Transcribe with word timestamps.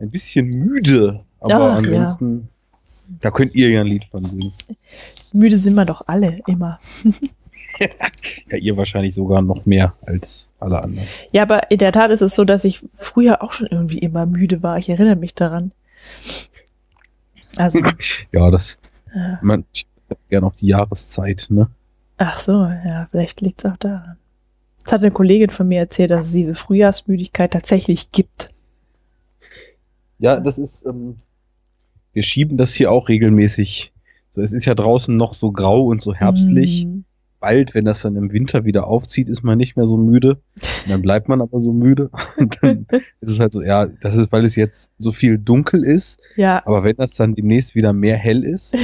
ein 0.00 0.10
bisschen 0.10 0.48
müde. 0.48 1.24
Aber 1.40 1.72
Ach, 1.72 1.78
ansonsten, 1.78 2.48
da 3.20 3.30
könnt 3.30 3.54
ihr 3.54 3.70
ja 3.70 3.80
ein 3.80 3.86
Lied 3.86 4.04
von 4.04 4.24
singen. 4.24 4.52
Müde 5.32 5.58
sind 5.58 5.74
wir 5.74 5.84
doch 5.84 6.02
alle 6.06 6.40
immer. 6.46 6.78
Ja, 8.50 8.58
ihr 8.58 8.76
wahrscheinlich 8.76 9.14
sogar 9.14 9.40
noch 9.40 9.64
mehr 9.64 9.94
als 10.04 10.50
alle 10.58 10.82
anderen. 10.82 11.08
Ja, 11.32 11.42
aber 11.42 11.70
in 11.70 11.78
der 11.78 11.92
Tat 11.92 12.10
ist 12.10 12.20
es 12.20 12.34
so, 12.34 12.44
dass 12.44 12.64
ich 12.64 12.84
früher 12.98 13.42
auch 13.42 13.52
schon 13.52 13.68
irgendwie 13.68 13.98
immer 13.98 14.26
müde 14.26 14.62
war. 14.62 14.76
Ich 14.76 14.90
erinnere 14.90 15.16
mich 15.16 15.34
daran. 15.34 15.72
Also, 17.56 17.78
Ja, 18.32 18.50
das, 18.50 18.78
äh, 19.14 19.36
man, 19.40 19.64
ich 19.72 19.86
hab 20.10 20.18
gerne 20.28 20.46
auf 20.48 20.56
die 20.56 20.66
Jahreszeit, 20.66 21.46
ne? 21.48 21.70
ach 22.20 22.38
so, 22.38 22.52
ja, 22.52 23.08
vielleicht 23.10 23.40
liegt 23.40 23.64
es 23.64 23.70
auch 23.70 23.76
daran. 23.78 24.16
Das 24.84 24.92
hat 24.92 25.00
eine 25.00 25.10
Kollegin 25.10 25.50
von 25.50 25.66
mir 25.66 25.80
erzählt, 25.80 26.10
dass 26.10 26.26
es 26.26 26.32
diese 26.32 26.54
Frühjahrsmüdigkeit 26.54 27.52
tatsächlich 27.52 28.12
gibt. 28.12 28.49
Ja, 30.20 30.38
das 30.38 30.58
ist, 30.58 30.86
ähm, 30.86 31.16
wir 32.12 32.22
schieben 32.22 32.56
das 32.56 32.74
hier 32.74 32.92
auch 32.92 33.08
regelmäßig. 33.08 33.92
So, 34.30 34.42
es 34.42 34.52
ist 34.52 34.64
ja 34.66 34.74
draußen 34.74 35.16
noch 35.16 35.34
so 35.34 35.50
grau 35.50 35.86
und 35.86 36.00
so 36.00 36.14
herbstlich. 36.14 36.86
Mm, 36.86 37.00
Bald, 37.40 37.74
wenn 37.74 37.86
das 37.86 38.02
dann 38.02 38.16
im 38.16 38.32
Winter 38.32 38.64
wieder 38.66 38.86
aufzieht, 38.86 39.30
ist 39.30 39.42
man 39.42 39.56
nicht 39.56 39.74
mehr 39.76 39.86
so 39.86 39.96
müde. 39.96 40.32
Und 40.34 40.62
dann 40.90 41.00
bleibt 41.02 41.28
man 41.28 41.40
aber 41.40 41.58
so 41.58 41.72
müde. 41.72 42.10
Und 42.36 42.58
dann 42.60 42.86
ist 43.20 43.30
es 43.30 43.40
halt 43.40 43.52
so, 43.52 43.62
ja, 43.62 43.86
das 43.86 44.16
ist, 44.16 44.30
weil 44.30 44.44
es 44.44 44.56
jetzt 44.56 44.90
so 44.98 45.10
viel 45.10 45.38
dunkel 45.38 45.82
ist. 45.82 46.20
Ja. 46.36 46.62
Aber 46.66 46.84
wenn 46.84 46.96
das 46.96 47.14
dann 47.14 47.34
demnächst 47.34 47.74
wieder 47.74 47.92
mehr 47.94 48.18
hell 48.18 48.44
ist, 48.44 48.76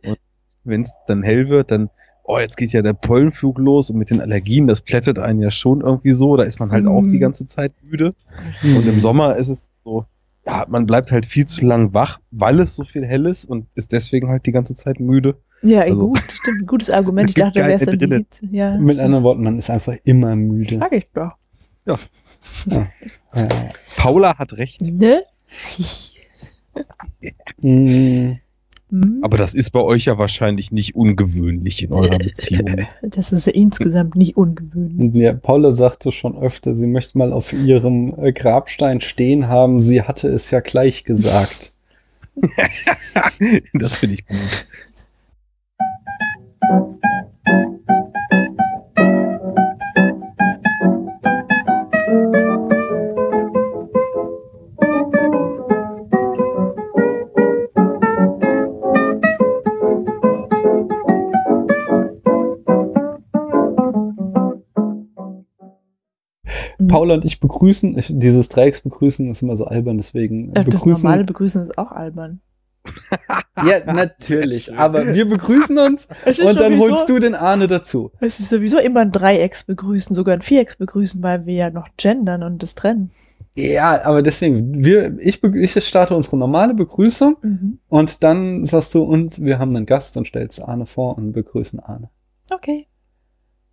wenn 0.64 0.82
es 0.82 0.92
dann 1.06 1.22
hell 1.22 1.48
wird, 1.48 1.70
dann, 1.70 1.88
oh, 2.24 2.38
jetzt 2.38 2.56
geht 2.56 2.72
ja 2.72 2.82
der 2.82 2.92
Pollenflug 2.92 3.58
los 3.58 3.90
und 3.90 3.96
mit 3.98 4.10
den 4.10 4.20
Allergien, 4.20 4.66
das 4.66 4.82
plättet 4.82 5.18
einen 5.18 5.40
ja 5.40 5.50
schon 5.50 5.80
irgendwie 5.80 6.12
so. 6.12 6.36
Da 6.36 6.42
ist 6.44 6.60
man 6.60 6.70
halt 6.72 6.86
auch 6.86 7.02
Mhm. 7.02 7.10
die 7.10 7.18
ganze 7.18 7.46
Zeit 7.46 7.72
müde. 7.82 8.14
Und 8.62 8.86
im 8.86 9.00
Sommer 9.00 9.36
ist 9.36 9.48
es 9.48 9.68
so, 9.82 10.04
ja, 10.46 10.66
man 10.68 10.86
bleibt 10.86 11.10
halt 11.10 11.26
viel 11.26 11.46
zu 11.46 11.64
lang 11.64 11.94
wach, 11.94 12.20
weil 12.30 12.60
es 12.60 12.76
so 12.76 12.84
viel 12.84 13.04
hell 13.06 13.26
ist 13.26 13.44
und 13.44 13.66
ist 13.74 13.92
deswegen 13.92 14.28
halt 14.28 14.46
die 14.46 14.52
ganze 14.52 14.74
Zeit 14.74 15.00
müde. 15.00 15.36
Ja, 15.62 15.80
Also- 15.80 16.08
gut, 16.08 16.20
stimmt. 16.20 16.66
Gutes 16.66 16.90
Argument. 16.90 17.30
Ich 17.30 17.34
dachte, 17.36 17.60
du 17.62 17.66
wärst 17.66 17.86
keine 17.86 17.98
dann 17.98 18.10
die. 18.10 18.16
Hitze. 18.16 18.46
Ja, 18.52 18.76
Mit 18.78 18.98
anderen 18.98 19.24
Worten, 19.24 19.42
man 19.44 19.58
ist 19.58 19.70
einfach 19.70 19.94
immer 20.04 20.36
müde. 20.36 20.78
sag 20.78 20.92
ich 20.92 21.10
doch. 21.12 21.32
Ja. 21.86 21.98
Paula 23.96 24.36
hat 24.38 24.52
recht, 24.54 24.82
Ne? 24.82 25.22
Mm, 27.62 28.32
Hm? 28.90 29.20
aber 29.22 29.38
das 29.38 29.54
ist 29.54 29.70
bei 29.70 29.80
euch 29.80 30.04
ja 30.04 30.18
wahrscheinlich 30.18 30.70
nicht 30.70 30.94
ungewöhnlich 30.94 31.82
in 31.82 31.92
eurer 31.92 32.18
Beziehung. 32.18 32.86
Das 33.02 33.32
ist 33.32 33.46
ja 33.46 33.52
insgesamt 33.52 34.14
nicht 34.14 34.36
ungewöhnlich. 34.36 35.14
Ja, 35.14 35.32
Paula 35.32 35.72
sagte 35.72 36.12
schon 36.12 36.36
öfter, 36.36 36.74
sie 36.76 36.86
möchte 36.86 37.16
mal 37.16 37.32
auf 37.32 37.52
ihrem 37.52 38.14
äh, 38.18 38.32
Grabstein 38.32 39.00
stehen 39.00 39.48
haben. 39.48 39.80
Sie 39.80 40.02
hatte 40.02 40.28
es 40.28 40.50
ja 40.50 40.60
gleich 40.60 41.04
gesagt. 41.04 41.72
das 43.72 43.94
finde 43.94 44.14
ich 44.14 44.26
gut. 44.26 44.66
Paula 66.94 67.14
und 67.14 67.24
ich 67.24 67.40
begrüßen, 67.40 67.98
ich, 67.98 68.12
dieses 68.14 68.48
Dreiecks 68.48 68.80
begrüßen 68.80 69.28
ist 69.30 69.42
immer 69.42 69.56
so 69.56 69.64
albern, 69.66 69.96
deswegen 69.96 70.50
Äh, 70.50 70.64
Das 70.64 70.64
begrüßen. 70.66 71.02
normale 71.02 71.24
Begrüßen 71.24 71.68
ist 71.68 71.78
auch 71.78 71.90
albern. 71.92 72.40
ja, 73.66 73.92
natürlich. 73.92 74.74
Aber 74.76 75.14
wir 75.14 75.26
begrüßen 75.28 75.76
uns 75.78 76.06
und 76.26 76.38
dann 76.60 76.72
sowieso- 76.74 76.80
holst 76.90 77.08
du 77.08 77.18
den 77.18 77.34
Arne 77.34 77.66
dazu. 77.66 78.10
Es 78.20 78.38
ist 78.40 78.50
sowieso 78.50 78.78
immer 78.78 79.00
ein 79.00 79.10
Dreiecks 79.10 79.64
begrüßen, 79.64 80.14
sogar 80.14 80.34
ein 80.36 80.42
Vierecks 80.42 80.76
begrüßen, 80.76 81.22
weil 81.22 81.46
wir 81.46 81.54
ja 81.54 81.70
noch 81.70 81.88
gendern 81.96 82.42
und 82.42 82.62
das 82.62 82.74
trennen. 82.74 83.10
Ja, 83.56 84.04
aber 84.04 84.20
deswegen, 84.22 84.84
wir, 84.84 85.16
ich, 85.18 85.42
ich 85.42 85.84
starte 85.86 86.14
unsere 86.16 86.36
normale 86.36 86.74
Begrüßung 86.74 87.36
Mhm. 87.40 87.78
und 87.88 88.22
dann 88.24 88.66
sagst 88.66 88.92
du, 88.94 89.02
und 89.02 89.42
wir 89.42 89.58
haben 89.58 89.74
einen 89.74 89.86
Gast 89.86 90.16
und 90.16 90.26
stellst 90.26 90.62
Arne 90.62 90.86
vor 90.86 91.16
und 91.16 91.32
begrüßen 91.32 91.80
Arne. 91.80 92.10
Okay. 92.52 92.86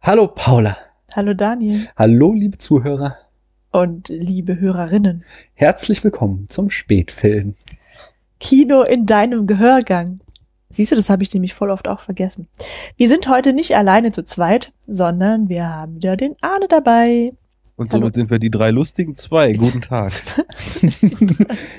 Hallo 0.01 0.27
Paula. 0.27 0.77
Hallo 1.13 1.33
Daniel 1.33 1.87
Hallo 1.97 2.33
liebe 2.33 2.57
Zuhörer. 2.57 3.17
und 3.71 4.09
liebe 4.09 4.59
Hörerinnen. 4.59 5.23
Herzlich 5.53 6.03
willkommen 6.03 6.45
zum 6.49 6.69
Spätfilm. 6.69 7.55
Kino 8.39 8.83
in 8.83 9.05
deinem 9.05 9.47
Gehörgang. 9.47 10.21
Siehst 10.69 10.91
du, 10.91 10.95
das 10.95 11.09
habe 11.09 11.23
ich 11.23 11.33
nämlich 11.33 11.53
voll 11.53 11.69
oft 11.69 11.87
auch 11.87 11.99
vergessen. 11.99 12.47
Wir 12.95 13.09
sind 13.09 13.27
heute 13.27 13.51
nicht 13.53 13.75
alleine 13.75 14.11
zu 14.11 14.23
zweit, 14.23 14.73
sondern 14.87 15.49
wir 15.49 15.67
haben 15.67 15.95
wieder 15.95 16.15
den 16.15 16.35
Arne 16.41 16.67
dabei. 16.69 17.33
Und 17.75 17.91
Hallo. 17.91 18.01
somit 18.03 18.13
sind 18.15 18.29
wir 18.31 18.39
die 18.39 18.49
drei 18.51 18.71
lustigen 18.71 19.15
zwei. 19.15 19.53
Guten 19.59 19.81
Tag. 19.81 20.13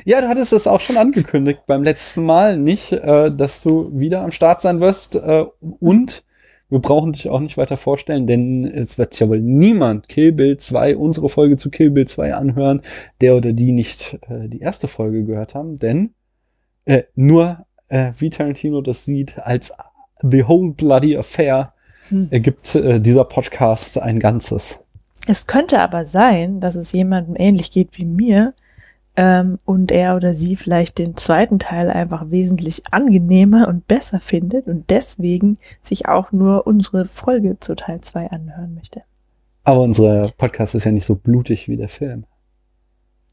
Ja, 0.04 0.20
du 0.20 0.28
hattest 0.28 0.53
es 0.53 0.66
auch 0.66 0.81
schon 0.81 0.97
angekündigt 0.97 1.60
beim 1.66 1.84
letzten 1.84 2.25
Mal, 2.25 2.59
nicht, 2.59 2.93
äh, 2.93 3.31
dass 3.31 3.62
du 3.62 3.91
wieder 3.99 4.22
am 4.22 4.32
Start 4.32 4.60
sein 4.60 4.81
wirst. 4.81 5.14
Äh, 5.14 5.44
und 5.81 6.25
wir 6.72 6.80
brauchen 6.80 7.12
dich 7.12 7.28
auch 7.28 7.40
nicht 7.40 7.56
weiter 7.56 7.76
vorstellen, 7.76 8.26
denn 8.26 8.64
es 8.64 8.98
wird 8.98 9.18
ja 9.20 9.28
wohl 9.28 9.40
niemand 9.40 10.08
Kill 10.08 10.32
Bill 10.32 10.56
2, 10.56 10.96
unsere 10.96 11.28
Folge 11.28 11.56
zu 11.56 11.70
Kill 11.70 11.90
Bill 11.90 12.06
2 12.06 12.34
anhören, 12.34 12.80
der 13.20 13.36
oder 13.36 13.52
die 13.52 13.72
nicht 13.72 14.18
äh, 14.28 14.48
die 14.48 14.60
erste 14.60 14.88
Folge 14.88 15.24
gehört 15.24 15.54
haben. 15.54 15.76
Denn 15.76 16.14
äh, 16.84 17.04
nur 17.14 17.66
äh, 17.88 18.12
wie 18.18 18.30
Tarantino 18.30 18.80
das 18.80 19.04
sieht, 19.04 19.38
als 19.38 19.72
The 20.22 20.48
Whole 20.48 20.72
Bloody 20.74 21.16
Affair, 21.16 21.74
Hm. 22.08 22.28
ergibt 22.30 22.74
äh, 22.74 23.00
dieser 23.00 23.24
Podcast 23.24 23.98
ein 23.98 24.18
Ganzes. 24.18 24.84
Es 25.26 25.46
könnte 25.46 25.80
aber 25.80 26.04
sein, 26.04 26.60
dass 26.60 26.74
es 26.74 26.92
jemandem 26.92 27.36
ähnlich 27.38 27.70
geht 27.70 27.96
wie 27.96 28.04
mir 28.04 28.54
ähm, 29.16 29.58
und 29.64 29.92
er 29.92 30.16
oder 30.16 30.34
sie 30.34 30.56
vielleicht 30.56 30.98
den 30.98 31.16
zweiten 31.16 31.58
Teil 31.58 31.90
einfach 31.90 32.30
wesentlich 32.30 32.82
angenehmer 32.90 33.68
und 33.68 33.86
besser 33.86 34.20
findet 34.20 34.66
und 34.66 34.90
deswegen 34.90 35.58
sich 35.82 36.08
auch 36.08 36.32
nur 36.32 36.66
unsere 36.66 37.06
Folge 37.06 37.58
zu 37.60 37.74
Teil 37.74 38.00
2 38.00 38.30
anhören 38.30 38.74
möchte. 38.74 39.02
Aber 39.64 39.80
unser 39.80 40.22
Podcast 40.38 40.74
ist 40.74 40.84
ja 40.84 40.92
nicht 40.92 41.04
so 41.04 41.14
blutig 41.14 41.68
wie 41.68 41.76
der 41.76 41.88
Film. 41.88 42.24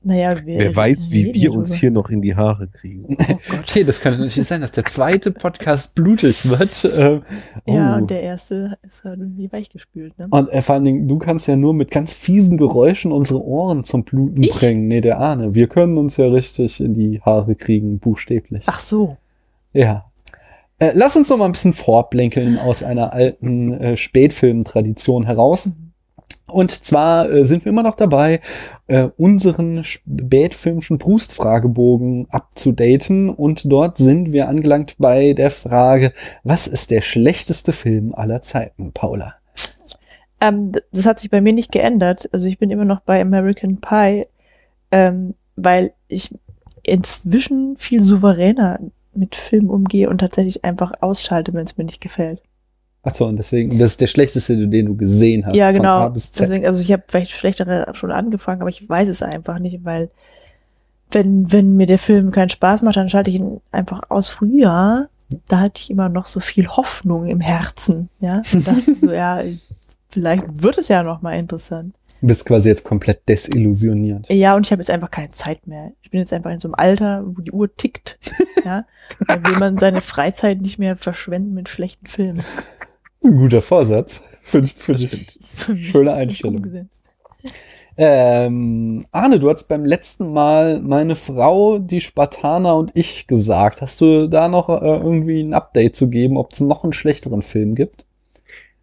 Naja, 0.02 0.46
wir 0.46 0.60
Wer 0.60 0.76
weiß, 0.76 1.12
wie 1.12 1.26
wir 1.26 1.36
ja 1.36 1.50
uns 1.52 1.74
hier 1.74 1.92
noch 1.92 2.10
in 2.10 2.22
die 2.22 2.36
Haare 2.36 2.68
kriegen. 2.68 3.18
Oh 3.30 3.34
Gott. 3.50 3.60
Okay, 3.60 3.84
das 3.84 4.00
könnte 4.00 4.20
natürlich 4.20 4.48
sein, 4.48 4.62
dass 4.62 4.72
der 4.72 4.86
zweite 4.86 5.32
Podcast 5.32 5.94
blutig 5.96 6.50
wird. 6.50 6.86
Äh, 6.86 7.20
oh. 7.66 7.74
Ja, 7.74 7.98
und 7.98 8.10
der 8.10 8.22
erste 8.22 8.78
ist 8.82 9.04
halt 9.04 9.20
irgendwie 9.20 9.52
weichgespült, 9.52 10.18
ne? 10.18 10.28
Und 10.30 10.50
äh, 10.50 10.62
vor 10.62 10.76
allen 10.76 10.86
Dingen, 10.86 11.08
du 11.08 11.18
kannst 11.18 11.48
ja 11.48 11.56
nur 11.56 11.74
mit 11.74 11.92
ganz 11.92 12.14
fiesen 12.14 12.58
Geräuschen 12.58 13.12
unsere 13.12 13.44
Ohren 13.44 13.84
zum 13.84 14.04
Bluten 14.04 14.42
Ich? 14.42 14.52
bringen. 14.52 14.88
Nee, 14.88 15.02
der 15.02 15.20
Ahne. 15.20 15.54
Wir 15.54 15.68
können 15.68 15.98
uns 15.98 16.18
ja 16.18 16.28
richtig 16.28 16.80
in 16.80 16.94
die 16.94 17.22
Haare 17.22 17.56
kriegen, 17.56 18.00
buchstäblich. 18.00 18.64
Ach 18.68 18.80
so. 18.80 19.18
Ja. 19.74 20.06
Äh, 20.80 20.92
lass 20.94 21.16
uns 21.18 21.30
noch 21.30 21.38
mal 21.38 21.46
ein 21.46 21.52
bisschen 21.52 21.74
vorblinkeln 21.74 22.58
aus 22.58 22.84
einer 22.84 23.12
alten 23.12 23.74
äh, 23.74 23.98
Spätfilm-Tradition 23.98 25.26
heraus. 25.26 25.70
Und 26.50 26.72
zwar 26.72 27.30
äh, 27.30 27.46
sind 27.46 27.66
wir 27.66 27.72
immer 27.72 27.84
noch 27.84 27.96
dabei, 27.96 28.42
äh, 28.88 29.10
unseren 29.18 29.84
spätfilmischen 29.84 30.98
Brust-Fragebogen 30.98 32.28
abzudaten. 32.30 33.30
Und 33.30 33.72
dort 33.72 33.98
sind 33.98 34.32
wir 34.32 34.48
angelangt 34.50 34.96
bei 34.98 35.34
der 35.34 35.52
Frage, 35.52 36.14
was 36.44 36.68
ist 36.68 36.92
der 36.92 37.02
schlechteste 37.02 37.72
Film 37.72 38.14
aller 38.14 38.42
Zeiten, 38.42 38.92
Paula? 38.94 39.36
Ähm, 40.42 40.72
das 40.92 41.06
hat 41.06 41.20
sich 41.20 41.30
bei 41.30 41.42
mir 41.42 41.54
nicht 41.54 41.72
geändert. 41.72 42.30
Also 42.32 42.48
ich 42.48 42.58
bin 42.58 42.72
immer 42.72 42.86
noch 42.86 43.02
bei 43.02 43.22
American 43.22 43.78
Pie, 43.78 44.26
ähm, 44.92 45.36
weil 45.56 45.94
ich 46.08 46.34
inzwischen 46.84 47.78
viel 47.78 48.02
souveräner 48.02 48.80
mit 49.14 49.36
Film 49.36 49.70
umgehe 49.70 50.10
und 50.10 50.20
tatsächlich 50.20 50.64
einfach 50.64 50.94
ausschalte, 51.02 51.54
wenn 51.54 51.66
es 51.66 51.78
mir 51.78 51.84
nicht 51.84 52.02
gefällt. 52.02 52.42
Achso, 53.02 53.26
und 53.26 53.38
deswegen, 53.38 53.78
das 53.78 53.92
ist 53.92 54.02
der 54.02 54.08
schlechteste, 54.08 54.68
den 54.68 54.86
du 54.86 54.96
gesehen 54.96 55.46
hast. 55.46 55.56
ja, 55.56 55.72
genau. 55.72 56.10
Deswegen, 56.10 56.66
also 56.66 56.82
ich 56.82 56.92
habe 56.92 57.04
vielleicht 57.08 57.32
schlechtere 57.32 57.88
schon 57.94 58.12
angefangen, 58.12 58.62
aber 58.62 58.70
ich 58.70 58.88
weiß 58.88 59.08
es 59.08 59.22
einfach 59.22 59.60
nicht, 59.60 59.86
weil 59.86 60.10
wenn, 61.12 61.52
wenn 61.52 61.78
mir 61.78 61.86
der 61.86 61.98
Film 61.98 62.32
keinen 62.32 62.50
Spaß 62.50 62.82
macht, 62.82 62.98
dann 62.98 63.10
schalte 63.10 63.30
ich 63.30 63.38
ihn 63.38 63.62
einfach 63.72 64.02
aus 64.10 64.30
früher. 64.30 65.10
Da 65.48 65.60
hatte 65.60 65.82
ich 65.82 65.90
immer 65.90 66.10
noch 66.10 66.26
so 66.26 66.40
viel 66.40 66.68
Hoffnung 66.68 67.28
im 67.28 67.40
Herzen, 67.40 68.10
ja. 68.20 68.42
Und 68.54 68.68
dachte 68.68 68.96
so, 69.00 69.12
ja, 69.12 69.42
vielleicht 70.10 70.44
wird 70.62 70.78
es 70.78 70.88
ja 70.88 71.04
noch 71.04 71.22
mal 71.22 71.34
interessant. 71.34 71.96
Du 72.22 72.28
bist 72.28 72.46
quasi 72.46 72.68
jetzt 72.68 72.84
komplett 72.84 73.28
desillusioniert. 73.30 74.28
Ja, 74.30 74.56
und 74.56 74.66
ich 74.66 74.72
habe 74.72 74.82
jetzt 74.82 74.90
einfach 74.90 75.10
keine 75.10 75.32
Zeit 75.32 75.68
mehr. 75.68 75.94
Ich 76.02 76.12
bin 76.12 76.20
jetzt 76.20 76.34
einfach 76.34 76.52
in 76.52 76.60
so 76.60 76.68
einem 76.68 76.76
Alter, 76.76 77.24
wo 77.26 77.42
die 77.42 77.52
Uhr 77.52 77.72
tickt. 77.72 78.20
ja, 78.66 78.86
da 79.26 79.46
will 79.46 79.58
man 79.58 79.78
seine 79.78 80.02
Freizeit 80.02 80.60
nicht 80.60 80.80
mehr 80.80 80.98
verschwenden 80.98 81.54
mit 81.54 81.70
schlechten 81.70 82.08
Filmen. 82.08 82.44
Ein 83.24 83.36
guter 83.36 83.62
Vorsatz. 83.62 84.22
Für, 84.44 84.66
für 84.66 84.98
Schöne 85.78 86.14
Einstellung. 86.14 86.66
Ähm, 87.98 89.06
Arne, 89.12 89.40
du 89.40 89.50
hast 89.50 89.68
beim 89.68 89.84
letzten 89.84 90.32
Mal 90.32 90.80
meine 90.82 91.16
Frau, 91.16 91.80
die 91.80 92.00
Spartaner 92.02 92.78
und 92.78 92.92
ich 92.96 93.28
gesagt. 93.28 93.82
Hast 93.82 94.00
du 94.02 94.28
da 94.30 94.48
noch 94.48 94.70
äh, 94.70 94.74
irgendwie 94.86 95.42
ein 95.42 95.54
Update 95.54 95.96
zu 95.98 96.10
geben, 96.10 96.38
ob 96.38 96.54
es 96.54 96.62
noch 96.62 96.84
einen 96.84 96.94
schlechteren 96.94 97.42
Film 97.42 97.76
gibt? 97.76 98.06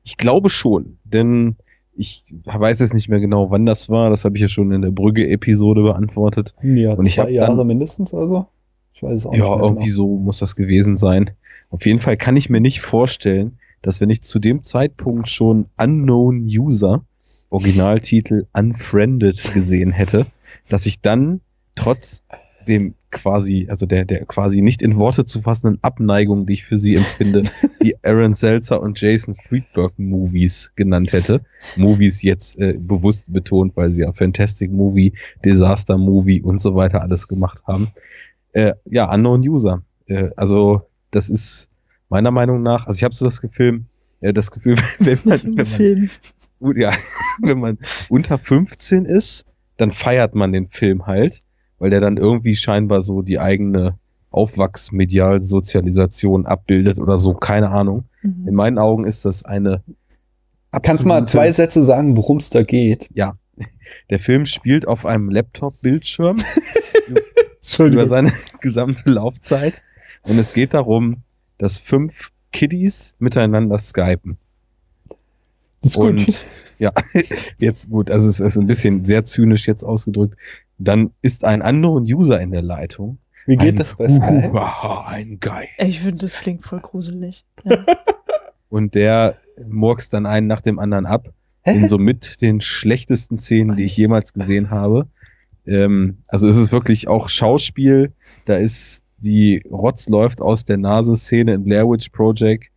Ich 0.05 0.19
glaube 0.19 0.51
schon, 0.51 0.99
denn 1.05 1.57
ich 1.97 2.25
weiß 2.45 2.81
jetzt 2.81 2.93
nicht 2.93 3.09
mehr 3.09 3.21
genau, 3.21 3.51
wann 3.51 3.65
das 3.65 3.89
war. 3.89 4.11
Das 4.11 4.27
habe 4.27 4.37
ich 4.37 4.43
ja 4.43 4.49
schon 4.49 4.71
in 4.71 4.83
der 4.83 4.91
Brügge-Episode 4.91 5.83
beantwortet. 5.83 6.55
Ja, 6.63 6.93
Und 6.93 7.07
ich 7.09 7.15
zwei 7.15 7.31
Jahre 7.31 7.57
dann- 7.57 7.67
mindestens 7.67 8.13
also. 8.13 8.47
Ich 8.93 9.03
weiß 9.03 9.19
es 9.21 9.27
auch 9.27 9.33
nicht 9.33 9.41
Ja, 9.41 9.59
irgendwie 9.59 9.85
genau. 9.87 9.97
so 9.97 10.07
muss 10.19 10.39
das 10.39 10.57
gewesen 10.57 10.97
sein. 10.97 11.31
Auf 11.71 11.85
jeden 11.87 12.01
Fall 12.01 12.17
kann 12.19 12.37
ich 12.37 12.49
mir 12.51 12.61
nicht 12.61 12.81
vorstellen, 12.81 13.59
dass 13.83 14.01
wenn 14.01 14.11
ich 14.11 14.23
zu 14.23 14.39
dem 14.39 14.63
Zeitpunkt 14.63 15.29
schon 15.29 15.67
Unknown 15.77 16.45
User, 16.45 17.05
Originaltitel 17.51 18.47
Unfriended 18.53 19.55
gesehen 19.55 19.93
hätte, 19.93 20.27
dass 20.69 20.87
ich 20.87 21.01
dann 21.01 21.41
trotz 21.75 22.23
dem 22.67 22.95
quasi, 23.11 23.67
also 23.71 23.87
der, 23.87 24.05
der 24.05 24.25
quasi 24.27 24.61
nicht 24.61 24.83
in 24.83 24.97
Worte 24.97 25.25
zu 25.25 25.41
fassenden 25.41 25.79
Abneigung, 25.83 26.47
die 26.47 26.55
ich 26.55 26.65
für 26.65 26.77
sie 26.77 26.97
empfinde, 26.97 27.45
die 27.83 27.97
Aaron 28.05 28.33
Seltzer 28.33 28.81
und 28.81 29.01
Jason 29.01 29.37
Friedberg 29.49 29.99
Movies 29.99 30.73
genannt 30.75 31.13
hätte. 31.13 31.43
Movies 31.77 32.23
jetzt 32.23 32.59
äh, 32.59 32.75
bewusst 32.79 33.25
betont, 33.33 33.77
weil 33.77 33.93
sie 33.93 34.03
ja 34.03 34.13
Fantastic 34.13 34.71
Movie, 34.73 35.13
Disaster 35.45 35.97
Movie 35.97 36.43
und 36.43 36.61
so 36.61 36.75
weiter 36.75 37.01
alles 37.03 37.29
gemacht 37.29 37.63
haben. 37.67 37.89
Äh, 38.53 38.75
ja, 38.85 39.13
Unknown 39.13 39.49
User. 39.49 39.83
Äh, 40.07 40.31
also 40.37 40.83
das 41.11 41.29
ist 41.29 41.71
meiner 42.09 42.31
Meinung 42.31 42.63
nach, 42.63 42.87
also 42.87 42.97
ich 42.97 43.05
habe 43.05 43.15
so 43.15 43.25
das 43.25 43.41
Gefühl, 43.41 43.85
äh, 44.21 44.33
das 44.33 44.51
Gefühl, 44.51 44.77
wenn 44.99 45.19
man, 45.25 45.41
wenn 45.45 45.55
man 45.55 45.67
Film. 45.67 46.11
gut, 46.61 46.77
ja, 46.77 46.93
wenn 47.43 47.59
man 47.59 47.79
unter 48.09 48.39
15 48.39 49.05
ist, 49.05 49.45
dann 49.77 49.93
feiert 49.93 50.35
man 50.35 50.53
den 50.53 50.69
Film 50.69 51.07
halt, 51.07 51.41
weil 51.79 51.91
der 51.91 52.01
dann 52.01 52.17
irgendwie 52.17 52.55
scheinbar 52.55 53.03
so 53.03 53.23
die 53.23 53.39
eigene 53.39 53.99
Aufwachsmedialsozialisation 54.31 56.47
abbildet 56.47 56.99
oder 56.99 57.19
so, 57.19 57.35
keine 57.35 57.71
Ahnung. 57.71 58.05
In 58.23 58.45
Mhm. 58.47 58.55
meinen 58.55 58.79
Augen 58.79 59.05
ist 59.05 59.25
das 59.25 59.45
eine 59.45 59.83
Kannst 60.83 61.05
du 61.05 61.09
mal 61.09 61.27
zwei 61.27 61.51
Sätze 61.53 61.83
sagen, 61.83 62.17
worum 62.19 62.37
es 62.39 62.51
da 62.51 62.63
geht? 62.63 63.09
Der 64.11 64.19
Film 64.19 64.45
spielt 64.45 64.87
auf 64.87 65.07
einem 65.07 65.31
Laptop-Bildschirm 65.31 66.37
über 67.79 68.07
seine 68.09 68.31
gesamte 68.61 69.09
Laufzeit 69.11 69.83
und 70.25 70.39
es 70.39 70.53
geht 70.53 70.75
darum, 70.75 71.23
dass 71.59 71.79
fünf 71.79 72.31
Kiddies 72.53 73.15
miteinander 73.19 73.79
skypen. 73.79 74.39
Das 75.83 75.93
ist 75.93 75.97
gut. 75.97 76.09
Und 76.09 76.45
ja, 76.79 76.93
jetzt 77.59 77.91
gut, 77.91 78.11
also 78.11 78.29
es 78.29 78.41
ist 78.41 78.57
ein 78.57 78.67
bisschen 78.67 79.05
sehr 79.05 79.25
zynisch 79.25 79.67
jetzt 79.67 79.85
ausgedrückt. 79.85 80.37
Dann 80.79 81.13
ist 81.23 81.45
ein 81.45 81.63
anderer 81.63 82.01
User 82.01 82.41
in 82.41 82.51
der 82.51 82.63
Leitung. 82.63 83.19
Wie 83.47 83.57
geht 83.57 83.75
ein, 83.75 83.77
das 83.77 83.95
bei 83.95 84.09
Skype? 84.09 84.51
Uhuha, 84.51 85.07
ein 85.09 85.39
Geist. 85.39 85.71
Ich 85.79 86.01
finde, 86.01 86.19
das 86.19 86.35
klingt 86.35 86.65
voll 86.65 86.81
gruselig. 86.81 87.45
Ja. 87.65 87.85
Und 88.69 88.97
der 88.97 89.37
murkst 89.65 90.13
dann 90.13 90.27
einen 90.27 90.49
nach 90.49 90.61
dem 90.61 90.79
anderen 90.79 91.07
ab. 91.07 91.33
In 91.65 91.89
somit 91.89 92.43
den 92.43 92.61
schlechtesten 92.61 93.37
Szenen, 93.37 93.77
die 93.77 93.85
ich 93.85 93.97
jemals 93.97 94.33
gesehen 94.33 94.71
habe. 94.71 95.09
Ähm, 95.67 96.19
also 96.29 96.47
es 96.47 96.57
ist 96.57 96.73
wirklich 96.73 97.09
auch 97.09 97.29
Schauspiel. 97.29 98.13
Da 98.45 98.57
ist 98.57 99.03
die 99.27 99.63
Rotz 99.71 100.09
läuft 100.09 100.41
aus 100.41 100.65
der 100.65 100.77
Nase-Szene 100.77 101.55
in 101.55 101.65
Blair 101.65 101.89
Witch 101.89 102.11
Project 102.11 102.71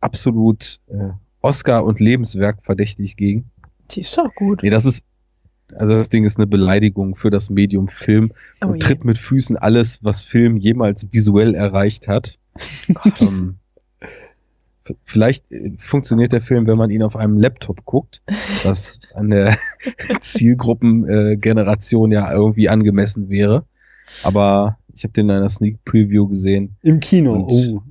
absolut 0.00 0.80
äh, 0.88 1.10
Oscar 1.40 1.84
und 1.84 2.00
Lebenswerk 2.00 2.64
verdächtig 2.64 3.16
gegen. 3.16 3.50
Die 3.90 4.00
ist 4.00 4.16
doch 4.18 4.34
gut. 4.34 4.62
Nee, 4.62 4.70
das 4.70 4.84
ist, 4.84 5.04
also 5.74 5.94
das 5.94 6.08
Ding 6.08 6.24
ist 6.24 6.36
eine 6.36 6.46
Beleidigung 6.46 7.14
für 7.14 7.30
das 7.30 7.48
Medium 7.48 7.88
Film 7.88 8.32
Oh 8.60 8.66
und 8.66 8.74
je. 8.74 8.80
tritt 8.80 9.04
mit 9.04 9.18
Füßen 9.18 9.56
alles, 9.56 10.02
was 10.02 10.22
Film 10.22 10.56
jemals 10.56 11.12
visuell 11.12 11.54
erreicht 11.54 12.08
hat. 12.08 12.38
ähm, 13.20 13.58
vielleicht 15.04 15.50
äh, 15.52 15.72
funktioniert 15.78 16.32
der 16.32 16.40
Film, 16.40 16.66
wenn 16.66 16.76
man 16.76 16.90
ihn 16.90 17.02
auf 17.02 17.16
einem 17.16 17.38
Laptop 17.38 17.84
guckt, 17.84 18.22
was 18.64 18.98
an 19.14 19.30
der 19.30 19.56
Zielgruppengeneration 20.20 21.32
äh, 21.32 21.36
Generation 21.36 22.12
ja 22.12 22.32
irgendwie 22.32 22.68
angemessen 22.68 23.28
wäre. 23.28 23.64
Aber 24.22 24.78
ich 24.98 25.04
habe 25.04 25.12
den 25.12 25.28
in 25.30 25.36
einer 25.36 25.48
Sneak 25.48 25.84
Preview 25.84 26.26
gesehen. 26.28 26.76
Im 26.82 27.00
Kino. 27.00 27.32
Und- 27.34 27.50
oh. 27.52 27.82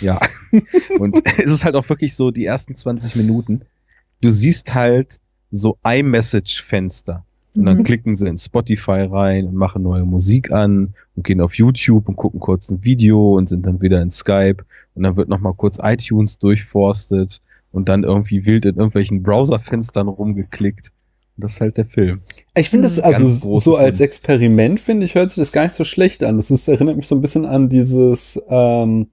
Ja. 0.00 0.20
Und 0.98 1.22
es 1.38 1.50
ist 1.52 1.64
halt 1.64 1.76
auch 1.76 1.88
wirklich 1.88 2.14
so, 2.14 2.30
die 2.30 2.44
ersten 2.44 2.74
20 2.74 3.16
Minuten, 3.16 3.62
du 4.20 4.30
siehst 4.30 4.74
halt 4.74 5.16
so 5.52 5.78
iMessage-Fenster. 5.84 7.24
Und 7.54 7.64
dann 7.64 7.78
Mhm. 7.78 7.84
klicken 7.84 8.16
sie 8.16 8.28
in 8.28 8.36
Spotify 8.36 9.02
rein 9.10 9.46
und 9.46 9.54
machen 9.54 9.82
neue 9.82 10.04
Musik 10.04 10.50
an 10.52 10.92
und 11.14 11.24
gehen 11.24 11.40
auf 11.40 11.54
YouTube 11.54 12.06
und 12.08 12.16
gucken 12.16 12.38
kurz 12.40 12.68
ein 12.70 12.84
Video 12.84 13.36
und 13.36 13.48
sind 13.48 13.64
dann 13.64 13.80
wieder 13.80 14.02
in 14.02 14.10
Skype 14.10 14.58
und 14.94 15.04
dann 15.04 15.16
wird 15.16 15.28
nochmal 15.30 15.54
kurz 15.54 15.78
iTunes 15.80 16.38
durchforstet 16.38 17.40
und 17.72 17.88
dann 17.88 18.04
irgendwie 18.04 18.44
wild 18.44 18.66
in 18.66 18.76
irgendwelchen 18.76 19.22
Browserfenstern 19.22 20.08
rumgeklickt. 20.08 20.92
Und 21.36 21.44
das 21.44 21.52
ist 21.52 21.60
halt 21.62 21.78
der 21.78 21.86
Film. 21.86 22.20
Ich 22.56 22.70
finde 22.70 22.88
das, 22.88 22.96
Mhm. 22.96 23.04
also 23.04 23.58
so 23.58 23.76
als. 23.76 24.00
Experiment, 24.00 24.80
finde 24.80 25.04
ich, 25.06 25.14
hört 25.14 25.30
sich 25.30 25.36
das 25.38 25.52
gar 25.52 25.64
nicht 25.64 25.74
so 25.74 25.84
schlecht 25.84 26.22
an. 26.22 26.36
Das 26.36 26.50
ist, 26.50 26.68
erinnert 26.68 26.96
mich 26.96 27.06
so 27.06 27.14
ein 27.14 27.20
bisschen 27.20 27.44
an 27.44 27.68
dieses 27.68 28.40
ähm, 28.48 29.08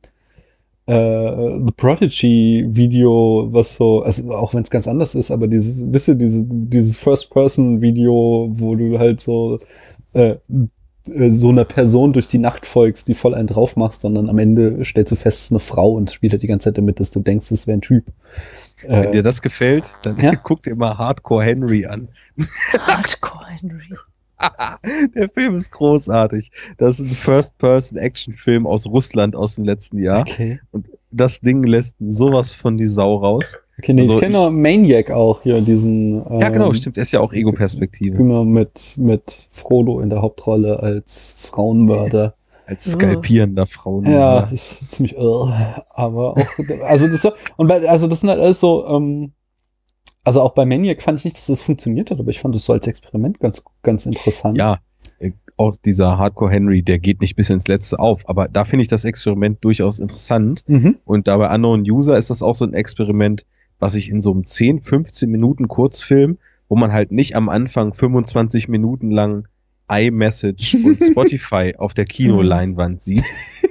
äh, 0.86 1.60
The 1.66 1.74
Prodigy-Video, 1.78 3.50
was 3.52 3.76
so, 3.76 4.02
also 4.04 4.32
auch 4.32 4.54
wenn 4.54 4.64
es 4.64 4.70
ganz 4.70 4.88
anders 4.88 5.16
ist, 5.16 5.32
aber 5.32 5.48
dieses, 5.48 5.84
wisst 5.92 6.08
ihr, 6.10 6.16
diese, 6.16 6.44
dieses 6.46 6.96
First-Person-Video, 6.98 8.50
wo 8.54 8.76
du 8.76 9.00
halt 9.00 9.22
so 9.22 9.60
äh, 10.14 10.36
äh, 11.10 11.32
so 11.32 11.50
einer 11.50 11.66
Person 11.66 12.14
durch 12.14 12.28
die 12.28 12.38
Nacht 12.38 12.66
folgst, 12.66 13.08
die 13.08 13.14
voll 13.14 13.34
einen 13.34 13.48
drauf 13.48 13.76
machst 13.76 14.06
und 14.06 14.16
dann 14.16 14.30
am 14.30 14.40
Ende 14.40 14.84
stellst 14.84 15.12
du 15.12 15.16
fest, 15.16 15.38
es 15.40 15.44
ist 15.46 15.52
eine 15.52 15.60
Frau 15.60 15.92
und 15.94 16.12
spielt 16.12 16.34
halt 16.34 16.44
die 16.44 16.48
ganze 16.48 16.66
Zeit 16.66 16.78
damit, 16.78 17.00
dass 17.00 17.12
du 17.12 17.20
denkst, 17.20 17.52
es 17.52 17.68
wäre 17.68 17.78
ein 17.78 17.82
Typ. 17.82 18.06
Wenn 18.88 19.04
Äh, 19.06 19.12
dir 19.12 19.24
das 19.24 19.42
gefällt, 19.42 19.94
dann 20.04 20.18
Ja. 20.20 20.36
guck 20.44 20.64
dir 20.64 20.76
mal 20.76 20.98
Hardcore 20.98 21.44
Henry 21.44 21.86
an. 21.86 22.10
Hardcore 22.88 23.46
Henry. 23.48 23.84
Der 25.16 25.30
Film 25.30 25.56
ist 25.56 25.72
großartig. 25.72 26.52
Das 26.78 27.00
ist 27.00 27.10
ein 27.12 27.16
First-Person-Action-Film 27.16 28.68
aus 28.68 28.86
Russland 28.88 29.36
aus 29.36 29.56
dem 29.56 29.66
letzten 29.66 30.00
Jahr. 30.00 30.22
okay. 30.22 30.60
Das 31.12 31.40
Ding 31.42 31.64
lässt 31.64 31.96
sowas 32.00 32.54
von 32.54 32.76
die 32.78 32.88
Sau 32.88 33.16
raus. 33.18 33.56
Okay, 33.78 33.94
nee, 33.94 34.02
Also 34.02 34.16
ich 34.16 34.20
kenne 34.20 34.34
noch 34.34 34.50
Maniac 34.52 35.12
auch 35.12 35.44
hier, 35.44 35.62
diesen. 35.62 36.16
Ja, 36.40 36.50
genau, 36.50 36.68
ähm, 36.68 36.74
stimmt. 36.74 36.98
Er 36.98 37.04
ist 37.04 37.12
ja 37.12 37.20
auch 37.20 37.34
Ego-Perspektive. 37.34 38.18
Genau, 38.18 38.44
mit, 38.44 38.96
mit 38.98 39.48
Frodo 39.52 40.00
in 40.00 40.10
der 40.10 40.22
Hauptrolle 40.22 40.80
als 40.80 41.36
Frauenmörder. 41.38 42.34
Als 42.66 42.86
skalpierender 42.86 43.66
Frauen. 43.66 44.06
Ja, 44.06 44.42
das 44.42 44.54
ist 44.54 44.92
ziemlich 44.92 45.16
irr. 45.16 45.86
Aber 45.90 46.38
auch, 46.38 46.48
also 46.86 47.08
das 47.08 47.24
war, 47.24 47.34
und 47.58 47.68
bei, 47.68 47.88
also 47.88 48.08
das 48.08 48.22
sind 48.22 48.30
halt 48.30 48.40
alles 48.40 48.60
so, 48.60 48.88
ähm, 48.88 49.34
also 50.24 50.42
auch 50.42 50.54
bei 50.54 50.66
Maniac 50.66 51.02
fand 51.02 51.20
ich 51.20 51.26
nicht, 51.26 51.38
dass 51.38 51.48
das 51.48 51.62
funktioniert 51.62 52.12
hat, 52.12 52.20
aber 52.20 52.30
ich 52.30 52.40
fand 52.40 52.56
das 52.56 52.66
so 52.66 52.74
als 52.74 52.88
Experiment 52.88 53.40
ganz, 53.40 53.64
ganz 53.82 54.06
interessant. 54.06 54.58
Ja, 54.58 54.80
äh, 55.20 55.32
auch 55.58 55.76
dieser 55.76 56.18
Hardcore 56.18 56.52
Henry, 56.52 56.82
der 56.82 57.00
geht 57.00 57.22
nicht 57.22 57.36
bis 57.36 57.50
ins 57.50 57.68
Letzte 57.68 58.00
auf. 58.00 58.28
Aber 58.28 58.48
da 58.48 58.64
finde 58.64 58.82
ich 58.82 58.88
das 58.88 59.06
Experiment 59.06 59.64
durchaus 59.64 60.00
interessant. 60.00 60.64
Mhm. 60.68 60.98
Und 61.06 61.28
da 61.28 61.38
bei 61.38 61.54
Unknown 61.54 61.82
User 61.82 62.18
ist 62.18 62.30
das 62.30 62.42
auch 62.42 62.56
so 62.56 62.66
ein 62.66 62.74
Experiment, 62.74 63.46
was 63.80 63.96
ich 63.96 64.10
in 64.10 64.22
so 64.22 64.32
einem 64.32 64.46
10, 64.46 64.82
15 64.82 65.30
Minuten 65.30 65.68
Kurzfilm, 65.68 66.38
wo 66.70 66.76
man 66.76 66.94
halt 66.94 67.12
nicht 67.12 67.36
am 67.36 67.50
Anfang 67.50 67.94
25 67.94 68.70
Minuten 68.70 69.12
lang 69.12 69.48
iMessage 69.90 70.76
und 70.84 71.02
Spotify 71.04 71.76
auf 71.78 71.94
der 71.94 72.06
Kinoleinwand 72.06 73.02
sieht, 73.02 73.24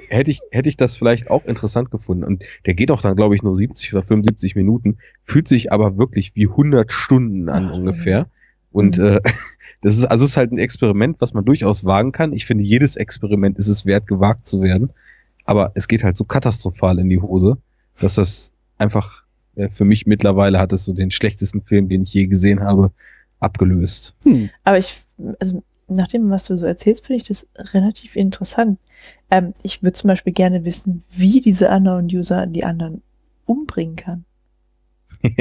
hätte 0.09 0.31
ich, 0.31 0.39
hätte 0.51 0.69
ich 0.69 0.77
das 0.77 0.95
vielleicht 0.95 1.29
auch 1.29 1.45
interessant 1.45 1.91
gefunden. 1.91 2.23
Und 2.23 2.43
der 2.65 2.73
geht 2.73 2.91
auch 2.91 3.01
dann, 3.01 3.15
glaube 3.15 3.35
ich, 3.35 3.43
nur 3.43 3.55
70 3.55 3.93
oder 3.93 4.03
75 4.03 4.55
Minuten, 4.55 4.97
fühlt 5.23 5.47
sich 5.47 5.71
aber 5.71 5.97
wirklich 5.97 6.35
wie 6.35 6.47
100 6.47 6.91
Stunden 6.91 7.49
an 7.49 7.69
Ach, 7.69 7.73
ungefähr. 7.73 8.27
Und 8.71 8.97
Mhm. 8.97 9.05
äh, 9.05 9.21
das 9.81 9.97
ist 9.97 10.05
also 10.05 10.25
ist 10.25 10.37
halt 10.37 10.51
ein 10.51 10.57
Experiment, 10.57 11.19
was 11.19 11.33
man 11.33 11.45
durchaus 11.45 11.85
wagen 11.85 12.11
kann. 12.11 12.33
Ich 12.33 12.45
finde, 12.45 12.63
jedes 12.63 12.95
Experiment 12.95 13.57
ist 13.57 13.67
es 13.67 13.85
wert, 13.85 14.07
gewagt 14.07 14.47
zu 14.47 14.61
werden. 14.61 14.91
Aber 15.45 15.71
es 15.75 15.87
geht 15.87 16.03
halt 16.03 16.15
so 16.15 16.23
katastrophal 16.23 16.99
in 16.99 17.09
die 17.09 17.19
Hose, 17.19 17.57
dass 17.99 18.15
das 18.15 18.51
einfach 18.77 19.23
äh, 19.55 19.69
für 19.69 19.83
mich 19.85 20.05
mittlerweile 20.07 20.57
hat 20.59 20.71
es 20.73 20.85
so 20.85 20.93
den 20.93 21.11
schlechtesten 21.11 21.61
Film, 21.61 21.89
den 21.89 22.03
ich 22.03 22.13
je 22.13 22.27
gesehen 22.27 22.61
habe, 22.61 22.91
abgelöst. 23.39 24.15
Hm. 24.23 24.49
Aber 24.63 24.77
ich, 24.77 25.03
also 25.39 25.63
nach 25.95 26.07
dem, 26.07 26.29
was 26.29 26.45
du 26.45 26.57
so 26.57 26.65
erzählst, 26.65 27.05
finde 27.05 27.21
ich 27.21 27.27
das 27.27 27.47
relativ 27.73 28.15
interessant. 28.15 28.79
Ähm, 29.29 29.53
ich 29.63 29.81
würde 29.83 29.93
zum 29.93 30.07
Beispiel 30.09 30.33
gerne 30.33 30.65
wissen, 30.65 31.03
wie 31.09 31.41
diese 31.41 31.69
Unknown-User 31.69 32.47
die 32.47 32.63
anderen 32.63 33.01
umbringen 33.45 33.95
kann. 33.95 34.25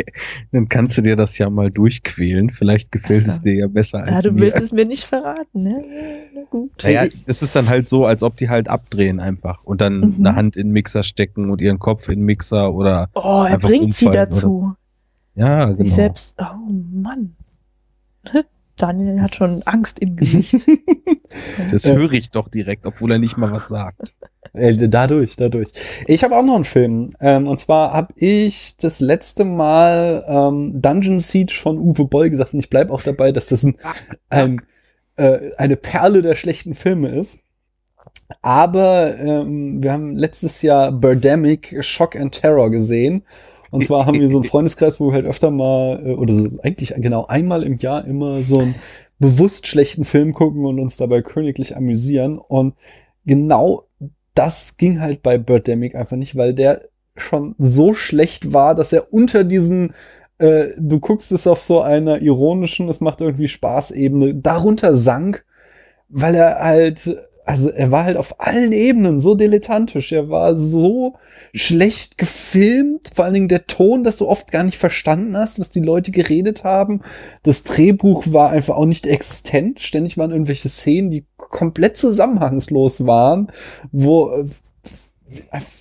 Dann 0.52 0.68
kannst 0.68 0.96
du 0.96 1.02
dir 1.02 1.16
das 1.16 1.38
ja 1.38 1.50
mal 1.50 1.70
durchquälen. 1.70 2.50
Vielleicht 2.50 2.92
gefällt 2.92 3.24
Also. 3.24 3.32
es 3.36 3.40
dir 3.42 3.54
ja 3.54 3.66
besser 3.66 3.98
als 4.00 4.10
Ja, 4.10 4.20
du 4.22 4.32
mir. 4.32 4.42
willst 4.42 4.60
es 4.60 4.72
mir 4.72 4.84
nicht 4.84 5.04
verraten, 5.04 5.62
ne? 5.64 5.70
Ja, 5.84 6.30
Na 6.34 6.40
gut. 6.50 6.70
Naja, 6.84 7.04
es 7.26 7.42
ist 7.42 7.56
dann 7.56 7.68
halt 7.68 7.88
so, 7.88 8.06
als 8.06 8.22
ob 8.22 8.36
die 8.36 8.48
halt 8.48 8.68
abdrehen 8.68 9.18
einfach 9.18 9.64
und 9.64 9.80
dann 9.80 9.98
Mhm. 10.00 10.14
eine 10.26 10.36
Hand 10.36 10.56
in 10.56 10.68
den 10.68 10.72
Mixer 10.72 11.02
stecken 11.02 11.50
und 11.50 11.60
ihren 11.60 11.78
Kopf 11.80 12.08
in 12.08 12.20
den 12.20 12.26
Mixer 12.26 12.72
oder 12.74 13.10
Oh, 13.14 13.44
er 13.48 13.58
bringt 13.58 13.94
sie 13.94 14.06
dazu. 14.10 14.74
ja, 15.34 15.64
genau. 15.66 15.82
Sich 15.84 15.94
selbst, 15.94 16.38
oh 16.40 16.70
Mann. 16.92 17.34
Daniel 18.82 19.20
hat 19.20 19.34
schon 19.34 19.62
Angst 19.66 19.98
im 20.00 20.16
Gesicht. 20.16 20.54
Das 21.70 21.86
Äh. 21.86 21.94
höre 21.94 22.12
ich 22.12 22.30
doch 22.30 22.48
direkt, 22.48 22.84
obwohl 22.84 23.12
er 23.12 23.18
nicht 23.18 23.38
mal 23.38 23.50
was 23.50 23.68
sagt. 23.68 24.14
Äh, 24.52 24.88
dadurch, 24.88 25.34
dadurch. 25.36 25.70
Ich 26.06 26.24
habe 26.24 26.36
auch 26.36 26.42
noch 26.44 26.56
einen 26.56 26.64
Film. 26.64 27.08
Ähm, 27.20 27.46
und 27.46 27.58
zwar 27.58 27.94
habe 27.94 28.12
ich 28.16 28.76
das 28.76 29.00
letzte 29.00 29.46
Mal 29.46 30.24
ähm, 30.28 30.82
Dungeon 30.82 31.20
Siege 31.20 31.54
von 31.54 31.78
Uwe 31.78 32.04
Boll 32.04 32.28
gesagt. 32.28 32.52
Und 32.52 32.58
ich 32.60 32.68
bleib 32.68 32.90
auch 32.90 33.00
dabei, 33.02 33.32
dass 33.32 33.46
das 33.46 33.62
ein, 33.62 33.76
ein, 34.28 34.60
äh, 35.16 35.50
eine 35.56 35.76
Perle 35.76 36.20
der 36.20 36.34
schlechten 36.34 36.74
Filme 36.74 37.08
ist. 37.08 37.38
Aber 38.42 39.16
ähm, 39.18 39.82
wir 39.82 39.92
haben 39.92 40.16
letztes 40.16 40.60
Jahr 40.60 40.92
Birdemic 40.92 41.76
Shock 41.82 42.14
and 42.16 42.32
Terror 42.34 42.70
gesehen. 42.70 43.22
Und 43.72 43.82
zwar 43.84 44.06
haben 44.06 44.20
wir 44.20 44.28
so 44.28 44.36
einen 44.36 44.44
Freundeskreis, 44.48 45.00
wo 45.00 45.08
wir 45.08 45.14
halt 45.14 45.26
öfter 45.26 45.50
mal, 45.50 46.00
äh, 46.06 46.12
oder 46.12 46.34
so 46.34 46.48
eigentlich 46.62 46.94
genau 46.98 47.26
einmal 47.26 47.64
im 47.64 47.78
Jahr 47.78 48.04
immer 48.04 48.42
so 48.42 48.60
einen 48.60 48.76
bewusst 49.18 49.66
schlechten 49.66 50.04
Film 50.04 50.34
gucken 50.34 50.66
und 50.66 50.78
uns 50.78 50.96
dabei 50.96 51.22
königlich 51.22 51.74
amüsieren. 51.76 52.38
Und 52.38 52.74
genau 53.24 53.86
das 54.34 54.76
ging 54.76 55.00
halt 55.00 55.22
bei 55.22 55.38
Birdemic 55.38 55.94
einfach 55.94 56.16
nicht, 56.16 56.36
weil 56.36 56.54
der 56.54 56.82
schon 57.16 57.54
so 57.58 57.94
schlecht 57.94 58.52
war, 58.52 58.74
dass 58.74 58.92
er 58.92 59.12
unter 59.12 59.42
diesen, 59.44 59.94
äh, 60.38 60.68
du 60.78 61.00
guckst 61.00 61.32
es 61.32 61.46
auf 61.46 61.62
so 61.62 61.80
einer 61.80 62.20
ironischen, 62.20 62.88
es 62.88 63.00
macht 63.00 63.20
irgendwie 63.20 63.48
Spaß-Ebene, 63.48 64.34
darunter 64.34 64.96
sank, 64.96 65.44
weil 66.08 66.34
er 66.34 66.58
halt, 66.58 67.16
also 67.44 67.70
er 67.70 67.90
war 67.90 68.04
halt 68.04 68.16
auf 68.16 68.40
allen 68.40 68.72
Ebenen 68.72 69.20
so 69.20 69.34
dilettantisch, 69.34 70.12
er 70.12 70.28
war 70.28 70.56
so 70.56 71.14
schlecht 71.52 72.16
gefilmt, 72.16 73.10
vor 73.14 73.24
allen 73.24 73.34
Dingen 73.34 73.48
der 73.48 73.66
Ton, 73.66 74.04
dass 74.04 74.16
du 74.16 74.28
oft 74.28 74.52
gar 74.52 74.62
nicht 74.62 74.78
verstanden 74.78 75.36
hast, 75.36 75.58
was 75.58 75.70
die 75.70 75.80
Leute 75.80 76.12
geredet 76.12 76.62
haben. 76.62 77.00
Das 77.42 77.64
Drehbuch 77.64 78.24
war 78.28 78.50
einfach 78.50 78.76
auch 78.76 78.86
nicht 78.86 79.06
existent, 79.06 79.80
ständig 79.80 80.18
waren 80.18 80.30
irgendwelche 80.30 80.68
Szenen, 80.68 81.10
die 81.10 81.26
komplett 81.36 81.96
zusammenhangslos 81.96 83.06
waren, 83.06 83.50
wo 83.90 84.44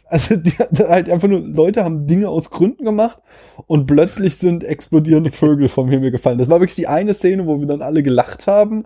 also 0.08 0.36
die, 0.38 0.52
halt 0.52 1.10
einfach 1.10 1.28
nur 1.28 1.42
Leute 1.42 1.84
haben 1.84 2.08
Dinge 2.08 2.30
aus 2.30 2.50
Gründen 2.50 2.86
gemacht 2.86 3.20
und 3.68 3.86
plötzlich 3.86 4.38
sind 4.38 4.64
explodierende 4.64 5.32
Vögel 5.32 5.68
vom 5.68 5.90
Himmel 5.90 6.12
gefallen. 6.12 6.38
Das 6.38 6.50
war 6.50 6.60
wirklich 6.60 6.76
die 6.76 6.88
eine 6.88 7.14
Szene, 7.14 7.46
wo 7.48 7.60
wir 7.60 7.68
dann 7.68 7.82
alle 7.82 8.02
gelacht 8.02 8.48
haben 8.48 8.86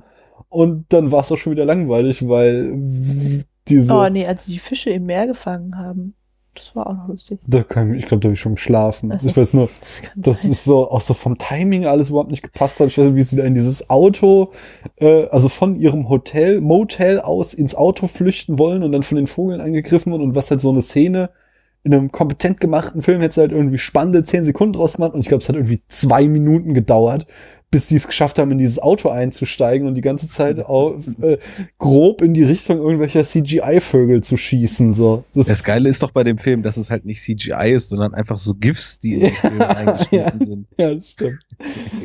und 0.56 0.86
dann 0.90 1.12
war 1.12 1.22
es 1.22 1.32
auch 1.32 1.38
schon 1.38 1.52
wieder 1.52 1.66
langweilig, 1.66 2.28
weil 2.28 2.74
diese 3.68 3.94
Oh 3.94 4.08
nee, 4.10 4.26
als 4.26 4.46
sie 4.46 4.54
die 4.54 4.60
Fische 4.60 4.90
im 4.92 5.06
Meer 5.06 5.28
gefangen 5.28 5.78
haben. 5.78 6.16
Das 6.54 6.74
war 6.74 6.88
auch 6.88 6.94
noch 6.96 7.08
lustig. 7.10 7.40
da 7.46 7.64
kann 7.64 7.94
ich, 7.94 8.00
ich 8.04 8.06
glaube, 8.08 8.22
da 8.22 8.28
habe 8.28 8.34
ich 8.34 8.40
schon 8.40 8.56
geschlafen. 8.56 9.12
Ach 9.12 9.20
so. 9.20 9.28
Ich 9.28 9.36
weiß 9.36 9.54
nur, 9.54 9.68
Das, 9.82 10.02
kann 10.02 10.22
das 10.22 10.42
sein. 10.44 10.52
ist 10.52 10.64
so 10.64 10.90
auch 10.90 11.02
so 11.02 11.14
vom 11.14 11.38
Timing 11.38 11.86
alles 11.86 12.08
überhaupt 12.10 12.32
nicht 12.32 12.44
gepasst 12.44 12.80
hat. 12.80 12.88
Ich 12.88 12.98
weiß 12.98 13.08
nicht, 13.08 13.16
wie 13.16 13.24
sie 13.24 13.36
da 13.36 13.44
in 13.44 13.56
dieses 13.56 13.90
Auto, 13.90 14.52
äh, 14.96 15.26
also 15.28 15.50
von 15.50 15.76
ihrem 15.76 16.08
Hotel, 16.08 16.62
Motel 16.62 17.20
aus 17.20 17.54
ins 17.54 17.76
Auto 17.76 18.08
flüchten 18.08 18.58
wollen 18.58 18.84
und 18.84 18.94
dann 18.94 19.04
von 19.04 19.18
den 19.18 19.28
Vogeln 19.28 19.60
angegriffen 19.60 20.14
wurden 20.14 20.24
und 20.24 20.36
was 20.36 20.50
halt 20.50 20.62
so 20.62 20.70
eine 20.70 20.82
Szene 20.82 21.30
in 21.84 21.94
einem 21.94 22.12
kompetent 22.14 22.62
gemachten 22.62 23.02
Film 23.02 23.20
hätte 23.20 23.42
halt 23.42 23.52
irgendwie 23.52 23.78
spannende 23.78 24.24
zehn 24.24 24.46
Sekunden 24.46 24.74
draus 24.74 24.94
gemacht 24.94 25.14
und 25.14 25.20
ich 25.20 25.28
glaube, 25.28 25.42
es 25.42 25.50
hat 25.50 25.56
irgendwie 25.58 25.84
zwei 25.90 26.28
Minuten 26.30 26.74
gedauert, 26.74 27.28
bis 27.76 27.90
sie 27.90 27.98
es 27.98 28.08
geschafft 28.08 28.40
haben, 28.40 28.52
in 28.52 28.58
dieses 28.58 28.80
Auto 28.82 29.10
einzusteigen 29.10 29.86
und 29.86 29.96
die 29.96 30.02
ganze 30.02 30.30
Zeit 30.30 30.66
auf, 30.66 31.04
äh, 31.22 31.38
grob 31.78 32.22
in 32.22 32.34
die 32.34 32.44
Richtung 32.44 32.78
irgendwelcher 32.78 33.22
CGI-Vögel 33.26 34.24
zu 34.24 34.38
schießen. 34.38 34.94
So. 34.94 35.26
Das 35.34 35.62
Geile 35.66 35.90
ist 35.90 36.02
doch 36.02 36.12
bei 36.12 36.24
dem 36.24 36.38
Film, 36.38 36.62
dass 36.62 36.78
es 36.78 36.90
halt 36.90 37.04
nicht 37.04 37.22
CGI 37.22 37.74
ist, 37.76 37.90
sondern 37.90 38.14
einfach 38.14 38.38
so 38.38 38.54
GIFs, 38.54 39.00
die 39.02 39.16
in 39.16 39.20
den 39.20 39.32
Film 39.34 39.60
Ja, 39.60 39.70
eingeschnitten 39.72 40.46
sind. 40.46 40.68
Ja, 40.78 40.94
das 40.94 41.10
stimmt. 41.12 41.40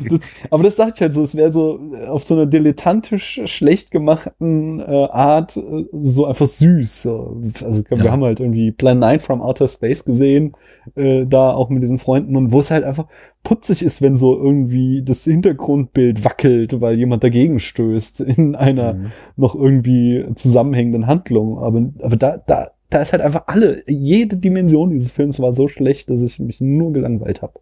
Das, 0.09 0.19
aber 0.49 0.63
das 0.63 0.75
dachte 0.75 0.91
ich 0.95 1.01
halt 1.01 1.13
so, 1.13 1.23
es 1.23 1.35
wäre 1.35 1.53
so 1.53 1.79
äh, 1.93 2.07
auf 2.07 2.25
so 2.25 2.33
einer 2.35 2.45
dilettantisch 2.47 3.39
schlecht 3.45 3.91
gemachten 3.91 4.81
äh, 4.81 4.83
Art 4.83 5.55
äh, 5.55 5.85
so 5.93 6.25
einfach 6.25 6.47
süß. 6.47 7.01
So. 7.03 7.41
Also 7.63 7.81
wir 7.87 7.97
Ja. 7.97 8.11
haben 8.11 8.25
halt 8.25 8.41
irgendwie 8.41 8.71
Plan 8.73 8.99
9 8.99 9.21
from 9.21 9.41
Outer 9.41 9.69
Space 9.69 10.03
gesehen, 10.03 10.53
äh, 10.95 11.25
da 11.25 11.51
auch 11.51 11.69
mit 11.69 11.81
diesen 11.81 11.97
Freunden 11.97 12.35
und 12.35 12.51
wo 12.51 12.59
es 12.59 12.71
halt 12.71 12.83
einfach 12.83 13.07
putzig 13.43 13.83
ist, 13.83 14.01
wenn 14.01 14.17
so 14.17 14.37
irgendwie 14.37 15.03
das 15.03 15.23
Hintergrundbild 15.23 16.23
wackelt, 16.23 16.79
weil 16.81 16.97
jemand 16.97 17.23
dagegen 17.23 17.59
stößt 17.59 18.21
in 18.21 18.55
einer 18.55 18.93
Mhm. 18.93 19.11
noch 19.35 19.55
irgendwie 19.55 20.25
zusammenhängenden 20.35 21.07
Handlung. 21.07 21.57
Aber, 21.59 21.89
aber 22.01 22.15
da, 22.17 22.37
da, 22.37 22.71
da 22.89 23.01
ist 23.01 23.13
halt 23.13 23.21
einfach 23.21 23.43
alle, 23.47 23.83
jede 23.87 24.37
Dimension 24.37 24.91
dieses 24.91 25.11
Films 25.11 25.39
war 25.39 25.53
so 25.53 25.67
schlecht, 25.67 26.09
dass 26.09 26.21
ich 26.21 26.39
mich 26.39 26.61
nur 26.61 26.93
gelangweilt 26.93 27.41
habe. 27.41 27.53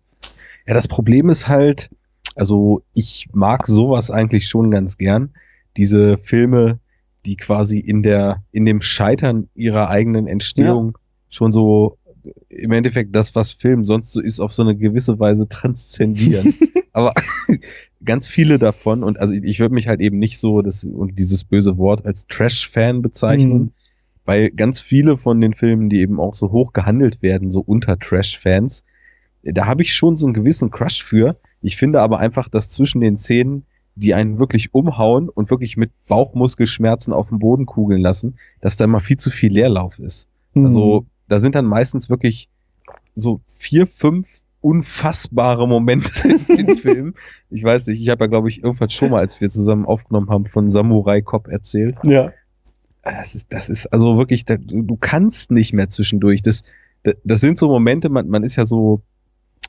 Ja, 0.67 0.73
das 0.73 0.87
Problem 0.87 1.29
ist 1.29 1.47
halt, 1.47 1.89
also 2.35 2.81
ich 2.93 3.27
mag 3.33 3.65
sowas 3.67 4.11
eigentlich 4.11 4.47
schon 4.47 4.71
ganz 4.71 4.97
gern. 4.97 5.31
Diese 5.77 6.17
Filme, 6.17 6.79
die 7.25 7.35
quasi 7.37 7.79
in 7.79 8.03
der, 8.03 8.43
in 8.51 8.65
dem 8.65 8.81
Scheitern 8.81 9.49
ihrer 9.55 9.89
eigenen 9.89 10.27
Entstehung 10.27 10.97
schon 11.29 11.51
so 11.51 11.97
im 12.49 12.71
Endeffekt 12.71 13.15
das, 13.15 13.35
was 13.35 13.53
Film 13.53 13.85
sonst 13.85 14.11
so 14.11 14.21
ist, 14.21 14.39
auf 14.39 14.51
so 14.53 14.63
eine 14.63 14.75
gewisse 14.75 15.19
Weise 15.19 15.47
transzendieren. 15.47 16.53
Aber 16.93 17.13
ganz 18.03 18.27
viele 18.27 18.59
davon, 18.59 19.03
und 19.03 19.19
also 19.19 19.33
ich, 19.33 19.43
ich 19.43 19.59
würde 19.59 19.73
mich 19.73 19.87
halt 19.87 19.99
eben 20.01 20.17
nicht 20.19 20.39
so, 20.39 20.61
das, 20.61 20.83
und 20.83 21.17
dieses 21.19 21.43
böse 21.43 21.77
Wort 21.77 22.05
als 22.05 22.27
Trash-Fan 22.27 23.01
bezeichnen, 23.01 23.59
Mhm. 23.59 23.71
weil 24.25 24.51
ganz 24.51 24.81
viele 24.81 25.17
von 25.17 25.41
den 25.41 25.53
Filmen, 25.53 25.89
die 25.89 25.99
eben 26.01 26.19
auch 26.19 26.35
so 26.35 26.51
hoch 26.51 26.73
gehandelt 26.73 27.21
werden, 27.21 27.51
so 27.51 27.61
unter 27.61 27.97
Trash-Fans, 27.97 28.83
da 29.43 29.65
habe 29.65 29.81
ich 29.81 29.95
schon 29.95 30.17
so 30.17 30.25
einen 30.27 30.33
gewissen 30.33 30.69
Crush 30.69 31.03
für. 31.03 31.37
Ich 31.61 31.77
finde 31.77 32.01
aber 32.01 32.19
einfach, 32.19 32.49
dass 32.49 32.69
zwischen 32.69 33.01
den 33.01 33.15
Szenen, 33.17 33.63
die 33.95 34.13
einen 34.13 34.39
wirklich 34.39 34.73
umhauen 34.73 35.29
und 35.29 35.49
wirklich 35.49 35.77
mit 35.77 35.91
Bauchmuskelschmerzen 36.07 37.11
auf 37.13 37.29
den 37.29 37.39
Boden 37.39 37.65
kugeln 37.65 38.01
lassen, 38.01 38.37
dass 38.61 38.77
da 38.77 38.85
immer 38.85 38.99
viel 39.01 39.17
zu 39.17 39.29
viel 39.29 39.51
Leerlauf 39.51 39.99
ist. 39.99 40.27
Mhm. 40.53 40.65
Also 40.65 41.05
da 41.29 41.39
sind 41.39 41.55
dann 41.55 41.65
meistens 41.65 42.09
wirklich 42.09 42.49
so 43.15 43.41
vier, 43.45 43.87
fünf 43.87 44.27
unfassbare 44.61 45.67
Momente 45.67 46.11
in 46.49 46.67
den 46.67 46.77
Film. 46.77 47.13
Ich 47.49 47.63
weiß 47.63 47.87
nicht, 47.87 48.01
ich 48.01 48.09
habe 48.09 48.25
ja, 48.25 48.27
glaube 48.27 48.49
ich, 48.49 48.63
irgendwann 48.63 48.89
schon 48.89 49.11
mal, 49.11 49.19
als 49.19 49.39
wir 49.39 49.49
zusammen 49.49 49.85
aufgenommen 49.85 50.29
haben, 50.29 50.45
von 50.45 50.69
Samurai 50.69 51.21
Cop 51.21 51.47
erzählt. 51.47 51.97
ja. 52.03 52.33
Das 53.01 53.33
ist, 53.33 53.53
das 53.53 53.69
ist 53.69 53.87
also 53.87 54.17
wirklich, 54.17 54.43
da, 54.43 54.57
du 54.57 54.81
du 54.81 54.97
kannst 54.97 55.51
nicht 55.51 55.73
mehr 55.73 55.89
zwischendurch. 55.89 56.43
Das, 56.43 56.63
das, 57.03 57.15
das 57.23 57.39
sind 57.39 57.57
so 57.57 57.69
Momente, 57.69 58.09
man, 58.09 58.27
man 58.27 58.43
ist 58.43 58.57
ja 58.57 58.65
so 58.65 59.01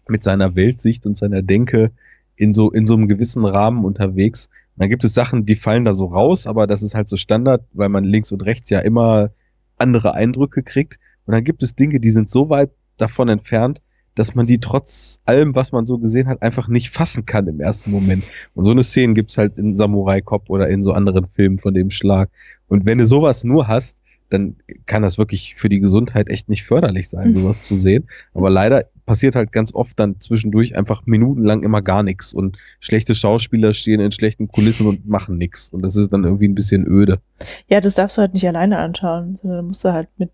mit 0.08 0.24
seiner 0.24 0.56
Weltsicht 0.56 1.06
und 1.06 1.16
seiner 1.16 1.40
Denke 1.40 1.92
in 2.34 2.52
so, 2.52 2.70
in 2.70 2.86
so 2.86 2.94
einem 2.94 3.06
gewissen 3.06 3.44
Rahmen 3.44 3.84
unterwegs. 3.84 4.46
Und 4.46 4.80
dann 4.80 4.90
gibt 4.90 5.04
es 5.04 5.14
Sachen, 5.14 5.46
die 5.46 5.54
fallen 5.54 5.84
da 5.84 5.94
so 5.94 6.06
raus, 6.06 6.48
aber 6.48 6.66
das 6.66 6.82
ist 6.82 6.94
halt 6.94 7.08
so 7.08 7.16
Standard, 7.16 7.62
weil 7.72 7.88
man 7.88 8.04
links 8.04 8.32
und 8.32 8.44
rechts 8.44 8.68
ja 8.68 8.80
immer 8.80 9.30
andere 9.78 10.14
Eindrücke 10.14 10.62
kriegt. 10.62 10.98
Und 11.30 11.34
dann 11.34 11.44
gibt 11.44 11.62
es 11.62 11.76
Dinge, 11.76 12.00
die 12.00 12.10
sind 12.10 12.28
so 12.28 12.50
weit 12.50 12.72
davon 12.96 13.28
entfernt, 13.28 13.82
dass 14.16 14.34
man 14.34 14.46
die 14.46 14.58
trotz 14.58 15.20
allem, 15.26 15.54
was 15.54 15.70
man 15.70 15.87
so 15.87 15.96
gesehen 15.99 16.26
hat, 16.26 16.42
einfach 16.42 16.66
nicht 16.66 16.90
fassen 16.90 17.25
kann 17.25 17.46
im 17.46 17.60
ersten 17.60 17.92
Moment. 17.92 18.25
Und 18.52 18.64
so 18.64 18.72
eine 18.72 18.82
Szene 18.82 19.14
gibt's 19.14 19.38
halt 19.38 19.56
in 19.56 19.76
Samurai 19.76 20.22
Cop 20.22 20.50
oder 20.50 20.68
in 20.68 20.82
so 20.82 20.90
anderen 20.90 21.28
Filmen 21.28 21.60
von 21.60 21.72
dem 21.72 21.92
Schlag. 21.92 22.30
Und 22.66 22.84
wenn 22.84 22.99
du 22.99 23.06
sowas 23.06 23.44
nur 23.44 23.68
hast, 23.68 23.99
dann 24.28 24.56
kann 24.87 25.02
das 25.02 25.18
wirklich 25.18 25.54
für 25.54 25.68
die 25.68 25.78
Gesundheit 25.78 26.30
echt 26.30 26.49
nicht 26.49 26.64
förderlich 26.64 27.08
sein, 27.08 27.32
sowas 27.32 27.62
zu 27.62 27.76
sehen. 27.76 28.08
Aber 28.34 28.50
leider 28.50 28.87
passiert 29.10 29.34
halt 29.34 29.50
ganz 29.50 29.74
oft 29.74 29.98
dann 29.98 30.20
zwischendurch 30.20 30.76
einfach 30.76 31.04
minutenlang 31.04 31.64
immer 31.64 31.82
gar 31.82 32.04
nichts 32.04 32.32
und 32.32 32.58
schlechte 32.78 33.16
Schauspieler 33.16 33.72
stehen 33.72 33.98
in 33.98 34.12
schlechten 34.12 34.46
Kulissen 34.46 34.86
und 34.86 35.08
machen 35.08 35.36
nichts. 35.36 35.68
Und 35.70 35.82
das 35.82 35.96
ist 35.96 36.12
dann 36.12 36.22
irgendwie 36.22 36.46
ein 36.46 36.54
bisschen 36.54 36.86
öde. 36.86 37.20
Ja, 37.66 37.80
das 37.80 37.96
darfst 37.96 38.16
du 38.16 38.20
halt 38.20 38.34
nicht 38.34 38.46
alleine 38.46 38.78
anschauen, 38.78 39.36
sondern 39.42 39.66
musst 39.66 39.84
du 39.84 39.92
halt 39.92 40.06
mit, 40.16 40.30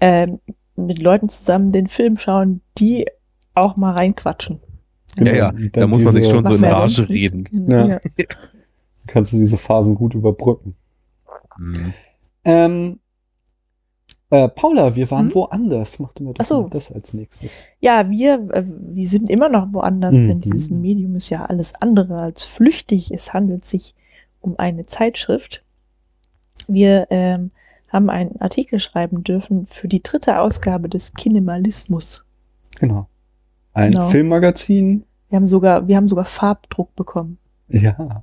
ähm, 0.00 0.40
mit 0.74 0.98
Leuten 0.98 1.28
zusammen 1.28 1.70
den 1.70 1.86
Film 1.86 2.16
schauen, 2.16 2.60
die 2.76 3.06
auch 3.54 3.76
mal 3.76 3.92
reinquatschen. 3.92 4.58
Genau, 5.14 5.30
Ja, 5.30 5.36
ja, 5.36 5.52
da 5.52 5.80
dann 5.82 5.90
muss 5.90 6.02
man 6.02 6.14
sich 6.14 6.28
schon 6.28 6.44
so 6.44 6.54
in 6.54 6.64
Rage 6.64 7.08
reden. 7.08 7.44
Genau, 7.44 7.86
Ja. 7.86 7.86
ja. 7.86 8.00
kannst 9.06 9.32
du 9.32 9.36
diese 9.36 9.58
Phasen 9.58 9.94
gut 9.94 10.16
überbrücken. 10.16 10.74
Mhm. 11.56 11.94
Ähm, 12.44 12.98
äh, 14.30 14.48
Paula, 14.48 14.94
wir 14.96 15.10
waren 15.10 15.26
Hm? 15.28 15.34
woanders. 15.34 15.98
Mach 15.98 16.12
du 16.12 16.24
mir 16.24 16.34
doch 16.34 16.44
so. 16.44 16.62
mal 16.62 16.70
das 16.70 16.92
als 16.92 17.14
nächstes. 17.14 17.50
Ja, 17.80 18.08
wir, 18.10 18.34
äh, 18.52 18.64
wir 18.66 19.08
sind 19.08 19.30
immer 19.30 19.48
noch 19.48 19.72
woanders, 19.72 20.14
Mhm. 20.14 20.28
denn 20.28 20.40
dieses 20.40 20.70
Medium 20.70 21.16
ist 21.16 21.30
ja 21.30 21.44
alles 21.46 21.74
andere 21.80 22.20
als 22.20 22.44
flüchtig. 22.44 23.10
Es 23.12 23.32
handelt 23.32 23.64
sich 23.64 23.94
um 24.40 24.58
eine 24.58 24.86
Zeitschrift. 24.86 25.64
Wir 26.66 27.06
ähm, 27.10 27.50
haben 27.88 28.10
einen 28.10 28.40
Artikel 28.40 28.78
schreiben 28.80 29.24
dürfen 29.24 29.66
für 29.66 29.88
die 29.88 30.02
dritte 30.02 30.40
Ausgabe 30.40 30.88
des 30.88 31.14
Kinemalismus. 31.14 32.26
Genau. 32.78 33.06
Ein 33.72 33.92
Genau. 33.92 34.08
Filmmagazin. 34.08 35.04
Wir 35.30 35.36
haben 35.36 35.46
sogar, 35.46 35.88
wir 35.88 35.96
haben 35.96 36.08
sogar 36.08 36.24
Farbdruck 36.26 36.94
bekommen. 36.96 37.38
Ja. 37.68 38.22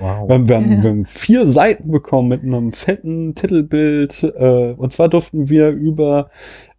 Wow. 0.00 0.28
Wir 0.28 0.34
haben, 0.34 0.48
wir, 0.48 0.56
haben, 0.56 0.72
Ja. 0.72 0.82
wir 0.82 0.90
haben 0.90 1.06
vier 1.06 1.46
Seiten 1.46 1.90
bekommen 1.90 2.28
mit 2.28 2.42
einem 2.42 2.72
fetten 2.72 3.34
Titelbild. 3.34 4.22
Äh, 4.36 4.72
und 4.76 4.92
zwar 4.92 5.08
durften 5.08 5.48
wir 5.48 5.70
über 5.70 6.30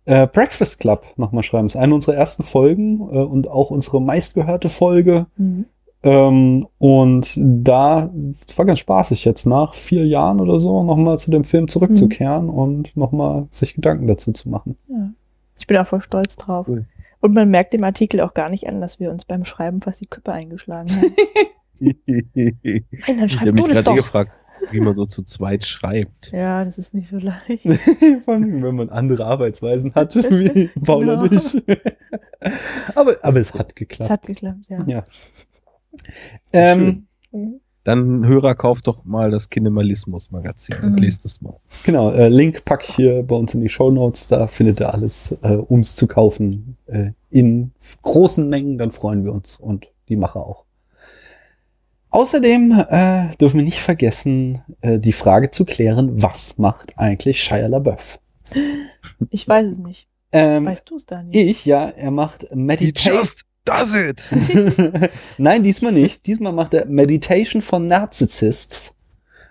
äh, 0.05 0.27
Breakfast 0.27 0.79
Club 0.79 1.05
nochmal 1.17 1.43
schreiben. 1.43 1.67
Das 1.67 1.75
ist 1.75 1.81
eine 1.81 1.93
unserer 1.93 2.15
ersten 2.15 2.43
Folgen 2.43 2.99
äh, 2.99 3.19
und 3.19 3.49
auch 3.49 3.71
unsere 3.71 4.01
meistgehörte 4.01 4.69
Folge. 4.69 5.27
Mhm. 5.37 5.65
Ähm, 6.05 6.67
und 6.79 7.39
da 7.41 8.09
es 8.45 8.57
war 8.57 8.65
ganz 8.65 8.79
spaßig 8.79 9.23
jetzt 9.23 9.45
nach 9.45 9.73
vier 9.73 10.05
Jahren 10.05 10.41
oder 10.41 10.59
so 10.59 10.83
nochmal 10.83 11.17
zu 11.17 11.31
dem 11.31 11.45
Film 11.45 11.69
zurückzukehren 11.69 12.49
und 12.49 12.95
nochmal 12.97 13.47
sich 13.49 13.73
Gedanken 13.73 14.07
dazu 14.07 14.33
zu 14.33 14.49
machen. 14.49 14.77
Ja. 14.89 15.09
Ich 15.57 15.65
bin 15.65 15.77
auch 15.77 15.87
voll 15.87 16.01
stolz 16.01 16.35
drauf. 16.35 16.67
Cool. 16.67 16.85
Und 17.21 17.33
man 17.33 17.49
merkt 17.49 17.71
dem 17.71 17.85
Artikel 17.85 18.19
auch 18.19 18.33
gar 18.33 18.49
nicht 18.49 18.67
an, 18.67 18.81
dass 18.81 18.99
wir 18.99 19.09
uns 19.09 19.23
beim 19.23 19.45
Schreiben 19.45 19.81
fast 19.81 20.01
die 20.01 20.07
Köpfe 20.07 20.33
eingeschlagen 20.33 20.89
haben. 20.93 21.13
ich 21.89 21.97
Nein, 22.05 22.83
dann 23.07 23.17
habe 23.19 23.29
schreib 23.29 23.53
mich 23.53 23.61
du 23.63 23.73
das 23.73 23.83
gerade 23.83 23.91
eh 23.91 23.95
gefragt, 23.95 24.31
wie 24.71 24.79
man 24.79 24.95
so 24.95 25.05
zu 25.05 25.23
zweit 25.23 25.65
schreibt. 25.65 26.31
Ja, 26.31 26.63
das 26.63 26.77
ist 26.77 26.93
nicht 26.93 27.07
so 27.07 27.17
leicht. 27.17 27.63
Vor 28.25 28.33
allem, 28.35 28.61
wenn 28.63 28.75
man 28.75 28.89
andere 28.89 29.25
Arbeitsweisen 29.25 29.93
hat, 29.95 30.15
wie 30.15 30.67
Paul 30.85 31.05
Genau. 31.05 31.21
und 31.23 31.33
ich. 31.33 31.63
aber, 32.95 33.15
aber 33.21 33.39
es 33.39 33.53
hat 33.53 33.69
Es 33.69 33.75
geklappt. 33.75 34.09
hat 34.11 34.23
geklappt, 34.27 34.65
ja. 34.69 34.83
Ja. 34.87 35.03
Ähm, 36.51 37.07
Dann 37.83 38.25
Hörer, 38.25 38.55
kauft 38.55 38.87
doch 38.87 39.03
mal 39.03 39.29
das 39.31 39.49
Kinemalismus-Magazin 39.49 40.75
und 40.83 40.91
Mhm. 40.93 40.97
lest 40.99 41.25
es 41.25 41.41
mal. 41.41 41.57
genau, 41.83 42.11
äh, 42.11 42.29
Link 42.29 42.63
packe 42.63 42.85
ich 42.87 42.95
hier 42.95 43.23
bei 43.23 43.35
uns 43.35 43.53
in 43.53 43.61
die 43.61 43.69
Show 43.69 43.91
Notes. 43.91 44.27
Da 44.27 44.47
findet 44.47 44.79
ihr 44.79 44.93
alles, 44.93 45.35
äh, 45.41 45.55
um 45.55 45.81
es 45.81 45.95
zu 45.95 46.07
kaufen, 46.07 46.77
äh, 46.85 47.11
in 47.29 47.71
großen 48.01 48.47
Mengen. 48.47 48.77
Dann 48.77 48.91
freuen 48.91 49.25
wir 49.25 49.33
uns 49.33 49.57
und 49.57 49.91
die 50.07 50.15
Macher 50.15 50.45
auch. 50.45 50.63
Außerdem 52.13 52.71
äh, 52.89 53.35
dürfen 53.37 53.57
wir 53.57 53.63
nicht 53.63 53.79
vergessen, 53.79 54.61
äh, 54.81 54.99
die 54.99 55.13
Frage 55.13 55.49
zu 55.49 55.65
klären, 55.65 56.21
was 56.21 56.59
macht 56.59 56.95
eigentlich 56.99 57.41
Shia 57.43 57.67
LaBeouf? 57.67 58.19
Ich 59.31 59.47
weiß 59.47 59.65
es 59.67 59.77
nicht. 59.77 60.07
Ähm, 60.31 60.65
Weißt 60.65 60.87
du 60.89 60.95
es, 60.97 61.05
Daniel? 61.05 61.49
ich, 61.49 61.65
ja, 61.65 61.87
er 61.89 62.11
macht 62.11 62.43
He 62.49 62.55
Meditation. 62.55 63.15
just 63.17 63.41
does 63.65 63.95
it! 63.95 64.21
Nein, 65.37 65.63
diesmal 65.63 65.91
nicht. 65.91 66.25
Diesmal 66.27 66.51
macht 66.53 66.73
er 66.75 66.85
Meditation 66.85 67.61
for 67.63 67.79
Narcissists. 67.79 68.93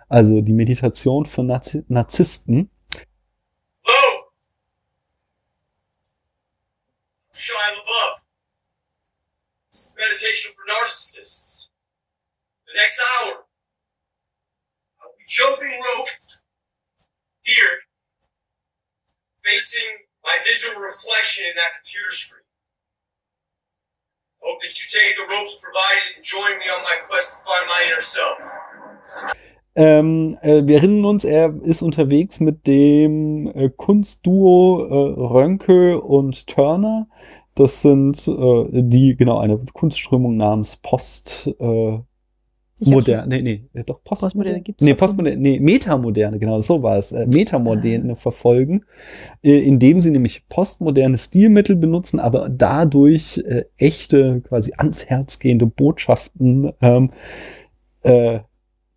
Also 0.09 0.41
die 0.41 0.53
Meditation 0.53 1.27
für 1.27 1.43
Nazi 1.43 1.85
Narzissten. 1.89 2.71
Hello. 3.85 4.25
Shia 7.33 7.57
LaBeouf. 7.77 8.27
Meditation 9.97 10.55
for 10.55 10.65
narcissists. 10.67 11.72
The 12.73 12.79
next 12.79 13.01
hour, 13.05 13.45
I'll 15.03 15.13
be 15.19 15.25
jumping 15.29 15.69
rope 15.69 16.09
here, 17.43 17.85
facing 19.45 19.93
my 20.25 20.39
digital 20.43 20.81
reflection 20.81 21.51
in 21.51 21.57
that 21.57 21.77
computer 21.77 22.11
screen. 22.11 22.41
Hope 24.41 24.63
that 24.63 24.73
you 24.73 24.87
take 24.89 25.17
the 25.17 25.27
ropes 25.29 25.61
provided 25.61 26.17
and 26.17 26.25
join 26.25 26.59
me 26.59 26.65
on 26.65 26.83
my 26.85 26.97
quest 27.07 27.41
to 27.41 27.45
find 27.45 27.67
my 27.69 27.85
inner 27.87 28.01
self. 28.01 28.41
Ähm, 29.75 30.39
äh, 30.43 30.67
wir 30.67 30.77
erinnern 30.77 31.05
uns, 31.05 31.25
er 31.25 31.55
ist 31.63 31.83
unterwegs 31.83 32.41
mit 32.41 32.67
dem 32.67 33.53
äh, 33.55 33.69
Kunstduo 33.69 34.85
äh, 34.85 35.21
Rönke 35.21 36.01
und 36.01 36.47
Turner. 36.47 37.07
Das 37.55 37.83
sind 37.83 38.27
äh, 38.29 38.83
die, 38.83 39.15
genau, 39.17 39.39
eine 39.39 39.59
Kunstströmung 39.75 40.39
namens 40.39 40.77
Post. 40.77 41.51
Äh, 42.83 42.89
Ich 42.89 42.89
hab 42.89 42.95
modern, 42.95 43.29
nee, 43.29 43.43
nee, 43.43 43.65
äh, 43.75 43.85
doch 43.85 44.03
Post 44.05 44.23
Postmoderne 44.23 44.61
gibt's 44.61 44.83
Nee, 44.83 44.91
schon. 44.91 44.97
Postmoderne, 44.99 45.37
nee, 45.41 45.61
Metamoderne, 45.61 46.39
genau, 46.39 46.61
so 46.61 46.83
war 46.83 46.99
es. 46.99 47.13
Äh, 47.13 47.27
Metamoderne 47.27 48.17
verfolgen, 48.17 48.85
äh, 49.43 49.59
indem 49.59 50.01
sie 50.01 50.11
nämlich 50.11 50.49
postmoderne 50.49 51.19
Stilmittel 51.19 51.77
benutzen, 51.77 52.21
aber 52.21 52.49
dadurch 52.49 53.39
äh, 53.39 53.65
echte, 53.79 54.41
quasi 54.43 54.73
ans 54.77 55.07
Herz 55.07 55.39
gehende 55.39 55.67
Botschaften 55.67 56.73
ähm, 56.81 57.11
äh, 58.03 58.41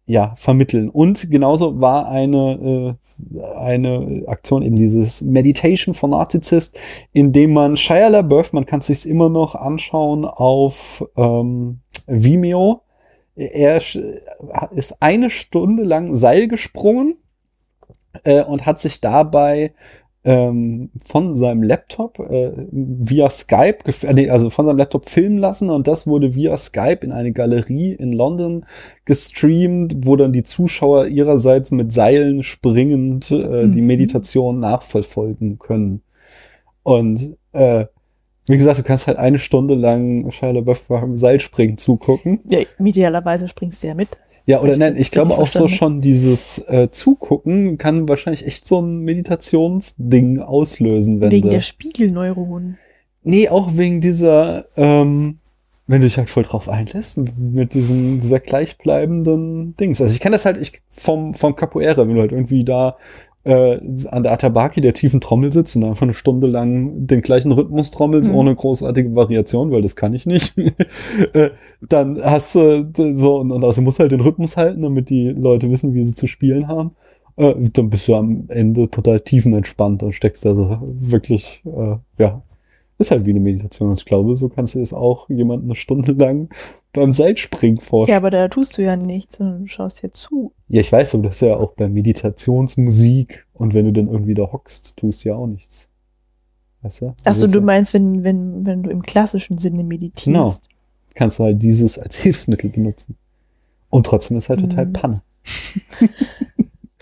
ja, 0.08 0.34
vermitteln. 0.36 0.89
Und 0.89 1.32
genauso 1.32 1.82
war 1.82 2.08
eine, 2.08 2.98
äh, 3.34 3.44
eine 3.58 4.24
Aktion 4.27 4.62
eben 4.62 4.75
dieses 4.75 5.22
Meditation 5.22 5.96
for 5.96 6.10
Narcissist, 6.10 6.80
in 7.12 7.32
dem 7.32 7.54
man 7.54 7.76
Shia 7.76 8.10
LaBeouf, 8.10 8.54
man 8.54 8.65
kann 8.65 8.80
es 8.82 8.88
sich 8.88 9.10
immer 9.10 9.30
noch 9.30 9.56
anschauen 9.56 10.26
auf 10.26 11.04
ähm, 11.17 11.80
Vimeo, 12.08 12.82
er 13.36 13.78
ist 13.78 15.02
eine 15.02 15.30
Stunde 15.30 15.84
lang 15.84 16.15
Seil 16.15 16.48
gesprungen 16.48 17.17
äh, 18.24 18.43
und 18.43 18.65
hat 18.65 18.80
sich 18.80 19.02
dabei 19.02 19.74
ähm, 20.24 20.89
von 21.06 21.38
seinem 21.38 21.62
Laptop 21.62 22.19
äh, 22.19 22.52
via 22.71 23.30
Skype, 23.30 23.78
äh, 24.04 24.13
nee, 24.13 24.30
also 24.30 24.50
von 24.50 24.65
seinem 24.65 24.78
Laptop 24.78 25.08
filmen 25.08 25.38
lassen 25.38 25.69
und 25.69 25.88
das 25.88 26.08
wurde 26.08 26.34
via 26.34 26.58
Skype 26.58 27.00
in 27.02 27.12
eine 27.12 27.32
Galerie 27.32 27.93
in 27.93 28.12
London 28.12 28.65
gestreamt, 29.06 29.98
wo 30.04 30.15
dann 30.15 30.34
die 30.34 30.43
Zuschauer 30.43 31.08
ihrerseits 31.08 31.69
mit 31.71 31.91
Seilen 31.93 32.41
springend 32.41 33.30
äh, 33.32 33.69
die 33.69 33.82
Mhm. 33.82 33.88
Meditation 33.88 34.60
nachverfolgen 34.60 35.60
können. 35.60 36.02
Und 36.84 37.36
äh, 37.54 37.86
wie 38.47 38.58
gesagt, 38.58 38.77
du 38.77 38.84
kannst 38.84 39.08
halt 39.08 39.17
eine 39.17 39.39
Stunde 39.39 39.75
lang 39.75 40.29
Shia 40.31 40.51
LaBeouf 40.51 40.88
beim 40.88 41.17
Seilspringen 41.17 41.77
zugucken. 41.77 42.39
Ja, 42.47 42.60
idealerweise 42.79 43.47
springst 43.47 43.84
du 43.84 43.88
ja 43.88 43.95
mit. 43.95 44.10
Ja, 44.45 44.62
oder 44.62 44.73
Ich 44.73 44.79
nein, 44.79 44.97
ich 44.97 45.10
glaube 45.10 45.31
richtig 45.31 45.43
auch 45.43 45.47
so 45.47 45.67
schon 45.67 46.01
dieses 46.01 46.60
äh, 46.67 46.89
Zugucken 46.91 47.79
kann 47.79 48.08
wahrscheinlich 48.08 48.45
echt 48.45 48.67
so 48.67 48.79
ein 48.79 48.99
Meditationsding 48.99 50.39
auslösen, 50.39 51.19
wenn 51.19 51.31
wegen 51.31 51.49
der 51.49 51.62
Spiegelneuronen. 51.62 52.77
Nee, 53.23 53.49
auch 53.49 53.75
wegen 53.75 54.01
dieser, 54.01 54.65
ähm, 54.77 55.39
wenn 55.88 56.01
du 56.01 56.05
dich 56.05 56.19
halt 56.19 56.29
voll 56.29 56.43
drauf 56.43 56.69
einlässt, 56.69 57.17
mit 57.39 57.73
diesem, 57.73 58.21
dieser 58.21 58.39
gleichbleibenden 58.39 59.75
Dings. 59.77 59.99
Also 59.99 60.13
ich 60.13 60.19
kenne 60.19 60.36
das 60.36 60.45
halt 60.45 60.58
ich, 60.58 60.84
vom, 60.91 61.34
vom 61.34 61.55
Capoeira, 61.55 62.08
wenn 62.08 62.13
du 62.13 62.21
halt 62.21 62.31
irgendwie 62.31 62.63
da 62.63 62.97
äh, 63.45 63.79
an 64.10 64.23
der 64.23 64.34
Atabaki 64.34 64.81
der 64.81 64.93
tiefen 64.93 65.21
Trommel 65.21 65.53
sitzt 65.53 65.75
und 65.75 65.84
einfach 65.86 66.01
eine 66.03 66.13
Stunde 66.13 66.47
lang 66.47 67.08
den 67.08 67.21
gleichen 67.21 67.51
Rhythmus 67.51 67.91
trommelst, 67.91 68.29
Mhm. 68.31 68.36
ohne 68.36 68.55
großartige 68.55 69.15
Variation, 69.15 69.71
weil 69.71 69.81
das 69.84 69.95
kann 69.95 70.13
ich 70.13 70.25
nicht. 70.25 70.53
äh, 71.34 71.51
dann 71.88 72.21
hast 72.23 72.55
du 72.55 72.84
d- 72.84 73.13
so, 73.13 73.38
und, 73.39 73.51
und 73.51 73.63
also 73.63 73.81
musst 73.81 73.99
halt 73.99 74.12
den 74.12 74.21
Rhythmus 74.21 74.58
halten, 74.58 74.81
damit 74.81 75.10
die 75.10 75.29
Leute 75.29 75.69
wissen, 75.69 75.93
wie 75.93 76.03
sie 76.03 76.15
zu 76.15 76.27
spielen 76.27 76.67
haben. 76.67 76.91
Äh, 77.38 77.53
dann 77.73 77.89
bist 77.89 78.08
du 78.08 78.15
am 78.15 78.45
Ende 78.47 78.89
total 78.89 79.19
tiefenentspannt 79.19 80.03
und 80.03 80.13
steckst 80.13 80.43
da 80.45 80.55
so 80.55 80.77
wirklich, 80.81 81.63
äh, 81.65 81.95
ja, 82.17 82.41
ist 82.97 83.12
halt 83.12 83.25
wie 83.25 83.31
eine 83.31 83.41
Meditation. 83.41 83.89
Und 83.89 83.99
ich 83.99 84.05
glaube, 84.05 84.36
so 84.38 84.47
kannst 84.49 84.75
du 84.75 84.79
es 84.79 84.93
auch 84.93 85.29
jemand 85.29 85.65
eine 85.65 85.75
Stunde 85.75 86.13
lang 86.13 86.49
beim 86.95 87.13
Seilspringen 87.13 87.77
Ja, 87.77 87.84
vorstellen. 87.84 88.17
aber 88.17 88.29
da 88.31 88.47
tust 88.47 88.77
du 88.77 88.81
ja 88.84 88.95
nichts, 88.95 89.38
sondern 89.38 89.63
du 89.63 89.67
schaust 89.67 90.01
ja 90.03 90.12
zu. 90.12 90.51
Ja, 90.67 90.81
ich 90.81 90.91
weiß, 90.91 91.13
aber 91.15 91.23
das 91.23 91.36
ist 91.36 91.41
ja 91.41 91.55
auch 91.58 91.73
bei 91.73 91.88
Meditationsmusik 91.88 93.45
und 93.53 93.73
wenn 93.73 93.86
du 93.86 93.93
dann 93.93 94.08
irgendwie 94.12 94.34
da 94.34 94.43
hockst, 94.51 94.97
tust 94.97 95.23
du 95.23 95.29
ja 95.29 95.36
auch 95.36 95.47
nichts. 95.47 95.89
Weißt 96.81 97.01
du? 97.01 97.08
Achso, 97.08 97.21
Also 97.25 97.47
du 97.47 97.60
ja- 97.60 97.65
meinst, 97.65 97.93
wenn, 97.93 98.23
wenn, 98.23 98.65
wenn 98.65 98.84
du 98.84 98.89
im 98.89 99.01
klassischen 99.03 99.58
Sinne 99.58 99.84
meditierst. 99.84 100.25
Genau. 100.25 100.53
kannst 101.15 101.39
du 101.39 101.43
halt 101.45 101.62
dieses 101.62 101.97
als 101.99 102.17
Hilfsmittel 102.21 102.69
benutzen. 102.69 103.15
Und 103.89 104.05
trotzdem 104.05 104.38
ist 104.38 104.49
halt 104.49 104.60
total 104.62 104.86
Mhm. 104.88 104.93
Panne. 104.93 105.21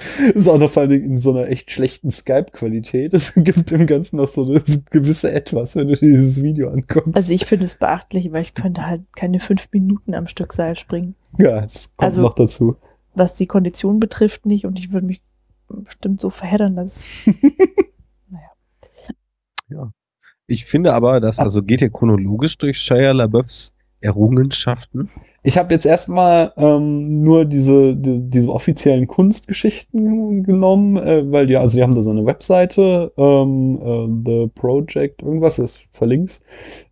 ist 0.34 0.48
auch 0.48 0.58
noch 0.58 0.70
vor 0.72 0.84
allem 0.84 1.04
in 1.04 1.18
so 1.18 1.32
einer 1.32 1.48
echt 1.48 1.72
schlechten 1.72 2.12
Skype-Qualität. 2.12 3.14
Es 3.14 3.34
gibt 3.36 3.72
im 3.72 3.88
Ganzen 3.88 4.18
noch 4.18 4.30
so 4.30 4.44
eine 4.46 4.62
gewisse 4.90 5.32
Etwas, 5.32 5.76
wenn 5.76 5.88
du 5.88 5.96
dir 5.96 6.12
dieses 6.12 6.42
Video 6.44 6.70
anguckst. 6.70 7.16
Also 7.16 7.34
ich 7.34 7.46
finde 7.46 7.66
es 7.66 7.76
beachtlich, 7.76 8.32
weil 8.32 8.42
ich 8.42 8.54
könnte 8.54 8.86
halt 8.86 9.02
keine 9.16 9.40
fünf 9.40 9.70
Minuten 9.72 10.14
am 10.14 10.28
Stück 10.28 10.54
Seil 10.54 10.78
springen. 10.78 11.16
ja, 11.38 11.64
es 11.64 11.92
kommt 11.96 12.08
also- 12.08 12.22
noch 12.22 12.34
dazu. 12.34 12.76
Was 13.16 13.36
die 13.36 13.46
Kondition 13.46 14.00
betrifft 14.00 14.48
nicht 14.48 14.66
und 14.66 14.80
ich 14.80 14.92
würde 14.92 15.06
mich 15.06 15.22
bestimmt 15.68 16.20
so 16.20 16.32
verheddern, 16.32 16.76
dass 16.76 17.04
Ich 20.48 20.66
finde 20.66 20.94
aber, 20.94 21.20
dass, 21.22 21.40
also 21.40 21.64
geht 21.64 21.82
ihr 21.82 21.90
chronologisch 21.90 22.58
durch 22.58 22.78
Shia 22.78 23.12
LaBeoufs 23.12 23.74
Errungenschaften? 24.04 25.10
Ich 25.44 25.58
habe 25.58 25.74
jetzt 25.74 25.86
erstmal 25.86 26.52
ähm, 26.58 27.24
nur 27.24 27.46
diese, 27.46 27.96
die, 27.96 28.30
diese 28.30 28.50
offiziellen 28.50 29.08
Kunstgeschichten 29.08 30.44
genommen, 30.44 30.98
äh, 30.98 31.32
weil 31.32 31.48
die, 31.48 31.56
also 31.56 31.78
die 31.78 31.84
haben 31.84 31.96
da 31.96 32.02
so 32.02 32.12
eine 32.12 32.26
Webseite, 32.26 33.14
ähm, 33.18 33.80
äh, 33.82 34.08
The 34.26 34.48
Project, 34.54 35.22
irgendwas, 35.22 35.58
ist 35.58 35.88
verlinkt. 35.92 36.42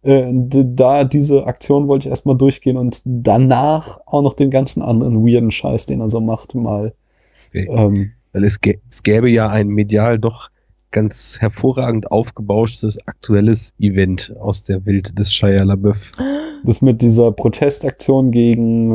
Äh, 0.03 0.31
da 0.31 1.03
diese 1.03 1.45
Aktion 1.45 1.87
wollte 1.87 2.07
ich 2.07 2.09
erstmal 2.09 2.37
durchgehen 2.37 2.77
und 2.77 3.01
danach 3.05 3.99
auch 4.05 4.21
noch 4.21 4.33
den 4.33 4.49
ganzen 4.49 4.81
anderen 4.81 5.25
weirden 5.25 5.51
Scheiß, 5.51 5.85
den 5.85 5.99
er 5.99 6.09
so 6.09 6.21
macht, 6.21 6.55
mal. 6.55 6.93
Okay. 7.49 7.67
Ähm, 7.69 8.11
Weil 8.31 8.45
es, 8.45 8.57
es 8.89 9.03
gäbe 9.03 9.29
ja 9.29 9.49
ein 9.49 9.67
medial 9.67 10.17
doch 10.17 10.49
ganz 10.91 11.37
hervorragend 11.39 12.11
aufgebauschtes 12.11 12.97
aktuelles 13.07 13.73
Event 13.79 14.33
aus 14.39 14.63
der 14.63 14.85
Welt 14.85 15.17
des 15.17 15.33
Shia 15.33 15.63
LaBeouf. 15.63 16.11
das 16.65 16.81
mit 16.81 17.01
dieser 17.01 17.31
Protestaktion 17.31 18.31
gegen, 18.31 18.91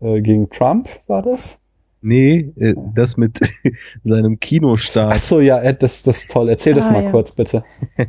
äh, 0.00 0.06
äh, 0.06 0.20
gegen 0.20 0.50
Trump 0.50 0.88
war 1.06 1.22
das? 1.22 1.58
Nee, 2.00 2.52
äh, 2.56 2.74
das 2.94 3.16
mit 3.16 3.40
seinem 4.04 4.34
Ach 4.36 4.40
Kinostart. 4.40 5.18
so, 5.18 5.40
ja, 5.40 5.60
äh, 5.60 5.74
das, 5.76 6.02
das 6.02 6.18
ist 6.22 6.30
toll. 6.30 6.48
Erzähl 6.48 6.74
das 6.74 6.86
Ah, 6.88 6.92
mal 6.92 7.04
ja. 7.04 7.10
kurz, 7.10 7.32
bitte. 7.32 7.64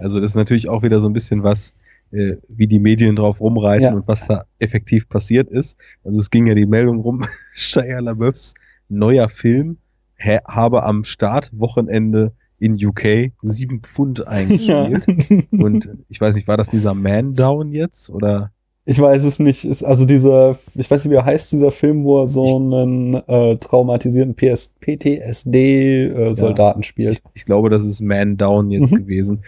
Also 0.00 0.20
das 0.20 0.30
ist 0.30 0.36
natürlich 0.36 0.68
auch 0.68 0.82
wieder 0.82 0.98
so 0.98 1.08
ein 1.08 1.12
bisschen 1.12 1.42
was 1.44 1.76
äh, 2.12 2.36
wie 2.48 2.66
die 2.66 2.80
Medien 2.80 3.14
drauf 3.14 3.40
rumreiten 3.40 3.84
Ja. 3.84 3.92
und 3.94 4.08
was 4.08 4.26
da 4.26 4.44
effektiv 4.58 5.08
passiert 5.08 5.48
ist. 5.48 5.76
Also 6.02 6.18
es 6.18 6.30
ging 6.30 6.46
ja 6.46 6.54
die 6.54 6.66
Meldung 6.66 6.98
rum, 7.00 7.24
Shia 7.54 8.00
LaBeoufs 8.00 8.54
neuer 8.88 9.28
Film 9.28 9.76
habe 10.20 10.82
am 10.82 11.04
Startwochenende 11.04 12.32
in 12.58 12.74
UK 12.74 13.32
sieben 13.42 13.80
Pfund 13.80 14.26
eingespielt. 14.28 15.06
Und 15.52 15.88
ich 16.08 16.20
weiß 16.20 16.34
nicht, 16.34 16.48
war 16.48 16.56
das 16.56 16.68
dieser 16.68 16.94
Man 16.94 17.34
Down 17.34 17.72
jetzt 17.72 18.10
oder? 18.10 18.50
Ich 18.86 19.00
weiß 19.00 19.24
es 19.24 19.38
nicht. 19.38 19.64
Ist 19.64 19.84
also 19.84 20.04
dieser, 20.04 20.58
ich 20.74 20.90
weiß 20.90 21.04
nicht, 21.04 21.12
wie 21.12 21.16
er 21.16 21.24
heißt, 21.24 21.52
dieser 21.52 21.70
Film, 21.70 22.04
wo 22.04 22.22
er 22.22 22.26
so 22.26 22.56
einen 22.56 23.14
äh, 23.14 23.56
traumatisierten 23.56 24.34
PS 24.34 24.74
PTSD-Soldaten 24.80 26.80
Ich, 26.80 26.86
spielt. 26.86 27.20
ich 27.34 27.44
glaube, 27.44 27.70
das 27.70 27.84
ist 27.84 28.00
Man 28.00 28.36
Down 28.36 28.70
jetzt 28.70 28.92
Mhm. 28.92 28.96
gewesen. 28.96 29.44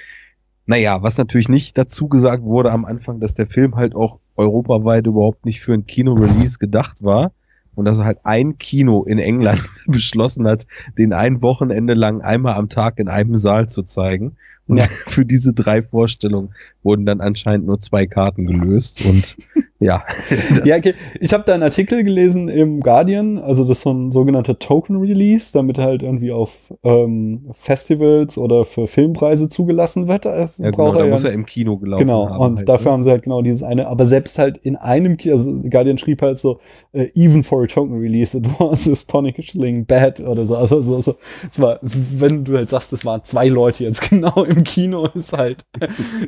Naja, 0.66 1.02
was 1.02 1.18
natürlich 1.18 1.48
nicht 1.48 1.76
dazu 1.76 2.08
gesagt 2.08 2.44
wurde 2.44 2.70
am 2.70 2.84
Anfang, 2.84 3.18
dass 3.20 3.34
der 3.34 3.46
Film 3.46 3.74
halt 3.74 3.94
auch 3.96 4.20
europaweit 4.36 5.06
überhaupt 5.06 5.44
nicht 5.44 5.60
für 5.60 5.72
ein 5.74 5.86
Kino-Release 5.86 6.58
gedacht 6.58 7.02
war. 7.02 7.32
Und 7.74 7.86
dass 7.86 8.02
halt 8.02 8.18
ein 8.24 8.58
Kino 8.58 9.04
in 9.04 9.18
England 9.18 9.62
beschlossen 9.86 10.46
hat, 10.46 10.66
den 10.98 11.12
ein 11.12 11.42
Wochenende 11.42 11.94
lang 11.94 12.20
einmal 12.20 12.54
am 12.54 12.68
Tag 12.68 12.98
in 12.98 13.08
einem 13.08 13.36
Saal 13.36 13.68
zu 13.68 13.82
zeigen. 13.82 14.36
Und 14.66 14.78
Ja. 14.78 14.84
für 14.88 15.24
diese 15.24 15.52
drei 15.52 15.82
Vorstellungen 15.82 16.54
wurden 16.82 17.06
dann 17.06 17.20
anscheinend 17.20 17.66
nur 17.66 17.80
zwei 17.80 18.06
Karten 18.06 18.46
gelöst. 18.46 19.04
Und 19.06 19.36
ja, 19.80 20.02
Ja, 20.64 20.76
okay. 20.76 20.94
Ich 21.20 21.32
habe 21.32 21.44
da 21.46 21.54
einen 21.54 21.62
Artikel 21.62 22.04
gelesen 22.04 22.48
im 22.48 22.80
Guardian, 22.80 23.38
also 23.38 23.64
das 23.64 23.78
ist 23.78 23.82
so 23.82 23.92
ein 23.92 24.12
sogenannter 24.12 24.58
Token 24.58 24.96
Release, 24.96 25.52
damit 25.52 25.78
er 25.78 25.84
halt 25.84 26.02
irgendwie 26.02 26.32
auf 26.32 26.72
ähm, 26.84 27.50
Festivals 27.52 28.38
oder 28.38 28.64
für 28.64 28.86
Filmpreise 28.86 29.48
zugelassen 29.48 30.08
wird. 30.08 30.24
Das 30.24 30.58
ja 30.58 30.70
genau, 30.70 30.92
da 30.92 31.04
ja 31.04 31.10
muss 31.10 31.24
er 31.24 31.32
im 31.32 31.46
Kino 31.46 31.78
gelaufen 31.78 32.06
Genau, 32.06 32.28
haben. 32.28 32.38
und 32.40 32.56
halt, 32.58 32.68
dafür 32.68 32.90
ne? 32.90 32.92
haben 32.92 33.02
sie 33.02 33.10
halt 33.10 33.22
genau 33.22 33.42
dieses 33.42 33.62
eine, 33.62 33.86
aber 33.88 34.06
selbst 34.06 34.38
halt 34.38 34.58
in 34.58 34.76
einem 34.76 35.16
Kino, 35.16 35.36
also 35.36 35.60
Guardian 35.68 35.98
schrieb 35.98 36.22
halt 36.22 36.38
so, 36.38 36.58
äh, 36.92 37.08
even 37.14 37.42
for 37.42 37.62
a 37.62 37.66
token 37.66 37.98
release, 37.98 38.36
it 38.36 38.46
was 38.58 38.88
astonishingly 38.88 39.82
bad 39.82 40.20
oder 40.20 40.46
so. 40.46 40.56
Also, 40.56 40.82
so, 40.82 41.00
so. 41.02 41.16
Es 41.50 41.60
war, 41.60 41.78
wenn 41.82 42.44
du 42.44 42.56
halt 42.56 42.70
sagst, 42.70 42.92
es 42.92 43.04
waren 43.04 43.22
zwei 43.24 43.48
Leute 43.48 43.84
jetzt 43.84 44.00
genau 44.10 44.44
im 44.44 44.64
Kino, 44.64 45.08
ist 45.14 45.32
halt 45.36 45.64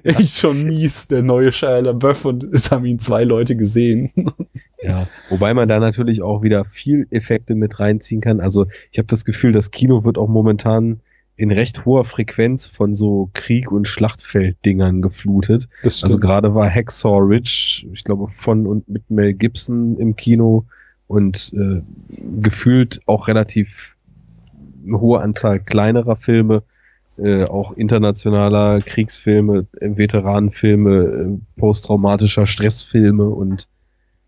echt 0.02 0.36
schon 0.44 0.64
mies, 0.64 1.09
der 1.09 1.22
neue 1.22 1.52
Shia 1.52 1.78
LaBeouf 1.78 2.26
und 2.26 2.44
es 2.44 2.70
haben 2.70 2.85
ihn 2.85 2.98
zwei 2.98 3.24
Leute 3.24 3.57
gesehen. 3.57 4.12
Ja, 4.83 5.09
wobei 5.30 5.54
man 5.54 5.66
da 5.66 5.80
natürlich 5.80 6.20
auch 6.20 6.42
wieder 6.42 6.66
viel 6.66 7.07
Effekte 7.11 7.54
mit 7.54 7.80
reinziehen 7.80 8.20
kann. 8.20 8.40
Also 8.40 8.66
ich 8.90 8.98
habe 8.98 9.07
das 9.07 9.24
Gefühl, 9.24 9.52
das 9.52 9.70
Kino 9.70 10.04
wird 10.04 10.18
auch 10.18 10.28
momentan 10.28 11.00
in 11.37 11.50
recht 11.50 11.87
hoher 11.87 12.04
Frequenz 12.04 12.66
von 12.66 12.94
so 12.94 13.30
Krieg- 13.33 13.72
und 13.72 13.88
Schlachtfelddingern 13.88 15.00
geflutet. 15.00 15.70
Also 15.83 16.18
gerade 16.18 16.54
war 16.54 16.68
Hacksaw 16.68 17.20
Ridge, 17.20 17.87
ich 17.90 18.04
glaube, 18.04 18.28
von 18.28 18.66
und 18.66 18.87
mit 18.87 19.11
Mel 19.11 19.33
Gibson 19.33 19.96
im 19.96 20.14
Kino 20.16 20.66
und 21.07 21.54
äh, 21.54 21.80
gefühlt 22.42 23.00
auch 23.07 23.28
relativ 23.28 23.96
eine 24.87 25.00
hohe 25.00 25.22
Anzahl 25.22 25.61
kleinerer 25.61 26.16
Filme, 26.16 26.62
äh, 27.18 27.44
auch 27.44 27.72
internationaler 27.72 28.79
Kriegsfilme, 28.81 29.66
äh, 29.81 29.96
Veteranenfilme, 29.96 30.94
äh, 31.05 31.61
posttraumatischer 31.61 32.46
Stressfilme 32.46 33.24
und 33.29 33.68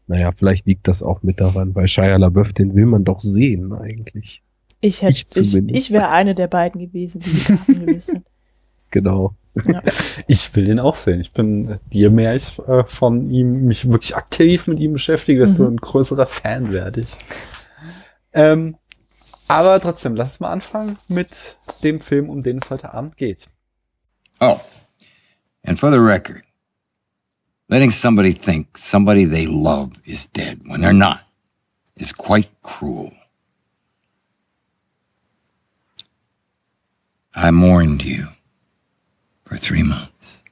naja, 0.09 0.31
vielleicht 0.37 0.67
liegt 0.67 0.87
das 0.87 1.03
auch 1.03 1.23
mit 1.25 1.41
daran, 1.41 1.75
weil 1.75 1.89
Shia 1.89 2.17
LaBeouf, 2.17 2.53
den 2.53 2.77
will 2.77 2.87
man 2.87 3.05
doch 3.05 3.19
sehen 3.19 3.73
eigentlich. 3.73 4.43
Ich 4.81 5.03
hätte, 5.03 5.13
Ich 5.13 5.19
ich, 5.19 5.27
zumindest. 5.29 5.81
ich, 5.81 5.91
wäre 5.91 6.11
eine 6.11 6.35
der 6.37 6.47
beiden 6.47 6.81
gewesen, 6.81 7.19
die 7.21 7.31
die 7.31 7.41
Karten 7.41 7.87
gelöst 7.87 8.13
hat. 8.15 8.23
Genau. 8.93 9.35
Ich 10.29 10.55
will 10.55 10.67
den 10.67 10.79
auch 10.79 10.95
sehen. 10.97 11.21
Ich 11.21 11.33
bin, 11.33 11.75
je 11.91 12.11
mehr 12.11 12.35
ich 12.37 12.59
äh, 12.69 12.85
von 12.87 13.31
ihm, 13.31 13.65
mich 13.65 13.91
wirklich 13.91 14.15
aktiv 14.15 14.67
mit 14.67 14.79
ihm 14.81 14.93
beschäftige, 14.93 15.41
desto 15.41 15.63
Mhm. 15.65 15.71
ein 15.71 15.77
größerer 15.79 16.27
Fan 16.27 16.73
werde 16.73 17.01
ich. 17.01 17.17
Ähm, 18.35 18.77
aber 19.49 19.81
trotzdem, 19.81 20.17
lass 20.17 20.33
uns 20.33 20.41
mal 20.41 20.53
anfangen 20.53 20.99
mit 21.09 21.57
dem 21.83 22.01
Film, 22.01 22.29
um 22.29 22.41
den 22.41 22.59
es 22.59 22.71
heute 22.71 22.95
Abend 22.95 23.17
geht. 23.17 23.49
Oh, 24.41 24.61
and 25.65 25.79
for 25.79 25.91
the 25.91 26.01
record, 26.01 26.43
letting 27.69 27.91
somebody 27.91 28.33
think 28.33 28.77
somebody 28.77 29.25
they 29.25 29.47
love 29.47 29.93
is 30.05 30.27
dead 30.27 30.61
when 30.67 30.81
they're 30.81 30.93
not 30.93 31.21
is 31.97 32.13
quite 32.13 32.49
cruel. 32.63 33.13
I 37.35 37.51
mourned 37.51 38.03
you 38.03 38.29
for 39.45 39.57
three 39.57 39.83
months. 39.83 40.43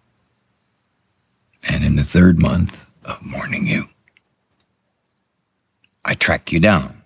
And 1.66 1.83
in 1.83 1.96
the 1.96 2.04
third 2.04 2.38
month 2.38 2.90
of 3.04 3.24
mourning 3.24 3.66
you, 3.66 3.85
I 6.04 6.14
tracked 6.14 6.52
you 6.52 6.61
down. 6.61 7.03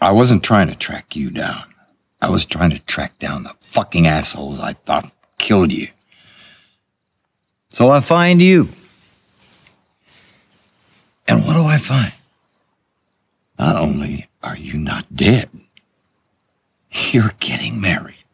I 0.00 0.12
wasn't 0.12 0.42
trying 0.42 0.68
to 0.68 0.74
track 0.74 1.14
you 1.14 1.30
down. 1.30 1.64
I 2.22 2.30
was 2.30 2.46
trying 2.46 2.70
to 2.70 2.80
track 2.84 3.18
down 3.18 3.44
the 3.44 3.54
fucking 3.60 4.06
assholes 4.06 4.60
I 4.60 4.72
thought 4.72 5.12
killed 5.38 5.72
you. 5.72 5.88
So 7.68 7.88
I 7.88 8.00
find 8.00 8.42
you. 8.42 8.68
And 11.28 11.44
what 11.44 11.54
do 11.54 11.64
I 11.64 11.78
find? 11.78 12.12
Not 13.58 13.76
only 13.76 14.26
are 14.42 14.56
you 14.56 14.78
not 14.78 15.14
dead, 15.14 15.48
you're 17.12 17.32
getting 17.38 17.80
married 17.80 18.24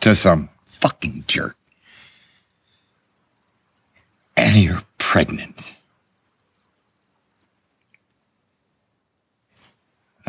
to 0.00 0.14
some 0.14 0.50
fucking 0.66 1.24
jerk. 1.26 1.56
And 4.36 4.56
you're 4.56 4.82
pregnant. 4.98 5.74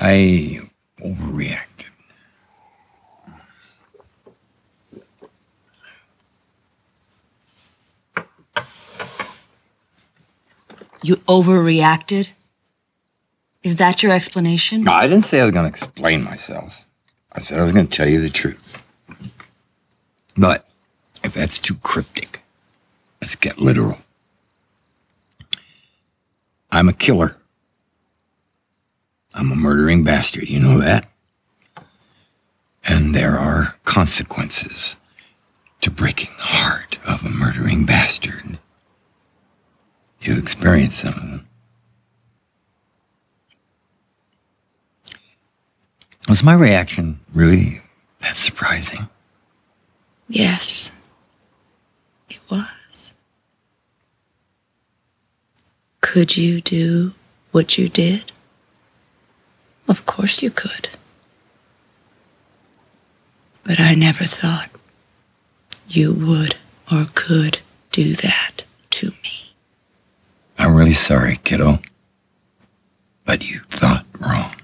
I 0.01 0.61
overreacted. 1.01 1.91
You 11.03 11.17
overreacted? 11.27 12.29
Is 13.61 13.75
that 13.75 14.01
your 14.01 14.13
explanation? 14.13 14.83
No, 14.83 14.93
I 14.93 15.07
didn't 15.07 15.23
say 15.23 15.41
I 15.41 15.43
was 15.43 15.51
going 15.51 15.65
to 15.65 15.69
explain 15.69 16.23
myself. 16.23 16.85
I 17.33 17.39
said 17.39 17.59
I 17.59 17.63
was 17.63 17.73
going 17.73 17.87
to 17.87 17.97
tell 17.97 18.07
you 18.07 18.21
the 18.21 18.29
truth. 18.29 18.81
But 20.37 20.65
if 21.25 21.33
that's 21.33 21.59
too 21.59 21.75
cryptic, 21.75 22.41
let's 23.21 23.35
get 23.35 23.59
literal. 23.59 23.97
I'm 26.71 26.87
a 26.87 26.93
killer. 26.93 27.35
I'm 29.33 29.51
a 29.51 29.55
murdering 29.55 30.03
bastard. 30.03 30.49
You 30.49 30.59
know 30.59 30.79
that? 30.79 31.09
And 32.83 33.13
there 33.13 33.37
are 33.37 33.75
consequences 33.83 34.95
to 35.81 35.91
breaking 35.91 36.31
the 36.37 36.43
heart 36.43 36.97
of 37.07 37.25
a 37.25 37.29
murdering 37.29 37.85
bastard. 37.85 38.59
You 40.21 40.37
experience 40.37 40.95
some 40.95 41.13
of 41.13 41.21
them. 41.21 41.47
Was 46.27 46.43
my 46.43 46.53
reaction 46.53 47.19
really 47.33 47.81
that 48.21 48.35
surprising? 48.37 49.09
Yes. 50.27 50.91
It 52.29 52.39
was. 52.49 53.15
Could 56.01 56.37
you 56.37 56.61
do 56.61 57.13
what 57.51 57.77
you 57.77 57.89
did? 57.89 58.31
Of 59.89 60.05
course 60.05 60.43
you 60.43 60.51
could. 60.51 60.89
But 63.63 63.79
I 63.79 63.95
never 63.95 64.25
thought 64.25 64.69
you 65.87 66.13
would 66.13 66.55
or 66.91 67.07
could 67.15 67.59
do 67.91 68.13
that 68.13 68.65
to 68.91 69.07
me. 69.23 69.55
I'm 70.59 70.75
really 70.75 70.93
sorry, 70.93 71.37
kiddo. 71.43 71.79
But 73.25 73.49
you 73.49 73.61
thought 73.61 74.05
wrong. 74.19 74.55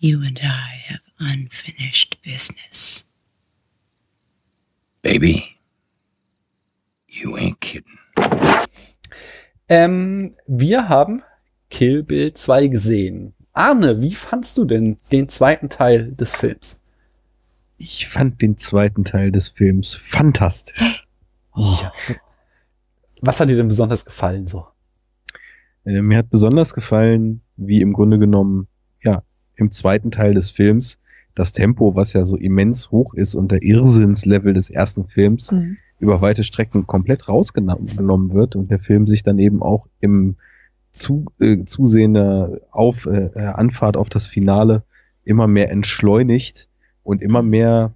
You 0.00 0.22
and 0.24 0.40
I 0.42 0.82
have 0.86 1.00
unfinished 1.20 2.20
business. 2.22 3.04
Baby, 5.02 5.58
you 7.06 7.38
ain't 7.38 7.60
kidding. 7.60 7.98
Ähm, 9.68 10.36
wir 10.46 10.88
haben 10.88 11.22
Kill 11.70 12.02
Bill 12.02 12.32
2 12.32 12.68
gesehen. 12.68 13.34
Arne, 13.52 14.02
wie 14.02 14.14
fandst 14.14 14.56
du 14.58 14.64
denn 14.64 14.96
den 15.12 15.28
zweiten 15.28 15.68
Teil 15.68 16.12
des 16.12 16.34
Films? 16.34 16.80
Ich 17.78 18.08
fand 18.08 18.40
den 18.42 18.56
zweiten 18.56 19.04
Teil 19.04 19.32
des 19.32 19.48
Films 19.48 19.94
fantastisch. 19.94 21.06
Ja. 21.54 21.92
Was 23.22 23.40
hat 23.40 23.48
dir 23.48 23.56
denn 23.56 23.68
besonders 23.68 24.04
gefallen 24.04 24.46
so? 24.46 24.66
Äh, 25.84 26.02
mir 26.02 26.18
hat 26.18 26.30
besonders 26.30 26.74
gefallen, 26.74 27.40
wie 27.56 27.80
im 27.80 27.92
Grunde 27.92 28.18
genommen, 28.18 28.68
ja, 29.02 29.22
im 29.56 29.70
zweiten 29.70 30.10
Teil 30.10 30.34
des 30.34 30.50
Films 30.50 30.98
das 31.34 31.52
Tempo, 31.52 31.94
was 31.94 32.12
ja 32.12 32.24
so 32.24 32.36
immens 32.36 32.90
hoch 32.90 33.14
ist 33.14 33.34
und 33.34 33.52
der 33.52 33.62
Irrsinnslevel 33.62 34.52
des 34.54 34.70
ersten 34.70 35.06
Films 35.06 35.50
Mhm. 35.52 35.76
über 35.98 36.20
weite 36.20 36.44
Strecken 36.44 36.86
komplett 36.86 37.28
rausgenommen 37.28 38.32
wird 38.32 38.56
und 38.56 38.70
der 38.70 38.78
Film 38.78 39.06
sich 39.06 39.22
dann 39.22 39.38
eben 39.38 39.62
auch 39.62 39.86
im 40.00 40.36
zu, 40.96 41.26
äh, 41.38 41.64
zusehender 41.64 42.60
auf 42.70 43.06
äh, 43.06 43.30
äh, 43.34 43.40
Anfahrt 43.40 43.96
auf 43.96 44.08
das 44.08 44.26
Finale 44.26 44.82
immer 45.24 45.46
mehr 45.46 45.70
entschleunigt 45.70 46.68
und 47.02 47.22
immer 47.22 47.42
mehr 47.42 47.94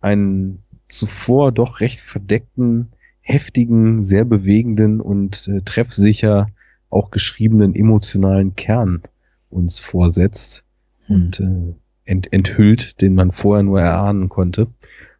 einen 0.00 0.62
zuvor 0.88 1.52
doch 1.52 1.80
recht 1.80 2.00
verdeckten, 2.00 2.92
heftigen, 3.20 4.02
sehr 4.02 4.24
bewegenden 4.24 5.00
und 5.00 5.48
äh, 5.48 5.60
treffsicher 5.62 6.48
auch 6.90 7.10
geschriebenen 7.10 7.74
emotionalen 7.74 8.54
Kern 8.54 9.02
uns 9.50 9.80
vorsetzt 9.80 10.64
und 11.08 11.40
äh, 11.40 11.74
ent 12.04 12.32
enthüllt, 12.32 13.00
den 13.00 13.14
man 13.14 13.32
vorher 13.32 13.64
nur 13.64 13.80
erahnen 13.80 14.28
konnte, 14.28 14.68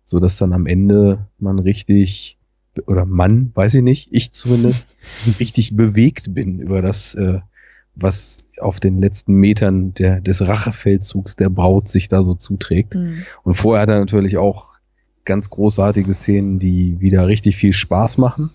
so 0.05 0.21
dass 0.21 0.39
dann 0.39 0.53
am 0.53 0.67
Ende 0.67 1.27
man 1.39 1.59
richtig 1.59 2.39
oder 2.87 3.05
Mann, 3.05 3.53
weiß 3.55 3.75
ich 3.75 3.83
nicht, 3.83 4.09
ich 4.11 4.33
zumindest 4.33 4.95
richtig 5.41 5.77
bewegt 5.77 6.35
bin 6.35 6.61
über 6.61 6.83
das, 6.83 7.15
äh, 7.15 7.41
was 7.95 8.45
auf 8.59 8.81
den 8.81 9.01
letzten 9.01 9.35
Metern 9.35 9.95
der, 9.95 10.21
des 10.21 10.47
Rachefeldzugs 10.47 11.37
der 11.37 11.51
Braut 11.51 11.89
sich 11.89 12.09
da 12.09 12.23
so 12.23 12.35
zuträgt. 12.35 12.95
Mhm. 12.95 13.25
Und 13.43 13.55
vorher 13.55 13.83
hat 13.83 13.91
er 13.91 13.99
natürlich 13.99 14.37
auch 14.37 14.77
ganz 15.25 15.51
großartige 15.51 16.15
Szenen, 16.15 16.59
die 16.59 17.01
wieder 17.01 17.27
richtig 17.27 17.57
viel 17.57 17.73
Spaß 17.73 18.19
machen. 18.19 18.51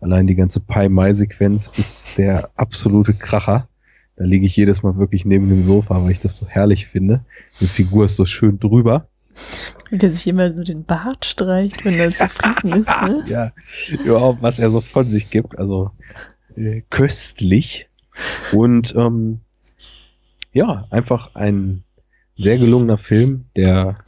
Allein 0.00 0.26
die 0.26 0.34
ganze 0.34 0.60
Pai-Mai-Sequenz 0.60 1.70
ist 1.76 2.18
der 2.18 2.50
absolute 2.56 3.14
Kracher. 3.14 3.68
Da 4.16 4.24
liege 4.24 4.46
ich 4.46 4.56
jedes 4.56 4.82
Mal 4.82 4.96
wirklich 4.96 5.24
neben 5.24 5.48
dem 5.48 5.64
Sofa, 5.64 6.02
weil 6.02 6.10
ich 6.10 6.20
das 6.20 6.36
so 6.36 6.46
herrlich 6.46 6.86
finde. 6.86 7.24
Die 7.60 7.66
Figur 7.66 8.04
ist 8.04 8.16
so 8.16 8.24
schön 8.24 8.58
drüber. 8.58 9.08
Wie 9.90 9.98
der 9.98 10.10
sich 10.10 10.26
immer 10.26 10.52
so 10.52 10.62
den 10.62 10.84
Bart 10.84 11.24
streicht, 11.24 11.84
wenn 11.84 11.98
er 11.98 12.10
zufrieden 12.10 12.82
ist. 12.82 13.02
Ne? 13.02 13.24
Ja, 13.28 13.52
überhaupt, 14.04 14.42
was 14.42 14.58
er 14.58 14.70
so 14.70 14.80
von 14.80 15.08
sich 15.08 15.30
gibt. 15.30 15.58
Also 15.58 15.90
äh, 16.56 16.82
köstlich. 16.90 17.88
Und 18.52 18.94
ähm, 18.96 19.40
ja, 20.52 20.86
einfach 20.90 21.34
ein 21.34 21.84
sehr 22.36 22.58
gelungener 22.58 22.98
Film, 22.98 23.46
der 23.56 23.98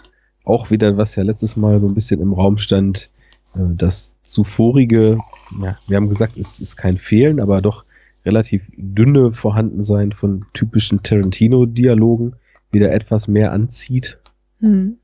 auch 0.45 0.71
wieder, 0.71 0.97
was 0.97 1.17
ja 1.17 1.23
letztes 1.23 1.57
Mal 1.57 1.81
so 1.81 1.89
ein 1.89 1.95
bisschen 1.95 2.21
im 2.21 2.33
Raum 2.33 2.59
stand, 2.59 3.11
äh, 3.55 3.61
das 3.75 4.17
zuvorige, 4.23 5.19
ja, 5.61 5.77
wir 5.87 5.97
haben 5.97 6.09
gesagt, 6.09 6.37
es 6.37 6.61
ist 6.61 6.77
kein 6.77 6.99
Fehlen, 6.99 7.41
aber 7.41 7.61
doch 7.63 7.85
relativ 8.25 8.63
dünne 8.77 9.33
Vorhandensein 9.33 10.13
von 10.13 10.45
typischen 10.53 11.03
Tarantino-Dialogen 11.03 12.37
wieder 12.71 12.93
etwas 12.93 13.29
mehr 13.29 13.53
anzieht. 13.53 14.19
Mhm. 14.61 14.99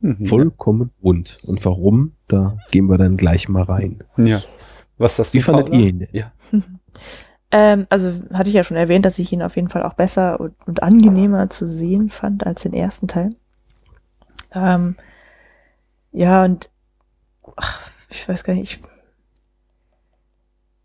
Mhm. 0.00 0.26
Vollkommen 0.26 0.90
rund. 1.02 1.38
Und 1.42 1.64
warum, 1.64 2.12
da 2.28 2.58
gehen 2.70 2.86
wir 2.86 2.98
dann 2.98 3.16
gleich 3.16 3.48
mal 3.48 3.64
rein. 3.64 4.04
Ja. 4.16 4.40
Was 4.96 5.16
das 5.16 5.34
Wie 5.34 5.40
fandet 5.40 5.70
ihr 5.70 5.88
ihn 5.88 5.98
denn? 6.00 6.08
Ja. 6.12 6.32
Ähm, 7.50 7.86
also 7.88 8.12
hatte 8.34 8.50
ich 8.50 8.56
ja 8.56 8.62
schon 8.62 8.76
erwähnt, 8.76 9.06
dass 9.06 9.18
ich 9.18 9.32
ihn 9.32 9.42
auf 9.42 9.56
jeden 9.56 9.70
Fall 9.70 9.82
auch 9.82 9.94
besser 9.94 10.38
und, 10.38 10.54
und 10.66 10.82
angenehmer 10.82 11.48
zu 11.48 11.66
sehen 11.66 12.10
fand 12.10 12.46
als 12.46 12.62
den 12.62 12.74
ersten 12.74 13.08
Teil. 13.08 13.34
Ähm, 14.52 14.96
ja, 16.12 16.44
und 16.44 16.70
ach, 17.56 17.90
ich 18.10 18.28
weiß 18.28 18.44
gar 18.44 18.52
nicht, 18.52 18.80
ich, 18.82 18.90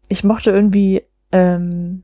ich 0.08 0.24
mochte 0.24 0.52
irgendwie, 0.52 1.04
ähm, 1.34 2.04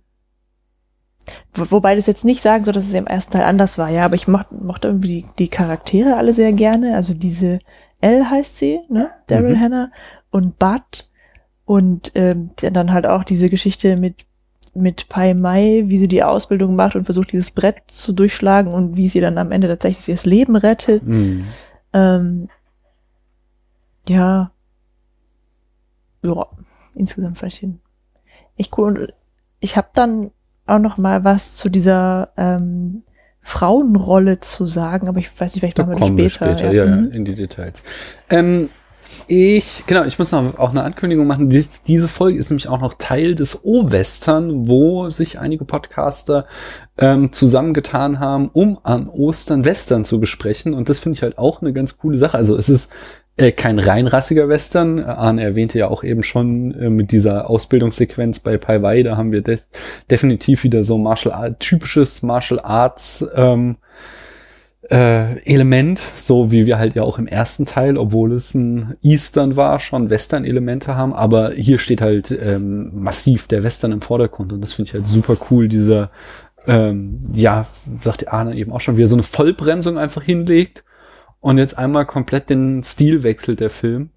wobei 1.53 1.95
das 1.95 2.07
jetzt 2.07 2.25
nicht 2.25 2.41
sagen 2.41 2.65
soll, 2.65 2.73
dass 2.73 2.87
es 2.87 2.93
im 2.93 3.07
ersten 3.07 3.33
Teil 3.33 3.43
anders 3.43 3.77
war, 3.77 3.89
ja, 3.89 4.03
aber 4.03 4.15
ich 4.15 4.27
mochte, 4.27 4.55
mochte 4.55 4.87
irgendwie 4.87 5.21
die, 5.21 5.25
die 5.37 5.47
Charaktere 5.47 6.17
alle 6.17 6.33
sehr 6.33 6.51
gerne. 6.53 6.95
Also 6.95 7.13
diese 7.13 7.59
Elle 8.01 8.29
heißt 8.29 8.57
sie, 8.57 8.79
ne? 8.89 9.11
Daryl 9.27 9.55
Mhm. 9.55 9.59
Hannah 9.59 9.91
und 10.31 10.57
Bud 10.59 11.09
und 11.65 12.11
ähm, 12.15 12.51
dann 12.55 12.93
halt 12.93 13.05
auch 13.05 13.23
diese 13.23 13.49
Geschichte 13.49 13.97
mit 13.97 14.25
mit 14.73 15.09
Pai 15.09 15.33
Mai, 15.33 15.83
wie 15.87 15.97
sie 15.97 16.07
die 16.07 16.23
Ausbildung 16.23 16.75
macht 16.75 16.95
und 16.95 17.05
versucht, 17.05 17.31
dieses 17.31 17.51
Brett 17.51 17.81
zu 17.87 18.13
durchschlagen 18.13 18.73
und 18.73 18.97
wie 18.97 19.09
sie 19.09 19.19
dann 19.19 19.37
am 19.37 19.51
Ende 19.51 19.67
tatsächlich 19.67 20.05
das 20.05 20.25
Leben 20.25 20.55
rettet. 20.55 21.03
Mhm. 21.03 21.45
Ähm, 21.93 22.49
ja. 24.07 24.51
Ja, 26.23 26.47
insgesamt 26.95 27.41
ich 27.43 27.63
ihn 27.63 27.81
echt 28.57 28.77
cool. 28.77 28.97
Und 28.97 29.13
ich 29.59 29.77
habe 29.77 29.87
dann 29.93 30.31
auch 30.69 30.79
noch 30.79 30.97
mal 30.97 31.23
was 31.23 31.53
zu 31.53 31.69
dieser 31.69 32.29
ähm, 32.38 33.03
Frauenrolle 33.41 34.39
zu 34.41 34.65
sagen, 34.65 35.08
aber 35.08 35.19
ich 35.19 35.29
weiß 35.39 35.53
nicht, 35.53 35.62
vielleicht 35.62 35.79
Da 35.79 35.84
machen 35.86 35.95
wir 35.95 35.99
kommen 35.99 36.17
das 36.17 36.23
wir 36.23 36.29
später. 36.29 36.58
später, 36.58 36.73
ja, 36.73 36.86
ja, 36.86 36.95
Mhm. 36.95 37.12
in 37.12 37.25
die 37.25 37.36
Details. 37.36 37.82
Ähm, 38.29 38.69
ich, 39.27 39.84
genau, 39.88 40.03
ich 40.05 40.19
muss 40.19 40.32
noch 40.32 40.60
auch 40.60 40.69
eine 40.69 40.84
Ankündigung 40.84 41.25
machen. 41.25 41.49
Die, 41.49 41.65
diese 41.88 42.08
Folge 42.08 42.38
ist 42.38 42.51
nämlich 42.51 42.67
auch 42.67 42.79
noch 42.79 42.93
Teil 42.99 43.34
des 43.34 43.63
O-Western, 43.65 44.67
wo 44.67 45.10
sich 45.10 45.39
einige 45.39 45.65
Podcaster 45.65 46.45
ähm, 46.97 47.32
zusammengetan 47.32 48.19
haben, 48.19 48.49
um 48.53 48.79
an 48.84 49.08
Ostern 49.08 49.65
Western 49.65 50.05
zu 50.05 50.19
besprechen. 50.19 50.75
Und 50.75 50.89
das 50.89 50.99
finde 50.99 51.17
ich 51.17 51.23
halt 51.23 51.39
auch 51.39 51.62
eine 51.62 51.73
ganz 51.73 51.97
coole 51.97 52.17
Sache. 52.19 52.38
Also 52.38 52.55
es 52.55 52.69
ist 52.69 52.91
äh, 53.39 53.54
kein 53.54 53.80
reinrassiger 53.80 54.49
Western. 54.49 54.99
Arne 54.99 55.43
erwähnte 55.43 55.80
ja 55.80 55.88
auch 55.88 56.04
eben 56.04 56.23
schon 56.23 56.73
äh, 56.73 56.89
mit 56.89 57.13
dieser 57.13 57.49
Ausbildungssequenz 57.49 58.41
bei 58.41 58.58
Pai 58.58 58.82
Wei, 58.82 59.02
da 59.02 59.15
haben 59.15 59.32
wir 59.32 59.41
de 59.41 59.60
definitiv 60.12 60.65
wieder 60.65 60.84
so 60.84 60.97
Martial 60.97 61.34
Art, 61.34 61.60
typisches 61.62 62.21
Martial 62.21 62.60
Arts 62.60 63.25
ähm, 63.34 63.78
äh, 64.91 65.39
Element, 65.43 66.04
so 66.17 66.52
wie 66.52 66.65
wir 66.65 66.78
halt 66.78 66.95
ja 66.95 67.04
auch 67.04 67.17
im 67.17 67.28
ersten 67.28 67.65
Teil, 67.65 67.97
obwohl 67.97 68.34
es 68.34 68.54
ein 68.56 68.97
Eastern 69.02 69.56
war, 69.56 69.80
schon 69.80 70.10
Western-Elemente 70.10 70.95
haben, 70.95 71.13
aber 71.13 71.52
hier 71.52 71.80
steht 71.80 72.02
halt 72.02 72.32
ähm, 72.32 72.91
massiv 72.93 73.47
der 73.47 73.63
Western 73.63 73.93
im 73.93 74.02
Vordergrund. 74.02 74.52
Und 74.52 74.60
das 74.60 74.73
finde 74.73 74.89
ich 74.89 74.93
halt 74.95 75.08
super 75.08 75.38
cool, 75.49 75.69
dieser, 75.69 76.12
ähm, 76.67 77.21
ja, 77.32 77.65
sagt 78.02 78.28
Arne 78.28 78.56
eben 78.56 78.73
auch 78.73 78.82
schon, 78.82 78.97
wie 78.97 79.04
er 79.04 79.08
so 79.08 79.15
eine 79.15 79.23
Vollbremsung 79.23 79.97
einfach 79.97 80.23
hinlegt 80.23 80.84
und 81.39 81.58
jetzt 81.58 81.78
einmal 81.78 82.06
komplett 82.06 82.49
den 82.49 82.84
Stil 82.84 83.23
wechselt 83.23 83.60
der 83.60 83.69
Film 83.69 84.12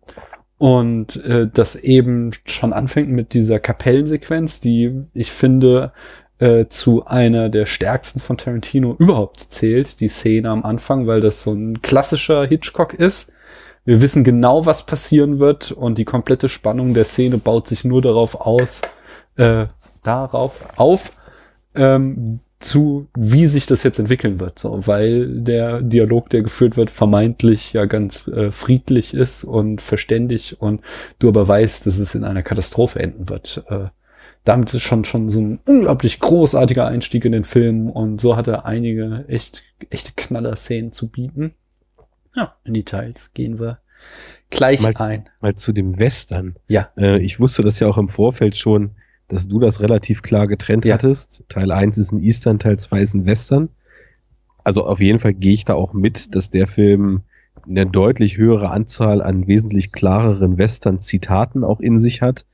und 0.59 1.17
äh, 1.25 1.49
das 1.53 1.77
eben 1.77 2.31
schon 2.45 2.73
anfängt 2.73 3.11
mit 3.11 3.35
dieser 3.35 3.59
Kapellensequenz, 3.59 4.61
die 4.61 5.07
ich 5.13 5.33
finde 5.33 5.93
äh, 6.39 6.67
zu 6.69 7.07
einer 7.07 7.49
der 7.49 7.67
stärksten 7.67 8.21
von 8.21 8.37
Tarantino 8.37 8.95
überhaupt 8.99 9.41
zählt, 9.41 10.01
die 10.01 10.09
Szene 10.09 10.51
am 10.51 10.65
Anfang, 10.65 11.07
weil 11.07 11.21
das 11.21 11.43
so 11.43 11.53
ein 11.53 11.83
klassischer 11.83 12.45
Hitchcock 12.45 12.95
ist. 12.95 13.33
Wir 13.85 14.01
wissen 14.01 14.25
genau, 14.25 14.65
was 14.65 14.87
passieren 14.87 15.39
wird 15.41 15.73
und 15.73 15.99
die 15.99 16.05
komplette 16.05 16.49
Spannung 16.49 16.95
der 16.95 17.05
Szene 17.05 17.39
baut 17.39 17.67
sich 17.67 17.85
nur 17.85 18.01
darauf 18.03 18.41
aus, 18.41 18.83
äh, 19.37 19.67
darauf 20.03 20.65
auf, 20.77 21.13
ähm, 21.75 22.41
zu, 22.63 23.09
wie 23.17 23.47
sich 23.47 23.67
das 23.67 23.83
jetzt 23.83 23.99
entwickeln 23.99 24.41
wird, 24.41 24.59
so, 24.59 24.87
weil 24.87 25.29
der 25.29 25.83
Dialog, 25.83 26.31
der 26.31 26.43
geführt 26.43 26.77
wird, 26.77 26.91
vermeintlich 26.91 27.73
ja 27.73 27.85
ganz 27.85 28.29
äh, 28.29 28.51
friedlich 28.51 29.15
ist 29.15 29.45
und 29.45 29.83
verständig 29.83 30.61
und 30.61 30.81
du 31.19 31.29
aber 31.29 31.47
weißt, 31.47 31.87
dass 31.87 31.99
es 31.99 32.15
in 32.15 32.25
einer 32.25 32.43
Katastrophe 32.43 33.01
enden 33.01 33.29
wird. 33.29 33.65
Äh, 33.69 33.87
damit 34.45 34.75
ist 34.75 34.83
schon, 34.83 35.05
schon 35.05 35.29
so 35.29 35.41
ein 35.41 35.61
unglaublich 35.67 36.19
großartiger 36.19 36.87
Einstieg 36.87 37.25
in 37.25 37.33
den 37.33 37.45
Film 37.45 37.89
und 37.91 38.21
so 38.21 38.37
hat 38.37 38.49
er 38.49 38.67
einige 38.67 39.25
echt, 39.29 39.63
echte 39.91 40.13
Knaller-Szenen 40.17 40.93
zu 40.93 41.09
bieten. 41.09 41.55
Ja, 42.35 42.57
in 42.65 42.75
Details 42.75 43.33
gehen 43.35 43.61
wir 43.61 43.79
gleich 44.51 44.81
Mal- 44.81 44.97
ein. 44.97 45.29
Mal 45.41 45.55
zu 45.55 45.73
dem 45.73 45.99
Western. 45.99 46.57
Ja. 46.67 46.89
Äh, 46.97 47.21
ich 47.21 47.39
wusste 47.41 47.63
das 47.63 47.79
ja 47.79 47.87
auch 47.89 47.99
im 47.99 48.09
Vorfeld 48.09 48.57
schon, 48.57 48.93
dass 49.33 49.49
du 49.49 49.59
das 49.59 49.81
relativ 49.81 50.21
klar 50.23 50.47
getrennt 50.47 50.85
Ja. 50.85 50.95
hattest. 50.95 51.43
Teil 51.49 51.73
1 51.73 51.97
ist 51.97 52.13
ein 52.13 52.21
Eastern, 52.23 52.59
Teil 52.59 52.79
2 52.79 53.01
ist 53.01 53.15
ein 53.15 53.25
Western. 53.25 53.71
Also 54.63 54.85
auf 54.87 55.01
jeden 55.01 55.21
Fall 55.21 55.33
gehe 55.33 55.55
ich 55.55 55.65
da 55.65 55.73
auch 55.75 55.95
mit, 55.95 56.35
dass 56.35 56.51
der 56.51 56.67
Film 56.67 57.23
eine 57.67 57.87
deutlich 57.87 58.37
höhere 58.37 58.69
Anzahl 58.71 59.23
an 59.23 59.47
wesentlich 59.47 59.91
klareren 59.91 60.59
Western-Zitaten 60.59 61.65
auch 61.65 61.81
in 61.81 61.99
sich 61.99 62.21
hat. 62.21 62.45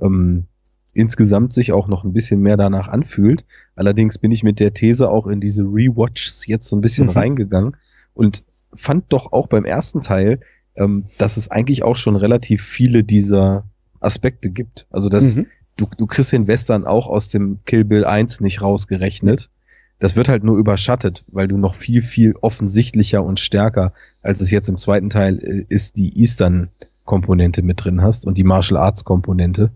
Ähm, 0.00 0.44
insgesamt 0.92 1.52
sich 1.54 1.72
auch 1.72 1.88
noch 1.88 2.04
ein 2.04 2.12
bisschen 2.12 2.40
mehr 2.40 2.56
danach 2.58 2.88
anfühlt. 2.88 3.44
Allerdings 3.74 4.18
bin 4.18 4.30
ich 4.30 4.42
mit 4.42 4.60
der 4.60 4.74
These 4.74 5.08
auch 5.08 5.26
in 5.26 5.40
diese 5.40 5.62
Rewatches 5.62 6.46
jetzt 6.46 6.68
so 6.68 6.76
ein 6.76 6.80
bisschen 6.82 7.06
Mhm. 7.06 7.12
reingegangen 7.12 7.76
und 8.14 8.44
fand 8.74 9.04
doch 9.10 9.32
auch 9.32 9.46
beim 9.46 9.64
ersten 9.64 10.02
Teil, 10.02 10.40
ähm, 10.76 11.06
dass 11.18 11.36
es 11.38 11.50
eigentlich 11.50 11.82
auch 11.82 11.96
schon 11.96 12.16
relativ 12.16 12.62
viele 12.62 13.04
dieser 13.04 13.64
Aspekte 14.00 14.50
gibt. 14.50 14.86
Also 14.90 15.08
das, 15.08 15.36
Mhm. 15.36 15.46
Du, 15.76 15.86
du 15.96 16.06
kriegst 16.06 16.32
den 16.32 16.46
Western 16.46 16.86
auch 16.86 17.06
aus 17.06 17.28
dem 17.28 17.60
Kill 17.64 17.84
Bill 17.84 18.04
1 18.04 18.40
nicht 18.40 18.62
rausgerechnet. 18.62 19.50
Das 19.98 20.16
wird 20.16 20.28
halt 20.28 20.44
nur 20.44 20.58
überschattet, 20.58 21.24
weil 21.28 21.48
du 21.48 21.56
noch 21.56 21.74
viel, 21.74 22.02
viel 22.02 22.34
offensichtlicher 22.40 23.24
und 23.24 23.40
stärker, 23.40 23.92
als 24.22 24.40
es 24.40 24.50
jetzt 24.50 24.68
im 24.68 24.76
zweiten 24.76 25.08
Teil 25.08 25.38
äh, 25.38 25.64
ist, 25.68 25.96
die 25.96 26.18
Eastern-Komponente 26.18 27.62
mit 27.62 27.82
drin 27.84 28.02
hast 28.02 28.26
und 28.26 28.36
die 28.36 28.44
Martial 28.44 28.78
Arts-Komponente. 28.78 29.70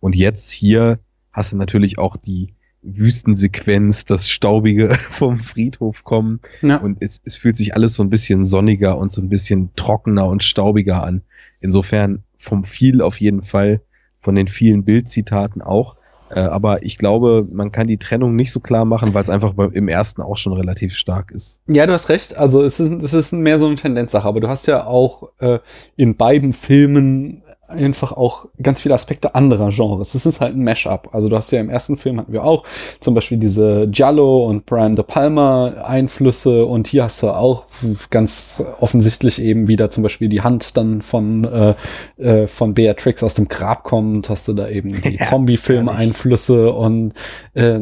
Und 0.00 0.14
jetzt 0.14 0.50
hier 0.50 0.98
hast 1.32 1.52
du 1.52 1.56
natürlich 1.56 1.98
auch 1.98 2.16
die 2.16 2.52
Wüstensequenz, 2.82 4.04
das 4.04 4.28
Staubige 4.28 4.90
vom 4.94 5.40
Friedhof 5.40 6.04
kommen. 6.04 6.40
Ja. 6.60 6.76
Und 6.76 6.98
es, 7.00 7.22
es 7.24 7.36
fühlt 7.36 7.56
sich 7.56 7.74
alles 7.74 7.94
so 7.94 8.02
ein 8.02 8.10
bisschen 8.10 8.44
sonniger 8.44 8.98
und 8.98 9.12
so 9.12 9.22
ein 9.22 9.28
bisschen 9.28 9.70
trockener 9.76 10.26
und 10.26 10.42
staubiger 10.42 11.02
an. 11.02 11.22
Insofern 11.60 12.24
vom 12.36 12.64
viel 12.64 13.00
auf 13.00 13.20
jeden 13.20 13.42
Fall, 13.42 13.80
von 14.22 14.34
den 14.34 14.48
vielen 14.48 14.84
Bildzitaten 14.84 15.60
auch. 15.60 15.96
Äh, 16.30 16.40
aber 16.40 16.82
ich 16.82 16.96
glaube, 16.96 17.46
man 17.52 17.72
kann 17.72 17.88
die 17.88 17.98
Trennung 17.98 18.34
nicht 18.36 18.52
so 18.52 18.60
klar 18.60 18.86
machen, 18.86 19.12
weil 19.12 19.22
es 19.22 19.28
einfach 19.28 19.52
beim, 19.52 19.72
im 19.72 19.88
ersten 19.88 20.22
auch 20.22 20.38
schon 20.38 20.54
relativ 20.54 20.94
stark 20.94 21.30
ist. 21.30 21.60
Ja, 21.66 21.86
du 21.86 21.92
hast 21.92 22.08
recht. 22.08 22.38
Also 22.38 22.62
es 22.62 22.80
ist, 22.80 23.02
es 23.02 23.12
ist 23.12 23.32
mehr 23.32 23.58
so 23.58 23.66
eine 23.66 23.74
Tendenzsache, 23.74 24.26
aber 24.26 24.40
du 24.40 24.48
hast 24.48 24.66
ja 24.66 24.86
auch 24.86 25.30
äh, 25.40 25.58
in 25.96 26.16
beiden 26.16 26.54
Filmen 26.54 27.42
einfach 27.72 28.12
auch 28.12 28.46
ganz 28.62 28.80
viele 28.80 28.94
Aspekte 28.94 29.34
anderer 29.34 29.70
Genres. 29.70 30.14
Es 30.14 30.26
ist 30.26 30.40
halt 30.40 30.54
ein 30.54 30.64
Mashup. 30.64 31.08
Also 31.12 31.28
du 31.28 31.36
hast 31.36 31.50
ja 31.50 31.60
im 31.60 31.70
ersten 31.70 31.96
Film 31.96 32.18
hatten 32.18 32.32
wir 32.32 32.44
auch 32.44 32.64
zum 33.00 33.14
Beispiel 33.14 33.38
diese 33.38 33.88
Giallo 33.88 34.46
und 34.46 34.66
Brian 34.66 34.94
De 34.94 35.04
Palma 35.04 35.68
Einflüsse 35.84 36.64
und 36.66 36.86
hier 36.86 37.04
hast 37.04 37.22
du 37.22 37.30
auch 37.30 37.66
ganz 38.10 38.62
offensichtlich 38.80 39.40
eben 39.42 39.68
wieder 39.68 39.90
zum 39.90 40.02
Beispiel 40.02 40.28
die 40.28 40.42
Hand 40.42 40.76
dann 40.76 41.02
von 41.02 41.44
äh, 41.44 41.74
äh, 42.18 42.46
von 42.46 42.74
Beatrix 42.74 43.22
aus 43.22 43.34
dem 43.34 43.48
Grab 43.48 43.84
kommt, 43.84 44.28
hast 44.28 44.48
du 44.48 44.52
da 44.52 44.68
eben 44.68 45.00
die 45.02 45.16
Ja, 45.16 45.24
Zombie-Film. 45.24 45.88
Einflüsse 45.88 46.72
und, 46.72 47.12
äh, 47.54 47.80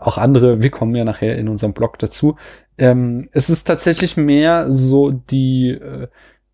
auch 0.00 0.18
andere. 0.18 0.62
Wir 0.62 0.70
kommen 0.70 0.94
ja 0.94 1.04
nachher 1.04 1.36
in 1.36 1.48
unserem 1.48 1.72
Blog 1.72 1.98
dazu. 1.98 2.36
Ähm, 2.78 3.28
es 3.32 3.50
ist 3.50 3.64
tatsächlich 3.64 4.16
mehr 4.16 4.72
so 4.72 5.10
die 5.10 5.70
äh, 5.70 6.08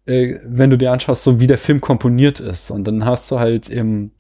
äh, 0.09 0.41
wenn 0.45 0.71
du 0.71 0.79
dir 0.79 0.91
anschaust, 0.91 1.23
so 1.23 1.39
wie 1.39 1.47
der 1.47 1.59
Film 1.59 1.81
komponiert 1.81 2.41
ist. 2.41 2.71
Und 2.71 2.85
dann 2.85 3.05
hast 3.05 3.31
du 3.31 3.39
halt 3.39 3.69
im, 3.69 4.11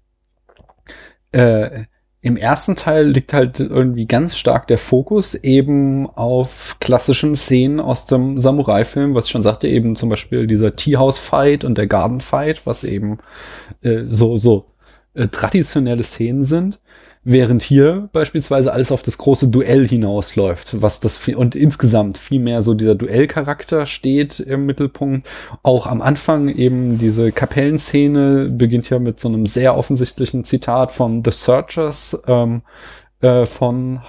äh, 1.33 1.85
im 2.20 2.37
ersten 2.37 2.77
Teil 2.77 3.09
liegt 3.09 3.33
halt 3.33 3.61
irgendwie 3.61 4.07
ganz 4.07 4.37
stark 4.37 4.66
der 4.66 4.79
Fokus 4.79 5.35
eben 5.35 6.07
auf 6.11 6.77
klassischen 6.81 7.35
Szenen 7.35 7.81
aus 7.81 8.07
dem 8.07 8.38
Samurai-Film, 8.38 9.14
was 9.14 9.27
ich 9.27 9.31
schon 9.31 9.42
sagte, 9.42 9.68
eben 9.68 9.96
zum 9.96 10.09
Beispiel 10.11 10.46
dieser 10.46 10.77
Tea-House-Fight 10.77 11.64
und 11.64 11.79
der 11.79 11.87
Garden-Fight, 11.87 12.66
was 12.66 12.85
eben 12.85 13.18
äh, 13.83 14.03
so, 14.05 14.37
so 14.37 14.66
äh, 15.14 15.29
traditionelle 15.29 16.03
Szenen 16.03 16.44
sind. 16.44 16.81
Während 17.30 17.62
hier 17.62 18.08
beispielsweise 18.14 18.72
alles 18.72 18.90
auf 18.90 19.02
das 19.02 19.18
große 19.18 19.48
Duell 19.48 19.86
hinausläuft, 19.86 20.80
was 20.80 20.98
das 20.98 21.18
viel, 21.18 21.36
und 21.36 21.54
insgesamt 21.54 22.16
viel 22.16 22.40
mehr 22.40 22.62
so 22.62 22.72
dieser 22.72 22.94
Duellcharakter 22.94 23.84
steht 23.84 24.40
im 24.40 24.64
Mittelpunkt. 24.64 25.28
Auch 25.62 25.86
am 25.86 26.00
Anfang 26.00 26.48
eben 26.48 26.96
diese 26.96 27.30
Kapellenszene 27.30 28.48
beginnt 28.48 28.88
ja 28.88 28.98
mit 28.98 29.20
so 29.20 29.28
einem 29.28 29.44
sehr 29.44 29.76
offensichtlichen 29.76 30.44
Zitat 30.44 30.90
von 30.90 31.22
The 31.22 31.30
Searchers 31.30 32.18
ähm, 32.26 32.62
äh, 33.20 33.44
von 33.44 34.00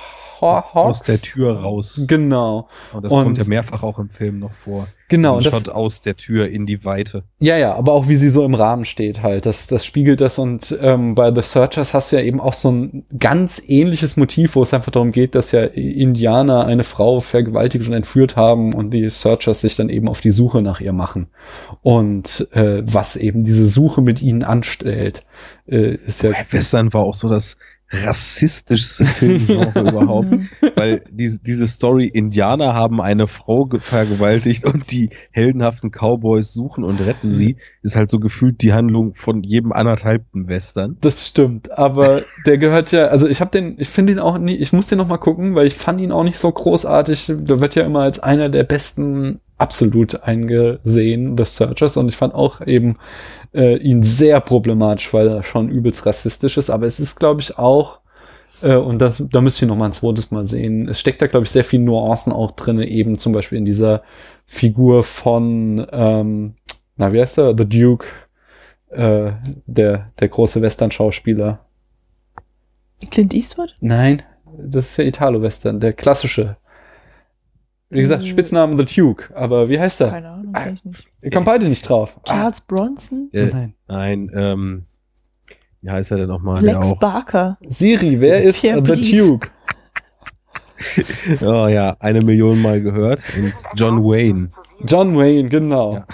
Haw 0.42 0.58
Aus 0.74 0.74
Hawks. 0.74 1.02
der 1.04 1.20
Tür 1.20 1.58
raus. 1.60 2.04
Genau. 2.08 2.68
Und 2.94 3.04
das 3.06 3.12
Und- 3.12 3.24
kommt 3.24 3.38
ja 3.38 3.46
mehrfach 3.48 3.84
auch 3.84 4.00
im 4.00 4.10
Film 4.10 4.40
noch 4.40 4.54
vor. 4.54 4.88
Genau. 5.10 5.38
Und 5.38 5.44
Shot 5.44 5.70
aus 5.70 6.02
der 6.02 6.16
Tür 6.18 6.48
in 6.50 6.68
die 6.68 6.86
Weite. 6.86 7.24
Ja, 7.40 7.58
ja, 7.58 7.74
aber 7.74 7.94
auch 7.94 8.08
wie 8.10 8.16
sie 8.16 8.30
so 8.30 8.46
im 8.46 8.54
Rahmen 8.54 8.86
steht 8.86 9.24
halt. 9.24 9.48
Das, 9.48 9.66
das 9.66 9.84
spiegelt 9.84 10.22
das 10.22 10.38
und 10.38 10.78
ähm, 10.82 11.16
bei 11.16 11.34
The 11.34 11.42
Searchers 11.42 11.96
hast 11.96 12.12
du 12.12 12.18
ja 12.18 12.22
eben 12.22 12.40
auch 12.40 12.54
so 12.54 12.70
ein 12.72 13.06
ganz 13.18 13.60
ähnliches 13.66 14.18
Motiv, 14.18 14.56
wo 14.56 14.62
es 14.62 14.72
einfach 14.72 14.92
darum 14.92 15.12
geht, 15.12 15.34
dass 15.34 15.52
ja 15.52 15.64
Indianer 15.64 16.66
eine 16.66 16.84
Frau 16.84 17.22
vergewaltigt 17.22 17.88
und 17.88 17.94
entführt 17.94 18.36
haben 18.36 18.72
und 18.76 18.92
die 18.92 19.10
Searchers 19.10 19.62
sich 19.62 19.76
dann 19.76 19.90
eben 19.90 20.08
auf 20.08 20.22
die 20.22 20.30
Suche 20.32 20.62
nach 20.62 20.80
ihr 20.80 20.94
machen. 20.94 21.28
Und 21.82 22.48
äh, 22.52 22.84
was 22.86 23.16
eben 23.16 23.44
diese 23.44 23.66
Suche 23.66 24.02
mit 24.02 24.22
ihnen 24.22 24.44
anstellt, 24.44 25.24
äh, 25.68 25.96
ist 25.96 26.22
ja. 26.22 26.32
Western 26.52 26.94
war 26.94 27.02
auch 27.02 27.16
so 27.16 27.30
das 27.30 27.58
rassistischste 27.92 29.06
Filmgenre 29.06 29.80
überhaupt, 29.90 30.28
weil 30.76 31.04
diese, 31.10 31.40
diese 31.40 31.68
Story, 31.68 32.06
Indianer 32.06 32.74
haben 32.74 33.02
eine 33.02 33.28
Frau 33.28 33.66
ge- 33.66 33.80
vergewaltigt 33.80 34.66
und 34.66 34.92
die 34.92 35.10
heldenhaften 35.32 35.92
Cowboys 35.92 36.54
suchen 36.54 36.84
und 36.84 37.00
retten 37.02 37.32
sie, 37.32 37.58
ist 37.82 37.96
halt 37.96 38.12
so 38.12 38.20
gefühlt 38.20 38.62
die 38.62 38.74
Handlung 38.74 39.16
von 39.16 39.42
jedem 39.44 39.72
anderthalbten 39.72 40.48
Western. 40.48 40.98
Das 41.02 41.26
stimmt, 41.28 41.72
aber 41.72 42.22
der 42.46 42.58
gehört 42.58 42.92
ja, 42.92 43.08
also 43.08 43.28
ich 43.28 43.42
habe 43.42 43.52
den, 43.52 43.76
ich 43.80 43.90
finde 43.90 44.14
ihn 44.14 44.20
auch 44.20 44.38
nie, 44.38 44.56
ich 44.56 44.72
muss 44.74 44.88
den 44.88 44.98
noch 45.00 45.08
mal 45.08 45.18
gucken, 45.18 45.56
weil 45.56 45.68
ich 45.68 45.76
fand 45.76 46.00
ihn 46.02 46.12
auch 46.12 46.24
nicht 46.24 46.38
so 46.38 46.52
großartig. 46.52 47.34
Der 47.40 47.60
wird 47.60 47.76
ja 47.76 47.84
immer 47.84 48.02
als 48.02 48.20
einer 48.20 48.50
der 48.50 48.64
besten 48.64 49.40
absolut 49.58 50.24
eingesehen, 50.24 51.38
The 51.38 51.44
Searchers, 51.44 51.98
und 51.98 52.08
ich 52.08 52.16
fand 52.16 52.34
auch 52.34 52.66
eben 52.66 52.98
äh, 53.54 53.78
ihn 53.78 54.04
sehr 54.04 54.40
problematisch, 54.42 55.14
weil 55.14 55.28
er 55.28 55.44
schon 55.44 55.70
übelst 55.70 56.06
rassistisch 56.06 56.58
ist. 56.58 56.70
Aber 56.70 56.86
es 56.86 57.00
ist, 57.00 57.20
glaube 57.20 57.42
ich, 57.42 57.58
auch 57.58 58.00
äh, 58.62 58.76
und 58.76 59.00
das, 59.00 59.24
da 59.32 59.42
müsst 59.42 59.62
ihr 59.62 59.68
noch 59.68 59.78
mal 59.78 59.86
ein 59.86 59.94
zweites 59.94 60.32
Mal 60.32 60.46
sehen. 60.46 60.88
Es 60.88 61.00
steckt 61.00 61.22
da, 61.22 61.28
glaube 61.28 61.46
ich, 61.46 61.52
sehr 61.52 61.64
viel 61.64 61.80
Nuancen 61.80 62.34
auch 62.34 62.52
drinne, 62.52 62.88
eben 62.88 63.18
zum 63.18 63.34
Beispiel 63.34 63.58
in 63.58 63.66
dieser 63.66 64.04
Figur 64.46 65.04
von, 65.04 65.86
ähm, 65.92 66.56
na, 66.98 67.14
wie 67.14 67.22
heißt 67.22 67.38
er? 67.38 67.56
The 67.58 67.68
Duke, 67.68 68.06
äh, 68.90 69.32
der, 69.66 70.12
der 70.20 70.28
große 70.28 70.62
Western-Schauspieler. 70.62 71.60
Clint 73.12 73.34
Eastwood? 73.34 73.76
Nein, 73.80 74.24
das 74.58 74.90
ist 74.90 74.98
ja 74.98 75.06
Italo-Western, 75.06 75.80
der 75.80 75.94
klassische. 75.94 76.58
Wie 77.90 78.02
gesagt, 78.02 78.24
Äh. 78.24 78.28
Spitznamen 78.28 78.78
The 78.78 78.86
Duke, 78.86 79.36
aber 79.36 79.70
wie 79.70 79.80
heißt 79.80 80.02
er? 80.02 80.10
Keine 80.10 80.30
Ahnung, 80.30 80.39
kenn 80.54 80.74
ich 80.76 80.86
nicht. 80.86 81.08
Ihr 81.22 81.32
kommt 81.32 81.46
beide 81.46 81.68
nicht 81.68 81.88
drauf. 81.88 82.20
Charles 82.24 82.62
Bronson? 82.62 83.30
Äh, 83.32 83.46
Nein. 83.48 83.74
Nein, 83.88 84.32
ähm, 84.34 84.84
wie 85.82 85.90
heißt 85.90 86.12
er 86.12 86.18
denn 86.18 86.28
nochmal? 86.28 86.64
Lex 86.64 86.78
auch. 86.78 87.00
Barker. 87.00 87.58
Siri, 87.68 88.20
wer 88.20 88.42
ist 88.44 88.62
Pierre 88.62 88.84
The 88.84 88.94
Brice. 88.94 89.12
Duke? 89.12 89.50
Oh 91.42 91.68
ja, 91.68 91.98
eine 92.00 92.22
Million 92.22 92.62
Mal 92.62 92.82
gehört. 92.82 93.22
Und 93.38 93.54
John 93.76 94.04
Wayne. 94.04 94.48
John 94.86 95.16
Wayne, 95.18 95.50
genau. 95.50 95.96
Ja. 95.96 96.08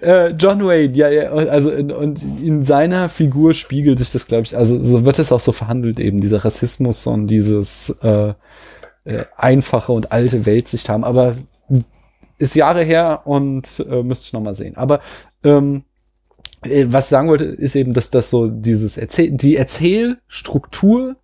äh, 0.00 0.30
John 0.30 0.64
Wayne, 0.64 0.94
ja, 0.94 1.10
ja, 1.10 1.30
also 1.30 1.70
in, 1.70 1.90
und 1.90 2.22
in 2.22 2.64
seiner 2.64 3.08
Figur 3.08 3.54
spiegelt 3.54 3.98
sich 3.98 4.10
das, 4.10 4.26
glaube 4.26 4.44
ich, 4.44 4.56
also 4.56 4.82
so 4.82 5.04
wird 5.04 5.18
es 5.18 5.32
auch 5.32 5.40
so 5.40 5.52
verhandelt, 5.52 6.00
eben 6.00 6.20
dieser 6.20 6.44
Rassismus 6.44 7.06
und 7.06 7.26
dieses 7.26 7.90
äh, 8.02 8.32
äh, 9.04 9.24
einfache 9.36 9.92
und 9.92 10.12
alte 10.12 10.46
Weltsicht 10.46 10.88
haben. 10.88 11.04
Aber 11.04 11.36
ist 12.40 12.54
Jahre 12.54 12.82
her 12.82 13.22
und 13.26 13.84
äh, 13.88 14.02
müsste 14.02 14.26
ich 14.26 14.32
noch 14.32 14.40
mal 14.40 14.54
sehen. 14.54 14.76
Aber 14.76 15.00
ähm, 15.44 15.84
äh, 16.62 16.86
was 16.88 17.04
ich 17.06 17.10
sagen 17.10 17.28
wollte, 17.28 17.44
ist 17.44 17.76
eben, 17.76 17.92
dass 17.92 18.10
das 18.10 18.30
so 18.30 18.48
dieses 18.48 18.96
Erzähl 18.96 19.30
die 19.30 19.56
Erzählstruktur 19.56 21.16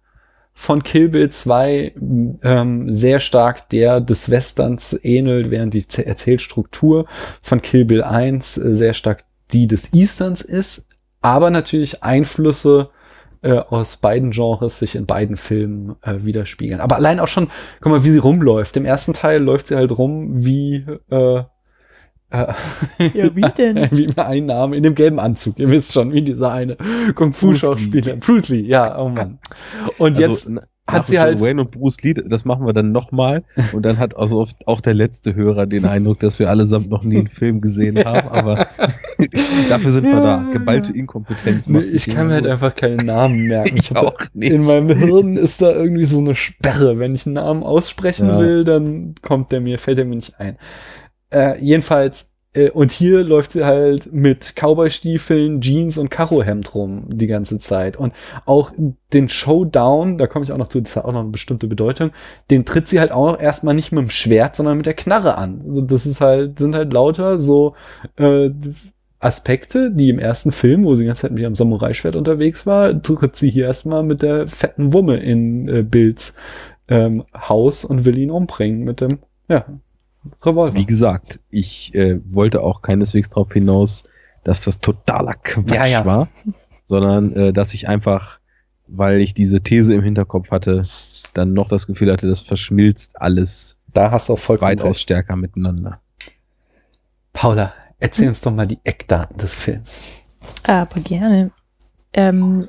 von 0.53 0.83
Kill 0.83 1.11
Bill 1.11 1.29
2 1.29 1.95
ähm, 2.43 2.93
sehr 2.93 3.21
stark 3.21 3.69
der 3.71 4.01
des 4.01 4.31
Westerns 4.31 4.99
ähnelt, 5.03 5.51
während 5.51 5.75
die 5.75 5.87
Z- 5.87 6.07
Erzählstruktur 6.07 7.07
von 7.43 7.61
Kill 7.61 7.85
Bill 7.85 8.03
1 8.03 8.57
äh, 8.57 8.75
sehr 8.75 8.95
stark 8.95 9.25
die 9.53 9.67
des 9.67 9.93
Easterns 9.93 10.43
ist, 10.43 10.87
aber 11.21 11.51
natürlich 11.51 12.03
Einflüsse 12.03 12.91
äh, 13.47 13.63
aus 13.71 13.97
beiden 13.97 14.33
Genres 14.33 14.81
sich 14.81 14.97
in 14.97 15.07
beiden 15.07 15.37
Filmen 15.37 15.95
äh, 16.03 16.25
widerspiegeln. 16.25 16.81
Aber 16.81 16.97
allein 16.97 17.21
auch 17.21 17.29
schon, 17.29 17.49
guck 17.81 17.93
mal, 17.93 18.03
wie 18.03 18.11
sie 18.11 18.19
rumläuft. 18.19 18.77
Im 18.77 18.85
ersten 18.85 19.13
Teil 19.13 19.41
läuft 19.41 19.69
sie 19.69 19.77
halt 19.77 19.97
rum 19.97 20.45
wie 20.45 20.85
äh, 21.11 21.43
äh, 22.31 22.53
Ja, 23.15 23.37
wie 23.37 23.49
denn? 23.57 23.89
wie 23.93 24.09
ein 24.19 24.47
Name 24.47 24.75
in 24.75 24.83
dem 24.83 24.97
gelben 24.97 25.21
Anzug. 25.21 25.61
Ihr 25.61 25.71
wisst 25.71 25.93
schon, 25.93 26.13
wie 26.13 26.23
dieser 26.23 26.51
eine 26.51 26.77
Kung-Fu-Schauspieler. 27.15 28.17
Bruce 28.17 28.49
Lee, 28.49 28.63
ja, 28.63 28.99
oh 28.99 29.09
Mann. 29.09 29.39
Und 29.99 30.19
jetzt 30.19 30.49
Also, 30.49 30.61
hat 30.89 31.07
sie 31.09 31.19
halt- 31.19 31.41
Wayne 31.41 31.61
und 31.63 31.73
Bruce 31.73 32.01
Lee, 32.03 32.15
das 32.15 32.45
machen 32.45 32.65
wir 32.67 32.73
dann 32.73 32.93
nochmal. 32.93 33.43
Und 33.73 33.85
dann 33.85 33.99
hat 33.99 34.17
also 34.17 34.47
auch 34.67 34.81
der 34.81 34.95
letzte 34.95 35.35
Hörer 35.35 35.67
den 35.67 35.85
Eindruck, 35.85 36.21
dass 36.21 36.39
wir 36.39 36.49
allesamt 36.49 36.89
noch 36.89 37.03
nie 37.03 37.19
einen 37.19 37.29
Film 37.29 37.61
gesehen 37.61 38.05
haben. 38.05 38.29
Aber 38.31 38.69
dafür 39.69 39.91
sind 39.91 40.05
wir 40.05 40.21
da. 40.21 40.45
Geballte 40.53 40.93
Inkompetenz. 40.93 41.69
Macht 41.69 41.85
ich 41.85 42.07
kann 42.09 42.29
mir 42.29 42.35
halt 42.35 42.47
einfach 42.47 42.75
keinen 42.75 43.05
Namen 43.07 43.49
merken. 43.49 43.77
Ich 43.77 43.95
auch 43.97 44.15
nicht. 44.33 44.53
In 44.53 44.65
meinem 44.65 44.89
Hirn 44.97 45.37
ist 45.37 45.61
da 45.61 45.73
irgendwie 45.73 46.05
so 46.05 46.19
eine 46.19 46.35
Sperre. 46.35 46.99
Wenn 46.99 47.15
ich 47.15 47.27
einen 47.27 47.35
Namen 47.35 47.63
aussprechen 47.63 48.29
Ja. 48.29 48.39
will, 48.39 48.65
dann 48.65 49.15
kommt 49.23 49.53
der 49.53 49.61
mir, 49.61 49.79
fällt 49.79 49.99
der 49.99 50.05
mir 50.07 50.17
nicht 50.17 50.39
ein. 50.41 50.57
Äh, 51.31 51.59
jedenfalls, 51.63 52.31
und 52.73 52.93
hier 52.93 53.25
läuft 53.25 53.53
sie 53.53 53.65
halt 53.65 54.13
mit 54.13 54.55
Cowboy-Stiefeln, 54.57 55.61
Jeans 55.61 55.99
und 55.99 56.11
Karohemd 56.11 56.75
rum 56.75 57.07
die 57.09 57.27
ganze 57.27 57.59
Zeit. 57.59 57.97
Und 57.97 58.13
auch 58.45 58.73
den 59.13 59.29
Showdown, 59.29 60.19
da 60.19 60.27
komme 60.27 60.45
ich 60.45 60.53
auch 60.53 60.59
noch 60.59 60.69
zu, 60.69 60.81
das 60.81 60.97
hat 60.97 61.05
auch 61.05 61.13
noch 61.13 61.21
eine 61.21 61.31
bestimmte 61.31 61.67
Bedeutung, 61.67 62.11
den 62.51 62.65
tritt 62.65 62.89
sie 62.89 63.01
halt 63.01 63.13
auch 63.13 63.39
erstmal 63.39 63.75
nicht 63.75 63.93
mit 63.93 64.03
dem 64.03 64.11
Schwert, 64.11 64.57
sondern 64.57 64.79
mit 64.79 64.87
der 64.87 64.95
Knarre 64.95 65.37
an. 65.37 65.63
Also 65.67 65.81
das 65.81 66.07
ist 66.07 66.21
halt, 66.21 66.59
sind 66.59 66.75
halt 66.75 66.93
lauter 66.93 67.41
so 67.41 67.75
äh, 68.17 68.51
Aspekte, 69.19 69.91
die 69.91 70.11
im 70.11 70.19
ersten 70.19 70.53
Film, 70.53 70.85
wo 70.85 70.95
sie 70.95 71.03
die 71.03 71.07
ganze 71.07 71.23
Zeit 71.23 71.33
mit 71.33 71.43
ihrem 71.43 71.55
Samurai-Schwert 71.55 72.17
unterwegs 72.17 72.67
war, 72.67 73.01
tritt 73.03 73.37
sie 73.37 73.51
hier 73.51 73.67
erstmal 73.67 74.03
mit 74.03 74.23
der 74.23 74.49
fetten 74.49 74.93
Wumme 74.93 75.17
in 75.17 75.69
äh, 75.69 75.83
Bills 75.83 76.37
ähm, 76.89 77.25
Haus 77.35 77.85
und 77.85 78.05
will 78.05 78.19
ihn 78.19 78.31
umbringen 78.31 78.85
mit 78.85 79.01
dem, 79.01 79.19
ja, 79.49 79.65
Revolver. 80.43 80.75
Wie 80.77 80.87
gesagt, 80.87 81.41
ich 81.51 81.95
äh, 81.95 82.21
wollte 82.27 82.63
auch 82.63 82.83
keineswegs 82.83 83.29
darauf 83.29 83.53
hinaus, 83.53 84.05
dass 84.45 84.65
das 84.65 84.81
totaler 84.81 85.35
Quatsch 85.35 85.75
Ja, 85.75 85.87
ja. 85.87 86.05
war, 86.05 86.29
sondern 86.87 87.33
äh, 87.35 87.53
dass 87.53 87.75
ich 87.75 87.89
einfach 87.89 88.39
weil 88.89 89.21
ich 89.21 89.35
diese 89.35 89.61
These 89.63 89.95
im 89.95 90.03
Hinterkopf 90.03 90.51
hatte, 90.51 90.83
dann 91.35 91.53
noch 91.53 91.69
das 91.69 91.87
Gefühl 91.87 92.13
hatte, 92.13 92.29
das 92.29 92.41
verschmilzt 92.41 93.21
alles 93.21 93.77
Da 93.93 94.11
hast 94.11 94.29
du 94.29 94.35
auch 94.35 94.39
vollkommen 94.39 94.71
weitaus 94.71 94.91
recht. 94.97 95.01
stärker 95.01 95.37
miteinander. 95.37 96.01
Paula, 97.33 97.73
erzähl 97.99 98.29
uns 98.29 98.41
doch 98.41 98.53
mal 98.53 98.67
die 98.67 98.79
Eckdaten 98.85 99.37
des 99.37 99.55
Films. 99.55 100.23
Aber 100.67 101.01
gerne. 101.01 101.51
Ähm, 102.13 102.69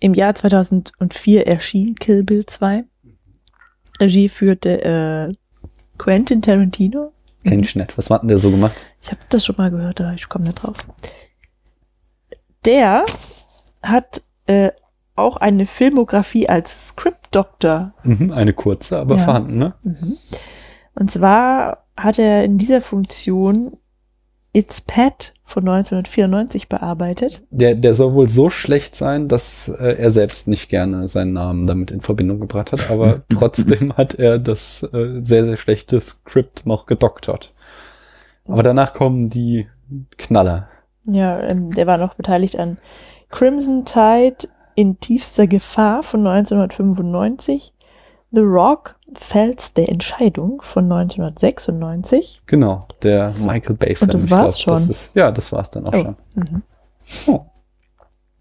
Im 0.00 0.14
Jahr 0.14 0.34
2004 0.34 1.46
erschien 1.46 1.94
Kill 1.94 2.24
Bill 2.24 2.44
2. 2.44 2.84
Regie 4.00 4.28
führte 4.28 4.82
äh, 5.30 5.34
Quentin 5.98 6.42
Tarantino. 6.42 7.12
Kenn 7.44 7.60
ich 7.60 7.76
nicht. 7.76 7.96
Was 7.96 8.10
hat 8.10 8.22
denn 8.22 8.28
der 8.28 8.38
so 8.38 8.50
gemacht? 8.50 8.84
Ich 9.00 9.10
habe 9.10 9.20
das 9.28 9.44
schon 9.44 9.56
mal 9.56 9.70
gehört, 9.70 10.00
aber 10.00 10.14
ich 10.14 10.28
komme 10.28 10.44
nicht 10.46 10.62
drauf. 10.62 10.76
Der 12.64 13.04
hat 13.82 14.22
äh, 14.46 14.70
auch 15.14 15.36
eine 15.36 15.66
Filmografie 15.66 16.48
als 16.48 16.88
Script 16.88 17.28
Doctor 17.34 17.94
Mhm, 18.02 18.32
eine 18.32 18.52
kurze, 18.52 18.98
aber 18.98 19.16
Ja. 19.16 19.24
vorhanden, 19.24 19.58
ne? 19.58 19.74
Mhm. 19.82 20.16
Und 20.94 21.10
zwar 21.10 21.84
hat 21.96 22.18
er 22.18 22.44
in 22.44 22.58
dieser 22.58 22.80
Funktion 22.80 23.76
It's 24.56 24.80
Pat 24.80 25.34
von 25.44 25.68
1994 25.68 26.70
bearbeitet. 26.70 27.42
Der, 27.50 27.74
der 27.74 27.92
soll 27.92 28.14
wohl 28.14 28.26
so 28.26 28.48
schlecht 28.48 28.96
sein, 28.96 29.28
dass 29.28 29.68
äh, 29.68 29.98
er 29.98 30.10
selbst 30.10 30.48
nicht 30.48 30.70
gerne 30.70 31.08
seinen 31.08 31.34
Namen 31.34 31.66
damit 31.66 31.90
in 31.90 32.00
Verbindung 32.00 32.40
gebracht 32.40 32.72
hat, 32.72 32.90
aber 32.90 33.20
trotzdem 33.28 33.98
hat 33.98 34.14
er 34.14 34.38
das 34.38 34.82
äh, 34.94 35.22
sehr, 35.22 35.44
sehr 35.44 35.58
schlechte 35.58 36.00
Skript 36.00 36.64
noch 36.64 36.86
gedoktert. 36.86 37.52
Aber 38.46 38.62
danach 38.62 38.94
kommen 38.94 39.28
die 39.28 39.66
Knaller. 40.16 40.68
Ja, 41.04 41.38
ähm, 41.42 41.74
der 41.74 41.86
war 41.86 41.98
noch 41.98 42.14
beteiligt 42.14 42.58
an 42.58 42.78
Crimson 43.28 43.84
Tide 43.84 44.48
in 44.74 44.98
tiefster 45.00 45.46
Gefahr 45.46 46.02
von 46.02 46.26
1995, 46.26 47.74
The 48.32 48.40
Rock, 48.40 48.96
Fels 49.14 49.72
der 49.74 49.88
Entscheidung 49.88 50.60
von 50.62 50.84
1996. 50.92 52.42
Genau, 52.46 52.86
der 53.02 53.32
Michael 53.38 53.76
Bay-Film. 53.76 54.10
Das 54.10 54.30
war's 54.30 54.56
glaub, 54.58 54.76
Das 54.76 54.82
schon. 54.82 54.90
ist, 54.90 55.10
ja, 55.14 55.30
das 55.30 55.52
war's 55.52 55.70
dann 55.70 55.86
auch 55.86 55.92
Oh. 55.94 56.02
schon. 56.02 56.16
Mhm. 56.34 56.62
Oh. 57.28 57.40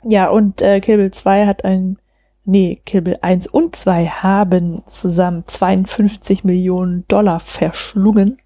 Ja, 0.03 0.29
und 0.29 0.61
äh, 0.61 0.79
Kill 0.81 0.97
Bill 0.97 1.11
2 1.11 1.45
hat 1.45 1.63
ein, 1.65 1.97
nee, 2.43 2.81
Kill 2.85 3.01
Bill 3.03 3.17
1 3.21 3.47
und 3.47 3.75
2 3.75 4.05
haben 4.07 4.83
zusammen 4.87 5.43
52 5.47 6.43
Millionen 6.43 7.07
Dollar 7.07 7.39
verschlungen. 7.39 8.39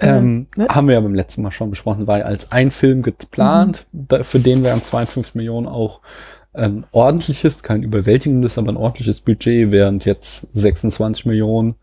Ähm, 0.00 0.48
ne? 0.56 0.66
Haben 0.68 0.88
wir 0.88 0.94
ja 0.94 1.00
beim 1.00 1.14
letzten 1.14 1.42
Mal 1.42 1.50
schon 1.52 1.70
besprochen, 1.70 2.06
ja 2.06 2.26
als 2.26 2.52
ein 2.52 2.70
Film 2.70 3.02
geplant, 3.02 3.86
Mhm. 3.92 4.06
da, 4.08 4.22
für 4.24 4.40
den 4.40 4.62
wären 4.64 4.82
52 4.82 5.34
Millionen 5.34 5.66
auch 5.66 6.00
ein 6.54 6.86
ordentliches, 6.92 7.62
kein 7.62 7.82
überwältigendes, 7.82 8.58
aber 8.58 8.72
ein 8.72 8.76
ordentliches 8.76 9.20
Budget, 9.20 9.70
während 9.70 10.04
jetzt 10.04 10.48
26 10.54 11.26
Millionen 11.26 11.74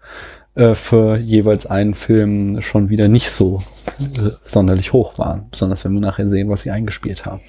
äh, 0.56 0.76
für 0.76 1.18
jeweils 1.18 1.66
einen 1.66 1.94
Film 1.94 2.62
schon 2.62 2.90
wieder 2.90 3.08
nicht 3.08 3.30
so 3.30 3.62
äh, 4.00 4.32
sonderlich 4.44 4.94
hoch 4.94 5.18
waren. 5.18 5.48
Besonders 5.52 5.86
wenn 5.86 5.94
wir 5.94 6.02
nachher 6.02 6.28
sehen, 6.28 6.50
was 6.50 6.62
sie 6.62 6.72
eingespielt 6.72 7.26
haben. 7.26 7.42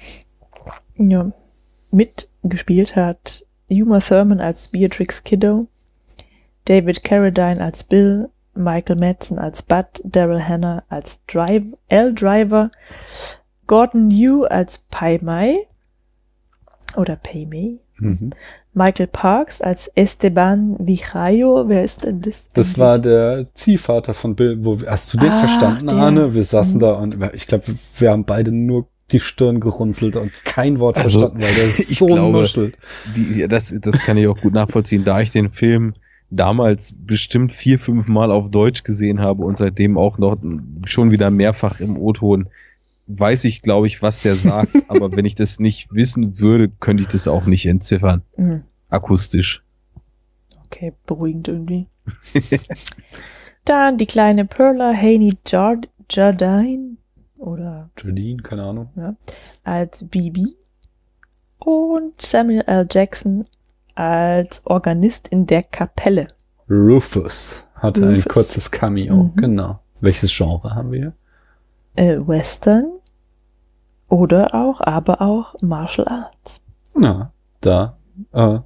Ja. 0.97 1.31
Mitgespielt 1.91 2.95
hat 2.95 3.45
Uma 3.69 3.99
Thurman 3.99 4.39
als 4.39 4.67
Beatrix 4.69 5.23
Kiddo, 5.23 5.67
David 6.65 7.03
Carradine 7.03 7.63
als 7.63 7.83
Bill, 7.83 8.29
Michael 8.55 8.97
Madsen 8.97 9.39
als 9.39 9.61
Bud, 9.61 9.85
Daryl 10.03 10.41
Hannah 10.41 10.83
als 10.89 11.19
Drive, 11.27 11.65
L. 11.87 12.13
Driver, 12.13 12.71
Gordon 13.67 14.09
Liu 14.09 14.43
als 14.43 14.79
Pai 14.89 15.19
Mai 15.21 15.57
oder 16.97 17.15
Pei 17.15 17.47
Mei, 17.49 17.77
Mhm. 17.99 18.31
Michael 18.73 19.07
Parks 19.07 19.61
als 19.61 19.87
Esteban 19.95 20.75
Vijayo. 20.79 21.65
Wer 21.67 21.83
ist 21.83 22.03
denn 22.03 22.21
das? 22.21 22.49
Das 22.53 22.77
war 22.79 22.97
der 22.97 23.45
Ziehvater 23.53 24.13
von 24.15 24.35
Bill. 24.35 24.57
Wo, 24.65 24.79
hast 24.87 25.13
du 25.13 25.19
den 25.19 25.29
Ah, 25.29 25.39
verstanden, 25.39 25.87
der. 25.87 25.95
Arne? 25.97 26.33
Wir 26.33 26.43
saßen 26.43 26.77
Mhm. 26.77 26.79
da 26.79 26.93
und 26.93 27.17
ich 27.33 27.45
glaube, 27.45 27.65
wir 27.99 28.11
haben 28.11 28.25
beide 28.25 28.51
nur 28.51 28.87
die 29.11 29.19
Stirn 29.19 29.59
gerunzelt 29.59 30.15
und 30.15 30.31
kein 30.43 30.79
Wort 30.79 30.97
Also, 30.97 31.19
verstanden, 31.19 31.43
weil 31.43 31.53
der 31.53 31.67
ich 31.67 31.97
so 31.97 32.07
nuschelt. 32.31 32.77
Die, 33.15 33.39
ja, 33.41 33.47
das, 33.47 33.73
das 33.79 33.99
kann 33.99 34.17
ich 34.17 34.27
auch 34.27 34.39
gut 34.41 34.53
nachvollziehen, 34.53 35.03
da 35.05 35.21
ich 35.21 35.31
den 35.31 35.51
Film 35.51 35.93
damals 36.31 36.95
bestimmt 36.97 37.51
vier, 37.51 37.77
fünf 37.77 38.07
Mal 38.07 38.31
auf 38.31 38.49
Deutsch 38.49 38.83
gesehen 38.83 39.19
habe 39.19 39.43
und 39.43 39.57
seitdem 39.57 39.99
auch 39.99 40.17
noch 40.17 40.37
schon 40.85 41.11
wieder 41.11 41.29
mehrfach 41.29 41.79
im 41.79 41.95
O-Ton, 41.95 42.47
weiß 43.07 43.43
ich, 43.45 43.61
glaube 43.61 43.87
ich, 43.87 44.01
was 44.01 44.21
der 44.21 44.35
sagt. 44.35 44.71
aber 44.87 45.11
wenn 45.11 45.25
ich 45.25 45.35
das 45.35 45.59
nicht 45.59 45.93
wissen 45.93 46.39
würde, 46.39 46.69
könnte 46.69 47.03
ich 47.03 47.09
das 47.09 47.27
auch 47.27 47.45
nicht 47.45 47.65
entziffern. 47.65 48.21
Hm, 48.35 48.63
Akustisch. 48.89 49.63
Okay, 50.65 50.93
beruhigend 51.05 51.47
irgendwie. 51.47 51.87
Dann 53.65 53.97
die 53.97 54.05
kleine 54.05 54.45
Perla 54.45 54.93
Haney 54.93 55.33
Jard 55.45 55.87
Jardine 56.09 56.97
oder 57.37 57.89
Jardine, 58.01 58.41
keine 58.43 58.63
Ahnung. 58.63 58.89
als 59.63 60.03
Bibi 60.07 60.55
und 61.59 62.21
Samuel 62.21 62.63
L. 62.67 62.87
Jackson 62.91 63.45
als 63.95 64.65
Organist 64.65 65.27
in 65.29 65.45
der 65.45 65.63
Kapelle. 65.63 66.27
Rufus 66.69 67.65
hatte 67.75 68.03
ein 68.03 68.15
Rufus. 68.15 68.33
kurzes 68.33 68.71
Cameo, 68.71 69.15
Mhm. 69.15 69.35
genau. 69.35 69.79
Welches 70.01 70.35
Genre 70.35 70.75
haben 70.75 70.91
wir? 70.91 71.13
Äh, 71.95 72.17
Western 72.17 72.85
oder 74.09 74.53
auch, 74.53 74.81
aber 74.81 75.21
auch 75.21 75.55
Martial 75.61 76.07
Arts. 76.07 76.61
Na, 76.95 77.31
da 77.61 77.97
äh, 78.31 78.59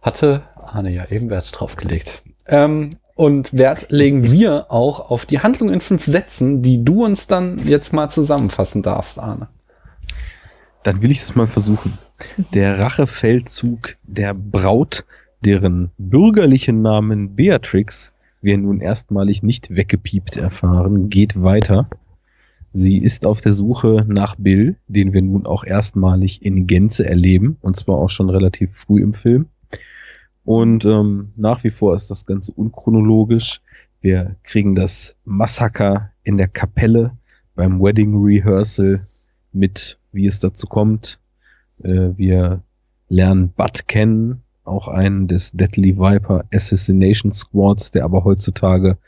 hatte 0.00 0.42
Arne 0.56 0.90
ja 0.90 1.04
eben 1.10 1.30
Wert 1.30 1.58
drauf 1.58 1.76
gelegt. 1.76 2.22
Ähm, 2.46 2.90
und 3.14 3.52
Wert 3.52 3.90
legen 3.90 4.30
wir 4.30 4.70
auch 4.70 5.10
auf 5.10 5.26
die 5.26 5.40
Handlung 5.40 5.70
in 5.70 5.80
fünf 5.80 6.04
Sätzen, 6.04 6.62
die 6.62 6.84
du 6.84 7.04
uns 7.04 7.26
dann 7.26 7.58
jetzt 7.58 7.92
mal 7.92 8.10
zusammenfassen 8.10 8.82
darfst, 8.82 9.18
Arne. 9.18 9.48
Dann 10.82 11.02
will 11.02 11.10
ich 11.10 11.20
es 11.20 11.34
mal 11.34 11.46
versuchen. 11.46 11.98
Der 12.52 12.78
Rachefeldzug 12.78 13.96
der 14.02 14.34
Braut, 14.34 15.04
deren 15.44 15.90
bürgerlichen 15.98 16.82
Namen 16.82 17.36
Beatrix 17.36 18.12
wir 18.40 18.58
nun 18.58 18.80
erstmalig 18.80 19.44
nicht 19.44 19.74
weggepiept 19.74 20.36
erfahren, 20.36 21.08
geht 21.08 21.40
weiter. 21.40 21.88
Sie 22.72 22.98
ist 22.98 23.26
auf 23.26 23.40
der 23.40 23.52
Suche 23.52 24.04
nach 24.08 24.36
Bill, 24.36 24.76
den 24.86 25.12
wir 25.12 25.22
nun 25.22 25.46
auch 25.46 25.64
erstmalig 25.64 26.42
in 26.42 26.66
Gänze 26.66 27.06
erleben, 27.06 27.58
und 27.60 27.76
zwar 27.76 27.96
auch 27.96 28.10
schon 28.10 28.30
relativ 28.30 28.74
früh 28.74 29.02
im 29.02 29.12
Film. 29.12 29.46
Und 30.44 30.84
ähm, 30.84 31.32
nach 31.36 31.62
wie 31.64 31.70
vor 31.70 31.94
ist 31.94 32.10
das 32.10 32.24
Ganze 32.24 32.52
unchronologisch. 32.52 33.60
Wir 34.00 34.36
kriegen 34.42 34.74
das 34.74 35.16
Massaker 35.24 36.10
in 36.24 36.36
der 36.36 36.48
Kapelle 36.48 37.16
beim 37.54 37.80
Wedding 37.80 38.14
Rehearsal 38.16 39.06
mit, 39.52 39.98
wie 40.12 40.26
es 40.26 40.40
dazu 40.40 40.66
kommt. 40.66 41.20
Äh, 41.82 42.10
wir 42.16 42.62
lernen 43.08 43.50
Bud 43.50 43.86
kennen, 43.86 44.42
auch 44.64 44.88
einen 44.88 45.28
des 45.28 45.52
Deadly 45.52 45.96
Viper 45.98 46.44
Assassination 46.52 47.32
Squads, 47.32 47.90
der 47.90 48.04
aber 48.04 48.24
heutzutage 48.24 48.98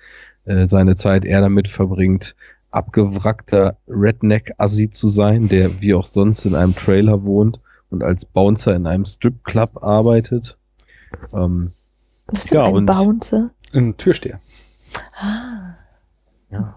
äh, 0.44 0.66
seine 0.66 0.94
Zeit 0.94 1.24
eher 1.24 1.40
damit 1.40 1.68
verbringt, 1.68 2.36
abgewrackter 2.74 3.76
Redneck-Assi 3.88 4.90
zu 4.90 5.08
sein, 5.08 5.48
der 5.48 5.80
wie 5.80 5.94
auch 5.94 6.04
sonst 6.04 6.44
in 6.44 6.54
einem 6.54 6.74
Trailer 6.74 7.22
wohnt 7.24 7.60
und 7.90 8.02
als 8.02 8.24
Bouncer 8.24 8.74
in 8.74 8.86
einem 8.86 9.04
Stripclub 9.04 9.82
arbeitet. 9.82 10.58
Ähm, 11.32 11.72
Was 12.26 12.44
ist 12.44 12.50
denn 12.50 12.58
Ja, 12.58 12.64
ein 12.66 12.74
und- 12.74 12.86
Bouncer? 12.86 13.50
Ein 13.72 13.96
Türsteher. 13.96 14.40
Ah, 15.20 15.74
ja. 16.50 16.76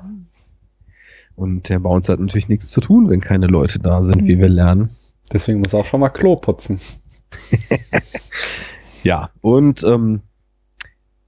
Und 1.36 1.70
der 1.70 1.80
Bouncer 1.80 2.14
hat 2.14 2.20
natürlich 2.20 2.50
nichts 2.50 2.72
zu 2.72 2.82
tun, 2.82 3.10
wenn 3.10 3.22
keine 3.22 3.45
Leute 3.48 3.80
da 3.80 4.02
sind, 4.04 4.24
wie 4.26 4.39
wir 4.39 4.50
lernen. 4.50 4.89
Deswegen 5.32 5.60
muss 5.60 5.74
er 5.74 5.80
auch 5.82 5.86
schon 5.86 6.00
mal 6.00 6.10
Klo 6.10 6.36
putzen. 6.36 6.80
Ja, 9.04 9.30
und 9.41 9.84
ähm, 9.84 10.22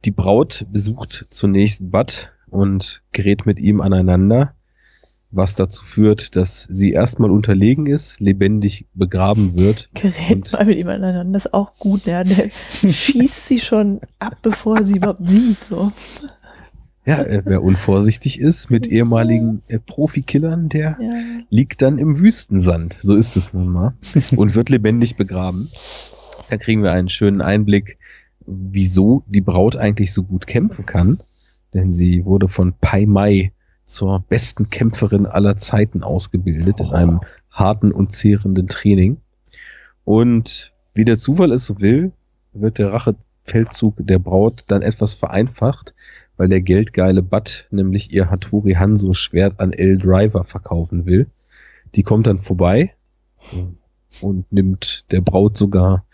die 0.06 0.12
Braut 0.12 0.66
besucht 0.72 1.28
zunächst 1.30 1.92
Bud 1.92 2.32
und 2.50 3.04
gerät 3.12 3.46
mit 3.46 3.60
ihm 3.60 3.80
aneinander, 3.80 4.54
was 5.32 5.56
dazu 5.56 5.84
führt, 5.86 6.36
dass 6.36 6.64
sie 6.72 6.92
erstmal 6.92 7.30
unterlegen 7.30 7.86
ist, 7.86 8.20
lebendig 8.20 8.86
begraben 8.94 9.60
wird. 9.60 9.90
gerät 9.94 10.52
mal 10.52 10.66
mit 10.66 10.78
ihm 10.78 10.88
aneinander. 10.88 11.34
Das 11.34 11.46
ist 11.46 11.54
auch 11.54 11.74
gut, 11.78 12.08
ne? 12.08 12.24
Der 12.24 12.50
schießt 12.92 13.48
sie 13.48 13.60
schon 13.60 14.02
ab, 14.18 14.38
bevor 14.42 14.84
sie 14.84 14.96
überhaupt 14.98 15.28
sieht. 15.30 15.64
So. 15.66 15.92
Ja, 17.06 17.22
äh, 17.24 17.42
wer 17.46 17.64
unvorsichtig 17.64 18.40
ist 18.40 18.70
mit 18.70 18.88
ehemaligen 18.88 19.62
äh, 19.68 19.80
Profikillern, 19.80 20.70
der 20.70 20.98
Ja. 21.00 21.14
liegt 21.50 21.82
dann 21.82 21.98
im 22.00 22.20
Wüstensand. 22.20 22.94
So 23.00 23.16
ist 23.16 23.36
es 23.38 23.54
nun 23.54 23.70
mal. 23.70 23.94
Und 24.36 24.56
wird 24.56 24.70
lebendig 24.70 25.16
begraben. 25.16 25.70
Da 26.50 26.58
kriegen 26.58 26.82
wir 26.84 26.92
einen 26.92 27.10
schönen 27.10 27.42
Einblick, 27.42 28.00
wieso 28.48 29.24
die 29.28 29.42
Braut 29.42 29.76
eigentlich 29.76 30.12
so 30.14 30.24
gut 30.24 30.48
kämpfen 30.48 30.86
kann. 30.88 31.20
Denn 31.76 31.94
sie 31.94 32.26
wurde 32.26 32.48
von 32.48 32.74
Pai 32.82 33.06
Mai 33.06 33.52
zur 33.90 34.24
besten 34.30 34.70
Kämpferin 34.70 35.26
aller 35.26 35.58
Zeiten 35.58 36.04
ausgebildet 36.04 36.80
in 36.80 36.92
einem 36.92 37.22
harten 37.50 37.92
und 37.92 38.12
zehrenden 38.12 38.68
Training. 38.68 39.18
Und 40.06 40.72
wie 40.94 41.06
der 41.06 41.18
Zufall 41.18 41.52
es 41.52 41.66
so 41.66 41.82
will, 41.82 42.12
wird 42.54 42.78
der 42.78 42.94
Rachefeldzug 42.94 43.96
der 44.00 44.20
Braut 44.20 44.64
dann 44.68 44.84
etwas 44.84 45.16
vereinfacht, 45.16 45.96
weil 46.38 46.50
der 46.50 46.62
geldgeile 46.62 47.24
Bud 47.24 47.68
nämlich 47.72 48.12
ihr 48.12 48.30
Hattori 48.30 48.74
Hanzo 48.74 49.14
Schwert 49.14 49.60
an 49.60 49.74
L 49.74 49.98
Driver 49.98 50.44
verkaufen 50.44 51.06
will. 51.06 51.28
Die 51.96 52.04
kommt 52.04 52.28
dann 52.28 52.40
vorbei 52.40 52.94
und 54.22 54.52
nimmt 54.52 55.06
der 55.12 55.22
Braut 55.22 55.58
sogar 55.58 56.06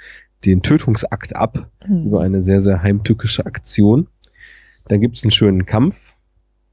den 0.45 0.61
Tötungsakt 0.61 1.35
ab 1.35 1.69
Hm. 1.83 2.07
über 2.07 2.21
eine 2.21 2.41
sehr, 2.41 2.61
sehr 2.61 2.81
heimtückische 2.81 3.45
Aktion. 3.45 4.07
Dann 4.87 5.01
gibt's 5.01 5.23
einen 5.23 5.31
schönen 5.31 5.65
Kampf 5.65 6.13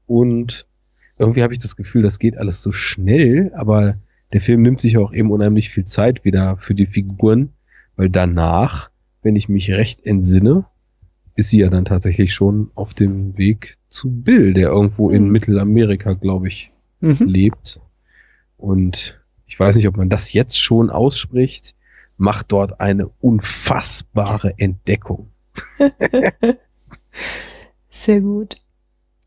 und 0.07 0.65
irgendwie 1.17 1.43
habe 1.43 1.53
ich 1.53 1.59
das 1.59 1.75
Gefühl, 1.75 2.01
das 2.01 2.19
geht 2.19 2.37
alles 2.37 2.61
so 2.61 2.71
schnell, 2.71 3.51
aber 3.55 3.95
der 4.33 4.41
Film 4.41 4.61
nimmt 4.63 4.81
sich 4.81 4.97
auch 4.97 5.13
eben 5.13 5.31
unheimlich 5.31 5.69
viel 5.69 5.85
Zeit 5.85 6.25
wieder 6.25 6.57
für 6.57 6.73
die 6.73 6.87
Figuren, 6.87 7.53
weil 7.95 8.09
danach, 8.09 8.89
wenn 9.21 9.35
ich 9.35 9.47
mich 9.49 9.71
recht 9.71 10.05
entsinne, 10.05 10.65
ist 11.35 11.49
sie 11.49 11.59
ja 11.59 11.69
dann 11.69 11.85
tatsächlich 11.85 12.33
schon 12.33 12.71
auf 12.75 12.93
dem 12.93 13.37
Weg 13.37 13.77
zu 13.89 14.09
Bill, 14.09 14.53
der 14.53 14.69
irgendwo 14.69 15.09
in 15.09 15.23
Hm. 15.25 15.31
Mittelamerika, 15.31 16.13
glaube 16.13 16.47
ich, 16.47 16.71
Mhm. 16.99 17.27
lebt. 17.27 17.79
Und 18.57 19.21
ich 19.45 19.59
weiß 19.59 19.75
nicht, 19.75 19.87
ob 19.87 19.97
man 19.97 20.09
das 20.09 20.33
jetzt 20.33 20.59
schon 20.59 20.89
ausspricht, 20.89 21.75
macht 22.17 22.51
dort 22.51 22.79
eine 22.79 23.07
unfassbare 23.19 24.53
Entdeckung. 24.57 25.29
Sehr 27.89 28.21
gut. 28.21 28.55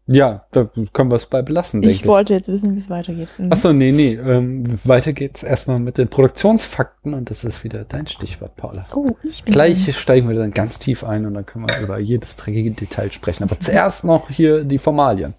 Ja, 0.09 0.45
da 0.53 0.71
können 0.93 1.11
wir 1.11 1.17
es 1.17 1.27
bei 1.27 1.43
belassen, 1.43 1.83
denke 1.83 1.95
Ich 1.95 2.03
ich. 2.03 2.07
wollte 2.07 2.33
jetzt 2.35 2.47
wissen, 2.47 2.75
wie 2.75 2.79
es 2.79 2.89
weitergeht. 2.89 3.29
Mhm. 3.39 3.53
Achso, 3.53 3.73
nee, 3.73 3.91
nee. 3.91 4.15
Ähm, 4.15 4.65
weiter 4.85 5.13
geht's 5.13 5.43
erstmal 5.43 5.81
mit 5.81 5.99
den 5.99 6.07
Produktionsfakten 6.09 7.13
und 7.13 7.29
das 7.29 7.43
ist 7.43 7.65
wieder 7.65 7.85
dein 7.85 8.07
Stichwort, 8.07 8.55
Paula. 8.55 8.87
Oh, 8.95 9.11
ich 9.25 9.43
bin 9.43 9.53
Gleich 9.53 9.97
steigen 9.97 10.29
wir 10.29 10.37
dann 10.37 10.53
ganz 10.53 10.79
tief 10.79 11.03
ein 11.03 11.27
und 11.27 11.35
dann 11.35 11.45
können 11.45 11.69
wir 11.69 11.81
über 11.81 11.99
jedes 11.99 12.37
dreckige 12.37 12.71
Detail 12.71 13.11
sprechen. 13.11 13.43
Aber 13.43 13.59
zuerst 13.59 14.05
noch 14.05 14.31
hier 14.31 14.63
die 14.63 14.79
Formalien. 14.79 15.35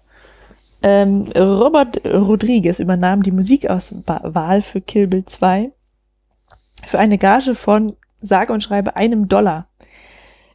Ähm, 0.82 1.28
Robert 1.34 2.04
Rodriguez 2.04 2.78
übernahm 2.78 3.22
die 3.22 3.32
Musikauswahl 3.32 4.62
für 4.62 4.80
Kill 4.82 5.06
Bill 5.06 5.24
2 5.24 5.72
für 6.84 6.98
eine 6.98 7.18
Gage 7.18 7.54
von 7.54 7.96
sage 8.20 8.52
und 8.52 8.62
schreibe 8.62 8.96
einem 8.96 9.28
Dollar. 9.28 9.68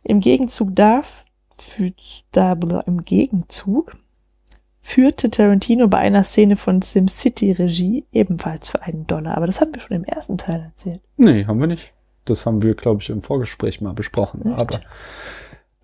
Im 0.04 0.20
Gegenzug 0.20 0.76
darf, 0.76 1.26
für, 1.58 1.92
da, 2.32 2.54
im 2.86 3.04
Gegenzug 3.04 3.96
führte 4.84 5.32
Tarantino 5.32 5.88
bei 5.88 5.98
einer 5.98 6.24
Szene 6.24 6.58
von 6.58 6.82
SimCity 6.82 7.54
Regie 7.54 8.06
ebenfalls 8.12 8.70
für 8.70 8.84
einen 8.84 9.08
Dollar. 9.08 9.38
Aber 9.38 9.48
das 9.48 9.62
haben 9.62 9.74
wir 9.74 9.82
schon 9.82 9.96
im 9.96 10.04
ersten 10.04 10.38
Teil 10.38 10.72
erzählt. 10.72 11.02
Nee, 11.16 11.46
haben 11.46 11.60
wir 11.60 11.68
nicht. 11.68 11.94
Das 12.26 12.46
haben 12.46 12.62
wir, 12.62 12.76
glaube 12.76 13.02
ich, 13.02 13.10
im 13.10 13.22
Vorgespräch 13.22 13.82
mal 13.82 13.94
besprochen. 13.94 14.42
Echt? 14.46 14.60
Aber 14.60 14.82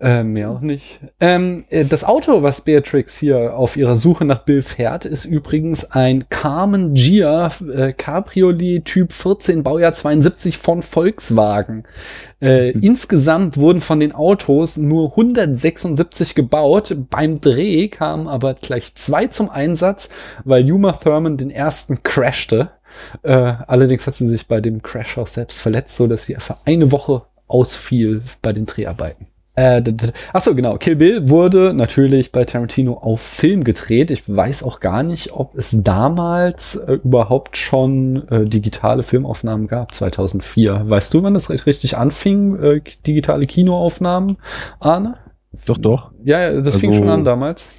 äh, 0.00 0.22
mehr 0.22 0.50
auch 0.50 0.60
nicht. 0.60 1.00
Ähm, 1.20 1.64
äh, 1.68 1.84
das 1.84 2.04
Auto, 2.04 2.42
was 2.42 2.62
Beatrix 2.62 3.18
hier 3.18 3.54
auf 3.54 3.76
ihrer 3.76 3.96
Suche 3.96 4.24
nach 4.24 4.44
Bill 4.44 4.62
fährt, 4.62 5.04
ist 5.04 5.26
übrigens 5.26 5.90
ein 5.90 6.26
Carmen 6.30 6.94
Gia 6.94 7.48
äh, 7.74 7.92
Cabriolet 7.92 8.86
Typ 8.86 9.12
14 9.12 9.62
Baujahr 9.62 9.92
72 9.92 10.56
von 10.56 10.80
Volkswagen. 10.80 11.84
Äh, 12.40 12.70
Insgesamt 12.70 13.58
wurden 13.58 13.82
von 13.82 14.00
den 14.00 14.12
Autos 14.12 14.78
nur 14.78 15.10
176 15.10 16.34
gebaut. 16.34 16.96
Beim 17.10 17.42
Dreh 17.42 17.88
kamen 17.88 18.26
aber 18.26 18.54
gleich 18.54 18.94
zwei 18.94 19.26
zum 19.26 19.50
Einsatz, 19.50 20.08
weil 20.44 20.70
Uma 20.72 20.92
Thurman 20.92 21.36
den 21.36 21.50
ersten 21.50 22.02
crashte. 22.02 22.70
Äh, 23.22 23.32
allerdings 23.34 24.06
hat 24.06 24.14
sie 24.14 24.26
sich 24.26 24.48
bei 24.48 24.62
dem 24.62 24.80
Crash 24.80 25.18
auch 25.18 25.26
selbst 25.26 25.60
verletzt, 25.60 25.96
so 25.96 26.06
dass 26.06 26.24
sie 26.24 26.36
für 26.38 26.56
eine 26.64 26.90
Woche 26.90 27.22
ausfiel 27.46 28.22
bei 28.40 28.54
den 28.54 28.64
Dreharbeiten. 28.64 29.29
Äh, 29.56 29.82
Achso, 30.32 30.54
genau. 30.54 30.76
Kill 30.78 30.96
Bill 30.96 31.28
wurde 31.28 31.74
natürlich 31.74 32.30
bei 32.32 32.44
Tarantino 32.44 32.94
auf 32.94 33.20
Film 33.20 33.64
gedreht. 33.64 34.10
Ich 34.10 34.22
weiß 34.28 34.62
auch 34.62 34.80
gar 34.80 35.02
nicht, 35.02 35.32
ob 35.32 35.54
es 35.56 35.82
damals 35.82 36.76
äh, 36.76 36.94
überhaupt 37.04 37.56
schon 37.56 38.28
äh, 38.28 38.44
digitale 38.44 39.02
Filmaufnahmen 39.02 39.66
gab, 39.66 39.92
2004. 39.94 40.84
Weißt 40.88 41.12
du, 41.12 41.22
wann 41.22 41.34
das 41.34 41.50
richtig 41.50 41.96
anfing, 41.98 42.56
äh, 42.62 42.80
digitale 43.06 43.44
Kinoaufnahmen, 43.46 44.36
Arne? 44.78 45.16
Doch, 45.66 45.78
doch. 45.78 46.12
Ja, 46.24 46.60
das 46.62 46.76
fing 46.76 46.90
Also- 46.90 47.00
schon 47.02 47.10
an 47.10 47.24
damals. 47.24 47.70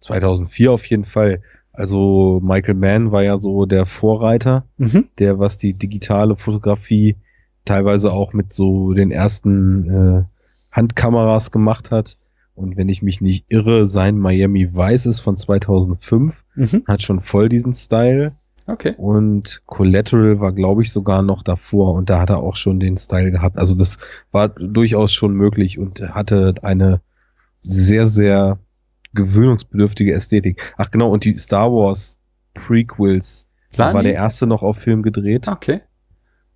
2004 0.00 0.70
auf 0.72 0.84
jeden 0.86 1.04
Fall. 1.04 1.40
Also 1.72 2.40
Michael 2.42 2.74
Mann 2.74 3.10
war 3.12 3.22
ja 3.22 3.36
so 3.36 3.64
der 3.64 3.86
Vorreiter, 3.86 4.64
Mhm. 4.76 5.08
der 5.18 5.38
was 5.38 5.56
die 5.56 5.72
digitale 5.72 6.36
Fotografie 6.36 7.16
teilweise 7.64 8.12
auch 8.12 8.32
mit 8.32 8.52
so 8.52 8.92
den 8.92 9.10
ersten 9.10 9.88
äh, 9.90 10.24
Handkameras 10.72 11.50
gemacht 11.50 11.90
hat. 11.90 12.16
Und 12.54 12.76
wenn 12.76 12.88
ich 12.88 13.00
mich 13.02 13.20
nicht 13.20 13.46
irre, 13.48 13.86
sein 13.86 14.18
Miami 14.18 14.74
Vice 14.74 15.06
ist 15.06 15.20
von 15.20 15.36
2005, 15.36 16.44
Mhm. 16.54 16.82
hat 16.86 17.02
schon 17.02 17.20
voll 17.20 17.48
diesen 17.48 17.72
Style. 17.72 18.32
Okay. 18.66 18.94
Und 18.98 19.62
Collateral 19.66 20.40
war, 20.40 20.52
glaube 20.52 20.82
ich, 20.82 20.92
sogar 20.92 21.22
noch 21.22 21.42
davor 21.42 21.94
und 21.94 22.10
da 22.10 22.20
hat 22.20 22.30
er 22.30 22.38
auch 22.38 22.56
schon 22.56 22.78
den 22.78 22.96
Style 22.96 23.30
gehabt. 23.30 23.56
Also 23.56 23.74
das 23.74 23.98
war 24.30 24.48
durchaus 24.50 25.12
schon 25.12 25.34
möglich 25.34 25.78
und 25.78 26.00
hatte 26.14 26.54
eine 26.62 27.00
sehr, 27.62 28.06
sehr 28.06 28.58
gewöhnungsbedürftige 29.14 30.12
Ästhetik. 30.12 30.74
Ach 30.76 30.90
genau, 30.90 31.10
und 31.10 31.24
die 31.24 31.36
Star 31.36 31.70
Wars 31.72 32.16
Prequels, 32.54 33.46
da 33.76 33.92
war 33.94 34.02
die? 34.02 34.08
der 34.08 34.16
erste 34.16 34.46
noch 34.46 34.62
auf 34.62 34.78
Film 34.78 35.02
gedreht. 35.02 35.48
Okay. 35.48 35.80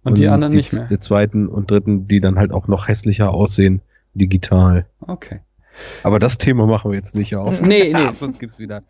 Und, 0.02 0.18
die 0.18 0.28
anderen 0.28 0.54
nicht 0.54 0.72
mehr. 0.72 0.86
Der 0.86 1.00
zweiten 1.00 1.48
und 1.48 1.70
dritten, 1.70 2.06
die 2.06 2.20
dann 2.20 2.38
halt 2.38 2.52
auch 2.52 2.68
noch 2.68 2.88
hässlicher 2.88 3.32
aussehen, 3.32 3.80
digital. 4.14 4.86
Okay. 5.00 5.40
Aber 6.02 6.18
das 6.18 6.38
Thema 6.38 6.66
machen 6.66 6.90
wir 6.90 6.96
jetzt 6.96 7.16
nicht 7.16 7.34
auf. 7.34 7.60
Nee, 7.60 7.92
nee. 7.94 8.10
Sonst 8.18 8.38
gibt's 8.38 8.58
wieder 8.58 8.82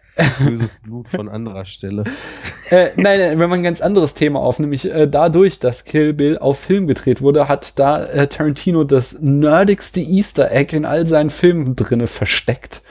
böses 0.44 0.76
Blut 0.82 1.08
von 1.08 1.28
anderer 1.28 1.64
Stelle. 1.64 2.04
Äh, 2.70 2.88
nein, 2.96 3.18
nein, 3.18 3.38
wenn 3.38 3.50
man 3.50 3.60
ein 3.60 3.64
ganz 3.64 3.80
anderes 3.80 4.14
Thema 4.14 4.40
auf, 4.40 4.58
nämlich 4.58 4.90
äh, 4.90 5.08
dadurch, 5.08 5.58
dass 5.58 5.84
Kill 5.84 6.12
Bill 6.12 6.38
auf 6.38 6.58
Film 6.58 6.86
gedreht 6.86 7.22
wurde, 7.22 7.48
hat 7.48 7.78
da 7.78 8.04
äh, 8.04 8.26
Tarantino 8.26 8.84
das 8.84 9.18
nerdigste 9.20 10.00
Easter 10.00 10.50
Egg 10.50 10.76
in 10.76 10.84
all 10.84 11.06
seinen 11.06 11.30
Filmen 11.30 11.74
drinne 11.74 12.06
versteckt, 12.06 12.82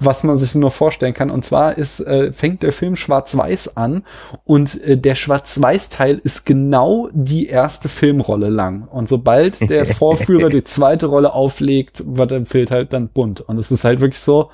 was 0.00 0.24
man 0.24 0.36
sich 0.36 0.54
nur 0.54 0.70
vorstellen 0.70 1.14
kann. 1.14 1.30
Und 1.30 1.44
zwar 1.44 1.78
ist, 1.78 2.00
äh, 2.00 2.32
fängt 2.32 2.62
der 2.62 2.72
Film 2.72 2.96
schwarz-weiß 2.96 3.76
an 3.76 4.02
und 4.44 4.82
äh, 4.82 4.96
der 4.96 5.14
schwarz-weiß-Teil 5.14 6.20
ist 6.24 6.46
genau 6.46 7.08
die 7.12 7.46
erste 7.46 7.88
Filmrolle 7.88 8.48
lang. 8.48 8.88
Und 8.88 9.08
sobald 9.08 9.68
der 9.70 9.86
Vorführer 10.00 10.48
die 10.48 10.64
zweite 10.64 11.06
Rolle 11.06 11.32
auflegt, 11.32 12.02
wird 12.06 12.30
der 12.30 12.46
fehlt 12.46 12.70
halt 12.70 12.92
dann 12.92 13.08
bunt. 13.08 13.42
Und 13.42 13.58
es 13.58 13.70
ist 13.70 13.84
halt 13.84 14.00
wirklich 14.00 14.20
so, 14.20 14.50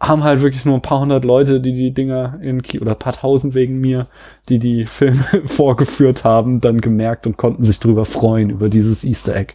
haben 0.00 0.24
halt 0.24 0.40
wirklich 0.40 0.64
nur 0.64 0.76
ein 0.76 0.82
paar 0.82 1.00
hundert 1.00 1.24
Leute, 1.24 1.60
die 1.60 1.74
die 1.74 1.92
Dinger 1.92 2.38
in 2.40 2.62
Ki 2.62 2.80
oder 2.80 2.92
ein 2.92 2.98
paar 2.98 3.12
tausend 3.12 3.54
wegen 3.54 3.80
mir, 3.80 4.06
die 4.48 4.58
die 4.58 4.86
Filme 4.86 5.24
vorgeführt 5.44 6.24
haben, 6.24 6.60
dann 6.60 6.80
gemerkt 6.80 7.26
und 7.26 7.36
konnten 7.36 7.64
sich 7.64 7.80
drüber 7.80 8.04
freuen 8.04 8.50
über 8.50 8.68
dieses 8.68 9.04
Easter 9.04 9.36
Egg. 9.36 9.54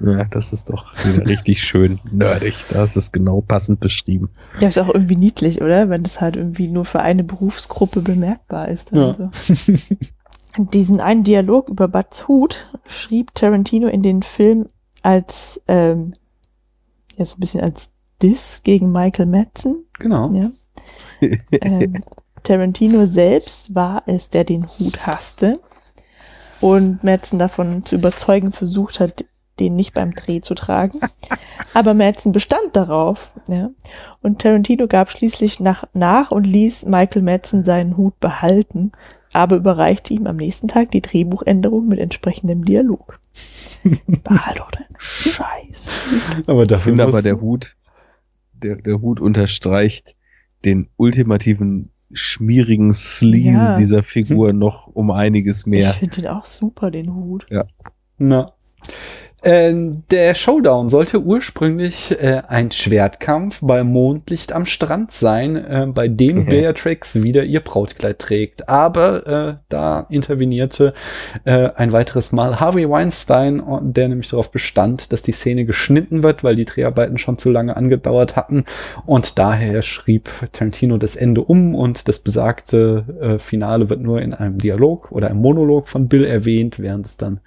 Ja, 0.00 0.24
das 0.24 0.52
ist 0.52 0.70
doch 0.70 0.94
richtig 1.04 1.62
schön 1.62 1.98
nerdig. 2.10 2.54
Da 2.70 2.82
ist 2.84 2.96
es 2.96 3.10
genau 3.10 3.40
passend 3.40 3.80
beschrieben. 3.80 4.30
Ja, 4.60 4.68
ist 4.68 4.78
auch 4.78 4.92
irgendwie 4.92 5.16
niedlich, 5.16 5.60
oder? 5.60 5.88
Wenn 5.88 6.04
das 6.04 6.20
halt 6.20 6.36
irgendwie 6.36 6.68
nur 6.68 6.84
für 6.84 7.00
eine 7.00 7.24
Berufsgruppe 7.24 8.00
bemerkbar 8.00 8.68
ist. 8.68 8.92
Ja. 8.92 9.08
Also. 9.08 9.30
Diesen 10.72 11.00
einen 11.00 11.24
Dialog 11.24 11.68
über 11.68 11.88
Buds 11.88 12.28
Hut 12.28 12.56
schrieb 12.86 13.34
Tarantino 13.34 13.88
in 13.88 14.02
den 14.02 14.22
Film 14.22 14.66
als, 15.02 15.60
ähm, 15.68 16.14
ja, 17.16 17.24
so 17.24 17.36
ein 17.36 17.40
bisschen 17.40 17.60
als 17.60 17.90
Diss 18.22 18.62
gegen 18.64 18.92
Michael 18.92 19.26
Madsen. 19.26 19.84
Genau. 19.98 20.32
Ja. 20.32 20.50
ähm, 21.52 22.02
Tarantino 22.42 23.06
selbst 23.06 23.74
war 23.74 24.02
es, 24.06 24.30
der 24.30 24.44
den 24.44 24.66
Hut 24.66 25.06
hasste 25.06 25.60
und 26.60 27.04
Madsen 27.04 27.38
davon 27.38 27.84
zu 27.84 27.96
überzeugen 27.96 28.52
versucht 28.52 29.00
hat, 29.00 29.24
den 29.60 29.76
nicht 29.76 29.94
beim 29.94 30.14
Dreh 30.14 30.40
zu 30.40 30.54
tragen. 30.54 31.00
Aber 31.74 31.94
Madsen 31.94 32.32
bestand 32.32 32.74
darauf. 32.74 33.32
Ja. 33.48 33.70
Und 34.22 34.40
Tarantino 34.40 34.86
gab 34.86 35.10
schließlich 35.10 35.60
nach, 35.60 35.84
nach 35.94 36.30
und 36.30 36.44
ließ 36.46 36.86
Michael 36.86 37.22
Madsen 37.22 37.64
seinen 37.64 37.96
Hut 37.96 38.18
behalten, 38.20 38.92
aber 39.32 39.56
überreichte 39.56 40.14
ihm 40.14 40.26
am 40.26 40.36
nächsten 40.36 40.68
Tag 40.68 40.90
die 40.90 41.02
Drehbuchänderung 41.02 41.86
mit 41.88 41.98
entsprechendem 41.98 42.64
Dialog. 42.64 43.20
Behalt 44.24 44.58
doch 44.58 44.70
deinen 44.70 44.96
Scheiß. 44.98 45.88
Aber 46.46 46.62
Ich 46.62 46.68
dafür 46.68 46.92
finde 46.92 47.04
muss, 47.04 47.14
aber 47.14 47.22
der 47.22 47.40
Hut, 47.40 47.76
der, 48.54 48.76
der 48.76 49.00
Hut 49.00 49.20
unterstreicht 49.20 50.16
den 50.64 50.88
ultimativen 50.96 51.90
schmierigen 52.10 52.92
Sleaze 52.94 53.50
Ja. 53.68 53.72
dieser 53.74 54.02
Figur 54.02 54.52
noch 54.54 54.86
um 54.88 55.10
einiges 55.10 55.66
mehr. 55.66 55.90
Ich 55.90 55.96
finde 55.96 56.22
den 56.22 56.26
auch 56.28 56.46
super, 56.46 56.90
den 56.90 57.14
Hut. 57.14 57.46
Na. 58.16 58.52
Äh, 59.42 59.72
der 60.10 60.34
Showdown 60.34 60.88
sollte 60.88 61.20
ursprünglich 61.20 62.10
äh, 62.20 62.42
ein 62.48 62.72
Schwertkampf 62.72 63.60
bei 63.62 63.84
Mondlicht 63.84 64.52
am 64.52 64.66
Strand 64.66 65.12
sein, 65.12 65.54
äh, 65.54 65.86
bei 65.86 66.08
dem 66.08 66.38
Mhm. 66.38 66.46
Beatrix 66.46 67.22
wieder 67.22 67.44
ihr 67.44 67.60
Brautkleid 67.60 68.18
trägt. 68.18 68.68
Aber 68.68 69.26
äh, 69.26 69.56
da 69.68 70.06
intervenierte 70.10 70.92
äh, 71.44 71.70
ein 71.76 71.92
weiteres 71.92 72.32
Mal 72.32 72.58
Harvey 72.58 72.90
Weinstein, 72.90 73.62
der 73.82 74.08
nämlich 74.08 74.28
darauf 74.28 74.50
bestand, 74.50 75.12
dass 75.12 75.22
die 75.22 75.32
Szene 75.32 75.64
geschnitten 75.64 76.24
wird, 76.24 76.42
weil 76.42 76.56
die 76.56 76.64
Dreharbeiten 76.64 77.18
schon 77.18 77.38
zu 77.38 77.50
lange 77.50 77.76
angedauert 77.76 78.34
hatten. 78.34 78.64
Und 79.06 79.38
daher 79.38 79.82
schrieb 79.82 80.30
Tarantino 80.52 80.96
das 80.98 81.14
Ende 81.14 81.42
um 81.42 81.74
und 81.76 82.08
das 82.08 82.18
besagte 82.18 83.38
Finale 83.38 83.88
wird 83.88 84.00
nur 84.00 84.20
in 84.20 84.34
einem 84.34 84.58
Dialog 84.58 85.12
oder 85.12 85.28
einem 85.28 85.40
Monolog 85.40 85.88
von 85.88 86.08
Bill 86.08 86.24
erwähnt, 86.24 86.78
während 86.78 87.06
es 87.06 87.16
dann 87.16 87.40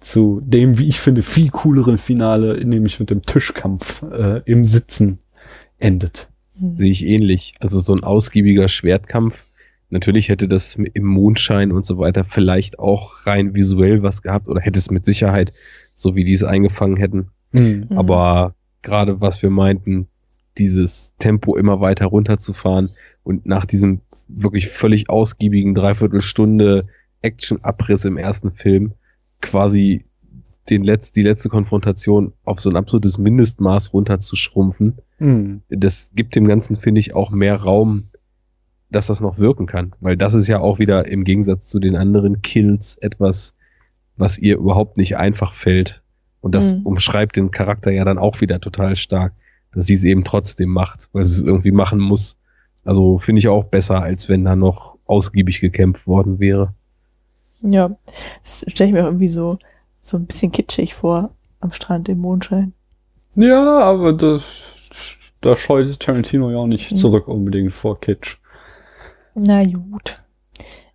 zu 0.00 0.40
dem, 0.44 0.78
wie 0.78 0.88
ich 0.88 1.00
finde, 1.00 1.22
viel 1.22 1.50
cooleren 1.50 1.98
Finale, 1.98 2.64
nämlich 2.64 3.00
mit 3.00 3.10
dem 3.10 3.22
Tischkampf 3.22 4.02
äh, 4.02 4.42
im 4.44 4.64
Sitzen 4.64 5.18
endet. 5.78 6.28
Sehe 6.72 6.90
ich 6.90 7.06
ähnlich. 7.06 7.54
Also 7.60 7.80
so 7.80 7.94
ein 7.94 8.02
ausgiebiger 8.02 8.68
Schwertkampf. 8.68 9.44
Natürlich 9.90 10.28
hätte 10.28 10.48
das 10.48 10.74
im 10.74 11.04
Mondschein 11.04 11.72
und 11.72 11.86
so 11.86 11.98
weiter 11.98 12.24
vielleicht 12.24 12.78
auch 12.78 13.26
rein 13.26 13.54
visuell 13.54 14.02
was 14.02 14.22
gehabt 14.22 14.48
oder 14.48 14.60
hätte 14.60 14.78
es 14.78 14.90
mit 14.90 15.06
Sicherheit, 15.06 15.52
so 15.94 16.14
wie 16.14 16.24
die 16.24 16.32
es 16.32 16.44
eingefangen 16.44 16.96
hätten. 16.96 17.28
Mhm. 17.52 17.86
Aber 17.94 18.54
gerade 18.82 19.20
was 19.20 19.42
wir 19.42 19.50
meinten, 19.50 20.08
dieses 20.58 21.14
Tempo 21.18 21.56
immer 21.56 21.80
weiter 21.80 22.06
runterzufahren 22.06 22.90
und 23.22 23.46
nach 23.46 23.64
diesem 23.64 24.00
wirklich 24.28 24.68
völlig 24.68 25.08
ausgiebigen 25.08 25.74
Dreiviertelstunde 25.74 26.86
Action-Abriss 27.22 28.04
im 28.04 28.16
ersten 28.16 28.52
Film 28.52 28.92
quasi 29.40 30.04
den 30.70 30.84
Letz-, 30.84 31.12
die 31.12 31.22
letzte 31.22 31.48
Konfrontation 31.48 32.32
auf 32.44 32.60
so 32.60 32.68
ein 32.70 32.76
absolutes 32.76 33.18
Mindestmaß 33.18 33.92
runterzuschrumpfen, 33.92 34.98
Mhm. 35.18 35.62
das 35.68 36.10
gibt 36.14 36.36
dem 36.36 36.46
Ganzen, 36.46 36.76
finde 36.76 37.00
ich, 37.00 37.14
auch 37.14 37.30
mehr 37.30 37.56
Raum, 37.56 38.04
dass 38.90 39.08
das 39.08 39.20
noch 39.20 39.38
wirken 39.38 39.66
kann. 39.66 39.92
Weil 40.00 40.16
das 40.16 40.34
ist 40.34 40.46
ja 40.48 40.60
auch 40.60 40.78
wieder 40.78 41.08
im 41.08 41.24
Gegensatz 41.24 41.66
zu 41.66 41.78
den 41.78 41.96
anderen 41.96 42.40
Kills 42.42 42.96
etwas, 42.96 43.54
was 44.16 44.38
ihr 44.38 44.56
überhaupt 44.56 44.96
nicht 44.96 45.16
einfach 45.16 45.52
fällt. 45.52 46.02
Und 46.40 46.54
das 46.54 46.74
Mhm. 46.74 46.82
umschreibt 46.86 47.36
den 47.36 47.50
Charakter 47.50 47.90
ja 47.90 48.04
dann 48.04 48.18
auch 48.18 48.40
wieder 48.40 48.60
total 48.60 48.94
stark, 48.96 49.32
dass 49.72 49.86
sie 49.86 49.94
es 49.94 50.04
eben 50.04 50.24
trotzdem 50.24 50.70
macht, 50.70 51.08
weil 51.12 51.24
sie 51.24 51.40
es 51.42 51.46
irgendwie 51.46 51.72
machen 51.72 51.98
muss. 51.98 52.36
Also 52.84 53.18
finde 53.18 53.40
ich 53.40 53.48
auch 53.48 53.64
besser, 53.64 54.02
als 54.02 54.28
wenn 54.28 54.44
da 54.44 54.54
noch 54.56 54.96
ausgiebig 55.04 55.60
gekämpft 55.60 56.06
worden 56.06 56.38
wäre. 56.38 56.74
Ja, 57.62 57.96
das 58.42 58.64
stelle 58.68 58.88
ich 58.88 58.94
mir 58.94 59.02
auch 59.02 59.06
irgendwie 59.08 59.28
so, 59.28 59.58
so 60.00 60.16
ein 60.16 60.26
bisschen 60.26 60.52
kitschig 60.52 60.94
vor 60.94 61.30
am 61.60 61.72
Strand 61.72 62.08
im 62.08 62.18
Mondschein. 62.18 62.72
Ja, 63.34 63.80
aber 63.80 64.12
das, 64.12 65.16
da 65.40 65.56
scheut 65.56 65.98
Tarantino 66.00 66.50
ja 66.50 66.58
auch 66.58 66.66
nicht 66.66 66.92
Mhm. 66.92 66.96
zurück 66.96 67.28
unbedingt 67.28 67.72
vor 67.72 68.00
Kitsch. 68.00 68.36
Na 69.34 69.64
gut. 69.64 70.22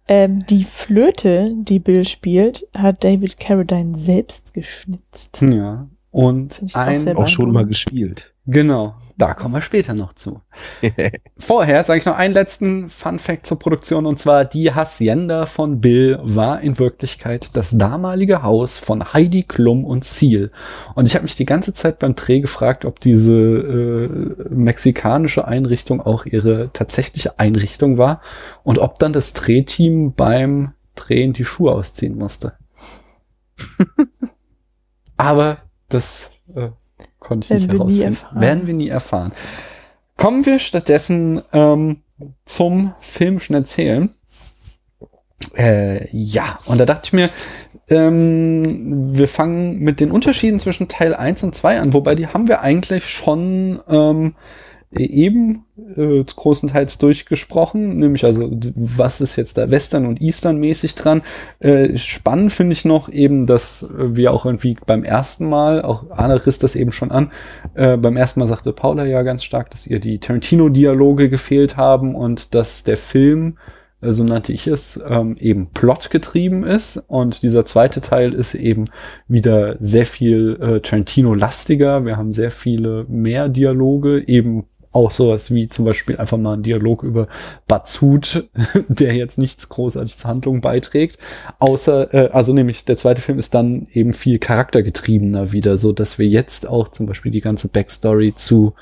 Ähm, 0.08 0.46
die 0.48 0.66
Flöte, 0.66 1.54
die 1.56 1.80
Bill 1.80 2.06
spielt, 2.06 2.68
hat 2.74 3.04
David 3.06 3.40
Carradine 3.40 3.98
selbst 3.98 4.54
geschnitzt. 4.54 5.42
Ja. 5.42 5.88
Und 6.12 6.62
auch 6.74 6.76
ein, 6.76 7.16
Auch 7.16 7.28
schon 7.28 7.52
mal 7.52 7.66
gespielt. 7.66 8.34
genau, 8.46 8.96
da 9.18 9.34
kommen 9.34 9.54
wir 9.54 9.62
später 9.62 9.94
noch 9.94 10.14
zu. 10.14 10.42
Vorher 11.38 11.84
sage 11.84 12.00
ich 12.00 12.06
noch 12.06 12.16
einen 12.16 12.34
letzten 12.34 12.90
Fun 12.90 13.20
Fact 13.20 13.46
zur 13.46 13.60
Produktion 13.60 14.06
und 14.06 14.20
zwar 14.20 14.46
die 14.46 14.74
Hacienda 14.74 15.46
von 15.46 15.82
Bill 15.82 16.20
war 16.22 16.62
in 16.62 16.80
Wirklichkeit 16.80 17.56
das 17.56 17.78
damalige 17.78 18.44
Haus 18.44 18.78
von 18.78 19.14
Heidi 19.14 19.44
Klum 19.44 19.86
und 19.86 20.04
Seal. 20.04 20.52
Und 20.96 21.08
ich 21.08 21.16
habe 21.16 21.24
mich 21.24 21.36
die 21.36 21.46
ganze 21.46 21.74
Zeit 21.74 22.00
beim 22.00 22.16
Dreh 22.16 22.40
gefragt, 22.40 22.86
ob 22.86 23.00
diese 23.00 23.32
äh, 23.34 24.50
mexikanische 24.50 25.48
Einrichtung 25.48 26.02
auch 26.02 26.26
ihre 26.26 26.72
tatsächliche 26.74 27.40
Einrichtung 27.40 27.98
war 27.98 28.22
und 28.64 28.80
ob 28.80 29.00
dann 29.00 29.14
das 29.14 29.34
Drehteam 29.34 30.14
beim 30.14 30.74
Drehen 30.96 31.34
die 31.34 31.46
Schuhe 31.46 31.72
ausziehen 31.72 32.18
musste. 32.18 32.54
Aber 35.18 35.58
das 35.90 36.32
äh, 36.56 36.70
konnte 37.24 37.46
ich 37.46 37.50
Werden 37.50 37.62
nicht 37.64 37.72
wir 37.72 37.80
herausfinden. 37.80 38.08
erfahren. 38.14 38.42
Werden 38.42 38.68
wir 38.68 38.74
nie 38.74 38.90
erfahren. 38.90 39.34
Kommen 40.18 40.46
wir 40.46 40.60
stattdessen 40.60 41.42
ähm, 41.54 42.02
zum 42.46 42.94
filmischen 43.02 43.56
Erzählen. 43.56 44.14
Äh, 45.58 46.08
ja, 46.16 46.60
und 46.66 46.78
da 46.78 46.86
dachte 46.86 47.02
ich 47.06 47.14
mir, 47.14 47.30
ähm, 47.90 49.16
wir 49.16 49.28
fangen 49.28 49.80
mit 49.80 50.00
den 50.00 50.12
Unterschieden 50.12 50.60
zwischen 50.60 50.88
Teil 50.88 51.14
1 51.14 51.44
und 51.44 51.56
2 51.56 51.80
an, 51.80 51.94
wobei 51.94 52.16
die 52.16 52.28
haben 52.28 52.48
wir 52.48 52.62
eigentlich 52.62 53.06
schon 53.10 53.82
ähm, 53.90 54.36
eben 54.96 55.66
äh, 55.96 56.24
großenteils 56.24 56.98
durchgesprochen, 56.98 57.98
nämlich 57.98 58.26
also 58.26 58.50
was 58.52 59.22
ist 59.22 59.36
jetzt 59.36 59.58
da 59.58 59.72
Western 59.72 60.06
und 60.06 60.22
Eastern 60.22 60.58
mäßig 60.58 60.96
dran. 60.96 61.22
Äh, 61.60 61.98
spannend 61.98 62.52
finde 62.52 62.74
ich 62.74 62.86
noch 62.86 63.10
eben, 63.10 63.46
dass 63.46 63.84
äh, 63.84 64.16
wir 64.16 64.32
auch 64.32 64.46
irgendwie 64.46 64.78
beim 64.86 65.04
ersten 65.04 65.50
Mal, 65.50 65.82
auch 65.82 66.10
Arne 66.12 66.46
riss 66.46 66.60
das 66.60 66.76
eben 66.76 66.92
schon 66.92 67.12
an, 67.12 67.32
äh, 67.74 67.98
beim 67.98 68.18
ersten 68.18 68.40
Mal 68.40 68.48
sagte 68.48 68.74
Paula 68.74 69.06
ja 69.06 69.24
ganz 69.24 69.44
stark, 69.44 69.72
dass 69.72 69.88
ihr 69.88 70.00
die 70.00 70.20
Tarantino-Dialoge 70.20 71.30
gefehlt 71.30 71.78
haben 71.78 72.16
und 72.16 72.54
dass 72.54 72.84
der 72.84 72.98
Film, 72.98 73.58
äh, 74.02 74.12
so 74.12 74.24
nannte 74.24 74.54
ich 74.54 74.68
es, 74.68 75.00
ähm, 75.08 75.36
eben 75.40 75.68
plotgetrieben 75.74 76.64
ist. 76.64 76.98
Und 77.08 77.44
dieser 77.44 77.66
zweite 77.66 78.02
Teil 78.02 78.34
ist 78.34 78.54
eben 78.56 78.86
wieder 79.28 79.78
sehr 79.80 80.06
viel 80.06 80.58
äh, 80.62 80.80
Tarantino-lastiger. 80.82 82.06
Wir 82.06 82.18
haben 82.18 82.34
sehr 82.34 82.52
viele 82.52 83.06
mehr 83.08 83.50
Dialoge, 83.50 84.28
eben 84.28 84.66
auch 84.94 85.12
sowas 85.12 85.52
wie 85.52 85.68
zum 85.68 85.86
Beispiel 85.86 86.18
einfach 86.18 86.38
mal 86.38 86.54
ein 86.54 86.64
Dialog 86.64 87.04
über 87.04 87.28
Batsut, 87.68 88.50
der 88.88 89.16
jetzt 89.16 89.38
nichts 89.38 89.70
großartig 89.70 90.18
zur 90.18 90.30
Handlung 90.30 90.62
beiträgt. 90.62 91.18
Außer, 91.60 92.14
äh, 92.14 92.30
also 92.32 92.54
nämlich 92.54 92.86
der 92.86 92.98
zweite 92.98 93.22
Film 93.22 93.40
ist 93.40 93.54
dann 93.54 93.88
eben 93.92 94.14
viel 94.14 94.40
charaktergetriebener 94.40 95.52
wieder, 95.52 95.78
so 95.78 95.92
dass 95.92 96.20
wir 96.20 96.28
jetzt 96.28 96.68
auch 96.68 96.88
zum 96.88 97.08
Beispiel 97.08 97.32
die 97.32 97.42
ganze 97.42 97.68
Backstory 97.68 98.36
zu 98.36 98.74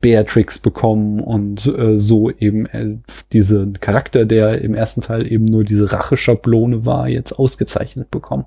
Beatrix 0.00 0.58
bekommen 0.58 1.20
und 1.20 1.66
äh, 1.66 1.98
so 1.98 2.30
eben 2.30 2.66
äh, 2.66 2.98
diesen 3.32 3.80
Charakter, 3.80 4.24
der 4.24 4.62
im 4.62 4.74
ersten 4.74 5.00
Teil 5.00 5.30
eben 5.30 5.46
nur 5.46 5.64
diese 5.64 5.90
Racheschablone 5.90 6.86
war, 6.86 7.08
jetzt 7.08 7.32
ausgezeichnet 7.32 8.10
bekommen. 8.10 8.46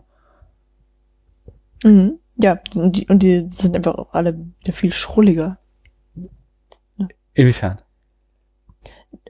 Mhm. 1.83 2.19
Ja, 2.37 2.59
und 2.75 2.95
die, 2.95 3.07
und 3.07 3.21
die 3.21 3.47
sind 3.51 3.75
einfach 3.75 3.95
auch 3.95 4.13
alle 4.13 4.39
viel 4.71 4.93
schrulliger. 4.93 5.57
Inwiefern? 7.39 7.79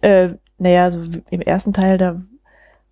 Äh, 0.01 0.29
naja, 0.57 0.89
so 0.91 1.01
im 1.29 1.41
ersten 1.41 1.73
Teil, 1.73 1.97
da 1.97 2.21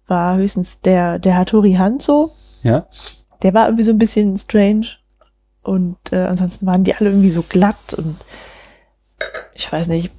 war 0.07 0.37
höchstens 0.37 0.79
der, 0.81 1.19
der 1.19 1.37
Hattori 1.37 1.73
Hanzo, 1.73 2.31
Ja? 2.63 2.87
der 3.43 3.53
war 3.53 3.65
irgendwie 3.67 3.83
so 3.83 3.91
ein 3.91 3.97
bisschen 3.97 4.37
strange. 4.37 4.87
Und 5.63 5.97
äh, 6.11 6.23
ansonsten 6.23 6.65
waren 6.65 6.83
die 6.85 6.95
alle 6.95 7.09
irgendwie 7.09 7.29
so 7.29 7.41
glatt 7.41 7.93
und 7.97 8.15
ich 9.53 9.69
weiß 9.69 9.87
nicht, 9.89 10.11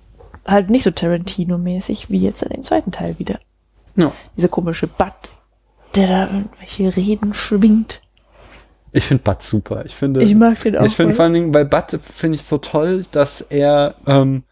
halt 0.46 0.68
nicht 0.68 0.82
so 0.82 0.90
Tarantino-mäßig 0.90 2.10
wie 2.10 2.18
jetzt 2.18 2.42
in 2.42 2.50
dem 2.50 2.64
zweiten 2.64 2.92
Teil 2.92 3.18
wieder. 3.18 3.38
Ja. 3.96 4.12
Dieser 4.36 4.48
komische 4.48 4.86
Butt, 4.86 5.14
der 5.94 6.06
da 6.08 6.26
irgendwelche 6.26 6.94
Reden 6.96 7.32
schwingt. 7.32 8.02
Ich 8.92 9.04
finde 9.04 9.22
Bud 9.22 9.42
super. 9.42 9.84
Ich 9.86 9.94
finde, 9.94 10.22
Ich 10.22 10.34
mag 10.34 10.60
den 10.60 10.76
auch. 10.76 10.84
ich 10.84 10.94
finde 10.96 11.14
vor 11.14 11.24
allen 11.24 11.34
Dingen 11.34 11.52
bei 11.52 11.64
Bud 11.64 11.98
finde 12.02 12.36
ich 12.36 12.42
so 12.42 12.58
toll, 12.58 13.04
dass 13.10 13.40
er, 13.40 13.94
ähm, 14.06 14.42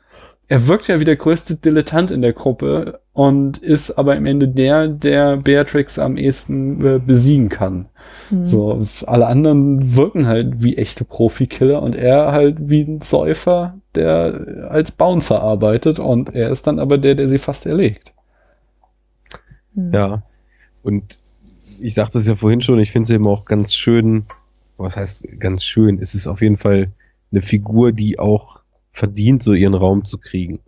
er 0.49 0.69
wirkt 0.69 0.87
ja 0.87 1.01
wie 1.01 1.05
der 1.05 1.17
größte 1.17 1.57
Dilettant 1.57 2.11
in 2.11 2.23
der 2.23 2.33
Gruppe 2.33 3.01
und 3.13 3.59
ist 3.59 3.93
aber 3.93 4.17
am 4.17 4.27
Ende 4.27 4.47
der, 4.49 4.87
der 4.87 5.39
Beatrix 5.39 5.99
am 5.99 6.17
ehesten 6.17 6.85
äh, 6.85 6.99
besiegen 6.99 7.49
kann. 7.49 7.89
Hm. 8.29 8.47
So, 8.47 8.87
alle 9.07 9.27
anderen 9.27 9.97
wirken 9.97 10.27
halt 10.27 10.63
wie 10.63 10.77
echte 10.77 11.05
Profikiller 11.05 11.83
und 11.83 11.97
er 11.97 12.31
halt 12.31 12.57
wie 12.61 12.83
ein 12.83 13.01
Säufer, 13.01 13.79
der 13.95 14.69
als 14.71 14.93
Bouncer 14.93 15.43
arbeitet 15.43 15.99
und 15.99 16.35
er 16.35 16.51
ist 16.51 16.67
dann 16.67 16.79
aber 16.79 16.99
der, 16.99 17.17
der 17.17 17.29
sie 17.29 17.39
fast 17.39 17.67
erlegt. 17.67 18.15
Hm. 19.75 19.93
Ja. 19.93 20.23
Und 20.85 21.19
ich 21.81 21.95
sagte 21.95 22.19
es 22.19 22.29
ja 22.29 22.37
vorhin 22.37 22.63
schon, 22.63 22.79
ich 22.79 22.93
finde 22.93 23.07
es 23.07 23.11
eben 23.11 23.27
auch 23.27 23.47
ganz 23.47 23.75
schön, 23.75 24.25
was 24.77 24.97
heißt 24.97 25.41
ganz 25.41 25.65
schön, 25.65 25.99
es 26.01 26.15
ist 26.15 26.29
auf 26.29 26.41
jeden 26.41 26.59
Fall 26.59 26.93
eine 27.33 27.43
Figur, 27.43 27.91
die 27.91 28.21
auch 28.21 28.61
verdient, 28.97 29.43
so 29.43 29.53
ihren 29.53 29.75
Raum 29.75 30.05
zu 30.07 30.17
kriegen. 30.19 30.61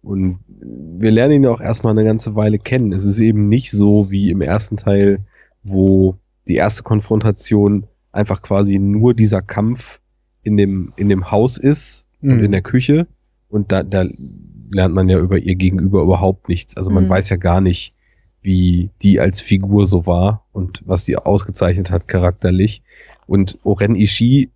Und 0.00 0.38
wir 0.46 1.10
lernen 1.10 1.34
ihn 1.34 1.44
ja 1.44 1.50
auch 1.50 1.60
erstmal 1.60 1.92
eine 1.92 2.04
ganze 2.04 2.36
Weile 2.36 2.60
kennen. 2.60 2.92
Es 2.92 3.04
ist 3.04 3.18
eben 3.18 3.48
nicht 3.48 3.72
so 3.72 4.08
wie 4.08 4.30
im 4.30 4.40
ersten 4.40 4.76
Teil, 4.76 5.18
wo 5.64 6.16
die 6.46 6.54
erste 6.54 6.84
Konfrontation 6.84 7.88
einfach 8.12 8.40
quasi 8.40 8.78
nur 8.78 9.14
dieser 9.14 9.42
Kampf 9.42 10.00
in 10.44 10.56
dem, 10.56 10.92
in 10.96 11.08
dem 11.08 11.32
Haus 11.32 11.58
ist 11.58 12.06
und 12.22 12.36
Mhm. 12.38 12.44
in 12.44 12.52
der 12.52 12.62
Küche. 12.62 13.08
Und 13.48 13.72
da, 13.72 13.82
da 13.82 14.04
lernt 14.70 14.94
man 14.94 15.08
ja 15.08 15.18
über 15.18 15.38
ihr 15.38 15.56
Gegenüber 15.56 16.02
überhaupt 16.02 16.48
nichts. 16.48 16.76
Also 16.76 16.90
man 16.92 17.06
Mhm. 17.06 17.08
weiß 17.08 17.28
ja 17.30 17.36
gar 17.36 17.60
nicht, 17.60 17.94
wie 18.42 18.90
die 19.02 19.18
als 19.18 19.40
Figur 19.40 19.86
so 19.86 20.06
war 20.06 20.46
und 20.52 20.82
was 20.86 21.04
die 21.04 21.16
ausgezeichnet 21.16 21.90
hat 21.90 22.06
charakterlich. 22.06 22.82
Und 23.26 23.58
Oren 23.64 23.96
Ishii 23.96 24.50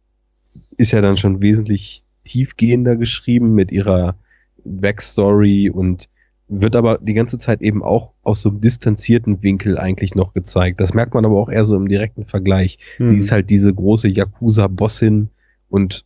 ist 0.76 0.92
ja 0.92 1.00
dann 1.00 1.16
schon 1.16 1.42
wesentlich 1.42 2.04
tiefgehender 2.24 2.96
geschrieben 2.96 3.54
mit 3.54 3.72
ihrer 3.72 4.16
Backstory 4.64 5.70
und 5.70 6.08
wird 6.48 6.74
aber 6.74 6.98
die 6.98 7.14
ganze 7.14 7.38
Zeit 7.38 7.62
eben 7.62 7.82
auch 7.82 8.10
aus 8.22 8.42
so 8.42 8.48
einem 8.50 8.60
distanzierten 8.60 9.42
Winkel 9.42 9.78
eigentlich 9.78 10.16
noch 10.16 10.34
gezeigt. 10.34 10.80
Das 10.80 10.94
merkt 10.94 11.14
man 11.14 11.24
aber 11.24 11.36
auch 11.36 11.48
eher 11.48 11.64
so 11.64 11.76
im 11.76 11.86
direkten 11.86 12.24
Vergleich. 12.24 12.78
Hm. 12.96 13.08
Sie 13.08 13.16
ist 13.16 13.30
halt 13.30 13.50
diese 13.50 13.72
große 13.72 14.08
Yakuza-Bossin 14.08 15.28
und 15.68 16.04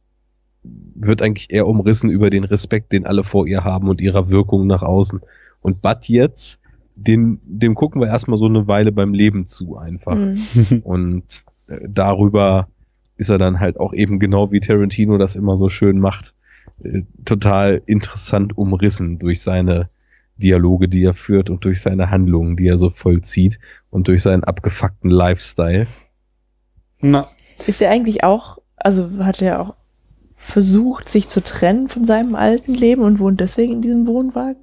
wird 0.62 1.22
eigentlich 1.22 1.50
eher 1.50 1.66
umrissen 1.66 2.10
über 2.10 2.30
den 2.30 2.44
Respekt, 2.44 2.92
den 2.92 3.06
alle 3.06 3.24
vor 3.24 3.46
ihr 3.46 3.64
haben 3.64 3.88
und 3.88 4.00
ihrer 4.00 4.28
Wirkung 4.28 4.66
nach 4.66 4.82
außen. 4.82 5.20
Und 5.62 5.80
Bud 5.80 6.08
jetzt, 6.08 6.60
den, 6.94 7.40
dem 7.44 7.74
gucken 7.74 8.00
wir 8.00 8.08
erstmal 8.08 8.38
so 8.38 8.46
eine 8.46 8.66
Weile 8.68 8.92
beim 8.92 9.14
Leben 9.14 9.46
zu 9.46 9.76
einfach. 9.76 10.14
Mhm. 10.14 10.82
Und 10.84 11.44
äh, 11.68 11.80
darüber 11.88 12.68
ist 13.16 13.30
er 13.30 13.38
dann 13.38 13.60
halt 13.60 13.78
auch 13.78 13.92
eben 13.92 14.18
genau 14.18 14.50
wie 14.52 14.60
Tarantino 14.60 15.18
das 15.18 15.36
immer 15.36 15.56
so 15.56 15.68
schön 15.68 15.98
macht, 15.98 16.34
äh, 16.82 17.02
total 17.24 17.82
interessant 17.86 18.56
umrissen 18.56 19.18
durch 19.18 19.42
seine 19.42 19.88
Dialoge, 20.36 20.88
die 20.88 21.04
er 21.04 21.14
führt 21.14 21.50
und 21.50 21.64
durch 21.64 21.80
seine 21.80 22.10
Handlungen, 22.10 22.56
die 22.56 22.66
er 22.66 22.78
so 22.78 22.90
vollzieht 22.90 23.60
und 23.90 24.08
durch 24.08 24.22
seinen 24.22 24.44
abgefuckten 24.44 25.10
Lifestyle. 25.10 25.86
Na, 27.00 27.26
Ist 27.66 27.80
er 27.80 27.90
eigentlich 27.90 28.24
auch, 28.24 28.58
also 28.76 29.18
hat 29.18 29.40
er 29.40 29.60
auch 29.60 29.74
versucht, 30.34 31.08
sich 31.08 31.28
zu 31.28 31.42
trennen 31.42 31.88
von 31.88 32.04
seinem 32.04 32.34
alten 32.34 32.74
Leben 32.74 33.02
und 33.02 33.20
wohnt 33.20 33.40
deswegen 33.40 33.74
in 33.74 33.82
diesem 33.82 34.06
Wohnwagen? 34.06 34.62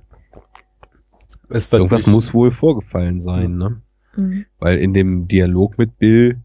Irgendwas 1.49 2.07
muss 2.07 2.33
wohl 2.33 2.51
vorgefallen 2.51 3.19
sein, 3.19 3.57
ne? 3.57 3.81
Mhm. 4.15 4.45
Weil 4.59 4.77
in 4.77 4.93
dem 4.93 5.27
Dialog 5.27 5.77
mit 5.77 5.97
Bill 5.97 6.41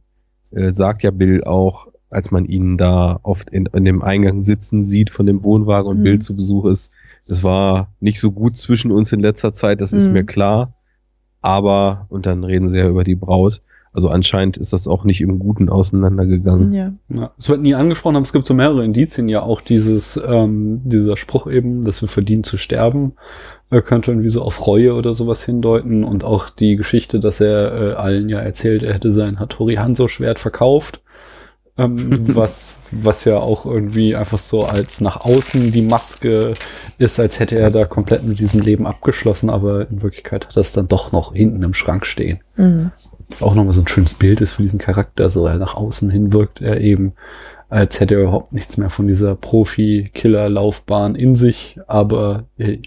äh, 0.53 0.73
sagt 0.73 1.03
ja 1.03 1.11
Bill 1.11 1.45
auch, 1.45 1.89
als 2.11 2.31
man 2.31 2.45
ihn 2.45 2.77
da 2.77 3.19
oft 3.23 3.51
in, 3.51 3.67
in 3.67 3.85
dem 3.85 4.03
Eingang 4.03 4.41
sitzen 4.41 4.85
sieht 4.85 5.11
von 5.11 5.27
dem 5.27 5.43
Wohnwagen 5.45 5.89
und 5.91 5.99
Mhm. 5.99 6.03
Bill 6.03 6.19
zu 6.21 6.37
Besuch 6.37 6.67
ist, 6.67 6.91
es 7.27 7.43
war 7.43 7.89
nicht 8.01 8.21
so 8.21 8.31
gut 8.31 8.57
zwischen 8.57 8.93
uns 8.93 9.13
in 9.13 9.21
letzter 9.21 9.53
Zeit, 9.53 9.81
das 9.81 9.93
ist 9.93 10.07
Mhm. 10.07 10.13
mir 10.13 10.25
klar. 10.25 10.75
Aber, 11.43 12.07
und 12.09 12.27
dann 12.27 12.45
reden 12.45 12.69
sie 12.69 12.79
ja 12.79 12.89
über 12.89 13.05
die 13.05 13.15
Braut. 13.15 13.61
Also 13.93 14.11
anscheinend 14.11 14.59
ist 14.59 14.75
das 14.75 14.89
auch 14.89 15.05
nicht 15.05 15.23
im 15.23 15.39
Guten 15.39 15.71
auseinandergegangen. 15.71 16.71
Ja. 16.73 16.93
Ja, 17.09 17.31
es 17.39 17.49
wird 17.49 17.63
nie 17.63 17.75
angesprochen, 17.75 18.17
aber 18.17 18.25
es 18.25 18.33
gibt 18.35 18.47
so 18.47 18.53
mehrere 18.53 18.85
Indizien, 18.85 19.27
ja 19.29 19.41
auch 19.43 19.63
dieses, 19.63 20.21
ähm, 20.27 20.83
dieser 20.85 21.17
Spruch 21.17 21.47
eben, 21.51 21.83
dass 21.85 22.03
wir 22.03 22.09
verdienen 22.09 22.45
zu 22.45 22.59
sterben, 22.59 23.13
äh, 23.71 23.81
könnte 23.81 24.11
irgendwie 24.11 24.29
so 24.29 24.43
auf 24.43 24.67
Reue 24.67 24.95
oder 24.95 25.15
sowas 25.15 25.43
hindeuten 25.45 26.05
und 26.05 26.25
auch 26.25 26.51
die 26.51 26.77
Geschichte, 26.77 27.21
dass 27.21 27.41
er 27.41 27.73
äh, 27.73 27.93
allen 27.95 28.29
ja 28.29 28.39
erzählt, 28.39 28.83
er 28.83 28.93
hätte 28.93 29.11
sein 29.13 29.39
Hattori 29.41 29.77
Hanzo 29.77 30.09
Schwert 30.09 30.39
verkauft, 30.41 31.01
ähm, 31.79 32.21
was, 32.35 32.77
was 32.91 33.25
ja 33.25 33.39
auch 33.39 33.67
irgendwie 33.67 34.17
einfach 34.17 34.39
so 34.39 34.63
als 34.63 35.01
nach 35.01 35.21
außen 35.21 35.73
die 35.73 35.83
Maske 35.83 36.55
ist, 36.99 37.21
als 37.21 37.39
hätte 37.39 37.59
er 37.59 37.71
da 37.71 37.85
komplett 37.85 38.25
mit 38.25 38.39
diesem 38.41 38.61
Leben 38.61 38.87
abgeschlossen, 38.87 39.51
aber 39.51 39.91
in 39.91 40.03
Wirklichkeit 40.03 40.47
hat 40.49 40.57
er 40.57 40.61
es 40.61 40.73
dann 40.73 40.89
doch 40.89 41.13
noch 41.13 41.35
hinten 41.35 41.63
im 41.63 41.75
Schrank 41.75 42.07
stehen 42.07 42.41
Mhm. 42.57 42.91
was 43.29 43.43
auch 43.43 43.55
nochmal 43.55 43.75
so 43.75 43.83
ein 43.83 43.89
schönes 43.89 44.15
Bild 44.15 44.41
ist 44.41 44.53
für 44.53 44.63
diesen 44.63 44.79
Charakter. 44.79 45.29
So 45.31 45.47
er 45.47 45.59
nach 45.59 45.75
außen 45.75 46.11
hin 46.11 46.33
wirkt 46.33 46.63
er 46.63 46.81
eben, 46.81 47.13
als 47.69 48.01
hätte 48.01 48.15
er 48.15 48.23
überhaupt 48.23 48.53
nichts 48.53 48.77
mehr 48.77 48.89
von 48.91 49.07
dieser 49.09 49.35
Profi-Killer-Laufbahn 49.35 51.15
in 51.17 51.37
sich, 51.37 51.79
aber 51.87 52.45
äh, 52.57 52.79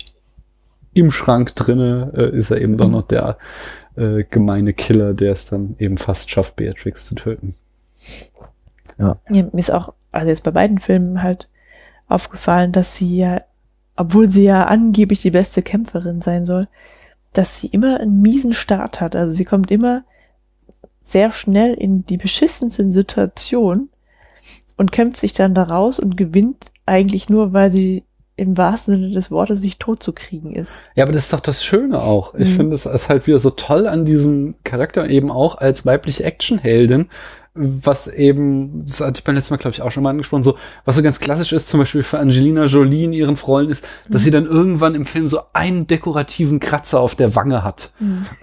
im 0.94 1.12
Schrank 1.12 1.56
drinne 1.56 2.12
äh, 2.16 2.38
ist 2.38 2.52
er 2.52 2.62
eben 2.62 2.78
doch 2.78 2.90
noch 2.90 3.04
der 3.04 3.38
äh, 3.96 4.24
gemeine 4.30 4.74
Killer, 4.74 5.14
der 5.14 5.34
es 5.34 5.46
dann 5.46 5.76
eben 5.78 5.98
fast 5.98 6.32
schafft, 6.32 6.56
Beatrix 6.56 7.06
zu 7.06 7.16
töten. 7.16 7.56
Ja, 9.00 9.18
mir 9.30 9.50
ist 9.54 9.72
auch, 9.74 9.94
also 10.12 10.28
jetzt 10.28 10.44
bei 10.44 10.52
beiden 10.52 10.80
Filmen 10.80 11.24
halt 11.24 11.50
aufgefallen, 12.08 12.72
dass 12.72 12.96
sie 12.96 13.18
ja, 13.18 13.42
obwohl 13.96 14.30
sie 14.30 14.44
ja 14.44 14.66
angeblich 14.66 15.22
die 15.22 15.32
beste 15.32 15.62
Kämpferin 15.62 16.22
sein 16.22 16.46
soll, 16.46 16.68
dass 17.34 17.60
sie 17.60 17.68
immer 17.68 18.00
einen 18.00 18.22
miesen 18.22 18.54
Start 18.54 19.00
hat. 19.02 19.16
Also 19.16 19.34
sie 19.36 19.46
kommt 19.46 19.72
immer 19.72 20.04
sehr 21.04 21.32
schnell 21.32 21.74
in 21.74 22.06
die 22.06 22.18
beschissensten 22.18 22.92
Situationen 22.94 23.90
und 24.78 24.92
kämpft 24.92 25.20
sich 25.20 25.34
dann 25.34 25.54
da 25.54 25.64
raus 25.64 26.00
und 26.00 26.18
gewinnt 26.18 26.72
eigentlich 26.86 27.30
nur, 27.30 27.54
weil 27.54 27.72
sie 27.72 28.04
im 28.36 28.58
wahrsten 28.58 28.94
Sinne 28.96 29.12
des 29.12 29.32
Wortes 29.32 29.62
nicht 29.62 29.80
tot 29.82 30.02
zu 30.02 30.14
kriegen 30.14 30.54
ist. 30.54 30.82
Ja, 30.96 31.04
aber 31.04 31.12
das 31.12 31.24
ist 31.24 31.34
doch 31.34 31.42
das 31.42 31.64
Schöne 31.64 32.02
auch. 32.02 32.36
Ich 32.36 32.50
Mhm. 32.52 32.56
finde 32.56 32.76
es 32.76 32.86
ist 32.86 33.10
halt 33.10 33.28
wieder 33.28 33.40
so 33.40 33.50
toll 33.50 33.86
an 33.86 34.06
diesem 34.06 34.56
Charakter 34.64 35.08
eben 35.10 35.30
auch 35.30 35.58
als 35.58 35.86
weibliche 35.86 36.24
Actionheldin, 36.24 37.10
was 37.56 38.08
eben, 38.08 38.86
das 38.86 39.02
hatte 39.02 39.20
ich 39.20 39.24
beim 39.24 39.36
letzten 39.36 39.54
Mal, 39.54 39.58
glaube 39.58 39.74
ich, 39.74 39.82
auch 39.82 39.92
schon 39.92 40.04
mal 40.04 40.12
angesprochen, 40.12 40.44
so, 40.44 40.56
was 40.86 40.96
so 40.96 41.02
ganz 41.02 41.20
klassisch 41.20 41.52
ist, 41.52 41.68
zum 41.68 41.80
Beispiel 41.80 42.04
für 42.04 42.20
Angelina 42.20 42.66
Jolie 42.66 43.06
in 43.06 43.14
ihren 43.14 43.36
Rollen 43.36 43.70
ist, 43.70 43.84
dass 44.08 44.22
Mhm. 44.22 44.26
sie 44.26 44.32
dann 44.32 44.46
irgendwann 44.46 44.96
im 44.96 45.06
Film 45.06 45.28
so 45.28 45.42
einen 45.54 45.88
dekorativen 45.88 46.60
Kratzer 46.60 47.00
auf 47.00 47.16
der 47.16 47.36
Wange 47.36 47.64
hat. 47.64 47.92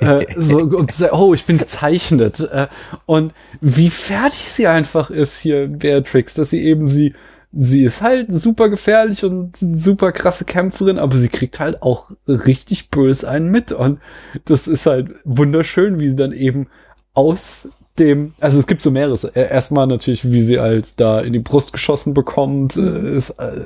äh, 0.01 0.27
so, 0.37 0.59
und 0.59 0.91
sagt, 0.93 1.13
oh, 1.15 1.35
ich 1.35 1.45
bin 1.45 1.57
gezeichnet. 1.59 2.41
Äh, 2.41 2.67
und 3.07 3.33
wie 3.61 3.91
fertig 3.91 4.51
sie 4.53 4.67
einfach 4.67 5.11
ist 5.11 5.39
hier, 5.39 5.69
Beatrix, 5.69 6.35
dass 6.35 6.51
sie 6.51 6.63
eben 6.63 6.87
sie, 6.89 7.15
sie 7.53 7.85
ist 7.85 8.03
halt 8.03 8.31
super 8.31 8.69
gefährlich 8.69 9.25
und 9.25 9.57
super 9.57 10.13
krasse 10.13 10.45
Kämpferin, 10.45 10.99
aber 10.99 11.17
sie 11.17 11.29
kriegt 11.29 11.59
halt 11.61 11.81
auch 11.83 12.11
richtig 12.29 12.91
böse 12.91 13.31
einen 13.31 13.51
mit. 13.51 13.73
Und 13.73 14.01
das 14.45 14.69
ist 14.69 14.85
halt 14.85 15.11
wunderschön, 15.25 16.01
wie 16.01 16.09
sie 16.09 16.17
dann 16.17 16.33
eben 16.33 16.67
aus 17.15 17.69
dem, 17.99 18.35
also 18.41 18.59
es 18.59 18.67
gibt 18.67 18.83
so 18.83 18.91
mehreres. 18.91 19.25
Äh, 19.25 19.49
Erstmal 19.49 19.87
natürlich, 19.87 20.31
wie 20.31 20.41
sie 20.41 20.59
halt 20.59 21.01
da 21.01 21.21
in 21.21 21.33
die 21.33 21.41
Brust 21.41 21.73
geschossen 21.73 22.15
bekommt, 22.15 22.77
äh, 22.77 23.17
ist, 23.17 23.31
äh, 23.31 23.65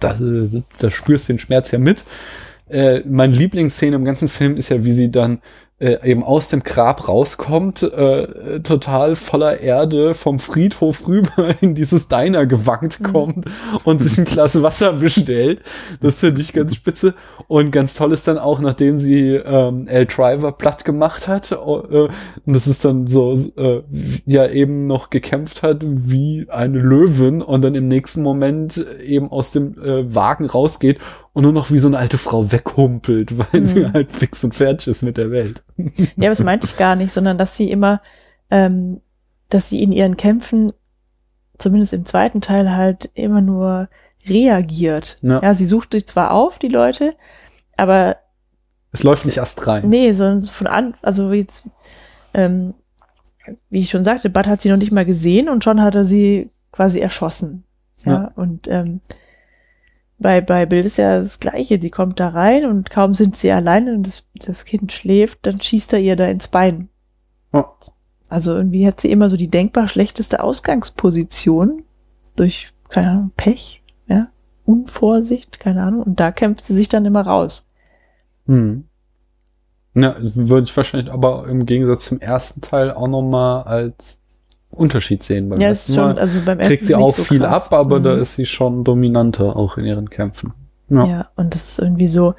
da, 0.00 0.16
da 0.78 0.90
spürst 0.90 1.28
du 1.28 1.34
den 1.34 1.38
Schmerz 1.38 1.70
ja 1.70 1.78
mit. 1.78 2.04
Äh, 2.68 3.00
meine 3.06 3.32
Lieblingsszene 3.32 3.96
im 3.96 4.04
ganzen 4.04 4.28
Film 4.28 4.56
ist 4.56 4.68
ja, 4.68 4.84
wie 4.84 4.92
sie 4.92 5.10
dann 5.10 5.40
äh, 5.80 5.98
eben 6.10 6.24
aus 6.24 6.48
dem 6.48 6.62
Grab 6.62 7.08
rauskommt, 7.08 7.82
äh, 7.82 8.60
total 8.60 9.14
voller 9.16 9.60
Erde 9.60 10.14
vom 10.14 10.38
Friedhof 10.38 11.06
rüber 11.06 11.54
in 11.60 11.74
dieses 11.74 12.08
Diner 12.08 12.46
gewankt 12.46 13.02
kommt 13.04 13.44
und 13.84 14.02
sich 14.02 14.18
ein 14.18 14.24
Glas 14.24 14.60
Wasser 14.62 14.94
bestellt. 14.94 15.62
Das 16.00 16.20
finde 16.20 16.40
ich 16.40 16.52
ganz 16.52 16.74
spitze. 16.74 17.14
Und 17.46 17.70
ganz 17.70 17.94
toll 17.94 18.12
ist 18.12 18.26
dann 18.26 18.38
auch, 18.38 18.60
nachdem 18.60 18.98
sie 18.98 19.34
ähm, 19.36 19.86
L. 19.86 20.06
Driver 20.06 20.52
platt 20.52 20.84
gemacht 20.84 21.28
hat, 21.28 21.52
äh, 21.52 21.54
und 21.56 22.10
das 22.46 22.66
ist 22.66 22.84
dann 22.84 23.06
so, 23.06 23.34
äh, 23.56 23.82
ja 24.26 24.48
eben 24.48 24.86
noch 24.86 25.10
gekämpft 25.10 25.62
hat 25.62 25.82
wie 25.84 26.46
eine 26.50 26.78
Löwin 26.78 27.40
und 27.42 27.62
dann 27.62 27.74
im 27.74 27.88
nächsten 27.88 28.22
Moment 28.22 28.84
eben 29.04 29.30
aus 29.30 29.52
dem 29.52 29.78
äh, 29.80 30.14
Wagen 30.14 30.46
rausgeht 30.46 30.98
und 31.32 31.44
nur 31.44 31.52
noch 31.52 31.70
wie 31.70 31.78
so 31.78 31.86
eine 31.88 31.98
alte 31.98 32.18
Frau 32.18 32.50
weghumpelt, 32.50 33.34
weil 33.52 33.64
sie 33.64 33.78
Mhm. 33.80 33.92
halt 33.92 34.12
fix 34.12 34.42
und 34.44 34.54
fertig 34.54 34.88
ist 34.88 35.02
mit 35.02 35.16
der 35.16 35.30
Welt. 35.30 35.62
Ja, 36.16 36.28
das 36.28 36.42
meinte 36.42 36.66
ich 36.66 36.76
gar 36.76 36.96
nicht, 36.96 37.12
sondern 37.12 37.38
dass 37.38 37.56
sie 37.56 37.70
immer, 37.70 38.00
ähm, 38.50 39.00
dass 39.48 39.68
sie 39.68 39.82
in 39.82 39.92
ihren 39.92 40.16
Kämpfen, 40.16 40.72
zumindest 41.58 41.92
im 41.92 42.04
zweiten 42.06 42.40
Teil, 42.40 42.74
halt 42.76 43.10
immer 43.14 43.40
nur 43.40 43.88
reagiert. 44.26 45.18
Ja. 45.22 45.40
Ja, 45.42 45.54
sie 45.54 45.66
sucht 45.66 45.92
sich 45.92 46.06
zwar 46.06 46.32
auf, 46.32 46.58
die 46.58 46.68
Leute, 46.68 47.14
aber 47.76 48.16
Es 48.92 49.02
läuft 49.02 49.24
nicht 49.24 49.36
erst 49.38 49.66
rein. 49.66 49.88
nee, 49.88 50.12
sondern 50.12 50.42
von 50.46 50.66
an, 50.66 50.94
also 51.02 51.32
jetzt, 51.32 51.64
ähm, 52.34 52.74
wie 53.70 53.80
ich 53.80 53.90
schon 53.90 54.04
sagte, 54.04 54.28
Bud 54.30 54.46
hat 54.46 54.60
sie 54.60 54.68
noch 54.70 54.76
nicht 54.76 54.92
mal 54.92 55.06
gesehen 55.06 55.48
und 55.48 55.64
schon 55.64 55.80
hat 55.80 55.94
er 55.94 56.04
sie 56.04 56.50
quasi 56.72 56.98
erschossen. 56.98 57.64
Ja, 58.04 58.12
Ja. 58.12 58.32
und 58.36 58.68
ähm, 58.68 59.00
bei, 60.18 60.40
bei 60.40 60.66
Bild 60.66 60.86
ist 60.86 60.98
ja 60.98 61.18
das 61.18 61.38
Gleiche. 61.40 61.78
Die 61.78 61.90
kommt 61.90 62.20
da 62.20 62.28
rein 62.28 62.64
und 62.66 62.90
kaum 62.90 63.14
sind 63.14 63.36
sie 63.36 63.52
alleine 63.52 63.94
und 63.94 64.06
das, 64.06 64.28
das 64.34 64.64
Kind 64.64 64.92
schläft, 64.92 65.46
dann 65.46 65.60
schießt 65.60 65.92
er 65.92 66.00
ihr 66.00 66.16
da 66.16 66.26
ins 66.26 66.48
Bein. 66.48 66.88
Ja. 67.52 67.70
Also 68.28 68.54
irgendwie 68.54 68.86
hat 68.86 69.00
sie 69.00 69.10
immer 69.10 69.30
so 69.30 69.36
die 69.36 69.48
denkbar 69.48 69.88
schlechteste 69.88 70.42
Ausgangsposition 70.42 71.84
durch, 72.36 72.72
keine 72.90 73.10
Ahnung, 73.10 73.32
Pech, 73.36 73.82
ja, 74.06 74.28
Unvorsicht, 74.64 75.60
keine 75.60 75.82
Ahnung. 75.82 76.02
Und 76.02 76.20
da 76.20 76.30
kämpft 76.30 76.64
sie 76.64 76.74
sich 76.74 76.88
dann 76.88 77.06
immer 77.06 77.22
raus. 77.22 77.66
Hm. 78.46 78.84
Ja, 79.94 80.16
würde 80.20 80.64
ich 80.64 80.76
wahrscheinlich 80.76 81.12
aber 81.12 81.48
im 81.48 81.64
Gegensatz 81.64 82.04
zum 82.04 82.20
ersten 82.20 82.60
Teil 82.60 82.92
auch 82.92 83.08
noch 83.08 83.22
mal 83.22 83.62
als 83.62 84.17
Unterschied 84.70 85.22
sehen. 85.22 85.48
Beim 85.48 85.60
ja, 85.60 85.70
ist 85.70 85.86
schon, 85.94 85.96
Mal 86.04 86.18
also 86.18 86.38
beim 86.44 86.58
ersten 86.58 86.68
kriegt 86.74 86.84
sie 86.86 86.94
auch 86.94 87.14
so 87.14 87.24
viel 87.24 87.40
krass. 87.40 87.66
ab, 87.66 87.78
aber 87.78 88.00
da 88.00 88.14
Mhm. 88.16 88.22
ist 88.22 88.34
sie 88.34 88.46
schon 88.46 88.84
dominanter 88.84 89.56
auch 89.56 89.76
in 89.78 89.84
ihren 89.84 90.10
Kämpfen. 90.10 90.52
Ja. 90.90 91.06
Ja. 91.06 91.28
und 91.36 91.54
das 91.54 91.68
ist 91.68 91.78
irgendwie 91.80 92.06
so, 92.08 92.34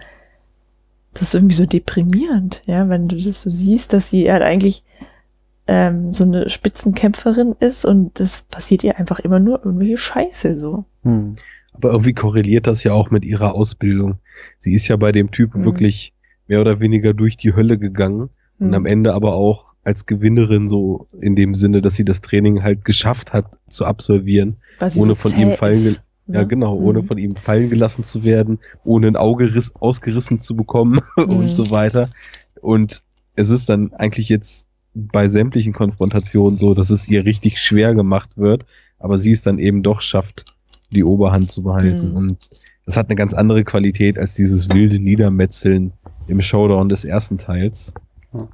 das 1.14 1.24
ist 1.24 1.34
irgendwie 1.36 1.56
so 1.56 1.66
deprimierend, 1.66 2.62
ja, 2.66 2.88
wenn 2.90 3.08
du 3.08 3.16
das 3.16 3.42
so 3.42 3.50
siehst, 3.50 3.94
dass 3.94 4.10
sie 4.10 4.32
halt 4.32 4.42
eigentlich 4.44 4.84
ähm, 5.68 6.14
so 6.14 6.24
eine 6.24 6.50
Spitzenkämpferin 6.50 7.56
ist 7.60 7.86
und 7.86 8.20
das 8.20 8.42
passiert 8.44 8.84
ihr 8.84 8.98
einfach 8.98 9.20
immer 9.20 9.40
nur 9.40 9.64
irgendwelche 9.64 9.98
Scheiße 9.98 10.58
so. 10.58 10.86
Hm. 11.04 11.36
Aber 11.74 11.92
irgendwie 11.92 12.14
korreliert 12.14 12.66
das 12.68 12.84
ja 12.84 12.94
auch 12.94 13.12
mit 13.12 13.24
ihrer 13.24 13.54
Ausbildung. 13.54 14.18
Sie 14.60 14.74
ist 14.74 14.88
ja 14.88 14.96
bei 14.96 15.12
dem 15.12 15.30
Typen 15.32 15.62
Mhm. 15.62 15.66
wirklich 15.66 16.14
mehr 16.48 16.62
oder 16.62 16.80
weniger 16.80 17.14
durch 17.14 17.38
die 17.38 17.54
Hölle 17.56 17.78
gegangen 17.78 18.30
und 18.60 18.68
Hm. 18.68 18.74
am 18.74 18.86
Ende 18.86 19.14
aber 19.14 19.34
auch 19.34 19.66
als 19.84 20.06
Gewinnerin 20.06 20.68
so 20.68 21.08
in 21.22 21.36
dem 21.36 21.56
Sinne, 21.56 21.82
dass 21.82 21.96
sie 21.96 22.06
das 22.06 22.22
Training 22.22 22.62
halt 22.64 22.86
geschafft 22.86 23.34
hat 23.34 23.46
zu 23.70 23.86
absolvieren, 23.86 24.58
ohne 24.96 25.12
so 25.12 25.16
von 25.16 25.38
ihm 25.38 25.54
fallen 25.54 25.86
ist, 25.86 26.02
ja 26.28 26.42
ne? 26.42 26.48
genau, 26.48 26.76
ohne 26.78 27.00
Mhm. 27.00 27.06
von 27.06 27.18
ihm 27.18 27.36
fallen 27.36 27.70
gelassen 27.70 28.04
zu 28.04 28.24
werden, 28.24 28.60
ohne 28.84 29.08
ein 29.08 29.16
Auge 29.16 29.56
riss, 29.56 29.74
ausgerissen 29.76 30.42
zu 30.42 30.56
bekommen 30.56 31.00
Mhm. 31.18 31.24
und 31.30 31.56
so 31.56 31.72
weiter. 31.72 32.10
Und 32.62 33.02
es 33.36 33.50
ist 33.50 33.70
dann 33.70 33.94
eigentlich 33.94 34.30
jetzt 34.30 34.68
bei 34.94 35.28
sämtlichen 35.30 35.72
Konfrontationen 35.74 36.58
so, 36.58 36.74
dass 36.74 36.90
es 36.90 37.08
ihr 37.08 37.24
richtig 37.26 37.58
schwer 37.60 37.94
gemacht 37.96 38.38
wird, 38.38 38.66
aber 39.00 39.18
sie 39.18 39.32
es 39.32 39.42
dann 39.44 39.60
eben 39.60 39.82
doch 39.82 40.02
schafft, 40.02 40.46
die 40.92 41.04
Oberhand 41.06 41.50
zu 41.52 41.64
behalten. 41.64 42.10
Mhm. 42.12 42.16
Und 42.18 42.50
das 42.86 42.98
hat 42.98 43.08
eine 43.08 43.16
ganz 43.16 43.34
andere 43.34 43.64
Qualität 43.64 44.18
als 44.20 44.34
dieses 44.36 44.70
wilde 44.70 45.00
Niedermetzeln 45.00 45.94
im 46.28 46.42
Showdown 46.42 46.90
des 46.90 47.06
ersten 47.06 47.38
Teils. 47.38 47.94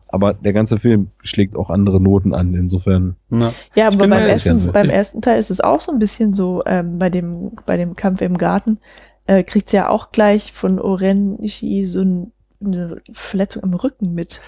Aber 0.10 0.34
der 0.34 0.54
ganze 0.54 0.80
Film 0.80 1.10
schlägt 1.22 1.56
auch 1.56 1.70
andere 1.70 2.02
Noten 2.02 2.34
an, 2.34 2.54
insofern. 2.54 3.16
Ja. 3.30 3.54
Ja, 3.76 3.88
aber 3.88 3.98
beim 3.98 4.12
ersten, 4.14 4.72
beim 4.72 4.90
ersten 4.90 5.22
Teil 5.22 5.40
ist 5.40 5.52
es 5.52 5.60
auch 5.60 5.82
so 5.82 5.92
ein 5.92 6.00
bisschen 6.00 6.34
so, 6.34 6.64
ähm, 6.66 6.98
bei 6.98 7.10
dem, 7.10 7.52
bei 7.66 7.76
dem 7.78 7.96
Kampf 7.96 8.22
im 8.22 8.38
Garten, 8.38 8.78
äh, 9.28 9.44
kriegt 9.44 9.70
sie 9.70 9.78
ja 9.78 9.90
auch 9.90 10.12
gleich 10.12 10.54
von 10.54 10.80
Oren 10.80 11.42
Ishii 11.44 11.84
so 11.86 12.02
ein, 12.02 12.32
eine 12.66 13.02
Verletzung 13.12 13.64
im 13.64 13.74
Rücken 13.74 14.14
mit. 14.14 14.40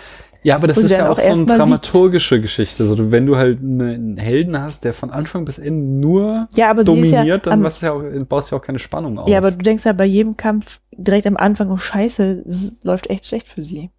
Ja, 0.43 0.55
aber 0.55 0.67
das 0.67 0.77
ist 0.77 0.91
ja 0.91 1.09
auch 1.09 1.17
auch 1.17 1.19
so 1.19 1.31
eine 1.31 1.45
dramaturgische 1.45 2.39
Geschichte. 2.39 2.83
Also 2.83 3.11
wenn 3.11 3.25
du 3.25 3.35
halt 3.35 3.59
eine- 3.59 3.95
einen 3.95 4.17
Helden 4.17 4.57
hast, 4.61 4.85
der 4.85 4.93
von 4.93 5.09
Anfang 5.09 5.43
bis 5.43 5.57
Ende 5.57 5.83
nur 5.83 6.47
Ja, 6.55 6.71
ist 6.71 6.77
ja, 6.77 6.83
dominiert, 6.83 7.47
dann 7.47 7.53
am, 7.53 7.63
baust 7.63 7.81
du 7.81 7.85
ja, 7.87 7.93
auch, 7.93 8.01
baust 8.29 8.49
du 8.51 8.55
ja 8.55 8.61
auch 8.61 8.65
keine 8.65 8.79
Spannung 8.79 9.19
auf. 9.19 9.27
ja, 9.27 9.39
aber 9.39 9.51
du 9.51 9.57
denkst 9.57 9.83
ja 9.83 9.91
bei 9.93 10.05
jedem 10.05 10.37
Kampf 10.37 10.79
direkt 10.95 11.27
am 11.27 11.35
Anfang, 11.35 11.69
oh 11.69 11.77
Scheiße, 11.77 12.43
es 12.47 12.77
läuft 12.83 13.09
echt 13.09 13.25
schlecht 13.25 13.49
für 13.49 13.63
sie. 13.63 13.89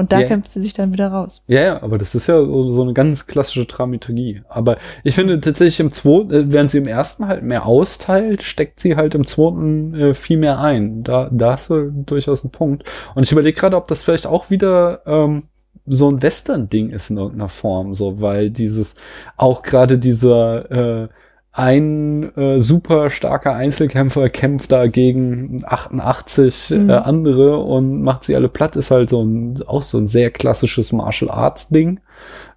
Und 0.00 0.12
da 0.12 0.20
Ja. 0.20 0.28
kämpft 0.28 0.50
sie 0.50 0.62
sich 0.62 0.72
dann 0.72 0.94
wieder 0.94 1.08
raus. 1.08 1.42
Ja, 1.46 1.60
ja, 1.60 1.82
aber 1.82 1.98
das 1.98 2.14
ist 2.14 2.26
ja 2.26 2.42
so, 2.42 2.70
so 2.70 2.80
eine 2.82 2.94
ganz 2.94 3.26
klassische 3.26 3.66
Dramaturgie. 3.66 4.40
Aber 4.48 4.78
ich 5.04 5.14
finde 5.14 5.38
tatsächlich 5.42 5.78
im 5.78 5.90
zweiten, 5.90 6.32
äh, 6.32 6.50
während 6.50 6.70
sie 6.70 6.78
im 6.78 6.86
ersten 6.86 7.28
halt 7.28 7.42
mehr 7.42 7.66
austeilt, 7.66 8.42
steckt 8.42 8.80
sie 8.80 8.96
halt 8.96 9.14
im 9.14 9.26
zweiten 9.26 9.94
äh, 9.94 10.14
viel 10.14 10.38
mehr 10.38 10.58
ein. 10.58 11.02
Da, 11.02 11.28
da 11.30 11.52
hast 11.52 11.68
du 11.68 11.90
durchaus 11.90 12.42
einen 12.44 12.50
Punkt. 12.50 12.84
Und 13.14 13.24
ich 13.24 13.32
überlege 13.32 13.60
gerade, 13.60 13.76
ob 13.76 13.88
das 13.88 14.02
vielleicht 14.02 14.26
auch 14.26 14.48
wieder 14.48 15.02
ähm, 15.04 15.42
so 15.84 16.10
ein 16.10 16.22
Western-Ding 16.22 16.88
ist 16.90 17.10
in 17.10 17.18
irgendeiner 17.18 17.50
Form, 17.50 17.94
so, 17.94 18.22
weil 18.22 18.48
dieses, 18.48 18.94
auch 19.36 19.60
gerade 19.62 19.98
dieser 19.98 21.02
äh, 21.02 21.08
ein 21.52 22.34
äh, 22.36 22.60
super 22.60 23.10
starker 23.10 23.54
Einzelkämpfer 23.54 24.28
kämpft 24.28 24.70
da 24.70 24.86
gegen 24.86 25.62
88 25.64 26.70
Mhm. 26.70 26.90
äh, 26.90 26.92
andere 26.94 27.58
und 27.58 28.02
macht 28.02 28.24
sie 28.24 28.36
alle 28.36 28.48
platt, 28.48 28.76
ist 28.76 28.92
halt 28.92 29.10
so 29.10 29.22
ein, 29.22 29.60
auch 29.66 29.82
so 29.82 29.98
ein 29.98 30.06
sehr 30.06 30.30
klassisches 30.30 30.92
Martial 30.92 31.30
Arts 31.30 31.68
Ding. 31.68 31.98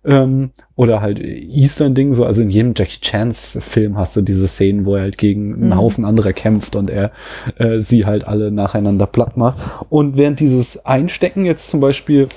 Ähm, 0.05 0.51
oder 0.75 1.01
halt 1.01 1.19
Eastern 1.21 1.95
Ding, 1.95 2.13
so, 2.13 2.25
also 2.25 2.41
in 2.41 2.49
jedem 2.49 2.73
Jackie 2.75 2.99
Chans 3.01 3.57
Film 3.61 3.97
hast 3.97 4.15
du 4.15 4.21
diese 4.21 4.47
Szenen, 4.47 4.85
wo 4.85 4.95
er 4.95 5.01
halt 5.03 5.17
gegen 5.17 5.53
einen 5.53 5.67
Mhm. 5.69 5.77
Haufen 5.77 6.05
anderer 6.05 6.33
kämpft 6.33 6.75
und 6.75 6.89
er 6.91 7.11
äh, 7.57 7.79
sie 7.79 8.05
halt 8.05 8.27
alle 8.27 8.51
nacheinander 8.51 9.07
platt 9.07 9.37
macht. 9.37 9.57
Und 9.89 10.17
während 10.17 10.39
dieses 10.39 10.85
Einstecken 10.85 11.45
jetzt 11.45 11.69
zum 11.69 11.79
Beispiel 11.79 12.27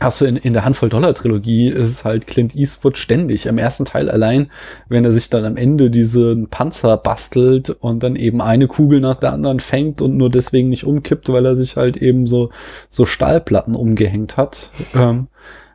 hast 0.00 0.20
du 0.20 0.24
in, 0.24 0.36
in 0.36 0.52
der 0.52 0.64
Handvoll-Dollar-Trilogie 0.64 1.68
ist 1.68 1.90
es 1.90 2.04
halt 2.04 2.26
Clint 2.26 2.54
Eastwood 2.54 2.98
ständig. 2.98 3.46
Im 3.46 3.58
ersten 3.58 3.84
Teil 3.84 4.10
allein, 4.10 4.50
wenn 4.88 5.04
er 5.04 5.12
sich 5.12 5.30
dann 5.30 5.44
am 5.44 5.56
Ende 5.56 5.90
diesen 5.90 6.48
Panzer 6.48 6.96
bastelt 6.96 7.70
und 7.70 8.02
dann 8.02 8.16
eben 8.16 8.40
eine 8.40 8.66
Kugel 8.66 9.00
nach 9.00 9.16
der 9.16 9.32
anderen 9.32 9.60
fängt 9.60 10.00
und 10.00 10.16
nur 10.16 10.30
deswegen 10.30 10.68
nicht 10.68 10.84
umkippt, 10.84 11.28
weil 11.28 11.46
er 11.46 11.56
sich 11.56 11.76
halt 11.76 11.96
eben 11.96 12.26
so, 12.26 12.50
so 12.88 13.06
Stahlplatten 13.06 13.74
umgehängt 13.74 14.36
hat. 14.36 14.70
Ähm, 14.94 15.28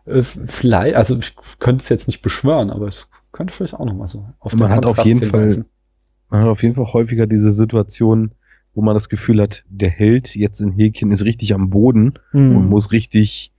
äh, 0.05 0.23
vielleicht, 0.23 0.95
also 0.95 1.17
ich 1.17 1.35
könnte 1.59 1.81
es 1.81 1.89
jetzt 1.89 2.07
nicht 2.07 2.21
beschwören, 2.21 2.69
aber 2.69 2.87
es 2.87 3.07
könnte 3.31 3.53
vielleicht 3.53 3.75
auch 3.75 3.85
nochmal 3.85 4.07
so 4.07 4.25
auf 4.39 4.53
Man 4.55 4.69
hat 4.69 4.85
auf 4.85 5.03
jeden 5.05 5.25
Fall-. 5.25 5.65
Man 6.29 6.41
hat 6.41 6.49
auf 6.49 6.63
jeden 6.63 6.75
Fall 6.75 6.91
häufiger 6.93 7.27
diese 7.27 7.51
Situation, 7.51 8.31
wo 8.73 8.81
man 8.81 8.95
das 8.95 9.07
Gefühl 9.07 9.41
hat, 9.41 9.63
der 9.69 9.89
Held 9.89 10.35
jetzt 10.35 10.59
in 10.61 10.71
Häkchen 10.71 11.11
ist 11.11 11.25
richtig 11.25 11.53
am 11.53 11.69
Boden 11.69 12.13
Hm. 12.31 12.57
und 12.57 12.69
muss 12.69 12.91
richtig, 12.91 13.52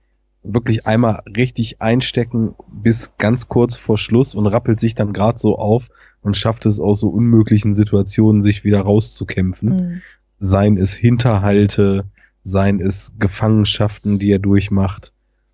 wirklich 0.44 0.86
einmal 0.86 1.22
richtig 1.36 1.80
einstecken 1.80 2.54
bis 2.70 3.16
ganz 3.16 3.48
kurz 3.48 3.76
vor 3.76 3.98
Schluss 3.98 4.34
und 4.34 4.46
rappelt 4.46 4.78
sich 4.78 4.94
dann 4.94 5.12
gerade 5.12 5.38
so 5.38 5.58
auf 5.58 5.88
und 6.22 6.36
schafft 6.36 6.66
es 6.66 6.78
aus 6.78 7.00
so 7.00 7.08
unmöglichen 7.08 7.74
Situationen, 7.74 8.42
sich 8.42 8.62
wieder 8.62 8.82
rauszukämpfen. 8.82 9.68
Mhm. 9.68 10.02
Seien 10.38 10.76
es 10.76 10.94
Hinterhalte, 10.94 12.04
seien 12.44 12.80
es 12.80 13.14
Gefangenschaften, 13.18 14.18
die 14.18 14.30
er 14.30 14.38
durchmacht, 14.38 15.12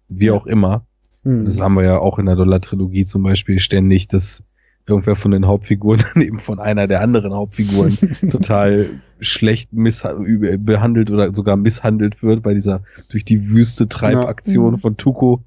wie 0.09 0.33
auch 0.33 0.47
immer. 0.47 0.85
Hm. 1.23 1.45
Das 1.45 1.61
haben 1.61 1.75
wir 1.75 1.85
ja 1.85 1.99
auch 1.99 2.19
in 2.19 2.27
der 2.27 2.37
Dollar-Trilogie 2.37 3.05
zum 3.05 3.23
Beispiel 3.23 3.59
ständig, 3.59 4.09
dass 4.09 4.43
irgendwer 4.91 5.17
von 5.17 5.31
den 5.31 5.47
Hauptfiguren 5.47 6.03
dann 6.15 6.23
eben 6.23 6.39
von 6.41 6.59
einer 6.59 6.87
der 6.87 7.01
anderen 7.01 7.33
Hauptfiguren 7.33 7.97
total 8.31 8.91
schlecht 9.21 9.71
behandelt 9.73 11.11
oder 11.11 11.35
sogar 11.35 11.57
misshandelt 11.57 12.23
wird 12.23 12.43
bei 12.43 12.55
dieser 12.55 12.83
durch 13.11 13.25
die 13.25 13.49
Wüste 13.51 13.89
Treibaktion 13.89 14.73
Ja. 14.73 14.77
Mhm. 14.77 14.81
von 14.81 14.97
Tuko. 14.97 15.45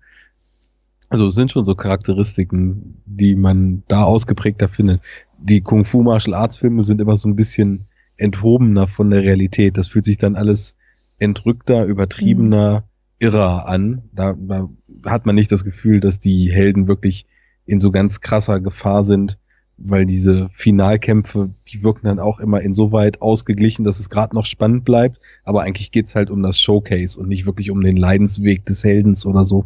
Also 1.10 1.28
es 1.28 1.36
sind 1.36 1.52
schon 1.52 1.66
so 1.66 1.76
Charakteristiken, 1.76 3.02
die 3.06 3.36
man 3.36 3.84
da 3.88 4.04
ausgeprägter 4.04 4.68
findet. 4.68 5.02
Die 5.38 5.62
Kung 5.62 5.86
Fu 5.86 6.02
Martial 6.02 6.34
Arts 6.34 6.58
Filme 6.58 6.82
sind 6.82 7.00
immer 7.02 7.16
so 7.16 7.30
ein 7.30 7.36
bisschen 7.36 7.86
enthobener 8.18 8.88
von 8.88 9.10
der 9.10 9.22
Realität. 9.22 9.78
Das 9.78 9.88
fühlt 9.88 10.06
sich 10.06 10.18
dann 10.18 10.36
alles 10.36 10.76
entrückter, 11.20 11.86
übertriebener, 11.86 12.84
irrer 13.20 13.68
an. 13.68 14.04
Da, 14.12 14.34
da 14.38 14.70
hat 15.06 15.26
man 15.26 15.36
nicht 15.36 15.52
das 15.52 15.64
Gefühl, 15.64 16.00
dass 16.00 16.20
die 16.20 16.52
Helden 16.52 16.88
wirklich 16.88 17.26
in 17.66 17.80
so 17.80 17.92
ganz 17.92 18.22
krasser 18.22 18.60
Gefahr 18.60 19.04
sind, 19.04 19.40
weil 19.78 20.06
diese 20.06 20.50
Finalkämpfe, 20.54 21.50
die 21.68 21.84
wirken 21.84 22.06
dann 22.06 22.20
auch 22.20 22.40
immer 22.40 22.62
insoweit 22.62 23.22
ausgeglichen, 23.22 23.84
dass 23.84 24.00
es 24.00 24.10
gerade 24.10 24.36
noch 24.36 24.46
spannend 24.46 24.86
bleibt, 24.86 25.20
aber 25.44 25.64
eigentlich 25.64 25.92
geht's 25.92 26.16
halt 26.16 26.30
um 26.30 26.44
das 26.44 26.60
Showcase 26.60 27.20
und 27.20 27.28
nicht 27.28 27.46
wirklich 27.46 27.72
um 27.72 27.82
den 27.82 27.98
Leidensweg 27.98 28.66
des 28.66 28.84
Heldens 28.84 29.26
oder 29.26 29.46
so. 29.46 29.66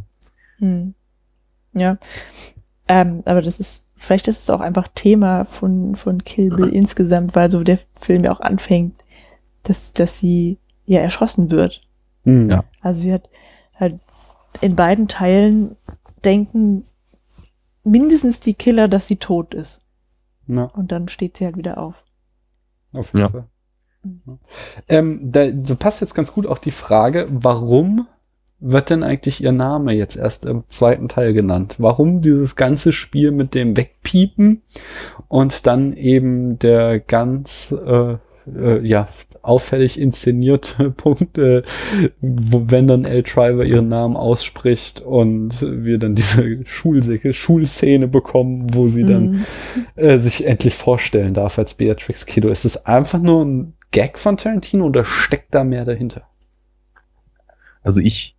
Hm. 0.60 0.94
Ja. 1.74 1.98
Ähm, 2.88 3.22
aber 3.26 3.42
das 3.42 3.60
ist, 3.60 3.84
vielleicht 3.96 4.28
ist 4.28 4.44
es 4.44 4.50
auch 4.50 4.62
einfach 4.62 4.88
Thema 4.96 5.46
von, 5.46 5.96
von 5.96 6.24
Kill 6.24 6.50
Bill 6.56 6.70
insgesamt, 6.70 7.36
weil 7.36 7.52
so 7.52 7.64
der 7.64 7.80
Film 8.00 8.24
ja 8.24 8.32
auch 8.32 8.40
anfängt, 8.40 8.96
dass, 9.64 9.94
dass 9.94 10.18
sie 10.20 10.58
ja 10.86 11.02
erschossen 11.02 11.52
wird. 11.52 11.82
Hm. 12.24 12.50
Ja. 12.50 12.64
Also 12.82 13.02
sie 13.02 13.14
hat 13.14 13.30
halt 13.76 14.00
in 14.62 14.76
beiden 14.76 15.08
Teilen 15.08 15.76
denken 16.24 16.86
mindestens 17.88 18.40
die 18.40 18.54
Killer, 18.54 18.88
dass 18.88 19.08
sie 19.08 19.18
tot 19.18 19.54
ist. 19.54 19.82
Ja. 20.48 20.64
Und 20.64 20.92
dann 20.92 21.08
steht 21.10 21.38
sie 21.38 21.46
halt 21.46 21.58
wieder 21.58 21.78
auf. 21.78 21.96
Auf 22.94 23.08
jeden 23.08 23.20
Ja. 23.20 23.30
Fall. 23.30 23.48
Ähm, 24.88 25.20
da, 25.32 25.52
da 25.52 25.76
passt 25.76 26.02
jetzt 26.02 26.14
ganz 26.16 26.32
gut 26.32 26.46
auch 26.46 26.60
die 26.60 26.72
Frage, 26.72 27.28
warum 27.30 28.08
wird 28.60 28.90
denn 28.90 29.04
eigentlich 29.04 29.44
ihr 29.44 29.52
Name 29.52 29.94
jetzt 29.94 30.16
erst 30.16 30.46
im 30.46 30.64
zweiten 30.68 31.10
Teil 31.10 31.34
genannt? 31.34 31.76
Warum 31.80 32.22
dieses 32.22 32.56
ganze 32.56 32.94
Spiel 32.94 33.32
mit 33.32 33.54
dem 33.54 33.76
Wegpiepen 33.76 34.62
und 35.28 35.68
dann 35.68 35.94
eben 35.94 36.58
der 36.58 37.00
ganz 37.00 37.72
äh, 37.72 38.18
äh, 38.56 38.80
ja 38.86 39.08
auffällig 39.42 40.00
inszenierte 40.00 40.92
Punkt, 40.98 41.38
äh, 41.38 41.64
wo, 42.22 42.64
wenn 42.68 42.88
dann 42.88 43.06
L. 43.06 43.24
Triver 43.24 43.66
ihren 43.66 43.88
Namen 43.88 44.16
ausspricht 44.16 45.00
und 45.02 45.62
wir 45.62 45.98
dann 46.00 46.16
diese 46.16 46.66
Schulsäcke, 46.66 47.34
Schulszene 47.34 48.08
bekommen, 48.08 48.74
wo 48.74 48.88
sie 48.88 49.06
dann 49.06 49.24
Mhm. 49.28 49.46
äh, 49.96 50.20
sich 50.20 50.46
endlich 50.46 50.76
vorstellen 50.76 51.34
darf 51.34 51.58
als 51.60 51.76
Beatrix 51.76 52.26
Kiddo. 52.26 52.50
Ist 52.50 52.66
es 52.66 52.86
einfach 52.86 53.20
nur 53.22 53.44
ein 53.46 53.74
Gag 53.92 54.20
von 54.20 54.38
Tarantino 54.38 54.86
oder 54.86 55.06
steckt 55.06 55.56
da 55.56 55.64
mehr 55.64 55.86
dahinter? 55.86 56.24
Also 57.82 58.02
ich 58.02 58.36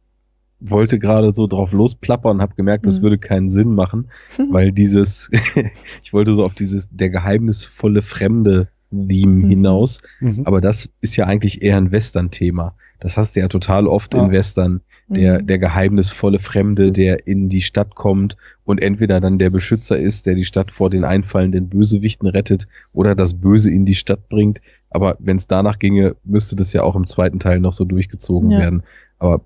wollte 0.60 0.98
gerade 0.98 1.32
so 1.34 1.46
drauf 1.46 1.72
losplappern 1.72 2.36
und 2.36 2.42
habe 2.42 2.54
gemerkt, 2.54 2.86
das 2.86 2.98
Mhm. 2.98 3.02
würde 3.02 3.18
keinen 3.18 3.48
Sinn 3.48 3.74
machen, 3.74 4.08
weil 4.50 4.72
dieses, 4.72 5.30
ich 6.04 6.12
wollte 6.12 6.34
so 6.34 6.44
auf 6.44 6.54
dieses 6.54 6.88
der 6.90 7.10
geheimnisvolle 7.10 8.02
Fremde 8.02 8.68
Theme 8.90 9.44
Mhm. 9.44 9.48
hinaus, 9.48 10.00
Mhm. 10.20 10.42
aber 10.44 10.60
das 10.60 10.88
ist 11.00 11.16
ja 11.16 11.26
eigentlich 11.26 11.62
eher 11.62 11.76
ein 11.76 11.92
Western-Thema. 11.92 12.74
Das 13.00 13.16
hast 13.16 13.36
du 13.36 13.40
ja 13.40 13.48
total 13.48 13.86
oft 13.86 14.14
Ja. 14.14 14.24
in 14.24 14.30
Western, 14.32 14.80
der, 15.08 15.40
Mhm. 15.42 15.46
der 15.46 15.58
geheimnisvolle 15.58 16.38
Fremde, 16.38 16.90
der 16.90 17.26
in 17.26 17.48
die 17.48 17.60
Stadt 17.60 17.94
kommt 17.94 18.36
und 18.64 18.82
entweder 18.82 19.20
dann 19.20 19.38
der 19.38 19.50
Beschützer 19.50 19.98
ist, 19.98 20.26
der 20.26 20.34
die 20.34 20.44
Stadt 20.44 20.70
vor 20.72 20.90
den 20.90 21.04
einfallenden 21.04 21.68
Bösewichten 21.68 22.26
rettet 22.28 22.66
oder 22.92 23.14
das 23.14 23.34
Böse 23.34 23.70
in 23.70 23.84
die 23.84 23.94
Stadt 23.94 24.28
bringt. 24.28 24.60
Aber 24.90 25.16
wenn 25.20 25.36
es 25.36 25.46
danach 25.46 25.78
ginge, 25.78 26.16
müsste 26.24 26.56
das 26.56 26.72
ja 26.72 26.82
auch 26.82 26.96
im 26.96 27.06
zweiten 27.06 27.38
Teil 27.38 27.60
noch 27.60 27.72
so 27.72 27.84
durchgezogen 27.84 28.50
Ja. 28.50 28.58
werden. 28.58 28.82
Aber 29.18 29.44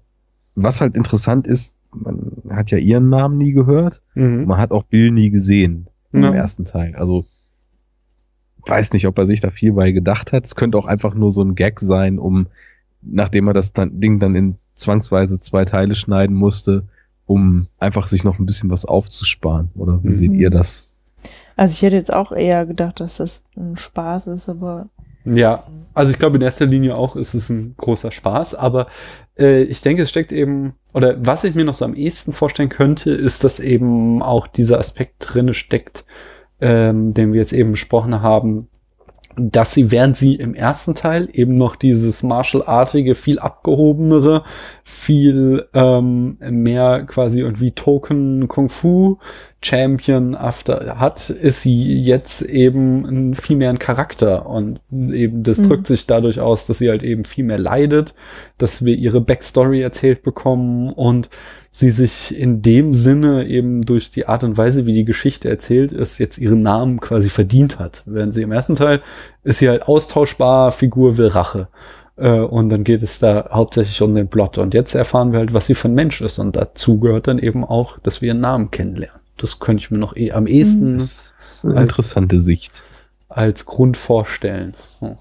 was 0.54 0.80
halt 0.80 0.94
interessant 0.94 1.46
ist, 1.46 1.74
man 1.94 2.32
hat 2.48 2.70
ja 2.70 2.78
ihren 2.78 3.08
Namen 3.10 3.36
nie 3.38 3.52
gehört, 3.52 4.00
Mhm. 4.14 4.46
man 4.46 4.58
hat 4.58 4.70
auch 4.70 4.84
Bill 4.84 5.10
nie 5.10 5.30
gesehen 5.30 5.88
im 6.12 6.24
ersten 6.24 6.64
Teil. 6.64 6.94
Also 6.96 7.24
weiß 8.66 8.92
nicht, 8.92 9.06
ob 9.06 9.18
er 9.18 9.26
sich 9.26 9.40
da 9.40 9.50
viel 9.50 9.72
bei 9.72 9.92
gedacht 9.92 10.32
hat. 10.32 10.44
Es 10.46 10.54
könnte 10.54 10.78
auch 10.78 10.86
einfach 10.86 11.14
nur 11.14 11.30
so 11.30 11.42
ein 11.42 11.54
Gag 11.54 11.80
sein, 11.80 12.18
um 12.18 12.46
nachdem 13.02 13.48
er 13.48 13.52
das 13.52 13.72
dann, 13.72 14.00
Ding 14.00 14.20
dann 14.20 14.34
in 14.34 14.56
zwangsweise 14.74 15.40
zwei 15.40 15.64
Teile 15.64 15.94
schneiden 15.94 16.36
musste, 16.36 16.84
um 17.26 17.66
einfach 17.78 18.06
sich 18.06 18.24
noch 18.24 18.38
ein 18.38 18.46
bisschen 18.46 18.70
was 18.70 18.84
aufzusparen. 18.84 19.70
Oder 19.76 20.02
wie 20.02 20.08
Mhm. 20.08 20.12
seht 20.12 20.32
ihr 20.34 20.50
das? 20.50 20.88
Also 21.56 21.72
ich 21.74 21.82
hätte 21.82 21.96
jetzt 21.96 22.12
auch 22.12 22.32
eher 22.32 22.64
gedacht, 22.66 23.00
dass 23.00 23.16
das 23.18 23.42
ein 23.56 23.76
Spaß 23.76 24.28
ist, 24.28 24.48
aber 24.48 24.88
Ja, 25.24 25.62
also 25.94 26.10
ich 26.10 26.18
glaube 26.18 26.36
in 26.36 26.42
erster 26.42 26.66
Linie 26.66 26.96
auch 26.96 27.14
ist 27.14 27.34
es 27.34 27.48
ein 27.48 27.74
großer 27.76 28.10
Spaß, 28.10 28.54
aber 28.56 28.88
äh, 29.38 29.62
ich 29.62 29.80
denke, 29.80 30.02
es 30.02 30.10
steckt 30.10 30.32
eben, 30.32 30.74
oder 30.94 31.14
was 31.24 31.44
ich 31.44 31.54
mir 31.54 31.64
noch 31.64 31.74
so 31.74 31.84
am 31.84 31.94
ehesten 31.94 32.32
vorstellen 32.32 32.70
könnte, 32.70 33.10
ist, 33.12 33.44
dass 33.44 33.60
eben 33.60 34.20
auch 34.20 34.46
dieser 34.48 34.78
Aspekt 34.80 35.16
drinne 35.20 35.54
steckt, 35.54 36.04
ähm, 36.62 37.12
den 37.12 37.32
wir 37.32 37.40
jetzt 37.40 37.52
eben 37.52 37.72
besprochen 37.72 38.22
haben, 38.22 38.68
dass 39.36 39.72
sie, 39.72 39.90
während 39.90 40.16
sie 40.16 40.34
im 40.34 40.54
ersten 40.54 40.94
Teil 40.94 41.28
eben 41.32 41.54
noch 41.54 41.74
dieses 41.74 42.22
Martial-artige, 42.22 43.14
viel 43.14 43.38
abgehobenere, 43.38 44.44
viel 44.84 45.66
ähm, 45.72 46.36
mehr 46.38 47.04
quasi 47.04 47.40
irgendwie 47.40 47.70
Token 47.70 48.46
Kung 48.48 48.68
Fu 48.68 49.16
Champion 49.64 50.34
after 50.34 50.98
hat, 50.98 51.30
ist 51.30 51.62
sie 51.62 51.98
jetzt 52.00 52.42
eben 52.42 53.34
viel 53.34 53.56
mehr 53.56 53.70
ein 53.70 53.78
Charakter 53.78 54.46
und 54.46 54.80
eben 54.90 55.42
das 55.44 55.58
Mhm. 55.58 55.62
drückt 55.62 55.86
sich 55.86 56.06
dadurch 56.06 56.40
aus, 56.40 56.66
dass 56.66 56.78
sie 56.78 56.90
halt 56.90 57.02
eben 57.02 57.24
viel 57.24 57.44
mehr 57.44 57.58
leidet, 57.58 58.14
dass 58.58 58.84
wir 58.84 58.96
ihre 58.96 59.20
Backstory 59.20 59.80
erzählt 59.80 60.22
bekommen 60.22 60.90
und 60.90 61.30
sie 61.74 61.90
sich 61.90 62.36
in 62.38 62.60
dem 62.60 62.92
Sinne 62.92 63.46
eben 63.46 63.80
durch 63.80 64.10
die 64.10 64.28
Art 64.28 64.44
und 64.44 64.58
Weise, 64.58 64.84
wie 64.84 64.92
die 64.92 65.06
Geschichte 65.06 65.48
erzählt 65.48 65.90
ist, 65.90 66.18
jetzt 66.18 66.36
ihren 66.38 66.60
Namen 66.60 67.00
quasi 67.00 67.30
verdient 67.30 67.78
hat. 67.78 68.02
Während 68.04 68.34
sie 68.34 68.42
im 68.42 68.52
ersten 68.52 68.74
Teil 68.74 69.00
ist 69.42 69.58
sie 69.58 69.68
halt 69.70 69.84
austauschbar, 69.88 70.70
Figur 70.70 71.16
will 71.16 71.28
Rache. 71.28 71.68
Äh, 72.16 72.40
Und 72.40 72.68
dann 72.68 72.84
geht 72.84 73.02
es 73.02 73.18
da 73.20 73.48
hauptsächlich 73.50 74.02
um 74.02 74.14
den 74.14 74.28
Plot. 74.28 74.58
Und 74.58 74.74
jetzt 74.74 74.94
erfahren 74.94 75.32
wir 75.32 75.38
halt, 75.38 75.54
was 75.54 75.64
sie 75.66 75.74
für 75.74 75.88
ein 75.88 75.94
Mensch 75.94 76.20
ist. 76.20 76.38
Und 76.38 76.56
dazu 76.56 77.00
gehört 77.00 77.26
dann 77.26 77.38
eben 77.38 77.64
auch, 77.64 77.98
dass 78.00 78.20
wir 78.20 78.28
ihren 78.28 78.40
Namen 78.40 78.70
kennenlernen. 78.70 79.20
Das 79.38 79.58
könnte 79.58 79.80
ich 79.82 79.90
mir 79.90 79.96
noch 79.98 80.14
eh 80.14 80.30
am 80.32 80.46
ehesten 80.46 80.96
ist 80.96 81.34
eine 81.64 81.76
Als- 81.76 81.82
interessante 81.84 82.38
Sicht. 82.38 82.82
als 83.30 83.64
Grund 83.64 83.96
vorstellen. 83.96 84.74
Hm. 84.98 85.16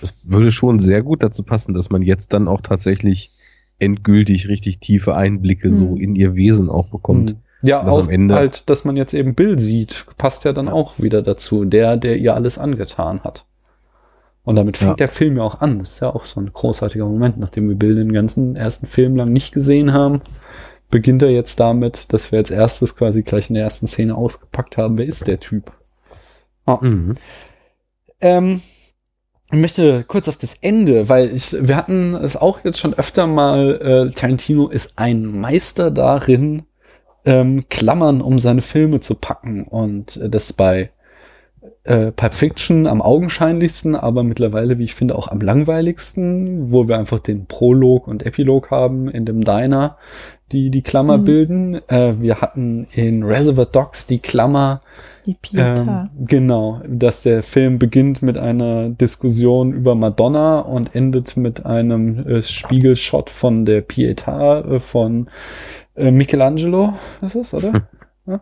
Das 0.00 0.14
würde 0.22 0.52
schon 0.52 0.78
sehr 0.78 1.02
gut 1.02 1.24
dazu 1.24 1.42
passen, 1.42 1.74
dass 1.74 1.90
man 1.90 2.02
jetzt 2.02 2.32
dann 2.32 2.46
auch 2.46 2.60
tatsächlich 2.60 3.32
endgültig 3.78 4.48
richtig 4.48 4.80
tiefe 4.80 5.14
Einblicke 5.14 5.72
so 5.72 5.86
Mhm. 5.92 5.96
in 6.00 6.16
ihr 6.16 6.34
Wesen 6.34 6.68
auch 6.70 6.88
bekommt. 6.88 7.30
Hm. 7.30 7.36
Ja, 7.62 7.86
auch 7.86 7.98
am 7.98 8.10
Ende- 8.10 8.34
halt, 8.34 8.68
dass 8.68 8.84
man 8.84 8.96
jetzt 8.96 9.14
eben 9.14 9.34
Bill 9.34 9.58
sieht, 9.58 10.04
passt 10.18 10.44
ja 10.44 10.52
dann 10.52 10.66
Ja. 10.66 10.72
auch 10.72 10.98
wieder 11.00 11.22
dazu. 11.22 11.64
Der, 11.64 11.96
der 11.96 12.18
ihr 12.18 12.34
alles 12.34 12.58
angetan 12.58 13.20
hat. 13.24 13.46
Und 14.44 14.56
damit 14.56 14.76
fängt 14.76 14.90
Ja. 14.90 14.96
der 14.96 15.08
Film 15.08 15.38
ja 15.38 15.42
auch 15.42 15.62
an. 15.62 15.78
Das 15.78 15.92
ist 15.92 16.00
ja 16.00 16.14
auch 16.14 16.26
so 16.26 16.38
ein 16.40 16.50
großartiger 16.52 17.06
Moment, 17.06 17.38
nachdem 17.38 17.66
wir 17.68 17.76
Bill 17.76 17.94
den 17.94 18.12
ganzen 18.12 18.54
ersten 18.56 18.86
Film 18.86 19.16
lang 19.16 19.32
nicht 19.32 19.52
gesehen 19.52 19.94
haben. 19.94 20.20
Beginnt 20.90 21.22
er 21.22 21.30
jetzt 21.30 21.58
damit, 21.58 22.12
dass 22.12 22.30
wir 22.30 22.38
als 22.38 22.50
erstes 22.50 22.94
quasi 22.96 23.22
gleich 23.22 23.48
in 23.48 23.54
der 23.54 23.64
ersten 23.64 23.86
Szene 23.86 24.14
ausgepackt 24.14 24.76
haben, 24.76 24.98
wer 24.98 25.06
ist 25.06 25.26
der 25.26 25.40
Typ? 25.40 25.72
Mhm. 26.66 27.14
Ähm, 28.20 28.60
ich 29.52 29.58
möchte 29.58 30.04
kurz 30.04 30.28
auf 30.28 30.36
das 30.36 30.56
Ende, 30.60 31.08
weil 31.08 31.32
ich, 31.34 31.54
wir 31.58 31.76
hatten 31.76 32.14
es 32.14 32.36
auch 32.36 32.64
jetzt 32.64 32.78
schon 32.78 32.94
öfter 32.94 33.26
mal, 33.26 34.08
äh, 34.08 34.10
Tarantino 34.10 34.68
ist 34.68 34.94
ein 34.96 35.26
Meister 35.26 35.90
darin, 35.90 36.62
ähm, 37.24 37.64
Klammern 37.70 38.20
um 38.20 38.38
seine 38.38 38.62
Filme 38.62 39.00
zu 39.00 39.14
packen 39.14 39.64
und 39.64 40.16
äh, 40.16 40.28
das 40.28 40.52
bei 40.52 40.90
äh, 41.84 42.10
Pulp 42.12 42.34
Fiction 42.34 42.86
am 42.86 43.02
augenscheinlichsten, 43.02 43.94
aber 43.94 44.22
mittlerweile, 44.22 44.78
wie 44.78 44.84
ich 44.84 44.94
finde, 44.94 45.16
auch 45.16 45.28
am 45.28 45.40
langweiligsten, 45.40 46.72
wo 46.72 46.88
wir 46.88 46.98
einfach 46.98 47.20
den 47.20 47.46
Prolog 47.46 48.08
und 48.08 48.24
Epilog 48.24 48.70
haben 48.70 49.08
in 49.08 49.24
dem 49.24 49.42
Diner, 49.42 49.98
die 50.52 50.70
die 50.70 50.82
Klammer 50.82 51.18
Mhm. 51.18 51.24
bilden. 51.24 51.88
Äh, 51.88 52.20
wir 52.20 52.40
hatten 52.40 52.86
in 52.94 53.22
Reservoir 53.22 53.66
Dogs 53.66 54.06
die 54.06 54.18
Klammer 54.18 54.80
die 55.26 55.34
Pieta. 55.34 56.10
ähm, 56.14 56.26
genau, 56.26 56.80
dass 56.86 57.22
der 57.22 57.42
Film 57.42 57.78
beginnt 57.78 58.22
mit 58.22 58.38
einer 58.38 58.90
Diskussion 58.90 59.72
über 59.72 59.94
Madonna 59.94 60.60
und 60.60 60.94
endet 60.94 61.36
mit 61.36 61.64
einem 61.64 62.26
äh, 62.26 62.42
Spiegelshot 62.42 63.30
von 63.30 63.64
der 63.64 63.86
Pietà 63.86 64.76
äh, 64.76 64.80
von 64.80 65.28
äh, 65.96 66.10
Michelangelo, 66.10 66.94
ist 67.22 67.34
es, 67.34 67.54
oder? 67.54 67.88
ja? 68.26 68.40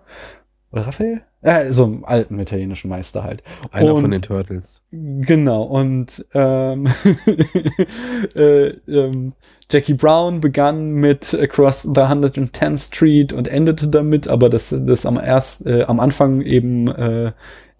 Oder 0.70 0.86
Raphael? 0.86 1.22
Ja, 1.44 1.72
so 1.72 1.84
einem 1.84 2.04
alten 2.04 2.38
italienischen 2.38 2.88
Meister 2.88 3.24
halt. 3.24 3.42
Einer 3.72 3.94
Und- 3.94 4.02
von 4.02 4.10
den 4.12 4.22
Turtles. 4.22 4.82
Genau, 4.92 5.62
und 5.64 6.24
ähm, 6.34 6.86
äh, 8.36 8.68
ähm, 8.88 9.32
Jackie 9.70 9.94
Brown 9.94 10.40
begann 10.40 10.92
mit 10.92 11.34
Across 11.34 11.82
the 11.82 12.00
110th 12.00 12.86
Street 12.86 13.32
und 13.32 13.48
endete 13.48 13.88
damit, 13.88 14.28
aber 14.28 14.48
das, 14.50 14.68
das 14.86 15.06
am 15.06 15.18
erst, 15.18 15.66
äh, 15.66 15.84
am 15.84 15.98
Anfang 15.98 16.42
eben 16.42 16.88
äh, 16.88 17.32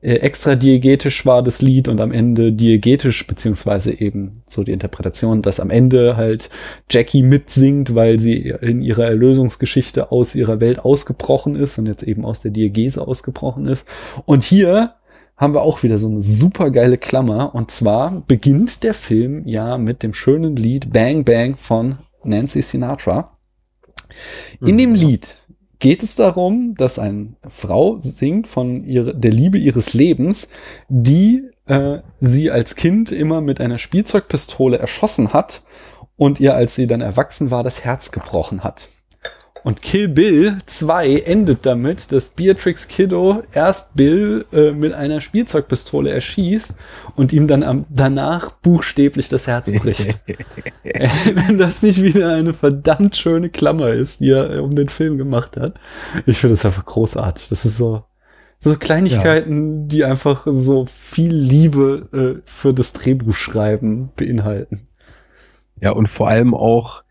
äh, 0.03 0.17
extra 0.17 0.57
diegetisch 0.57 1.25
war 1.25 1.43
das 1.43 1.63
Lied 1.63 1.87
und 1.89 2.01
am 2.01 2.11
Ende 2.11 2.53
diegetisch, 2.53 3.27
beziehungsweise 3.27 3.99
eben 3.99 4.43
so 4.51 4.65
die 4.65 4.73
Interpretation, 4.73 5.43
dass 5.43 5.61
am 5.61 5.71
Ende 5.71 6.17
halt 6.17 6.51
Jackie 6.91 7.23
mitsingt, 7.23 7.95
weil 7.95 8.19
sie 8.19 8.53
in 8.61 8.83
ihrer 8.83 9.07
Erlösungsgeschichte 9.07 10.11
aus 10.11 10.35
ihrer 10.35 10.61
Welt 10.61 10.81
ausgebrochen 10.81 11.55
ist 11.55 11.79
und 11.79 11.87
jetzt 11.87 12.03
eben 12.03 12.25
aus 12.25 12.41
der 12.41 12.51
Diegese 12.51 13.07
ausgebrochen 13.07 13.67
ist. 13.67 13.87
Und 14.27 14.43
hier 14.43 14.95
haben 15.37 15.55
wir 15.55 15.63
auch 15.63 15.83
wieder 15.83 15.99
so 15.99 16.09
eine 16.09 16.21
super 16.21 16.71
geile 16.71 16.99
Klammer. 16.99 17.55
Und 17.55 17.71
zwar 17.71 18.23
beginnt 18.27 18.83
der 18.83 18.95
Film 18.95 19.47
ja 19.47 19.79
mit 19.79 20.03
dem 20.03 20.15
schönen 20.15 20.57
Lied 20.57 20.93
Bang 20.93 21.25
Bang 21.25 21.57
von 21.57 21.99
Nancy 22.25 22.61
Sinatra. 22.63 23.39
In 24.61 24.79
dem 24.79 24.91
Mhm. 24.91 24.97
Lied 24.97 25.39
geht 25.83 26.05
es 26.05 26.15
darum, 26.15 26.75
dass 26.77 27.01
eine 27.01 27.35
Frau 27.49 27.99
singt 27.99 28.47
von 28.47 28.85
ihrer, 28.85 29.13
der 29.15 29.33
Liebe 29.33 29.59
ihres 29.59 29.95
Lebens, 29.95 30.47
die 30.89 31.43
äh, 31.67 31.99
sie 32.21 32.53
als 32.53 32.77
Kind 32.77 33.11
immer 33.11 33.41
mit 33.41 33.61
einer 33.61 33.79
Spielzeugpistole 33.79 34.79
erschossen 34.79 35.33
hat 35.33 35.65
und 36.17 36.39
ihr, 36.39 36.55
als 36.55 36.77
sie 36.77 36.87
dann 36.87 37.01
erwachsen 37.01 37.51
war, 37.51 37.65
das 37.65 37.83
Herz 37.83 38.13
gebrochen 38.13 38.63
hat. 38.63 38.91
Und 39.65 39.81
Kill 39.81 40.09
Bill 40.09 40.59
2 40.67 41.21
endet 41.21 41.65
damit, 41.67 42.11
dass 42.11 42.31
Beatrix 42.31 42.89
Kiddo 42.89 43.45
erst 43.53 43.95
Bill 43.95 44.45
äh, 44.53 44.73
mit 44.73 44.93
einer 44.93 45.21
Spielzeugpistole 45.21 46.11
erschießt 46.11 46.75
und 47.15 47.33
ihm 47.33 47.47
dann 47.47 47.63
am, 47.63 47.87
danach 47.89 48.51
buchstäblich 48.51 49.29
das 49.29 49.47
Herz 49.47 49.71
bricht. 49.71 50.19
Wenn 50.83 51.59
das 51.59 51.83
nicht 51.83 52.03
wieder 52.03 52.35
eine 52.35 52.55
verdammt 52.55 53.17
schöne 53.17 53.51
Klammer 53.51 53.91
ist, 53.91 54.21
die 54.21 54.31
er 54.31 54.57
äh, 54.57 54.59
um 54.59 54.75
den 54.75 54.89
Film 54.89 55.17
gemacht 55.17 55.57
hat. 55.57 55.75
Ich 56.27 56.39
finde 56.39 56.55
das 56.55 56.67
einfach 56.67 56.85
großartig. 56.85 57.49
Das 57.49 57.65
ist 57.65 57.77
so, 57.77 58.03
so 58.59 58.77
Kleinigkeiten, 58.77 59.87
die 59.87 60.05
einfach 60.05 60.43
so 60.47 60.87
viel 60.87 61.33
Liebe 61.33 62.09
äh, 62.13 62.43
für 62.45 62.75
das 62.75 62.93
Drehbuchschreiben 62.95 64.11
beinhalten. 64.17 64.89
Ja, 65.81 65.93
und 65.93 66.09
vor 66.09 66.29
allem 66.29 66.55
auch 66.55 67.03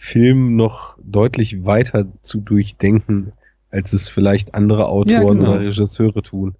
Film 0.00 0.54
noch 0.54 0.96
deutlich 1.02 1.64
weiter 1.64 2.06
zu 2.22 2.40
durchdenken, 2.40 3.32
als 3.72 3.92
es 3.92 4.08
vielleicht 4.08 4.54
andere 4.54 4.86
Autoren 4.86 5.10
Ja, 5.10 5.32
genau. 5.32 5.50
oder 5.54 5.60
Regisseure 5.60 6.22
tun. 6.22 6.54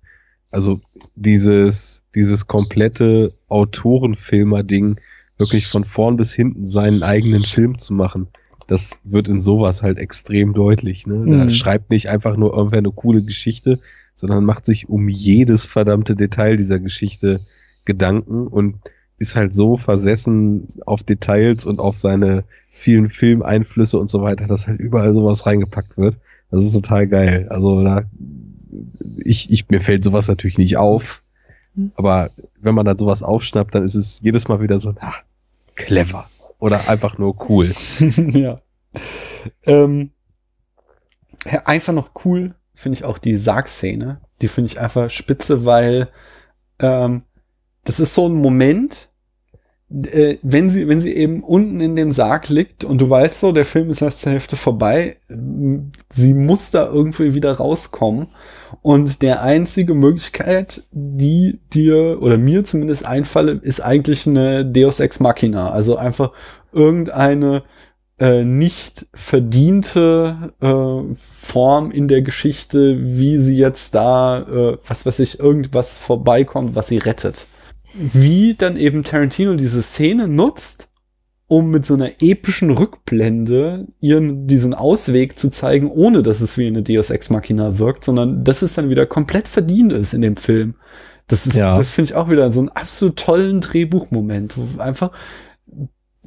Also 0.50 0.80
dieses, 1.14 2.02
dieses 2.16 2.48
komplette 2.48 3.32
Autorenfilmer-Ding, 3.46 4.98
wirklich 5.38 5.68
von 5.68 5.84
vorn 5.84 6.16
bis 6.16 6.34
hinten 6.34 6.66
seinen 6.66 7.04
eigenen 7.04 7.44
Film 7.44 7.78
zu 7.78 7.94
machen, 7.94 8.26
das 8.66 8.98
wird 9.04 9.28
in 9.28 9.40
sowas 9.40 9.84
halt 9.84 9.98
extrem 9.98 10.52
deutlich. 10.52 11.06
Ne? 11.06 11.24
Da 11.30 11.44
Mhm. 11.44 11.50
schreibt 11.50 11.90
nicht 11.90 12.08
einfach 12.08 12.36
nur 12.36 12.52
irgendwer 12.54 12.78
eine 12.78 12.90
coole 12.90 13.22
Geschichte, 13.24 13.78
sondern 14.16 14.44
macht 14.44 14.66
sich 14.66 14.88
um 14.88 15.08
jedes 15.08 15.64
verdammte 15.64 16.16
Detail 16.16 16.56
dieser 16.56 16.80
Geschichte 16.80 17.40
Gedanken 17.84 18.48
und 18.48 18.80
ist 19.18 19.36
halt 19.36 19.54
so 19.54 19.76
versessen 19.76 20.68
auf 20.86 21.02
Details 21.02 21.64
und 21.64 21.80
auf 21.80 21.96
seine 21.96 22.44
vielen 22.70 23.08
Filmeinflüsse 23.08 23.98
und 23.98 24.08
so 24.08 24.22
weiter, 24.22 24.46
dass 24.46 24.66
halt 24.66 24.80
überall 24.80 25.12
sowas 25.12 25.46
reingepackt 25.46 25.96
wird. 25.96 26.18
Das 26.50 26.64
ist 26.64 26.72
total 26.72 27.08
geil. 27.08 27.46
Also 27.50 27.82
da, 27.82 28.02
ich, 29.18 29.50
ich, 29.50 29.68
mir 29.68 29.80
fällt 29.80 30.04
sowas 30.04 30.28
natürlich 30.28 30.58
nicht 30.58 30.76
auf. 30.76 31.22
Hm. 31.74 31.92
Aber 31.96 32.30
wenn 32.60 32.74
man 32.74 32.86
dann 32.86 32.98
sowas 32.98 33.22
aufschnappt, 33.22 33.74
dann 33.74 33.84
ist 33.84 33.94
es 33.94 34.20
jedes 34.20 34.48
Mal 34.48 34.60
wieder 34.60 34.78
so, 34.78 34.94
ah, 35.00 35.14
clever. 35.74 36.28
Oder 36.58 36.88
einfach 36.88 37.18
nur 37.18 37.36
cool. 37.48 37.72
ja. 38.16 38.56
Ähm, 39.64 40.10
einfach 41.64 41.92
noch 41.92 42.10
cool 42.24 42.54
finde 42.74 42.96
ich 42.96 43.04
auch 43.04 43.18
die 43.18 43.34
Sargszene. 43.34 44.20
Die 44.40 44.46
finde 44.46 44.70
ich 44.70 44.78
einfach 44.78 45.10
spitze, 45.10 45.64
weil 45.64 46.08
ähm, 46.78 47.22
das 47.82 47.98
ist 47.98 48.14
so 48.14 48.28
ein 48.28 48.34
Moment, 48.34 49.07
äh, 49.90 50.36
wenn 50.42 50.68
sie, 50.68 50.86
wenn 50.86 51.00
sie 51.00 51.14
eben 51.14 51.42
unten 51.42 51.80
in 51.80 51.96
dem 51.96 52.12
Sarg 52.12 52.48
liegt 52.48 52.84
und 52.84 53.00
du 53.00 53.08
weißt 53.08 53.40
so, 53.40 53.52
der 53.52 53.64
Film 53.64 53.90
ist 53.90 54.02
erst 54.02 54.20
zur 54.20 54.32
Hälfte 54.32 54.56
vorbei, 54.56 55.16
sie 56.10 56.34
muss 56.34 56.70
da 56.70 56.86
irgendwie 56.86 57.34
wieder 57.34 57.54
rauskommen. 57.54 58.28
Und 58.82 59.22
der 59.22 59.42
einzige 59.42 59.94
Möglichkeit, 59.94 60.82
die 60.92 61.58
dir 61.72 62.18
oder 62.20 62.36
mir 62.36 62.64
zumindest 62.66 63.06
einfalle, 63.06 63.52
ist 63.52 63.80
eigentlich 63.80 64.26
eine 64.26 64.66
Deus 64.66 65.00
Ex 65.00 65.20
Machina. 65.20 65.70
Also 65.70 65.96
einfach 65.96 66.32
irgendeine 66.70 67.62
äh, 68.18 68.44
nicht 68.44 69.06
verdiente 69.14 70.52
äh, 70.60 71.14
Form 71.14 71.90
in 71.90 72.08
der 72.08 72.20
Geschichte, 72.20 72.98
wie 73.00 73.38
sie 73.38 73.56
jetzt 73.56 73.94
da, 73.94 74.40
äh, 74.40 74.78
was 74.86 75.06
weiß 75.06 75.18
ich, 75.20 75.40
irgendwas 75.40 75.96
vorbeikommt, 75.96 76.74
was 76.74 76.88
sie 76.88 76.98
rettet. 76.98 77.46
Wie 77.94 78.54
dann 78.54 78.76
eben 78.76 79.02
Tarantino 79.02 79.54
diese 79.54 79.82
Szene 79.82 80.28
nutzt, 80.28 80.88
um 81.46 81.70
mit 81.70 81.86
so 81.86 81.94
einer 81.94 82.10
epischen 82.20 82.70
Rückblende 82.70 83.86
ihren 84.00 84.46
diesen 84.46 84.74
Ausweg 84.74 85.38
zu 85.38 85.48
zeigen, 85.48 85.90
ohne 85.90 86.22
dass 86.22 86.40
es 86.42 86.58
wie 86.58 86.66
eine 86.66 86.82
Deus 86.82 87.08
Ex 87.10 87.30
Machina 87.30 87.78
wirkt, 87.78 88.04
sondern 88.04 88.44
dass 88.44 88.62
es 88.62 88.74
dann 88.74 88.90
wieder 88.90 89.06
komplett 89.06 89.48
verdient 89.48 89.92
ist 89.92 90.12
in 90.12 90.20
dem 90.20 90.36
Film. 90.36 90.74
Das 91.26 91.46
ist, 91.46 91.56
Ja. 91.56 91.76
das 91.76 91.90
finde 91.90 92.10
ich 92.10 92.14
auch 92.16 92.28
wieder 92.30 92.52
so 92.52 92.60
einen 92.60 92.68
absolut 92.70 93.16
tollen 93.16 93.60
Drehbuchmoment, 93.60 94.54
wo 94.56 94.80
einfach 94.80 95.10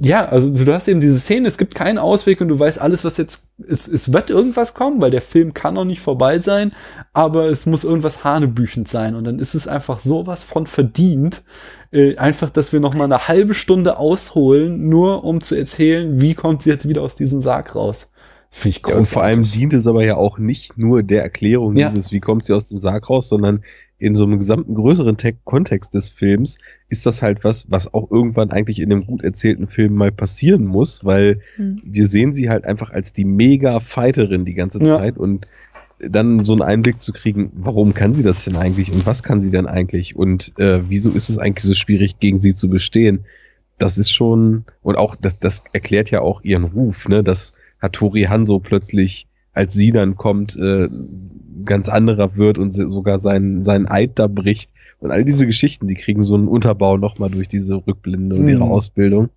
ja, 0.04 0.26
also 0.26 0.50
du 0.50 0.74
hast 0.74 0.88
eben 0.88 1.00
diese 1.00 1.20
Szene, 1.20 1.48
es 1.48 1.60
gibt 1.60 1.76
keinen 1.76 2.00
Ausweg 2.00 2.42
und 2.42 2.48
du 2.48 2.58
weißt 2.58 2.82
alles, 2.82 3.06
was 3.06 3.18
jetzt, 3.18 3.50
es, 3.68 3.88
es 3.88 4.12
wird 4.12 4.32
irgendwas 4.32 4.74
kommen, 4.74 5.00
weil 5.00 5.12
der 5.12 5.22
Film 5.22 5.54
kann 5.54 5.76
noch 5.76 5.86
nicht 5.86 6.00
vorbei 6.02 6.40
sein, 6.40 6.72
aber 7.14 7.46
es 7.50 7.68
muss 7.68 7.84
irgendwas 7.84 8.24
hanebüchend 8.24 8.88
sein 8.88 9.14
und 9.16 9.26
dann 9.26 9.38
ist 9.38 9.54
es 9.54 9.68
einfach 9.68 10.00
sowas 10.00 10.42
von 10.42 10.66
verdient, 10.66 11.44
äh, 11.92 12.18
einfach, 12.18 12.50
dass 12.50 12.74
wir 12.74 12.80
noch 12.80 12.96
mal 12.96 13.04
eine 13.04 13.28
halbe 13.28 13.54
Stunde 13.54 13.98
ausholen, 13.98 14.90
nur 14.90 15.24
um 15.24 15.40
zu 15.40 15.54
erzählen, 15.54 16.20
wie 16.20 16.34
kommt 16.34 16.64
sie 16.64 16.72
jetzt 16.72 16.88
wieder 16.88 17.04
aus 17.04 17.16
diesem 17.16 17.44
Sarg 17.44 17.76
raus. 17.76 18.12
Finde 18.54 18.70
ich 18.70 18.76
Ja, 18.78 18.82
großartig. 18.96 19.00
und 19.00 19.06
vor 19.14 19.24
allem 19.24 19.44
dient 19.44 19.74
es 19.74 19.88
aber 19.88 20.04
ja 20.04 20.18
auch 20.18 20.38
nicht 20.38 20.78
nur 20.78 21.04
der 21.04 21.22
Erklärung 21.24 21.76
Ja. 21.76 21.90
dieses, 21.90 22.12
wie 22.12 22.20
kommt 22.20 22.44
sie 22.44 22.54
aus 22.54 22.68
dem 22.68 22.80
Sarg 22.80 23.10
raus, 23.10 23.30
sondern 23.30 23.64
in 24.02 24.16
so 24.16 24.26
einem 24.26 24.40
gesamten 24.40 24.74
größeren 24.74 25.16
Te 25.18 25.34
Kontext 25.44 25.94
des 25.94 26.10
Films 26.10 26.58
ist 26.90 27.06
das 27.06 27.22
halt 27.22 27.44
was, 27.44 27.70
was 27.70 27.94
auch 27.94 28.10
irgendwann 28.10 28.50
eigentlich 28.52 28.80
in 28.80 28.92
einem 28.92 29.06
gut 29.06 29.24
erzählten 29.24 29.68
Film 29.68 29.94
mal 29.94 30.12
passieren 30.12 30.66
muss, 30.66 31.06
weil 31.06 31.40
Hm. 31.56 31.80
wir 31.86 32.08
sehen 32.08 32.34
sie 32.34 32.50
halt 32.50 32.66
einfach 32.66 32.90
als 32.90 33.14
die 33.14 33.26
Mega-Fighterin 33.26 34.44
die 34.44 34.56
ganze 34.56 34.80
Ja. 34.84 34.98
Zeit 34.98 35.18
und 35.18 35.48
dann 36.00 36.46
so 36.46 36.54
einen 36.54 36.64
Einblick 36.64 37.00
zu 37.00 37.14
kriegen, 37.14 37.52
warum 37.54 37.94
kann 37.94 38.16
sie 38.16 38.24
das 38.24 38.44
denn 38.44 38.56
eigentlich 38.56 38.92
und 38.92 39.06
was 39.06 39.22
kann 39.22 39.40
sie 39.40 39.52
denn 39.52 39.68
eigentlich 39.68 40.16
und 40.16 40.52
äh, 40.58 40.82
wieso 40.90 41.12
ist 41.12 41.30
es 41.30 41.38
eigentlich 41.38 41.64
so 41.64 41.76
schwierig, 41.76 42.20
gegen 42.20 42.42
sie 42.42 42.56
zu 42.56 42.70
bestehen? 42.70 43.26
Das 43.78 44.00
ist 44.00 44.12
schon, 44.12 44.66
und 44.82 44.98
auch, 44.98 45.16
das, 45.16 45.38
das 45.38 45.64
erklärt 45.74 46.10
ja 46.10 46.22
auch 46.22 46.42
ihren 46.44 46.64
Ruf, 46.64 47.08
ne, 47.08 47.24
dass 47.24 47.54
Hattori 47.80 48.24
Hanzo 48.24 48.60
plötzlich, 48.60 49.28
als 49.54 49.74
sie 49.74 49.92
dann 49.92 50.16
kommt, 50.16 50.56
äh, 50.56 50.88
ganz 51.66 51.90
anderer 51.90 52.38
wird 52.38 52.58
und 52.58 52.72
sogar 52.72 53.20
seinen, 53.20 53.64
seinen 53.64 53.88
Eid 53.88 54.18
da 54.20 54.28
bricht. 54.28 54.72
Und 55.00 55.12
all 55.12 55.26
diese 55.26 55.46
Geschichten, 55.46 55.88
die 55.88 55.96
kriegen 55.96 56.24
so 56.24 56.36
einen 56.36 56.48
Unterbau 56.48 56.98
nochmal 56.98 57.30
durch 57.30 57.48
diese 57.48 57.76
Rückblende 57.76 58.36
und 58.36 58.48
ihre 58.48 58.66
Mhm. 58.66 58.72
Ausbildung. 58.72 59.30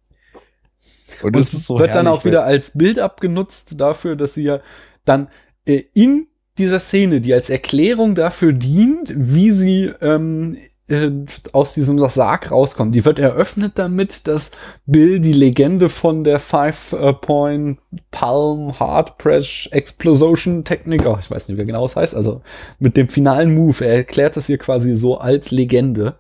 Und 1.23 1.37
das 1.37 1.49
es 1.49 1.55
ist 1.55 1.67
so 1.67 1.79
wird 1.79 1.95
dann 1.95 2.07
herrlich, 2.07 2.21
auch 2.21 2.25
wieder 2.25 2.45
als 2.45 2.77
Bild 2.77 2.99
abgenutzt 2.99 3.81
dafür, 3.81 4.17
dass 4.17 4.35
sie 4.35 4.45
ja 4.45 4.61
dann 5.05 5.29
äh, 5.65 5.83
in 5.95 6.27
dieser 6.59 6.81
Szene, 6.81 7.21
die 7.21 7.35
als 7.35 7.51
Erklärung 7.51 8.15
dafür 8.15 8.53
dient, 8.53 9.15
wie 9.17 9.51
sie 9.51 9.91
ähm, 10.01 10.57
äh, 10.89 11.11
aus 11.53 11.75
diesem 11.75 11.99
Sarg 12.09 12.51
rauskommt. 12.51 12.95
Die 12.95 13.05
wird 13.05 13.19
eröffnet 13.19 13.73
damit, 13.77 14.29
dass 14.29 14.51
Bill 14.87 15.21
die 15.21 15.33
Legende 15.33 15.89
von 15.89 16.25
der 16.25 16.41
Five-Point 16.41 17.79
Palm 18.11 18.79
Hard 18.79 19.19
Press 19.19 19.69
Explosion 19.71 20.65
Technik, 20.65 21.07
oh, 21.07 21.17
ich 21.19 21.31
weiß 21.31 21.49
nicht, 21.49 21.59
wie 21.59 21.65
genau 21.65 21.87
es 21.87 21.97
heißt, 21.97 22.15
also 22.15 22.43
mit 22.79 22.97
dem 22.97 23.09
finalen 23.09 23.55
Move, 23.55 23.85
er 23.85 23.95
erklärt 23.95 24.37
das 24.37 24.47
hier 24.47 24.59
quasi 24.59 24.95
so 24.97 25.19
als 25.19 25.51
Legende. 25.51 26.17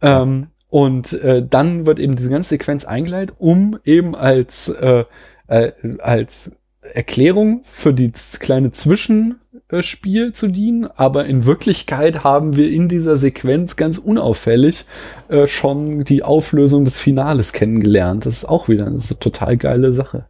Ähm, 0.00 0.48
und 0.68 1.12
äh, 1.14 1.46
dann 1.48 1.86
wird 1.86 1.98
eben 1.98 2.16
diese 2.16 2.30
ganze 2.30 2.50
Sequenz 2.50 2.84
eingeleitet, 2.84 3.36
um 3.38 3.78
eben 3.84 4.14
als, 4.14 4.68
äh, 4.68 5.04
äh, 5.46 5.72
als 5.98 6.52
Erklärung 6.94 7.60
für 7.64 7.94
z- 7.94 8.40
kleine 8.40 8.70
Zwischenspiel 8.70 10.32
zu 10.32 10.48
dienen. 10.48 10.86
Aber 10.86 11.26
in 11.26 11.44
Wirklichkeit 11.44 12.24
haben 12.24 12.56
wir 12.56 12.70
in 12.70 12.88
dieser 12.88 13.16
Sequenz 13.16 13.76
ganz 13.76 13.98
unauffällig 13.98 14.86
äh, 15.28 15.46
schon 15.46 16.04
die 16.04 16.22
Auflösung 16.22 16.84
des 16.84 16.98
Finales 16.98 17.52
kennengelernt. 17.52 18.26
Das 18.26 18.34
ist 18.34 18.44
auch 18.44 18.68
wieder 18.68 18.86
eine 18.86 18.98
total 18.98 19.56
geile 19.56 19.92
Sache. 19.92 20.26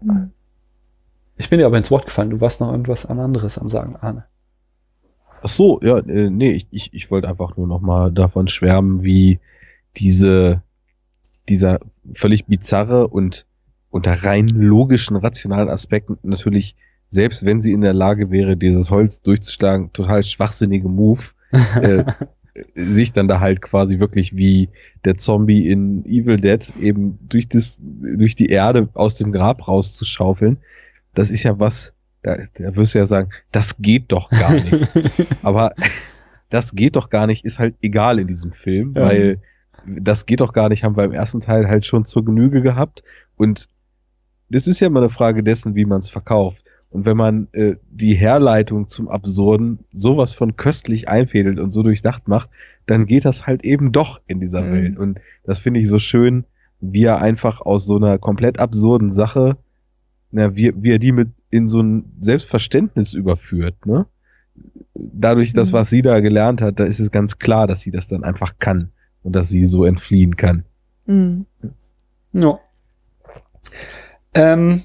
Hm. 0.00 0.30
Ich 1.36 1.50
bin 1.50 1.58
dir 1.58 1.66
aber 1.66 1.78
ins 1.78 1.90
Wort 1.90 2.06
gefallen. 2.06 2.30
Du 2.30 2.40
warst 2.40 2.60
noch 2.60 2.70
irgendwas 2.70 3.06
anderes 3.06 3.58
am 3.58 3.68
Sagen, 3.68 3.96
Arne. 3.96 4.24
Ach 5.42 5.48
so, 5.48 5.80
ja, 5.82 5.98
äh, 5.98 6.30
nee, 6.30 6.52
ich, 6.52 6.68
ich, 6.70 6.94
ich 6.94 7.10
wollte 7.10 7.28
einfach 7.28 7.56
nur 7.56 7.66
noch 7.66 7.80
mal 7.80 8.12
davon 8.12 8.46
schwärmen, 8.46 9.02
wie 9.02 9.40
diese, 9.96 10.62
dieser 11.48 11.80
völlig 12.14 12.46
bizarre 12.46 13.08
und 13.08 13.44
unter 13.92 14.24
rein 14.24 14.48
logischen, 14.48 15.16
rationalen 15.16 15.68
Aspekten 15.68 16.18
natürlich, 16.22 16.74
selbst 17.10 17.44
wenn 17.44 17.60
sie 17.60 17.72
in 17.72 17.82
der 17.82 17.92
Lage 17.92 18.30
wäre, 18.30 18.56
dieses 18.56 18.90
Holz 18.90 19.20
durchzuschlagen, 19.22 19.92
total 19.92 20.22
schwachsinnige 20.24 20.88
Move, 20.88 21.22
äh, 21.80 22.04
sich 22.74 23.12
dann 23.12 23.28
da 23.28 23.38
halt 23.40 23.60
quasi 23.62 23.98
wirklich 23.98 24.34
wie 24.34 24.70
der 25.04 25.16
Zombie 25.18 25.68
in 25.70 26.04
Evil 26.06 26.38
Dead 26.38 26.72
eben 26.80 27.18
durch 27.28 27.48
das, 27.48 27.78
durch 27.80 28.34
die 28.34 28.46
Erde 28.48 28.88
aus 28.94 29.14
dem 29.14 29.30
Grab 29.30 29.68
rauszuschaufeln. 29.68 30.58
Das 31.14 31.30
ist 31.30 31.42
ja 31.42 31.58
was, 31.58 31.92
da, 32.22 32.36
da 32.54 32.74
wirst 32.76 32.94
du 32.94 32.98
ja 32.98 33.06
sagen, 33.06 33.30
das 33.52 33.76
geht 33.78 34.04
doch 34.08 34.30
gar 34.30 34.54
nicht. 34.54 34.88
Aber 35.42 35.74
das 36.48 36.74
geht 36.74 36.96
doch 36.96 37.10
gar 37.10 37.26
nicht, 37.26 37.44
ist 37.44 37.58
halt 37.58 37.74
egal 37.82 38.18
in 38.18 38.26
diesem 38.26 38.52
Film, 38.52 38.94
Ja. 38.96 39.04
weil 39.04 39.38
das 39.86 40.26
geht 40.26 40.40
doch 40.40 40.52
gar 40.52 40.68
nicht, 40.68 40.84
haben 40.84 40.96
wir 40.96 41.04
im 41.04 41.12
ersten 41.12 41.40
Teil 41.40 41.66
halt 41.68 41.84
schon 41.84 42.04
zur 42.04 42.24
Genüge 42.24 42.62
gehabt. 42.62 43.02
Und 43.36 43.68
das 44.52 44.66
ist 44.66 44.80
ja 44.80 44.86
immer 44.86 45.00
eine 45.00 45.08
Frage 45.08 45.42
dessen, 45.42 45.74
wie 45.74 45.84
man 45.84 45.98
es 46.00 46.08
verkauft. 46.10 46.64
Und 46.90 47.06
wenn 47.06 47.16
man 47.16 47.48
äh, 47.52 47.76
die 47.90 48.14
Herleitung 48.14 48.88
zum 48.88 49.08
Absurden 49.08 49.78
sowas 49.92 50.34
von 50.34 50.56
köstlich 50.56 51.08
einfädelt 51.08 51.58
und 51.58 51.70
so 51.70 51.82
durchdacht 51.82 52.28
macht, 52.28 52.50
dann 52.86 53.06
geht 53.06 53.24
das 53.24 53.46
halt 53.46 53.64
eben 53.64 53.92
doch 53.92 54.20
in 54.26 54.40
dieser 54.40 54.60
Mhm. 54.62 54.72
Welt. 54.72 54.98
Und 54.98 55.20
das 55.44 55.58
finde 55.58 55.80
ich 55.80 55.88
so 55.88 55.98
schön, 55.98 56.44
wie 56.80 57.04
er 57.04 57.22
einfach 57.22 57.60
aus 57.62 57.86
so 57.86 57.96
einer 57.96 58.18
komplett 58.18 58.58
absurden 58.58 59.10
Sache, 59.12 59.56
na, 60.32 60.54
wie, 60.56 60.72
wie 60.76 60.90
er 60.92 60.98
die 60.98 61.12
mit 61.12 61.30
in 61.50 61.66
so 61.68 61.80
ein 61.80 62.04
Selbstverständnis 62.20 63.14
überführt, 63.14 63.86
ne? 63.86 64.06
Dadurch, 64.94 65.54
das, 65.54 65.68
Mhm. 65.70 65.72
was 65.74 65.88
sie 65.90 66.02
da 66.02 66.20
gelernt 66.20 66.60
hat, 66.60 66.78
da 66.78 66.84
ist 66.84 67.00
es 67.00 67.10
ganz 67.10 67.38
klar, 67.38 67.66
dass 67.66 67.80
sie 67.80 67.90
das 67.90 68.06
dann 68.08 68.22
einfach 68.24 68.58
kann 68.58 68.90
und 69.22 69.34
dass 69.34 69.48
sie 69.48 69.64
so 69.64 69.84
entfliehen 69.86 70.36
kann. 70.36 70.64
Hm. 71.06 71.46
Ja. 72.34 72.58
Ähm, 74.34 74.84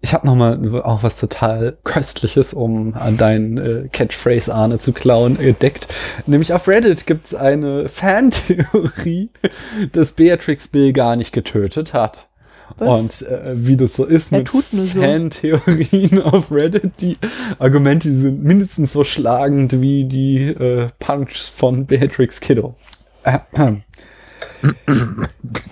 ich 0.00 0.14
habe 0.14 0.26
noch 0.26 0.36
mal 0.36 0.82
auch 0.82 1.02
was 1.02 1.18
total 1.18 1.76
Köstliches, 1.82 2.54
um 2.54 2.94
an 2.94 3.16
deinen 3.16 3.58
äh, 3.58 3.88
Catchphrase 3.88 4.54
Arne 4.54 4.78
zu 4.78 4.92
klauen, 4.92 5.38
entdeckt. 5.40 5.88
Nämlich 6.26 6.52
auf 6.52 6.68
Reddit 6.68 7.06
gibt's 7.06 7.34
eine 7.34 7.88
Fantheorie, 7.88 9.30
dass 9.92 10.12
Beatrix 10.12 10.68
Bill 10.68 10.92
gar 10.92 11.16
nicht 11.16 11.32
getötet 11.32 11.94
hat. 11.94 12.28
Was? 12.76 13.22
Und 13.22 13.28
äh, 13.28 13.54
wie 13.54 13.76
das 13.76 13.94
so 13.94 14.04
ist 14.04 14.30
Er 14.30 14.38
mit 14.38 14.52
nur 14.52 14.86
so. 14.86 15.00
Fantheorien 15.00 16.22
auf 16.24 16.52
Reddit, 16.52 17.00
die 17.00 17.16
Argumente 17.58 18.10
die 18.10 18.16
sind 18.16 18.44
mindestens 18.44 18.92
so 18.92 19.02
schlagend 19.02 19.80
wie 19.80 20.04
die 20.04 20.48
äh, 20.48 20.88
Punches 21.00 21.48
von 21.48 21.86
Beatrix 21.86 22.40
Kiddo. 22.40 22.74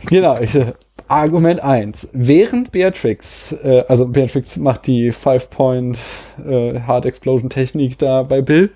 Genau, 0.08 0.38
ich, 0.40 0.54
äh, 0.54 0.74
Argument 1.08 1.60
eins: 1.60 2.08
Während 2.12 2.72
Beatrix, 2.72 3.52
äh, 3.52 3.84
also 3.88 4.06
Beatrix 4.06 4.56
macht 4.56 4.86
die 4.86 5.12
Five-Point 5.12 5.98
äh, 6.46 6.80
Hard 6.80 7.06
Explosion 7.06 7.50
Technik 7.50 7.98
da 7.98 8.22
bei 8.22 8.42
Bill 8.42 8.70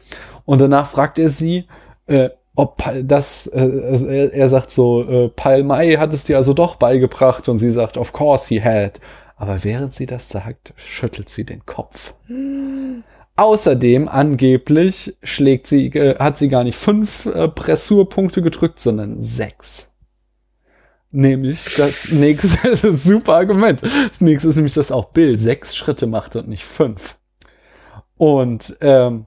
und 0.45 0.61
danach 0.61 0.87
fragt 0.87 1.19
er 1.19 1.31
sie, 1.31 1.67
äh, 2.07 2.31
ob 2.57 2.83
das, 3.03 3.47
äh, 3.47 3.83
also 3.91 4.07
er, 4.07 4.33
er 4.35 4.49
sagt 4.49 4.71
so, 4.71 5.09
äh, 5.09 5.29
Pal 5.29 5.63
Mai 5.63 5.97
hat 5.97 6.13
es 6.13 6.25
dir 6.25 6.37
also 6.37 6.53
doch 6.53 6.77
beigebracht 6.77 7.49
und 7.49 7.59
sie 7.59 7.71
sagt, 7.71 7.97
of 7.97 8.13
course 8.13 8.49
he 8.49 8.61
had. 8.63 9.01
Aber 9.37 9.65
während 9.65 9.95
sie 9.95 10.07
das 10.07 10.29
sagt, 10.29 10.75
schüttelt 10.77 11.29
sie 11.31 11.45
den 11.45 11.65
Kopf. 11.65 12.15
Außerdem 13.37 14.09
angeblich 14.09 15.17
schlägt 15.23 15.67
sie, 15.67 15.87
äh, 15.87 16.19
hat 16.19 16.37
sie 16.37 16.49
gar 16.49 16.65
nicht 16.65 16.77
fünf 16.77 17.25
äh, 17.27 17.49
Pressurpunkte 17.49 18.43
gedrückt, 18.43 18.79
sondern 18.79 19.23
sechs. 19.23 19.90
Nämlich 21.13 21.75
das 21.77 22.11
nächste, 22.13 22.57
das 22.69 22.85
ist 22.85 22.85
ein 22.85 22.97
super 22.97 23.35
Argument. 23.35 23.83
Das 23.83 24.21
nächste 24.21 24.49
ist 24.49 24.57
nämlich, 24.57 24.75
dass 24.75 24.93
auch 24.93 25.07
Bill 25.07 25.39
sechs 25.39 25.77
Schritte 25.77 26.07
machte 26.07 26.41
und 26.41 26.49
nicht 26.49 26.65
fünf. 26.65 27.17
Und 28.17 28.77
ähm, 28.81 29.27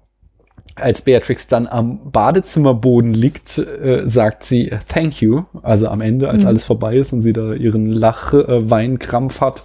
als 0.75 1.01
Beatrix 1.03 1.47
dann 1.47 1.67
am 1.67 2.11
Badezimmerboden 2.11 3.13
liegt, 3.13 3.57
äh, 3.59 4.03
sagt 4.05 4.43
sie 4.43 4.71
äh, 4.71 4.79
Thank 4.87 5.21
you. 5.21 5.43
Also 5.61 5.87
am 5.87 6.01
Ende, 6.01 6.29
als 6.29 6.43
Mhm. 6.43 6.47
alles 6.49 6.63
vorbei 6.63 6.95
ist 6.95 7.13
und 7.13 7.21
sie 7.21 7.33
da 7.33 7.53
ihren 7.53 7.91
Lach-Weinkrampf 7.91 9.41
hat, 9.41 9.61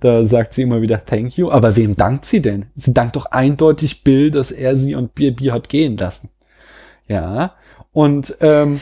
da 0.00 0.24
sagt 0.24 0.52
sie 0.54 0.62
immer 0.62 0.82
wieder 0.82 1.04
Thank 1.04 1.36
you. 1.38 1.50
Aber 1.50 1.76
wem 1.76 1.96
dankt 1.96 2.26
sie 2.26 2.42
denn? 2.42 2.66
Sie 2.74 2.92
dankt 2.92 3.16
doch 3.16 3.26
eindeutig 3.26 4.04
Bill, 4.04 4.30
dass 4.30 4.50
er 4.50 4.76
sie 4.76 4.94
und 4.94 5.14
Bibi 5.14 5.46
hat 5.46 5.68
gehen 5.68 5.96
lassen. 5.96 6.28
Ja. 7.08 7.54
Und 7.92 8.36
ähm, 8.40 8.80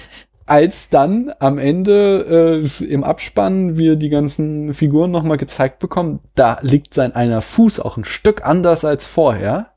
als 0.48 0.88
dann 0.88 1.32
am 1.38 1.58
Ende 1.58 2.64
äh, 2.80 2.84
im 2.84 3.04
Abspann 3.04 3.76
wir 3.76 3.96
die 3.96 4.08
ganzen 4.08 4.74
Figuren 4.74 5.10
nochmal 5.10 5.36
gezeigt 5.36 5.78
bekommen, 5.78 6.20
da 6.34 6.58
liegt 6.62 6.94
sein 6.94 7.14
einer 7.14 7.40
Fuß 7.40 7.80
auch 7.80 7.96
ein 7.96 8.04
Stück 8.04 8.44
anders 8.44 8.84
als 8.84 9.06
vorher. 9.06 9.70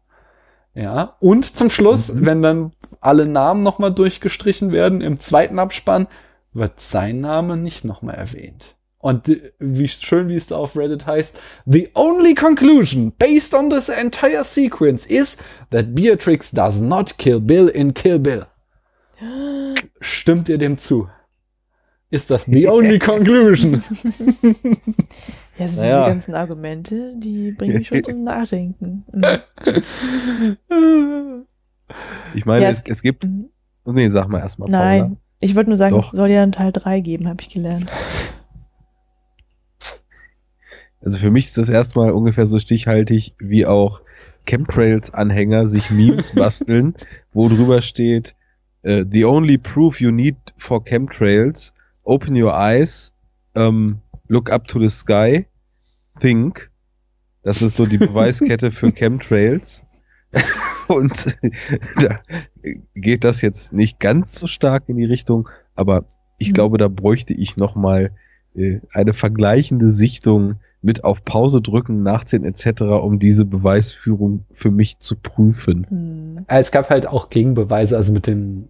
Ja, 0.73 1.17
und 1.19 1.57
zum 1.57 1.69
Schluss, 1.69 2.13
Mhm. 2.13 2.25
wenn 2.25 2.41
dann 2.41 2.71
alle 3.01 3.25
Namen 3.25 3.61
nochmal 3.61 3.91
durchgestrichen 3.91 4.71
werden, 4.71 5.01
im 5.01 5.19
zweiten 5.19 5.59
Abspann 5.59 6.07
wird 6.53 6.79
sein 6.79 7.19
Name 7.19 7.57
nicht 7.57 7.83
nochmal 7.83 8.15
erwähnt. 8.15 8.75
Und 8.97 9.27
äh, 9.27 9.51
wie 9.59 9.87
schön, 9.87 10.29
wie 10.29 10.35
es 10.35 10.47
da 10.47 10.55
auf 10.55 10.77
Reddit 10.77 11.07
heißt, 11.07 11.37
the 11.65 11.89
only 11.95 12.35
conclusion 12.35 13.11
based 13.17 13.53
on 13.53 13.69
this 13.69 13.89
entire 13.89 14.43
sequence 14.45 15.05
is 15.05 15.37
that 15.71 15.93
Beatrix 15.93 16.51
does 16.51 16.79
not 16.79 17.17
kill 17.17 17.39
Bill 17.41 17.67
in 17.67 17.93
Kill 17.93 18.19
Bill. 18.19 18.45
Stimmt 19.99 20.49
ihr 20.49 20.57
dem 20.57 20.77
zu? 20.77 21.07
Ist 22.09 22.29
das 22.29 22.45
the 22.45 22.67
only 22.67 22.99
conclusion? 22.99 23.83
Ja, 25.57 25.65
also 25.65 25.81
Naja. 25.81 25.99
diese 26.05 26.15
ganzen 26.15 26.33
Argumente, 26.35 27.13
die 27.17 27.51
bringen 27.51 27.77
mich 27.77 27.87
schon 27.89 28.03
zum 28.03 28.23
Nachdenken. 28.23 29.05
Mhm. 30.69 31.45
Ich 32.33 32.45
meine, 32.45 32.63
Ja, 32.63 32.69
es, 32.69 32.83
es 32.87 33.01
gibt. 33.01 33.25
Mhm. 33.25 33.49
Nee, 33.85 34.09
sag 34.09 34.27
mal 34.29 34.39
erstmal. 34.39 34.69
Nein, 34.69 35.17
ich 35.39 35.55
wollte 35.55 35.69
nur 35.69 35.77
sagen, 35.77 35.93
Doch. 35.95 36.11
es 36.11 36.17
soll 36.17 36.29
ja 36.29 36.41
einen 36.41 36.51
Teil 36.53 36.71
3 36.71 37.01
geben, 37.01 37.27
habe 37.27 37.41
ich 37.41 37.49
gelernt. 37.49 37.87
Also 41.03 41.17
für 41.17 41.31
mich 41.31 41.47
ist 41.47 41.57
das 41.57 41.69
erstmal 41.69 42.11
ungefähr 42.11 42.45
so 42.45 42.57
stichhaltig, 42.59 43.35
wie 43.39 43.65
auch 43.65 44.01
Chemtrails-Anhänger 44.47 45.67
sich 45.67 45.91
Memes 45.91 46.33
basteln, 46.33 46.95
wo 47.33 47.49
drüber 47.49 47.81
steht, 47.81 48.35
äh, 48.83 49.05
the 49.09 49.25
only 49.25 49.57
proof 49.57 49.99
you 50.01 50.11
need 50.11 50.35
for 50.57 50.83
chemtrails, 50.83 51.73
open 52.03 52.35
your 52.35 52.53
eyes, 52.53 53.13
ähm, 53.55 53.99
look 54.27 54.49
up 54.49 54.67
to 54.67 54.79
the 54.79 54.89
sky, 54.89 55.45
think. 56.19 56.69
Das 57.43 57.61
ist 57.61 57.75
so 57.75 57.85
die 57.85 57.97
Beweiskette 57.97 58.71
für 58.71 58.91
Chemtrails. 58.91 59.83
Und 60.87 61.37
da 62.01 62.19
geht 62.95 63.23
das 63.23 63.41
jetzt 63.41 63.73
nicht 63.73 63.99
ganz 63.99 64.39
so 64.39 64.47
stark 64.47 64.87
in 64.87 64.97
die 64.97 65.05
Richtung, 65.05 65.49
aber 65.75 66.05
ich 66.37 66.49
Mhm. 66.49 66.53
glaube, 66.53 66.77
da 66.77 66.87
bräuchte 66.87 67.33
ich 67.33 67.57
noch 67.57 67.75
mal 67.75 68.11
äh, 68.55 68.79
eine 68.91 69.13
vergleichende 69.13 69.89
Sichtung 69.91 70.59
mit 70.81 71.03
auf 71.03 71.23
Pause 71.23 71.61
drücken, 71.61 72.03
nachsehen 72.03 72.43
etc., 72.43 72.81
um 72.81 73.19
diese 73.19 73.45
Beweisführung 73.45 74.45
für 74.51 74.71
mich 74.71 74.99
zu 74.99 75.15
prüfen. 75.15 75.85
Hm. 75.89 76.45
Ja, 76.49 76.59
Es 76.59 76.71
gab 76.71 76.89
halt 76.89 77.07
auch 77.07 77.29
Gegenbeweise, 77.29 77.95
also 77.95 78.11
mit 78.11 78.27
den, 78.27 78.67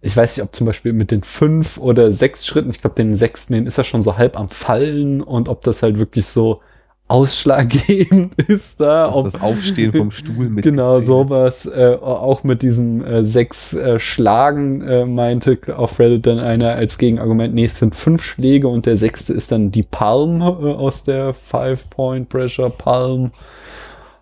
ich 0.00 0.16
weiß 0.16 0.36
nicht, 0.36 0.44
ob 0.44 0.54
zum 0.54 0.66
Beispiel 0.66 0.92
mit 0.92 1.10
den 1.10 1.22
fünf 1.22 1.78
oder 1.78 2.12
sechs 2.12 2.46
Schritten, 2.46 2.70
ich 2.70 2.80
glaube, 2.80 2.96
den 2.96 3.16
sechsten, 3.16 3.54
den 3.54 3.66
ist 3.66 3.78
er 3.78 3.84
schon 3.84 4.02
so 4.02 4.16
halb 4.16 4.38
am 4.38 4.48
Fallen 4.48 5.20
und 5.20 5.48
ob 5.48 5.62
das 5.62 5.82
halt 5.82 5.98
wirklich 5.98 6.26
so 6.26 6.60
ausschlaggebend 7.08 8.34
ist 8.48 8.80
da. 8.80 9.12
Ob, 9.12 9.24
das 9.24 9.40
Aufstehen 9.40 9.92
vom 9.92 10.10
Stuhl 10.10 10.48
mit 10.48 10.64
Genau, 10.64 11.00
sowas. 11.00 11.66
Äh, 11.66 11.96
auch 12.00 12.42
mit 12.44 12.62
diesem 12.62 13.04
äh, 13.04 13.24
sechs 13.24 13.74
äh, 13.74 13.98
Schlagen 13.98 14.82
äh, 14.82 15.06
meinte 15.06 15.58
auf 15.76 15.98
Reddit 15.98 16.26
dann 16.26 16.38
einer 16.38 16.74
als 16.74 16.98
Gegenargument, 16.98 17.54
nee, 17.54 17.64
es 17.64 17.78
sind 17.78 17.94
fünf 17.94 18.22
Schläge 18.22 18.68
und 18.68 18.86
der 18.86 18.96
sechste 18.96 19.32
ist 19.32 19.52
dann 19.52 19.70
die 19.70 19.84
Palm 19.84 20.40
äh, 20.40 20.44
aus 20.44 21.04
der 21.04 21.32
Five-Point-Pressure 21.34 22.70
Palm 22.70 23.30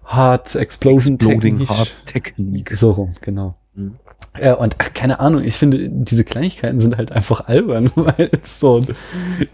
Hard 0.05 0.55
Explosion 0.55 1.15
Exploding 1.15 1.59
Technique. 1.59 1.70
Heart 1.70 1.94
Technique. 2.06 2.77
So 2.77 2.90
rum, 2.90 3.15
genau. 3.20 3.55
Mhm. 3.74 3.97
Äh, 4.34 4.55
und 4.55 4.76
ach, 4.78 4.92
keine 4.92 5.20
Ahnung, 5.20 5.44
ich 5.44 5.55
finde, 5.55 5.88
diese 5.88 6.24
Kleinigkeiten 6.24 6.80
sind 6.80 6.96
halt 6.96 7.12
einfach 7.12 7.46
albern, 7.46 7.90
weil 7.94 8.30
es 8.42 8.60
so 8.60 8.82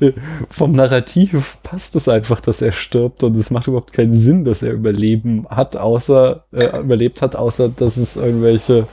äh, 0.00 0.12
vom 0.48 0.72
Narrativ 0.72 1.58
passt 1.62 1.96
es 1.96 2.08
einfach, 2.08 2.40
dass 2.40 2.62
er 2.62 2.72
stirbt 2.72 3.22
und 3.22 3.36
es 3.36 3.50
macht 3.50 3.66
überhaupt 3.66 3.92
keinen 3.92 4.14
Sinn, 4.14 4.44
dass 4.44 4.62
er 4.62 4.72
überleben 4.72 5.46
hat, 5.48 5.76
außer 5.76 6.44
äh, 6.52 6.80
überlebt 6.80 7.22
hat, 7.22 7.36
außer 7.36 7.68
dass 7.68 7.96
es 7.96 8.16
irgendwelche 8.16 8.86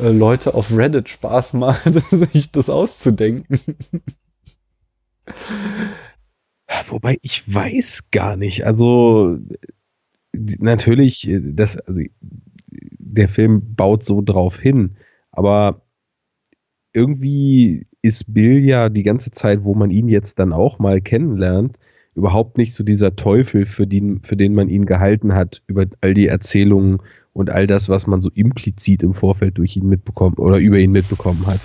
äh, 0.00 0.08
Leute 0.08 0.54
auf 0.54 0.76
Reddit 0.76 1.08
Spaß 1.08 1.52
macht, 1.54 1.92
sich 2.10 2.50
das 2.50 2.68
auszudenken. 2.68 3.60
Wobei 6.88 7.18
ich 7.22 7.52
weiß 7.52 8.10
gar 8.10 8.36
nicht. 8.36 8.64
Also 8.64 9.38
natürlich, 10.32 11.28
äh, 11.28 11.40
das, 11.42 11.76
also, 11.76 12.02
der 12.70 13.28
Film 13.28 13.74
baut 13.74 14.04
so 14.04 14.22
drauf 14.22 14.58
hin, 14.58 14.96
aber 15.32 15.82
irgendwie 16.92 17.86
ist 18.02 18.32
Bill 18.32 18.64
ja 18.64 18.88
die 18.88 19.02
ganze 19.02 19.30
Zeit, 19.30 19.64
wo 19.64 19.74
man 19.74 19.90
ihn 19.90 20.08
jetzt 20.08 20.38
dann 20.38 20.52
auch 20.52 20.78
mal 20.78 21.00
kennenlernt, 21.00 21.78
überhaupt 22.14 22.58
nicht 22.58 22.74
so 22.74 22.84
dieser 22.84 23.16
Teufel, 23.16 23.64
für 23.64 23.86
den, 23.86 24.22
für 24.22 24.36
den 24.36 24.54
man 24.54 24.68
ihn 24.68 24.84
gehalten 24.84 25.34
hat, 25.34 25.62
über 25.66 25.86
all 26.02 26.14
die 26.14 26.26
Erzählungen 26.26 26.98
und 27.32 27.48
all 27.48 27.66
das, 27.66 27.88
was 27.88 28.06
man 28.06 28.20
so 28.20 28.30
implizit 28.34 29.02
im 29.02 29.14
Vorfeld 29.14 29.56
durch 29.58 29.76
ihn 29.76 29.88
mitbekommen 29.88 30.36
oder 30.36 30.58
über 30.58 30.78
ihn 30.78 30.92
mitbekommen 30.92 31.46
hat. 31.46 31.60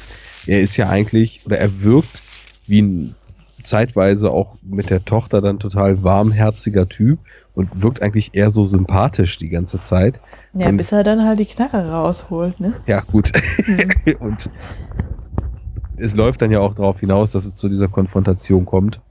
Er 0.45 0.61
ist 0.61 0.77
ja 0.77 0.87
eigentlich, 0.87 1.41
oder 1.45 1.57
er 1.57 1.83
wirkt 1.83 2.23
wie 2.67 2.81
ein 2.81 3.15
zeitweise 3.63 4.31
auch 4.31 4.55
mit 4.63 4.89
der 4.89 5.03
Tochter 5.03 5.41
dann 5.41 5.59
total 5.59 6.03
warmherziger 6.03 6.87
Typ 6.87 7.19
und 7.57 7.81
wirkt 7.81 8.03
eigentlich 8.03 8.35
eher 8.35 8.51
so 8.51 8.65
sympathisch 8.65 9.39
die 9.39 9.49
ganze 9.49 9.81
Zeit. 9.81 10.21
Ja, 10.53 10.69
Und- 10.69 10.77
bis 10.77 10.91
er 10.91 11.03
dann 11.03 11.25
halt 11.25 11.39
die 11.39 11.45
Knarre 11.45 11.89
rausholt, 11.89 12.59
ne? 12.59 12.75
Ja, 12.85 13.01
gut. 13.11 13.31
Mhm. 13.65 14.15
und 14.19 14.49
es 15.97 16.15
läuft 16.15 16.43
dann 16.43 16.51
ja 16.51 16.59
auch 16.59 16.75
darauf 16.75 16.99
hinaus, 16.99 17.31
dass 17.31 17.45
es 17.45 17.55
zu 17.55 17.67
dieser 17.67 17.87
Konfrontation 17.87 18.65
kommt. 18.65 19.01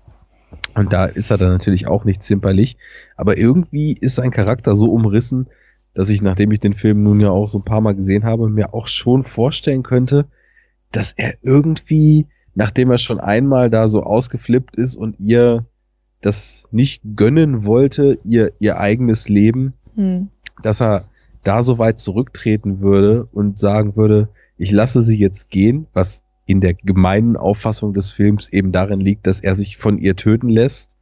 Und 0.76 0.92
da 0.92 1.06
ist 1.06 1.30
er 1.30 1.38
dann 1.38 1.50
natürlich 1.50 1.88
auch 1.88 2.04
nicht 2.04 2.22
zimperlich. 2.22 2.76
Aber 3.16 3.36
irgendwie 3.36 3.94
ist 3.94 4.14
sein 4.14 4.30
Charakter 4.30 4.76
so 4.76 4.92
umrissen, 4.92 5.48
dass 5.94 6.08
ich, 6.08 6.22
nachdem 6.22 6.52
ich 6.52 6.60
den 6.60 6.74
Film 6.74 7.02
nun 7.02 7.18
ja 7.18 7.30
auch 7.30 7.48
so 7.48 7.58
ein 7.58 7.64
paar 7.64 7.80
Mal 7.80 7.96
gesehen 7.96 8.22
habe, 8.22 8.48
mir 8.48 8.74
auch 8.74 8.86
schon 8.86 9.24
vorstellen 9.24 9.82
könnte, 9.82 10.26
dass 10.92 11.12
er 11.12 11.34
irgendwie, 11.42 12.26
nachdem 12.54 12.92
er 12.92 12.98
schon 12.98 13.18
einmal 13.18 13.70
da 13.70 13.88
so 13.88 14.04
ausgeflippt 14.04 14.76
ist 14.76 14.94
und 14.94 15.18
ihr 15.18 15.64
das 16.20 16.68
nicht 16.70 17.02
gönnen 17.14 17.64
wollte, 17.66 18.18
ihr, 18.24 18.52
ihr 18.58 18.78
eigenes 18.78 19.28
Leben, 19.28 19.74
Hm. 19.96 20.28
dass 20.62 20.80
er 20.80 21.08
da 21.42 21.62
so 21.62 21.78
weit 21.78 22.00
zurücktreten 22.00 22.80
würde 22.80 23.28
und 23.32 23.58
sagen 23.58 23.96
würde, 23.96 24.28
ich 24.58 24.72
lasse 24.72 25.02
sie 25.02 25.18
jetzt 25.18 25.50
gehen, 25.50 25.86
was 25.92 26.22
in 26.46 26.60
der 26.60 26.74
gemeinen 26.74 27.36
Auffassung 27.36 27.92
des 27.92 28.10
Films 28.10 28.48
eben 28.52 28.72
darin 28.72 29.00
liegt, 29.00 29.26
dass 29.26 29.40
er 29.40 29.56
sich 29.56 29.76
von 29.76 29.98
ihr 29.98 30.16
töten 30.16 30.48
lässt 30.48 30.96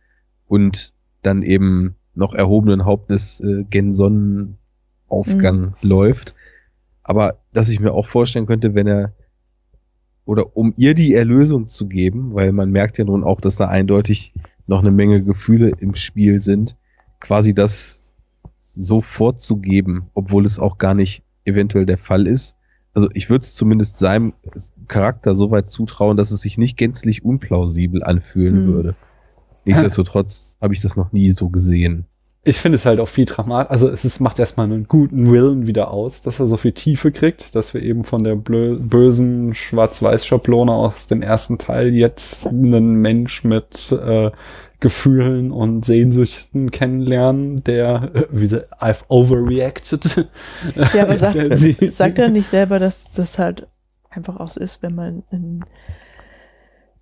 und 0.46 0.92
dann 1.22 1.42
eben 1.42 1.96
noch 2.14 2.34
erhobenen 2.34 2.84
Hauptes 2.84 3.40
äh, 3.40 3.64
gen 3.68 3.92
Sonnenaufgang 3.92 5.74
läuft. 5.82 6.34
Aber 7.02 7.38
dass 7.52 7.68
ich 7.68 7.80
mir 7.80 7.92
auch 7.92 8.06
vorstellen 8.06 8.46
könnte, 8.46 8.74
wenn 8.74 8.86
er 8.86 9.12
oder 10.24 10.56
um 10.56 10.72
ihr 10.76 10.94
die 10.94 11.14
Erlösung 11.14 11.68
zu 11.68 11.86
geben, 11.86 12.34
weil 12.34 12.52
man 12.52 12.70
merkt 12.70 12.96
ja 12.96 13.04
nun 13.04 13.24
auch, 13.24 13.40
dass 13.40 13.56
da 13.56 13.68
eindeutig 13.68 14.32
noch 14.66 14.80
eine 14.80 14.90
Menge 14.90 15.22
Gefühle 15.22 15.70
im 15.78 15.94
Spiel 15.94 16.40
sind, 16.40 16.76
quasi 17.20 17.54
das 17.54 18.00
so 18.76 19.00
vorzugeben, 19.00 20.06
obwohl 20.14 20.44
es 20.44 20.58
auch 20.58 20.78
gar 20.78 20.94
nicht 20.94 21.22
eventuell 21.44 21.86
der 21.86 21.98
Fall 21.98 22.26
ist. 22.26 22.56
Also 22.92 23.08
ich 23.12 23.28
würde 23.28 23.42
es 23.42 23.54
zumindest 23.54 23.98
seinem 23.98 24.32
Charakter 24.88 25.34
so 25.34 25.50
weit 25.50 25.70
zutrauen, 25.70 26.16
dass 26.16 26.30
es 26.30 26.40
sich 26.40 26.58
nicht 26.58 26.76
gänzlich 26.76 27.24
unplausibel 27.24 28.02
anfühlen 28.02 28.66
Hm. 28.66 28.66
würde. 28.66 28.94
Nichtsdestotrotz 29.64 30.56
habe 30.60 30.74
ich 30.74 30.80
das 30.80 30.96
noch 30.96 31.12
nie 31.12 31.30
so 31.30 31.48
gesehen. 31.48 32.06
Ich 32.46 32.58
finde 32.58 32.76
es 32.76 32.84
halt 32.84 33.00
auch 33.00 33.08
viel 33.08 33.24
dramatisch. 33.24 33.70
Also 33.70 33.88
es 33.88 34.04
ist, 34.04 34.20
macht 34.20 34.38
erstmal 34.38 34.66
einen 34.66 34.86
guten 34.86 35.30
Willen 35.30 35.66
wieder 35.66 35.90
aus, 35.90 36.20
dass 36.20 36.40
er 36.40 36.46
so 36.46 36.58
viel 36.58 36.72
Tiefe 36.72 37.10
kriegt, 37.10 37.54
dass 37.54 37.72
wir 37.72 37.82
eben 37.82 38.04
von 38.04 38.22
der 38.22 38.36
blö 38.36 38.76
bösen 38.78 39.54
Schwarz-Weiß-Schablone 39.54 40.70
aus 40.72 41.06
dem 41.06 41.22
ersten 41.22 41.56
Teil 41.56 41.94
jetzt 41.94 42.46
einen 42.46 42.96
Mensch 42.96 43.44
mit 43.44 43.92
äh, 43.92 44.30
Gefühlen 44.80 45.52
und 45.52 45.86
Sehnsüchten 45.86 46.70
kennenlernen, 46.70 47.64
der, 47.64 48.10
äh, 48.14 48.26
wie 48.30 48.46
sie, 48.46 48.66
I've 48.78 49.04
overreacted. 49.08 50.26
Ja, 50.92 51.04
aber 51.04 51.16
sagt, 51.32 51.92
sagt 51.92 52.18
er 52.18 52.28
nicht 52.28 52.50
selber, 52.50 52.78
dass 52.78 53.04
das 53.14 53.38
halt 53.38 53.66
einfach 54.10 54.38
auch 54.38 54.50
so 54.50 54.60
ist, 54.60 54.82
wenn 54.82 54.94
man 54.94 55.22
einen, 55.30 55.64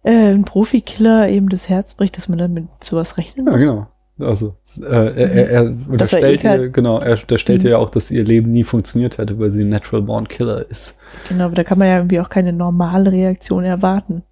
äh, 0.05 0.11
einen 0.11 0.45
Profikiller 0.45 1.29
eben 1.29 1.49
das 1.49 1.69
Herz 1.69 1.97
bricht, 1.97 2.17
dass 2.17 2.29
man 2.29 2.39
dann 2.39 2.53
mit 2.53 2.67
sowas 2.85 3.19
rechnen 3.19 3.47
Ja, 3.47 3.53
muss? 3.53 3.61
genau. 3.61 3.87
Also, 4.19 4.57
äh, 4.81 4.85
er, 4.85 5.17
er, 5.17 5.33
er 5.33 5.51
er 5.65 5.75
unterstellt 5.89 6.45
ihr, 6.45 6.69
genau, 6.69 6.99
er 7.01 7.13
unterstellt 7.13 7.65
Mhm. 7.65 7.71
ja 7.71 7.79
auch, 7.79 7.91
dass 7.91 8.11
ihr 8.11 8.25
Leben 8.25 8.51
nie 8.51 8.65
funktioniert 8.65 9.19
hätte, 9.19 9.39
weil 9.39 9.51
sie 9.51 9.65
ein 9.65 9.69
Natural 9.71 10.03
Born 10.03 10.29
Killer 10.29 10.69
ist. 10.71 10.97
Genau, 11.29 11.47
aber 11.47 11.55
da 11.55 11.65
kann 11.65 11.79
man 11.79 11.89
ja 11.89 11.97
irgendwie 11.97 12.21
auch 12.21 12.29
keine 12.29 12.53
normale 12.53 13.11
Reaktion 13.11 13.65
erwarten. 13.65 14.23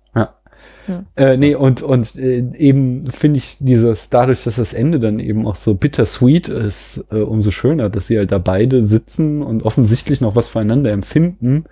Ja. 0.89 1.05
Äh, 1.15 1.37
nee, 1.37 1.55
und, 1.55 1.83
und 1.83 2.17
äh, 2.17 2.43
eben 2.57 3.11
finde 3.11 3.39
ich 3.39 3.59
dieses, 3.61 4.11
dadurch, 4.11 4.45
dass 4.45 4.57
das 4.57 4.73
Ende 4.73 4.99
dann 4.99 5.19
eben 5.19 5.47
auch 5.47 5.55
so 5.55 5.75
bittersweet 5.75 6.49
ist, 6.49 7.05
äh, 7.11 7.19
umso 7.19 7.51
schöner, 7.51 7.91
dass 7.91 8.07
sie 8.07 8.19
halt 8.19 8.33
da 8.33 8.39
beide 8.39 8.85
sitzen 8.85 9.43
und 9.43 9.63
offensichtlich 9.63 10.21
noch 10.21 10.37
was 10.37 10.49
füreinander 10.49 10.91
empfinden, 10.91 11.65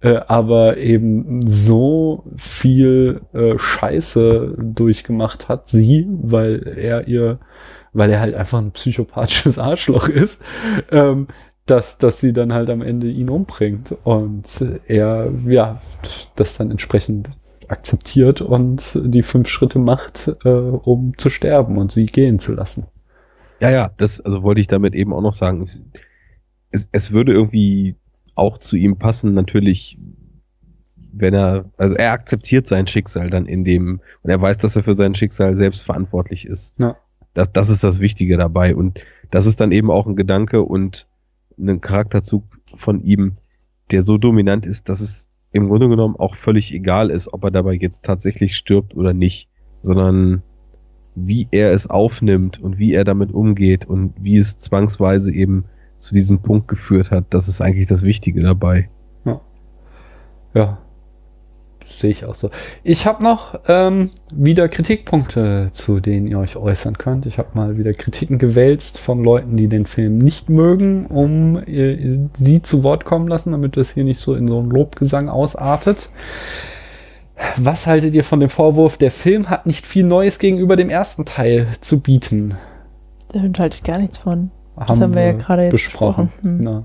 äh, 0.00 0.16
aber 0.26 0.76
eben 0.76 1.46
so 1.46 2.24
viel 2.36 3.20
äh, 3.32 3.58
Scheiße 3.58 4.56
durchgemacht 4.58 5.48
hat, 5.48 5.68
sie, 5.68 6.06
weil 6.08 6.66
er 6.76 7.08
ihr, 7.08 7.38
weil 7.92 8.10
er 8.10 8.20
halt 8.20 8.34
einfach 8.34 8.58
ein 8.58 8.72
psychopathisches 8.72 9.58
Arschloch 9.58 10.08
ist, 10.08 10.42
ähm, 10.90 11.28
dass, 11.64 11.98
dass 11.98 12.20
sie 12.20 12.32
dann 12.32 12.52
halt 12.52 12.70
am 12.70 12.82
Ende 12.82 13.08
ihn 13.08 13.28
umbringt 13.28 13.94
und 14.04 14.64
er, 14.86 15.30
ja, 15.46 15.80
das 16.34 16.56
dann 16.56 16.70
entsprechend 16.70 17.28
akzeptiert 17.68 18.40
und 18.40 19.00
die 19.04 19.22
fünf 19.22 19.48
Schritte 19.48 19.78
macht, 19.78 20.34
äh, 20.44 20.48
um 20.48 21.16
zu 21.16 21.30
sterben 21.30 21.78
und 21.78 21.92
sie 21.92 22.06
gehen 22.06 22.38
zu 22.38 22.52
lassen. 22.52 22.86
Ja, 23.60 23.70
ja, 23.70 23.90
das, 23.96 24.20
also 24.20 24.42
wollte 24.42 24.60
ich 24.60 24.66
damit 24.66 24.94
eben 24.94 25.12
auch 25.12 25.20
noch 25.20 25.34
sagen. 25.34 25.66
Es, 26.70 26.88
es 26.92 27.12
würde 27.12 27.32
irgendwie 27.32 27.96
auch 28.34 28.58
zu 28.58 28.76
ihm 28.76 28.96
passen, 28.98 29.34
natürlich, 29.34 29.98
wenn 31.12 31.34
er, 31.34 31.64
also 31.76 31.96
er 31.96 32.12
akzeptiert 32.12 32.68
sein 32.68 32.86
Schicksal 32.86 33.30
dann 33.30 33.46
in 33.46 33.64
dem, 33.64 34.00
und 34.22 34.30
er 34.30 34.40
weiß, 34.40 34.58
dass 34.58 34.76
er 34.76 34.84
für 34.84 34.94
sein 34.94 35.14
Schicksal 35.14 35.56
selbst 35.56 35.82
verantwortlich 35.82 36.46
ist. 36.46 36.74
Ja. 36.78 36.96
Das, 37.34 37.52
das 37.52 37.68
ist 37.68 37.84
das 37.84 38.00
Wichtige 38.00 38.36
dabei. 38.36 38.74
Und 38.74 39.04
das 39.30 39.46
ist 39.46 39.60
dann 39.60 39.72
eben 39.72 39.90
auch 39.90 40.06
ein 40.06 40.16
Gedanke 40.16 40.62
und 40.62 41.08
ein 41.58 41.80
Charakterzug 41.80 42.44
von 42.74 43.02
ihm, 43.02 43.36
der 43.90 44.02
so 44.02 44.18
dominant 44.18 44.66
ist, 44.66 44.88
dass 44.88 45.00
es 45.00 45.27
im 45.52 45.68
Grunde 45.68 45.88
genommen 45.88 46.16
auch 46.16 46.34
völlig 46.34 46.74
egal 46.74 47.10
ist, 47.10 47.32
ob 47.32 47.44
er 47.44 47.50
dabei 47.50 47.74
jetzt 47.74 48.04
tatsächlich 48.04 48.56
stirbt 48.56 48.96
oder 48.96 49.12
nicht, 49.12 49.48
sondern 49.82 50.42
wie 51.14 51.48
er 51.50 51.72
es 51.72 51.88
aufnimmt 51.88 52.60
und 52.60 52.78
wie 52.78 52.94
er 52.94 53.04
damit 53.04 53.32
umgeht 53.32 53.86
und 53.86 54.14
wie 54.20 54.36
es 54.36 54.58
zwangsweise 54.58 55.32
eben 55.32 55.64
zu 55.98 56.14
diesem 56.14 56.40
Punkt 56.40 56.68
geführt 56.68 57.10
hat, 57.10 57.26
das 57.30 57.48
ist 57.48 57.60
eigentlich 57.60 57.86
das 57.86 58.02
Wichtige 58.02 58.40
dabei. 58.40 58.88
Ja, 60.54 60.78
sehe 61.90 62.10
ich 62.10 62.24
auch 62.24 62.34
so. 62.34 62.50
Ich 62.82 63.06
habe 63.06 63.24
noch 63.24 63.60
ähm, 63.68 64.10
wieder 64.34 64.68
Kritikpunkte, 64.68 65.68
zu 65.72 66.00
denen 66.00 66.26
ihr 66.26 66.38
euch 66.38 66.56
äußern 66.56 66.98
könnt. 66.98 67.26
Ich 67.26 67.38
habe 67.38 67.50
mal 67.54 67.78
wieder 67.78 67.94
Kritiken 67.94 68.38
gewälzt 68.38 68.98
von 68.98 69.22
Leuten, 69.22 69.56
die 69.56 69.68
den 69.68 69.86
Film 69.86 70.18
nicht 70.18 70.48
mögen, 70.48 71.06
um 71.06 71.56
äh, 71.66 72.18
sie 72.34 72.62
zu 72.62 72.82
Wort 72.82 73.04
kommen 73.04 73.28
lassen, 73.28 73.52
damit 73.52 73.76
das 73.76 73.92
hier 73.92 74.04
nicht 74.04 74.18
so 74.18 74.34
in 74.34 74.48
so 74.48 74.58
einen 74.58 74.70
Lobgesang 74.70 75.28
ausartet. 75.28 76.10
Was 77.56 77.86
haltet 77.86 78.14
ihr 78.14 78.24
von 78.24 78.40
dem 78.40 78.50
Vorwurf, 78.50 78.96
der 78.96 79.10
Film 79.10 79.48
hat 79.48 79.66
nicht 79.66 79.86
viel 79.86 80.04
Neues 80.04 80.38
gegenüber 80.38 80.76
dem 80.76 80.90
ersten 80.90 81.24
Teil 81.24 81.68
zu 81.80 82.00
bieten? 82.00 82.56
Da 83.28 83.40
halte 83.40 83.76
ich 83.76 83.84
gar 83.84 83.98
nichts 83.98 84.18
von. 84.18 84.50
Das 84.76 85.00
haben 85.00 85.14
wir 85.14 85.22
ja 85.22 85.32
gerade 85.32 85.64
jetzt 85.64 85.72
besprochen. 85.72 86.26
besprochen. 86.26 86.50
Hm. 86.50 86.58
Genau. 86.58 86.84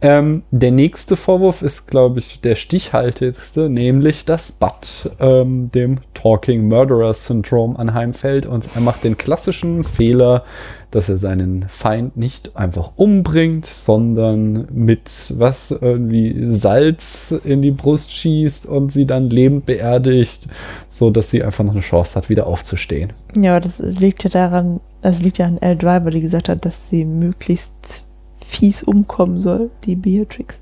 Ähm, 0.00 0.42
der 0.50 0.72
nächste 0.72 1.16
Vorwurf 1.16 1.62
ist, 1.62 1.86
glaube 1.86 2.18
ich, 2.18 2.40
der 2.40 2.54
stichhaltigste, 2.56 3.68
nämlich 3.68 4.24
dass 4.24 4.52
Bud 4.52 5.10
ähm, 5.20 5.70
dem 5.72 5.96
Talking 6.14 6.68
Murderer 6.68 7.14
Syndrom 7.14 7.76
anheimfällt 7.76 8.46
und 8.46 8.68
er 8.74 8.80
macht 8.80 9.04
den 9.04 9.16
klassischen 9.16 9.84
Fehler, 9.84 10.44
dass 10.90 11.08
er 11.08 11.16
seinen 11.16 11.66
Feind 11.68 12.16
nicht 12.16 12.56
einfach 12.56 12.92
umbringt, 12.96 13.66
sondern 13.66 14.66
mit 14.72 15.34
was 15.36 15.70
irgendwie 15.70 16.52
Salz 16.52 17.34
in 17.44 17.62
die 17.62 17.70
Brust 17.70 18.12
schießt 18.12 18.66
und 18.66 18.92
sie 18.92 19.06
dann 19.06 19.30
lebend 19.30 19.66
beerdigt, 19.66 20.48
so 20.88 21.10
dass 21.10 21.30
sie 21.30 21.42
einfach 21.42 21.64
noch 21.64 21.72
eine 21.72 21.80
Chance 21.80 22.16
hat, 22.16 22.28
wieder 22.28 22.46
aufzustehen. 22.46 23.12
Ja, 23.36 23.60
das 23.60 23.78
liegt 23.78 24.24
ja 24.24 24.30
daran, 24.30 24.80
das 25.02 25.22
liegt 25.22 25.38
ja 25.38 25.46
an 25.46 25.58
L. 25.58 25.76
Driver, 25.76 26.10
die 26.10 26.20
gesagt 26.20 26.48
hat, 26.48 26.64
dass 26.64 26.88
sie 26.88 27.04
möglichst 27.04 28.05
fies 28.46 28.82
umkommen 28.82 29.40
soll, 29.40 29.70
die 29.84 29.96
Beatrix. 29.96 30.60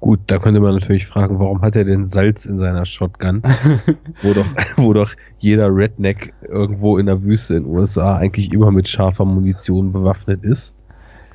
Gut, 0.00 0.20
da 0.26 0.38
könnte 0.38 0.60
man 0.60 0.74
natürlich 0.74 1.06
fragen, 1.06 1.40
warum 1.40 1.62
hat 1.62 1.76
er 1.76 1.84
denn 1.84 2.06
Salz 2.06 2.44
in 2.44 2.58
seiner 2.58 2.84
Shotgun? 2.84 3.42
wo 4.22 4.34
doch, 4.34 4.44
wo 4.76 4.92
doch 4.92 5.10
jeder 5.38 5.74
Redneck 5.74 6.34
irgendwo 6.46 6.98
in 6.98 7.06
der 7.06 7.24
Wüste 7.24 7.54
in 7.54 7.62
den 7.64 7.72
USA 7.72 8.18
eigentlich 8.18 8.52
immer 8.52 8.70
mit 8.70 8.86
scharfer 8.86 9.24
Munition 9.24 9.92
bewaffnet 9.92 10.44
ist. 10.44 10.74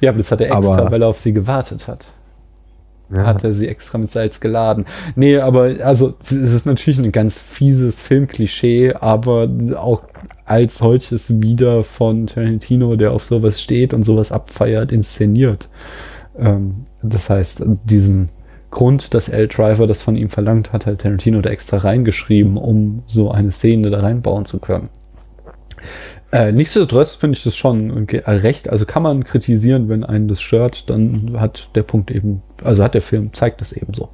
Ja, 0.01 0.11
aber 0.11 0.19
das 0.19 0.31
hat 0.31 0.41
er 0.41 0.55
extra, 0.55 0.77
Aber- 0.77 0.91
weil 0.91 1.01
er 1.01 1.07
auf 1.07 1.17
sie 1.17 1.33
gewartet 1.33 1.87
hat. 1.87 2.13
Ja. 3.11 3.25
Hat 3.25 3.43
er 3.43 3.53
sie 3.53 3.67
extra 3.67 3.97
mit 3.97 4.11
Salz 4.11 4.39
geladen. 4.39 4.85
Nee, 5.15 5.39
aber 5.39 5.71
also 5.83 6.13
es 6.21 6.31
ist 6.31 6.67
natürlich 6.67 6.99
ein 6.99 7.11
ganz 7.11 7.39
fieses 7.39 7.99
Filmklischee, 8.01 8.93
aber 8.93 9.49
auch 9.77 10.03
als 10.49 10.79
solches 10.79 11.41
wieder 11.41 11.83
von 11.83 12.25
Tarantino, 12.25 12.95
der 12.95 13.11
auf 13.11 13.23
sowas 13.23 13.61
steht 13.61 13.93
und 13.93 14.03
sowas 14.03 14.31
abfeiert, 14.31 14.91
inszeniert. 14.91 15.69
Ähm, 16.37 16.83
das 17.03 17.29
heißt, 17.29 17.63
diesen 17.85 18.27
Grund, 18.71 19.13
dass 19.13 19.29
L. 19.29 19.47
Driver 19.47 19.85
das 19.85 20.01
von 20.01 20.15
ihm 20.15 20.29
verlangt 20.29 20.73
hat, 20.73 20.85
hat 20.85 21.01
Tarantino 21.01 21.41
da 21.41 21.49
extra 21.49 21.77
reingeschrieben, 21.77 22.57
um 22.57 23.03
so 23.05 23.31
eine 23.31 23.51
Szene 23.51 23.89
da 23.89 23.99
reinbauen 23.99 24.45
zu 24.45 24.59
können. 24.59 24.89
Äh, 26.31 26.51
nichtsdestotrotz 26.51 27.15
finde 27.15 27.37
ich 27.37 27.43
das 27.43 27.55
schon 27.55 28.07
äh, 28.07 28.31
recht. 28.31 28.69
Also 28.69 28.85
kann 28.85 29.03
man 29.03 29.23
kritisieren, 29.23 29.87
wenn 29.87 30.03
einen 30.03 30.27
das 30.27 30.41
stört, 30.41 30.89
dann 30.89 31.39
hat 31.39 31.69
der 31.75 31.83
Punkt 31.83 32.11
eben, 32.11 32.41
also 32.63 32.83
hat 32.83 32.95
der 32.95 33.01
Film, 33.01 33.33
zeigt 33.33 33.61
das 33.61 33.71
eben 33.71 33.93
so. 33.93 34.09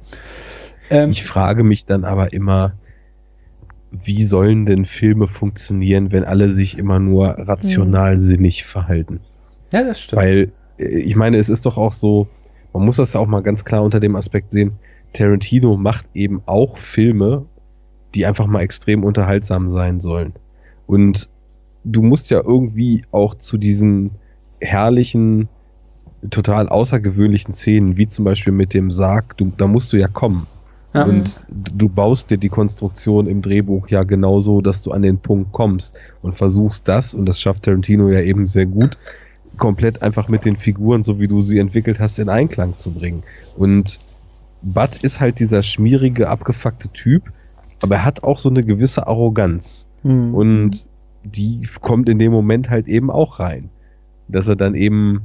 Ähm, 0.90 1.10
Ich 1.10 1.24
frage 1.24 1.62
mich 1.62 1.86
dann 1.86 2.04
aber 2.04 2.32
immer, 2.32 2.72
wie 4.04 4.24
sollen 4.24 4.66
denn 4.66 4.84
Filme 4.84 5.28
funktionieren, 5.28 6.12
wenn 6.12 6.24
alle 6.24 6.48
sich 6.48 6.78
immer 6.78 6.98
nur 6.98 7.28
rational 7.38 8.18
sinnig 8.18 8.64
verhalten? 8.64 9.20
ja, 9.72 9.82
das 9.82 10.00
stimmt. 10.00 10.22
Weil, 10.22 10.52
äh, 10.78 10.84
ich 10.84 11.16
meine, 11.16 11.38
es 11.38 11.48
ist 11.48 11.66
doch 11.66 11.76
auch 11.76 11.92
so, 11.92 12.28
man 12.72 12.84
muss 12.84 12.96
das 12.96 13.12
ja 13.12 13.20
auch 13.20 13.26
mal 13.26 13.42
ganz 13.42 13.64
klar 13.64 13.82
unter 13.82 14.00
dem 14.00 14.16
Aspekt 14.16 14.50
sehen, 14.50 14.72
Tarantino 15.12 15.76
macht 15.76 16.06
eben 16.14 16.42
auch 16.46 16.78
Filme, 16.78 17.46
die 18.14 18.26
einfach 18.26 18.46
mal 18.46 18.62
extrem 18.62 19.04
unterhaltsam 19.04 19.70
sein 19.70 20.00
sollen. 20.00 20.34
Und 20.86 21.28
du 21.84 22.02
musst 22.02 22.30
ja 22.30 22.40
irgendwie 22.40 23.02
auch 23.12 23.34
zu 23.34 23.58
diesen 23.58 24.12
herrlichen, 24.60 25.48
total 26.30 26.68
außergewöhnlichen 26.68 27.52
Szenen, 27.52 27.96
wie 27.96 28.08
zum 28.08 28.24
Beispiel 28.24 28.52
mit 28.52 28.74
dem 28.74 28.90
Sarg, 28.90 29.36
du, 29.36 29.52
da 29.56 29.66
musst 29.66 29.92
du 29.92 29.96
ja 29.96 30.08
kommen. 30.08 30.46
Ja. 30.96 31.04
Und 31.04 31.40
du 31.50 31.88
baust 31.88 32.30
dir 32.30 32.38
die 32.38 32.48
Konstruktion 32.48 33.26
im 33.26 33.42
Drehbuch 33.42 33.88
ja 33.88 34.02
genauso, 34.02 34.60
dass 34.60 34.82
du 34.82 34.92
an 34.92 35.02
den 35.02 35.18
Punkt 35.18 35.52
kommst 35.52 35.96
und 36.22 36.34
versuchst 36.34 36.88
das, 36.88 37.14
und 37.14 37.26
das 37.26 37.40
schafft 37.40 37.64
Tarantino 37.64 38.08
ja 38.08 38.20
eben 38.20 38.46
sehr 38.46 38.66
gut, 38.66 38.98
komplett 39.56 40.02
einfach 40.02 40.28
mit 40.28 40.44
den 40.44 40.56
Figuren, 40.56 41.02
so 41.02 41.18
wie 41.18 41.28
du 41.28 41.42
sie 41.42 41.58
entwickelt 41.58 42.00
hast, 42.00 42.18
in 42.18 42.28
Einklang 42.28 42.76
zu 42.76 42.92
bringen. 42.92 43.22
Und 43.56 44.00
Bud 44.62 44.96
ist 45.02 45.20
halt 45.20 45.38
dieser 45.38 45.62
schmierige, 45.62 46.28
abgefuckte 46.28 46.88
Typ, 46.88 47.32
aber 47.82 47.96
er 47.96 48.04
hat 48.04 48.24
auch 48.24 48.38
so 48.38 48.48
eine 48.48 48.64
gewisse 48.64 49.06
Arroganz. 49.06 49.86
Hm. 50.02 50.34
Und 50.34 50.88
die 51.24 51.66
kommt 51.80 52.08
in 52.08 52.18
dem 52.18 52.32
Moment 52.32 52.70
halt 52.70 52.88
eben 52.88 53.10
auch 53.10 53.40
rein. 53.40 53.70
Dass 54.28 54.48
er 54.48 54.56
dann 54.56 54.74
eben 54.74 55.22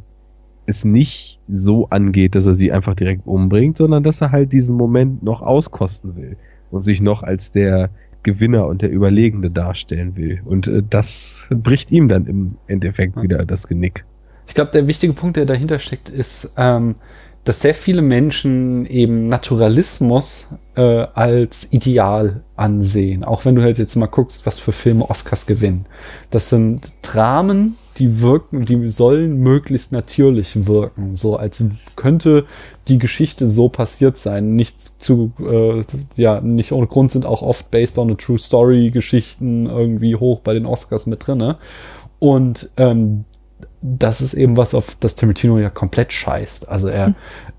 es 0.72 0.84
nicht 0.85 1.39
so 1.48 1.88
angeht, 1.89 2.35
dass 2.35 2.45
er 2.48 2.53
sie 2.53 2.72
einfach 2.72 2.95
direkt 2.95 3.26
umbringt, 3.27 3.77
sondern 3.77 4.03
dass 4.03 4.22
er 4.22 4.31
halt 4.31 4.52
diesen 4.53 4.76
Moment 4.76 5.23
noch 5.23 5.41
auskosten 5.41 6.15
will 6.15 6.38
und 6.72 6.84
sich 6.84 7.02
noch 7.02 7.23
als 7.23 7.52
der 7.52 7.89
Gewinner 8.23 8.68
und 8.68 8.81
der 8.81 8.91
Überlegende 8.91 9.49
darstellen 9.49 10.15
will. 10.15 10.41
Und 10.45 10.68
äh, 10.68 10.84
das 10.88 11.48
bricht 11.52 11.91
ihm 11.91 12.07
dann 12.07 12.26
im 12.27 12.56
Endeffekt 12.68 13.15
Ja. 13.15 13.23
wieder 13.23 13.45
das 13.45 13.68
Genick. 13.68 14.06
Ich 14.48 14.53
glaube, 14.53 14.72
der 14.72 14.88
wichtige 14.88 15.14
Punkt, 15.14 15.38
der 15.38 15.45
dahinter 15.45 15.80
steckt, 15.80 16.10
ist, 16.10 16.52
ähm, 16.57 16.95
dass 17.43 17.61
sehr 17.61 17.73
viele 17.73 18.02
Menschen 18.03 18.85
eben 18.85 19.27
Naturalismus 19.27 20.49
äh, 20.76 20.81
als 20.81 21.68
Ideal 21.72 22.43
ansehen. 22.56 23.23
Auch 23.23 23.45
wenn 23.45 23.56
du 23.56 23.64
halt 23.64 23.77
jetzt 23.80 23.95
mal 23.95 24.06
guckst, 24.07 24.45
was 24.45 24.60
für 24.60 24.72
Filme 24.72 25.10
Oscars 25.10 25.48
gewinnen. 25.48 25.85
Das 26.30 26.49
sind 26.49 26.93
Dramen, 27.02 27.77
die 27.98 28.22
wirken, 28.22 28.66
die 28.66 28.88
sollen 28.88 29.38
möglichst 29.40 29.92
natürlich 29.92 30.68
wirken. 30.68 31.16
So 31.16 31.36
als 31.36 31.64
könnte 31.96 32.46
die 32.88 32.98
Geschichte 32.98 33.50
so 33.50 33.70
passiert 33.70 34.18
sein. 34.18 34.56
Nicht 34.56 35.02
zu, 35.02 35.32
äh, 35.40 35.84
ja, 36.16 36.42
nicht 36.42 36.72
ohne 36.72 36.88
Grund 36.88 37.12
sind 37.12 37.26
auch 37.26 37.42
oft 37.42 37.70
based 37.72 37.98
on 37.98 38.12
a 38.12 38.16
true 38.16 38.40
story 38.40 38.92
Geschichten 38.92 39.68
irgendwie 39.68 40.16
hoch 40.16 40.40
bei 40.40 40.54
den 40.54 40.66
Oscars 40.66 41.06
mit 41.06 41.28
drinne. 41.28 41.58
Und 42.20 42.70
ähm, 42.78 43.26
das 43.82 44.22
ist 44.22 44.34
eben 44.34 44.58
was, 44.58 44.74
auf 44.76 44.96
das 45.00 45.16
Tarantino 45.16 45.58
ja 45.58 45.70
komplett 45.70 46.14
scheißt. 46.14 46.70
Also 46.70 46.88
er 46.88 47.14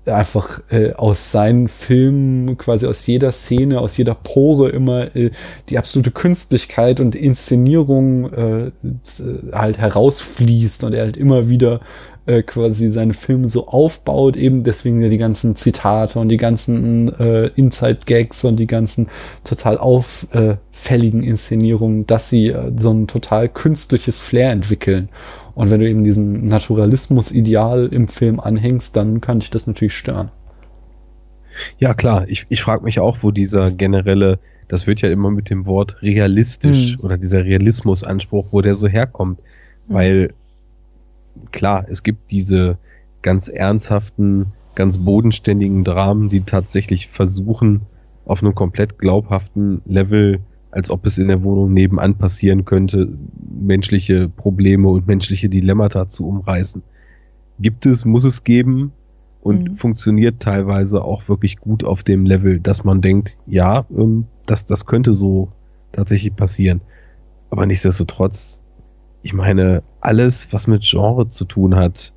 einfach 0.05 0.61
äh, 0.69 0.93
aus 0.93 1.31
seinen 1.31 1.67
Filmen, 1.67 2.57
quasi 2.57 2.85
aus 2.87 3.05
jeder 3.05 3.31
Szene, 3.31 3.79
aus 3.79 3.95
jeder 3.95 4.15
Pore 4.15 4.69
immer 4.69 5.15
äh, 5.15 5.31
die 5.69 5.77
absolute 5.77 6.11
Künstlichkeit 6.11 6.99
und 6.99 7.15
Inszenierung 7.15 8.33
äh, 8.33 8.71
z- 9.03 9.53
halt 9.53 9.77
herausfließt 9.77 10.83
und 10.83 10.93
er 10.93 11.03
halt 11.03 11.17
immer 11.17 11.49
wieder 11.49 11.79
äh, 12.25 12.41
quasi 12.43 12.91
seine 12.91 13.13
Filme 13.13 13.47
so 13.47 13.67
aufbaut, 13.67 14.37
eben 14.37 14.63
deswegen 14.63 15.01
ja 15.01 15.09
die 15.09 15.17
ganzen 15.17 15.55
Zitate 15.55 16.19
und 16.19 16.29
die 16.29 16.37
ganzen 16.37 17.09
äh, 17.19 17.47
Inside-Gags 17.55 18.45
und 18.45 18.59
die 18.59 18.67
ganzen 18.67 19.09
total 19.43 19.77
auffälligen 19.77 21.23
Inszenierungen, 21.23 22.07
dass 22.07 22.29
sie 22.29 22.47
äh, 22.47 22.71
so 22.77 22.91
ein 22.91 23.07
total 23.07 23.49
künstliches 23.49 24.19
Flair 24.19 24.51
entwickeln. 24.51 25.09
Und 25.55 25.69
wenn 25.69 25.79
du 25.81 25.89
eben 25.89 26.03
diesem 26.03 26.45
Naturalismus-Ideal 26.45 27.87
im 27.91 28.07
Film 28.07 28.39
anhängst, 28.39 28.95
dann 28.95 29.21
kann 29.21 29.39
dich 29.39 29.49
das 29.49 29.67
natürlich 29.67 29.93
stören. 29.93 30.31
Ja, 31.77 31.93
klar. 31.93 32.25
Ich, 32.27 32.45
ich 32.49 32.61
frage 32.63 32.83
mich 32.83 32.99
auch, 32.99 33.17
wo 33.21 33.29
dieser 33.31 33.69
generelle, 33.69 34.39
das 34.67 34.87
wird 34.87 35.01
ja 35.01 35.09
immer 35.09 35.29
mit 35.29 35.49
dem 35.51 35.67
Wort 35.67 36.01
realistisch 36.01 36.97
Mhm. 36.97 37.03
oder 37.03 37.17
dieser 37.17 37.45
Realismusanspruch, 37.45 38.47
wo 38.51 38.61
der 38.61 38.73
so 38.75 38.87
herkommt. 38.87 39.39
Weil, 39.87 40.33
klar, 41.51 41.85
es 41.89 42.03
gibt 42.03 42.31
diese 42.31 42.77
ganz 43.21 43.47
ernsthaften, 43.47 44.53
ganz 44.75 44.97
bodenständigen 44.97 45.83
Dramen, 45.83 46.29
die 46.29 46.41
tatsächlich 46.41 47.07
versuchen, 47.07 47.81
auf 48.25 48.41
einem 48.41 48.55
komplett 48.55 48.97
glaubhaften 48.97 49.81
Level, 49.85 50.39
als 50.71 50.89
ob 50.89 51.05
es 51.05 51.17
in 51.17 51.27
der 51.27 51.43
Wohnung 51.43 51.73
nebenan 51.73 52.17
passieren 52.17 52.65
könnte, 52.65 53.13
menschliche 53.61 54.29
Probleme 54.29 54.89
und 54.89 55.07
menschliche 55.07 55.49
Dilemmata 55.49 56.09
zu 56.09 56.27
umreißen. 56.27 56.83
Gibt 57.59 57.85
es, 57.85 58.05
muss 58.05 58.23
es 58.23 58.43
geben 58.43 58.93
und 59.41 59.69
Mhm. 59.69 59.75
funktioniert 59.75 60.41
teilweise 60.41 61.03
auch 61.03 61.27
wirklich 61.29 61.57
gut 61.57 61.83
auf 61.83 62.03
dem 62.03 62.25
Level, 62.25 62.59
dass 62.59 62.83
man 62.83 63.01
denkt, 63.01 63.37
ja, 63.45 63.85
ähm, 63.95 64.27
das, 64.47 64.65
das 64.65 64.85
könnte 64.85 65.13
so 65.13 65.53
tatsächlich 65.91 66.35
passieren. 66.35 66.81
Aber 67.51 67.65
nichtsdestotrotz, 67.67 68.62
ich 69.23 69.33
meine, 69.33 69.81
alles, 70.01 70.51
was 70.51 70.67
mit 70.67 70.83
Genre 70.83 71.27
zu 71.29 71.45
tun 71.45 71.75
hat, 71.75 72.13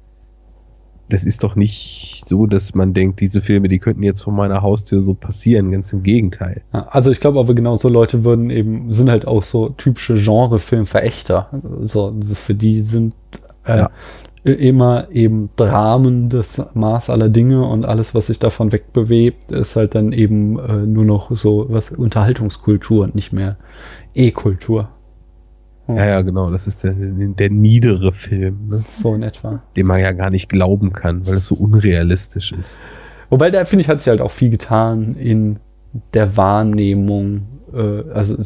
das 1.09 1.23
ist 1.23 1.45
doch 1.45 1.55
nicht 1.55 2.25
so, 2.27 2.47
dass 2.47 2.75
man 2.75 2.93
denkt, 2.93 3.21
diese 3.21 3.41
Filme, 3.41 3.69
die 3.69 3.79
könnten 3.79 4.03
jetzt 4.03 4.23
vor 4.23 4.33
meiner 4.33 4.61
Haustür 4.63 5.01
so 5.01 5.15
passieren. 5.15 5.71
Ganz 5.71 5.93
im 5.93 6.03
Gegenteil. 6.03 6.63
Also 6.73 7.13
ich 7.13 7.21
glaube 7.21 7.39
aber 7.39 7.55
genau 7.55 7.77
so 7.77 7.89
Leute 7.89 8.25
würden 8.25 8.51
eben, 8.51 8.93
sind 8.93 9.09
halt 9.09 9.25
auch 9.25 9.45
so 9.45 9.69
typische 9.69 10.15
Genrefilmverächter. 10.15 11.49
So, 11.83 12.09
also 12.09 12.35
für 12.35 12.55
die 12.55 12.81
sind 12.81 13.15
äh, 13.67 13.79
Ja. 13.79 13.91
immer 14.43 15.09
eben 15.13 15.51
Dramen 15.55 16.29
das 16.29 16.61
Maß 16.75 17.11
aller 17.11 17.29
Dinge 17.29 17.65
und 17.65 17.85
alles, 17.87 18.13
was 18.17 18.27
sich 18.27 18.41
davon 18.41 18.73
wegbewebt, 18.73 19.53
ist 19.53 19.77
halt 19.77 19.95
dann 19.95 20.11
eben 20.11 20.59
äh, 20.59 20.87
nur 20.87 21.05
noch 21.05 21.31
so 21.37 21.67
was 21.69 21.93
Unterhaltungskultur 21.93 23.05
und 23.05 23.15
nicht 23.15 23.33
mehr 23.33 23.59
E-Kultur. 24.15 24.89
Ja, 25.89 26.05
ja, 26.07 26.23
genau. 26.23 26.51
Das 26.51 26.67
ist 26.67 26.83
der, 26.85 26.95
der 26.95 27.51
niedere 27.51 28.13
Film, 28.13 28.69
ne? 28.69 28.85
So 28.89 29.15
in 29.15 29.23
etwa. 29.23 29.63
den 29.77 29.87
man 29.87 30.01
ja 30.01 30.13
gar 30.13 30.31
nicht 30.31 30.49
glauben 30.49 30.93
kann, 30.93 31.27
weil 31.27 31.35
es 31.37 31.47
so 31.47 31.55
unrealistisch 31.55 32.53
ist. 32.53 32.81
Wobei 33.31 33.51
da 33.51 33.65
finde 33.65 33.83
ich, 33.83 33.89
hat 33.89 34.01
sich 34.01 34.09
halt 34.09 34.21
auch 34.21 34.31
viel 34.31 34.51
getan 34.51 35.15
in 35.15 35.59
der 36.15 36.37
Wahrnehmung. 36.37 37.47
Äh, 37.73 38.11
also 38.11 38.37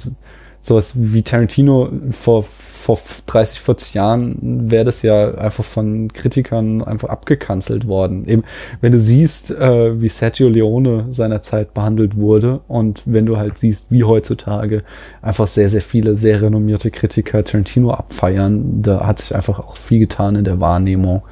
sowas 0.60 0.92
wie 0.94 1.22
Tarantino 1.22 1.90
vor, 2.10 2.42
vor 2.42 2.98
30, 3.26 3.60
40 3.60 3.94
Jahren 3.94 4.70
wäre 4.70 4.84
das 4.84 5.02
ja 5.02 5.34
einfach 5.34 5.64
von 5.64 6.12
Kritikern 6.12 6.82
einfach 6.82 7.08
abgekanzelt 7.08 7.86
worden. 7.86 8.26
Eben, 8.26 8.44
wenn 8.80 8.92
du 8.92 8.98
siehst, 8.98 9.50
äh, 9.50 10.00
wie 10.00 10.08
Sergio 10.08 10.48
Leone 10.48 11.06
seinerzeit 11.10 11.72
behandelt 11.72 12.16
wurde 12.16 12.60
und 12.68 13.02
wenn 13.06 13.26
du 13.26 13.38
halt 13.38 13.58
siehst, 13.58 13.90
wie 13.90 14.04
heutzutage 14.04 14.82
einfach 15.22 15.48
sehr, 15.48 15.68
sehr 15.68 15.82
viele 15.82 16.14
sehr 16.14 16.42
renommierte 16.42 16.90
Kritiker 16.90 17.42
Tarantino 17.42 17.92
abfeiern, 17.92 18.82
da 18.82 19.06
hat 19.06 19.20
sich 19.20 19.34
einfach 19.34 19.58
auch 19.60 19.76
viel 19.76 20.00
getan 20.00 20.36
in 20.36 20.44
der 20.44 20.60
Wahrnehmung, 20.60 21.22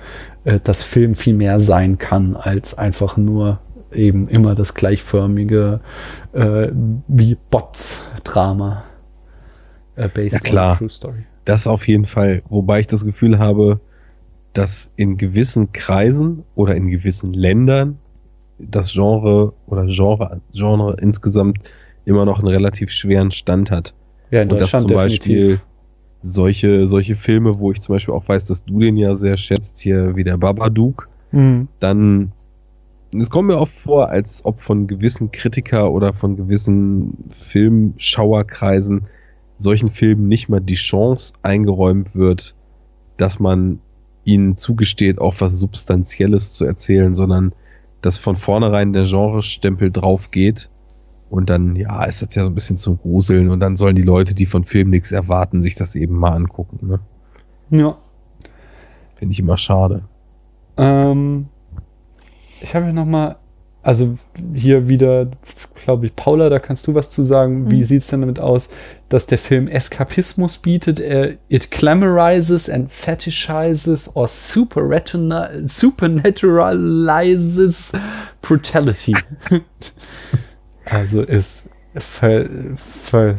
äh, 0.44 0.60
dass 0.62 0.82
Film 0.82 1.14
viel 1.14 1.34
mehr 1.34 1.60
sein 1.60 1.98
kann 1.98 2.34
als 2.34 2.76
einfach 2.76 3.16
nur 3.16 3.58
eben 3.92 4.28
immer 4.28 4.54
das 4.54 4.74
gleichförmige 4.74 5.80
äh, 6.32 6.68
wie 7.08 7.36
Bots-Drama. 7.50 8.84
Äh, 9.98 10.28
Ja, 10.28 10.38
klar. 10.38 10.80
Das 11.44 11.66
auf 11.66 11.88
jeden 11.88 12.06
Fall. 12.06 12.42
Wobei 12.48 12.80
ich 12.80 12.86
das 12.86 13.04
Gefühl 13.04 13.38
habe, 13.38 13.80
dass 14.52 14.90
in 14.96 15.16
gewissen 15.16 15.72
Kreisen 15.72 16.44
oder 16.54 16.74
in 16.74 16.88
gewissen 16.88 17.32
Ländern 17.32 17.98
das 18.58 18.92
Genre 18.92 19.52
oder 19.66 19.86
Genre, 19.86 20.40
Genre 20.52 20.96
insgesamt 21.00 21.58
immer 22.04 22.24
noch 22.24 22.38
einen 22.38 22.48
relativ 22.48 22.90
schweren 22.90 23.30
Stand 23.30 23.70
hat. 23.70 23.94
Ja, 24.30 24.42
in 24.42 24.50
Und 24.50 24.60
dass 24.60 24.70
Deutschland 24.72 24.88
zum 24.88 24.94
Beispiel 24.96 25.36
definitiv. 25.38 25.66
solche, 26.22 26.86
solche 26.86 27.16
Filme, 27.16 27.58
wo 27.58 27.72
ich 27.72 27.80
zum 27.80 27.94
Beispiel 27.94 28.14
auch 28.14 28.26
weiß, 28.28 28.46
dass 28.46 28.64
du 28.64 28.78
den 28.80 28.96
ja 28.96 29.14
sehr 29.14 29.36
schätzt, 29.36 29.80
hier 29.80 30.16
wie 30.16 30.24
der 30.24 30.36
Babadook, 30.38 31.08
Mhm. 31.30 31.68
dann 31.80 32.32
es 33.14 33.30
kommt 33.30 33.48
mir 33.48 33.56
oft 33.58 33.72
vor, 33.74 34.10
als 34.10 34.44
ob 34.44 34.60
von 34.60 34.86
gewissen 34.86 35.30
Kritiker 35.30 35.90
oder 35.92 36.12
von 36.12 36.36
gewissen 36.36 37.16
Filmschauerkreisen 37.30 39.06
solchen 39.58 39.90
Filmen 39.90 40.28
nicht 40.28 40.48
mal 40.48 40.60
die 40.60 40.74
Chance 40.74 41.34
eingeräumt 41.42 42.14
wird, 42.14 42.54
dass 43.16 43.38
man 43.38 43.80
ihnen 44.24 44.56
zugesteht, 44.56 45.20
auch 45.20 45.34
was 45.38 45.54
Substanzielles 45.54 46.52
zu 46.52 46.64
erzählen, 46.64 47.14
sondern 47.14 47.52
dass 48.00 48.16
von 48.16 48.36
vornherein 48.36 48.92
der 48.92 49.04
Genrestempel 49.04 49.90
drauf 49.90 50.30
geht 50.30 50.70
und 51.30 51.50
dann, 51.50 51.76
ja, 51.76 52.04
ist 52.04 52.22
das 52.22 52.34
ja 52.34 52.42
so 52.42 52.48
ein 52.48 52.54
bisschen 52.54 52.76
zum 52.76 52.98
Gruseln 52.98 53.50
und 53.50 53.60
dann 53.60 53.76
sollen 53.76 53.96
die 53.96 54.02
Leute, 54.02 54.34
die 54.34 54.46
von 54.46 54.64
Film 54.64 54.90
nichts 54.90 55.12
erwarten, 55.12 55.60
sich 55.60 55.74
das 55.74 55.94
eben 55.94 56.14
mal 56.14 56.32
angucken. 56.32 56.86
Ne? 56.86 57.00
Ja. 57.70 57.98
Finde 59.16 59.32
ich 59.32 59.40
immer 59.40 59.56
schade. 59.56 60.04
Ähm, 60.76 61.48
ich 62.60 62.74
habe 62.74 62.86
ja 62.86 62.92
noch 62.92 63.04
mal, 63.04 63.36
also 63.82 64.16
hier 64.54 64.88
wieder, 64.88 65.28
glaube 65.84 66.06
ich, 66.06 66.16
Paula, 66.16 66.48
da 66.50 66.58
kannst 66.58 66.86
du 66.86 66.94
was 66.94 67.10
zu 67.10 67.22
sagen. 67.22 67.70
Wie 67.70 67.76
Mhm. 67.80 67.84
sieht's 67.84 68.06
denn 68.08 68.20
damit 68.22 68.40
aus, 68.40 68.68
dass 69.08 69.24
der 69.26 69.38
Film 69.38 69.68
Eskapismus 69.68 70.58
bietet? 70.58 71.00
Er, 71.00 71.36
it 71.48 71.70
glamorizes 71.70 72.68
and 72.68 72.90
fetishizes 72.92 74.14
or 74.14 74.26
superretuna- 74.26 75.66
supernaturalizes 75.66 77.92
brutality. 78.42 79.14
also 80.84 81.22
es 81.22 81.64
ver, 81.94 82.46
ver, 82.76 83.36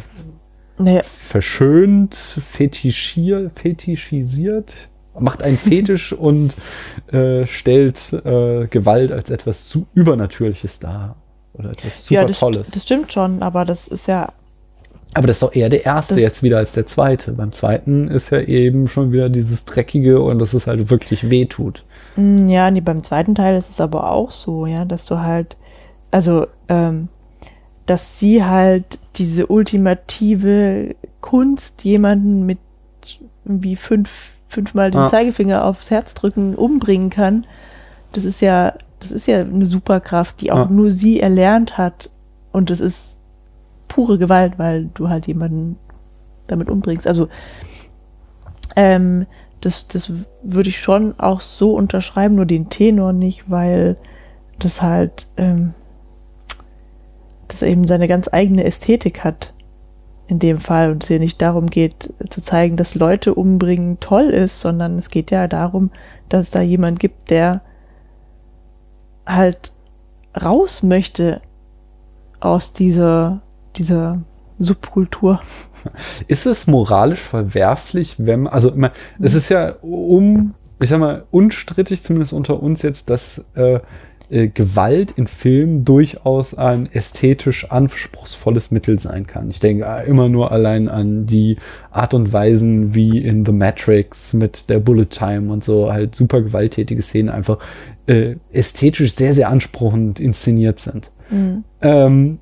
Naja, 0.78 1.02
verschönt, 1.03 2.16
fetischiert, 2.16 3.52
fetischisiert, 3.60 4.88
macht 5.18 5.41
einen 5.44 5.57
Fetisch 5.57 6.14
und 6.14 6.56
äh, 7.11 7.45
stellt 7.48 8.14
äh, 8.14 8.68
Gewalt 8.68 9.11
als 9.11 9.30
etwas 9.30 9.68
zu 9.68 9.88
Übernatürliches 9.94 10.80
dar. 10.80 11.15
Oder 11.53 11.72
etwas 11.72 12.06
super 12.06 12.22
ja, 12.22 12.26
das, 12.26 12.40
Tolles. 12.40 12.72
das 12.72 12.84
stimmt 12.84 13.11
schon, 13.11 13.41
aber 13.41 13.65
das 13.65 13.88
ist 13.88 14.07
ja, 14.07 14.31
Aber 15.14 15.27
das 15.27 15.38
ist 15.38 15.44
doch 15.44 15.56
eher 15.56 15.69
der 15.69 15.86
erste 15.86 16.19
jetzt 16.22 16.44
wieder 16.44 16.57
als 16.57 16.72
der 16.72 16.86
zweite. 16.86 17.34
Beim 17.34 17.52
zweiten 17.52 18.07
ist 18.07 18.30
ja 18.30 18.40
eben 18.41 18.88
schon 18.88 19.11
wieder 19.11 19.30
dieses 19.30 19.65
Dreckige 19.65 20.22
und 20.22 20.40
dass 20.40 20.53
es 20.53 20.68
halt 20.68 20.90
wirklich 20.90 21.30
wehtut. 21.30 21.84
Mm, 22.15 22.48
Ja, 22.48 22.69
nee, 22.72 22.81
beim 22.81 23.03
zweiten 23.03 23.36
Teil 23.36 23.57
ist 23.57 23.69
es 23.69 23.81
aber 23.81 24.11
auch 24.11 24.31
so, 24.31 24.65
ja, 24.68 24.86
dass 24.86 25.06
du 25.06 25.19
halt, 25.19 25.57
also, 26.11 26.48
ähm, 26.68 27.10
dass 27.86 28.19
sie 28.19 28.44
halt 28.44 28.99
diese 29.15 29.48
ultimative 29.48 30.95
Kunst, 31.22 31.84
jemanden 31.84 32.45
mit 32.45 32.60
irgendwie 33.45 33.76
fünf, 33.76 34.38
fünfmal 34.50 34.92
den 34.92 35.02
Ah. 35.02 35.08
Zeigefinger 35.08 35.64
aufs 35.64 35.90
Herz 35.92 36.14
drücken, 36.16 36.56
umbringen 36.56 37.10
kann. 37.10 37.46
Das 38.12 38.26
ist 38.26 38.42
ja, 38.42 38.74
das 39.00 39.12
ist 39.12 39.28
ja 39.28 39.40
eine 39.40 39.66
Superkraft, 39.66 40.42
die 40.42 40.52
auch 40.52 40.68
Ah. 40.68 40.70
nur 40.70 40.92
sie 40.92 41.22
erlernt 41.22 41.78
hat. 41.78 42.10
Und 42.52 42.70
das 42.70 42.80
ist 42.82 43.18
pure 43.88 44.18
Gewalt, 44.18 44.58
weil 44.58 44.90
du 44.94 45.08
halt 45.10 45.28
jemanden 45.28 45.78
damit 46.48 46.70
umbringst. 46.70 47.08
Also, 47.08 47.30
ähm, 48.76 49.26
das, 49.62 49.88
das 49.88 50.12
würde 50.42 50.70
ich 50.70 50.80
schon 50.80 51.20
auch 51.20 51.42
so 51.42 51.74
unterschreiben, 51.76 52.36
nur 52.36 52.46
den 52.46 52.70
Tenor 52.70 53.14
nicht, 53.14 53.50
weil 53.50 53.98
das 54.58 54.82
halt, 54.82 55.28
ähm, 55.38 55.74
das 57.48 57.62
eben 57.62 57.86
seine 57.88 58.08
ganz 58.08 58.30
eigene 58.32 58.64
Ästhetik 58.64 59.24
hat 59.24 59.54
in 60.30 60.38
dem 60.38 60.60
Fall 60.60 60.91
und 60.91 61.03
es 61.03 61.07
hier 61.07 61.18
nicht 61.19 61.41
darum 61.41 61.72
geht 61.72 62.14
zu 62.30 62.39
zeigen, 62.41 62.77
dass 62.77 62.93
Leute 62.93 63.34
umbringen 63.34 63.99
toll 63.99 64.26
ist, 64.26 64.61
sondern 64.61 64.99
es 64.99 65.10
geht 65.10 65.31
ja 65.31 65.47
darum, 65.47 65.89
dass 66.30 66.45
es 66.45 66.51
da 66.51 66.61
jemand 66.61 66.99
gibt, 66.99 67.31
der 67.31 67.61
halt 69.26 69.72
raus 70.39 70.84
möchte 70.84 71.41
aus 72.39 72.73
dieser, 72.73 73.41
dieser 73.76 74.19
Subkultur. 74.60 75.41
Ist 76.27 76.45
es 76.45 76.68
moralisch 76.68 77.22
verwerflich, 77.22 78.15
wenn 78.19 78.41
man, 78.41 78.53
also 78.53 78.72
meine, 78.76 78.93
es 79.19 79.34
ist 79.34 79.49
ja 79.49 79.76
um, 79.81 80.53
ich 80.80 80.89
sag 80.89 80.99
mal, 80.99 81.26
unstrittig, 81.31 82.03
zumindest 82.03 82.34
unter 82.34 82.61
uns 82.61 82.84
jetzt, 82.84 83.10
dass 83.10 83.45
äh, 83.56 83.80
äh, 84.30 84.47
Gewalt 84.47 85.11
in 85.11 85.27
Filmen 85.27 85.85
durchaus 85.85 86.53
ein 86.53 86.91
ästhetisch 86.91 87.72
anspruchsvolles 87.72 88.72
Mittel 88.72 88.99
sein 88.99 89.27
kann. 89.27 89.49
Ich 89.49 89.60
denke 89.60 89.85
äh, 89.85 90.07
immer 90.07 90.30
nur 90.30 90.51
allein 90.51 90.88
an 90.88 91.26
die 91.26 91.57
Art 91.91 92.14
und 92.14 92.31
Weisen 92.31 92.93
wie 92.93 93.18
in 93.19 93.45
The 93.45 93.51
Matrix 93.51 94.34
mit 94.34 94.69
der 94.69 94.80
Bullet 94.80 95.06
Time 95.06 95.51
und 95.51 95.64
so 95.64 95.91
halt 95.91 96.15
super 96.15 96.41
gewalttätige 96.41 97.01
Szenen 97.01 97.30
einfach 97.30 97.57
äh, 98.07 98.35
ästhetisch 98.51 99.15
sehr, 99.15 99.34
sehr 99.34 99.49
anspruchend 99.49 100.19
inszeniert 100.19 100.80
sind. 100.80 101.11
Mhm. 101.30 101.64
Ähm, 101.81 102.39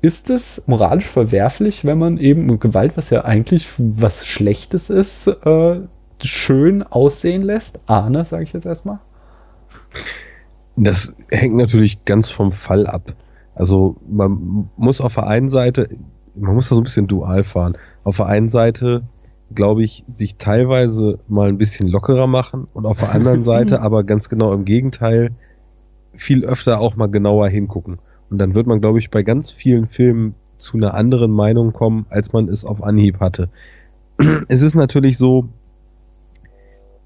ist 0.00 0.28
es 0.28 0.64
moralisch 0.66 1.06
verwerflich, 1.06 1.84
wenn 1.84 1.98
man 1.98 2.18
eben 2.18 2.58
Gewalt, 2.60 2.96
was 2.96 3.10
ja 3.10 3.24
eigentlich 3.24 3.68
was 3.78 4.26
Schlechtes 4.26 4.90
ist, 4.90 5.28
äh, 5.28 5.80
schön 6.22 6.82
aussehen 6.82 7.42
lässt? 7.42 7.80
Ahne, 7.86 8.24
sage 8.24 8.44
ich 8.44 8.52
jetzt 8.52 8.66
erstmal. 8.66 8.98
Das 10.76 11.14
hängt 11.30 11.56
natürlich 11.56 12.04
ganz 12.04 12.30
vom 12.30 12.52
Fall 12.52 12.86
ab. 12.86 13.14
Also 13.54 13.96
man 14.08 14.68
muss 14.76 15.00
auf 15.00 15.14
der 15.14 15.26
einen 15.26 15.48
Seite, 15.48 15.88
man 16.34 16.54
muss 16.54 16.68
da 16.68 16.74
so 16.74 16.80
ein 16.80 16.84
bisschen 16.84 17.06
dual 17.06 17.44
fahren. 17.44 17.76
Auf 18.02 18.16
der 18.16 18.26
einen 18.26 18.48
Seite, 18.48 19.02
glaube 19.54 19.84
ich, 19.84 20.04
sich 20.08 20.36
teilweise 20.36 21.20
mal 21.28 21.48
ein 21.48 21.58
bisschen 21.58 21.88
lockerer 21.88 22.26
machen 22.26 22.66
und 22.74 22.86
auf 22.86 22.98
der 22.98 23.14
anderen 23.14 23.42
Seite 23.44 23.80
aber 23.80 24.02
ganz 24.04 24.28
genau 24.28 24.52
im 24.52 24.64
Gegenteil 24.64 25.30
viel 26.16 26.44
öfter 26.44 26.80
auch 26.80 26.96
mal 26.96 27.08
genauer 27.08 27.48
hingucken. 27.48 27.98
Und 28.30 28.38
dann 28.38 28.54
wird 28.54 28.66
man, 28.66 28.80
glaube 28.80 28.98
ich, 28.98 29.10
bei 29.10 29.22
ganz 29.22 29.52
vielen 29.52 29.86
Filmen 29.86 30.34
zu 30.58 30.76
einer 30.76 30.94
anderen 30.94 31.30
Meinung 31.30 31.72
kommen, 31.72 32.06
als 32.10 32.32
man 32.32 32.48
es 32.48 32.64
auf 32.64 32.82
Anhieb 32.82 33.20
hatte. 33.20 33.48
Es 34.48 34.62
ist 34.62 34.74
natürlich 34.74 35.18
so, 35.18 35.48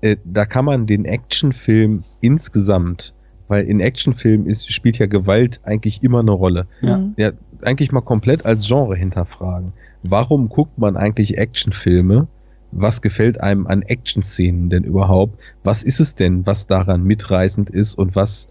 äh, 0.01 0.17
da 0.25 0.45
kann 0.47 0.65
man 0.65 0.87
den 0.87 1.05
Actionfilm 1.05 2.05
insgesamt, 2.21 3.15
weil 3.49 3.65
in 3.65 3.81
Actionfilmen 3.81 4.47
ist, 4.47 4.71
spielt 4.73 4.99
ja 4.99 5.07
Gewalt 5.07 5.61
eigentlich 5.65 6.03
immer 6.03 6.21
eine 6.21 6.31
Rolle. 6.31 6.67
Ja. 6.81 6.99
Mhm. 6.99 7.15
Ja, 7.17 7.33
eigentlich 7.63 7.93
mal 7.93 8.03
komplett 8.03 8.47
als 8.47 8.67
Genre 8.67 8.97
hinterfragen. 8.97 9.73
Warum 10.03 10.49
guckt 10.49 10.79
man 10.79 10.97
eigentlich 10.97 11.39
Actionfilme? 11.39 12.29
Was 12.71 13.01
gefällt 13.01 13.41
einem 13.41 13.67
an 13.67 13.83
Actionszenen 13.83 14.69
denn 14.69 14.85
überhaupt? 14.85 15.41
Was 15.65 15.83
ist 15.83 16.01
es 16.01 16.15
denn, 16.15 16.47
was 16.47 16.67
daran 16.67 17.03
mitreißend 17.03 17.71
ist 17.71 17.95
und 17.95 18.15
was 18.15 18.49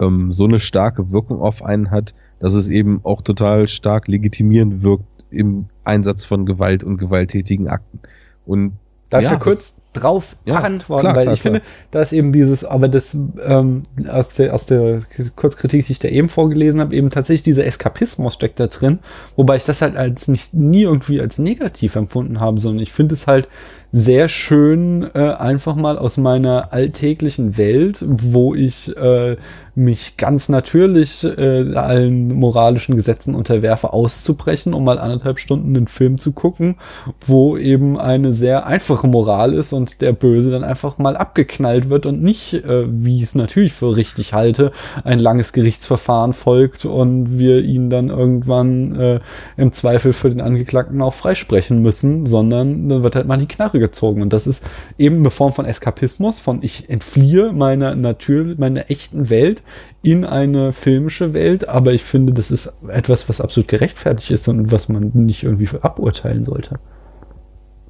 ähm, 0.00 0.32
so 0.32 0.44
eine 0.44 0.58
starke 0.58 1.12
Wirkung 1.12 1.40
auf 1.40 1.64
einen 1.64 1.90
hat, 1.90 2.14
dass 2.40 2.54
es 2.54 2.68
eben 2.68 3.00
auch 3.04 3.22
total 3.22 3.68
stark 3.68 4.08
legitimierend 4.08 4.82
wirkt 4.82 5.04
im 5.30 5.66
Einsatz 5.84 6.24
von 6.24 6.46
Gewalt 6.46 6.82
und 6.82 6.98
gewalttätigen 6.98 7.68
Akten. 7.68 8.00
Und 8.44 8.72
Darf 9.10 9.24
Ja, 9.24 9.34
ich 9.34 9.40
kurz 9.40 9.79
drauf 9.92 10.36
Ja, 10.44 10.56
antworten, 10.56 11.02
klar, 11.02 11.16
weil 11.16 11.22
klar, 11.24 11.34
ich 11.34 11.40
klar. 11.40 11.54
finde, 11.54 11.66
da 11.90 12.00
ist 12.00 12.12
eben 12.12 12.32
dieses, 12.32 12.64
aber 12.64 12.88
das 12.88 13.16
ähm, 13.44 13.82
aus 14.08 14.34
der 14.34 14.54
aus 14.54 14.66
der 14.66 15.02
Kurzkritik, 15.36 15.86
die 15.86 15.92
ich 15.92 15.98
da 15.98 16.08
eben 16.08 16.28
vorgelesen 16.28 16.80
habe, 16.80 16.94
eben 16.94 17.10
tatsächlich 17.10 17.42
dieser 17.42 17.66
Eskapismus 17.66 18.34
steckt 18.34 18.60
da 18.60 18.68
drin, 18.68 19.00
wobei 19.36 19.56
ich 19.56 19.64
das 19.64 19.82
halt 19.82 19.96
als 19.96 20.28
nicht 20.28 20.54
nie 20.54 20.82
irgendwie 20.82 21.20
als 21.20 21.38
negativ 21.38 21.96
empfunden 21.96 22.40
habe, 22.40 22.60
sondern 22.60 22.82
ich 22.82 22.92
finde 22.92 23.14
es 23.14 23.26
halt 23.26 23.48
sehr 23.92 24.28
schön, 24.28 25.08
äh, 25.14 25.32
einfach 25.32 25.74
mal 25.74 25.98
aus 25.98 26.16
meiner 26.16 26.72
alltäglichen 26.72 27.56
Welt, 27.56 28.04
wo 28.06 28.54
ich 28.54 28.96
äh, 28.96 29.36
mich 29.74 30.16
ganz 30.16 30.48
natürlich 30.48 31.24
äh, 31.24 31.74
allen 31.74 32.34
moralischen 32.34 32.96
Gesetzen 32.96 33.34
unterwerfe, 33.34 33.92
auszubrechen, 33.92 34.74
um 34.74 34.84
mal 34.84 34.98
anderthalb 34.98 35.38
Stunden 35.38 35.76
einen 35.76 35.88
Film 35.88 36.18
zu 36.18 36.32
gucken, 36.32 36.76
wo 37.24 37.56
eben 37.56 37.98
eine 37.98 38.32
sehr 38.32 38.66
einfache 38.66 39.08
Moral 39.08 39.54
ist 39.54 39.72
und 39.72 40.00
der 40.00 40.12
Böse 40.12 40.50
dann 40.50 40.64
einfach 40.64 40.98
mal 40.98 41.16
abgeknallt 41.16 41.88
wird 41.88 42.06
und 42.06 42.22
nicht, 42.22 42.54
äh, 42.54 42.84
wie 42.88 43.16
ich 43.16 43.24
es 43.24 43.34
natürlich 43.34 43.72
für 43.72 43.96
richtig 43.96 44.34
halte, 44.34 44.72
ein 45.02 45.18
langes 45.18 45.52
Gerichtsverfahren 45.52 46.32
folgt 46.32 46.84
und 46.84 47.38
wir 47.38 47.62
ihn 47.62 47.90
dann 47.90 48.08
irgendwann 48.08 48.94
äh, 48.94 49.20
im 49.56 49.72
Zweifel 49.72 50.12
für 50.12 50.30
den 50.30 50.40
Angeklagten 50.40 51.00
auch 51.02 51.14
freisprechen 51.14 51.82
müssen, 51.82 52.26
sondern 52.26 52.88
dann 52.88 53.02
wird 53.02 53.16
halt 53.16 53.26
mal 53.26 53.38
die 53.38 53.48
Knarre 53.48 53.79
gezogen. 53.80 54.22
Und 54.22 54.32
das 54.32 54.46
ist 54.46 54.64
eben 54.98 55.18
eine 55.18 55.30
Form 55.30 55.52
von 55.52 55.64
Eskapismus, 55.64 56.38
von 56.38 56.62
ich 56.62 56.88
entfliehe 56.88 57.52
meiner 57.52 57.94
Natur, 57.96 58.54
meiner 58.58 58.90
echten 58.90 59.30
Welt 59.30 59.62
in 60.02 60.24
eine 60.24 60.72
filmische 60.72 61.34
Welt, 61.34 61.68
aber 61.68 61.92
ich 61.92 62.02
finde, 62.02 62.32
das 62.32 62.50
ist 62.50 62.72
etwas, 62.88 63.28
was 63.28 63.40
absolut 63.40 63.68
gerechtfertigt 63.68 64.30
ist 64.30 64.48
und 64.48 64.70
was 64.70 64.88
man 64.88 65.10
nicht 65.14 65.42
irgendwie 65.42 65.66
für 65.66 65.82
aburteilen 65.84 66.44
sollte. 66.44 66.78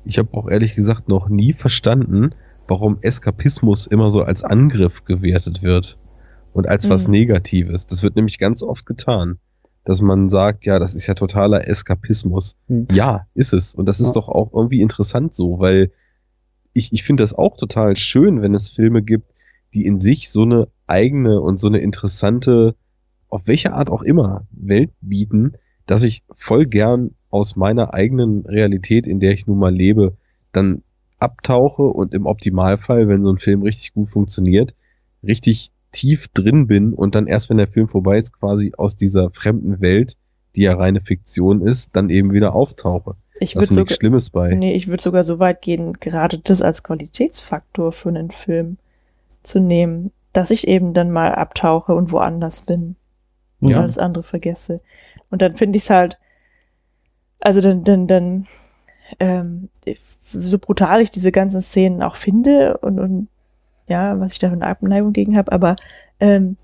ich 0.05 0.19
habe 0.19 0.33
auch 0.33 0.49
ehrlich 0.49 0.75
gesagt 0.75 1.09
noch 1.09 1.29
nie 1.29 1.53
verstanden, 1.53 2.31
warum 2.67 2.99
Eskapismus 3.03 3.87
immer 3.87 4.11
so 4.11 4.23
als 4.23 4.43
Angriff 4.43 5.05
gewertet 5.05 5.63
wird 5.63 5.99
und 6.53 6.69
als 6.69 6.89
was 6.89 7.07
Mhm. 7.07 7.13
Negatives. 7.13 7.87
Das 7.87 8.03
wird 8.03 8.17
nämlich 8.17 8.39
ganz 8.39 8.63
oft 8.63 8.87
getan, 8.87 9.39
dass 9.85 10.01
man 10.03 10.29
sagt, 10.29 10.67
ja, 10.67 10.79
das 10.79 10.95
ist 10.95 11.07
ja 11.07 11.15
totaler 11.15 11.67
Eskapismus. 11.69 12.57
Mhm. 12.69 12.87
Ja, 12.93 13.27
ist 13.35 13.53
es. 13.55 13.75
Und 13.75 13.87
das 13.87 14.01
ist 14.01 14.09
Ja. 14.09 14.13
doch 14.13 14.29
auch 14.29 14.53
irgendwie 14.53 14.81
interessant 14.81 15.35
so, 15.35 15.59
weil 15.59 15.91
ich, 16.73 16.93
ich 16.93 17.03
finde 17.03 17.23
das 17.23 17.35
auch 17.35 17.57
total 17.57 17.97
schön, 17.97 18.43
wenn 18.43 18.55
es 18.55 18.69
Filme 18.69 19.03
gibt, 19.03 19.33
die 19.75 19.87
in 19.87 19.99
sich 19.99 20.31
so 20.31 20.43
eine 20.43 20.69
eigene 20.87 21.41
und 21.41 21.59
so 21.59 21.69
eine 21.69 21.79
interessante, 21.79 22.75
auf 23.29 23.47
welche 23.47 23.73
Art 23.73 23.91
auch 23.91 24.03
immer, 24.03 24.47
Welt 24.51 24.91
bieten, 25.01 25.53
dass 25.87 26.03
ich 26.03 26.23
voll 26.35 26.67
gern 26.67 27.13
aus 27.31 27.57
meiner 27.57 27.95
eigenen 27.95 28.45
Realität, 28.47 29.07
in 29.07 29.21
der 29.21 29.33
ich 29.33 29.47
nun 29.47 29.59
mal 29.59 29.75
lebe, 29.75 30.17
dann 30.53 30.83
abtauche 31.19 31.83
und 31.83 32.15
im 32.15 32.27
Optimalfall, 32.27 33.09
wenn 33.09 33.23
so 33.23 33.31
ein 33.33 33.39
Film 33.39 33.63
richtig 33.63 33.93
gut 33.95 34.09
funktioniert, 34.09 34.75
richtig 35.23 35.71
tief 35.93 36.29
drin 36.29 36.67
bin 36.67 36.93
und 36.95 37.15
dann 37.15 37.27
erst, 37.27 37.51
wenn 37.51 37.57
der 37.57 37.69
Film 37.69 37.89
vorbei 37.89 38.17
ist, 38.17 38.33
quasi 38.33 38.73
aus 38.77 38.97
dieser 38.97 39.31
fremden 39.31 39.81
Welt, 39.81 40.17
die 40.57 40.63
ja 40.63 40.75
reine 40.75 41.01
Fiktion 41.01 41.67
ist, 41.67 41.95
dann 41.97 42.11
eben 42.11 42.33
wieder 42.33 42.55
auftauche. 42.55 43.17
Ich 43.39 43.55
würde 43.55 43.73
sogar, 43.73 43.97
Schlimmes 43.97 44.31
bei. 44.31 44.55
nee, 44.55 44.75
ich 44.75 44.89
würde 44.89 45.03
sogar 45.03 45.25
so 45.25 45.39
weit 45.39 45.63
gehen, 45.63 45.95
gerade 45.95 46.39
das 46.39 46.61
als 46.61 46.83
Qualitätsfaktor 46.83 47.93
für 47.93 48.11
einen 48.11 48.31
Film 48.31 48.77
zu 49.43 49.61
nehmen, 49.61 50.13
dass 50.33 50.51
ich 50.51 50.69
eben 50.69 50.93
dann 50.95 51.11
mal 51.11 51.35
abtauche 51.35 51.95
und 51.95 52.13
woanders 52.13 52.63
bin 52.63 52.97
und 53.61 53.71
Ja. 53.71 53.81
alles 53.81 53.99
andere 53.99 54.25
vergesse. 54.25 54.81
Und 55.31 55.43
dann 55.43 55.57
finde 55.57 55.79
ich 55.79 55.85
es 55.85 55.91
halt, 55.91 56.19
also 57.41 57.61
dann, 57.61 57.85
dann, 57.85 58.07
dann, 58.07 58.47
ähm, 59.19 59.69
so 60.25 60.59
brutal 60.59 61.01
ich 61.01 61.11
diese 61.11 61.33
ganzen 61.33 61.61
Szenen 61.63 62.03
auch 62.03 62.15
finde 62.15 62.79
und, 62.79 62.99
und 63.01 63.29
ja, 63.91 64.19
was 64.19 64.33
ich 64.33 64.39
da 64.39 64.49
für 64.49 64.55
eine 64.55 64.67
Abneigung 64.67 65.13
gegen 65.13 65.37
habe, 65.37 65.53
aber 65.53 65.77
ähm, 66.21 66.57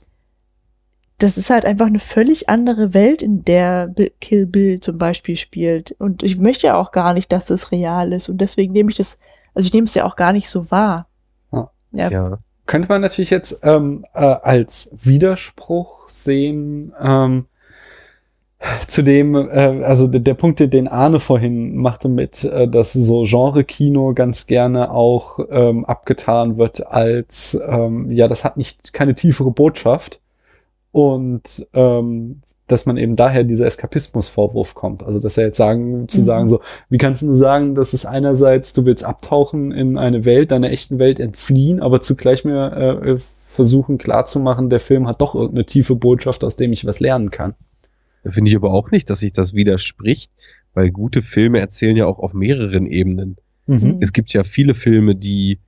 das 1.18 1.38
ist 1.38 1.50
halt 1.50 1.64
einfach 1.64 1.86
eine 1.86 1.98
völlig 1.98 2.48
andere 2.48 2.92
Welt, 2.92 3.22
in 3.22 3.44
der 3.44 3.92
Kill 4.20 4.46
Bill 4.46 4.80
zum 4.80 4.98
Beispiel 4.98 5.36
spielt. 5.36 5.92
Und 5.98 6.22
ich 6.22 6.36
möchte 6.36 6.66
ja 6.66 6.76
auch 6.76 6.92
gar 6.92 7.14
nicht, 7.14 7.32
dass 7.32 7.48
es 7.48 7.72
real 7.72 8.12
ist. 8.12 8.28
Und 8.28 8.38
deswegen 8.38 8.74
nehme 8.74 8.90
ich 8.90 8.96
das, 8.96 9.18
also 9.54 9.66
ich 9.66 9.72
nehme 9.72 9.86
es 9.86 9.94
ja 9.94 10.04
auch 10.04 10.16
gar 10.16 10.32
nicht 10.32 10.50
so 10.50 10.70
wahr. 10.70 11.08
Ja. 11.92 12.10
Ja. 12.10 12.38
könnte 12.66 12.88
man 12.88 13.00
natürlich 13.00 13.30
jetzt 13.30 13.60
ähm, 13.62 14.04
äh, 14.12 14.20
als 14.20 14.90
Widerspruch 15.00 16.10
sehen 16.10 16.92
ähm, 17.00 17.46
zu 18.88 19.02
dem, 19.02 19.34
äh, 19.34 19.84
also 19.84 20.06
der, 20.06 20.20
der 20.20 20.34
Punkt, 20.34 20.60
den- 20.60 20.88
Arne 20.88 21.20
vorhin 21.20 21.76
machte 21.76 22.08
mit, 22.08 22.44
äh, 22.44 22.66
dass 22.68 22.92
so 22.94 23.24
Genre-Kino 23.24 24.14
ganz 24.14 24.46
gerne 24.46 24.90
auch 24.90 25.38
ähm, 25.50 25.84
abgetan 25.84 26.56
wird 26.56 26.86
als, 26.86 27.58
ähm, 27.66 28.10
ja, 28.10 28.28
das 28.28 28.44
hat 28.44 28.56
nicht 28.56 28.92
keine 28.92 29.14
tiefere 29.14 29.50
Botschaft 29.50 30.20
und 30.92 31.66
ähm, 31.74 32.40
dass 32.68 32.84
man 32.86 32.96
eben 32.96 33.14
daher 33.14 33.44
dieser 33.44 33.66
Eskapismus-Vorwurf 33.66 34.74
kommt. 34.74 35.04
Also 35.04 35.20
dass 35.20 35.36
er 35.36 35.44
jetzt 35.44 35.56
sagen, 35.58 36.08
zu 36.08 36.18
Mhm. 36.20 36.24
sagen 36.24 36.48
so, 36.48 36.60
wie 36.88 36.98
kannst 36.98 37.22
du 37.22 37.32
sagen, 37.34 37.74
dass 37.76 37.92
es 37.92 38.04
einerseits, 38.06 38.72
du 38.72 38.84
willst 38.86 39.04
abtauchen 39.04 39.70
in 39.70 39.98
eine 39.98 40.24
Welt, 40.24 40.50
deiner 40.50 40.70
echten 40.70 40.98
Welt 40.98 41.20
entfliehen, 41.20 41.80
aber 41.80 42.00
zugleich 42.00 42.44
mir 42.44 42.72
äh, 42.72 43.16
versuchen 43.48 43.98
klarzumachen, 43.98 44.68
der 44.68 44.80
Film 44.80 45.06
hat 45.06 45.20
doch 45.20 45.34
irgendeine 45.34 45.66
tiefe 45.66 45.94
Botschaft, 45.94 46.42
aus 46.42 46.56
dem 46.56 46.72
ich 46.72 46.84
was 46.86 46.98
lernen 46.98 47.30
kann. 47.30 47.54
Finde 48.30 48.50
ich 48.50 48.56
aber 48.56 48.72
auch 48.72 48.90
nicht, 48.90 49.10
dass 49.10 49.20
sich 49.20 49.32
das 49.32 49.54
widerspricht, 49.54 50.32
weil 50.74 50.90
gute 50.90 51.22
Filme 51.22 51.60
erzählen 51.60 51.96
ja 51.96 52.06
auch 52.06 52.18
auf 52.18 52.34
mehreren 52.34 52.86
Ebenen. 52.86 53.36
Mhm. 53.66 53.98
Es 54.00 54.12
gibt 54.12 54.32
ja 54.32 54.44
viele 54.44 54.74
Filme, 54.74 55.14
die 55.14 55.58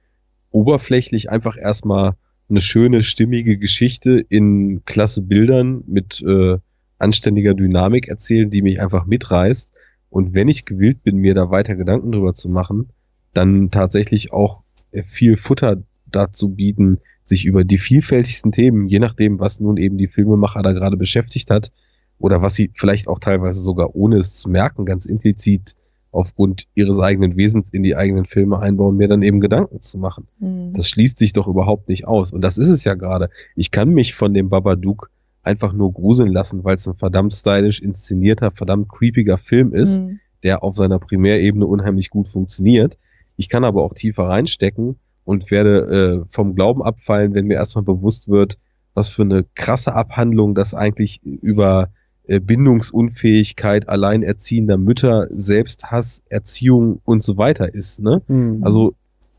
oberflächlich 0.50 1.30
einfach 1.30 1.56
erstmal 1.56 2.14
eine 2.48 2.60
schöne, 2.60 3.02
stimmige 3.02 3.58
Geschichte 3.58 4.24
in 4.28 4.82
klasse 4.84 5.22
Bildern 5.22 5.82
mit 5.86 6.22
äh, 6.22 6.56
anständiger 6.98 7.54
Dynamik 7.54 8.08
erzählen, 8.08 8.50
die 8.50 8.62
mich 8.62 8.80
einfach 8.80 9.06
mitreißt. 9.06 9.72
Und 10.10 10.32
wenn 10.32 10.48
ich 10.48 10.64
gewillt 10.64 11.02
bin, 11.02 11.18
mir 11.18 11.34
da 11.34 11.50
weiter 11.50 11.76
Gedanken 11.76 12.12
drüber 12.12 12.34
zu 12.34 12.48
machen, 12.48 12.88
dann 13.34 13.70
tatsächlich 13.70 14.32
auch 14.32 14.62
viel 15.04 15.36
Futter 15.36 15.82
dazu 16.06 16.48
bieten, 16.48 16.98
sich 17.24 17.44
über 17.44 17.62
die 17.62 17.76
vielfältigsten 17.76 18.52
Themen, 18.52 18.88
je 18.88 18.98
nachdem, 19.00 19.38
was 19.38 19.60
nun 19.60 19.76
eben 19.76 19.98
die 19.98 20.08
Filmemacher 20.08 20.62
da 20.62 20.72
gerade 20.72 20.96
beschäftigt 20.96 21.50
hat, 21.50 21.70
oder 22.18 22.42
was 22.42 22.54
sie 22.54 22.70
vielleicht 22.74 23.08
auch 23.08 23.18
teilweise 23.18 23.62
sogar 23.62 23.94
ohne 23.94 24.16
es 24.18 24.34
zu 24.34 24.48
merken, 24.50 24.84
ganz 24.84 25.06
implizit 25.06 25.74
aufgrund 26.10 26.64
ihres 26.74 26.98
eigenen 26.98 27.36
Wesens 27.36 27.70
in 27.70 27.82
die 27.82 27.94
eigenen 27.94 28.24
Filme 28.24 28.58
einbauen, 28.58 28.96
mir 28.96 29.08
dann 29.08 29.22
eben 29.22 29.40
Gedanken 29.40 29.80
zu 29.80 29.98
machen. 29.98 30.26
Mhm. 30.38 30.72
Das 30.72 30.88
schließt 30.88 31.18
sich 31.18 31.32
doch 31.32 31.46
überhaupt 31.46 31.88
nicht 31.88 32.08
aus. 32.08 32.32
Und 32.32 32.40
das 32.40 32.56
ist 32.58 32.70
es 32.70 32.84
ja 32.84 32.94
gerade. 32.94 33.28
Ich 33.56 33.70
kann 33.70 33.90
mich 33.90 34.14
von 34.14 34.32
dem 34.32 34.48
Babadook 34.48 35.10
einfach 35.42 35.72
nur 35.72 35.92
gruseln 35.92 36.32
lassen, 36.32 36.64
weil 36.64 36.76
es 36.76 36.88
ein 36.88 36.94
verdammt 36.94 37.34
stylisch 37.34 37.80
inszenierter, 37.80 38.50
verdammt 38.50 38.88
creepiger 38.88 39.38
Film 39.38 39.72
ist, 39.74 40.02
Mhm. 40.02 40.20
der 40.42 40.62
auf 40.62 40.76
seiner 40.76 40.98
Primärebene 40.98 41.66
unheimlich 41.66 42.10
gut 42.10 42.28
funktioniert. 42.28 42.96
Ich 43.36 43.48
kann 43.48 43.64
aber 43.64 43.82
auch 43.82 43.92
tiefer 43.92 44.24
reinstecken 44.24 44.96
und 45.24 45.50
werde 45.50 46.24
äh, 46.24 46.26
vom 46.30 46.54
Glauben 46.54 46.82
abfallen, 46.82 47.34
wenn 47.34 47.46
mir 47.46 47.54
erstmal 47.54 47.84
bewusst 47.84 48.28
wird, 48.28 48.58
was 48.94 49.08
für 49.08 49.22
eine 49.22 49.44
krasse 49.54 49.92
Abhandlung 49.92 50.54
das 50.54 50.74
eigentlich 50.74 51.22
über 51.22 51.90
Bindungsunfähigkeit 52.28 53.88
alleinerziehender 53.88 54.76
Mütter, 54.76 55.26
Selbsthass, 55.30 56.22
Erziehung 56.28 57.00
und 57.04 57.22
so 57.22 57.36
weiter 57.38 57.74
ist. 57.74 58.00
Ne? 58.00 58.22
Mhm. 58.28 58.62
Also 58.62 58.94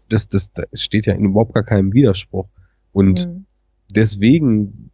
das, 0.09 0.27
das, 0.27 0.51
das 0.53 0.65
steht 0.73 1.05
ja 1.05 1.13
in 1.13 1.25
überhaupt 1.25 1.53
gar 1.53 1.63
keinem 1.63 1.93
Widerspruch. 1.93 2.47
Und 2.91 3.27
Mhm. 3.27 3.45
deswegen, 3.93 4.89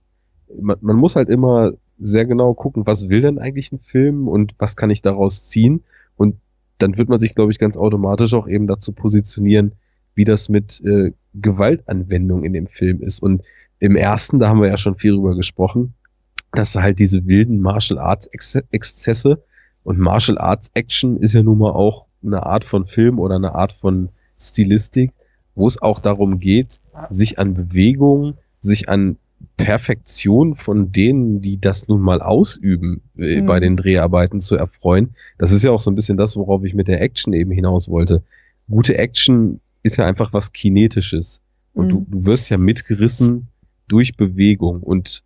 man, 0.61 0.77
man 0.81 0.95
muss 0.97 1.15
halt 1.15 1.29
immer 1.29 1.71
sehr 1.97 2.25
genau 2.25 2.53
gucken, 2.53 2.85
was 2.85 3.07
will 3.07 3.21
denn 3.21 3.39
eigentlich 3.39 3.71
ein 3.71 3.79
Film 3.79 4.27
und 4.27 4.53
was 4.57 4.75
kann 4.75 4.89
ich 4.89 5.01
daraus 5.01 5.47
ziehen. 5.49 5.83
Und 6.17 6.35
dann 6.77 6.97
wird 6.97 7.07
man 7.07 7.21
sich, 7.21 7.33
glaube 7.35 7.53
ich, 7.53 7.59
ganz 7.59 7.77
automatisch 7.77 8.33
auch 8.33 8.47
eben 8.49 8.67
dazu 8.67 8.91
positionieren, 8.91 9.71
wie 10.13 10.25
das 10.25 10.49
mit 10.49 10.81
äh, 10.83 11.11
Gewaltanwendung 11.33 12.43
in 12.43 12.51
dem 12.51 12.67
Film 12.67 13.01
ist. 13.01 13.21
Und 13.21 13.43
im 13.79 13.95
ersten, 13.95 14.39
da 14.39 14.49
haben 14.49 14.61
wir 14.61 14.67
ja 14.67 14.77
schon 14.77 14.95
viel 14.95 15.13
drüber 15.13 15.35
gesprochen, 15.35 15.93
dass 16.55 16.75
halt 16.75 16.99
diese 16.99 17.25
wilden 17.27 17.59
Martial 17.59 17.99
Arts 17.99 18.27
Ex 18.27 18.55
Exzesse 18.71 19.43
und 19.83 19.99
Martial 19.99 20.37
Arts 20.37 20.71
Action 20.73 21.17
ist 21.17 21.33
ja 21.33 21.43
nun 21.43 21.57
mal 21.59 21.71
auch 21.71 22.07
eine 22.23 22.43
Art 22.45 22.63
von 22.63 22.85
Film 22.85 23.19
oder 23.19 23.35
eine 23.35 23.53
Art 23.55 23.73
von 23.73 24.09
Stilistik, 24.39 25.11
wo 25.53 25.67
es 25.67 25.81
auch 25.81 25.99
darum 25.99 26.39
geht, 26.39 26.81
sich 27.09 27.37
an 27.39 27.53
Bewegung, 27.53 28.35
sich 28.61 28.89
an 28.89 29.17
Perfektion 29.57 30.55
von 30.55 30.91
denen, 30.91 31.41
die 31.41 31.59
das 31.59 31.87
nun 31.87 32.01
mal 32.01 32.21
ausüben, 32.21 33.01
äh, 33.17 33.41
Mhm. 33.41 33.45
bei 33.45 33.59
den 33.59 33.77
Dreharbeiten 33.77 34.41
zu 34.41 34.55
erfreuen. 34.55 35.15
Das 35.37 35.51
ist 35.51 35.63
ja 35.63 35.71
auch 35.71 35.79
so 35.79 35.91
ein 35.91 35.95
bisschen 35.95 36.17
das, 36.17 36.35
worauf 36.35 36.63
ich 36.63 36.73
mit 36.73 36.87
der 36.87 37.01
Action 37.01 37.33
eben 37.33 37.51
hinaus 37.51 37.89
wollte. 37.89 38.23
Gute 38.69 38.97
Action 38.97 39.59
ist 39.83 39.97
ja 39.97 40.05
einfach 40.05 40.33
was 40.33 40.51
Kinetisches. 40.51 41.41
Und 41.73 41.89
du, 41.89 41.99
Mhm. 41.99 42.05
du 42.11 42.25
wirst 42.25 42.49
ja 42.49 42.57
mitgerissen 42.57 43.47
durch 43.87 44.15
Bewegung. 44.17 44.81
Und 44.81 45.23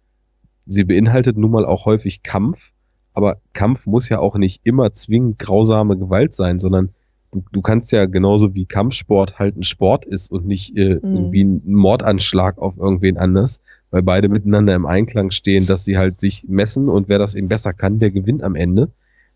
sie 0.70 0.84
beinhaltet 0.86 1.38
nun 1.38 1.52
mal 1.52 1.66
auch 1.66 1.86
häufig 1.86 2.24
Kampf. 2.24 2.72
Aber 3.14 3.38
Kampf 3.54 3.86
muss 3.86 4.08
ja 4.08 4.20
auch 4.20 4.36
nicht 4.38 4.62
immer 4.64 4.94
zwingend 4.94 5.40
grausame 5.40 5.98
Gewalt 5.98 6.34
sein, 6.34 6.60
sondern 6.60 6.90
du, 7.32 7.44
du 7.52 7.62
kannst 7.62 7.92
ja 7.92 8.06
genauso 8.06 8.56
wie 8.56 8.66
Kampfsport 8.66 9.40
halt 9.40 9.58
ein 9.58 9.64
Sport 9.64 10.06
ist 10.06 10.32
und 10.32 10.46
nicht 10.46 10.78
äh, 10.78 10.96
Mhm. 10.96 11.00
irgendwie 11.04 11.44
ein 11.44 11.62
Mordanschlag 11.66 12.58
auf 12.60 12.78
irgendwen 12.78 13.18
anders, 13.18 13.60
weil 13.92 14.04
beide 14.04 14.30
miteinander 14.30 14.76
im 14.76 14.86
Einklang 14.86 15.32
stehen, 15.32 15.66
dass 15.66 15.84
sie 15.84 15.98
halt 15.98 16.22
sich 16.22 16.46
messen 16.48 16.88
und 16.88 17.10
wer 17.10 17.18
das 17.18 17.36
eben 17.36 17.48
besser 17.48 17.74
kann, 17.74 18.00
der 18.00 18.12
gewinnt 18.12 18.44
am 18.44 18.56
Ende. 18.56 18.90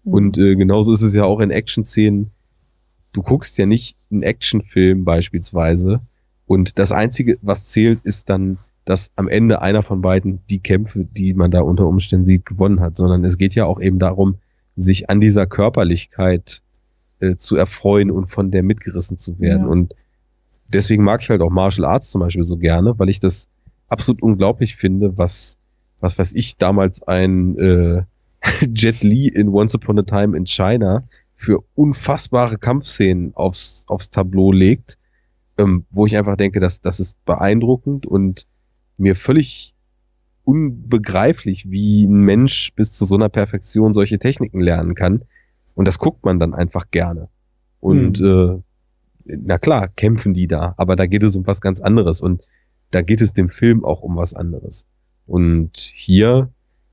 Mhm. 0.03 0.13
Und 0.13 0.37
äh, 0.37 0.55
genauso 0.55 0.93
ist 0.93 1.01
es 1.01 1.13
ja 1.15 1.25
auch 1.25 1.39
in 1.39 1.51
Action-Szenen. 1.51 2.29
Du 3.11 3.21
guckst 3.21 3.57
ja 3.57 3.65
nicht 3.65 3.97
einen 4.11 4.23
Actionfilm 4.23 5.03
beispielsweise 5.03 5.99
und 6.45 6.77
das 6.79 6.91
Einzige, 6.91 7.37
was 7.41 7.65
zählt, 7.67 7.99
ist 8.03 8.29
dann, 8.29 8.57
dass 8.85 9.11
am 9.15 9.27
Ende 9.27 9.61
einer 9.61 9.81
von 9.81 10.01
beiden 10.01 10.39
die 10.49 10.59
Kämpfe, 10.59 11.05
die 11.05 11.33
man 11.33 11.51
da 11.51 11.61
unter 11.61 11.87
Umständen 11.87 12.25
sieht, 12.25 12.45
gewonnen 12.45 12.79
hat, 12.81 12.97
sondern 12.97 13.23
es 13.23 13.37
geht 13.37 13.55
ja 13.55 13.65
auch 13.65 13.79
eben 13.79 13.99
darum, 13.99 14.35
sich 14.75 15.09
an 15.09 15.21
dieser 15.21 15.45
Körperlichkeit 15.45 16.61
äh, 17.19 17.37
zu 17.37 17.55
erfreuen 17.55 18.11
und 18.11 18.27
von 18.27 18.51
der 18.51 18.63
mitgerissen 18.63 19.17
zu 19.17 19.39
werden. 19.39 19.63
Ja. 19.63 19.69
Und 19.69 19.93
deswegen 20.67 21.03
mag 21.03 21.21
ich 21.21 21.29
halt 21.29 21.41
auch 21.41 21.51
Martial 21.51 21.85
Arts 21.85 22.11
zum 22.11 22.21
Beispiel 22.21 22.43
so 22.43 22.57
gerne, 22.57 22.97
weil 22.97 23.09
ich 23.09 23.19
das 23.19 23.47
absolut 23.87 24.21
unglaublich 24.21 24.75
finde, 24.75 25.17
was, 25.17 25.57
was 25.99 26.17
weiß 26.17 26.33
ich, 26.33 26.57
damals 26.57 27.03
ein 27.03 27.57
äh, 27.57 28.03
Jet 28.73 29.03
Li 29.03 29.27
in 29.27 29.49
Once 29.49 29.75
Upon 29.75 29.99
a 29.99 30.03
Time 30.03 30.35
in 30.35 30.45
China 30.45 31.03
für 31.35 31.63
unfassbare 31.75 32.57
Kampfszenen 32.57 33.35
aufs, 33.35 33.85
aufs 33.87 34.09
Tableau 34.09 34.51
legt, 34.51 34.97
ähm, 35.57 35.85
wo 35.91 36.05
ich 36.05 36.17
einfach 36.17 36.35
denke, 36.35 36.59
dass 36.59 36.81
das 36.81 36.99
ist 36.99 37.23
beeindruckend 37.25 38.05
und 38.05 38.47
mir 38.97 39.15
völlig 39.15 39.73
unbegreiflich, 40.45 41.69
wie 41.71 42.05
ein 42.05 42.21
Mensch 42.21 42.73
bis 42.75 42.91
zu 42.91 43.05
so 43.05 43.15
einer 43.15 43.29
Perfektion 43.29 43.93
solche 43.93 44.19
Techniken 44.19 44.59
lernen 44.59 44.95
kann. 44.95 45.21
Und 45.75 45.87
das 45.87 45.99
guckt 45.99 46.23
man 46.25 46.39
dann 46.39 46.53
einfach 46.53 46.91
gerne. 46.91 47.29
Und 47.79 48.21
äh, 48.21 48.57
na 49.25 49.57
klar, 49.57 49.87
kämpfen 49.87 50.33
die 50.33 50.47
da, 50.47 50.73
aber 50.77 50.95
da 50.95 51.05
geht 51.05 51.23
es 51.23 51.35
um 51.35 51.47
was 51.47 51.61
ganz 51.61 51.79
anderes 51.79 52.21
und 52.21 52.43
da 52.91 53.01
geht 53.01 53.21
es 53.21 53.33
dem 53.33 53.49
Film 53.49 53.83
auch 53.85 54.01
um 54.01 54.17
was 54.17 54.33
anderes. 54.33 54.85
Und 55.25 55.77
hier, 55.77 56.49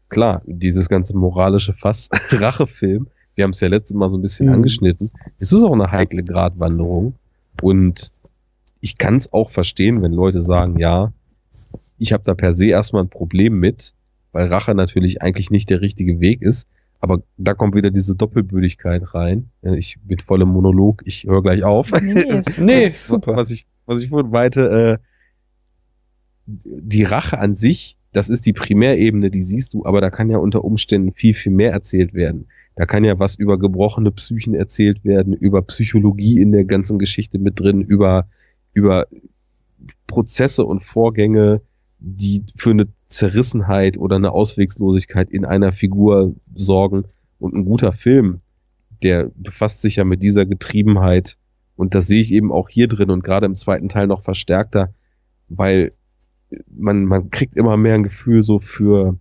klar, 0.08 0.42
dieses 0.46 0.88
ganze 0.88 1.16
moralische 1.16 1.72
Fass, 1.72 2.08
Rachefilm, 2.30 3.08
wir 3.34 3.44
haben 3.44 3.50
es 3.50 3.60
ja 3.60 3.68
letztes 3.68 3.96
Mal 3.96 4.08
so 4.10 4.18
ein 4.18 4.22
bisschen 4.22 4.46
Mhm. 4.46 4.54
angeschnitten, 4.54 5.10
es 5.38 5.52
ist 5.52 5.62
auch 5.62 5.72
eine 5.72 5.90
heikle 5.90 6.22
Gratwanderung 6.22 7.14
und 7.60 8.12
ich 8.80 8.96
kann 8.96 9.16
es 9.16 9.32
auch 9.32 9.50
verstehen, 9.50 10.02
wenn 10.02 10.12
Leute 10.12 10.40
sagen, 10.40 10.78
ja, 10.78 11.12
ich 12.00 12.12
habe 12.12 12.24
da 12.24 12.34
per 12.34 12.52
se 12.52 12.66
erstmal 12.66 13.04
ein 13.04 13.10
Problem 13.10 13.60
mit, 13.60 13.94
weil 14.32 14.46
Rache 14.46 14.74
natürlich 14.74 15.22
eigentlich 15.22 15.50
nicht 15.50 15.70
der 15.70 15.82
richtige 15.82 16.18
Weg 16.18 16.42
ist. 16.42 16.66
Aber 16.98 17.22
da 17.36 17.54
kommt 17.54 17.74
wieder 17.74 17.90
diese 17.90 18.14
Doppelbödigkeit 18.14 19.14
rein. 19.14 19.50
Ich 19.62 19.98
mit 20.06 20.22
vollem 20.22 20.48
Monolog, 20.48 21.02
ich 21.04 21.24
höre 21.24 21.42
gleich 21.42 21.62
auf. 21.62 21.92
Nee, 22.02 22.42
nee, 22.58 22.90
super. 22.94 23.36
Was 23.36 23.50
ich, 23.50 23.66
was 23.86 24.00
ich 24.00 24.08
vorhin 24.08 24.30
meinte, 24.30 24.98
äh, 24.98 25.04
die 26.46 27.04
Rache 27.04 27.38
an 27.38 27.54
sich, 27.54 27.96
das 28.12 28.28
ist 28.28 28.44
die 28.46 28.52
Primärebene, 28.52 29.30
die 29.30 29.42
siehst 29.42 29.72
du, 29.74 29.84
aber 29.84 30.00
da 30.00 30.10
kann 30.10 30.30
ja 30.30 30.38
unter 30.38 30.64
Umständen 30.64 31.12
viel, 31.12 31.34
viel 31.34 31.52
mehr 31.52 31.72
erzählt 31.72 32.12
werden. 32.12 32.48
Da 32.76 32.86
kann 32.86 33.04
ja 33.04 33.18
was 33.18 33.34
über 33.34 33.58
gebrochene 33.58 34.10
Psychen 34.10 34.54
erzählt 34.54 35.04
werden, 35.04 35.34
über 35.34 35.62
Psychologie 35.62 36.40
in 36.40 36.52
der 36.52 36.64
ganzen 36.64 36.98
Geschichte 36.98 37.38
mit 37.38 37.60
drin, 37.60 37.82
über, 37.82 38.26
über 38.72 39.06
Prozesse 40.06 40.64
und 40.64 40.82
Vorgänge, 40.82 41.60
die 42.00 42.44
für 42.56 42.70
eine 42.70 42.88
Zerrissenheit 43.08 43.98
oder 43.98 44.16
eine 44.16 44.32
Auswegslosigkeit 44.32 45.30
in 45.30 45.44
einer 45.44 45.72
Figur 45.72 46.34
sorgen. 46.54 47.04
Und 47.38 47.54
ein 47.54 47.64
guter 47.64 47.92
Film, 47.92 48.40
der 49.02 49.30
befasst 49.34 49.82
sich 49.82 49.96
ja 49.96 50.04
mit 50.04 50.22
dieser 50.22 50.46
Getriebenheit. 50.46 51.36
Und 51.76 51.94
das 51.94 52.06
sehe 52.06 52.20
ich 52.20 52.32
eben 52.32 52.52
auch 52.52 52.68
hier 52.68 52.88
drin 52.88 53.10
und 53.10 53.24
gerade 53.24 53.46
im 53.46 53.56
zweiten 53.56 53.88
Teil 53.88 54.06
noch 54.06 54.22
verstärkter, 54.22 54.92
weil 55.48 55.92
man, 56.68 57.04
man 57.04 57.30
kriegt 57.30 57.56
immer 57.56 57.76
mehr 57.76 57.94
ein 57.94 58.02
Gefühl 58.02 58.42
so 58.42 58.58
für 58.58 59.18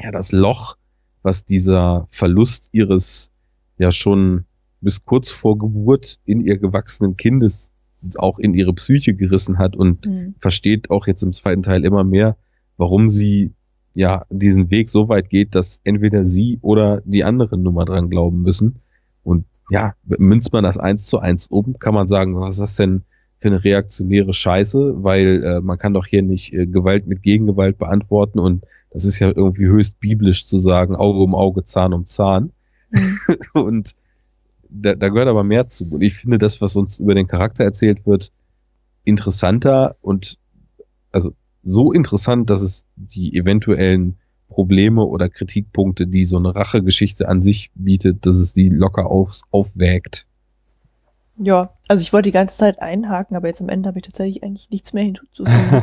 ja, 0.00 0.10
das 0.10 0.32
Loch, 0.32 0.76
was 1.22 1.44
dieser 1.44 2.06
Verlust 2.10 2.68
ihres 2.72 3.32
ja 3.78 3.90
schon 3.90 4.44
bis 4.80 5.04
kurz 5.04 5.30
vor 5.30 5.58
Geburt 5.58 6.18
in 6.24 6.40
ihr 6.40 6.58
gewachsenen 6.58 7.16
Kindes 7.16 7.72
auch 8.16 8.38
in 8.38 8.54
ihre 8.54 8.72
Psyche 8.74 9.14
gerissen 9.14 9.58
hat 9.58 9.76
und 9.76 10.06
Mhm. 10.06 10.34
versteht 10.38 10.90
auch 10.90 11.06
jetzt 11.06 11.22
im 11.22 11.32
zweiten 11.32 11.62
Teil 11.62 11.84
immer 11.84 12.04
mehr, 12.04 12.36
warum 12.76 13.08
sie 13.10 13.52
ja 13.94 14.24
diesen 14.30 14.70
Weg 14.70 14.88
so 14.88 15.08
weit 15.08 15.30
geht, 15.30 15.54
dass 15.54 15.80
entweder 15.84 16.24
sie 16.24 16.58
oder 16.62 17.02
die 17.04 17.24
anderen 17.24 17.62
Nummer 17.62 17.84
dran 17.84 18.08
glauben 18.08 18.42
müssen. 18.42 18.76
Und 19.22 19.44
ja, 19.70 19.94
münzt 20.04 20.52
man 20.52 20.64
das 20.64 20.78
eins 20.78 21.06
zu 21.06 21.18
eins 21.18 21.46
um, 21.46 21.78
kann 21.78 21.94
man 21.94 22.06
sagen, 22.06 22.36
was 22.36 22.56
ist 22.56 22.60
das 22.60 22.76
denn 22.76 23.02
für 23.38 23.48
eine 23.48 23.64
reaktionäre 23.64 24.32
Scheiße, 24.32 25.02
weil 25.02 25.42
äh, 25.44 25.60
man 25.60 25.78
kann 25.78 25.94
doch 25.94 26.06
hier 26.06 26.22
nicht 26.22 26.52
äh, 26.52 26.66
Gewalt 26.66 27.06
mit 27.06 27.22
Gegengewalt 27.22 27.78
beantworten 27.78 28.38
und 28.38 28.64
das 28.90 29.04
ist 29.04 29.18
ja 29.18 29.28
irgendwie 29.34 29.66
höchst 29.66 29.98
biblisch 30.00 30.46
zu 30.46 30.58
sagen, 30.58 30.94
Auge 30.96 31.20
um 31.20 31.34
Auge, 31.34 31.64
Zahn 31.64 31.92
um 31.92 32.06
Zahn. 32.06 32.50
und 33.54 33.94
da, 34.70 34.94
da 34.94 35.08
gehört 35.08 35.28
aber 35.28 35.44
mehr 35.44 35.66
zu. 35.66 35.84
Und 35.92 36.02
ich 36.02 36.14
finde 36.14 36.38
das, 36.38 36.60
was 36.60 36.76
uns 36.76 36.98
über 36.98 37.14
den 37.14 37.26
Charakter 37.26 37.64
erzählt 37.64 38.06
wird, 38.06 38.32
interessanter 39.04 39.96
und 40.00 40.38
also 41.12 41.32
so 41.62 41.92
interessant, 41.92 42.50
dass 42.50 42.62
es 42.62 42.84
die 42.96 43.36
eventuellen 43.36 44.16
Probleme 44.48 45.04
oder 45.04 45.28
Kritikpunkte, 45.28 46.06
die 46.06 46.24
so 46.24 46.36
eine 46.36 46.54
Rachegeschichte 46.54 47.28
an 47.28 47.40
sich 47.40 47.70
bietet, 47.74 48.26
dass 48.26 48.36
es 48.36 48.52
die 48.52 48.68
locker 48.68 49.06
auf, 49.06 49.40
aufwägt. 49.50 50.26
Ja, 51.42 51.70
also 51.88 52.02
ich 52.02 52.12
wollte 52.12 52.28
die 52.28 52.34
ganze 52.34 52.58
Zeit 52.58 52.82
einhaken, 52.82 53.34
aber 53.34 53.48
jetzt 53.48 53.62
am 53.62 53.70
Ende 53.70 53.88
habe 53.88 53.98
ich 53.98 54.04
tatsächlich 54.04 54.42
eigentlich 54.42 54.68
nichts 54.68 54.92
mehr 54.92 55.04
hinzuzufügen. 55.04 55.82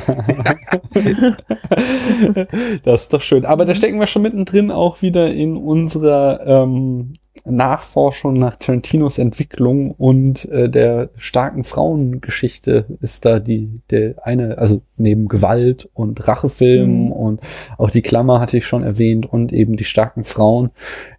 das 2.84 3.02
ist 3.02 3.14
doch 3.14 3.22
schön. 3.22 3.44
Aber 3.44 3.66
da 3.66 3.74
stecken 3.74 4.00
wir 4.00 4.06
schon 4.06 4.22
mittendrin 4.22 4.70
auch 4.70 5.02
wieder 5.02 5.34
in 5.34 5.58
unserer 5.58 6.46
ähm, 6.46 7.14
Nachforschung 7.50 8.34
nach 8.34 8.56
Tarantinos 8.56 9.18
Entwicklung 9.18 9.92
und 9.92 10.46
äh, 10.46 10.70
der 10.70 11.10
starken 11.16 11.64
Frauengeschichte 11.64 12.86
ist 13.02 13.26
da 13.26 13.40
die 13.40 13.82
der 13.92 14.16
eine, 14.26 14.58
also 14.58 14.82
neben 14.98 15.28
Gewalt 15.28 15.90
und 15.94 16.28
Rachefilm 16.28 17.06
Mhm. 17.06 17.12
und 17.12 17.42
auch 17.78 17.90
die 17.92 18.02
Klammer 18.02 18.40
hatte 18.40 18.58
ich 18.58 18.66
schon 18.66 18.84
erwähnt 18.84 19.26
und 19.26 19.54
eben 19.54 19.78
die 19.78 19.84
starken 19.86 20.24
Frauen 20.24 20.72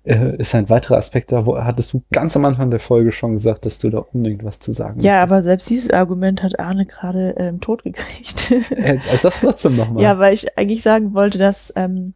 äh, 0.04 0.36
ist 0.36 0.54
ein 0.54 0.68
weiterer 0.70 0.96
Aspekt 0.96 1.32
da, 1.32 1.46
wo 1.46 1.58
hattest 1.58 1.92
du 1.92 2.02
ganz 2.12 2.36
am 2.36 2.44
Anfang 2.44 2.70
der 2.70 2.80
Folge 2.80 3.12
schon 3.12 3.32
gesagt, 3.34 3.66
dass 3.66 3.78
du 3.78 3.90
da 3.90 3.98
unbedingt 3.98 4.44
was 4.44 4.58
zu 4.58 4.72
sagen 4.72 5.00
Ja, 5.00 5.12
möchtest. 5.16 5.32
aber 5.32 5.42
selbst 5.42 5.70
dieses 5.70 5.90
Argument 5.90 6.42
hat 6.42 6.58
Arne 6.58 6.86
gerade 6.86 7.34
ähm, 7.38 7.60
tot 7.60 7.84
gekriegt. 7.84 8.52
Äh, 8.70 8.98
also 9.10 9.28
das 9.28 9.40
trotzdem 9.40 9.76
nochmal. 9.76 10.02
Ja, 10.02 10.18
weil 10.18 10.32
ich 10.34 10.56
eigentlich 10.58 10.82
sagen 10.82 11.12
wollte, 11.14 11.38
dass, 11.38 11.72
ähm, 11.76 12.14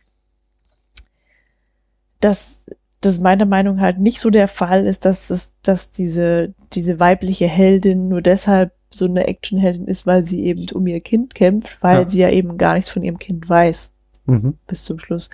dass 2.21 2.61
das 3.03 3.19
meiner 3.21 3.45
Meinung 3.45 3.81
halt 3.81 3.99
nicht 3.99 4.21
so 4.21 4.31
der 4.31 4.49
Fall 4.49 4.87
ist, 4.87 5.05
dass 5.05 5.29
es, 5.31 5.53
dass 5.63 5.93
diese, 5.93 6.55
diese 6.73 6.99
weibliche 7.01 7.47
Heldin 7.47 8.09
nur 8.09 8.23
deshalb 8.23 8.73
so 8.91 9.05
eine 9.07 9.27
Actionheldin 9.27 9.87
ist, 9.87 10.07
weil 10.07 10.23
sie 10.23 10.45
eben 10.45 10.67
um 10.75 10.87
ihr 10.87 11.01
Kind 11.01 11.35
kämpft, 11.35 11.79
weil 11.83 12.03
Ja. 12.03 12.09
sie 12.09 12.19
ja 12.21 12.31
eben 12.31 12.59
gar 12.59 12.75
nichts 12.75 12.91
von 12.91 13.03
ihrem 13.03 13.19
Kind 13.19 13.49
weiß 13.49 13.93
Mhm. 14.27 14.57
bis 14.67 14.85
zum 14.85 14.99
Schluss. 15.01 15.31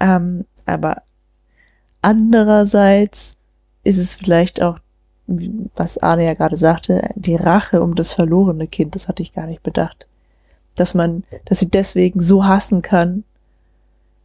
Ähm, 0.00 0.44
aber 0.66 1.02
andererseits 2.00 3.36
ist 3.84 3.98
es 3.98 4.14
vielleicht 4.14 4.60
auch, 4.62 4.78
was 5.76 5.98
Arne 5.98 6.26
ja 6.26 6.34
gerade 6.34 6.56
sagte, 6.56 7.08
die 7.14 7.36
Rache 7.36 7.80
um 7.82 7.94
das 7.94 8.12
verlorene 8.12 8.66
Kind, 8.66 8.94
das 8.94 9.08
hatte 9.08 9.22
ich 9.22 9.32
gar 9.32 9.46
nicht 9.46 9.62
bedacht. 9.62 10.06
Dass 10.74 10.94
man, 10.94 11.24
dass 11.44 11.60
sie 11.60 11.68
deswegen 11.70 12.20
so 12.20 12.44
hassen 12.44 12.82
kann 12.82 13.24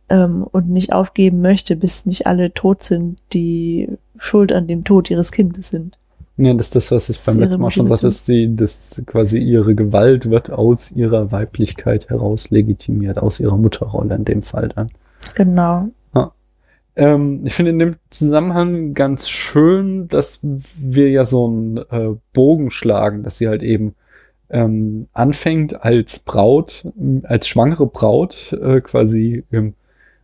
ähm, 0.10 0.44
und 0.44 0.70
nicht 0.70 0.94
aufgeben 0.94 1.42
möchte, 1.42 1.76
bis 1.76 2.06
nicht 2.06 2.28
alle 2.28 2.54
tot 2.54 2.84
sind, 2.84 3.20
die 3.34 3.90
schuld 4.18 4.52
an 4.52 4.68
dem 4.68 4.84
Tod 4.84 5.10
ihres 5.10 5.32
Kindes 5.32 5.70
sind. 5.70 5.98
Ja, 6.38 6.54
das 6.54 6.68
ist 6.68 6.76
das, 6.76 6.92
was 6.92 7.10
ich 7.10 7.18
Das 7.18 7.26
beim 7.26 7.40
letzten 7.40 7.62
Mal 7.62 7.72
schon 7.72 7.88
sagte, 7.88 8.06
dass 8.06 8.24
die, 8.24 8.56
dass 8.56 9.02
quasi 9.08 9.40
ihre 9.40 9.74
Gewalt 9.74 10.30
wird 10.30 10.52
aus 10.52 10.92
ihrer 10.92 11.32
Weiblichkeit 11.32 12.10
heraus 12.10 12.52
legitimiert, 12.52 13.18
aus 13.18 13.40
ihrer 13.40 13.58
Mutterrolle 13.58 14.16
in 14.16 14.26
dem 14.26 14.42
Fall 14.44 14.70
dann. 14.70 14.92
Genau. 15.34 15.90
Ähm, 16.98 17.42
ich 17.46 17.54
finde 17.54 17.72
in 17.72 17.80
dem 17.80 17.96
Zusammenhang 18.10 18.96
ganz 18.96 19.30
schön, 19.30 20.08
dass 20.08 20.40
wir 20.42 21.12
ja 21.12 21.26
so 21.26 21.46
einen 21.46 21.78
äh, 21.78 22.16
Bogen 22.34 22.72
schlagen, 22.72 23.22
dass 23.22 23.38
sie 23.38 23.48
halt 23.48 23.62
eben 23.62 23.94
ähm, 24.50 25.08
anfängt 25.14 25.84
als 25.84 26.20
Braut, 26.20 26.88
als 27.24 27.48
schwangere 27.48 27.86
Braut, 27.86 28.52
äh, 28.60 28.82
quasi 28.82 29.44
im 29.52 29.76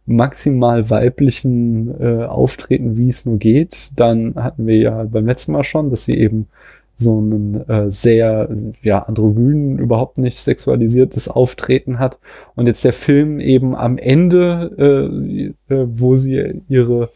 maximal 0.06 0.90
weiblichen 0.90 1.94
äh, 2.00 2.26
Auftreten, 2.26 2.98
wie 2.98 3.08
es 3.08 3.26
nur 3.26 3.38
geht. 3.38 3.92
Dann 3.96 4.36
hatten 4.36 4.68
wir 4.68 4.78
ja 4.78 5.04
beim 5.04 5.26
letzten 5.26 5.54
Mal 5.54 5.64
schon, 5.64 5.90
dass 5.90 6.06
sie 6.06 6.18
eben 6.18 6.48
so 6.96 7.18
einen 7.18 7.68
äh, 7.68 7.90
sehr, 7.90 8.50
ja, 8.82 9.00
androgyn, 9.00 9.80
überhaupt 9.80 10.18
nicht 10.18 10.38
sexualisiertes 10.38 11.28
Auftreten 11.28 12.00
hat. 12.00 12.20
Und 12.56 12.68
jetzt 12.68 12.84
der 12.84 12.94
Film 12.94 13.40
eben 13.40 13.76
am 13.76 13.98
Ende, 13.98 15.54
äh, 15.70 15.74
äh, 15.74 15.88
wo 15.90 16.16
sie 16.16 16.62
ihre, 16.70 17.10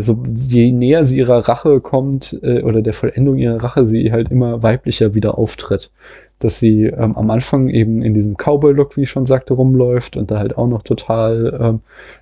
so 0.00 0.22
je 0.24 0.72
näher 0.72 1.04
sie 1.04 1.18
ihrer 1.18 1.48
Rache 1.48 1.80
kommt, 1.80 2.38
äh, 2.42 2.62
oder 2.62 2.82
der 2.82 2.94
Vollendung 2.94 3.36
ihrer 3.36 3.62
Rache, 3.62 3.86
sie 3.86 4.10
halt 4.12 4.30
immer 4.30 4.62
weiblicher 4.62 5.14
wieder 5.14 5.38
auftritt. 5.38 5.90
Dass 6.38 6.58
sie 6.58 6.84
ähm, 6.84 7.16
am 7.16 7.30
Anfang 7.30 7.68
eben 7.68 8.02
in 8.02 8.14
diesem 8.14 8.36
Cowboy-Look, 8.36 8.96
wie 8.96 9.02
ich 9.02 9.10
schon 9.10 9.26
sagte, 9.26 9.54
rumläuft 9.54 10.16
und 10.16 10.30
da 10.30 10.38
halt 10.38 10.56
auch 10.56 10.66
noch 10.66 10.82
total 10.82 11.58
ähm, 11.60 11.80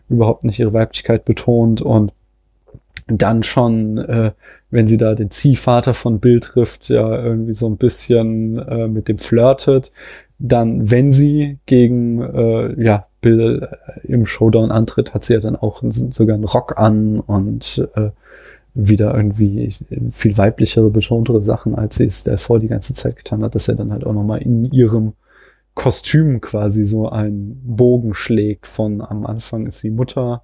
überhaupt 0.08 0.44
nicht 0.44 0.58
ihre 0.58 0.72
Weiblichkeit 0.72 1.24
betont 1.24 1.82
und 1.82 2.12
dann 3.06 3.42
schon, 3.42 3.98
äh, 3.98 4.32
wenn 4.70 4.86
sie 4.86 4.96
da 4.96 5.14
den 5.14 5.30
Ziehvater 5.30 5.94
von 5.94 6.20
Bill 6.20 6.40
trifft, 6.40 6.88
ja 6.88 7.22
irgendwie 7.22 7.52
so 7.52 7.66
ein 7.66 7.76
bisschen 7.76 8.58
äh, 8.58 8.88
mit 8.88 9.08
dem 9.08 9.18
flirtet. 9.18 9.92
Dann, 10.38 10.90
wenn 10.90 11.12
sie 11.12 11.58
gegen 11.66 12.22
äh, 12.22 12.82
ja, 12.82 13.06
Bill 13.24 13.66
äh, 13.70 14.06
im 14.06 14.26
Showdown 14.26 14.70
antritt, 14.70 15.14
hat 15.14 15.24
sie 15.24 15.32
ja 15.32 15.40
dann 15.40 15.56
auch 15.56 15.82
sogar 16.10 16.34
einen 16.34 16.44
Rock 16.44 16.78
an 16.78 17.20
und 17.20 17.88
äh, 17.94 18.10
wieder 18.74 19.14
irgendwie 19.14 19.74
viel 20.10 20.36
weiblichere, 20.36 20.90
betontere 20.90 21.42
Sachen, 21.42 21.74
als 21.74 21.96
sie 21.96 22.04
es 22.04 22.22
davor 22.24 22.58
die 22.58 22.68
ganze 22.68 22.92
Zeit 22.92 23.16
getan 23.16 23.42
hat, 23.42 23.54
dass 23.54 23.68
er 23.68 23.76
dann 23.76 23.92
halt 23.92 24.04
auch 24.04 24.12
nochmal 24.12 24.42
in 24.42 24.64
ihrem 24.64 25.14
Kostüm 25.74 26.42
quasi 26.42 26.84
so 26.84 27.08
einen 27.08 27.60
Bogen 27.64 28.12
schlägt 28.12 28.66
von 28.66 29.00
am 29.00 29.24
Anfang 29.24 29.66
ist 29.66 29.78
sie 29.78 29.90
Mutter, 29.90 30.42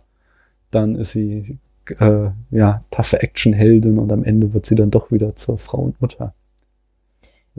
dann 0.70 0.94
ist 0.94 1.12
sie 1.12 1.58
äh, 1.98 2.30
ja, 2.50 2.82
taffe 2.90 3.22
Actionheldin 3.22 3.98
und 3.98 4.10
am 4.10 4.24
Ende 4.24 4.54
wird 4.54 4.64
sie 4.64 4.74
dann 4.74 4.90
doch 4.90 5.10
wieder 5.10 5.36
zur 5.36 5.58
Frau 5.58 5.78
und 5.78 6.00
Mutter. 6.00 6.34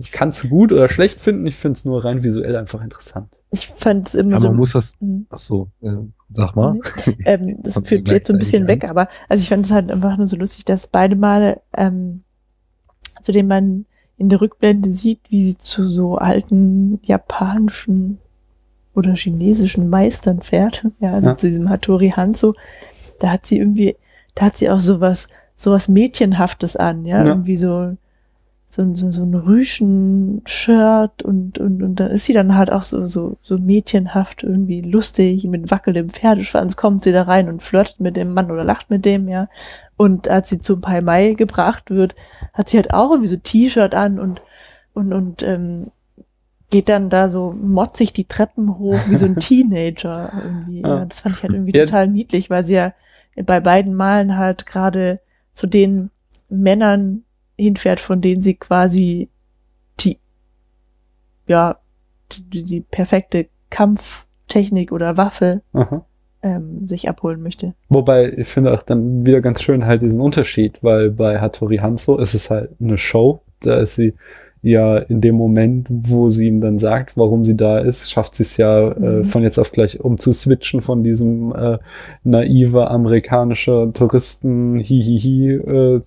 Ich 0.03 0.11
kann 0.11 0.29
es 0.29 0.49
gut 0.49 0.71
oder 0.71 0.89
schlecht 0.89 1.19
finden, 1.21 1.45
ich 1.45 1.55
finde 1.55 1.77
es 1.77 1.85
nur 1.85 2.03
rein 2.03 2.23
visuell 2.23 2.55
einfach 2.55 2.81
interessant. 2.83 3.37
Ich 3.51 3.67
fand 3.67 4.07
es 4.07 4.15
immer 4.15 4.31
Ja, 4.33 4.39
so. 4.39 4.47
man 4.47 4.57
muss 4.57 4.71
das, 4.73 4.93
Hm. 4.99 5.27
ach 5.29 5.37
so, 5.37 5.67
äh, 5.81 5.91
sag 6.33 6.55
mal. 6.55 6.79
ähm, 7.25 7.57
das 7.63 7.79
führt 7.83 8.09
jetzt 8.09 8.27
so 8.27 8.33
ein 8.33 8.39
bisschen 8.39 8.67
weg, 8.67 8.83
aber 8.89 9.07
also 9.29 9.41
ich 9.41 9.49
fand 9.49 9.65
es 9.65 9.71
halt 9.71 9.91
einfach 9.91 10.17
nur 10.17 10.27
so 10.27 10.37
lustig, 10.37 10.65
dass 10.65 10.87
beide 10.87 11.15
Male, 11.15 11.61
ähm, 11.77 12.23
zu 13.21 13.31
dem 13.31 13.47
man 13.47 13.85
in 14.17 14.29
der 14.29 14.41
Rückblende 14.41 14.91
sieht, 14.91 15.19
wie 15.29 15.43
sie 15.43 15.57
zu 15.57 15.87
so 15.87 16.15
alten 16.17 16.99
japanischen 17.03 18.17
oder 18.93 19.13
chinesischen 19.15 19.89
Meistern 19.89 20.41
fährt. 20.41 20.85
Ja, 20.99 21.13
also 21.13 21.29
Ja. 21.29 21.37
zu 21.37 21.47
diesem 21.47 21.69
Hattori 21.69 22.09
Hanzo. 22.09 22.55
Da 23.19 23.31
hat 23.31 23.45
sie 23.45 23.59
irgendwie, 23.59 23.95
da 24.35 24.45
hat 24.45 24.57
sie 24.57 24.69
auch 24.69 24.79
sowas, 24.79 25.27
sowas 25.55 25.87
Mädchenhaftes 25.87 26.75
an, 26.75 27.05
ja, 27.05 27.19
Ja. 27.23 27.27
irgendwie 27.29 27.57
so, 27.57 27.95
so, 28.73 28.95
so, 28.95 29.11
so 29.11 29.23
ein 29.23 29.33
Rüschen-Shirt 29.35 31.23
und, 31.23 31.57
und, 31.57 31.83
und 31.83 31.95
da 31.99 32.07
ist 32.07 32.25
sie 32.25 32.33
dann 32.33 32.55
halt 32.55 32.71
auch 32.71 32.83
so, 32.83 33.05
so, 33.07 33.37
so 33.41 33.57
mädchenhaft 33.57 34.43
irgendwie 34.43 34.81
lustig, 34.81 35.43
mit 35.45 35.69
wackelndem 35.71 36.09
Pferdeschwanz 36.09 36.77
kommt 36.77 37.03
sie 37.03 37.11
da 37.11 37.23
rein 37.23 37.49
und 37.49 37.61
flirtet 37.61 37.99
mit 37.99 38.15
dem 38.15 38.33
Mann 38.33 38.49
oder 38.49 38.63
lacht 38.63 38.89
mit 38.89 39.03
dem, 39.05 39.27
ja. 39.27 39.49
Und 39.97 40.29
als 40.29 40.49
sie 40.49 40.59
zum 40.61 40.81
Pai 40.81 41.01
Mai 41.01 41.33
gebracht 41.33 41.89
wird, 41.91 42.15
hat 42.53 42.69
sie 42.69 42.77
halt 42.77 42.93
auch 42.93 43.11
irgendwie 43.11 43.27
so 43.27 43.35
T-Shirt 43.37 43.93
an 43.93 44.19
und, 44.19 44.41
und, 44.93 45.13
und, 45.13 45.43
ähm, 45.43 45.91
geht 46.69 46.87
dann 46.87 47.09
da 47.09 47.27
so 47.27 47.53
motzig 47.61 48.13
die 48.13 48.23
Treppen 48.23 48.77
hoch, 48.79 48.97
wie 49.09 49.17
so 49.17 49.25
ein 49.25 49.35
Teenager 49.39 50.31
irgendwie. 50.33 50.81
Ja. 50.81 50.99
Ja. 50.99 51.05
Das 51.05 51.19
fand 51.19 51.35
ich 51.35 51.43
halt 51.43 51.53
irgendwie 51.53 51.77
Ja. 51.77 51.85
total 51.85 52.07
niedlich, 52.07 52.49
weil 52.49 52.65
sie 52.65 52.75
ja 52.75 52.93
bei 53.45 53.59
beiden 53.59 53.93
Malen 53.93 54.37
halt 54.37 54.65
gerade 54.65 55.19
zu 55.53 55.67
den 55.67 56.09
Männern 56.49 57.23
hinfährt, 57.61 57.99
von 57.99 58.21
denen 58.21 58.41
sie 58.41 58.55
quasi 58.55 59.29
die, 59.99 60.17
ja, 61.47 61.77
die, 62.31 62.63
die 62.63 62.81
perfekte 62.81 63.47
Kampftechnik 63.69 64.91
oder 64.91 65.17
Waffe 65.17 65.61
Aha. 65.73 66.05
ähm, 66.43 66.87
sich 66.87 67.07
abholen 67.09 67.41
möchte. 67.41 67.73
Wobei 67.89 68.31
ich 68.31 68.47
finde 68.47 68.73
auch 68.73 68.83
dann 68.83 69.25
wieder 69.25 69.41
ganz 69.41 69.61
schön 69.61 69.85
halt 69.85 70.01
diesen 70.01 70.21
Unterschied, 70.21 70.79
weil 70.83 71.11
bei 71.11 71.39
Hattori 71.39 71.77
Hanzo 71.77 72.17
ist 72.17 72.33
es 72.33 72.49
halt 72.49 72.71
eine 72.79 72.97
Show. 72.97 73.41
Da 73.61 73.77
ist 73.77 73.95
sie 73.95 74.13
ja 74.63 74.97
in 74.97 75.21
dem 75.21 75.35
Moment, 75.35 75.87
wo 75.89 76.29
sie 76.29 76.47
ihm 76.47 76.61
dann 76.61 76.77
sagt, 76.77 77.17
warum 77.17 77.43
sie 77.43 77.57
da 77.57 77.79
ist, 77.79 78.11
schafft 78.11 78.35
sie 78.35 78.43
es 78.43 78.57
ja 78.57 78.89
äh, 78.91 78.99
Mhm. 78.99 79.23
von 79.25 79.41
jetzt 79.43 79.57
auf 79.57 79.71
gleich 79.71 79.99
um 79.99 80.17
zu 80.17 80.31
switchen 80.31 80.81
von 80.81 81.03
diesem 81.03 81.51
äh, 81.55 81.79
naive 82.23 82.87
amerikanische 82.89 83.89
Touristen 83.93 84.77
hihihi 84.77 85.53
äh, 85.53 86.01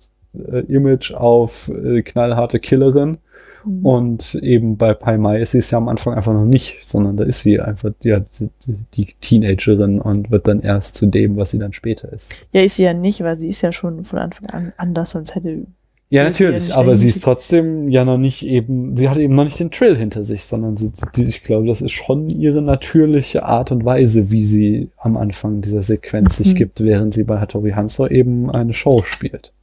äh, 0.51 0.59
Image 0.71 1.13
auf 1.13 1.69
äh, 1.69 2.01
knallharte 2.01 2.59
Killerin. 2.59 3.17
Mhm. 3.65 3.85
Und 3.85 4.35
eben 4.35 4.77
bei 4.77 4.93
Pai 4.93 5.17
Mai 5.17 5.41
ist 5.41 5.51
sie 5.51 5.57
es 5.57 5.71
ja 5.71 5.77
am 5.79 5.87
Anfang 5.89 6.13
einfach 6.13 6.33
noch 6.33 6.45
nicht, 6.45 6.85
sondern 6.85 7.17
da 7.17 7.23
ist 7.23 7.41
sie 7.41 7.59
einfach 7.59 7.91
ja, 8.03 8.19
die, 8.19 8.49
die 8.93 9.07
Teenagerin 9.21 9.99
und 9.99 10.29
wird 10.29 10.47
dann 10.47 10.61
erst 10.61 10.95
zu 10.95 11.07
dem, 11.07 11.35
was 11.35 11.49
sie 11.51 11.59
dann 11.59 11.73
später 11.73 12.11
ist. 12.13 12.33
Ja, 12.51 12.61
ist 12.61 12.75
sie 12.75 12.83
ja 12.83 12.93
nicht, 12.93 13.21
weil 13.21 13.37
sie 13.37 13.47
ist 13.47 13.61
ja 13.61 13.71
schon 13.71 14.05
von 14.05 14.19
Anfang 14.19 14.45
an 14.51 14.73
anders, 14.77 15.11
sonst 15.11 15.33
hätte 15.33 15.65
Ja, 16.09 16.21
ja 16.21 16.23
natürlich, 16.25 16.67
nicht 16.67 16.77
aber 16.77 16.95
sie 16.95 17.09
ist 17.09 17.23
trotzdem 17.23 17.89
ja 17.89 18.05
noch 18.05 18.19
nicht 18.19 18.45
eben, 18.45 18.95
sie 18.95 19.09
hat 19.09 19.17
eben 19.17 19.33
noch 19.33 19.45
nicht 19.45 19.59
den 19.59 19.71
Trill 19.71 19.95
hinter 19.95 20.23
sich, 20.23 20.45
sondern 20.45 20.77
sie, 20.77 20.91
die, 21.15 21.23
ich 21.23 21.41
glaube, 21.41 21.65
das 21.65 21.81
ist 21.81 21.91
schon 21.93 22.29
ihre 22.29 22.61
natürliche 22.61 23.45
Art 23.45 23.71
und 23.71 23.83
Weise, 23.83 24.29
wie 24.29 24.43
sie 24.43 24.89
am 24.97 25.17
Anfang 25.17 25.61
dieser 25.61 25.81
Sequenz 25.81 26.37
sich 26.37 26.53
Mhm. 26.53 26.57
gibt, 26.57 26.83
während 26.83 27.15
sie 27.15 27.23
bei 27.23 27.39
Hattori 27.39 27.71
Hanzo 27.71 28.05
eben 28.07 28.51
eine 28.51 28.75
Show 28.75 29.01
spielt. 29.03 29.53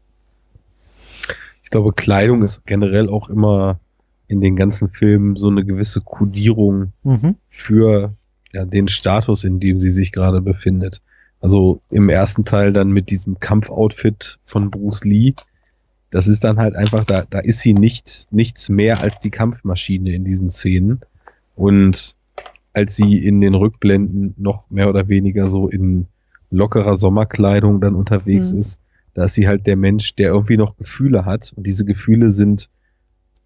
Ich 1.73 1.75
glaube, 1.75 1.95
Kleidung 1.95 2.43
ist 2.43 2.67
generell 2.67 3.09
auch 3.09 3.31
immer 3.31 3.81
in 4.29 4.43
den 4.43 4.57
ganzen 4.57 4.91
Filmen 4.91 5.37
so 5.37 5.49
eine 5.49 5.65
gewisse 5.65 6.03
Kodierung 6.03 6.93
für 7.49 8.13
ja, 8.53 8.67
den 8.67 8.89
Status, 8.89 9.45
in 9.45 9.59
dem 9.59 9.79
sie 9.81 9.89
sich 9.89 10.13
gerade 10.13 10.43
befindet. 10.43 11.01
Also 11.41 11.81
im 11.89 12.11
ersten 12.11 12.45
Teil 12.45 12.75
dann 12.75 12.91
mit 12.91 13.09
diesem 13.11 13.41
Kampfoutfit 13.41 14.39
von 14.45 14.71
Bruce 14.71 15.05
Lee. 15.05 15.33
Das 16.11 16.29
ist 16.29 16.45
dann 16.45 16.59
halt 16.59 16.77
einfach, 16.77 17.05
da, 17.05 17.25
da 17.31 17.39
ist 17.39 17.61
sie 17.61 17.73
nicht, 17.73 18.27
nichts 18.31 18.69
mehr 18.69 19.01
als 19.01 19.19
die 19.21 19.31
Kampfmaschine 19.31 20.13
in 20.13 20.25
diesen 20.27 20.51
Szenen. 20.51 21.01
Und 21.57 22.15
als 22.75 22.97
sie 22.97 23.17
in 23.17 23.41
den 23.41 23.55
Rückblenden 23.55 24.35
noch 24.37 24.69
mehr 24.69 24.91
oder 24.91 25.09
weniger 25.09 25.47
so 25.47 25.69
in 25.69 26.05
lockerer 26.51 26.97
Sommerkleidung 26.97 27.81
dann 27.81 27.95
unterwegs 27.95 28.53
Mhm. 28.53 28.59
ist, 28.59 28.79
Da 29.15 29.25
ist 29.25 29.35
sie 29.35 29.47
halt 29.49 29.67
der 29.67 29.77
Mensch, 29.77 30.15
der 30.15 30.29
irgendwie 30.29 30.57
noch 30.57 30.77
Gefühle 30.77 31.25
hat. 31.25 31.53
Und 31.57 31.67
diese 31.67 31.85
Gefühle 31.85 32.31
sind, 32.31 32.69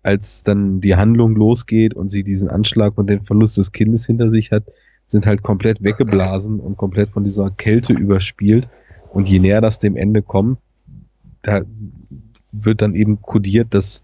als 0.03 0.43
dann 0.43 0.81
die 0.81 0.97
Handlung 0.97 1.35
losgeht 1.35 1.95
und 1.95 2.09
sie 2.09 2.23
diesen 2.23 2.49
Anschlag 2.49 2.97
und 2.97 3.09
den 3.09 3.23
Verlust 3.23 3.57
des 3.59 3.73
Kindes 3.73 4.07
hinter 4.07 4.31
sich 4.31 4.53
hat, 4.53 4.65
sind 5.09 5.27
halt 5.27 5.43
komplett 5.43 5.83
weggeblasen 5.83 6.61
und 6.61 6.77
komplett 6.77 7.11
von 7.11 7.25
dieser 7.25 7.51
Kälte 7.51 7.93
überspielt. 7.93 8.69
Und 9.13 9.29
je 9.29 9.39
näher 9.39 9.61
das 9.61 9.79
dem 9.79 9.97
Ende 9.97 10.23
kommt, 10.23 10.59
da 11.43 11.63
wird 12.53 12.83
dann 12.83 12.95
eben 12.95 13.23
kodiert, 13.23 13.75
dass 13.75 14.03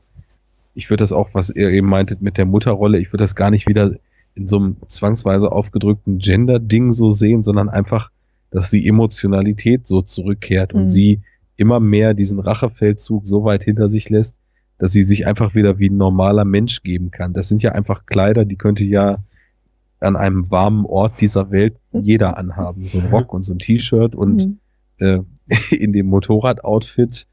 ich 0.74 0.88
würde 0.90 1.02
das 1.02 1.12
auch, 1.12 1.30
was 1.34 1.50
ihr 1.50 1.68
eben 1.70 1.88
meintet 1.88 2.22
mit 2.22 2.38
der 2.38 2.46
Mutterrolle, 2.46 2.98
ich 2.98 3.12
würde 3.12 3.24
das 3.24 3.34
gar 3.34 3.50
nicht 3.50 3.68
wieder 3.68 3.92
in 4.34 4.48
so 4.48 4.56
einem 4.56 4.76
zwangsweise 4.88 5.52
aufgedrückten 5.52 6.18
Gender-Ding 6.18 6.92
so 6.92 7.10
sehen, 7.10 7.42
sondern 7.44 7.68
einfach, 7.68 8.10
dass 8.50 8.70
die 8.70 8.86
Emotionalität 8.86 9.86
so 9.86 10.00
zurückkehrt 10.02 10.72
und 10.72 10.84
Mhm. 10.84 10.88
sie 10.88 11.20
immer 11.56 11.80
mehr 11.80 12.14
diesen 12.14 12.38
Rachefeldzug 12.38 13.26
so 13.26 13.44
weit 13.44 13.64
hinter 13.64 13.88
sich 13.88 14.10
lässt, 14.10 14.36
dass 14.78 14.92
sie 14.92 15.02
sich 15.04 15.26
einfach 15.26 15.54
wieder 15.54 15.78
wie 15.78 15.88
ein 15.90 15.96
normaler 15.96 16.44
Mensch 16.44 16.82
geben 16.82 17.10
kann. 17.10 17.32
Das 17.32 17.48
sind 17.48 17.62
ja 17.62 17.72
einfach 17.72 18.06
Kleider, 18.06 18.44
die 18.44 18.56
könnte 18.56 18.84
ja 18.84 19.18
an 20.00 20.16
einem 20.16 20.50
warmen 20.50 20.84
Ort 20.84 21.20
dieser 21.20 21.50
Welt 21.52 21.76
jeder 21.92 22.36
anhaben. 22.36 22.82
So 22.82 22.98
ein 22.98 23.06
Rock 23.06 23.32
und 23.32 23.44
so 23.44 23.54
ein 23.54 23.58
T-Shirt 23.60 24.16
und 24.16 24.46
Mhm. 24.46 24.58
äh, 24.98 25.18
in 25.76 25.92
dem 25.92 26.06
Motorrad-Outfit 26.06 27.26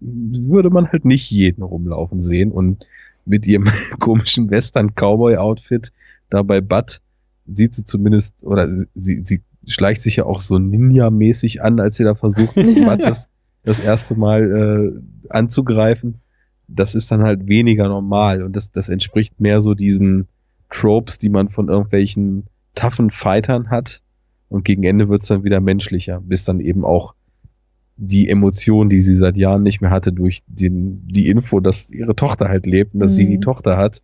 würde 0.00 0.70
man 0.70 0.88
halt 0.90 1.04
nicht 1.04 1.30
jeden 1.30 1.62
rumlaufen 1.62 2.20
sehen 2.20 2.52
und 2.52 2.86
mit 3.24 3.46
ihrem 3.46 3.64
komischen 4.00 4.50
Western-Cowboy-Outfit 4.50 5.92
da 6.30 6.42
bei 6.42 6.60
Bud 6.60 7.00
sieht 7.46 7.74
sie 7.74 7.84
zumindest, 7.84 8.44
oder 8.44 8.68
sie, 8.94 9.22
sie 9.24 9.42
schleicht 9.66 10.02
sich 10.02 10.16
ja 10.16 10.24
auch 10.24 10.40
so 10.40 10.56
Ninja-mäßig 10.58 11.62
an, 11.62 11.80
als 11.80 11.96
sie 11.96 12.04
da 12.04 12.14
versucht, 12.14 12.56
Ja. 12.56 12.96
Das, 12.96 13.28
das 13.64 13.80
erste 13.80 14.14
Mal 14.16 14.92
äh, 14.94 15.28
anzugreifen. 15.30 16.20
Das 16.68 16.94
ist 16.94 17.10
dann 17.10 17.22
halt 17.22 17.46
weniger 17.46 17.88
normal 17.88 18.42
und 18.42 18.56
das, 18.56 18.70
das 18.72 18.88
entspricht 18.88 19.40
mehr 19.40 19.60
so 19.60 19.74
diesen 19.74 20.28
Tropes, 20.70 21.18
die 21.18 21.28
man 21.28 21.48
von 21.48 21.68
irgendwelchen 21.68 22.44
toughen 22.74 23.10
Fightern 23.10 23.70
hat. 23.70 24.00
Und 24.48 24.64
gegen 24.64 24.82
Ende 24.84 25.08
wird's 25.08 25.28
dann 25.28 25.44
wieder 25.44 25.60
menschlicher, 25.60 26.20
bis 26.20 26.44
dann 26.44 26.60
eben 26.60 26.84
auch 26.84 27.14
die 27.96 28.28
Emotion, 28.28 28.88
die 28.88 29.00
sie 29.00 29.14
seit 29.16 29.36
Jahren 29.38 29.62
nicht 29.62 29.80
mehr 29.80 29.90
hatte, 29.90 30.12
durch 30.12 30.42
den, 30.46 31.06
die 31.06 31.28
Info, 31.28 31.60
dass 31.60 31.90
ihre 31.90 32.16
Tochter 32.16 32.48
halt 32.48 32.66
lebt 32.66 32.94
und 32.94 33.00
dass 33.00 33.16
sie 33.16 33.24
Mhm. 33.26 33.30
die 33.30 33.40
Tochter 33.40 33.76
hat, 33.76 34.02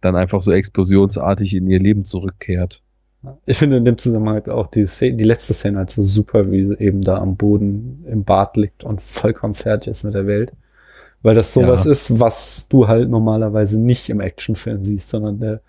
dann 0.00 0.16
einfach 0.16 0.40
so 0.42 0.52
explosionsartig 0.52 1.54
in 1.54 1.68
ihr 1.68 1.78
Leben 1.80 2.04
zurückkehrt. 2.04 2.82
Ich 3.46 3.58
finde 3.58 3.76
in 3.76 3.84
dem 3.84 3.98
Zusammenhang 3.98 4.34
halt 4.34 4.48
auch 4.48 4.66
die, 4.68 4.86
Szene, 4.86 5.16
die 5.16 5.24
letzte 5.24 5.54
Szene 5.54 5.78
halt 5.78 5.90
so 5.90 6.02
super, 6.02 6.50
wie 6.50 6.64
sie 6.64 6.78
eben 6.78 7.00
da 7.02 7.18
am 7.18 7.36
Boden 7.36 8.04
im 8.10 8.24
Bad 8.24 8.56
liegt 8.56 8.84
und 8.84 9.00
vollkommen 9.00 9.54
fertig 9.54 9.90
ist 9.90 10.04
mit 10.04 10.14
der 10.14 10.26
Welt. 10.26 10.52
Weil 11.22 11.34
das 11.34 11.52
sowas 11.52 11.84
Ja. 11.84 11.90
ist, 11.92 12.20
was 12.20 12.68
du 12.68 12.88
halt 12.88 13.08
normalerweise 13.08 13.80
nicht 13.80 14.08
im 14.10 14.20
Actionfilm 14.20 14.84
siehst, 14.84 15.08
sondern 15.08 15.40
der 15.40 15.60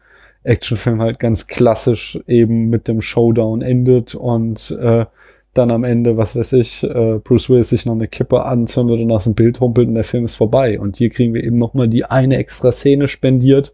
Actionfilm 0.44 1.02
halt 1.02 1.20
ganz 1.20 1.48
klassisch 1.48 2.20
eben 2.28 2.70
mit 2.70 2.88
dem 2.88 3.02
Showdown 3.02 3.62
endet 3.62 4.16
und 4.16 4.78
äh, 4.80 5.06
dann 5.54 5.72
am 5.72 5.84
Ende, 5.84 6.18
was 6.18 6.36
weiß 6.36 6.54
ich, 6.54 6.84
äh, 6.84 7.20
Bruce 7.24 7.50
Willis 7.50 7.70
sich 7.70 7.86
noch 7.86 7.94
eine 7.96 8.08
Kippe 8.08 8.44
anzündet 8.46 9.00
und 9.00 9.12
aus 9.12 9.24
dem 9.24 9.34
Bild 9.34 9.60
humpelt 9.60 9.88
und 9.88 9.96
der 9.96 10.04
Film 10.04 10.24
ist 10.26 10.36
vorbei. 10.36 10.80
Und 10.80 10.98
hier 10.98 11.10
kriegen 11.10 11.34
wir 11.34 11.44
eben 11.44 11.58
noch 11.58 11.74
mal 11.74 11.88
die 11.88 12.06
eine 12.06 12.38
extra 12.38 12.72
Szene 12.72 13.08
spendiert, 13.08 13.74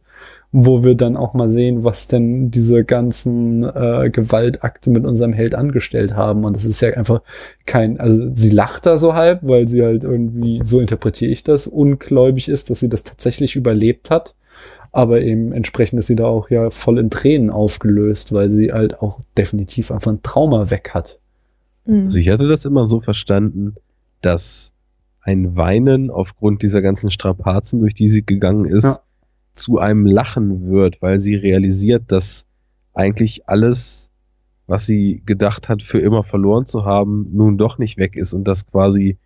wo 0.55 0.83
wir 0.83 0.93
dann 0.93 1.17
auch 1.17 1.33
mal 1.33 1.49
sehen, 1.49 1.83
was 1.83 2.07
denn 2.07 2.51
diese 2.51 2.85
ganzen 2.85 3.63
äh, 3.63 4.11
Gewaltakte 4.11 4.91
mit 4.91 5.03
unserem 5.03 5.33
Held 5.33 5.55
angestellt 5.55 6.15
haben. 6.15 6.45
Und 6.45 6.55
das 6.55 6.63
ist 6.63 6.79
ja 6.79 6.91
einfach 6.91 7.23
kein, 7.65 7.99
also 7.99 8.29
sie 8.35 8.51
lacht 8.51 8.85
da 8.85 8.97
so 8.97 9.15
halb, 9.15 9.39
weil 9.41 9.67
sie 9.67 9.81
halt 9.83 10.03
irgendwie, 10.03 10.61
so 10.63 10.79
interpretiere 10.79 11.31
ich 11.31 11.43
das, 11.43 11.65
ungläubig 11.65 12.49
ist, 12.49 12.69
dass 12.69 12.79
sie 12.79 12.87
das 12.87 13.03
tatsächlich 13.03 13.55
überlebt 13.55 14.11
hat. 14.11 14.35
Aber 14.91 15.21
eben 15.21 15.53
entsprechend 15.53 15.97
ist 15.97 16.05
sie 16.05 16.15
da 16.15 16.25
auch 16.25 16.51
ja 16.51 16.69
voll 16.69 16.99
in 16.99 17.09
Tränen 17.09 17.49
aufgelöst, 17.49 18.31
weil 18.31 18.51
sie 18.51 18.71
halt 18.71 19.01
auch 19.01 19.21
definitiv 19.35 19.91
einfach 19.91 20.11
ein 20.11 20.21
Trauma 20.21 20.69
weg 20.69 20.91
hat. 20.93 21.17
Mhm. 21.85 22.05
Also 22.05 22.19
ich 22.19 22.29
hatte 22.29 22.47
das 22.47 22.65
immer 22.65 22.85
so 22.85 23.01
verstanden, 23.01 23.73
dass 24.21 24.71
ein 25.19 25.57
Weinen 25.57 26.11
aufgrund 26.11 26.61
dieser 26.61 26.83
ganzen 26.83 27.09
Strapazen, 27.09 27.79
durch 27.79 27.95
die 27.95 28.07
sie 28.07 28.23
gegangen 28.23 28.65
ist, 28.65 28.83
Ja. 28.83 28.97
Zu 29.53 29.79
einem 29.79 30.05
Lachen 30.05 30.69
wird, 30.69 31.01
weil 31.01 31.19
sie 31.19 31.35
realisiert, 31.35 32.11
dass 32.11 32.45
eigentlich 32.93 33.47
alles, 33.49 34.11
was 34.67 34.85
sie 34.85 35.21
gedacht 35.25 35.69
hat, 35.69 35.83
für 35.83 35.99
immer 35.99 36.23
verloren 36.23 36.65
zu 36.65 36.85
haben, 36.85 37.27
nun 37.33 37.57
doch 37.57 37.77
nicht 37.77 37.97
weg 37.97 38.15
ist 38.15 38.33
und 38.33 38.45
dass 38.47 38.65
quasi 38.65 39.17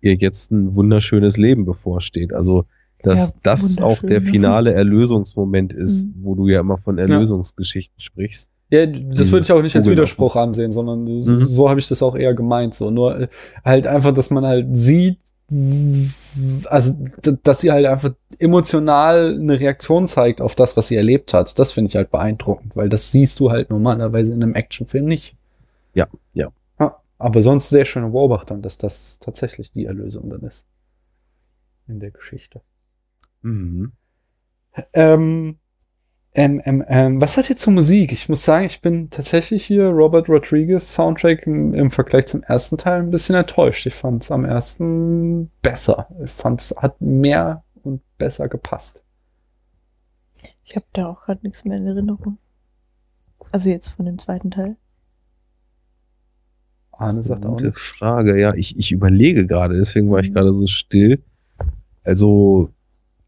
ihr 0.00 0.14
jetzt 0.14 0.50
ein 0.52 0.74
wunderschönes 0.74 1.36
Leben 1.36 1.64
bevorsteht. 1.64 2.32
Also, 2.32 2.64
dass 3.02 3.30
Ja, 3.30 3.36
das 3.42 3.78
auch 3.82 4.00
der 4.02 4.20
ne? 4.20 4.26
finale 4.26 4.72
Erlösungsmoment 4.72 5.72
ist, 5.72 6.04
Mhm. 6.04 6.14
wo 6.22 6.34
du 6.34 6.48
ja 6.48 6.60
immer 6.60 6.78
von 6.78 6.98
Erlösungsgeschichten 6.98 8.00
sprichst. 8.00 8.50
Ja, 8.70 8.84
das 8.86 9.30
würde 9.30 9.44
ich 9.44 9.52
auch 9.52 9.62
nicht 9.62 9.76
als 9.76 9.88
Widerspruch 9.88 10.34
ansehen, 10.34 10.72
sondern 10.72 11.04
Mhm. 11.04 11.38
so 11.38 11.68
habe 11.70 11.78
ich 11.78 11.88
das 11.88 12.02
auch 12.02 12.16
eher 12.16 12.34
gemeint. 12.34 12.74
So 12.74 12.90
nur 12.90 13.20
äh, 13.20 13.28
halt 13.64 13.86
einfach, 13.86 14.12
dass 14.12 14.30
man 14.30 14.44
halt 14.44 14.74
sieht, 14.74 15.18
also 15.48 16.96
dass 17.44 17.60
sie 17.60 17.70
halt 17.70 17.86
einfach 17.86 18.12
emotional 18.38 19.36
eine 19.38 19.60
Reaktion 19.60 20.08
zeigt 20.08 20.40
auf 20.40 20.56
das, 20.56 20.76
was 20.76 20.88
sie 20.88 20.96
erlebt 20.96 21.34
hat. 21.34 21.56
Das 21.58 21.70
finde 21.70 21.88
ich 21.88 21.96
halt 21.96 22.10
beeindruckend, 22.10 22.74
weil 22.74 22.88
das 22.88 23.12
siehst 23.12 23.38
du 23.38 23.50
halt 23.50 23.70
normalerweise 23.70 24.34
in 24.34 24.42
einem 24.42 24.54
Actionfilm 24.54 25.04
nicht. 25.04 25.36
Ja, 25.94 26.08
ja. 26.34 26.50
ja 26.80 26.96
aber 27.18 27.42
sonst 27.42 27.68
sehr 27.68 27.84
schöne 27.84 28.08
Beobachtung, 28.08 28.60
dass 28.60 28.76
das 28.76 29.18
tatsächlich 29.20 29.70
die 29.70 29.84
Erlösung 29.84 30.30
dann 30.30 30.42
ist 30.42 30.66
in 31.86 32.00
der 32.00 32.10
Geschichte. 32.10 32.60
Mhm. 33.42 33.92
Ähm, 34.92 35.58
ähm, 36.36 36.60
ähm, 36.64 36.84
ähm, 36.86 37.20
was 37.20 37.36
hat 37.36 37.48
ihr 37.50 37.56
zur 37.56 37.72
Musik? 37.72 38.12
Ich 38.12 38.28
muss 38.28 38.44
sagen, 38.44 38.66
ich 38.66 38.80
bin 38.82 39.10
tatsächlich 39.10 39.64
hier 39.64 39.86
Robert 39.88 40.28
Rodriguez 40.28 40.94
Soundtrack 40.94 41.46
im, 41.46 41.74
im 41.74 41.90
Vergleich 41.90 42.26
zum 42.26 42.42
ersten 42.42 42.76
Teil 42.78 43.00
ein 43.00 43.10
bisschen 43.10 43.34
enttäuscht. 43.34 43.86
Ich 43.86 43.94
fand 43.94 44.22
es 44.22 44.30
am 44.30 44.44
ersten 44.44 45.50
besser. 45.62 46.08
Ich 46.22 46.30
fand 46.30 46.60
es 46.60 46.74
hat 46.76 47.00
mehr 47.00 47.64
und 47.82 48.02
besser 48.18 48.48
gepasst. 48.48 49.02
Ich 50.64 50.76
habe 50.76 50.86
da 50.92 51.06
auch 51.06 51.22
gerade 51.24 51.40
nichts 51.42 51.64
mehr 51.64 51.78
in 51.78 51.86
Erinnerung. 51.86 52.38
Also 53.52 53.70
jetzt 53.70 53.88
von 53.88 54.04
dem 54.06 54.18
zweiten 54.18 54.50
Teil. 54.50 54.76
Arne 56.92 57.22
sagt 57.22 57.42
eine 57.42 57.48
auch 57.48 57.56
gute 57.56 57.66
nicht. 57.66 57.78
Frage, 57.78 58.40
ja. 58.40 58.54
Ich, 58.54 58.78
ich 58.78 58.92
überlege 58.92 59.46
gerade, 59.46 59.76
deswegen 59.76 60.10
war 60.10 60.20
ich 60.20 60.30
Mhm. 60.30 60.34
gerade 60.34 60.54
so 60.54 60.66
still. 60.66 61.22
Also, 62.04 62.70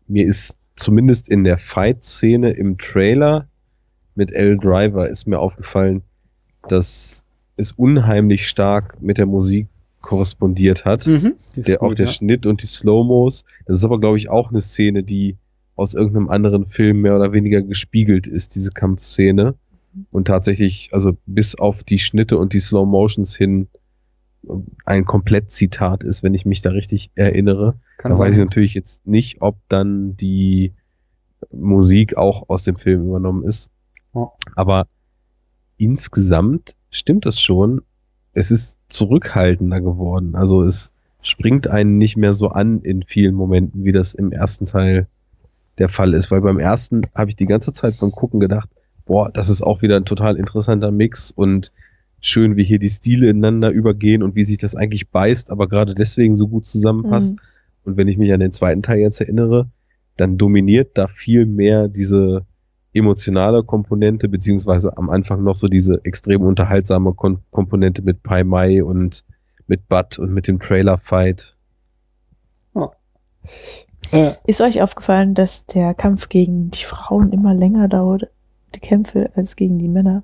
mir 0.07 0.27
ist 0.27 0.57
zumindest 0.79 1.29
in 1.29 1.45
der 1.45 1.59
Fight-Szene 1.59 2.51
im 2.51 2.79
Trailer 2.79 3.49
mit 4.15 4.33
L. 4.33 4.57
Driver 4.59 5.09
ist 5.09 5.27
mir 5.27 5.39
aufgefallen, 5.39 6.03
dass 6.69 7.25
es 7.57 7.73
unheimlich 7.73 8.49
stark 8.49 9.01
mit 9.01 9.19
der 9.19 9.27
Musik 9.27 9.69
korrespondiert 10.01 10.85
hat. 10.85 11.07
Mhm, 11.07 11.35
der, 11.57 11.83
auch 11.83 11.89
gut, 11.89 11.99
der 11.99 12.07
ja. 12.07 12.13
Schnitt 12.13 12.47
und 12.47 12.63
die 12.63 12.67
Slow-Mos. 12.67 13.45
Das 13.67 13.79
ist 13.79 13.85
aber, 13.85 14.01
glaube 14.01 14.17
ich, 14.17 14.31
auch 14.31 14.51
eine 14.51 14.61
Szene, 14.61 15.03
die 15.03 15.37
aus 15.75 15.95
irgendeinem 15.95 16.29
anderen 16.29 16.67
Film 16.67 17.01
mehr 17.01 17.17
oder 17.17 17.33
weniger 17.33 17.63
gespiegelt 17.63 18.27
ist, 18.27 18.55
diese 18.55 18.71
Kampfszene. 18.71 19.55
Und 20.11 20.27
tatsächlich, 20.27 20.91
also 20.93 21.17
bis 21.27 21.57
auf 21.57 21.83
die 21.83 21.99
Schnitte 21.99 22.39
und 22.39 22.53
die 22.53 22.61
Slow-Motions 22.61 23.37
hin 23.37 23.69
ein 24.85 25.05
Komplett-Zitat 25.05 26.05
ist, 26.05 26.23
wenn 26.23 26.35
ich 26.35 26.47
mich 26.47 26.63
da 26.63 26.71
richtig 26.71 27.11
erinnere. 27.15 27.75
Kann 27.99 28.13
da 28.13 28.19
weiß 28.19 28.33
ich 28.33 28.37
sein. 28.37 28.47
natürlich 28.47 28.75
jetzt 28.75 29.07
nicht, 29.07 29.43
ob 29.43 29.57
dann 29.69 30.17
die 30.17 30.73
Musik 31.51 32.17
auch 32.17 32.49
aus 32.49 32.63
dem 32.63 32.77
Film 32.77 33.07
übernommen 33.07 33.45
ist. 33.45 33.71
Ja. 34.15 34.31
Aber 34.55 34.87
insgesamt 35.77 36.77
stimmt 36.91 37.27
es 37.27 37.41
schon. 37.41 37.83
Es 38.33 38.51
ist 38.51 38.79
zurückhaltender 38.89 39.81
geworden. 39.81 40.35
Also 40.35 40.65
es 40.65 40.93
springt 41.21 41.67
einen 41.67 41.99
nicht 41.99 42.17
mehr 42.17 42.33
so 42.33 42.49
an 42.49 42.81
in 42.81 43.03
vielen 43.03 43.35
Momenten, 43.35 43.85
wie 43.85 43.93
das 43.93 44.15
im 44.15 44.33
ersten 44.33 44.67
Teil 44.67 45.09
der 45.79 45.89
Fall 45.89 46.15
ist. 46.15 46.31
Weil 46.31 46.41
beim 46.41 46.59
ersten 46.59 47.03
habe 47.15 47.31
ich 47.31 47.37
die 47.37 47.47
ganze 47.47 47.73
Zeit 47.73 47.99
beim 48.01 48.13
Gucken 48.13 48.41
gedacht, 48.41 48.69
boah, 49.05 49.31
das 49.31 49.49
ist 49.49 49.63
auch 49.63 49.83
wieder 49.83 49.97
ein 49.97 50.05
total 50.05 50.37
interessanter 50.37 50.91
Mix 50.91 51.31
und 51.31 51.73
schön, 52.21 52.57
wie 52.57 52.65
hier 52.65 52.79
die 52.79 52.89
Stile 52.89 53.29
ineinander 53.29 53.71
übergehen 53.71 54.23
und 54.23 54.35
wie 54.35 54.45
sich 54.45 54.59
das 54.59 54.75
eigentlich 54.75 55.11
beißt, 55.11 55.51
aber 55.51 55.69
gerade 55.69 55.95
deswegen 55.95 56.35
so 56.35 56.49
gut 56.49 56.67
zusammenpasst. 56.67 57.35
Mhm. 57.35 57.41
Und 57.85 57.97
wenn 57.97 58.09
ich 58.09 58.19
mich 58.19 58.33
an 58.33 58.41
den 58.41 58.53
zweiten 58.53 58.83
Teil 58.83 58.99
jetzt 58.99 59.21
erinnere, 59.21 59.69
dann 60.17 60.37
dominiert 60.37 60.99
da 60.99 61.07
viel 61.07 61.47
mehr 61.47 61.89
diese 61.89 62.45
emotionale 62.93 63.63
Komponente, 63.63 64.29
beziehungsweise 64.29 64.97
am 64.97 65.11
Anfang 65.11 65.45
noch 65.45 65.57
so 65.57 65.69
diese 65.69 66.05
extrem 66.05 66.43
unterhaltsame 66.43 67.15
Kon 67.15 67.39
Komponente 67.51 68.03
mit 68.03 68.23
Pai 68.23 68.45
Mai 68.45 68.83
und 68.83 69.25
mit 69.67 69.89
Bud 69.89 70.19
und 70.19 70.33
mit 70.33 70.49
dem 70.49 70.59
Trailer-Fight. 70.59 71.55
Äh, 74.11 74.35
Ist 74.47 74.61
euch 74.61 74.81
aufgefallen, 74.81 75.35
dass 75.35 75.67
der 75.67 75.95
Kampf 75.95 76.29
gegen 76.29 76.71
die 76.71 76.85
Frauen 76.85 77.33
immer 77.33 77.55
länger 77.55 77.89
dauert, 77.89 78.29
die 78.75 78.81
Kämpfe, 78.81 79.31
als 79.35 79.55
gegen 79.57 79.79
die 79.79 79.89
Männer? 79.89 80.23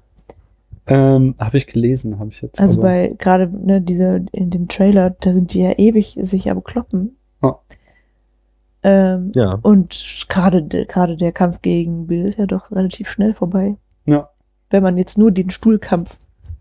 Ähm, 0.87 1.35
habe 1.39 1.57
ich 1.57 1.67
gelesen, 1.67 2.19
habe 2.19 2.31
ich 2.31 2.43
jetzt. 2.43 2.61
Also 2.61 2.81
aber- 2.81 2.89
bei 2.89 3.15
gerade 3.19 3.49
ne, 3.49 3.81
diese 3.81 4.25
in 4.33 4.51
dem 4.51 4.69
Trailer, 4.69 5.11
da 5.11 5.33
sind 5.33 5.55
die 5.55 5.61
ja 5.63 5.73
ewig 5.79 6.17
sich 6.21 6.51
am 6.51 6.63
Kloppen. 6.63 7.17
Ja. 7.43 7.59
Ähm, 8.83 9.33
Ja. 9.35 9.59
Und 9.63 10.27
gerade 10.29 10.63
de- 10.63 10.85
gerade 10.85 11.17
der 11.17 11.33
Kampf 11.33 11.63
gegen 11.63 12.07
Bill 12.07 12.27
ist 12.27 12.39
ja 12.39 12.47
doch 12.47 12.71
relativ 12.71 13.09
schnell 13.09 13.33
vorbei. 13.33 13.77
Ja. 14.05 14.29
Wenn 14.71 14.83
man 14.83 14.99
jetzt 14.99 15.17
nur 15.17 15.31
den 15.33 15.49
Stuhlkampf 15.51 16.19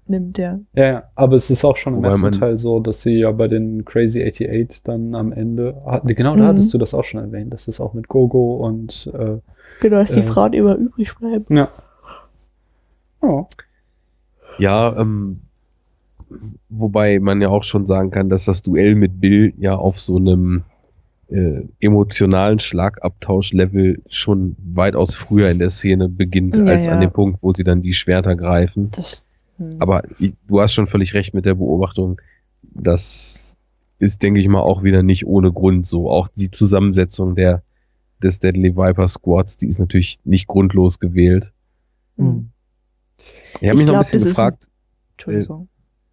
nimmt, 0.07 0.37
ja. 0.37 0.59
Ja, 0.73 0.85
ja, 0.85 1.03
aber 1.15 1.35
es 1.35 1.49
ist 1.49 1.65
auch 1.65 1.75
schon 1.77 1.95
im 1.97 2.03
ersten 2.03 2.31
Teil 2.33 2.57
so, 2.57 2.79
dass 2.79 3.01
sie 3.01 3.19
ja 3.19 3.31
bei 3.31 3.47
den 3.49 3.83
Crazy 3.85 4.21
88 4.21 4.83
dann 4.83 5.15
am 5.15 5.31
Ende, 5.33 5.75
genau, 6.05 6.35
da 6.35 6.43
Mhm. 6.43 6.47
hattest 6.47 6.73
du 6.73 6.77
das 6.77 6.93
auch 6.93 7.03
schon 7.03 7.21
erwähnt, 7.21 7.53
dass 7.53 7.67
es 7.67 7.79
auch 7.81 7.93
mit 7.93 8.07
Gogo 8.07 8.55
und 8.65 9.09
äh, 9.13 9.37
Genau, 9.81 9.97
dass 9.99 10.11
die 10.11 10.19
Äh. 10.19 10.23
Frauen 10.23 10.53
immer 10.53 10.75
übrig 10.75 11.13
bleiben. 11.15 11.45
ja. 11.53 11.67
Ja. 13.21 13.47
Ja, 14.59 14.97
ähm, 14.99 15.41
wobei 16.69 17.19
man 17.19 17.41
ja 17.41 17.49
auch 17.49 17.63
schon 17.63 17.85
sagen 17.85 18.11
kann, 18.11 18.29
dass 18.29 18.45
das 18.45 18.61
Duell 18.61 18.95
mit 18.95 19.19
Bill 19.19 19.53
ja 19.57 19.75
auf 19.75 19.99
so 19.99 20.17
einem 20.17 20.63
äh, 21.29 21.61
emotionalen 21.79 22.59
Schlagabtausch-Level 22.59 24.01
schon 24.07 24.55
weitaus 24.63 25.15
früher 25.15 25.49
in 25.49 25.59
der 25.59 25.69
Szene 25.69 26.09
beginnt, 26.09 26.57
Ja, 26.57 26.65
als 26.65 26.85
ja. 26.85 26.93
an 26.93 27.01
dem 27.01 27.11
Punkt, 27.11 27.39
wo 27.41 27.51
sie 27.51 27.63
dann 27.63 27.81
die 27.81 27.93
Schwerter 27.93 28.35
greifen. 28.35 28.91
Das, 28.91 29.25
hm. 29.57 29.77
Aber 29.79 30.03
ich, 30.19 30.35
du 30.47 30.61
hast 30.61 30.73
schon 30.73 30.87
völlig 30.87 31.13
recht 31.13 31.33
mit 31.33 31.45
der 31.45 31.55
Beobachtung. 31.55 32.21
Das 32.61 33.55
ist, 33.99 34.21
denke 34.23 34.39
ich 34.39 34.47
mal, 34.47 34.61
auch 34.61 34.83
wieder 34.83 35.03
nicht 35.03 35.25
ohne 35.25 35.51
Grund 35.51 35.85
so. 35.85 36.09
Auch 36.09 36.27
die 36.27 36.51
Zusammensetzung 36.51 37.35
der, 37.35 37.63
des 38.21 38.39
Deadly 38.39 38.75
Viper 38.75 39.07
Squads, 39.07 39.57
die 39.57 39.67
ist 39.67 39.79
natürlich 39.79 40.19
nicht 40.23 40.47
grundlos 40.47 40.99
gewählt. 40.99 41.51
hm. 42.17 42.49
Ich 43.61 43.69
habe 43.69 43.73
Ich 43.73 43.73
mich 43.77 43.85
noch 43.85 43.93
glaub, 43.93 43.95
ein 43.95 43.99
bisschen 44.01 44.23
gefragt, 44.23 44.67
Entschuldigung. 45.13 45.67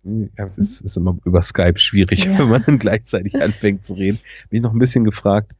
ja, 0.04 0.46
das 0.48 0.80
ist 0.80 0.96
immer 0.96 1.16
über 1.24 1.42
Skype 1.42 1.78
schwierig, 1.78 2.24
Ja. 2.24 2.38
wenn 2.38 2.48
man 2.48 2.62
dann 2.64 2.78
gleichzeitig 2.78 3.40
anfängt 3.40 3.84
zu 3.84 3.94
reden. 3.94 4.18
Mich 4.50 4.62
noch 4.62 4.72
ein 4.72 4.78
bisschen 4.78 5.04
gefragt, 5.04 5.52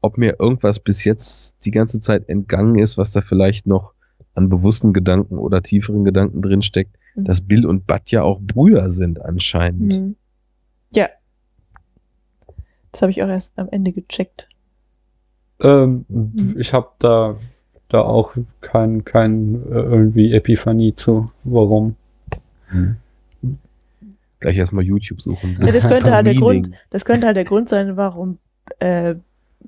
ob 0.00 0.16
mir 0.18 0.36
irgendwas 0.38 0.78
bis 0.80 1.04
jetzt 1.04 1.56
die 1.64 1.70
ganze 1.72 2.00
Zeit 2.00 2.28
entgangen 2.28 2.78
ist, 2.78 2.98
was 2.98 3.10
da 3.12 3.20
vielleicht 3.20 3.66
noch 3.66 3.94
an 4.34 4.48
bewussten 4.48 4.92
Gedanken 4.92 5.38
oder 5.38 5.62
tieferen 5.62 6.04
Gedanken 6.04 6.40
drinsteckt, 6.42 6.94
Mhm. 7.16 7.24
dass 7.24 7.40
Bill 7.40 7.66
und 7.66 7.86
Bud 7.88 8.10
ja 8.10 8.22
auch 8.22 8.38
Brüder 8.40 8.90
sind 8.90 9.20
anscheinend. 9.20 9.94
Hm. 9.94 10.16
Ja. 10.90 11.08
Das 12.92 13.02
habe 13.02 13.10
ich 13.10 13.22
auch 13.22 13.28
erst 13.28 13.58
am 13.58 13.68
Ende 13.70 13.92
gecheckt. 13.92 14.48
Ähm, 15.60 16.04
Mhm. 16.08 16.54
Ich 16.58 16.72
habe 16.72 16.88
da, 17.00 17.36
da 17.88 18.02
auch 18.02 18.36
kein, 18.60 19.04
kein 19.04 19.54
äh, 19.70 19.74
irgendwie 19.74 20.32
Epiphanie 20.32 20.94
zu, 20.94 21.30
warum. 21.44 21.96
Mhm. 22.70 22.96
Gleich 24.40 24.58
erstmal 24.58 24.84
YouTube 24.84 25.20
suchen. 25.20 25.58
Ja, 25.60 25.72
das 25.72 25.88
könnte 25.88 26.12
halt 26.12 26.26
der. 26.26 26.34
Grund, 26.34 26.70
das 26.90 27.04
könnte 27.04 27.26
halt 27.26 27.36
der 27.36 27.44
Grund 27.44 27.68
sein, 27.68 27.96
warum 27.96 28.38
äh, 28.78 29.16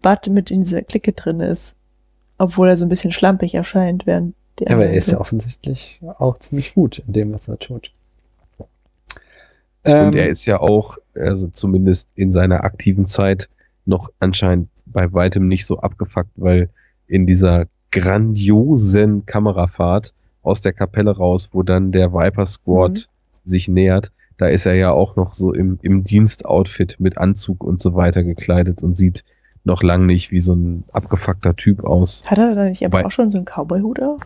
Bud 0.00 0.28
mit 0.28 0.50
in 0.50 0.62
dieser 0.62 0.82
Clique 0.82 1.12
drin 1.12 1.40
ist. 1.40 1.76
Obwohl 2.38 2.68
er 2.68 2.76
so 2.76 2.86
ein 2.86 2.88
bisschen 2.88 3.12
schlampig 3.12 3.54
erscheint, 3.54 4.06
während 4.06 4.34
die 4.58 4.64
Ja, 4.64 4.74
aber 4.74 4.86
er 4.86 4.94
ist 4.94 5.10
ja 5.10 5.20
offensichtlich 5.20 6.00
auch 6.18 6.38
ziemlich 6.38 6.74
gut 6.74 6.98
in 6.98 7.12
dem, 7.12 7.32
was 7.32 7.48
er 7.48 7.58
tut. 7.58 7.92
Und 8.58 8.68
Ähm, 9.84 10.12
er 10.14 10.28
ist 10.28 10.46
ja 10.46 10.60
auch, 10.60 10.98
also 11.14 11.48
zumindest 11.48 12.08
in 12.14 12.32
seiner 12.32 12.64
aktiven 12.64 13.06
Zeit, 13.06 13.48
noch 13.86 14.10
anscheinend 14.20 14.68
bei 14.86 15.12
weitem 15.12 15.48
nicht 15.48 15.66
so 15.66 15.80
abgefuckt, 15.80 16.30
weil 16.36 16.68
in 17.06 17.26
dieser 17.26 17.66
grandiosen 17.90 19.26
Kamerafahrt 19.26 20.14
aus 20.42 20.60
der 20.60 20.72
Kapelle 20.72 21.16
raus, 21.16 21.50
wo 21.52 21.62
dann 21.62 21.92
der 21.92 22.12
Viper 22.12 22.46
Squad 22.46 22.92
Mhm. 23.44 23.48
sich 23.50 23.68
nähert, 23.68 24.12
da 24.38 24.46
ist 24.46 24.66
er 24.66 24.74
ja 24.74 24.90
auch 24.92 25.16
noch 25.16 25.34
so 25.34 25.52
im, 25.52 25.78
im 25.82 26.02
Dienstoutfit 26.04 26.96
mit 26.98 27.18
Anzug 27.18 27.62
und 27.62 27.80
so 27.80 27.94
weiter 27.94 28.22
gekleidet 28.24 28.82
und 28.82 28.96
sieht 28.96 29.24
noch 29.64 29.82
lang 29.82 30.06
nicht 30.06 30.30
wie 30.30 30.40
so 30.40 30.54
ein 30.54 30.84
abgefuckter 30.92 31.54
Typ 31.56 31.84
aus. 31.84 32.22
Hat 32.26 32.38
er 32.38 32.54
da 32.54 32.64
nicht 32.64 32.84
aber 32.84 33.04
auch 33.04 33.10
schon 33.10 33.30
so 33.30 33.36
einen 33.38 33.44
Cowboy-Hut 33.44 34.00
auf? 34.00 34.20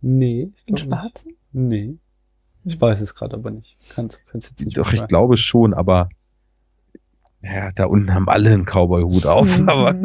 nee, 0.00 0.50
nicht. 0.68 0.80
schwarzen? 0.84 1.34
Nee. 1.52 1.96
Ich 2.64 2.80
weiß 2.80 3.00
es 3.00 3.14
gerade 3.14 3.36
aber 3.36 3.50
nicht. 3.52 3.76
Kannst, 3.94 4.26
kannst 4.26 4.50
jetzt 4.50 4.64
nicht 4.66 4.76
Doch, 4.78 4.92
ich 4.92 5.06
glaube 5.06 5.36
schon, 5.36 5.72
aber 5.74 6.08
ja, 7.42 7.70
da 7.72 7.84
unten 7.86 8.12
haben 8.12 8.28
alle 8.28 8.50
einen 8.52 8.64
Cowboy-Hut 8.66 9.26
auf, 9.26 9.58
Mhm. 9.60 9.68
aber, 9.68 9.94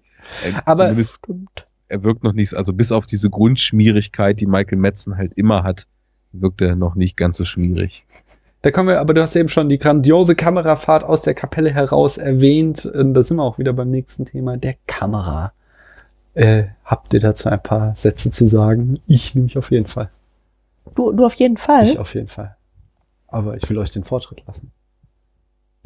Aber- 0.64 0.92
Stimmt. 1.04 1.65
Er 1.88 2.02
wirkt 2.02 2.24
noch 2.24 2.32
nicht, 2.32 2.54
also 2.54 2.72
bis 2.72 2.92
auf 2.92 3.06
diese 3.06 3.30
Grundschmierigkeit, 3.30 4.40
die 4.40 4.46
Michael 4.46 4.78
Madsen 4.78 5.16
halt 5.16 5.32
immer 5.34 5.62
hat, 5.62 5.86
wirkt 6.32 6.60
er 6.62 6.76
noch 6.76 6.94
nicht 6.94 7.16
ganz 7.16 7.36
so 7.36 7.44
schmierig. 7.44 8.04
Da 8.62 8.70
kommen 8.70 8.88
wir, 8.88 9.00
aber 9.00 9.14
du 9.14 9.22
hast 9.22 9.36
eben 9.36 9.48
schon 9.48 9.68
die 9.68 9.78
grandiose 9.78 10.34
Kamerafahrt 10.34 11.04
aus 11.04 11.20
der 11.20 11.34
Kapelle 11.34 11.70
heraus 11.70 12.18
erwähnt. 12.18 12.84
Und 12.84 13.14
Da 13.14 13.22
sind 13.22 13.36
wir 13.36 13.44
auch 13.44 13.58
wieder 13.58 13.72
beim 13.72 13.90
nächsten 13.90 14.24
Thema, 14.24 14.56
der 14.56 14.74
Kamera. 14.86 15.52
Äh, 16.34 16.64
habt 16.84 17.14
ihr 17.14 17.20
dazu 17.20 17.48
ein 17.48 17.62
paar 17.62 17.94
Sätze 17.94 18.30
zu 18.30 18.44
sagen? 18.46 18.98
Ich 19.06 19.34
nämlich 19.34 19.56
auf 19.56 19.70
jeden 19.70 19.86
Fall. 19.86 20.10
Du, 20.94 21.12
du 21.12 21.24
auf 21.24 21.34
jeden 21.34 21.56
Fall. 21.56 21.84
Ich 21.84 21.98
auf 21.98 22.14
jeden 22.14 22.28
Fall. 22.28 22.56
Aber 23.28 23.56
ich 23.56 23.68
will 23.70 23.78
euch 23.78 23.90
den 23.90 24.04
Vortritt 24.04 24.42
lassen. 24.46 24.72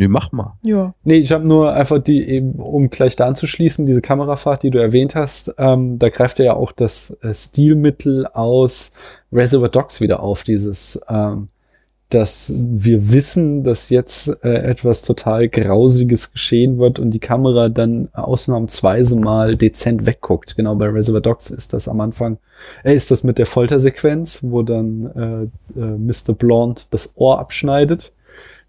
Nee, 0.00 0.08
mach 0.08 0.32
mal. 0.32 0.56
ja. 0.62 0.94
Nee, 1.04 1.18
ich 1.18 1.30
habe 1.30 1.46
nur 1.46 1.74
einfach 1.74 1.98
die 1.98 2.26
eben, 2.26 2.52
um 2.52 2.88
gleich 2.88 3.16
da 3.16 3.26
anzuschließen, 3.26 3.84
diese 3.84 4.00
Kamerafahrt, 4.00 4.62
die 4.62 4.70
du 4.70 4.78
erwähnt 4.78 5.14
hast, 5.14 5.54
ähm, 5.58 5.98
da 5.98 6.08
greift 6.08 6.38
er 6.38 6.46
ja 6.46 6.54
auch 6.54 6.72
das 6.72 7.18
äh, 7.20 7.34
Stilmittel 7.34 8.26
aus 8.26 8.92
Reservoir 9.30 9.68
Dogs 9.68 10.00
wieder 10.00 10.22
auf, 10.22 10.42
dieses, 10.42 10.98
ähm, 11.06 11.48
dass 12.08 12.50
wir 12.56 13.12
wissen, 13.12 13.62
dass 13.62 13.90
jetzt 13.90 14.28
äh, 14.42 14.54
etwas 14.54 15.02
total 15.02 15.50
Grausiges 15.50 16.32
geschehen 16.32 16.78
wird 16.78 16.98
und 16.98 17.10
die 17.10 17.20
Kamera 17.20 17.68
dann 17.68 18.08
ausnahmsweise 18.14 19.16
mal 19.16 19.54
dezent 19.54 20.06
wegguckt. 20.06 20.56
Genau 20.56 20.76
bei 20.76 20.88
Reservoir 20.88 21.20
Dogs 21.20 21.50
ist 21.50 21.74
das 21.74 21.88
am 21.88 22.00
Anfang, 22.00 22.38
äh, 22.84 22.94
ist 22.94 23.10
das 23.10 23.22
mit 23.22 23.36
der 23.36 23.44
Foltersequenz, 23.44 24.40
wo 24.44 24.62
dann 24.62 25.50
äh, 25.76 25.78
äh, 25.78 25.98
Mr. 25.98 26.32
Blonde 26.32 26.80
das 26.90 27.12
Ohr 27.16 27.38
abschneidet 27.38 28.14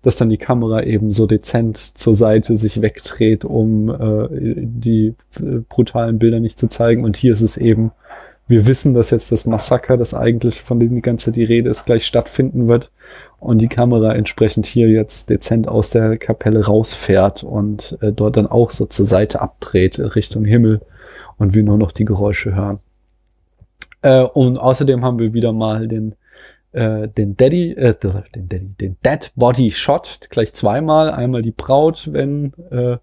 dass 0.02 0.16
dann 0.16 0.30
die 0.30 0.38
Kamera 0.38 0.84
eben 0.84 1.12
so 1.12 1.28
dezent 1.28 1.78
zur 1.78 2.14
Seite 2.14 2.58
sich 2.58 2.82
wegdreht, 2.82 3.46
um 3.46 3.90
äh, 3.90 4.28
die 4.32 5.14
äh, 5.40 5.60
brutalen 5.70 6.18
Bilder 6.20 6.40
nicht 6.40 6.60
zu 6.60 6.68
zeigen. 6.68 7.04
Und 7.04 7.18
hier 7.18 7.34
ist 7.34 7.42
es 7.42 7.58
eben, 7.58 7.92
wir 8.48 8.68
wissen, 8.68 8.94
dass 8.94 9.12
jetzt 9.12 9.32
das 9.32 9.46
Massaker, 9.46 9.98
das 9.98 10.14
eigentlich 10.14 10.62
von 10.62 10.80
dem 10.80 10.96
die 10.96 11.02
ganze 11.02 11.26
Zeit 11.26 11.36
die 11.36 11.44
Rede 11.44 11.70
ist, 11.70 11.86
gleich 11.86 12.06
stattfinden 12.06 12.68
wird 12.68 12.92
und 13.40 13.62
die 13.62 13.70
Kamera 13.70 14.14
entsprechend 14.14 14.66
hier 14.66 14.90
jetzt 14.90 15.30
dezent 15.30 15.68
aus 15.68 15.92
der 15.92 16.18
Kapelle 16.18 16.66
rausfährt 16.66 17.44
und 17.44 17.98
äh, 18.02 18.12
dort 18.12 18.38
dann 18.38 18.48
auch 18.48 18.72
so 18.72 18.86
zur 18.88 19.06
Seite 19.06 19.42
abdreht 19.42 20.00
Richtung 20.16 20.46
Himmel 20.46 20.82
und 21.38 21.54
wir 21.54 21.64
nur 21.64 21.78
noch 21.78 21.92
die 21.92 22.06
Geräusche 22.06 22.56
hören. 22.56 22.80
Äh, 24.02 24.24
und 24.24 24.58
außerdem 24.58 25.06
haben 25.06 25.20
wir 25.20 25.34
wieder 25.34 25.54
mal 25.54 25.88
den 25.88 26.16
äh, 26.72 27.08
den 27.08 27.36
Daddy, 27.38 27.72
äh, 27.74 27.96
den 28.36 28.48
Daddy, 28.50 28.68
den 28.80 28.98
Dead 29.06 29.32
Body 29.36 29.72
Shot 29.72 30.28
gleich 30.30 30.54
zweimal. 30.54 31.12
Einmal 31.12 31.42
die 31.42 31.52
Braut, 31.52 32.10
wenn 32.12 32.54
äh, 32.72 32.98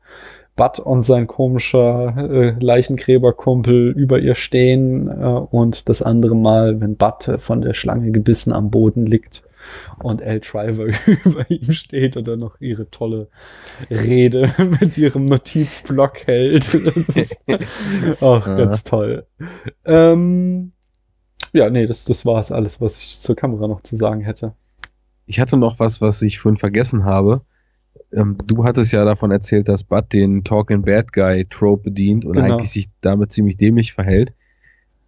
Bud 0.56 0.80
und 0.80 1.04
sein 1.06 1.26
komischer 1.28 2.14
äh, 2.18 2.54
Leichengräberkumpel 2.58 3.90
über 3.90 4.18
ihr 4.18 4.34
stehen 4.34 5.08
äh, 5.08 5.12
und 5.24 5.88
das 5.88 6.02
andere 6.02 6.34
Mal, 6.34 6.80
wenn 6.80 6.96
Bud 6.96 7.28
äh, 7.28 7.38
von 7.38 7.60
der 7.60 7.74
Schlange 7.74 8.10
gebissen 8.10 8.52
am 8.52 8.70
Boden 8.70 9.06
liegt 9.06 9.44
und 10.02 10.20
L. 10.20 10.40
Driver 10.40 10.86
über 11.24 11.48
ihm 11.48 11.72
steht 11.72 12.16
und 12.16 12.26
dann 12.26 12.40
noch 12.40 12.60
ihre 12.60 12.90
tolle 12.90 13.28
Rede 13.90 14.52
mit 14.80 14.98
ihrem 14.98 15.26
Notizblock 15.26 16.26
hält. 16.26 16.74
Das 16.74 17.08
ist 17.16 17.38
auch 18.20 18.46
Ja. 18.46 18.54
ganz 18.56 18.82
toll. 18.82 19.26
Ähm, 19.84 20.72
ja, 21.52 21.70
nee, 21.70 21.86
das, 21.86 22.04
das 22.04 22.24
war 22.26 22.40
es 22.40 22.52
alles, 22.52 22.80
was 22.80 22.96
ich 22.98 23.20
zur 23.20 23.36
Kamera 23.36 23.68
noch 23.68 23.82
zu 23.82 23.96
sagen 23.96 24.20
hätte. 24.20 24.52
Ich 25.26 25.40
hatte 25.40 25.56
noch 25.56 25.78
was, 25.78 26.00
was 26.00 26.22
ich 26.22 26.38
vorhin 26.38 26.58
vergessen 26.58 27.04
habe. 27.04 27.42
Ähm, 28.12 28.36
du 28.46 28.64
hattest 28.64 28.92
ja 28.92 29.04
davon 29.04 29.30
erzählt, 29.30 29.68
dass 29.68 29.84
Bud 29.84 30.12
den 30.12 30.44
Talking 30.44 30.82
Bad 30.82 31.12
Guy 31.12 31.44
Trope 31.44 31.82
bedient 31.84 32.24
und 32.24 32.34
Genau. 32.34 32.54
eigentlich 32.54 32.70
sich 32.70 32.88
damit 33.00 33.32
ziemlich 33.32 33.56
dämlich 33.56 33.92
verhält. 33.92 34.32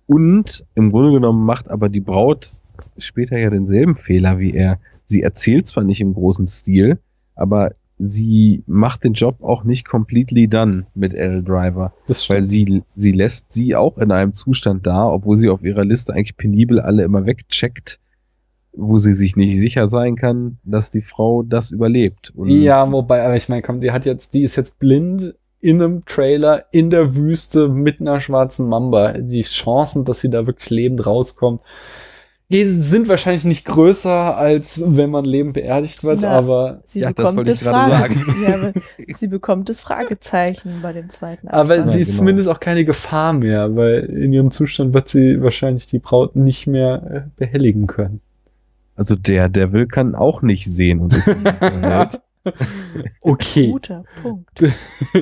Und 0.07 0.65
im 0.75 0.91
Grunde 0.91 1.12
genommen 1.12 1.45
macht 1.45 1.71
aber 1.71 1.89
die 1.89 2.01
Braut 2.01 2.61
später 2.99 3.39
ja 3.39 3.51
denselben 3.51 3.97
Fehler 3.97 4.39
wie 4.39 4.55
er. 4.55 4.79
Sie 5.07 5.23
erzählt 5.23 5.69
zwar 5.69 5.85
nicht 5.85 6.01
im 6.01 6.15
großen 6.15 6.47
Stil, 6.47 6.99
aber 7.35 7.73
sie 8.01 8.64
macht 8.66 9.05
den 9.05 9.12
Job 9.12 9.43
auch 9.43 9.64
nicht 9.64 9.86
completely 9.86 10.48
done 10.48 10.86
mit 10.94 11.12
L. 11.12 11.43
Driver. 11.43 11.93
Das 12.06 12.28
Weil 12.31 12.43
stimmt. 12.43 12.48
sie, 12.48 12.82
sie 12.97 13.12
lässt 13.12 13.52
sie 13.52 13.77
auch 13.77 13.98
in 13.98 14.10
einem 14.10 14.32
Zustand 14.32 14.86
da, 14.86 15.06
obwohl 15.06 15.36
sie 15.36 15.51
auf 15.51 15.62
ihrer 15.62 15.85
Liste 15.85 16.14
eigentlich 16.14 16.36
penibel 16.39 16.81
alle 16.81 17.02
immer 17.05 17.27
wegcheckt, 17.27 18.01
wo 18.72 18.97
sie 18.97 19.12
sich 19.12 19.36
nicht 19.36 19.59
sicher 19.59 19.86
sein 19.86 20.16
kann, 20.16 20.59
dass 20.64 20.90
die 20.90 21.02
Frau 21.02 21.43
das 21.43 21.70
überlebt. 21.70 22.32
Und 22.35 22.48
Ja, 22.48 22.90
wobei, 22.90 23.22
aber 23.22 23.36
ich 23.36 23.48
meine, 23.51 23.62
komm, 23.62 23.81
die 23.81 23.93
hat 23.93 24.06
jetzt, 24.06 24.32
die 24.32 24.43
ist 24.43 24.56
jetzt 24.56 24.78
blind 24.78 25.35
in 25.60 25.82
einem 25.82 26.05
Trailer 26.06 26.64
in 26.72 26.89
der 26.89 27.16
Wüste 27.16 27.68
mit 27.68 28.01
einer 28.01 28.20
schwarzen 28.20 28.66
Mamba. 28.66 29.12
Die 29.18 29.43
Chancen, 29.43 30.06
dass 30.06 30.22
sie 30.22 30.31
da 30.31 30.47
wirklich 30.47 30.70
lebend 30.70 31.06
rauskommt, 31.06 31.60
Die 32.51 32.64
sind 32.64 33.09
wahrscheinlich 33.09 33.44
nicht 33.44 33.64
größer, 33.64 34.36
als 34.36 34.82
wenn 34.85 35.10
man 35.10 35.24
lebend 35.24 35.52
beerdigt 35.55 36.02
wird, 36.02 36.22
Na. 36.22 36.31
aber, 36.31 36.81
Sie 36.85 36.98
Ja, 36.98 37.09
das 37.12 37.16
bekommt 37.16 37.36
wollte 37.39 37.52
ich 37.52 37.60
das 37.60 37.68
gerade 37.68 37.94
Frage- 37.94 38.14
sagen. 38.14 38.43
Ja, 38.43 38.55
aber 38.55 38.72
sie 39.16 39.27
bekommt 39.28 39.68
das 39.68 39.81
Fragezeichen 39.81 40.81
bei 40.82 40.93
dem 40.93 41.09
zweiten 41.10 41.47
aber 41.48 41.74
Abspann. 41.74 41.89
sie 41.90 42.01
ist 42.01 42.06
genau. 42.09 42.18
zumindest 42.18 42.48
auch 42.48 42.59
keine 42.60 42.85
Gefahr 42.85 43.35
mehr, 43.35 43.77
weil 43.77 44.01
in 44.01 44.32
ihrem 44.32 44.51
Zustand 44.51 44.94
wird 44.94 45.09
sie 45.09 45.40
wahrscheinlich 45.43 45.86
die 45.86 46.01
Braut 46.01 46.35
nicht 46.35 46.66
mehr 46.66 47.27
äh, 47.28 47.31
behelligen 47.36 47.86
können. 47.86 48.20
Also 48.97 49.14
der 49.14 49.48
Devil 49.48 49.86
kann 49.86 50.14
auch 50.16 50.43
nicht 50.43 50.66
sehen 50.66 50.98
und 51.01 51.16
ist 51.16 51.27
Superheld. 51.27 52.20
Okay, 53.23 53.69
Guter 53.71 54.05
Punkt. 54.23 54.51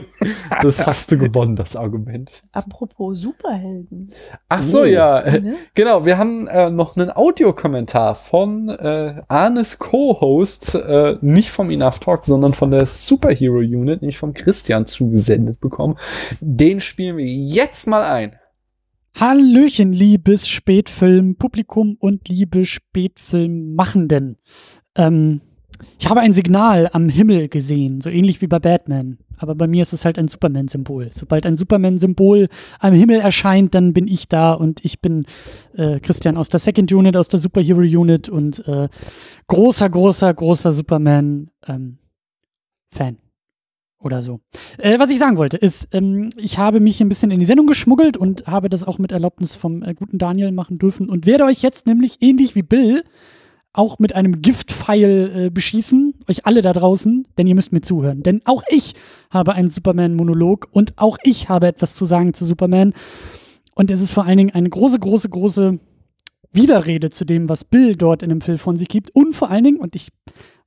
das 0.62 0.86
hast 0.86 1.10
du 1.10 1.18
gewonnen, 1.18 1.56
das 1.56 1.74
Argument. 1.74 2.42
Apropos 2.52 3.20
Superhelden. 3.20 4.08
Ach 4.48 4.62
so, 4.62 4.82
Oh. 4.82 4.84
ja. 4.84 5.22
Ne? 5.22 5.56
Genau, 5.74 6.04
wir 6.06 6.16
haben 6.18 6.46
äh, 6.46 6.70
noch 6.70 6.96
einen 6.96 7.10
Audiokommentar 7.10 8.14
von 8.14 8.68
äh, 8.68 9.22
Arnes 9.28 9.78
Co-Host, 9.78 10.76
äh, 10.76 11.16
nicht 11.20 11.50
vom 11.50 11.70
Enough 11.70 11.98
Talk, 11.98 12.24
sondern 12.24 12.54
von 12.54 12.70
der 12.70 12.86
Superhero 12.86 13.58
Unit, 13.58 14.02
nämlich 14.02 14.18
vom 14.18 14.32
Christian 14.32 14.86
zugesendet 14.86 15.60
bekommen. 15.60 15.96
Den 16.40 16.80
spielen 16.80 17.16
wir 17.16 17.26
jetzt 17.26 17.86
mal 17.88 18.04
ein. 18.04 18.36
Hallöchen, 19.18 19.92
liebes 19.92 20.46
Spätfilm-Publikum 20.48 21.96
und 21.98 22.28
liebe 22.28 22.64
Spätfilm-Machenden. 22.64 24.36
Ähm, 24.94 25.40
ich 25.98 26.08
habe 26.08 26.20
ein 26.20 26.32
Signal 26.32 26.88
am 26.92 27.08
Himmel 27.08 27.48
gesehen, 27.48 28.00
so 28.00 28.10
ähnlich 28.10 28.40
wie 28.40 28.46
bei 28.46 28.58
Batman. 28.58 29.18
Aber 29.38 29.54
bei 29.54 29.66
mir 29.66 29.82
ist 29.82 29.92
es 29.92 30.04
halt 30.04 30.18
ein 30.18 30.28
Superman-Symbol. 30.28 31.10
Sobald 31.12 31.46
ein 31.46 31.56
Superman-Symbol 31.56 32.48
am 32.80 32.92
Himmel 32.92 33.20
erscheint, 33.20 33.74
dann 33.74 33.92
bin 33.92 34.08
ich 34.08 34.28
da 34.28 34.52
und 34.52 34.84
ich 34.84 35.00
bin 35.00 35.26
äh, 35.76 36.00
Christian 36.00 36.36
aus 36.36 36.48
der 36.48 36.60
Second 36.60 36.92
Unit, 36.92 37.16
aus 37.16 37.28
der 37.28 37.38
Superhero 37.38 37.80
Unit 37.80 38.28
und 38.28 38.66
äh, 38.66 38.88
großer, 39.46 39.88
großer, 39.88 40.34
großer 40.34 40.72
Superman-Fan. 40.72 41.98
Oder 44.00 44.22
so. 44.22 44.38
Äh, 44.78 45.00
was 45.00 45.10
ich 45.10 45.18
sagen 45.18 45.38
wollte, 45.38 45.56
ist, 45.56 45.88
ähm, 45.92 46.30
ich 46.36 46.58
habe 46.58 46.78
mich 46.78 47.00
ein 47.00 47.08
bisschen 47.08 47.32
in 47.32 47.40
die 47.40 47.46
Sendung 47.46 47.66
geschmuggelt 47.66 48.16
und 48.16 48.46
habe 48.46 48.68
das 48.68 48.84
auch 48.84 48.98
mit 48.98 49.10
Erlaubnis 49.10 49.56
vom 49.56 49.82
äh, 49.82 49.94
guten 49.94 50.18
Daniel 50.18 50.52
machen 50.52 50.78
dürfen 50.78 51.08
und 51.08 51.26
werde 51.26 51.44
euch 51.44 51.62
jetzt 51.62 51.86
nämlich 51.86 52.18
ähnlich 52.20 52.54
wie 52.54 52.62
Bill 52.62 53.02
auch 53.72 53.98
mit 53.98 54.14
einem 54.14 54.42
Giftpfeil 54.42 55.32
äh, 55.34 55.50
beschießen, 55.50 56.14
euch 56.28 56.46
alle 56.46 56.62
da 56.62 56.72
draußen, 56.72 57.26
denn 57.36 57.46
ihr 57.46 57.54
müsst 57.54 57.72
mir 57.72 57.80
zuhören. 57.80 58.22
Denn 58.22 58.42
auch 58.44 58.62
ich 58.68 58.94
habe 59.30 59.54
einen 59.54 59.70
Superman-Monolog 59.70 60.68
und 60.72 60.94
auch 60.96 61.18
ich 61.22 61.48
habe 61.48 61.68
etwas 61.68 61.94
zu 61.94 62.04
sagen 62.04 62.34
zu 62.34 62.44
Superman. 62.44 62.94
Und 63.74 63.90
es 63.90 64.00
ist 64.00 64.12
vor 64.12 64.24
allen 64.24 64.38
Dingen 64.38 64.54
eine 64.54 64.68
große, 64.68 64.98
große, 64.98 65.28
große 65.28 65.78
Widerrede 66.52 67.10
zu 67.10 67.24
dem, 67.24 67.48
was 67.48 67.64
Bill 67.64 67.94
dort 67.94 68.22
in 68.22 68.30
dem 68.30 68.40
Film 68.40 68.58
von 68.58 68.76
sich 68.76 68.88
gibt. 68.88 69.14
Und 69.14 69.34
vor 69.34 69.50
allen 69.50 69.64
Dingen, 69.64 69.78
und 69.78 69.94
ich 69.94 70.08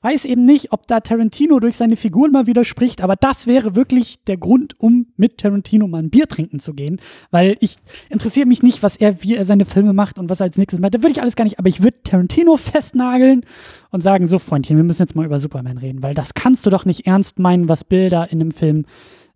weiß 0.01 0.25
eben 0.25 0.45
nicht, 0.45 0.73
ob 0.73 0.87
da 0.87 0.99
Tarantino 0.99 1.59
durch 1.59 1.77
seine 1.77 1.95
Figuren 1.95 2.31
mal 2.31 2.47
widerspricht, 2.47 3.01
aber 3.01 3.15
das 3.15 3.45
wäre 3.45 3.75
wirklich 3.75 4.23
der 4.23 4.37
Grund, 4.37 4.79
um 4.79 5.07
mit 5.15 5.37
Tarantino 5.37 5.87
mal 5.87 5.99
ein 5.99 6.09
Bier 6.09 6.27
trinken 6.27 6.59
zu 6.59 6.73
gehen, 6.73 6.99
weil 7.29 7.55
ich 7.59 7.75
interessiere 8.09 8.47
mich 8.47 8.63
nicht, 8.63 8.81
was 8.81 8.95
er, 8.95 9.21
wie 9.23 9.35
er 9.35 9.45
seine 9.45 9.65
Filme 9.65 9.93
macht 9.93 10.17
und 10.17 10.29
was 10.29 10.39
er 10.39 10.45
als 10.45 10.57
nächstes 10.57 10.79
macht. 10.79 10.95
Da 10.95 11.01
würde 11.01 11.13
ich 11.13 11.21
alles 11.21 11.35
gar 11.35 11.43
nicht, 11.43 11.59
aber 11.59 11.69
ich 11.69 11.83
würde 11.83 12.01
Tarantino 12.03 12.57
festnageln 12.57 13.45
und 13.91 14.01
sagen, 14.01 14.27
so 14.27 14.39
Freundchen, 14.39 14.77
wir 14.77 14.83
müssen 14.83 15.03
jetzt 15.03 15.15
mal 15.15 15.25
über 15.25 15.39
Superman 15.39 15.77
reden, 15.77 16.01
weil 16.01 16.15
das 16.15 16.33
kannst 16.33 16.65
du 16.65 16.69
doch 16.69 16.85
nicht 16.85 17.05
ernst 17.05 17.37
meinen, 17.37 17.69
was 17.69 17.83
Bill 17.83 18.09
da 18.09 18.23
in 18.23 18.39
dem 18.39 18.51
Film 18.51 18.85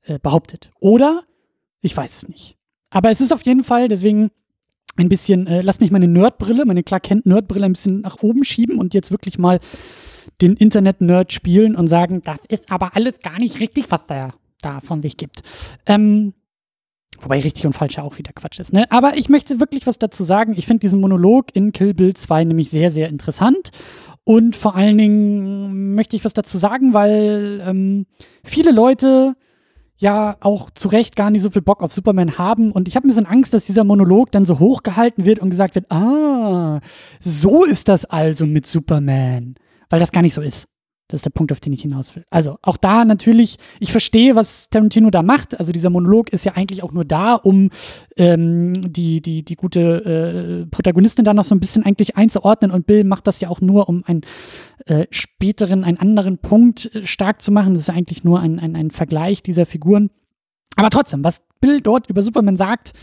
äh, 0.04 0.18
behauptet. 0.20 0.72
Oder? 0.80 1.24
Ich 1.82 1.96
weiß 1.96 2.18
es 2.18 2.28
nicht. 2.28 2.58
Aber 2.90 3.12
es 3.12 3.22
ist 3.22 3.34
auf 3.34 3.46
jeden 3.46 3.64
Fall, 3.64 3.88
deswegen 3.88 4.32
ein 4.98 5.10
bisschen, 5.10 5.46
äh, 5.48 5.62
lass 5.62 5.80
mich 5.80 5.92
meine 5.92 6.08
Nerdbrille, 6.08 6.66
meine 6.66 6.84
Clark 6.84 7.04
Kent 7.04 7.26
Nerdbrille 7.26 7.66
ein 7.66 7.74
bisschen 7.74 8.02
nach 8.02 8.24
oben 8.24 8.44
schieben 8.44 8.80
und 8.80 8.94
jetzt 8.94 9.12
wirklich 9.12 9.38
mal 9.38 9.60
den 10.42 10.56
Internet-Nerd 10.56 11.32
spielen 11.34 11.76
und 11.76 11.88
sagen, 11.88 12.22
das 12.24 12.40
ist 12.50 12.72
aber 12.72 12.96
alles 12.96 13.20
gar 13.22 13.40
nicht 13.40 13.60
richtig, 13.60 13.86
was 13.90 14.06
der 14.08 14.34
da 14.62 14.80
von 14.82 15.02
sich 15.02 15.18
gibt. 15.18 15.42
Ähm, 15.86 16.34
wobei 17.20 17.40
richtig 17.40 17.66
und 17.66 17.74
falsch 17.74 17.98
ja 17.98 18.04
auch 18.04 18.18
wieder 18.18 18.34
Quatsch 18.34 18.60
ist, 18.60 18.74
ne? 18.74 18.90
Aber 18.92 19.18
ich 19.18 19.30
möchte 19.30 19.60
wirklich 19.60 19.88
was 19.88 20.00
dazu 20.00 20.24
sagen. 20.24 20.56
Ich 20.58 20.66
finde 20.66 20.82
diesen 20.82 21.00
Monolog 21.00 21.56
in 21.56 21.72
Kill 21.72 21.94
Bill 21.94 22.14
2 22.14 22.44
nämlich 22.46 22.70
sehr, 22.70 22.92
sehr 22.92 23.10
interessant. 23.10 23.72
Und 24.24 24.56
vor 24.56 24.76
allen 24.76 24.98
Dingen 24.98 25.94
möchte 25.94 26.16
ich 26.16 26.26
was 26.26 26.34
dazu 26.34 26.58
sagen, 26.58 26.94
weil 26.94 27.62
ähm, 27.66 28.08
viele 28.44 28.72
Leute 28.72 29.36
ja 29.98 30.36
auch 30.42 30.70
zu 30.72 30.88
Recht 30.88 31.16
gar 31.16 31.30
nicht 31.30 31.42
so 31.42 31.52
viel 31.52 31.62
Bock 31.62 31.82
auf 31.82 31.94
Superman 31.94 32.38
haben. 32.38 32.72
Und 32.72 32.88
ich 32.88 32.96
habe 32.96 33.08
ein 33.08 33.10
bisschen 33.10 33.28
Angst, 33.28 33.54
dass 33.54 33.66
dieser 33.66 33.84
Monolog 33.84 34.32
dann 34.32 34.46
so 34.46 34.60
hochgehalten 34.60 35.26
wird 35.26 35.40
und 35.40 35.52
gesagt 35.52 35.76
wird, 35.76 35.92
ah, 35.92 36.82
so 37.22 37.64
ist 37.64 37.88
das 37.88 38.06
also 38.06 38.46
mit 38.46 38.66
Superman. 38.66 39.56
Weil 39.90 40.00
das 40.00 40.12
gar 40.12 40.22
nicht 40.22 40.34
so 40.34 40.42
ist. 40.42 40.68
Das 41.08 41.20
ist 41.20 41.26
der 41.26 41.32
Punkt, 41.32 41.52
auf 41.52 41.60
den 41.60 41.72
ich 41.72 41.84
hinaus 41.84 42.16
will. 42.16 42.26
Also 42.32 42.58
auch 42.64 42.78
da 42.78 43.06
natürlich, 43.06 43.58
ich 43.80 43.92
verstehe, 43.92 44.36
was 44.36 44.72
Tarantino 44.72 45.12
da 45.12 45.22
macht. 45.22 45.60
Also 45.60 45.72
dieser 45.72 45.92
Monolog 45.92 46.34
ist 46.34 46.46
ja 46.46 46.54
eigentlich 46.54 46.82
auch 46.82 46.92
nur 46.92 47.06
da, 47.06 47.36
um 47.36 47.70
ähm, 48.18 48.74
die, 48.74 49.22
die, 49.22 49.46
die 49.46 49.56
gute 49.56 50.64
äh, 50.64 50.66
Protagonistin 50.66 51.24
da 51.24 51.36
noch 51.36 51.44
so 51.44 51.54
ein 51.54 51.60
bisschen 51.60 51.86
eigentlich 51.86 52.18
einzuordnen. 52.18 52.72
Und 52.72 52.88
Bill 52.88 53.04
macht 53.04 53.28
das 53.28 53.40
ja 53.40 53.50
auch 53.50 53.62
nur, 53.62 53.88
um 53.88 54.04
einen 54.06 54.22
äh, 54.88 55.06
späteren, 55.12 55.84
einen 55.84 55.98
anderen 55.98 56.40
Punkt 56.40 56.90
äh, 56.96 57.06
stark 57.06 57.40
zu 57.44 57.52
machen. 57.52 57.76
Das 57.76 57.84
ist 57.84 57.96
eigentlich 57.96 58.24
nur 58.24 58.40
ein, 58.40 58.60
ein, 58.60 58.76
ein 58.76 58.90
Vergleich 58.90 59.44
dieser 59.44 59.68
Figuren. 59.68 60.10
Aber 60.76 60.90
trotzdem, 60.90 61.24
was 61.24 61.44
Bill 61.62 61.82
dort 61.82 62.10
über 62.10 62.24
Superman 62.24 62.58
sagt, 62.58 62.94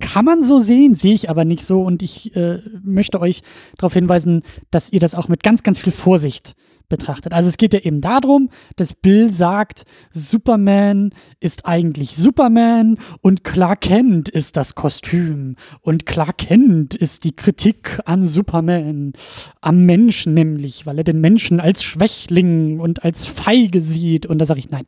kann 0.00 0.24
man 0.24 0.42
so 0.42 0.60
sehen, 0.60 0.94
sehe 0.94 1.14
ich 1.14 1.30
aber 1.30 1.44
nicht 1.44 1.64
so. 1.64 1.82
Und 1.82 2.02
ich 2.02 2.34
äh, 2.36 2.60
möchte 2.82 3.20
euch 3.20 3.42
darauf 3.76 3.92
hinweisen, 3.92 4.42
dass 4.70 4.90
ihr 4.92 5.00
das 5.00 5.14
auch 5.14 5.28
mit 5.28 5.42
ganz, 5.42 5.62
ganz 5.62 5.78
viel 5.78 5.92
Vorsicht 5.92 6.54
betrachtet. 6.88 7.32
Also 7.32 7.48
es 7.48 7.56
geht 7.56 7.74
ja 7.74 7.80
eben 7.80 8.00
darum, 8.00 8.50
dass 8.76 8.94
Bill 8.94 9.30
sagt, 9.30 9.84
Superman 10.12 11.10
ist 11.40 11.66
eigentlich 11.66 12.16
Superman 12.16 12.98
und 13.20 13.44
Clark 13.44 13.82
Kent 13.82 14.28
ist 14.28 14.56
das 14.56 14.74
Kostüm 14.74 15.56
und 15.80 16.06
Clark 16.06 16.38
Kent 16.38 16.94
ist 16.94 17.24
die 17.24 17.34
Kritik 17.34 18.00
an 18.04 18.26
Superman, 18.26 19.12
am 19.60 19.84
Menschen 19.84 20.34
nämlich, 20.34 20.86
weil 20.86 20.98
er 20.98 21.04
den 21.04 21.20
Menschen 21.20 21.60
als 21.60 21.82
Schwächling 21.82 22.80
und 22.80 23.04
als 23.04 23.26
feige 23.26 23.80
sieht 23.80 24.26
und 24.26 24.38
da 24.38 24.46
sage 24.46 24.60
ich 24.60 24.70
nein. 24.70 24.86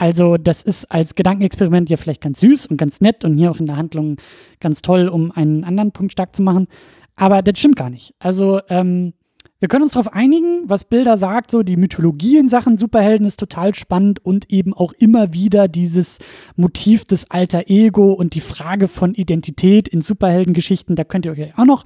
Also 0.00 0.38
das 0.38 0.62
ist 0.62 0.90
als 0.90 1.14
Gedankenexperiment 1.14 1.90
ja 1.90 1.98
vielleicht 1.98 2.22
ganz 2.22 2.40
süß 2.40 2.68
und 2.68 2.78
ganz 2.78 3.02
nett 3.02 3.22
und 3.22 3.36
hier 3.36 3.50
auch 3.50 3.60
in 3.60 3.66
der 3.66 3.76
Handlung 3.76 4.16
ganz 4.58 4.80
toll, 4.80 5.08
um 5.08 5.30
einen 5.30 5.62
anderen 5.62 5.92
Punkt 5.92 6.12
stark 6.12 6.34
zu 6.34 6.40
machen. 6.40 6.68
Aber 7.16 7.42
das 7.42 7.58
stimmt 7.58 7.76
gar 7.76 7.90
nicht. 7.90 8.14
Also 8.18 8.60
ähm, 8.70 9.12
wir 9.58 9.68
können 9.68 9.82
uns 9.82 9.92
darauf 9.92 10.14
einigen, 10.14 10.62
was 10.64 10.84
Bilder 10.84 11.18
sagt, 11.18 11.50
so 11.50 11.62
die 11.62 11.76
Mythologie 11.76 12.38
in 12.38 12.48
Sachen 12.48 12.78
Superhelden 12.78 13.26
ist 13.26 13.38
total 13.38 13.74
spannend 13.74 14.24
und 14.24 14.50
eben 14.50 14.72
auch 14.72 14.94
immer 14.94 15.34
wieder 15.34 15.68
dieses 15.68 16.18
Motiv 16.56 17.04
des 17.04 17.30
alter 17.30 17.68
Ego 17.68 18.14
und 18.14 18.34
die 18.34 18.40
Frage 18.40 18.88
von 18.88 19.14
Identität 19.14 19.86
in 19.86 20.00
Superheldengeschichten. 20.00 20.96
Da 20.96 21.04
könnt 21.04 21.26
ihr 21.26 21.32
euch 21.32 21.58
auch 21.58 21.66
noch 21.66 21.84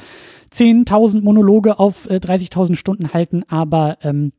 10.000 0.55 1.23
Monologe 1.23 1.81
auf 1.81 2.09
äh, 2.09 2.19
30.000 2.19 2.77
Stunden 2.77 3.13
halten, 3.13 3.43
aber 3.49 3.99
ähm, 4.03 4.31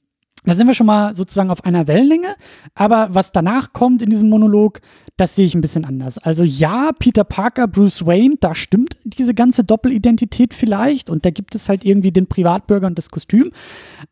da 0.46 0.54
sind 0.54 0.68
wir 0.68 0.74
schon 0.74 0.88
mal 0.88 1.14
sozusagen 1.16 1.50
auf 1.50 1.66
einer 1.66 1.88
Wellenlänge. 1.88 2.36
Aber 2.74 3.10
was 3.12 3.32
danach 3.32 3.74
kommt 3.74 4.02
in 4.02 4.10
diesem 4.10 4.30
Monolog, 4.30 4.82
das 5.18 5.36
sehe 5.36 5.46
ich 5.46 5.56
ein 5.56 5.62
bisschen 5.62 5.86
anders. 5.86 6.18
Also 6.18 6.44
ja, 6.44 6.92
Peter 6.98 7.24
Parker, 7.24 7.68
Bruce 7.68 8.06
Wayne, 8.06 8.36
da 8.40 8.54
stimmt 8.54 8.98
diese 9.04 9.34
ganze 9.34 9.64
Doppelidentität 9.64 10.54
vielleicht. 10.54 11.10
Und 11.10 11.26
da 11.26 11.30
gibt 11.30 11.56
es 11.56 11.70
halt 11.70 11.86
irgendwie 11.86 12.12
den 12.12 12.28
Privatbürger 12.28 12.88
und 12.88 12.98
das 12.98 13.10
Kostüm. 13.10 13.52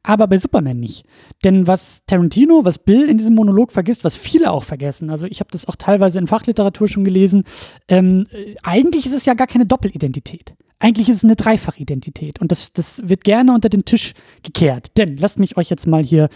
Aber 0.02 0.28
bei 0.28 0.38
Superman 0.38 0.80
nicht. 0.80 1.06
Denn 1.44 1.68
was 1.68 2.06
Tarantino, 2.06 2.64
was 2.64 2.80
Bill 2.80 3.10
in 3.10 3.18
diesem 3.18 3.36
Monolog 3.36 3.72
vergisst, 3.72 4.04
was 4.04 4.16
viele 4.16 4.52
auch 4.52 4.64
vergessen, 4.64 5.10
also 5.10 5.26
ich 5.26 5.40
habe 5.40 5.52
das 5.52 5.68
auch 5.68 5.76
teilweise 5.76 6.20
in 6.20 6.28
Fachliteratur 6.28 6.88
schon 6.88 7.04
gelesen, 7.04 7.44
ähm, 7.88 8.26
äh, 8.32 8.56
eigentlich 8.64 9.06
ist 9.06 9.16
es 9.16 9.26
ja 9.26 9.34
gar 9.34 9.48
keine 9.48 9.66
Doppelidentität. 9.66 10.56
Eigentlich 10.84 11.08
ist 11.08 11.16
es 11.16 11.24
eine 11.24 11.38
Dreifachidentität 11.38 12.42
und 12.42 12.52
das, 12.52 12.74
das 12.74 13.08
wird 13.08 13.24
gerne 13.24 13.54
unter 13.54 13.70
den 13.70 13.86
Tisch 13.86 14.14
gekehrt. 14.42 14.98
Denn 14.98 15.16
lasst 15.16 15.40
mich 15.40 15.56
euch 15.56 15.70
jetzt 15.70 15.88
mal 15.88 16.04
hier, 16.04 16.28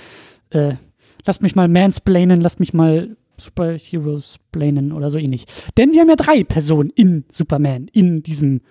äh, 0.51 0.75
lasst 1.25 1.41
mich 1.41 1.53
mal 1.53 1.67
mansplainen, 1.67 2.39
lasst 2.39 2.61
mich 2.61 2.73
mal 2.73 3.17
Superheroes 3.35 4.37
planen 4.53 4.93
oder 4.93 5.09
so 5.09 5.17
ähnlich. 5.17 5.47
Denn 5.75 5.91
wir 5.91 5.99
haben 5.99 6.07
ja 6.07 6.15
drei 6.15 6.45
Personen 6.45 6.91
in 6.91 7.25
Superman, 7.29 7.89
in 7.91 8.23
diesem, 8.23 8.61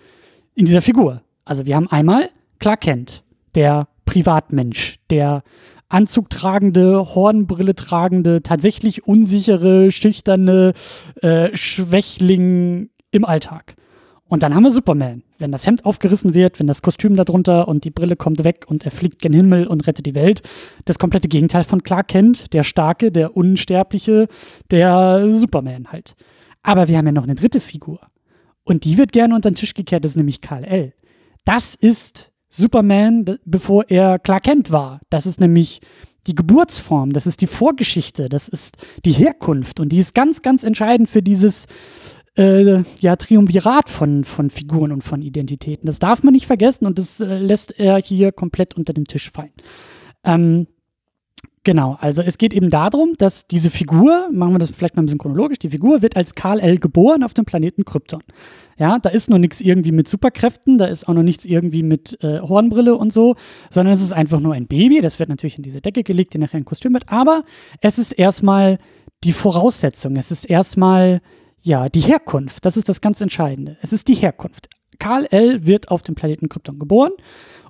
in 0.54 0.64
dieser 0.64 0.80
Figur. 0.80 1.20
Also 1.44 1.66
wir 1.66 1.76
haben 1.76 1.88
einmal 1.88 2.30
Clark 2.58 2.80
Kent, 2.80 3.22
der 3.54 3.86
Privatmensch, 4.06 4.98
der 5.10 5.42
Anzug 5.90 6.30
tragende, 6.30 7.14
Hornbrille 7.14 7.74
tragende, 7.74 8.42
tatsächlich 8.42 9.06
unsichere, 9.06 9.90
schüchterne 9.90 10.72
äh, 11.20 11.54
Schwächling 11.54 12.88
im 13.10 13.26
Alltag. 13.26 13.76
Und 14.24 14.42
dann 14.42 14.54
haben 14.54 14.62
wir 14.62 14.70
Superman. 14.70 15.22
Wenn 15.38 15.52
das 15.52 15.66
Hemd 15.66 15.84
aufgerissen 15.84 16.34
wird, 16.34 16.58
wenn 16.58 16.66
das 16.66 16.82
Kostüm 16.82 17.16
darunter 17.16 17.68
und 17.68 17.84
die 17.84 17.90
Brille 17.90 18.16
kommt 18.16 18.44
weg 18.44 18.64
und 18.68 18.84
er 18.84 18.90
fliegt 18.90 19.20
gen 19.20 19.32
Himmel 19.32 19.66
und 19.66 19.86
rettet 19.86 20.06
die 20.06 20.14
Welt. 20.14 20.42
Das 20.84 20.98
komplette 20.98 21.28
Gegenteil 21.28 21.64
von 21.64 21.82
Clark 21.82 22.08
Kent, 22.08 22.52
der 22.52 22.62
Starke, 22.62 23.12
der 23.12 23.36
Unsterbliche, 23.36 24.28
der 24.70 25.28
Superman 25.34 25.88
halt. 25.92 26.14
Aber 26.62 26.88
wir 26.88 26.96
haben 26.96 27.06
ja 27.06 27.12
noch 27.12 27.24
eine 27.24 27.34
dritte 27.34 27.60
Figur. 27.60 28.00
Und 28.64 28.84
die 28.84 28.98
wird 28.98 29.12
gerne 29.12 29.34
unter 29.34 29.50
den 29.50 29.56
Tisch 29.56 29.74
gekehrt, 29.74 30.04
das 30.04 30.12
ist 30.12 30.16
nämlich 30.16 30.40
Karl 30.40 30.64
L. 30.64 30.92
Das 31.44 31.74
ist 31.74 32.32
Superman, 32.48 33.38
bevor 33.44 33.84
er 33.88 34.18
Clark 34.18 34.44
Kent 34.44 34.72
war. 34.72 35.00
Das 35.10 35.26
ist 35.26 35.40
nämlich 35.40 35.80
die 36.26 36.34
Geburtsform, 36.34 37.12
das 37.12 37.26
ist 37.26 37.40
die 37.40 37.46
Vorgeschichte, 37.46 38.28
das 38.28 38.48
ist 38.48 38.76
die 39.04 39.12
Herkunft 39.12 39.78
und 39.78 39.90
die 39.90 39.98
ist 39.98 40.14
ganz, 40.14 40.42
ganz 40.42 40.64
entscheidend 40.64 41.08
für 41.08 41.22
dieses 41.22 41.66
äh, 42.36 42.82
ja, 43.00 43.16
Triumvirat 43.16 43.88
von, 43.88 44.24
von 44.24 44.50
Figuren 44.50 44.92
und 44.92 45.02
von 45.02 45.22
Identitäten. 45.22 45.86
Das 45.86 45.98
darf 45.98 46.22
man 46.22 46.32
nicht 46.32 46.46
vergessen 46.46 46.86
und 46.86 46.98
das 46.98 47.20
äh, 47.20 47.38
lässt 47.38 47.78
er 47.78 47.98
hier 47.98 48.32
komplett 48.32 48.74
unter 48.74 48.92
den 48.92 49.04
Tisch 49.04 49.30
fallen. 49.30 49.52
Ähm, 50.24 50.66
Genau, 51.66 51.96
also 51.98 52.22
es 52.22 52.38
geht 52.38 52.54
eben 52.54 52.70
darum, 52.70 53.14
dass 53.18 53.48
diese 53.48 53.70
Figur, 53.70 54.28
machen 54.30 54.52
wir 54.54 54.60
das 54.60 54.70
vielleicht 54.70 54.94
mal 54.94 55.02
ein 55.02 55.06
bisschen 55.06 55.18
chronologisch, 55.18 55.58
die 55.58 55.70
Figur 55.70 56.00
wird 56.00 56.16
als 56.16 56.36
Karl 56.36 56.60
L. 56.60 56.78
geboren 56.78 57.24
auf 57.24 57.34
dem 57.34 57.44
Planeten 57.44 57.84
Krypton. 57.84 58.22
Ja, 58.78 59.00
da 59.00 59.08
ist 59.08 59.28
noch 59.28 59.38
nichts 59.38 59.60
irgendwie 59.60 59.90
mit 59.90 60.08
Superkräften, 60.08 60.78
da 60.78 60.84
ist 60.84 61.08
auch 61.08 61.14
noch 61.14 61.24
nichts 61.24 61.44
irgendwie 61.44 61.82
mit 61.82 62.22
äh, 62.22 62.38
Hornbrille 62.38 62.94
und 62.94 63.12
so, 63.12 63.34
sondern 63.68 63.94
es 63.94 64.00
ist 64.00 64.12
einfach 64.12 64.38
nur 64.38 64.54
ein 64.54 64.68
Baby, 64.68 65.00
das 65.00 65.18
wird 65.18 65.28
natürlich 65.28 65.56
in 65.56 65.64
diese 65.64 65.80
Decke 65.80 66.04
gelegt, 66.04 66.34
die 66.34 66.38
nachher 66.38 66.58
ein 66.58 66.64
Kostüm 66.64 66.94
wird, 66.94 67.08
aber 67.08 67.42
es 67.80 67.98
ist 67.98 68.12
erstmal 68.12 68.78
die 69.24 69.32
Voraussetzung, 69.32 70.14
es 70.14 70.30
ist 70.30 70.48
erstmal, 70.48 71.20
ja, 71.62 71.88
die 71.88 72.00
Herkunft, 72.00 72.64
das 72.64 72.76
ist 72.76 72.88
das 72.88 73.00
ganz 73.00 73.20
Entscheidende. 73.20 73.76
Es 73.82 73.92
ist 73.92 74.08
die 74.08 74.14
Herkunft. 74.14 74.68
Karl 74.98 75.26
L. 75.30 75.66
wird 75.66 75.90
auf 75.90 76.02
dem 76.02 76.14
Planeten 76.14 76.48
Krypton 76.48 76.78
geboren 76.78 77.12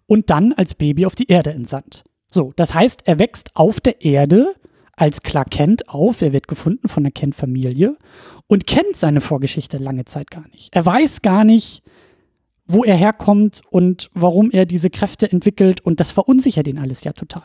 und 0.06 0.30
dann 0.30 0.52
als 0.52 0.74
Baby 0.74 1.06
auf 1.06 1.14
die 1.14 1.28
Erde 1.28 1.50
entsandt. 1.50 2.04
So, 2.30 2.52
das 2.56 2.74
heißt, 2.74 3.02
er 3.06 3.18
wächst 3.18 3.50
auf 3.54 3.80
der 3.80 4.04
Erde 4.04 4.54
als 4.92 5.22
Clark 5.22 5.50
Kent 5.50 5.88
auf. 5.88 6.22
Er 6.22 6.32
wird 6.32 6.48
gefunden 6.48 6.88
von 6.88 7.02
der 7.02 7.12
Kent-Familie 7.12 7.96
und 8.46 8.66
kennt 8.66 8.96
seine 8.96 9.20
Vorgeschichte 9.20 9.78
lange 9.78 10.04
Zeit 10.04 10.30
gar 10.30 10.48
nicht. 10.48 10.74
Er 10.74 10.84
weiß 10.84 11.22
gar 11.22 11.44
nicht, 11.44 11.82
wo 12.68 12.82
er 12.82 12.96
herkommt 12.96 13.60
und 13.70 14.10
warum 14.12 14.50
er 14.50 14.66
diese 14.66 14.90
Kräfte 14.90 15.30
entwickelt 15.30 15.80
und 15.82 16.00
das 16.00 16.10
verunsichert 16.10 16.66
ihn 16.66 16.78
alles 16.78 17.04
ja 17.04 17.12
total. 17.12 17.44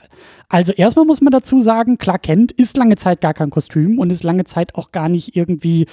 Also 0.49 0.71
erstmal 0.71 1.05
muss 1.05 1.21
man 1.21 1.31
dazu 1.31 1.61
sagen, 1.61 1.99
Clark 1.99 2.23
Kent 2.23 2.51
ist 2.51 2.75
lange 2.75 2.95
Zeit 2.95 3.21
gar 3.21 3.35
kein 3.35 3.51
Kostüm 3.51 3.99
und 3.99 4.09
ist 4.09 4.23
lange 4.23 4.45
Zeit 4.45 4.75
auch 4.75 4.91
gar 4.91 5.09
nicht 5.09 5.35
irgendwie 5.35 5.85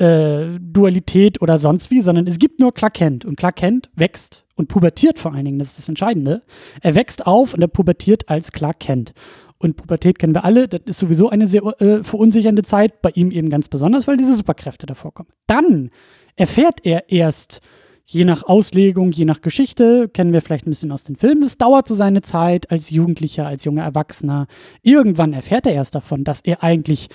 äh, 0.00 0.58
Dualität 0.60 1.42
oder 1.42 1.58
sonst 1.58 1.90
wie, 1.90 2.00
sondern 2.00 2.26
es 2.26 2.38
gibt 2.38 2.60
nur 2.60 2.72
Clark 2.72 2.94
Kent 2.94 3.24
und 3.24 3.36
Clark 3.36 3.56
Kent 3.56 3.90
wächst 3.94 4.44
und 4.54 4.68
pubertiert 4.68 5.18
vor 5.18 5.34
allen 5.34 5.44
Dingen, 5.44 5.58
das 5.58 5.68
ist 5.68 5.78
das 5.78 5.88
Entscheidende. 5.88 6.42
Er 6.80 6.94
wächst 6.94 7.26
auf 7.26 7.54
und 7.54 7.62
er 7.62 7.68
pubertiert 7.68 8.28
als 8.28 8.52
Clark 8.52 8.80
Kent. 8.80 9.12
Und 9.58 9.76
Pubertät 9.76 10.18
kennen 10.18 10.34
wir 10.34 10.44
alle, 10.44 10.68
das 10.68 10.82
ist 10.86 10.98
sowieso 11.00 11.30
eine 11.30 11.48
sehr 11.48 11.62
äh, 11.80 12.04
verunsichernde 12.04 12.62
Zeit, 12.62 13.02
bei 13.02 13.10
ihm 13.10 13.32
eben 13.32 13.50
ganz 13.50 13.68
besonders, 13.68 14.06
weil 14.06 14.16
diese 14.16 14.34
Superkräfte 14.34 14.86
davor 14.86 15.12
kommen. 15.12 15.30
Dann 15.46 15.90
erfährt 16.36 16.80
er 16.84 17.10
erst, 17.10 17.60
je 18.04 18.24
nach 18.24 18.44
Auslegung, 18.44 19.10
je 19.10 19.24
nach 19.24 19.40
Geschichte, 19.40 20.08
kennen 20.08 20.32
wir 20.32 20.42
vielleicht 20.42 20.66
ein 20.66 20.70
bisschen 20.70 20.92
aus 20.92 21.02
den 21.02 21.16
Filmen, 21.16 21.42
das 21.42 21.58
dauert 21.58 21.88
so 21.88 21.96
seine 21.96 22.22
Zeit 22.22 22.70
als 22.70 22.90
Jugendlicher, 22.90 23.46
als 23.46 23.64
junger 23.64 23.82
Erwachsener. 23.82 24.46
Irgendwann 24.82 25.32
erfährt 25.32 25.66
er 25.66 25.74
erst 25.74 25.96
davon, 25.96 26.22
dass 26.22 26.40
er 26.40 26.62
eigentlich 26.62 27.08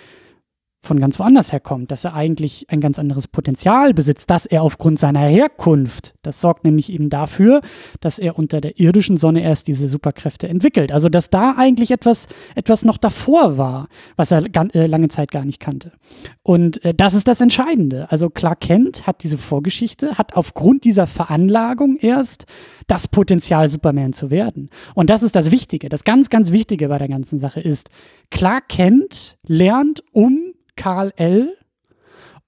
von 0.83 0.99
ganz 0.99 1.17
woanders 1.17 1.53
herkommt, 1.53 1.91
dass 1.91 2.03
er 2.03 2.13
eigentlich 2.13 2.65
ein 2.69 2.81
ganz 2.81 2.99
anderes 2.99 3.29
Potenzial 3.29 3.93
besitzt, 3.93 4.29
dass 4.29 4.45
er 4.45 4.63
aufgrund 4.63 4.99
seiner 4.99 5.21
Herkunft, 5.21 6.13
das 6.23 6.41
sorgt 6.41 6.65
nämlich 6.65 6.91
eben 6.91 7.09
dafür, 7.09 7.61
dass 8.01 8.19
er 8.19 8.37
unter 8.37 8.59
der 8.59 8.79
irdischen 8.79 9.15
Sonne 9.15 9.41
erst 9.41 9.67
diese 9.67 9.87
Superkräfte 9.87 10.49
entwickelt. 10.49 10.91
Also 10.91 11.07
dass 11.07 11.29
da 11.29 11.55
eigentlich 11.57 11.89
etwas, 11.89 12.27
etwas 12.55 12.83
noch 12.83 12.97
davor 12.97 13.57
war, 13.57 13.87
was 14.17 14.31
er 14.31 14.43
äh, 14.75 14.87
lange 14.87 15.07
Zeit 15.07 15.31
gar 15.31 15.45
nicht 15.45 15.61
kannte. 15.61 15.93
Und 16.43 16.83
äh, 16.83 16.93
das 16.93 17.13
ist 17.13 17.29
das 17.29 17.39
Entscheidende. 17.39 18.11
Also 18.11 18.29
Clark 18.29 18.59
Kent 18.59 19.07
hat 19.07 19.23
diese 19.23 19.37
Vorgeschichte, 19.37 20.17
hat 20.17 20.35
aufgrund 20.35 20.83
dieser 20.83 21.07
Veranlagung 21.07 21.97
erst 21.97 22.45
das 22.87 23.07
Potenzial, 23.07 23.69
Superman 23.69 24.11
zu 24.11 24.31
werden. 24.31 24.69
Und 24.95 25.09
das 25.09 25.23
ist 25.23 25.37
das 25.37 25.49
Wichtige. 25.49 25.87
Das 25.87 26.03
ganz, 26.03 26.29
ganz 26.29 26.51
Wichtige 26.51 26.89
bei 26.89 26.97
der 26.97 27.07
ganzen 27.07 27.39
Sache 27.39 27.61
ist, 27.61 27.89
Clark 28.31 28.67
Kent 28.67 29.37
lernt 29.47 30.03
um 30.11 30.52
Karl 30.75 31.13
L. 31.15 31.57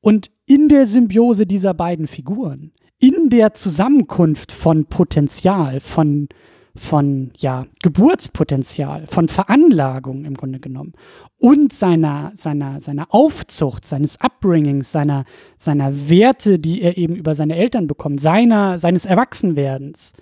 und 0.01 0.31
in 0.45 0.69
der 0.69 0.85
Symbiose 0.85 1.45
dieser 1.45 1.73
beiden 1.73 2.07
Figuren, 2.07 2.71
in 2.99 3.29
der 3.29 3.53
Zusammenkunft 3.53 4.51
von 4.51 4.85
Potenzial, 4.85 5.79
von, 5.79 6.29
von 6.75 7.31
ja, 7.37 7.65
Geburtspotenzial, 7.83 9.07
von 9.07 9.27
Veranlagung 9.27 10.25
im 10.25 10.35
Grunde 10.35 10.59
genommen 10.59 10.93
und 11.37 11.73
seiner, 11.73 12.31
seiner, 12.35 12.79
seiner 12.81 13.13
Aufzucht, 13.13 13.85
seines 13.85 14.19
Upbringings, 14.21 14.91
seiner, 14.91 15.25
seiner 15.57 16.09
Werte, 16.09 16.59
die 16.59 16.81
er 16.81 16.97
eben 16.97 17.15
über 17.15 17.35
seine 17.35 17.55
Eltern 17.55 17.87
bekommt, 17.87 18.21
seiner, 18.21 18.79
seines 18.79 19.05
Erwachsenwerdens, 19.05 20.13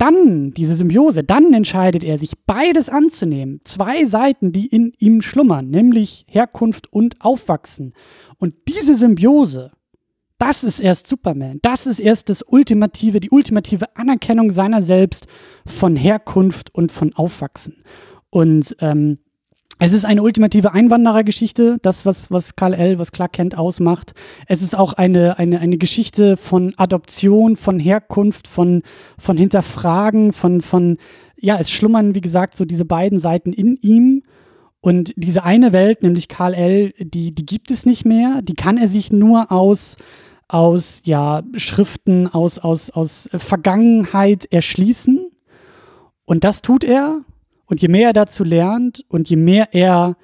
dann 0.00 0.52
diese 0.52 0.74
Symbiose, 0.74 1.22
dann 1.22 1.52
entscheidet 1.52 2.02
er 2.02 2.16
sich, 2.16 2.32
beides 2.46 2.88
anzunehmen. 2.88 3.60
Zwei 3.64 4.06
Seiten, 4.06 4.50
die 4.50 4.66
in 4.66 4.94
ihm 4.98 5.20
schlummern, 5.20 5.68
nämlich 5.68 6.24
Herkunft 6.26 6.90
und 6.92 7.20
Aufwachsen. 7.20 7.92
Und 8.38 8.54
diese 8.66 8.96
Symbiose, 8.96 9.72
das 10.38 10.64
ist 10.64 10.80
erst 10.80 11.06
Superman. 11.06 11.58
Das 11.60 11.86
ist 11.86 12.00
erst 12.00 12.30
das 12.30 12.42
ultimative, 12.42 13.20
die 13.20 13.28
ultimative 13.28 13.94
Anerkennung 13.94 14.52
seiner 14.52 14.80
selbst 14.80 15.26
von 15.66 15.96
Herkunft 15.96 16.74
und 16.74 16.92
von 16.92 17.12
Aufwachsen. 17.12 17.84
Und 18.30 18.74
ähm, 18.80 19.18
es 19.82 19.94
ist 19.94 20.04
eine 20.04 20.22
ultimative 20.22 20.72
Einwanderergeschichte, 20.74 21.78
das, 21.80 22.04
was, 22.04 22.30
was 22.30 22.54
Karl 22.54 22.74
L., 22.74 22.98
was 22.98 23.12
Clark 23.12 23.32
Kent 23.32 23.56
ausmacht. 23.56 24.12
Es 24.46 24.60
ist 24.60 24.76
auch 24.76 24.92
eine, 24.92 25.38
eine, 25.38 25.58
eine 25.58 25.78
Geschichte 25.78 26.36
von 26.36 26.74
Adoption, 26.76 27.56
von 27.56 27.80
Herkunft, 27.80 28.46
von, 28.46 28.82
von 29.18 29.38
Hinterfragen, 29.38 30.34
von, 30.34 30.60
von, 30.60 30.98
ja, 31.38 31.56
es 31.58 31.70
schlummern, 31.70 32.14
wie 32.14 32.20
gesagt, 32.20 32.58
so 32.58 32.66
diese 32.66 32.84
beiden 32.84 33.18
Seiten 33.18 33.54
in 33.54 33.78
ihm. 33.80 34.22
Und 34.82 35.14
diese 35.16 35.44
eine 35.44 35.72
Welt, 35.72 36.02
nämlich 36.02 36.28
Karl 36.28 36.52
L., 36.52 36.92
die, 36.98 37.34
die 37.34 37.46
gibt 37.46 37.70
es 37.70 37.86
nicht 37.86 38.04
mehr. 38.04 38.42
Die 38.42 38.54
kann 38.54 38.76
er 38.76 38.86
sich 38.86 39.10
nur 39.10 39.50
aus, 39.50 39.96
aus 40.46 41.00
ja, 41.06 41.42
Schriften, 41.54 42.28
aus, 42.28 42.58
aus, 42.58 42.90
aus 42.90 43.30
Vergangenheit 43.32 44.44
erschließen. 44.44 45.30
Und 46.26 46.44
das 46.44 46.60
tut 46.60 46.84
er. 46.84 47.22
Und 47.70 47.80
je 47.80 47.88
mehr 47.88 48.08
er 48.08 48.12
dazu 48.12 48.42
lernt 48.42 49.04
und 49.08 49.30
je 49.30 49.36
mehr 49.36 49.68
er 49.72 50.16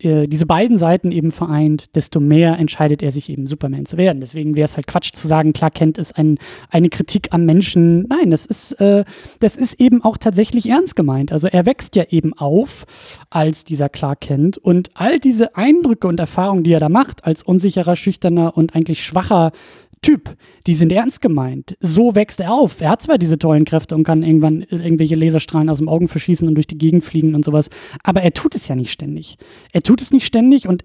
äh, 0.00 0.28
diese 0.28 0.46
beiden 0.46 0.78
Seiten 0.78 1.10
eben 1.10 1.32
vereint, 1.32 1.96
desto 1.96 2.20
mehr 2.20 2.56
entscheidet 2.56 3.02
er 3.02 3.10
sich 3.10 3.28
eben 3.28 3.48
Superman 3.48 3.84
zu 3.84 3.96
werden. 3.96 4.20
Deswegen 4.20 4.54
wäre 4.54 4.66
es 4.66 4.76
halt 4.76 4.86
Quatsch 4.86 5.12
zu 5.12 5.26
sagen, 5.26 5.52
Clark 5.52 5.74
Kent 5.74 5.98
ist 5.98 6.16
ein, 6.16 6.38
eine 6.70 6.88
Kritik 6.88 7.28
am 7.32 7.44
Menschen. 7.44 8.02
Nein, 8.02 8.30
das 8.30 8.46
ist, 8.46 8.80
äh, 8.80 9.04
das 9.40 9.56
ist 9.56 9.80
eben 9.80 10.04
auch 10.04 10.16
tatsächlich 10.16 10.68
ernst 10.68 10.94
gemeint. 10.94 11.32
Also 11.32 11.48
er 11.48 11.66
wächst 11.66 11.96
ja 11.96 12.04
eben 12.10 12.32
auf 12.32 12.86
als 13.28 13.64
dieser 13.64 13.88
Clark 13.88 14.20
Kent 14.20 14.56
und 14.56 14.90
all 14.94 15.18
diese 15.18 15.56
Eindrücke 15.56 16.06
und 16.06 16.20
Erfahrungen, 16.20 16.62
die 16.62 16.72
er 16.72 16.80
da 16.80 16.88
macht, 16.88 17.24
als 17.24 17.42
unsicherer, 17.42 17.96
schüchterner 17.96 18.56
und 18.56 18.76
eigentlich 18.76 19.02
schwacher 19.02 19.50
Typ, 20.02 20.36
die 20.66 20.74
sind 20.74 20.92
ernst 20.92 21.20
gemeint. 21.20 21.76
So 21.80 22.14
wächst 22.14 22.40
er 22.40 22.52
auf. 22.52 22.80
Er 22.80 22.90
hat 22.90 23.02
zwar 23.02 23.18
diese 23.18 23.38
tollen 23.38 23.64
Kräfte 23.64 23.94
und 23.94 24.04
kann 24.04 24.22
irgendwann 24.22 24.62
irgendwelche 24.62 25.16
Laserstrahlen 25.16 25.68
aus 25.68 25.78
dem 25.78 25.88
Augen 25.88 26.08
verschießen 26.08 26.46
und 26.46 26.54
durch 26.54 26.66
die 26.66 26.78
Gegend 26.78 27.04
fliegen 27.04 27.34
und 27.34 27.44
sowas, 27.44 27.70
aber 28.02 28.22
er 28.22 28.32
tut 28.32 28.54
es 28.54 28.68
ja 28.68 28.76
nicht 28.76 28.92
ständig. 28.92 29.36
Er 29.72 29.82
tut 29.82 30.00
es 30.00 30.10
nicht 30.12 30.26
ständig 30.26 30.68
und 30.68 30.84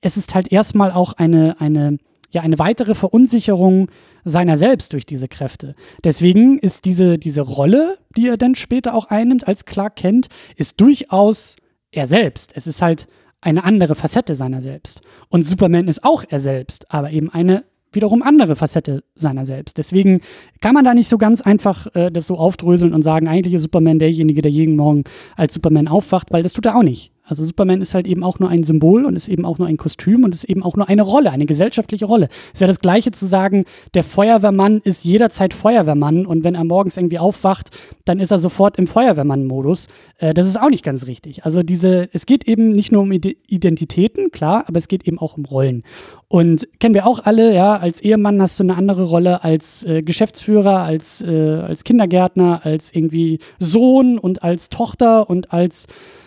es 0.00 0.16
ist 0.16 0.34
halt 0.34 0.52
erstmal 0.52 0.92
auch 0.92 1.14
eine, 1.14 1.60
eine, 1.60 1.98
ja, 2.30 2.42
eine 2.42 2.58
weitere 2.58 2.94
Verunsicherung 2.94 3.88
seiner 4.24 4.58
selbst 4.58 4.92
durch 4.92 5.06
diese 5.06 5.28
Kräfte. 5.28 5.74
Deswegen 6.02 6.58
ist 6.58 6.84
diese, 6.84 7.18
diese 7.18 7.40
Rolle, 7.40 7.98
die 8.16 8.28
er 8.28 8.36
dann 8.36 8.54
später 8.54 8.94
auch 8.94 9.06
einnimmt 9.06 9.48
als 9.48 9.64
Clark 9.64 9.96
Kent, 9.96 10.28
ist 10.56 10.80
durchaus 10.80 11.56
er 11.90 12.06
selbst. 12.06 12.52
Es 12.54 12.66
ist 12.66 12.82
halt 12.82 13.06
eine 13.40 13.64
andere 13.64 13.94
Facette 13.94 14.34
seiner 14.34 14.62
selbst. 14.62 15.00
Und 15.28 15.46
Superman 15.46 15.88
ist 15.88 16.04
auch 16.04 16.24
er 16.28 16.40
selbst, 16.40 16.90
aber 16.90 17.10
eben 17.10 17.30
eine 17.30 17.64
wiederum 17.94 18.22
andere 18.22 18.56
Facette 18.56 19.04
seiner 19.14 19.46
selbst. 19.46 19.78
Deswegen 19.78 20.20
kann 20.60 20.74
man 20.74 20.84
da 20.84 20.94
nicht 20.94 21.08
so 21.08 21.18
ganz 21.18 21.40
einfach 21.40 21.86
äh, 21.94 22.10
das 22.10 22.26
so 22.26 22.36
aufdröseln 22.36 22.94
und 22.94 23.02
sagen, 23.02 23.28
eigentlich 23.28 23.54
ist 23.54 23.62
Superman 23.62 23.98
derjenige, 23.98 24.42
der 24.42 24.50
jeden 24.50 24.76
Morgen 24.76 25.04
als 25.36 25.54
Superman 25.54 25.88
aufwacht, 25.88 26.32
weil 26.32 26.42
das 26.42 26.52
tut 26.52 26.66
er 26.66 26.76
auch 26.76 26.82
nicht. 26.82 27.13
Also 27.26 27.44
Superman 27.44 27.80
ist 27.80 27.94
halt 27.94 28.06
eben 28.06 28.22
auch 28.22 28.38
nur 28.38 28.50
ein 28.50 28.64
Symbol 28.64 29.06
und 29.06 29.16
ist 29.16 29.28
eben 29.28 29.44
auch 29.46 29.58
nur 29.58 29.66
ein 29.66 29.78
Kostüm 29.78 30.24
und 30.24 30.34
ist 30.34 30.44
eben 30.44 30.62
auch 30.62 30.76
nur 30.76 30.88
eine 30.88 31.02
Rolle, 31.02 31.30
eine 31.30 31.46
gesellschaftliche 31.46 32.04
Rolle. 32.04 32.28
Es 32.52 32.60
wäre 32.60 32.68
das 32.68 32.80
Gleiche 32.80 33.12
zu 33.12 33.24
sagen, 33.26 33.64
der 33.94 34.04
Feuerwehrmann 34.04 34.80
ist 34.84 35.04
jederzeit 35.04 35.54
Feuerwehrmann 35.54 36.26
und 36.26 36.44
wenn 36.44 36.54
er 36.54 36.64
morgens 36.64 36.96
irgendwie 36.98 37.18
aufwacht, 37.18 37.70
dann 38.04 38.20
ist 38.20 38.30
er 38.30 38.38
sofort 38.38 38.78
im 38.78 38.86
Feuerwehrmann-Modus. 38.86 39.88
Äh, 40.18 40.34
das 40.34 40.46
ist 40.46 40.60
auch 40.60 40.68
nicht 40.68 40.84
ganz 40.84 41.06
richtig. 41.06 41.44
Also 41.44 41.62
diese, 41.62 42.08
es 42.12 42.26
geht 42.26 42.46
eben 42.46 42.72
nicht 42.72 42.92
nur 42.92 43.02
um 43.02 43.12
Ide- 43.12 43.36
Identitäten, 43.46 44.30
klar, 44.30 44.64
aber 44.66 44.78
es 44.78 44.88
geht 44.88 45.06
eben 45.08 45.18
auch 45.18 45.36
um 45.36 45.46
Rollen. 45.46 45.82
Und 46.28 46.68
kennen 46.80 46.94
wir 46.94 47.06
auch 47.06 47.20
alle, 47.24 47.54
ja, 47.54 47.76
als 47.76 48.00
Ehemann 48.00 48.42
hast 48.42 48.58
du 48.58 48.64
eine 48.64 48.76
andere 48.76 49.04
Rolle 49.04 49.44
als 49.44 49.84
äh, 49.84 50.02
Geschäftsführer, 50.02 50.80
als, 50.80 51.22
äh, 51.22 51.60
als 51.62 51.84
Kindergärtner, 51.84 52.60
als 52.64 52.94
irgendwie 52.94 53.38
Sohn 53.58 54.18
und 54.18 54.42
als 54.42 54.68
Tochter 54.68 55.30
und 55.30 55.52
als 55.52 55.86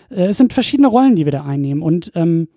äh, 0.10 0.28
es 0.28 0.38
sind 0.38 0.54
verschiedene 0.54 0.88
Rollen, 0.88 1.16
die 1.16 1.26
wir 1.26 1.32
da 1.32 1.44
einnehmen. 1.44 1.82
Und 1.82 2.12
ähm, 2.16 2.48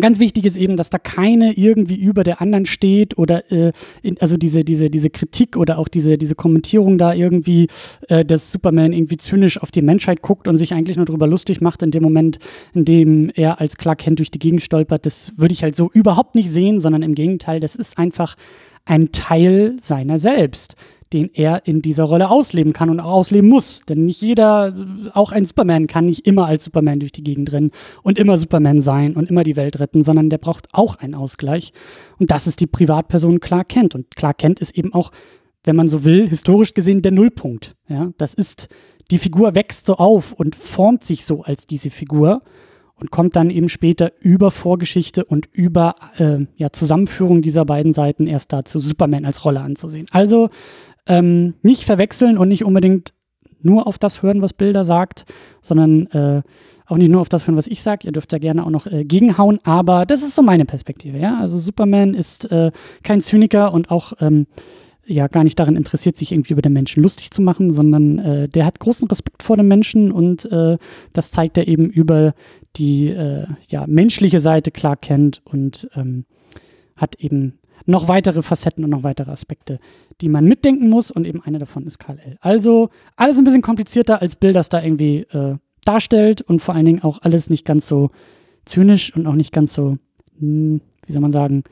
Ganz 0.00 0.18
wichtig 0.18 0.44
ist 0.44 0.56
eben, 0.56 0.76
dass 0.76 0.90
da 0.90 0.98
keine 0.98 1.52
irgendwie 1.52 1.94
über 1.94 2.24
der 2.24 2.40
anderen 2.40 2.66
steht 2.66 3.16
oder 3.16 3.50
äh, 3.52 3.72
in, 4.02 4.20
also 4.20 4.36
diese, 4.36 4.64
diese, 4.64 4.90
diese 4.90 5.08
Kritik 5.08 5.56
oder 5.56 5.78
auch 5.78 5.86
diese, 5.86 6.18
diese 6.18 6.34
Kommentierung 6.34 6.98
da 6.98 7.14
irgendwie, 7.14 7.68
äh, 8.08 8.24
dass 8.24 8.50
Superman 8.50 8.92
irgendwie 8.92 9.18
zynisch 9.18 9.56
auf 9.62 9.70
die 9.70 9.82
Menschheit 9.82 10.20
guckt 10.20 10.48
und 10.48 10.56
sich 10.56 10.74
eigentlich 10.74 10.96
nur 10.96 11.06
darüber 11.06 11.28
lustig 11.28 11.60
macht 11.60 11.82
in 11.82 11.92
dem 11.92 12.02
Moment, 12.02 12.38
in 12.72 12.84
dem 12.84 13.30
er 13.34 13.60
als 13.60 13.76
Clark 13.76 13.98
Kent 13.98 14.18
durch 14.18 14.32
die 14.32 14.40
Gegend 14.40 14.62
stolpert. 14.62 15.06
Das 15.06 15.32
würde 15.36 15.52
ich 15.52 15.62
halt 15.62 15.76
so 15.76 15.90
überhaupt 15.92 16.34
nicht 16.34 16.50
sehen, 16.50 16.80
sondern 16.80 17.02
im 17.02 17.14
Gegenteil, 17.14 17.60
das 17.60 17.76
ist 17.76 17.96
einfach 17.96 18.34
ein 18.84 19.12
Teil 19.12 19.76
seiner 19.80 20.18
selbst 20.18 20.74
den 21.14 21.30
er 21.32 21.66
in 21.66 21.80
dieser 21.80 22.04
Rolle 22.04 22.28
ausleben 22.28 22.72
kann 22.72 22.90
und 22.90 22.98
auch 22.98 23.12
ausleben 23.12 23.48
muss. 23.48 23.80
Denn 23.88 24.04
nicht 24.04 24.20
jeder, 24.20 24.74
auch 25.14 25.30
ein 25.30 25.46
Superman, 25.46 25.86
kann 25.86 26.06
nicht 26.06 26.26
immer 26.26 26.46
als 26.46 26.64
Superman 26.64 26.98
durch 26.98 27.12
die 27.12 27.22
Gegend 27.22 27.52
rennen 27.52 27.70
und 28.02 28.18
immer 28.18 28.36
Superman 28.36 28.82
sein 28.82 29.14
und 29.14 29.30
immer 29.30 29.44
die 29.44 29.56
Welt 29.56 29.78
retten, 29.78 30.02
sondern 30.02 30.28
der 30.28 30.38
braucht 30.38 30.68
auch 30.72 30.96
einen 30.96 31.14
Ausgleich. 31.14 31.72
Und 32.18 32.32
das 32.32 32.48
ist 32.48 32.60
die 32.60 32.66
Privatperson 32.66 33.38
Clark 33.38 33.68
Kent. 33.68 33.94
Und 33.94 34.16
Clark 34.16 34.38
Kent 34.38 34.58
ist 34.58 34.76
eben 34.76 34.92
auch, 34.92 35.12
wenn 35.62 35.76
man 35.76 35.88
so 35.88 36.04
will, 36.04 36.28
historisch 36.28 36.74
gesehen 36.74 37.00
der 37.00 37.12
Nullpunkt. 37.12 37.76
Ja, 37.88 38.10
das 38.18 38.34
ist, 38.34 38.68
die 39.12 39.18
Figur 39.18 39.54
wächst 39.54 39.86
so 39.86 39.94
auf 39.96 40.32
und 40.32 40.56
formt 40.56 41.04
sich 41.04 41.24
so 41.24 41.42
als 41.44 41.68
diese 41.68 41.90
Figur 41.90 42.42
und 42.96 43.10
kommt 43.10 43.36
dann 43.36 43.50
eben 43.50 43.68
später 43.68 44.12
über 44.20 44.50
Vorgeschichte 44.50 45.24
und 45.24 45.48
über 45.52 45.94
äh, 46.18 46.46
ja, 46.56 46.70
Zusammenführung 46.70 47.42
dieser 47.42 47.64
beiden 47.64 47.92
Seiten 47.92 48.26
erst 48.26 48.52
dazu, 48.52 48.78
Superman 48.78 49.24
als 49.24 49.44
Rolle 49.44 49.60
anzusehen. 49.60 50.06
Also 50.10 50.50
ähm, 51.06 51.54
nicht 51.62 51.84
verwechseln 51.84 52.38
und 52.38 52.48
nicht 52.48 52.64
unbedingt 52.64 53.12
nur 53.62 53.86
auf 53.86 53.98
das 53.98 54.22
hören, 54.22 54.42
was 54.42 54.52
Bilder 54.52 54.84
sagt, 54.84 55.24
sondern 55.62 56.06
äh, 56.08 56.42
auch 56.86 56.96
nicht 56.96 57.10
nur 57.10 57.20
auf 57.20 57.28
das 57.28 57.46
hören, 57.46 57.56
was 57.56 57.66
ich 57.66 57.82
sage. 57.82 58.06
Ihr 58.06 58.12
dürft 58.12 58.32
ja 58.32 58.38
gerne 58.38 58.64
auch 58.64 58.70
noch 58.70 58.86
äh, 58.86 59.04
gegenhauen, 59.04 59.58
aber 59.64 60.06
das 60.06 60.22
ist 60.22 60.34
so 60.34 60.42
meine 60.42 60.66
Perspektive. 60.66 61.18
Ja, 61.18 61.38
also 61.40 61.58
Superman 61.58 62.14
ist 62.14 62.50
äh, 62.50 62.72
kein 63.02 63.22
Zyniker 63.22 63.72
und 63.72 63.90
auch 63.90 64.12
ähm, 64.20 64.46
ja 65.06 65.28
gar 65.28 65.44
nicht 65.44 65.58
daran 65.58 65.76
interessiert, 65.76 66.16
sich 66.16 66.32
irgendwie 66.32 66.52
über 66.52 66.62
den 66.62 66.72
Menschen 66.72 67.02
lustig 67.02 67.30
zu 67.30 67.42
machen, 67.42 67.72
sondern 67.72 68.18
äh, 68.18 68.48
der 68.48 68.66
hat 68.66 68.80
großen 68.80 69.08
Respekt 69.08 69.42
vor 69.42 69.56
dem 69.56 69.68
Menschen 69.68 70.12
und 70.12 70.50
äh, 70.50 70.78
das 71.12 71.30
zeigt 71.30 71.58
er 71.58 71.68
eben 71.68 71.88
über 71.90 72.34
die 72.76 73.08
äh, 73.08 73.46
ja 73.68 73.86
menschliche 73.86 74.40
Seite 74.40 74.70
klar 74.70 74.96
kennt 74.96 75.42
und 75.44 75.88
ähm, 75.94 76.24
hat 76.96 77.16
eben 77.16 77.58
noch 77.86 78.08
weitere 78.08 78.42
Facetten 78.42 78.84
und 78.84 78.90
noch 78.90 79.02
weitere 79.02 79.30
Aspekte, 79.30 79.78
die 80.20 80.28
man 80.28 80.44
mitdenken 80.44 80.88
muss 80.88 81.10
und 81.10 81.26
eben 81.26 81.42
eine 81.42 81.58
davon 81.58 81.86
ist 81.86 81.98
KL. 81.98 82.36
Also 82.40 82.90
alles 83.16 83.38
ein 83.38 83.44
bisschen 83.44 83.62
komplizierter, 83.62 84.22
als 84.22 84.36
Bill 84.36 84.52
das 84.52 84.68
da 84.68 84.82
irgendwie 84.82 85.26
äh, 85.32 85.56
darstellt 85.84 86.42
und 86.42 86.60
vor 86.60 86.74
allen 86.74 86.86
Dingen 86.86 87.02
auch 87.02 87.20
alles 87.22 87.50
nicht 87.50 87.64
ganz 87.64 87.86
so 87.86 88.10
zynisch 88.64 89.14
und 89.14 89.26
auch 89.26 89.34
nicht 89.34 89.52
ganz 89.52 89.74
so, 89.74 89.98
mh, 90.38 90.40
hm, 90.40 90.80
wie 91.06 91.12
soll 91.12 91.20
man 91.20 91.32
sagen, 91.32 91.64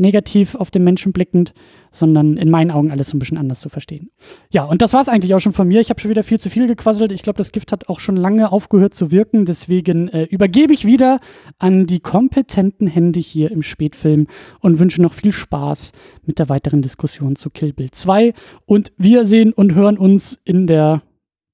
negativ 0.00 0.54
auf 0.54 0.70
den 0.70 0.82
Menschen 0.84 1.12
blickend, 1.12 1.52
sondern 1.90 2.36
in 2.36 2.50
meinen 2.50 2.70
Augen 2.70 2.90
alles 2.90 3.08
so 3.08 3.16
ein 3.16 3.18
bisschen 3.18 3.38
anders 3.38 3.60
zu 3.60 3.68
verstehen. 3.68 4.10
Ja, 4.50 4.64
und 4.64 4.82
das 4.82 4.92
war 4.92 5.00
es 5.00 5.08
eigentlich 5.08 5.34
auch 5.34 5.40
schon 5.40 5.52
von 5.52 5.68
mir. 5.68 5.80
Ich 5.80 5.90
habe 5.90 6.00
schon 6.00 6.10
wieder 6.10 6.24
viel 6.24 6.40
zu 6.40 6.50
viel 6.50 6.66
gequasselt. 6.66 7.12
Ich 7.12 7.22
glaube, 7.22 7.38
das 7.38 7.52
Gift 7.52 7.72
hat 7.72 7.88
auch 7.88 8.00
schon 8.00 8.16
lange 8.16 8.52
aufgehört 8.52 8.94
zu 8.94 9.10
wirken. 9.10 9.44
Deswegen 9.44 10.08
äh, 10.08 10.24
übergebe 10.24 10.72
ich 10.72 10.84
wieder 10.84 11.20
an 11.58 11.86
die 11.86 12.00
kompetenten 12.00 12.86
Hände 12.86 13.20
hier 13.20 13.50
im 13.50 13.62
Spätfilm 13.62 14.26
und 14.60 14.78
wünsche 14.78 15.02
noch 15.02 15.12
viel 15.12 15.32
Spaß 15.32 15.92
mit 16.24 16.38
der 16.38 16.48
weiteren 16.48 16.82
Diskussion 16.82 17.36
zu 17.36 17.50
Kill 17.50 17.72
Bill 17.72 17.90
2. 17.90 18.32
Und 18.66 18.92
wir 18.96 19.26
sehen 19.26 19.52
und 19.52 19.74
hören 19.74 19.98
uns 19.98 20.38
in 20.44 20.66
der 20.66 21.02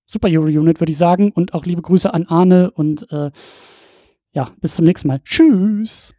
Superhero 0.07 0.45
Unit, 0.45 0.81
würde 0.81 0.93
ich 0.93 0.99
sagen. 0.99 1.33
Und 1.33 1.55
auch 1.55 1.65
liebe 1.65 1.83
Grüße 1.83 2.13
an 2.13 2.27
Arne 2.27 2.71
und 2.71 3.11
äh, 3.11 3.31
ja, 4.33 4.51
bis 4.61 4.77
zum 4.77 4.85
nächsten 4.85 5.09
Mal. 5.09 5.21
Tschüss. 5.25 6.15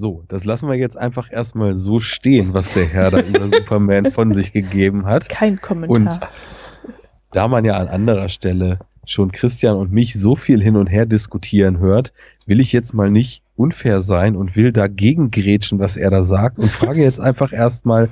So, 0.00 0.24
das 0.28 0.46
lassen 0.46 0.66
wir 0.66 0.76
jetzt 0.76 0.96
einfach 0.96 1.30
erstmal 1.30 1.74
so 1.74 2.00
stehen, 2.00 2.54
was 2.54 2.72
der 2.72 2.86
Herr 2.86 3.10
da 3.10 3.20
über 3.20 3.46
Superman 3.54 4.10
von 4.10 4.32
sich 4.32 4.50
gegeben 4.50 5.04
hat. 5.04 5.28
Kein 5.28 5.60
Kommentar. 5.60 5.94
Und 5.94 6.20
da 7.32 7.48
man 7.48 7.66
ja 7.66 7.74
an 7.74 7.86
anderer 7.86 8.30
Stelle 8.30 8.78
schon 9.04 9.30
Christian 9.30 9.76
und 9.76 9.92
mich 9.92 10.14
so 10.18 10.36
viel 10.36 10.62
hin 10.62 10.76
und 10.76 10.86
her 10.86 11.04
diskutieren 11.04 11.80
hört, 11.80 12.14
will 12.46 12.60
ich 12.60 12.72
jetzt 12.72 12.94
mal 12.94 13.10
nicht 13.10 13.42
unfair 13.56 14.00
sein 14.00 14.36
und 14.36 14.56
will 14.56 14.72
dagegen 14.72 15.30
grätschen, 15.30 15.78
was 15.80 15.98
er 15.98 16.08
da 16.08 16.22
sagt 16.22 16.58
und 16.58 16.70
frage 16.70 17.02
jetzt 17.02 17.20
einfach 17.20 17.52
erstmal, 17.52 18.08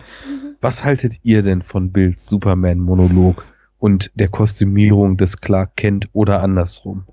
was 0.60 0.84
haltet 0.84 1.20
ihr 1.22 1.40
denn 1.40 1.62
von 1.62 1.90
Bilds 1.90 2.26
Superman-Monolog 2.26 3.46
und 3.78 4.10
der 4.14 4.28
Kostümierung 4.28 5.16
des 5.16 5.40
Clark 5.40 5.74
Kent 5.76 6.10
oder 6.12 6.42
andersrum? 6.42 7.04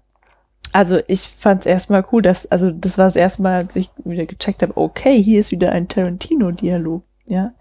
Also 0.72 1.00
ich 1.08 1.22
fand 1.22 1.62
es 1.62 1.66
erstmal 1.66 2.06
cool, 2.12 2.22
dass, 2.22 2.46
also 2.48 2.72
das 2.72 2.98
war 2.98 3.06
das 3.06 3.16
erste 3.16 3.42
Mal, 3.42 3.56
als 3.56 3.76
ich 3.76 3.90
wieder 4.04 4.26
gecheckt 4.26 4.62
habe, 4.62 4.76
okay, 4.76 5.22
hier 5.22 5.40
ist 5.40 5.52
wieder 5.52 5.72
ein 5.72 5.88
Tarantino-Dialog, 5.88 7.04
ja. 7.26 7.54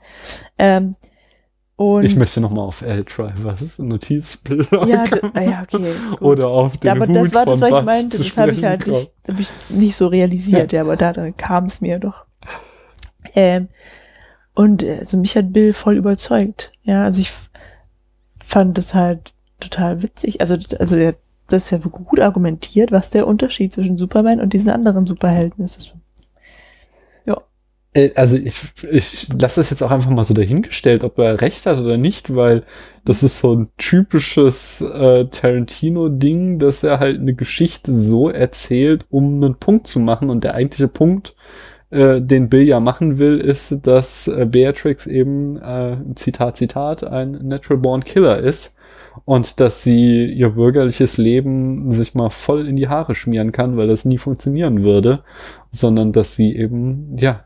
Ähm, 0.58 0.96
und 1.76 2.04
ich 2.04 2.14
möchte 2.14 2.40
nochmal 2.40 2.66
auf 2.66 2.82
L-Drivers 2.82 3.80
Notizbilder. 3.80 4.86
Ja, 4.86 5.04
ja, 5.40 5.62
okay. 5.62 5.92
Gut. 6.10 6.22
Oder 6.22 6.48
auf 6.48 6.76
den 6.76 6.86
ja, 6.86 6.92
aber 6.92 7.08
Hut 7.08 7.16
das 7.16 7.34
war 7.34 7.46
das, 7.46 7.60
was 7.60 7.70
ich 7.80 7.84
meinte. 7.84 8.18
Das 8.18 8.36
habe 8.36 8.52
ich 8.52 8.64
halt 8.64 8.86
nicht, 8.86 9.10
hab 9.26 9.40
ich 9.40 9.48
nicht 9.70 9.96
so 9.96 10.06
realisiert, 10.06 10.72
ja, 10.72 10.82
aber 10.82 10.96
da, 10.96 11.12
dann 11.12 11.36
kam 11.36 11.64
es 11.64 11.80
mir 11.80 11.98
doch. 11.98 12.26
Ähm, 13.34 13.68
und 14.54 14.84
äh, 14.84 14.98
also 15.00 15.16
mich 15.16 15.36
hat 15.36 15.52
Bill 15.52 15.72
voll 15.72 15.96
überzeugt. 15.96 16.72
Ja, 16.84 17.04
also 17.04 17.20
ich 17.20 17.32
fand 18.44 18.78
das 18.78 18.94
halt 18.94 19.32
total 19.58 20.02
witzig. 20.02 20.40
Also, 20.40 20.56
also 20.78 20.94
der 20.94 21.16
das 21.54 21.64
ist 21.64 21.70
ja 21.70 21.78
gut 21.78 22.20
argumentiert, 22.20 22.92
was 22.92 23.10
der 23.10 23.26
Unterschied 23.26 23.72
zwischen 23.72 23.98
Superman 23.98 24.40
und 24.40 24.52
diesen 24.52 24.70
anderen 24.70 25.06
Superhelden 25.06 25.64
ist. 25.64 25.94
Ja. 27.26 27.40
Äh, 27.94 28.10
Also 28.16 28.36
ich, 28.36 28.58
ich 28.90 29.28
lasse 29.40 29.60
das 29.60 29.70
jetzt 29.70 29.82
auch 29.82 29.90
einfach 29.90 30.10
mal 30.10 30.24
so 30.24 30.34
dahingestellt, 30.34 31.04
ob 31.04 31.18
er 31.18 31.40
recht 31.40 31.66
hat 31.66 31.78
oder 31.78 31.96
nicht, 31.96 32.34
weil 32.34 32.64
das 33.04 33.22
ist 33.22 33.38
so 33.38 33.54
ein 33.54 33.68
typisches 33.78 34.80
äh, 34.82 35.26
Tarantino-Ding, 35.26 36.58
dass 36.58 36.82
er 36.82 37.00
halt 37.00 37.20
eine 37.20 37.34
Geschichte 37.34 37.94
so 37.94 38.28
erzählt, 38.30 39.06
um 39.10 39.42
einen 39.42 39.56
Punkt 39.56 39.86
zu 39.86 40.00
machen. 40.00 40.30
Und 40.30 40.44
der 40.44 40.54
eigentliche 40.54 40.88
Punkt, 40.88 41.34
äh, 41.90 42.20
den 42.20 42.48
Bill 42.48 42.62
ja 42.66 42.80
machen 42.80 43.18
will, 43.18 43.38
ist, 43.40 43.86
dass 43.86 44.28
äh, 44.28 44.46
Beatrix 44.46 45.06
eben, 45.06 45.56
äh, 45.58 45.96
Zitat, 46.16 46.56
Zitat, 46.56 47.04
ein 47.04 47.32
Natural 47.46 47.78
Born 47.80 48.04
Killer 48.04 48.38
ist 48.38 48.76
und 49.24 49.60
dass 49.60 49.82
sie 49.82 50.26
ihr 50.26 50.50
bürgerliches 50.50 51.16
Leben 51.16 51.92
sich 51.92 52.14
mal 52.14 52.30
voll 52.30 52.66
in 52.66 52.76
die 52.76 52.88
Haare 52.88 53.14
schmieren 53.14 53.52
kann, 53.52 53.76
weil 53.76 53.88
das 53.88 54.04
nie 54.04 54.18
funktionieren 54.18 54.82
würde, 54.82 55.22
sondern 55.70 56.12
dass 56.12 56.34
sie 56.34 56.56
eben, 56.56 57.16
ja, 57.16 57.44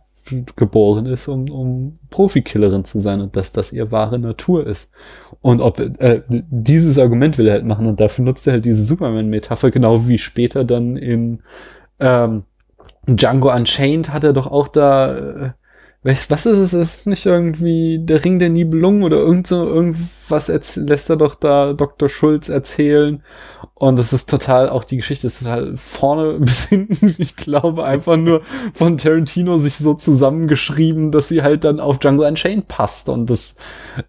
geboren 0.56 1.06
ist, 1.06 1.28
um, 1.28 1.48
um 1.50 1.98
Profikillerin 2.10 2.84
zu 2.84 2.98
sein 2.98 3.20
und 3.20 3.36
dass 3.36 3.52
das 3.52 3.72
ihr 3.72 3.90
wahre 3.90 4.18
Natur 4.18 4.66
ist. 4.66 4.90
Und 5.40 5.60
ob 5.60 5.80
äh, 5.80 6.22
dieses 6.28 6.98
Argument 6.98 7.38
will 7.38 7.46
er 7.46 7.54
halt 7.54 7.64
machen 7.64 7.86
und 7.86 7.98
dafür 8.00 8.24
nutzt 8.24 8.46
er 8.46 8.54
halt 8.54 8.64
diese 8.64 8.84
Superman-Metapher, 8.84 9.70
genau 9.70 10.06
wie 10.06 10.18
später 10.18 10.64
dann 10.64 10.96
in 10.96 11.40
ähm, 11.98 12.44
Django 13.06 13.54
Unchained 13.54 14.12
hat 14.12 14.24
er 14.24 14.32
doch 14.32 14.46
auch 14.46 14.68
da 14.68 15.16
äh, 15.16 15.50
was, 16.04 16.30
was 16.30 16.46
ist 16.46 16.58
es? 16.58 16.72
Ist 16.72 16.94
es 16.94 17.06
nicht 17.06 17.26
irgendwie 17.26 17.98
der 18.00 18.24
Ring 18.24 18.38
der 18.38 18.50
Nibelungen 18.50 19.02
oder 19.02 19.16
irgend 19.16 19.48
so, 19.48 19.66
irgendwas 19.66 20.48
lässt 20.76 21.10
er 21.10 21.16
doch 21.16 21.34
da 21.34 21.72
Dr. 21.72 22.08
Schulz 22.08 22.48
erzählen. 22.48 23.22
Und 23.74 23.98
das 23.98 24.12
ist 24.12 24.30
total, 24.30 24.68
auch 24.68 24.84
die 24.84 24.96
Geschichte 24.96 25.26
ist 25.26 25.40
total 25.40 25.76
vorne 25.76 26.34
bis 26.40 26.66
hinten, 26.68 27.16
ich 27.18 27.34
glaube, 27.34 27.84
einfach 27.84 28.16
nur 28.16 28.42
von 28.74 28.96
Tarantino 28.96 29.58
sich 29.58 29.76
so 29.76 29.94
zusammengeschrieben, 29.94 31.10
dass 31.10 31.28
sie 31.28 31.42
halt 31.42 31.64
dann 31.64 31.80
auf 31.80 31.98
Django 31.98 32.24
Unchained 32.24 32.68
passt. 32.68 33.08
Und 33.08 33.28
das 33.28 33.56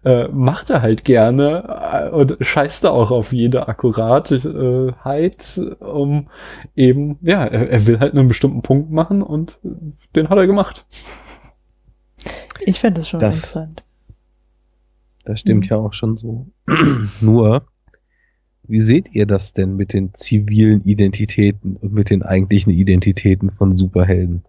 äh, 0.04 0.28
macht 0.28 0.70
er 0.70 0.82
halt 0.82 1.04
gerne 1.04 1.64
äh, 1.68 2.10
und 2.10 2.36
scheißt 2.40 2.84
da 2.84 2.90
auch 2.90 3.10
auf 3.10 3.32
jede 3.32 3.66
Akkuratheit, 3.66 5.60
um 5.80 6.28
eben, 6.76 7.18
ja, 7.22 7.44
er, 7.44 7.68
er 7.68 7.86
will 7.88 7.98
halt 7.98 8.14
einen 8.14 8.28
bestimmten 8.28 8.62
Punkt 8.62 8.92
machen 8.92 9.22
und 9.22 9.58
den 10.14 10.28
hat 10.28 10.38
er 10.38 10.46
gemacht. 10.46 10.86
Ich 12.66 12.78
fände 12.80 13.00
das 13.00 13.08
schon 13.08 13.20
Das- 13.20 13.36
interessant. 13.36 13.82
Das 15.24 15.40
stimmt 15.40 15.64
Mhm. 15.64 15.68
ja 15.70 15.76
auch 15.76 15.92
schon 15.92 16.16
so. 16.16 16.46
Nur, 17.20 17.66
wie 18.64 18.80
seht 18.80 19.12
ihr 19.14 19.26
das 19.26 19.52
denn 19.52 19.76
mit 19.76 19.92
den 19.92 20.14
zivilen 20.14 20.82
Identitäten 20.84 21.76
und 21.76 21.92
mit 21.92 22.10
den 22.10 22.22
eigentlichen 22.22 22.70
Identitäten 22.70 23.50
von 23.50 23.76
Superhelden? 23.76 24.44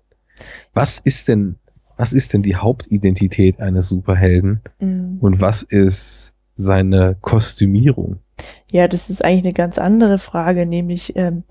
Was 0.73 0.99
ist 0.99 1.27
denn, 1.27 1.55
was 1.97 2.13
ist 2.13 2.33
denn 2.33 2.41
die 2.41 2.55
Hauptidentität 2.55 3.59
eines 3.59 3.89
Superhelden 3.89 4.61
Mhm. 4.79 5.17
und 5.19 5.41
was 5.41 5.63
ist 5.63 6.35
seine 6.55 7.15
Kostümierung? 7.21 8.17
Ja, 8.71 8.87
das 8.87 9.09
ist 9.09 9.23
eigentlich 9.23 9.43
eine 9.43 9.53
ganz 9.53 9.77
andere 9.77 10.17
Frage, 10.19 10.65
nämlich 10.65 11.15
ähm, 11.15 11.43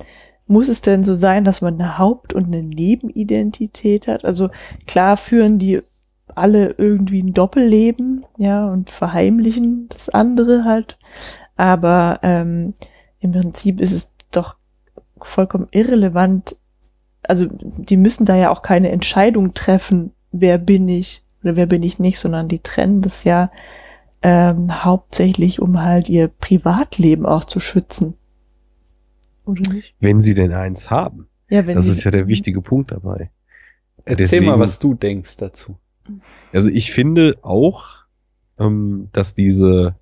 muss 0.46 0.68
es 0.68 0.80
denn 0.80 1.04
so 1.04 1.14
sein, 1.14 1.44
dass 1.44 1.60
man 1.60 1.74
eine 1.74 1.98
Haupt- 1.98 2.32
und 2.32 2.46
eine 2.46 2.62
Nebenidentität 2.64 4.08
hat? 4.08 4.24
Also 4.24 4.50
klar 4.86 5.16
führen 5.16 5.58
die 5.60 5.80
alle 6.36 6.74
irgendwie 6.78 7.22
ein 7.22 7.32
Doppelleben, 7.32 8.24
ja, 8.36 8.68
und 8.68 8.90
verheimlichen 8.90 9.88
das 9.88 10.08
andere 10.08 10.64
halt. 10.64 10.98
Aber 11.56 12.20
ähm, 12.22 12.74
im 13.20 13.32
Prinzip 13.32 13.80
ist 13.80 13.92
es 13.92 14.14
doch 14.30 14.56
vollkommen 15.20 15.68
irrelevant, 15.70 16.56
also 17.22 17.46
die 17.50 17.96
müssen 17.98 18.24
da 18.24 18.34
ja 18.36 18.50
auch 18.50 18.62
keine 18.62 18.90
Entscheidung 18.90 19.52
treffen, 19.54 20.12
wer 20.32 20.56
bin 20.58 20.88
ich 20.88 21.22
oder 21.42 21.56
wer 21.56 21.66
bin 21.66 21.82
ich 21.82 21.98
nicht, 21.98 22.18
sondern 22.18 22.48
die 22.48 22.60
trennen 22.60 23.02
das 23.02 23.24
ja 23.24 23.50
ähm, 24.22 24.84
hauptsächlich, 24.84 25.60
um 25.60 25.80
halt 25.82 26.08
ihr 26.08 26.28
Privatleben 26.28 27.26
auch 27.26 27.44
zu 27.44 27.60
schützen. 27.60 28.14
Oder 29.44 29.70
nicht? 29.72 29.94
Wenn 30.00 30.20
sie 30.20 30.34
denn 30.34 30.52
eins 30.52 30.90
haben. 30.90 31.28
Ja, 31.50 31.66
wenn 31.66 31.74
Das 31.76 31.84
sie, 31.86 31.92
ist 31.92 32.04
ja 32.04 32.10
der 32.10 32.26
wichtige 32.28 32.60
Punkt 32.62 32.92
dabei. 32.92 33.30
Erzähl 34.04 34.16
Deswegen- 34.16 34.46
mal, 34.46 34.58
was 34.58 34.78
du 34.78 34.94
denkst 34.94 35.36
dazu. 35.38 35.76
Also 36.52 36.70
ich 36.70 36.92
finde 36.92 37.38
auch, 37.42 38.04
ähm, 38.58 39.08
dass 39.12 39.34
diese 39.34 39.96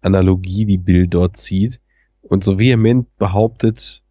Analogie, 0.00 0.66
die 0.66 0.78
Bill 0.78 1.08
dort 1.08 1.36
zieht 1.36 1.80
und 2.22 2.44
so 2.44 2.58
vehement 2.58 3.16
behauptet, 3.16 4.02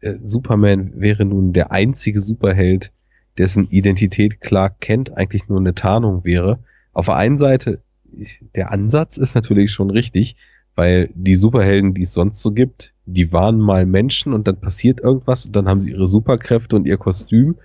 äh, 0.00 0.14
Superman 0.24 1.00
wäre 1.00 1.24
nun 1.24 1.52
der 1.52 1.72
einzige 1.72 2.20
Superheld, 2.20 2.92
dessen 3.38 3.68
Identität 3.68 4.40
Clark 4.40 4.80
Kent 4.80 5.16
eigentlich 5.16 5.48
nur 5.48 5.58
eine 5.58 5.74
Tarnung 5.74 6.24
wäre. 6.24 6.58
Auf 6.92 7.06
der 7.06 7.16
einen 7.16 7.38
Seite, 7.38 7.82
ich, 8.12 8.44
der 8.54 8.70
Ansatz 8.70 9.16
ist 9.16 9.34
natürlich 9.34 9.72
schon 9.72 9.90
richtig, 9.90 10.36
weil 10.74 11.10
die 11.14 11.34
Superhelden, 11.34 11.94
die 11.94 12.02
es 12.02 12.12
sonst 12.12 12.42
so 12.42 12.52
gibt, 12.52 12.94
die 13.06 13.32
waren 13.32 13.58
mal 13.58 13.86
Menschen 13.86 14.32
und 14.32 14.46
dann 14.48 14.60
passiert 14.60 15.00
irgendwas 15.00 15.46
und 15.46 15.56
dann 15.56 15.68
haben 15.68 15.82
sie 15.82 15.90
ihre 15.90 16.08
Superkräfte 16.08 16.76
und 16.76 16.86
ihr 16.86 16.96
Kostüm. 16.96 17.56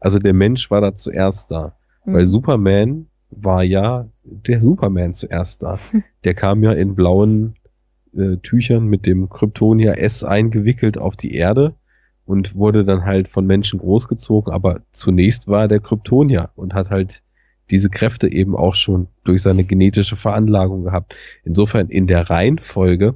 Also 0.00 0.18
der 0.18 0.34
Mensch 0.34 0.70
war 0.70 0.80
da 0.80 0.94
zuerst 0.94 1.50
da. 1.50 1.76
Mhm. 2.04 2.14
Weil 2.14 2.26
Superman 2.26 3.06
war 3.30 3.62
ja 3.62 4.08
der 4.22 4.60
Superman 4.60 5.12
zuerst 5.14 5.62
da. 5.62 5.78
Der 6.24 6.34
kam 6.34 6.62
ja 6.62 6.72
in 6.72 6.94
blauen 6.94 7.56
äh, 8.16 8.36
Tüchern 8.38 8.86
mit 8.86 9.06
dem 9.06 9.28
Kryptonia 9.28 9.92
S 9.94 10.24
eingewickelt 10.24 10.98
auf 10.98 11.16
die 11.16 11.34
Erde 11.34 11.74
und 12.26 12.54
wurde 12.54 12.84
dann 12.84 13.04
halt 13.04 13.28
von 13.28 13.46
Menschen 13.46 13.80
großgezogen. 13.80 14.52
Aber 14.52 14.80
zunächst 14.92 15.48
war 15.48 15.62
er 15.62 15.68
der 15.68 15.80
Kryptonier 15.80 16.50
und 16.54 16.74
hat 16.74 16.90
halt 16.90 17.22
diese 17.70 17.90
Kräfte 17.90 18.30
eben 18.30 18.56
auch 18.56 18.74
schon 18.74 19.08
durch 19.24 19.42
seine 19.42 19.64
genetische 19.64 20.16
Veranlagung 20.16 20.84
gehabt. 20.84 21.14
Insofern 21.44 21.88
in 21.88 22.06
der 22.06 22.30
Reihenfolge, 22.30 23.14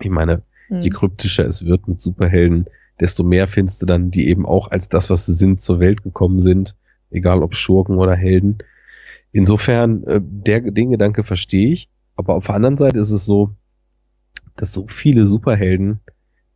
ich 0.00 0.10
meine, 0.10 0.42
Mhm. 0.68 0.80
je 0.80 0.90
kryptischer 0.90 1.46
es 1.46 1.64
wird 1.64 1.88
mit 1.88 2.00
Superhelden, 2.00 2.66
desto 3.00 3.24
mehr 3.24 3.46
findest 3.46 3.80
du 3.82 3.86
dann, 3.86 4.10
die 4.10 4.28
eben 4.28 4.44
auch 4.46 4.70
als 4.70 4.88
das, 4.88 5.10
was 5.10 5.26
sie 5.26 5.34
sind, 5.34 5.60
zur 5.60 5.80
Welt 5.80 6.02
gekommen 6.02 6.40
sind, 6.40 6.76
egal 7.10 7.42
ob 7.42 7.54
Schurken 7.54 7.96
oder 7.96 8.14
Helden. 8.14 8.58
Insofern, 9.32 10.04
äh, 10.04 10.20
der, 10.22 10.60
den 10.60 10.90
Gedanke 10.90 11.22
verstehe 11.24 11.72
ich, 11.72 11.88
aber 12.16 12.34
auf 12.34 12.46
der 12.46 12.56
anderen 12.56 12.76
Seite 12.76 12.98
ist 12.98 13.10
es 13.10 13.24
so, 13.24 13.50
dass 14.56 14.72
so 14.72 14.86
viele 14.88 15.26
Superhelden 15.26 16.00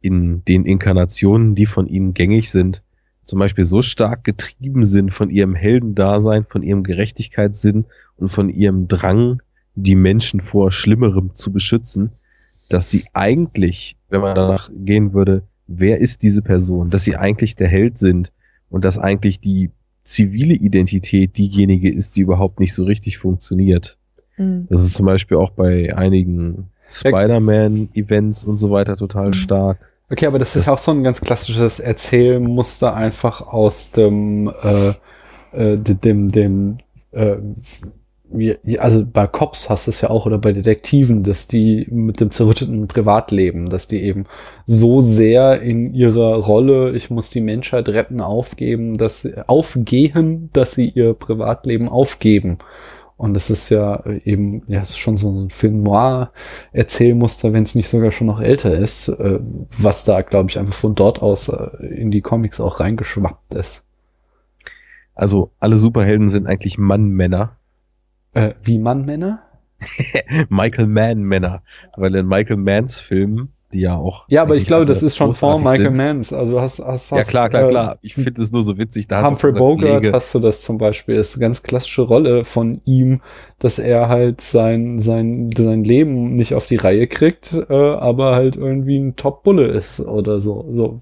in 0.00 0.44
den 0.44 0.64
Inkarnationen, 0.64 1.54
die 1.54 1.66
von 1.66 1.86
ihnen 1.86 2.14
gängig 2.14 2.50
sind, 2.50 2.82
zum 3.24 3.38
Beispiel 3.38 3.64
so 3.64 3.82
stark 3.82 4.24
getrieben 4.24 4.82
sind 4.82 5.12
von 5.12 5.30
ihrem 5.30 5.54
Heldendasein, 5.54 6.44
von 6.44 6.62
ihrem 6.62 6.82
Gerechtigkeitssinn 6.82 7.84
und 8.16 8.28
von 8.28 8.48
ihrem 8.48 8.88
Drang, 8.88 9.40
die 9.74 9.94
Menschen 9.94 10.40
vor 10.40 10.72
Schlimmerem 10.72 11.34
zu 11.34 11.52
beschützen, 11.52 12.10
dass 12.68 12.90
sie 12.90 13.04
eigentlich, 13.12 13.96
wenn 14.08 14.20
man 14.20 14.34
danach 14.34 14.70
gehen 14.74 15.14
würde, 15.14 15.44
wer 15.66 16.00
ist 16.00 16.22
diese 16.22 16.42
Person, 16.42 16.90
dass 16.90 17.04
sie 17.04 17.16
eigentlich 17.16 17.54
der 17.54 17.68
Held 17.68 17.98
sind 17.98 18.32
und 18.68 18.84
dass 18.84 18.98
eigentlich 18.98 19.40
die 19.40 19.70
zivile 20.04 20.54
Identität 20.54 21.38
diejenige 21.38 21.90
ist, 21.92 22.16
die 22.16 22.20
überhaupt 22.22 22.60
nicht 22.60 22.74
so 22.74 22.84
richtig 22.84 23.18
funktioniert. 23.18 23.96
Mhm. 24.36 24.66
Das 24.70 24.82
ist 24.82 24.94
zum 24.94 25.06
Beispiel 25.06 25.36
auch 25.36 25.50
bei 25.50 25.94
einigen 25.96 26.68
Spider-Man-Events 26.88 28.44
und 28.44 28.58
so 28.58 28.70
weiter 28.70 28.96
total 28.96 29.28
Mhm. 29.28 29.32
stark. 29.34 29.78
Okay, 30.10 30.26
aber 30.26 30.38
das 30.38 30.56
ist 30.56 30.66
ja 30.66 30.72
auch 30.74 30.78
so 30.78 30.90
ein 30.90 31.02
ganz 31.02 31.20
klassisches 31.20 31.80
Erzählmuster 31.80 32.94
einfach 32.94 33.40
aus 33.40 33.92
dem, 33.92 34.52
äh, 34.62 34.88
äh, 35.56 35.78
de- 35.78 35.94
dem, 35.94 36.28
dem, 36.28 36.78
äh, 37.12 37.36
also 38.78 39.04
bei 39.06 39.26
Cops 39.26 39.68
hast 39.68 39.86
du 39.86 39.90
es 39.90 40.00
ja 40.00 40.10
auch 40.10 40.26
oder 40.26 40.38
bei 40.38 40.52
Detektiven, 40.52 41.22
dass 41.22 41.48
die 41.48 41.86
mit 41.90 42.20
dem 42.20 42.30
zerrütteten 42.30 42.88
Privatleben, 42.88 43.68
dass 43.68 43.88
die 43.88 44.02
eben 44.02 44.26
so 44.66 45.00
sehr 45.00 45.60
in 45.62 45.94
ihrer 45.94 46.36
Rolle, 46.36 46.92
ich 46.92 47.10
muss 47.10 47.30
die 47.30 47.40
Menschheit 47.40 47.88
retten, 47.88 48.20
aufgeben, 48.20 48.98
dass 48.98 49.22
sie 49.22 49.48
aufgehen, 49.48 50.50
dass 50.52 50.72
sie 50.72 50.88
ihr 50.88 51.14
Privatleben 51.14 51.88
aufgeben. 51.88 52.58
Und 53.16 53.34
das 53.34 53.50
ist 53.50 53.68
ja 53.68 54.04
eben, 54.24 54.62
ja, 54.66 54.80
es 54.80 54.90
ist 54.90 54.98
schon 54.98 55.16
so 55.16 55.30
ein 55.30 55.50
Film 55.50 55.82
noir 55.82 56.32
Erzählmuster, 56.72 57.52
wenn 57.52 57.62
es 57.62 57.76
nicht 57.76 57.88
sogar 57.88 58.10
schon 58.10 58.26
noch 58.26 58.40
älter 58.40 58.76
ist, 58.76 59.08
äh, 59.08 59.38
was 59.78 60.04
da, 60.04 60.22
glaube 60.22 60.50
ich, 60.50 60.58
einfach 60.58 60.74
von 60.74 60.96
dort 60.96 61.22
aus 61.22 61.48
äh, 61.48 61.86
in 61.86 62.10
die 62.10 62.20
Comics 62.20 62.60
auch 62.60 62.80
reingeschwappt 62.80 63.54
ist. 63.54 63.84
Also 65.14 65.52
alle 65.60 65.76
Superhelden 65.76 66.28
sind 66.28 66.46
eigentlich 66.46 66.78
Mann-Männer. 66.78 67.56
Äh, 68.32 68.54
wie 68.62 68.78
Mann-Männer? 68.78 69.42
Michael 70.48 70.86
Mann-Männer. 70.86 71.62
Weil 71.96 72.14
in 72.14 72.26
Michael 72.26 72.56
Manns 72.56 73.00
Filmen, 73.00 73.52
die 73.72 73.80
ja 73.80 73.96
auch. 73.96 74.24
Ja, 74.28 74.42
aber 74.42 74.56
ich 74.56 74.66
glaube, 74.66 74.84
das 74.84 75.02
ist 75.02 75.16
schon 75.16 75.34
vor 75.34 75.58
Michael 75.58 75.84
sind. 75.86 75.96
Manns. 75.96 76.32
Also 76.32 76.52
du 76.52 76.60
hast, 76.60 76.78
hast, 76.80 77.10
Ja, 77.10 77.18
hast 77.18 77.28
klar, 77.28 77.48
klar, 77.48 77.66
äh, 77.66 77.70
klar. 77.70 77.98
Ich 78.02 78.14
finde 78.14 78.40
es 78.42 78.52
nur 78.52 78.62
so 78.62 78.78
witzig. 78.78 79.08
Da 79.08 79.22
hat 79.22 79.30
Humphrey 79.30 79.52
Bogart 79.52 80.12
hast 80.12 80.34
du 80.34 80.38
das 80.40 80.62
zum 80.62 80.78
Beispiel, 80.78 81.14
ist 81.16 81.34
eine 81.36 81.40
ganz 81.42 81.62
klassische 81.62 82.02
Rolle 82.02 82.44
von 82.44 82.80
ihm, 82.84 83.20
dass 83.58 83.78
er 83.78 84.08
halt 84.08 84.40
sein, 84.40 84.98
sein, 84.98 85.50
sein 85.56 85.84
Leben 85.84 86.34
nicht 86.34 86.54
auf 86.54 86.66
die 86.66 86.76
Reihe 86.76 87.06
kriegt, 87.06 87.52
äh, 87.54 87.72
aber 87.74 88.34
halt 88.34 88.56
irgendwie 88.56 88.98
ein 88.98 89.16
Top-Bulle 89.16 89.66
ist 89.66 90.00
oder 90.00 90.40
so. 90.40 90.66
so. 90.72 91.00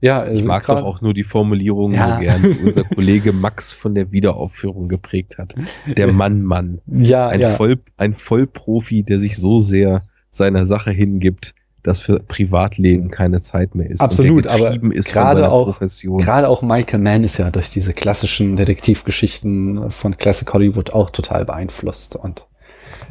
Ja, 0.00 0.20
also 0.20 0.38
Ich 0.40 0.46
mag 0.46 0.66
doch 0.66 0.84
auch 0.84 1.00
nur 1.00 1.14
die 1.14 1.22
Formulierung 1.24 1.92
Ja. 1.92 2.14
so 2.16 2.20
gern, 2.20 2.42
die 2.42 2.66
unser 2.66 2.84
Kollege 2.84 3.32
Max 3.32 3.72
von 3.72 3.94
der 3.94 4.12
Wiederaufführung 4.12 4.88
geprägt 4.88 5.38
hat. 5.38 5.54
Der 5.86 6.12
Mann-Mann. 6.12 6.80
ja, 6.86 7.28
Ein, 7.28 7.40
ja. 7.40 7.48
Voll, 7.50 7.78
ein 7.96 8.12
Vollprofi, 8.12 9.02
der 9.02 9.18
sich 9.18 9.36
so 9.38 9.58
sehr 9.58 10.02
seiner 10.30 10.66
Sache 10.66 10.90
hingibt, 10.90 11.54
dass 11.84 12.00
für 12.00 12.18
Privatleben 12.18 13.10
keine 13.10 13.40
Zeit 13.42 13.74
mehr 13.74 13.88
ist. 13.88 14.00
Absolut, 14.00 14.48
aber 14.48 14.76
gerade 14.78 15.52
auch-. 15.52 15.78
Gerade 15.78 16.48
auch 16.48 16.62
Michael 16.62 17.00
Mann 17.00 17.22
ist 17.22 17.38
ja 17.38 17.50
durch 17.50 17.70
diese 17.70 17.92
klassischen 17.92 18.56
Detektivgeschichten 18.56 19.90
von 19.90 20.16
Classic 20.16 20.52
Hollywood 20.52 20.90
auch 20.90 21.10
total 21.10 21.44
beeinflusst 21.44 22.16
und 22.16 22.46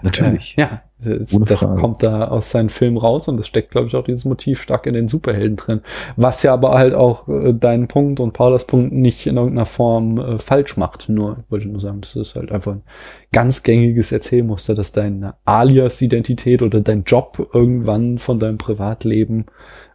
Natürlich. 0.03 0.55
Äh, 0.57 0.61
ja, 0.61 0.81
das, 0.99 1.33
Ohne 1.33 1.45
das 1.45 1.59
Frage. 1.59 1.79
kommt 1.79 2.03
da 2.03 2.27
aus 2.27 2.51
seinen 2.51 2.69
Filmen 2.69 2.97
raus 2.97 3.27
und 3.27 3.39
es 3.39 3.47
steckt, 3.47 3.71
glaube 3.71 3.87
ich, 3.87 3.95
auch 3.95 4.03
dieses 4.03 4.25
Motiv 4.25 4.61
stark 4.61 4.85
in 4.85 4.93
den 4.93 5.07
Superhelden 5.07 5.55
drin. 5.55 5.81
Was 6.15 6.43
ja 6.43 6.53
aber 6.53 6.73
halt 6.73 6.93
auch 6.93 7.27
äh, 7.27 7.53
deinen 7.53 7.87
Punkt 7.87 8.19
und 8.19 8.33
Paulas 8.33 8.67
Punkt 8.67 8.93
nicht 8.93 9.25
in 9.27 9.37
irgendeiner 9.37 9.65
Form 9.65 10.17
äh, 10.17 10.39
falsch 10.39 10.77
macht. 10.77 11.09
Nur, 11.09 11.37
ich 11.43 11.51
wollte 11.51 11.67
nur 11.69 11.79
sagen, 11.79 12.01
das 12.01 12.15
ist 12.15 12.35
halt 12.35 12.51
einfach 12.51 12.73
ein 12.73 12.83
ganz 13.31 13.63
gängiges 13.63 14.11
Erzählmuster, 14.11 14.75
dass 14.75 14.91
deine 14.91 15.35
Alias-Identität 15.45 16.61
oder 16.61 16.81
dein 16.81 17.03
Job 17.03 17.49
irgendwann 17.53 18.17
von 18.17 18.39
deinem 18.39 18.57
Privatleben 18.57 19.45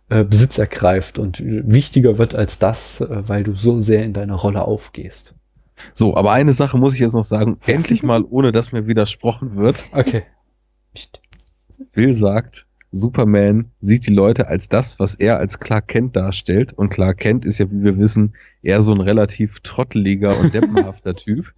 äh, 0.09 0.25
Besitz 0.25 0.59
ergreift 0.59 1.19
und 1.19 1.43
wichtiger 1.45 2.17
wird 2.19 2.35
als 2.35 2.59
das, 2.59 3.03
äh, 3.03 3.29
weil 3.29 3.45
du 3.45 3.55
so 3.55 3.81
sehr 3.81 4.05
in 4.05 4.15
deiner 4.15 4.37
Rolle 4.37 4.63
aufgehst. 4.63 5.35
So, 5.95 6.17
aber 6.17 6.33
eine 6.33 6.53
Sache 6.53 6.79
muss 6.79 6.95
ich 6.95 7.01
jetzt 7.01 7.15
noch 7.15 7.25
sagen. 7.25 7.59
Endlich 7.67 8.03
mal, 8.03 8.25
ohne 8.25 8.53
dass 8.53 8.73
mir 8.73 8.87
widersprochen 8.87 9.57
wird. 9.57 9.87
Okay. 9.93 10.25
Bill 11.93 12.15
sagt, 12.15 12.68
Superman 12.91 13.67
sieht 13.81 14.07
die 14.07 14.13
Leute 14.15 14.49
als 14.49 14.69
das, 14.69 14.99
was 14.99 15.15
er 15.15 15.39
als 15.39 15.59
Clark 15.61 15.89
Kent 15.89 16.17
darstellt. 16.17 16.73
Und 16.73 16.89
Clark 16.89 17.19
Kent 17.19 17.45
ist 17.45 17.59
ja, 17.59 17.71
wie 17.71 17.83
wir 17.85 17.99
wissen, 17.99 18.35
eher 18.63 18.83
so 18.83 18.93
ein 18.93 19.01
relativ 19.01 19.61
trotteliger 19.61 20.39
und 20.39 20.55
deppenhafter 20.55 21.15
Typ. 21.15 21.53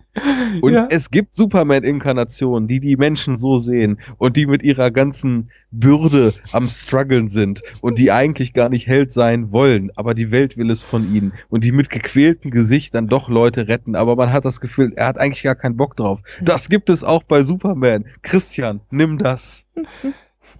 Und 0.60 0.74
Ja. 0.74 0.88
es 0.90 1.10
gibt 1.10 1.34
Superman-Inkarnationen, 1.36 2.66
die 2.68 2.80
die 2.80 2.96
Menschen 2.96 3.38
so 3.38 3.56
sehen 3.58 4.00
und 4.18 4.36
die 4.36 4.46
mit 4.46 4.62
ihrer 4.62 4.90
ganzen 4.90 5.50
Bürde 5.70 6.34
am 6.52 6.66
struggeln 6.66 7.28
sind 7.28 7.62
und 7.80 7.98
die 7.98 8.10
eigentlich 8.10 8.52
gar 8.52 8.68
nicht 8.68 8.86
Held 8.88 9.12
sein 9.12 9.52
wollen, 9.52 9.90
aber 9.94 10.14
die 10.14 10.30
Welt 10.32 10.56
will 10.56 10.68
es 10.70 10.82
von 10.82 11.14
ihnen 11.14 11.32
und 11.48 11.62
die 11.64 11.72
mit 11.72 11.90
gequältem 11.90 12.50
Gesicht 12.50 12.94
dann 12.94 13.06
doch 13.06 13.28
Leute 13.28 13.68
retten, 13.68 13.94
aber 13.94 14.16
man 14.16 14.32
hat 14.32 14.44
das 14.44 14.60
Gefühl, 14.60 14.92
er 14.96 15.06
hat 15.06 15.18
eigentlich 15.18 15.44
gar 15.44 15.54
keinen 15.54 15.76
Bock 15.76 15.96
drauf. 15.96 16.20
Das 16.42 16.68
gibt 16.68 16.90
es 16.90 17.04
auch 17.04 17.22
bei 17.22 17.44
Superman. 17.44 18.04
Christian, 18.22 18.80
nimm 18.90 19.16
das. 19.16 19.64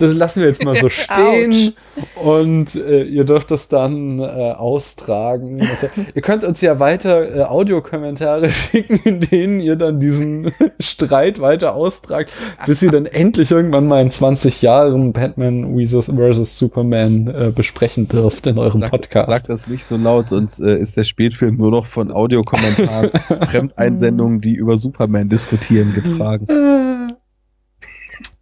Das 0.01 0.15
lassen 0.15 0.41
wir 0.41 0.49
jetzt 0.49 0.65
mal 0.65 0.75
so 0.75 0.89
stehen 0.89 1.75
und 2.15 2.75
äh, 2.75 3.03
ihr 3.03 3.25
dürft 3.25 3.51
das 3.51 3.69
dann 3.69 4.19
äh, 4.19 4.23
austragen. 4.23 5.61
Also, 5.61 5.89
ihr 6.15 6.23
könnt 6.23 6.43
uns 6.43 6.63
ja 6.63 6.81
weiter 6.81 7.37
äh, 7.37 7.43
Audiokommentare 7.43 8.51
schicken, 8.51 8.99
in 9.05 9.21
denen 9.21 9.61
ihr 9.61 9.77
dann 9.77 10.01
diesen 10.01 10.53
Streit 10.81 11.41
weiter 11.41 11.75
austragt, 11.75 12.33
bis 12.65 12.83
ihr 12.83 12.91
dann 12.91 13.05
endlich 13.05 13.51
irgendwann 13.51 13.87
mal 13.87 14.01
in 14.01 14.11
20 14.11 14.63
Jahren 14.63 15.13
Batman 15.13 15.79
vs. 15.79 16.07
versus 16.07 16.57
Superman 16.57 17.29
äh, 17.29 17.53
besprechen 17.55 18.09
dürft 18.09 18.47
in 18.47 18.59
eurem 18.59 18.81
Sag, 18.81 18.91
Podcast. 18.91 19.29
sag 19.29 19.47
das 19.49 19.67
nicht 19.67 19.85
so 19.85 19.99
laut, 19.99 20.31
sonst 20.31 20.61
äh, 20.61 20.79
ist 20.79 20.97
der 20.97 21.05
Spätfilm 21.05 21.59
nur 21.59 21.71
noch 21.71 21.85
von 21.85 22.11
Audiokommentaren, 22.11 23.11
Fremdeinsendungen, 23.51 24.41
die 24.41 24.55
über 24.55 24.79
Superman 24.79 25.29
diskutieren, 25.29 25.93
getragen. 25.95 26.47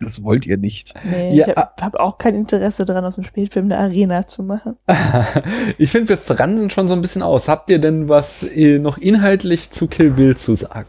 Das 0.01 0.23
wollt 0.23 0.47
ihr 0.47 0.57
nicht. 0.59 0.95
Nee, 1.05 1.35
Ja, 1.35 1.49
ich 1.49 1.57
habe 1.57 1.73
hab 1.81 1.95
auch 1.97 2.19
kein 2.19 2.35
Interesse 2.37 2.85
daran, 2.85 3.05
aus 3.05 3.16
dem 3.16 3.25
Spielfilm 3.25 3.66
eine 3.66 3.79
Arena 3.79 4.27
zu 4.29 4.43
machen. 4.45 4.77
ich 5.79 5.91
finde, 5.91 6.11
wir 6.11 6.16
fransen 6.19 6.70
schon 6.70 6.87
so 6.87 6.95
ein 6.95 7.01
bisschen 7.01 7.23
aus. 7.23 7.49
Habt 7.49 7.69
ihr 7.70 7.81
denn 7.81 8.09
was 8.09 8.45
äh, 8.45 8.79
noch 8.79 8.99
inhaltlich 8.99 9.70
zu 9.70 9.89
Kill 9.89 10.12
Bill 10.12 10.37
zu 10.37 10.55
sagen? 10.55 10.87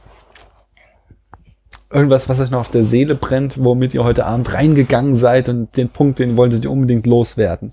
Irgendwas, 1.91 2.30
was 2.30 2.40
euch 2.40 2.52
noch 2.52 2.60
auf 2.60 2.69
der 2.69 2.84
Seele 2.84 3.15
brennt, 3.15 3.64
womit 3.64 3.95
ihr 3.95 4.03
heute 4.03 4.26
Abend 4.26 4.53
reingegangen 4.53 5.15
seid 5.15 5.49
und 5.49 5.76
den 5.76 5.90
Punkt, 5.90 6.19
den 6.19 6.38
wolltet 6.38 6.64
ihr 6.65 6.72
unbedingt 6.72 7.07
loswerden? 7.07 7.72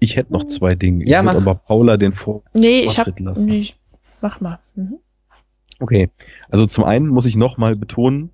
Ich 0.00 0.16
hätte 0.16 0.32
noch 0.32 0.44
zwei 0.44 0.74
Dinge. 0.74 1.06
Ja, 1.06 1.20
ich 1.20 1.24
mach. 1.26 1.36
aber 1.36 1.54
Paula 1.54 1.96
den 1.96 2.12
Vor 2.12 2.42
Nee, 2.54 2.80
ich 2.80 2.98
hab. 2.98 3.04
Vortritt 3.06 3.20
lassen. 3.20 3.44
Nee, 3.48 3.60
ich- 3.60 3.78
mach 4.20 4.40
mal. 4.40 4.58
Mhm. 4.74 4.98
Okay, 5.78 6.10
also 6.50 6.66
zum 6.66 6.84
einen 6.84 7.06
muss 7.06 7.26
ich 7.26 7.36
nochmal 7.36 7.76
betonen, 7.76 8.30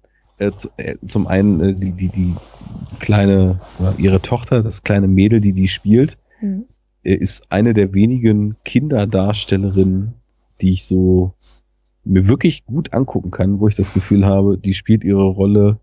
äh, 0.47 0.53
zu, 0.53 0.69
äh, 0.77 0.97
zum 1.07 1.27
einen 1.27 1.61
äh, 1.61 1.75
die, 1.75 1.93
die, 1.93 2.09
die 2.09 2.35
kleine, 3.01 3.61
oder 3.79 3.95
ihre 3.99 4.21
Tochter, 4.21 4.63
das 4.63 4.83
kleine 4.83 5.09
Mädel, 5.09 5.41
die 5.41 5.53
die 5.53 5.69
spielt, 5.69 6.19
Mhm. 6.41 6.65
äh, 7.05 7.15
ist 7.15 7.51
eine 7.51 7.73
der 7.75 7.95
wenigen 7.95 8.57
Kinderdarstellerinnen, 8.65 10.15
die 10.61 10.71
ich 10.71 10.85
so 10.85 11.35
mir 12.05 12.27
wirklich 12.29 12.65
gut 12.67 12.93
angucken 12.93 13.31
kann, 13.31 13.61
wo 13.61 13.69
ich 13.69 13.77
das 13.77 13.93
Gefühl 13.95 14.27
habe, 14.27 14.59
die 14.59 14.75
spielt 14.75 15.05
ihre 15.05 15.25
Rolle 15.27 15.79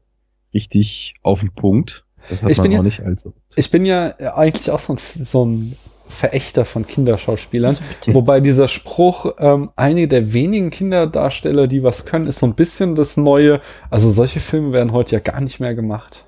richtig 0.54 1.14
auf 1.24 1.40
den 1.40 1.52
Punkt. 1.54 2.04
Das 2.30 2.44
hat 2.44 2.52
Ich 2.52 2.58
man 2.58 2.64
bin 2.66 2.72
auch 2.74 2.78
ja- 2.78 2.84
nicht 2.84 3.00
allzu. 3.02 3.34
Ich 3.56 3.72
bin 3.72 3.86
ja 3.86 4.08
eigentlich 4.36 4.70
auch 4.72 4.80
so 4.80 4.94
ein, 4.94 5.00
so 5.26 5.46
ein 5.46 5.76
Verächter 6.10 6.66
von 6.66 6.86
Kinderschauspielern. 6.86 7.78
Bitte. 8.02 8.14
Wobei 8.16 8.40
dieser 8.42 8.68
Spruch, 8.68 9.28
ähm, 9.38 9.70
einige 9.76 10.08
der 10.08 10.34
wenigen 10.34 10.70
Kinderdarsteller, 10.72 11.68
die 11.68 11.84
was 11.84 12.06
können, 12.06 12.28
ist 12.28 12.40
so 12.40 12.46
ein 12.48 12.56
bisschen 12.56 12.96
das 12.96 13.16
Neue. 13.16 13.62
Also 13.90 14.12
solche 14.12 14.40
Filme 14.40 14.74
werden 14.74 14.92
heute 14.92 15.16
ja 15.16 15.20
gar 15.20 15.40
nicht 15.40 15.60
mehr 15.60 15.76
gemacht. 15.76 16.26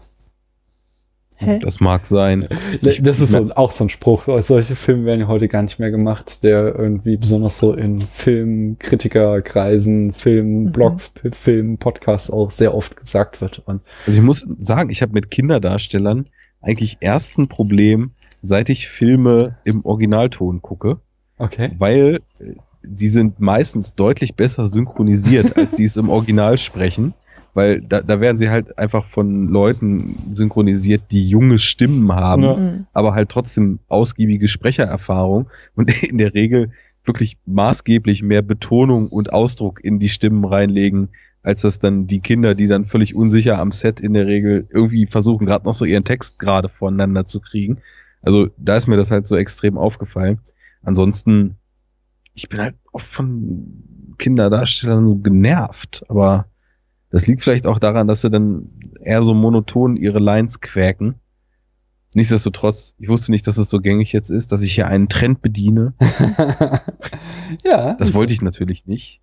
Hä? 1.35 1.57
Das 1.59 1.79
mag 1.79 2.05
sein. 2.05 2.47
Ich- 2.83 3.01
das 3.03 3.19
ist 3.19 3.31
so, 3.31 3.49
auch 3.55 3.71
so 3.71 3.85
ein 3.85 3.89
Spruch. 3.89 4.25
Solche 4.41 4.75
Filme 4.75 5.05
werden 5.05 5.21
ja 5.21 5.27
heute 5.27 5.47
gar 5.47 5.63
nicht 5.63 5.79
mehr 5.79 5.89
gemacht, 5.89 6.43
der 6.43 6.75
irgendwie 6.75 7.17
besonders 7.17 7.57
so 7.57 7.73
in 7.73 7.99
Filmkritikerkreisen, 8.91 10.13
Filmblogs, 10.13 11.13
Mhm. 11.23 11.31
Filmpodcasts 11.31 12.29
auch 12.31 12.51
sehr 12.51 12.75
oft 12.75 12.95
gesagt 12.95 13.41
wird. 13.41 13.59
Und 13.65 13.81
Also 14.05 14.19
ich 14.19 14.23
muss 14.25 14.45
sagen, 14.59 14.89
ich 14.89 15.01
habe 15.01 15.13
mit 15.13 15.31
Kinderdarstellern 15.31 16.27
eigentlich 16.61 16.97
erst 17.01 17.37
ein 17.37 17.47
Problem, 17.47 18.11
seit 18.41 18.69
ich 18.69 18.89
Filme 18.89 19.57
im 19.63 19.85
Originalton 19.85 20.61
gucke, 20.61 20.99
okay. 21.37 21.71
weil 21.77 22.21
äh, 22.39 22.53
die 22.83 23.07
sind 23.09 23.39
meistens 23.39 23.95
deutlich 23.95 24.35
besser 24.35 24.65
synchronisiert, 24.65 25.57
als 25.57 25.77
sie 25.77 25.83
es 25.83 25.97
im 25.97 26.09
Original 26.09 26.57
sprechen. 26.57 27.13
Weil 27.53 27.81
da, 27.81 28.01
da 28.01 28.21
werden 28.21 28.37
sie 28.37 28.49
halt 28.49 28.77
einfach 28.77 29.03
von 29.03 29.49
Leuten 29.49 30.05
synchronisiert, 30.31 31.03
die 31.11 31.27
junge 31.27 31.59
Stimmen 31.59 32.09
haben, 32.13 32.43
Ja. 32.43 32.55
Mhm. 32.55 32.87
aber 32.93 33.13
halt 33.13 33.27
trotzdem 33.27 33.79
ausgiebige 33.89 34.47
Sprechererfahrung 34.47 35.49
und 35.75 36.03
in 36.09 36.17
der 36.17 36.33
Regel 36.33 36.71
wirklich 37.03 37.37
maßgeblich 37.45 38.23
mehr 38.23 38.41
Betonung 38.41 39.09
und 39.09 39.33
Ausdruck 39.33 39.83
in 39.83 39.99
die 39.99 40.07
Stimmen 40.07 40.45
reinlegen, 40.45 41.09
als 41.43 41.63
das 41.63 41.79
dann 41.79 42.07
die 42.07 42.19
Kinder, 42.19 42.55
die 42.55 42.67
dann 42.67 42.85
völlig 42.85 43.15
unsicher 43.15 43.57
am 43.59 43.71
Set 43.71 43.99
in 43.99 44.13
der 44.13 44.27
Regel 44.27 44.67
irgendwie 44.71 45.07
versuchen, 45.07 45.45
gerade 45.45 45.65
noch 45.65 45.73
so 45.73 45.85
ihren 45.85 46.03
Text 46.03 46.39
gerade 46.39 46.69
voneinander 46.69 47.25
zu 47.25 47.41
kriegen. 47.41 47.79
Also 48.21 48.49
da 48.57 48.75
ist 48.75 48.87
mir 48.87 48.97
das 48.97 49.11
halt 49.11 49.27
so 49.27 49.35
extrem 49.35 49.77
aufgefallen. 49.77 50.39
Ansonsten, 50.83 51.57
ich 52.33 52.49
bin 52.49 52.59
halt 52.59 52.75
oft 52.91 53.07
von 53.07 54.15
Kinderdarstellern 54.17 55.07
so 55.07 55.15
genervt, 55.15 56.05
aber 56.07 56.45
das 57.09 57.27
liegt 57.27 57.43
vielleicht 57.43 57.67
auch 57.67 57.79
daran, 57.79 58.07
dass 58.07 58.21
sie 58.21 58.29
dann 58.29 58.69
eher 59.01 59.21
so 59.21 59.33
monoton 59.33 59.97
ihre 59.97 60.19
Lines 60.19 60.61
quäken. 60.61 61.15
Nichtsdestotrotz, 62.13 62.93
ich 62.97 63.09
wusste 63.09 63.31
nicht, 63.31 63.47
dass 63.47 63.57
es 63.57 63.69
so 63.69 63.79
gängig 63.79 64.11
jetzt 64.11 64.29
ist, 64.29 64.51
dass 64.51 64.63
ich 64.63 64.73
hier 64.73 64.87
einen 64.87 65.07
Trend 65.07 65.41
bediene. 65.41 65.93
ja. 67.63 67.93
Das 67.93 68.13
wollte 68.13 68.33
ich 68.33 68.41
natürlich 68.41 68.85
nicht. 68.85 69.21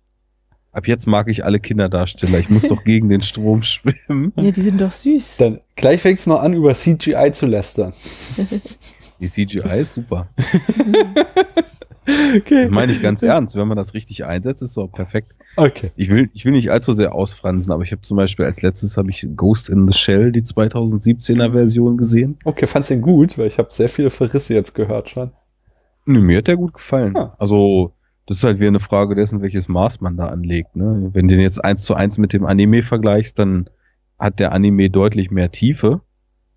Ab 0.79 0.87
jetzt 0.87 1.07
mag 1.07 1.27
ich 1.27 1.43
alle 1.43 1.59
Kinderdarsteller. 1.59 2.39
Ich 2.39 2.49
muss 2.49 2.63
doch 2.63 2.85
gegen 2.85 3.09
den 3.09 3.21
Strom 3.21 3.63
schwimmen. 3.63 4.31
Ja, 4.37 4.49
die 4.49 4.61
sind 4.61 4.79
doch 4.79 4.93
süß. 4.93 5.35
Dann 5.35 5.59
gleich 5.75 5.99
fängt's 5.99 6.25
noch 6.25 6.39
an, 6.39 6.53
über 6.53 6.73
CGI 6.73 7.33
zu 7.33 7.47
lästern. 7.47 7.91
Die 9.19 9.27
CGI 9.27 9.81
ist 9.81 9.95
super. 9.95 10.29
Okay. 12.35 12.63
Das 12.63 12.71
meine 12.71 12.91
ich 12.91 13.03
ganz 13.03 13.21
ernst. 13.21 13.55
Wenn 13.55 13.67
man 13.67 13.77
das 13.77 13.93
richtig 13.93 14.25
einsetzt, 14.25 14.63
ist 14.63 14.69
es 14.69 14.73
doch 14.75 14.87
perfekt. 14.87 15.35
Okay. 15.57 15.91
Ich 15.95 16.09
will, 16.09 16.27
ich 16.33 16.43
will 16.43 16.53
nicht 16.53 16.71
allzu 16.71 16.93
sehr 16.93 17.13
ausfransen, 17.13 17.71
aber 17.71 17.83
ich 17.83 17.91
habe 17.91 18.01
zum 18.01 18.17
Beispiel 18.17 18.45
als 18.45 18.63
letztes 18.63 18.97
habe 18.97 19.11
ich 19.11 19.27
Ghost 19.35 19.69
in 19.69 19.87
the 19.87 19.95
Shell, 19.95 20.31
die 20.31 20.41
2017er 20.41 21.51
Version 21.51 21.97
gesehen. 21.97 22.39
Okay, 22.45 22.65
fand's 22.65 22.87
den 22.87 23.01
gut, 23.01 23.37
weil 23.37 23.45
ich 23.45 23.59
habe 23.59 23.69
sehr 23.71 23.89
viele 23.89 24.09
Verrisse 24.09 24.55
jetzt 24.55 24.73
gehört 24.73 25.09
schon. 25.09 25.33
Nö, 26.05 26.19
mir 26.21 26.39
hat 26.39 26.47
der 26.47 26.57
gut 26.57 26.73
gefallen. 26.73 27.15
Ah. 27.15 27.35
Also, 27.37 27.93
das 28.29 28.37
ist 28.37 28.43
halt 28.43 28.59
wieder 28.59 28.67
eine 28.67 28.79
Frage 28.79 29.15
dessen, 29.15 29.41
welches 29.41 29.67
Maß 29.69 30.01
man 30.01 30.15
da 30.15 30.27
anlegt. 30.27 30.75
Ne? 30.75 31.09
Wenn 31.13 31.27
du 31.27 31.33
den 31.33 31.41
jetzt 31.41 31.65
eins 31.65 31.83
zu 31.83 31.95
eins 31.95 32.19
mit 32.19 32.31
dem 32.31 32.45
Anime 32.45 32.83
vergleichst, 32.83 33.39
dann 33.39 33.71
hat 34.19 34.37
der 34.37 34.51
Anime 34.51 34.91
deutlich 34.91 35.31
mehr 35.31 35.49
Tiefe. 35.49 36.01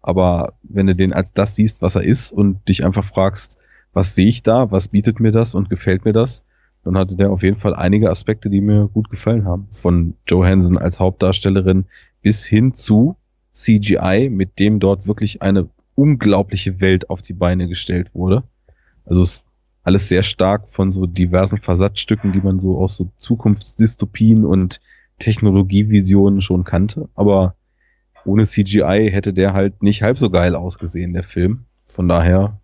Aber 0.03 0.53
wenn 0.63 0.87
du 0.87 0.95
den 0.95 1.15
als 1.15 1.33
das 1.33 1.57
siehst, 1.57 1.81
was 1.81 1.95
er 1.95 2.03
ist 2.03 2.31
und 2.31 2.69
dich 2.69 2.85
einfach 2.85 3.05
fragst, 3.05 3.57
was 3.95 4.15
sehe 4.15 4.27
ich 4.27 4.43
da, 4.43 4.71
was 4.71 4.89
bietet 4.89 5.19
mir 5.19 5.33
das 5.33 5.55
und 5.55 5.71
gefällt 5.71 6.05
mir 6.05 6.13
das, 6.13 6.45
dann 6.85 6.99
hatte 6.99 7.17
der 7.17 7.31
auf 7.31 7.43
jeden 7.43 7.57
Fall 7.57 7.75
einige 7.75 8.11
Aspekte, 8.11 8.51
die 8.51 8.61
mir 8.61 8.89
gut 8.89 9.09
gefallen 9.09 9.47
haben. 9.47 9.69
Von 9.71 10.13
Johansson 10.29 10.77
als 10.77 11.01
Hauptdarstellerin 11.01 11.87
bis 12.21 12.45
hin 12.45 12.75
zu 12.75 13.17
CGI, 13.55 14.29
mit 14.31 14.59
dem 14.59 14.79
dort 14.79 15.07
wirklich 15.07 15.41
eine 15.41 15.71
unglaubliche 15.95 16.83
Welt 16.83 17.09
auf 17.09 17.23
die 17.23 17.33
Beine 17.33 17.67
gestellt 17.67 18.11
wurde. 18.13 18.43
Also 19.07 19.23
es 19.23 19.45
alles 19.83 20.09
sehr 20.09 20.23
stark 20.23 20.69
von 20.69 20.91
so 20.91 21.07
diversen 21.07 21.59
Versatzstücken, 21.59 22.33
die 22.33 22.41
man 22.41 22.61
so 22.61 22.79
aus 22.79 22.97
so 22.97 23.11
Zukunftsdystopien 23.17 24.45
und 24.45 24.81
Technologievisionen 25.19 26.41
schon 26.41 26.65
kannte. 26.65 27.09
Aber 27.15 27.55
ohne 28.25 28.45
CGI 28.45 29.11
hätte 29.11 29.33
der 29.33 29.53
halt 29.53 29.83
nicht 29.83 30.03
halb 30.03 30.19
so 30.19 30.31
geil 30.31 30.55
ausgesehen, 30.55 31.13
der 31.13 31.25
Film. 31.25 31.65
Von 31.87 32.09
daher, 32.09 32.61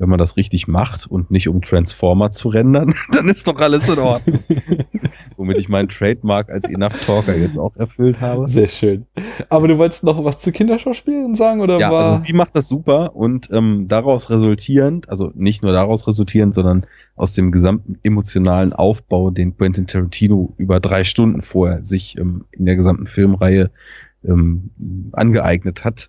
wenn 0.00 0.08
man 0.08 0.18
das 0.18 0.38
richtig 0.38 0.66
macht 0.66 1.06
und 1.06 1.30
nicht 1.30 1.46
um 1.46 1.60
Transformer 1.60 2.30
zu 2.30 2.48
rendern, 2.48 2.94
dann 3.12 3.28
ist 3.28 3.46
doch 3.46 3.60
alles 3.60 3.86
in 3.86 3.98
Ordnung. 3.98 4.40
Womit 5.36 5.58
ich 5.58 5.68
meinen 5.68 5.90
Trademark 5.90 6.50
als 6.50 6.68
Enough 6.70 7.04
Talker 7.04 7.36
jetzt 7.36 7.58
auch 7.58 7.76
erfüllt 7.76 8.18
habe. 8.20 8.48
Sehr 8.48 8.66
schön. 8.66 9.06
Aber 9.50 9.68
du 9.68 9.76
wolltest 9.76 10.02
noch 10.02 10.24
was 10.24 10.40
zu 10.40 10.52
Kinderschauspielern 10.52 11.34
sagen 11.34 11.60
oder 11.60 11.78
Ja, 11.78 11.92
war 11.92 12.06
also 12.06 12.22
sie 12.22 12.32
macht 12.32 12.56
das 12.56 12.66
super 12.66 13.14
und 13.14 13.50
ähm, 13.52 13.88
daraus 13.88 14.30
resultierend, 14.30 15.10
also 15.10 15.32
nicht 15.34 15.62
nur 15.62 15.72
daraus 15.72 16.06
resultierend, 16.06 16.54
sondern 16.54 16.86
aus 17.14 17.34
dem 17.34 17.52
gesamten 17.52 17.98
emotionalen 18.02 18.72
Aufbau, 18.72 19.30
den 19.30 19.54
Quentin 19.54 19.86
Tarantino 19.86 20.54
über 20.56 20.80
drei 20.80 21.04
Stunden 21.04 21.42
vorher 21.42 21.84
sich 21.84 22.16
ähm, 22.16 22.46
in 22.52 22.64
der 22.64 22.76
gesamten 22.76 23.06
Filmreihe 23.06 23.70
ähm, 24.24 24.70
angeeignet 25.12 25.84
hat, 25.84 26.08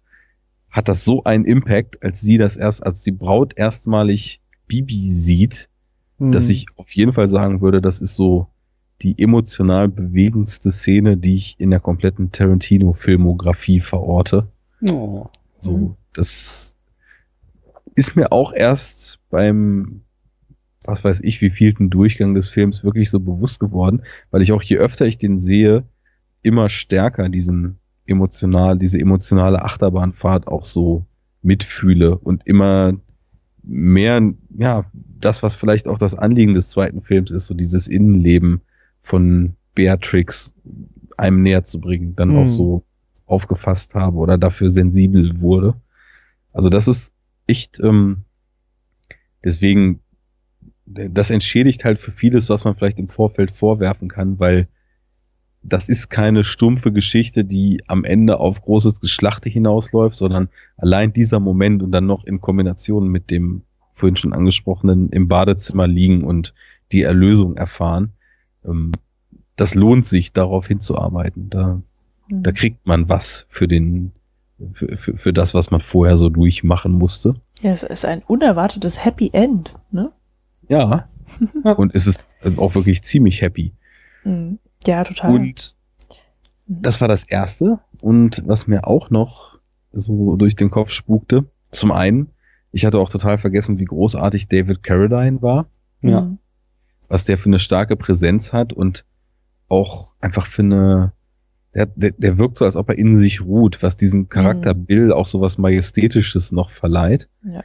hat 0.71 0.87
das 0.87 1.03
so 1.05 1.23
einen 1.25 1.45
Impact, 1.45 2.01
als 2.03 2.21
sie 2.21 2.37
das 2.37 2.55
erst, 2.55 2.83
als 2.85 3.03
die 3.03 3.11
Braut 3.11 3.53
erstmalig 3.57 4.41
Bibi 4.67 5.11
sieht, 5.11 5.69
Hm. 6.17 6.31
dass 6.31 6.49
ich 6.49 6.65
auf 6.77 6.91
jeden 6.91 7.13
Fall 7.13 7.27
sagen 7.27 7.61
würde, 7.61 7.81
das 7.81 7.99
ist 7.99 8.15
so 8.15 8.47
die 9.01 9.21
emotional 9.21 9.89
bewegendste 9.89 10.71
Szene, 10.71 11.17
die 11.17 11.35
ich 11.35 11.55
in 11.59 11.71
der 11.71 11.79
kompletten 11.79 12.31
Tarantino-Filmografie 12.31 13.79
verorte. 13.79 14.47
Oh. 14.87 15.27
So, 15.59 15.71
Mhm. 15.77 15.95
das 16.13 16.75
ist 17.95 18.15
mir 18.15 18.31
auch 18.31 18.53
erst 18.53 19.19
beim, 19.29 20.01
was 20.85 21.03
weiß 21.03 21.21
ich, 21.21 21.41
wie 21.41 21.49
vielten 21.49 21.89
Durchgang 21.89 22.33
des 22.35 22.47
Films 22.47 22.83
wirklich 22.83 23.09
so 23.09 23.19
bewusst 23.19 23.59
geworden, 23.59 24.03
weil 24.29 24.41
ich 24.41 24.51
auch 24.51 24.61
je 24.61 24.77
öfter 24.77 25.05
ich 25.05 25.17
den 25.17 25.39
sehe, 25.39 25.83
immer 26.43 26.69
stärker 26.69 27.29
diesen 27.29 27.79
emotional, 28.11 28.77
diese 28.77 28.99
emotionale 28.99 29.63
Achterbahnfahrt 29.63 30.47
auch 30.47 30.63
so 30.63 31.05
mitfühle 31.41 32.17
und 32.17 32.45
immer 32.45 32.93
mehr, 33.63 34.21
ja, 34.57 34.85
das, 34.93 35.43
was 35.43 35.55
vielleicht 35.55 35.87
auch 35.87 35.97
das 35.97 36.15
Anliegen 36.15 36.53
des 36.53 36.69
zweiten 36.69 37.01
Films 37.01 37.31
ist, 37.31 37.47
so 37.47 37.53
dieses 37.53 37.87
Innenleben 37.87 38.61
von 39.01 39.55
Beatrix 39.75 40.53
einem 41.17 41.41
näher 41.41 41.63
zu 41.63 41.79
bringen, 41.79 42.15
dann 42.15 42.29
Mhm. 42.29 42.37
auch 42.37 42.47
so 42.47 42.83
aufgefasst 43.25 43.95
habe 43.95 44.17
oder 44.17 44.37
dafür 44.37 44.69
sensibel 44.69 45.41
wurde. 45.41 45.75
Also 46.53 46.69
das 46.69 46.87
ist 46.87 47.13
echt, 47.47 47.79
ähm, 47.79 48.25
deswegen, 49.43 50.01
das 50.85 51.29
entschädigt 51.29 51.85
halt 51.85 51.99
für 51.99 52.11
vieles, 52.11 52.49
was 52.49 52.65
man 52.65 52.75
vielleicht 52.75 52.99
im 52.99 53.07
Vorfeld 53.07 53.51
vorwerfen 53.51 54.09
kann, 54.09 54.39
weil 54.39 54.67
das 55.63 55.89
ist 55.89 56.09
keine 56.09 56.43
stumpfe 56.43 56.91
Geschichte, 56.91 57.43
die 57.43 57.83
am 57.87 58.03
Ende 58.03 58.39
auf 58.39 58.61
großes 58.61 58.99
Geschlachte 58.99 59.49
hinausläuft, 59.49 60.17
sondern 60.17 60.49
allein 60.77 61.13
dieser 61.13 61.39
Moment 61.39 61.83
und 61.83 61.91
dann 61.91 62.07
noch 62.07 62.23
in 62.25 62.41
Kombination 62.41 63.07
mit 63.07 63.29
dem 63.29 63.63
vorhin 63.93 64.15
schon 64.15 64.33
angesprochenen 64.33 65.09
im 65.09 65.27
Badezimmer 65.27 65.87
liegen 65.87 66.23
und 66.23 66.53
die 66.91 67.03
Erlösung 67.03 67.55
erfahren, 67.57 68.13
ähm, 68.65 68.91
das 69.55 69.75
lohnt 69.75 70.05
sich, 70.05 70.33
darauf 70.33 70.67
hinzuarbeiten. 70.67 71.49
Da, 71.49 71.81
Mhm. 72.31 72.43
da 72.43 72.51
kriegt 72.51 72.85
man 72.87 73.09
was 73.09 73.45
für 73.49 73.67
den, 73.67 74.13
für, 74.73 74.95
für, 74.97 75.17
für 75.17 75.33
das, 75.33 75.53
was 75.53 75.71
man 75.71 75.79
vorher 75.79 76.17
so 76.17 76.29
durchmachen 76.29 76.91
musste. 76.93 77.35
Ja, 77.61 77.71
es 77.71 77.83
ist 77.83 78.05
ein 78.05 78.23
unerwartetes 78.25 79.03
Happy 79.05 79.29
End, 79.33 79.73
ne? 79.91 80.11
Ja. 80.67 81.09
Und 81.77 81.93
es 81.95 82.07
ist 82.07 82.27
auch 82.57 82.75
wirklich 82.75 83.03
ziemlich 83.03 83.41
happy. 83.41 83.73
Mhm. 84.23 84.59
Ja, 84.85 85.03
total. 85.03 85.33
Und 85.33 85.75
das 86.67 87.01
war 87.01 87.07
das 87.07 87.23
Erste. 87.23 87.79
Und 88.01 88.43
was 88.45 88.67
mir 88.67 88.87
auch 88.87 89.09
noch 89.09 89.59
so 89.91 90.35
durch 90.35 90.55
den 90.55 90.69
Kopf 90.69 90.89
spukte, 90.91 91.45
zum 91.71 91.91
einen, 91.91 92.31
ich 92.71 92.85
hatte 92.85 92.99
auch 92.99 93.09
total 93.09 93.37
vergessen, 93.37 93.79
wie 93.79 93.85
großartig 93.85 94.47
David 94.47 94.83
Carradine 94.83 95.41
war, 95.41 95.69
Ja. 96.01 96.21
Mhm. 96.21 96.37
was 97.09 97.25
der 97.25 97.37
für 97.37 97.49
eine 97.49 97.59
starke 97.59 97.95
Präsenz 97.97 98.53
hat 98.53 98.73
und 98.73 99.05
auch 99.67 100.15
einfach 100.19 100.45
für 100.45 100.63
eine, 100.63 101.13
der, 101.73 101.85
der, 101.87 102.11
der 102.11 102.37
wirkt 102.37 102.57
so, 102.57 102.65
als 102.65 102.75
ob 102.75 102.89
er 102.89 102.97
in 102.97 103.13
sich 103.15 103.41
ruht, 103.41 103.83
was 103.83 103.97
diesem 103.97 104.29
Charakter 104.29 104.73
Bill 104.73 105.11
auch 105.13 105.27
so 105.27 105.41
was 105.41 105.57
Majestätisches 105.57 106.51
noch 106.51 106.69
verleiht. 106.69 107.29
Ja. 107.43 107.63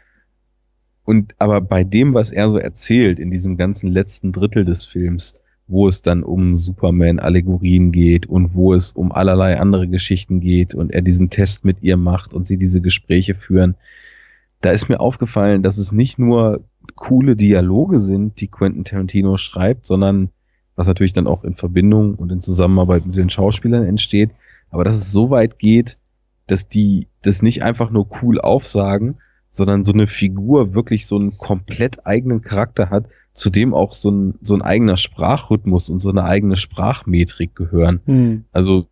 Und 1.05 1.35
aber 1.39 1.61
bei 1.61 1.85
dem, 1.85 2.15
was 2.15 2.33
er 2.33 2.49
so 2.49 2.59
erzählt, 2.59 3.21
in 3.21 3.31
diesem 3.31 3.57
ganzen 3.57 3.89
letzten 3.91 4.33
Drittel 4.33 4.65
des 4.65 4.85
Films, 4.85 5.35
wo 5.69 5.89
es 5.89 6.03
dann 6.03 6.23
um 6.23 6.55
Superman-Allegorien 6.55 7.91
geht 7.91 8.27
und 8.27 8.55
wo 8.55 8.73
es 8.73 8.93
um 8.93 9.11
allerlei 9.11 9.59
andere 9.59 9.89
Geschichten 9.89 10.41
geht 10.41 10.75
und 10.75 10.93
er 10.93 11.03
diesen 11.03 11.31
Test 11.31 11.65
mit 11.65 11.83
ihr 11.83 11.97
macht 11.97 12.35
und 12.35 12.47
sie 12.47 12.57
diese 12.57 12.81
Gespräche 12.81 13.35
führen, 13.35 13.75
da 14.61 14.71
ist 14.71 14.89
mir 14.89 15.01
aufgefallen, 15.01 15.63
dass 15.63 15.79
es 15.79 15.93
nicht 15.93 16.19
nur 16.19 16.65
coole 16.95 17.37
Dialoge 17.37 17.99
sind, 17.99 18.41
die 18.41 18.49
Quentin 18.49 18.85
Tarantino 18.85 19.37
schreibt, 19.37 19.87
sondern 19.87 20.31
was 20.77 20.87
natürlich 20.87 21.13
dann 21.13 21.27
auch 21.27 21.43
in 21.43 21.57
Verbindung 21.57 22.15
und 22.15 22.31
in 22.31 22.41
Zusammenarbeit 22.41 23.07
mit 23.07 23.17
den 23.17 23.31
Schauspielern 23.31 23.85
entsteht, 23.85 24.31
aber 24.71 24.85
dass 24.85 24.97
es 24.97 25.11
so 25.11 25.31
weit 25.31 25.59
geht, 25.59 25.99
dass 26.47 26.69
die 26.69 27.09
das 27.23 27.43
nicht 27.43 27.63
einfach 27.63 27.91
nur 27.91 28.09
cool 28.23 28.41
aufsagen, 28.41 29.17
sondern 29.51 29.85
so 29.85 29.93
eine 29.93 30.07
Figur 30.07 30.75
wirklich 30.75 31.07
so 31.07 31.17
einen 31.17 31.39
komplett 31.39 32.07
eigenen 32.07 32.43
Charakter 32.43 32.91
hat, 32.91 33.09
zu 33.37 33.51
dem 33.51 33.75
auch 33.75 33.93
so 33.93 34.11
ein, 34.11 34.35
so 34.43 34.55
ein 34.55 34.63
eigener 34.63 34.97
Sprachrhythmus 34.97 35.91
und 35.91 36.01
so 36.01 36.09
eine 36.09 36.25
eigene 36.25 36.57
Sprachmetrik 36.57 37.55
gehören. 37.55 38.01
Hm. 38.07 38.45
Also 38.51 38.87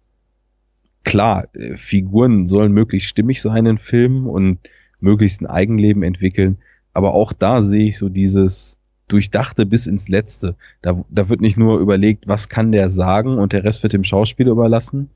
klar, 1.02 1.48
äh, 1.54 1.76
Figuren 1.76 2.46
sollen 2.46 2.72
möglichst 2.72 3.08
stimmig 3.08 3.40
sein 3.40 3.64
in 3.64 3.78
Filmen 3.78 4.26
und 4.26 4.58
möglichst 5.00 5.40
ein 5.40 5.46
Eigenleben 5.46 6.02
entwickeln, 6.02 6.58
aber 6.92 7.14
auch 7.14 7.32
da 7.32 7.62
sehe 7.62 7.86
ich 7.86 7.96
so 7.96 8.08
dieses 8.08 8.78
Durchdachte 9.08 9.64
bis 9.64 9.86
ins 9.86 10.08
Letzte. 10.08 10.56
Da, 10.82 11.02
da 11.08 11.28
wird 11.28 11.40
nicht 11.40 11.56
nur 11.56 11.80
überlegt, 11.80 12.28
was 12.28 12.48
kann 12.48 12.70
der 12.70 12.90
sagen 12.90 13.38
und 13.38 13.52
der 13.54 13.64
Rest 13.64 13.82
wird 13.82 13.94
dem 13.94 14.04
Schauspieler 14.04 14.52
überlassen, 14.52 15.10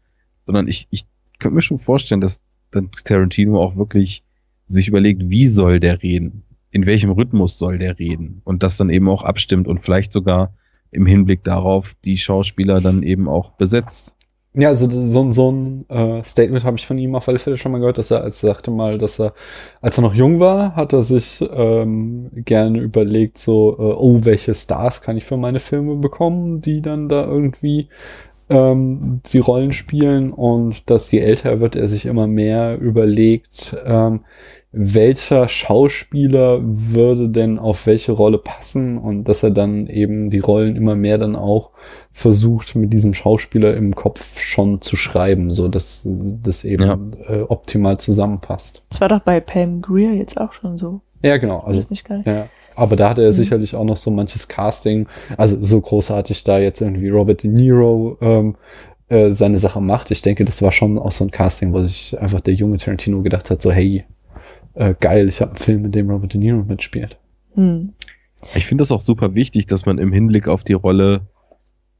sondern 0.46 0.68
ich, 0.68 0.88
ich 0.90 1.04
könnte 1.38 1.54
mir 1.54 1.62
schon 1.62 1.78
vorstellen, 1.78 2.20
dass 2.22 2.40
dann 2.70 2.90
Tarantino 3.04 3.62
auch 3.62 3.76
wirklich 3.76 4.22
sich 4.66 4.88
überlegt, 4.88 5.28
wie 5.28 5.46
soll 5.46 5.80
der 5.80 6.02
reden? 6.02 6.44
In 6.70 6.86
welchem 6.86 7.10
Rhythmus 7.10 7.58
soll 7.58 7.78
der 7.78 7.98
reden? 7.98 8.42
Und 8.44 8.62
das 8.62 8.76
dann 8.76 8.90
eben 8.90 9.08
auch 9.08 9.22
abstimmt 9.22 9.68
und 9.68 9.80
vielleicht 9.80 10.12
sogar 10.12 10.52
im 10.90 11.06
Hinblick 11.06 11.44
darauf 11.44 11.94
die 12.04 12.16
Schauspieler 12.16 12.80
dann 12.80 13.02
eben 13.02 13.28
auch 13.28 13.52
besetzt. 13.52 14.14
Ja, 14.54 14.68
also 14.68 14.90
so, 14.90 15.30
so 15.30 15.52
ein 15.52 15.88
äh, 15.88 16.24
Statement 16.24 16.64
habe 16.64 16.78
ich 16.78 16.86
von 16.86 16.98
ihm 16.98 17.14
auf 17.14 17.28
alle 17.28 17.38
Fälle 17.38 17.58
schon 17.58 17.70
mal 17.70 17.78
gehört, 17.78 17.98
dass 17.98 18.10
er 18.10 18.22
als 18.22 18.42
er 18.42 18.48
sagte 18.48 18.70
mal, 18.70 18.98
dass 18.98 19.20
er, 19.20 19.34
als 19.80 19.98
er 19.98 20.02
noch 20.02 20.14
jung 20.14 20.40
war, 20.40 20.74
hat 20.74 20.92
er 20.92 21.02
sich 21.02 21.44
ähm, 21.52 22.30
gerne 22.32 22.80
überlegt, 22.80 23.38
so, 23.38 23.74
äh, 23.78 23.82
oh, 23.82 24.24
welche 24.24 24.54
Stars 24.54 25.02
kann 25.02 25.16
ich 25.18 25.24
für 25.24 25.36
meine 25.36 25.58
Filme 25.58 25.96
bekommen, 25.96 26.60
die 26.60 26.80
dann 26.80 27.08
da 27.08 27.26
irgendwie 27.26 27.88
ähm, 28.50 29.20
die 29.32 29.38
Rollen 29.38 29.72
spielen 29.72 30.32
und 30.32 30.88
dass 30.90 31.10
je 31.10 31.20
älter 31.20 31.50
er 31.50 31.60
wird, 31.60 31.76
er 31.76 31.88
sich 31.88 32.06
immer 32.06 32.26
mehr 32.26 32.78
überlegt, 32.78 33.76
ähm, 33.84 34.20
welcher 34.70 35.48
Schauspieler 35.48 36.58
würde 36.62 37.30
denn 37.30 37.58
auf 37.58 37.86
welche 37.86 38.12
Rolle 38.12 38.38
passen 38.38 38.98
und 38.98 39.24
dass 39.24 39.42
er 39.42 39.50
dann 39.50 39.86
eben 39.86 40.28
die 40.28 40.40
Rollen 40.40 40.76
immer 40.76 40.94
mehr 40.94 41.16
dann 41.18 41.36
auch 41.36 41.70
versucht 42.12 42.74
mit 42.74 42.92
diesem 42.92 43.14
Schauspieler 43.14 43.74
im 43.76 43.94
Kopf 43.94 44.40
schon 44.40 44.80
zu 44.82 44.96
schreiben, 44.96 45.50
so 45.50 45.68
dass 45.68 46.06
das 46.06 46.64
eben 46.64 46.84
Ja. 46.84 46.98
äh, 47.28 47.42
optimal 47.42 47.98
zusammenpasst. 47.98 48.82
Das 48.90 49.00
war 49.00 49.08
doch 49.08 49.20
bei 49.20 49.40
Pam 49.40 49.80
Greer 49.80 50.12
jetzt 50.14 50.38
auch 50.38 50.52
schon 50.52 50.76
so. 50.76 51.00
Ja, 51.22 51.38
genau. 51.38 51.60
Also, 51.60 51.78
ist 51.78 51.90
nicht 51.90 52.04
gar 52.06 52.18
nicht. 52.18 52.26
ja, 52.26 52.48
aber 52.78 52.96
da 52.96 53.10
hatte 53.10 53.22
er 53.22 53.28
Mhm. 53.28 53.32
sicherlich 53.34 53.74
auch 53.74 53.84
noch 53.84 53.96
so 53.96 54.10
manches 54.10 54.48
Casting, 54.48 55.06
also 55.36 55.62
so 55.62 55.80
großartig 55.80 56.44
da 56.44 56.58
jetzt 56.58 56.80
irgendwie 56.80 57.08
Robert 57.08 57.42
De 57.42 57.50
Niro 57.50 58.16
ähm, 58.20 58.56
äh, 59.08 59.32
seine 59.32 59.58
Sache 59.58 59.80
macht. 59.80 60.10
Ich 60.10 60.22
denke, 60.22 60.44
das 60.44 60.62
war 60.62 60.72
schon 60.72 60.98
auch 60.98 61.12
so 61.12 61.24
ein 61.24 61.30
Casting, 61.30 61.72
wo 61.72 61.82
sich 61.82 62.18
einfach 62.20 62.40
der 62.40 62.54
junge 62.54 62.76
Tarantino 62.78 63.22
gedacht 63.22 63.50
hat, 63.50 63.62
so 63.62 63.70
hey, 63.72 64.04
äh, 64.74 64.94
geil, 65.00 65.28
ich 65.28 65.40
habe 65.40 65.52
einen 65.52 65.58
Film, 65.58 65.84
in 65.86 65.92
dem 65.92 66.10
Robert 66.10 66.34
De 66.34 66.40
Niro 66.40 66.62
mitspielt. 66.62 67.18
Hm. 67.54 67.92
Ich 68.54 68.66
finde 68.66 68.82
das 68.82 68.92
auch 68.92 69.00
super 69.00 69.34
wichtig, 69.34 69.66
dass 69.66 69.84
man 69.86 69.98
im 69.98 70.12
Hinblick 70.12 70.46
auf 70.46 70.62
die 70.62 70.74
Rolle 70.74 71.22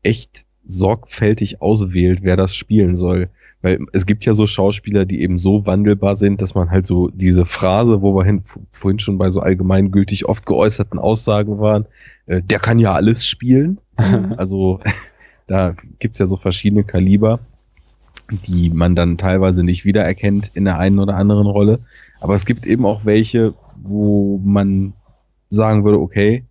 echt 0.03 0.45
sorgfältig 0.65 1.61
auswählt, 1.61 2.21
wer 2.23 2.37
das 2.37 2.55
spielen 2.55 2.95
soll. 2.95 3.31
Weil 3.61 3.81
es 3.93 4.07
gibt 4.07 4.25
ja 4.25 4.35
so 4.35 4.47
Schauspieler, 4.47 5.05
die 5.05 5.21
eben 5.21 5.37
so 5.37 5.67
wandelbar 5.67 6.15
sind, 6.15 6.41
dass 6.41 6.55
man 6.55 6.71
halt 6.71 6.87
so 6.87 7.09
diese 7.09 7.45
Phrase, 7.45 8.03
wo 8.03 8.15
wir 8.15 8.25
hin, 8.25 8.43
vorhin 8.71 9.01
schon 9.01 9.19
bei 9.19 9.31
so 9.31 9.41
allgemeingültig 9.41 10.29
oft 10.29 10.47
geäußerten 10.47 10.99
Aussagen 10.99 11.59
waren, 11.59 11.87
äh, 12.27 12.41
der 12.41 12.61
kann 12.61 12.79
ja 12.79 12.93
alles 12.93 13.27
spielen. 13.27 13.81
Mhm. 13.99 14.35
Also 14.37 14.81
da 15.49 15.75
gibt's 15.99 16.19
ja 16.19 16.27
so 16.27 16.37
verschiedene 16.37 16.85
Kaliber, 16.85 17.41
die 18.31 18.71
man 18.71 18.95
dann 18.95 19.19
teilweise 19.19 19.65
nicht 19.65 19.85
wiedererkennt 19.85 20.53
in 20.55 20.65
der 20.65 20.79
einen 20.79 21.01
oder 21.01 21.17
anderen 21.17 21.49
Rolle. 21.49 21.81
Aber 22.21 22.35
es 22.35 22.47
gibt 22.47 22.65
eben 22.67 22.87
auch 22.87 23.05
welche, 23.05 23.55
wo 23.77 24.39
man 24.45 24.93
sagen 25.51 25.85
würde, 25.85 25.99
okay, 25.99 26.45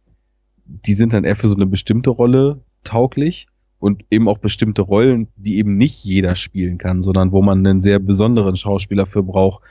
die 0.66 0.94
sind 0.94 1.14
dann 1.14 1.24
eher 1.24 1.36
für 1.38 1.48
so 1.48 1.56
eine 1.56 1.68
bestimmte 1.68 2.10
Rolle 2.10 2.62
tauglich 2.84 3.48
und 3.88 4.06
eben 4.12 4.30
auch 4.30 4.38
bestimmte 4.38 4.84
Rollen, 4.84 5.30
die 5.36 5.58
eben 5.58 5.78
nicht 5.78 6.04
jeder 6.04 6.36
spielen 6.36 6.78
kann, 6.78 7.02
sondern 7.02 7.32
wo 7.32 7.42
man 7.42 7.66
einen 7.66 7.82
sehr 7.82 8.00
besonderen 8.00 8.56
Schauspieler 8.56 9.08
für 9.08 9.24
braucht, 9.24 9.64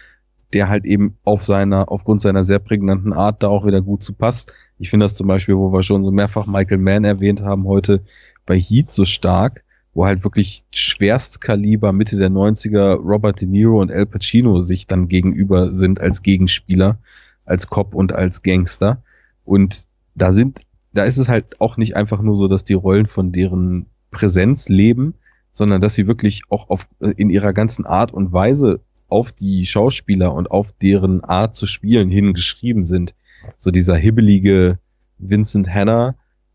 der 0.53 0.69
halt 0.69 0.85
eben 0.85 1.19
auf 1.25 1.45
seiner, 1.45 1.91
aufgrund 1.91 2.21
seiner 2.21 2.43
sehr 2.43 2.59
prägnanten 2.59 3.13
Art 3.13 3.43
da 3.43 3.49
auch 3.49 3.67
wieder 3.67 3.83
gut 3.83 4.03
zu 4.03 4.13
passt. 4.13 4.53
Ich 4.79 4.91
finde 4.91 5.05
das 5.05 5.15
zum 5.15 5.27
Beispiel, 5.27 5.57
wo 5.57 5.73
wir 5.73 5.83
schon 5.83 6.05
so 6.05 6.11
mehrfach 6.11 6.47
Michael 6.47 6.79
Mann 6.79 7.05
erwähnt 7.05 7.43
haben 7.43 7.67
heute, 7.67 8.03
bei 8.47 8.59
Heat 8.59 8.91
so 8.91 9.05
stark, 9.05 9.65
wo 9.93 10.07
halt 10.07 10.25
wirklich 10.25 10.65
Schwerstkaliber 10.73 11.93
Mitte 11.93 12.17
der 12.17 12.31
90er 12.31 12.95
Robert 12.95 13.41
De 13.41 13.49
Niro 13.49 13.81
und 13.81 13.91
Al 13.91 14.07
Pacino 14.07 14.63
sich 14.63 14.87
dann 14.87 15.09
gegenüber 15.09 15.75
sind 15.75 16.01
als 16.01 16.23
Gegenspieler, 16.23 16.99
als 17.45 17.69
Cop 17.69 17.95
und 17.95 18.13
als 18.13 18.43
Gangster. 18.43 19.03
Und 19.45 19.85
da 20.15 20.33
sind, 20.33 20.63
da 20.93 21.05
ist 21.05 21.17
es 21.17 21.29
halt 21.29 21.61
auch 21.61 21.77
nicht 21.77 21.97
einfach 21.97 22.23
nur 22.23 22.37
so, 22.37 22.47
dass 22.47 22.65
die 22.65 22.75
Rollen 22.75 23.07
von 23.07 23.33
deren 23.33 23.87
Präsenz 24.17 24.71
leben, 24.71 25.15
sondern 25.53 25.83
dass 25.83 25.95
sie 25.95 26.07
wirklich 26.07 26.43
auch 26.49 26.71
auf, 26.71 26.89
in 27.01 27.29
ihrer 27.29 27.53
ganzen 27.53 27.85
Art 27.85 28.13
und 28.15 28.33
Weise 28.33 28.81
auf 29.09 29.31
die 29.31 29.67
Schauspieler 29.67 30.33
und 30.33 30.51
auf 30.51 30.73
deren 30.73 31.23
Art 31.23 31.55
zu 31.55 31.67
spielen 31.67 32.11
hingeschrieben 32.11 32.85
sind. 32.85 33.15
So 33.59 33.71
dieser 33.71 33.95
hibbelige 33.95 34.79
Vincent 35.19 35.69
Hanna, 35.69 36.15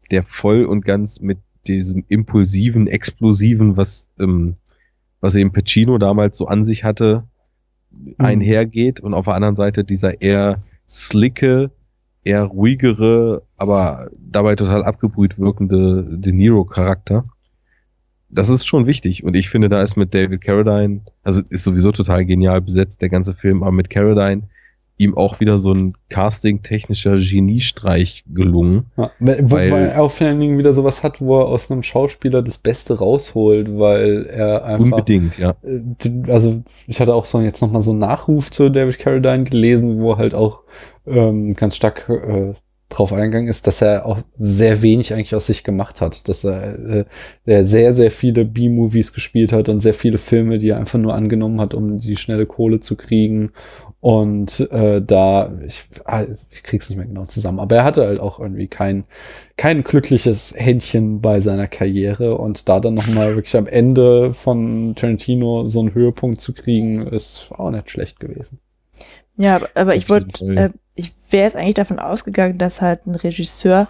der 0.09 0.23
voll 0.23 0.65
und 0.65 0.83
ganz 0.83 1.22
mit 1.22 1.38
diesem 1.67 2.03
impulsiven, 2.07 2.88
explosiven, 2.88 3.77
was, 3.77 4.09
ähm, 4.19 4.56
was 5.19 5.35
eben 5.35 5.53
Pacino 5.53 5.99
damals 5.99 6.35
so 6.35 6.48
an 6.48 6.64
sich 6.64 6.83
hatte, 6.83 7.25
einhergeht 8.17 9.01
und 9.01 9.14
auf 9.14 9.25
der 9.25 9.35
anderen 9.35 9.56
Seite 9.56 9.83
dieser 9.83 10.19
eher 10.19 10.64
slicke, 10.90 11.69
eher 12.23 12.43
ruhigere, 12.43 13.43
aber 13.56 14.09
dabei 14.17 14.56
total 14.56 14.83
abgebrüht 14.83 15.38
wirkende 15.38 16.17
De 16.17 16.33
Niro-Charakter. 16.33 17.23
Das 18.33 18.49
ist 18.49 18.65
schon 18.65 18.85
wichtig 18.87 19.23
und 19.23 19.35
ich 19.35 19.49
finde, 19.49 19.67
da 19.69 19.81
ist 19.81 19.97
mit 19.97 20.13
David 20.13 20.41
Carradine, 20.41 21.01
also 21.23 21.41
ist 21.49 21.63
sowieso 21.63 21.91
total 21.91 22.25
genial 22.25 22.61
besetzt, 22.61 23.01
der 23.01 23.09
ganze 23.09 23.33
Film, 23.33 23.61
aber 23.63 23.71
mit 23.73 23.89
Carradine 23.89 24.43
ihm 24.97 25.17
auch 25.17 25.39
wieder 25.39 25.57
so 25.57 25.73
ein 25.73 25.95
casting-technischer 26.09 27.17
Geniestreich 27.17 28.23
gelungen. 28.31 28.85
Ja, 28.97 29.09
weil, 29.19 29.51
Weil- 29.51 29.71
weil 29.71 29.85
er 29.87 30.03
auf 30.03 30.21
allen 30.21 30.39
Dingen 30.39 30.57
wieder 30.59 30.73
sowas 30.73 31.01
hat, 31.01 31.19
wo 31.19 31.39
er 31.39 31.47
aus 31.47 31.71
einem 31.71 31.81
Schauspieler 31.81 32.43
das 32.43 32.59
Beste 32.59 32.99
rausholt, 32.99 33.67
weil 33.79 34.27
er 34.27 34.63
einfach 34.63 34.85
Unbedingt, 34.85 35.39
ja. 35.39 35.55
äh, 35.63 36.31
also 36.31 36.61
ich 36.87 37.01
hatte 37.01 37.15
auch 37.15 37.25
so 37.25 37.41
jetzt 37.41 37.61
noch 37.61 37.71
mal 37.71 37.81
so 37.81 37.91
einen 37.91 37.99
Nachruf 37.99 38.51
zu 38.51 38.69
David 38.69 38.99
Carradine 38.99 39.43
gelesen, 39.43 39.99
wo 40.01 40.17
halt 40.17 40.35
auch 40.35 40.61
ähm, 41.07 41.55
ganz 41.55 41.75
stark 41.75 42.07
äh, 42.07 42.53
drauf 42.91 43.13
eingegangen 43.13 43.47
ist, 43.47 43.67
dass 43.67 43.81
er 43.81 44.05
auch 44.05 44.19
sehr 44.37 44.81
wenig 44.81 45.13
eigentlich 45.13 45.33
aus 45.33 45.47
sich 45.47 45.63
gemacht 45.63 46.01
hat, 46.01 46.27
dass 46.27 46.43
er, 46.43 46.79
äh, 46.79 47.05
er 47.45 47.65
sehr, 47.65 47.93
sehr 47.93 48.11
viele 48.11 48.45
B-Movies 48.45 49.13
gespielt 49.13 49.51
hat 49.53 49.69
und 49.69 49.81
sehr 49.81 49.93
viele 49.93 50.17
Filme, 50.17 50.59
die 50.59 50.69
er 50.69 50.77
einfach 50.77 50.99
nur 50.99 51.15
angenommen 51.15 51.59
hat, 51.59 51.73
um 51.73 51.97
die 51.97 52.15
schnelle 52.15 52.45
Kohle 52.45 52.79
zu 52.79 52.95
kriegen. 52.95 53.51
Und 54.01 54.67
äh, 54.71 55.01
da, 55.01 55.53
ich, 55.65 55.85
ah, 56.05 56.23
ich 56.49 56.63
krieg's 56.63 56.89
nicht 56.89 56.97
mehr 56.97 57.05
genau 57.05 57.25
zusammen, 57.25 57.59
aber 57.59 57.77
er 57.77 57.83
hatte 57.83 58.05
halt 58.05 58.19
auch 58.19 58.39
irgendwie 58.39 58.67
kein, 58.67 59.05
kein 59.57 59.83
glückliches 59.83 60.55
Händchen 60.57 61.21
bei 61.21 61.39
seiner 61.39 61.67
Karriere 61.67 62.35
und 62.37 62.67
da 62.67 62.79
dann 62.79 62.95
nochmal 62.95 63.35
wirklich 63.35 63.55
am 63.55 63.67
Ende 63.67 64.33
von 64.33 64.95
Tarantino 64.95 65.67
so 65.67 65.81
einen 65.81 65.93
Höhepunkt 65.93 66.41
zu 66.41 66.53
kriegen, 66.53 67.05
ist 67.05 67.49
auch 67.51 67.69
nicht 67.69 67.91
schlecht 67.91 68.19
gewesen. 68.19 68.59
Ja, 69.41 69.55
aber, 69.55 69.69
aber 69.73 69.95
ich 69.95 70.07
wollte, 70.07 70.45
äh, 70.55 70.69
ich 70.95 71.13
wäre 71.29 71.45
jetzt 71.45 71.55
eigentlich 71.55 71.75
davon 71.75 71.99
ausgegangen, 71.99 72.57
dass 72.57 72.81
halt 72.81 73.07
ein 73.07 73.15
Regisseur 73.15 73.87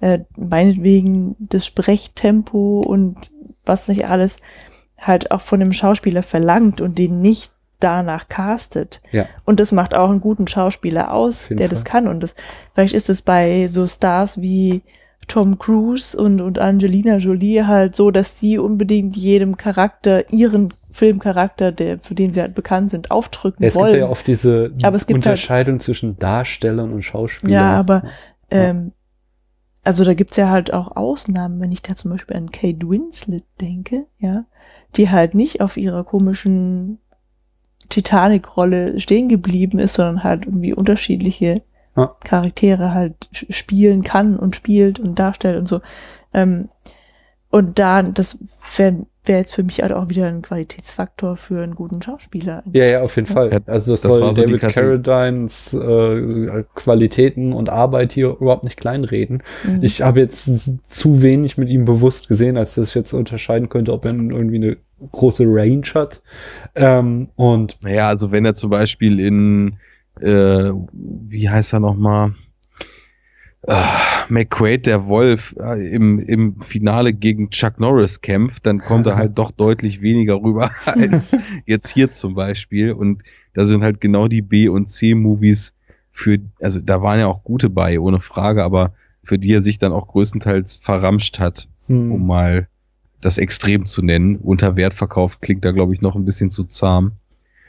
äh, 0.00 0.20
meinetwegen 0.36 1.36
das 1.38 1.66
Sprechtempo 1.66 2.80
und 2.80 3.30
was 3.64 3.88
nicht 3.88 4.08
alles 4.08 4.38
halt 4.98 5.30
auch 5.30 5.42
von 5.42 5.60
dem 5.60 5.72
Schauspieler 5.72 6.22
verlangt 6.22 6.80
und 6.80 6.98
den 6.98 7.20
nicht 7.20 7.52
danach 7.80 8.28
castet. 8.28 9.02
Ja. 9.12 9.26
Und 9.44 9.60
das 9.60 9.72
macht 9.72 9.94
auch 9.94 10.08
einen 10.08 10.20
guten 10.20 10.46
Schauspieler 10.46 11.12
aus, 11.12 11.48
der 11.50 11.68
das 11.68 11.84
kann. 11.84 12.08
Und 12.08 12.22
das, 12.22 12.34
vielleicht 12.72 12.94
ist 12.94 13.10
es 13.10 13.20
bei 13.20 13.66
so 13.68 13.86
Stars 13.86 14.40
wie 14.40 14.82
Tom 15.28 15.58
Cruise 15.58 16.16
und, 16.16 16.40
und 16.40 16.58
Angelina 16.58 17.18
Jolie 17.18 17.66
halt 17.66 17.94
so, 17.94 18.10
dass 18.10 18.40
sie 18.40 18.58
unbedingt 18.58 19.16
jedem 19.16 19.56
Charakter, 19.56 20.32
ihren 20.32 20.72
Filmcharakter, 20.94 21.72
der, 21.72 21.98
für 21.98 22.14
den 22.14 22.32
sie 22.32 22.40
halt 22.40 22.54
bekannt 22.54 22.90
sind, 22.90 23.10
aufdrücken 23.10 23.62
Ja, 23.64 23.68
es 23.68 23.74
wollen. 23.74 23.90
gibt 23.90 24.00
ja 24.00 24.08
oft 24.08 24.26
diese 24.28 24.72
Aber 24.84 24.94
es 24.96 25.06
gibt 25.06 25.16
halt- 25.26 25.32
Unterscheidung 25.34 25.80
zwischen 25.80 26.16
Darstellern 26.18 26.92
und 26.92 27.02
Schauspielern. 27.02 27.52
Ja, 27.52 27.72
aber 27.78 28.04
ähm, 28.50 28.92
also 29.82 30.04
da 30.04 30.14
gibt's 30.14 30.36
ja 30.36 30.48
halt 30.50 30.72
auch 30.72 30.94
Ausnahmen, 30.96 31.60
wenn 31.60 31.72
ich 31.72 31.82
da 31.82 31.96
zum 31.96 32.12
Beispiel 32.12 32.36
an 32.36 32.50
Kate 32.52 32.88
Winslet 32.88 33.42
denke, 33.60 34.06
ja, 34.18 34.44
die 34.96 35.10
halt 35.10 35.34
nicht 35.34 35.60
auf 35.60 35.76
ihrer 35.76 36.04
komischen 36.04 36.98
Titanic-Rolle 37.88 38.98
stehen 39.00 39.28
geblieben 39.28 39.78
ist, 39.78 39.94
sondern 39.94 40.24
halt 40.24 40.46
irgendwie 40.46 40.72
unterschiedliche 40.74 41.62
Ja. 41.96 42.14
Charaktere 42.24 42.94
halt 42.94 43.28
spielen 43.32 44.02
kann 44.02 44.36
und 44.38 44.56
spielt 44.56 44.98
und 44.98 45.18
darstellt 45.18 45.58
und 45.58 45.66
so. 45.68 45.80
Ähm, 46.32 46.68
und 47.50 47.78
da, 47.78 48.02
das 48.02 48.38
wäre 48.76 49.06
wär 49.24 49.38
jetzt 49.38 49.54
für 49.54 49.62
mich 49.62 49.82
halt 49.82 49.92
auch 49.92 50.08
wieder 50.08 50.26
ein 50.26 50.42
Qualitätsfaktor 50.42 51.36
für 51.36 51.62
einen 51.62 51.74
guten 51.74 52.02
Schauspieler. 52.02 52.62
Ja, 52.72 52.84
ja, 52.84 53.02
auf 53.02 53.16
jeden 53.16 53.26
Fall. 53.26 53.50
Ja, 53.52 53.58
Also 53.66 53.92
das, 53.92 54.02
das 54.02 54.14
soll 54.14 54.34
so 54.34 54.42
David. 54.42 54.60
Carradines 54.60 55.74
äh, 55.74 56.64
Qualitäten 56.74 57.52
und 57.52 57.68
Arbeit 57.70 58.12
hier 58.12 58.36
überhaupt 58.40 58.64
nicht 58.64 58.76
kleinreden. 58.76 59.42
Mhm. 59.64 59.82
Ich 59.82 60.02
habe 60.02 60.20
jetzt 60.20 60.48
zu 60.90 61.22
wenig 61.22 61.56
mit 61.56 61.68
ihm 61.68 61.84
bewusst 61.84 62.28
gesehen, 62.28 62.56
als 62.56 62.74
dass 62.74 62.88
ich 62.88 62.94
jetzt 62.94 63.12
unterscheiden 63.12 63.68
könnte, 63.68 63.92
ob 63.92 64.04
er 64.04 64.12
irgendwie 64.12 64.56
eine 64.56 64.76
große 65.12 65.44
Range 65.46 65.86
hat. 65.94 66.22
Ähm, 66.74 67.28
und 67.36 67.78
Naja, 67.82 68.08
also 68.08 68.30
wenn 68.30 68.44
er 68.44 68.54
zum 68.54 68.70
Beispiel 68.70 69.20
in, 69.20 69.76
äh, 70.20 70.70
wie 70.92 71.48
heißt 71.48 71.72
er 71.72 71.80
nochmal? 71.80 72.34
Äh, 73.66 73.82
McQuaid, 74.28 74.86
der 74.86 75.08
Wolf, 75.08 75.54
äh, 75.58 75.88
im, 75.88 76.18
im 76.18 76.60
Finale 76.60 77.14
gegen 77.14 77.50
Chuck 77.50 77.80
Norris 77.80 78.20
kämpft, 78.20 78.66
dann 78.66 78.78
kommt 78.78 79.06
er 79.06 79.16
halt 79.16 79.38
doch 79.38 79.50
deutlich 79.50 80.02
weniger 80.02 80.42
rüber 80.42 80.70
als 80.84 81.36
jetzt 81.66 81.88
hier 81.88 82.12
zum 82.12 82.34
Beispiel. 82.34 82.92
Und 82.92 83.22
da 83.54 83.64
sind 83.64 83.82
halt 83.82 84.00
genau 84.00 84.28
die 84.28 84.42
B- 84.42 84.68
und 84.68 84.88
C-Movies 84.88 85.74
für, 86.10 86.38
also 86.60 86.80
da 86.80 87.02
waren 87.02 87.20
ja 87.20 87.26
auch 87.26 87.42
gute 87.42 87.70
bei, 87.70 87.98
ohne 87.98 88.20
Frage, 88.20 88.62
aber 88.62 88.92
für 89.24 89.38
die 89.38 89.52
er 89.52 89.62
sich 89.62 89.78
dann 89.78 89.92
auch 89.92 90.08
größtenteils 90.08 90.76
verramscht 90.76 91.40
hat, 91.40 91.68
hm, 91.86 92.12
um 92.12 92.26
mal 92.26 92.68
das 93.20 93.38
Extrem 93.38 93.86
zu 93.86 94.02
nennen. 94.02 94.36
Unter 94.36 94.76
Wert 94.76 94.94
verkauft 94.94 95.40
klingt 95.40 95.64
da, 95.64 95.72
glaube 95.72 95.94
ich, 95.94 96.02
noch 96.02 96.14
ein 96.14 96.24
bisschen 96.24 96.50
zu 96.50 96.64
zahm. 96.64 97.12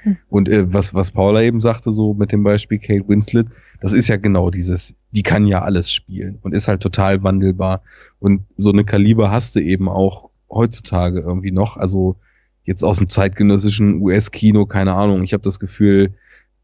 Hm. 0.04 0.18
Und 0.30 0.50
äh, 0.50 0.72
was, 0.74 0.94
was 0.94 1.12
Paula 1.12 1.42
eben 1.42 1.62
sagte, 1.62 1.92
so 1.92 2.14
mit 2.14 2.32
dem 2.32 2.44
Beispiel 2.44 2.78
Kate 2.78 3.08
Winslet, 3.08 3.48
das 3.82 3.94
ist 3.94 4.10
ja 4.10 4.18
genau 4.18 4.52
dieses, 4.52 4.94
die 5.16 5.24
kann 5.24 5.48
ja 5.48 5.62
alles 5.62 5.92
spielen 5.92 6.40
und 6.42 6.54
ist 6.54 6.68
halt 6.68 6.82
total 6.82 7.24
wandelbar. 7.24 7.82
Und 8.20 8.42
so 8.58 8.72
eine 8.72 8.84
Kaliber 8.84 9.32
hast 9.32 9.56
du 9.56 9.62
eben 9.62 9.88
auch 9.88 10.30
heutzutage 10.50 11.22
irgendwie 11.22 11.52
noch. 11.52 11.78
Also 11.78 12.18
jetzt 12.66 12.84
aus 12.84 12.98
dem 12.98 13.10
zeitgenössischen 13.10 14.02
US-Kino, 14.02 14.66
keine 14.66 14.94
Ahnung. 14.94 15.24
Ich 15.24 15.34
habe 15.34 15.44
das 15.44 15.60
Gefühl, 15.60 16.14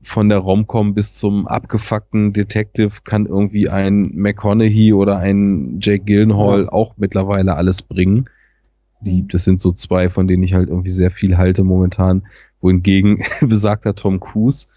von 0.02 0.30
der 0.30 0.40
Romcom 0.40 0.94
bis 0.94 1.14
zum 1.14 1.48
abgefuckten 1.48 2.34
Detective 2.34 3.02
kann 3.04 3.26
irgendwie 3.26 3.70
ein 3.70 4.10
McConaughey 4.14 4.94
oder 4.94 5.18
ein 5.18 5.80
Jake 5.80 6.04
Gyllenhaal 6.06 6.68
auch 6.68 6.96
mittlerweile 6.98 7.56
alles 7.56 7.84
bringen. 7.84 8.26
Die, 9.00 9.28
das 9.28 9.46
sind 9.46 9.62
so 9.62 9.72
zwei, 9.72 10.10
von 10.10 10.28
denen 10.28 10.44
ich 10.44 10.56
halt 10.56 10.70
irgendwie 10.70 10.90
sehr 10.90 11.12
viel 11.12 11.38
halte 11.38 11.64
momentan. 11.64 12.24
Wohingegen 12.60 13.24
besagter 13.42 13.96
Tom 13.96 14.20
Cruise 14.20 14.68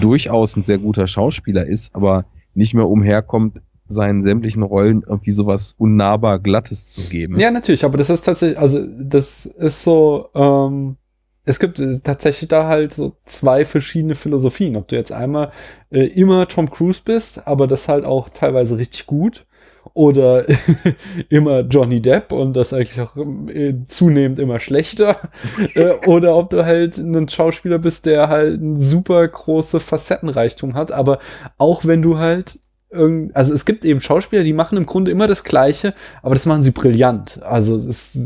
durchaus 0.00 0.56
ein 0.56 0.62
sehr 0.62 0.78
guter 0.78 1.06
Schauspieler 1.06 1.66
ist, 1.66 1.94
aber 1.94 2.24
nicht 2.54 2.74
mehr 2.74 2.88
umherkommt, 2.88 3.60
seinen 3.86 4.22
sämtlichen 4.22 4.62
Rollen 4.62 5.02
irgendwie 5.06 5.32
sowas 5.32 5.74
unnahbar 5.76 6.38
Glattes 6.38 6.86
zu 6.86 7.02
geben. 7.02 7.38
Ja, 7.38 7.50
natürlich, 7.50 7.84
aber 7.84 7.98
das 7.98 8.08
ist 8.08 8.22
tatsächlich, 8.22 8.58
also 8.58 8.86
das 8.86 9.46
ist 9.46 9.82
so, 9.82 10.28
ähm, 10.34 10.96
es 11.44 11.58
gibt 11.58 11.82
tatsächlich 12.04 12.48
da 12.48 12.68
halt 12.68 12.92
so 12.92 13.16
zwei 13.24 13.64
verschiedene 13.64 14.14
Philosophien. 14.14 14.76
Ob 14.76 14.86
du 14.88 14.96
jetzt 14.96 15.10
einmal 15.12 15.50
äh, 15.90 16.04
immer 16.04 16.46
Tom 16.46 16.70
Cruise 16.70 17.00
bist, 17.04 17.46
aber 17.48 17.66
das 17.66 17.88
halt 17.88 18.04
auch 18.04 18.28
teilweise 18.28 18.78
richtig 18.78 19.06
gut, 19.06 19.46
oder 19.94 20.44
immer 21.28 21.60
Johnny 21.60 22.00
Depp 22.00 22.32
und 22.32 22.54
das 22.54 22.72
eigentlich 22.72 23.00
auch 23.00 23.16
äh, 23.48 23.74
zunehmend 23.86 24.38
immer 24.38 24.60
schlechter, 24.60 25.16
äh, 25.74 25.92
oder 26.06 26.36
ob 26.36 26.50
du 26.50 26.64
halt 26.64 26.98
ein 26.98 27.28
Schauspieler 27.28 27.78
bist, 27.78 28.06
der 28.06 28.28
halt 28.28 28.60
ein 28.60 28.80
super 28.80 29.26
große 29.26 29.80
Facettenreichtum 29.80 30.74
hat, 30.74 30.92
aber 30.92 31.18
auch 31.58 31.84
wenn 31.84 32.02
du 32.02 32.18
halt 32.18 32.58
irgend, 32.90 33.34
also 33.36 33.54
es 33.54 33.64
gibt 33.64 33.84
eben 33.84 34.00
Schauspieler, 34.00 34.42
die 34.42 34.52
machen 34.52 34.76
im 34.76 34.86
Grunde 34.86 35.10
immer 35.10 35.26
das 35.26 35.44
Gleiche, 35.44 35.94
aber 36.22 36.34
das 36.34 36.46
machen 36.46 36.62
sie 36.62 36.72
brillant. 36.72 37.40
Also 37.42 37.78
das, 37.78 38.18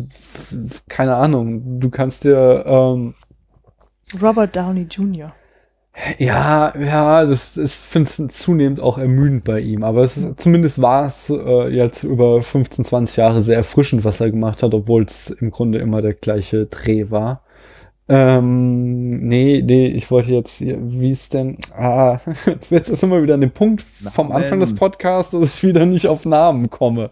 keine 0.88 1.16
Ahnung, 1.16 1.80
du 1.80 1.90
kannst 1.90 2.24
dir 2.24 2.64
ähm, 2.66 3.14
Robert 4.20 4.54
Downey 4.56 4.86
Jr. 4.90 5.34
ja, 6.18 6.76
ja, 6.76 7.24
das 7.24 7.56
ist 7.56 7.81
finde 7.81 8.10
es 8.10 8.39
zunehmend 8.39 8.81
auch 8.81 8.98
ermüdend 8.98 9.44
bei 9.44 9.60
ihm, 9.60 9.84
aber 9.84 10.02
es 10.02 10.16
ist, 10.16 10.40
zumindest 10.40 10.82
war 10.82 11.06
es 11.06 11.31
äh, 11.31 11.68
jetzt 11.68 12.02
über 12.02 12.42
15, 12.42 12.84
20 12.84 13.16
Jahre 13.16 13.42
sehr 13.44 13.56
erfrischend, 13.56 14.05
was 14.05 14.20
er 14.20 14.31
gemacht 14.32 14.64
hat, 14.64 14.74
obwohl 14.74 15.05
es 15.05 15.31
im 15.31 15.52
Grunde 15.52 15.78
immer 15.78 16.02
der 16.02 16.14
gleiche 16.14 16.66
Dreh 16.66 17.10
war. 17.10 17.43
Ähm, 18.07 19.00
nee, 19.28 19.62
nee, 19.65 19.86
ich 19.86 20.10
wollte 20.10 20.33
jetzt, 20.34 20.58
hier- 20.58 20.78
wie 20.81 21.10
ist 21.10 21.33
denn, 21.33 21.57
ah, 21.76 22.18
jetzt, 22.47 22.70
jetzt 22.70 22.91
ist 22.91 23.02
immer 23.02 23.23
wieder 23.23 23.34
an 23.34 23.41
dem 23.41 23.50
Punkt 23.50 23.81
vom 23.83 24.28
Namen. 24.28 24.42
Anfang 24.42 24.60
des 24.60 24.74
Podcasts, 24.74 25.31
dass 25.33 25.57
ich 25.57 25.65
wieder 25.65 25.86
nicht 25.86 26.07
auf 26.08 26.26
Namen 26.26 26.68
komme. 26.68 27.08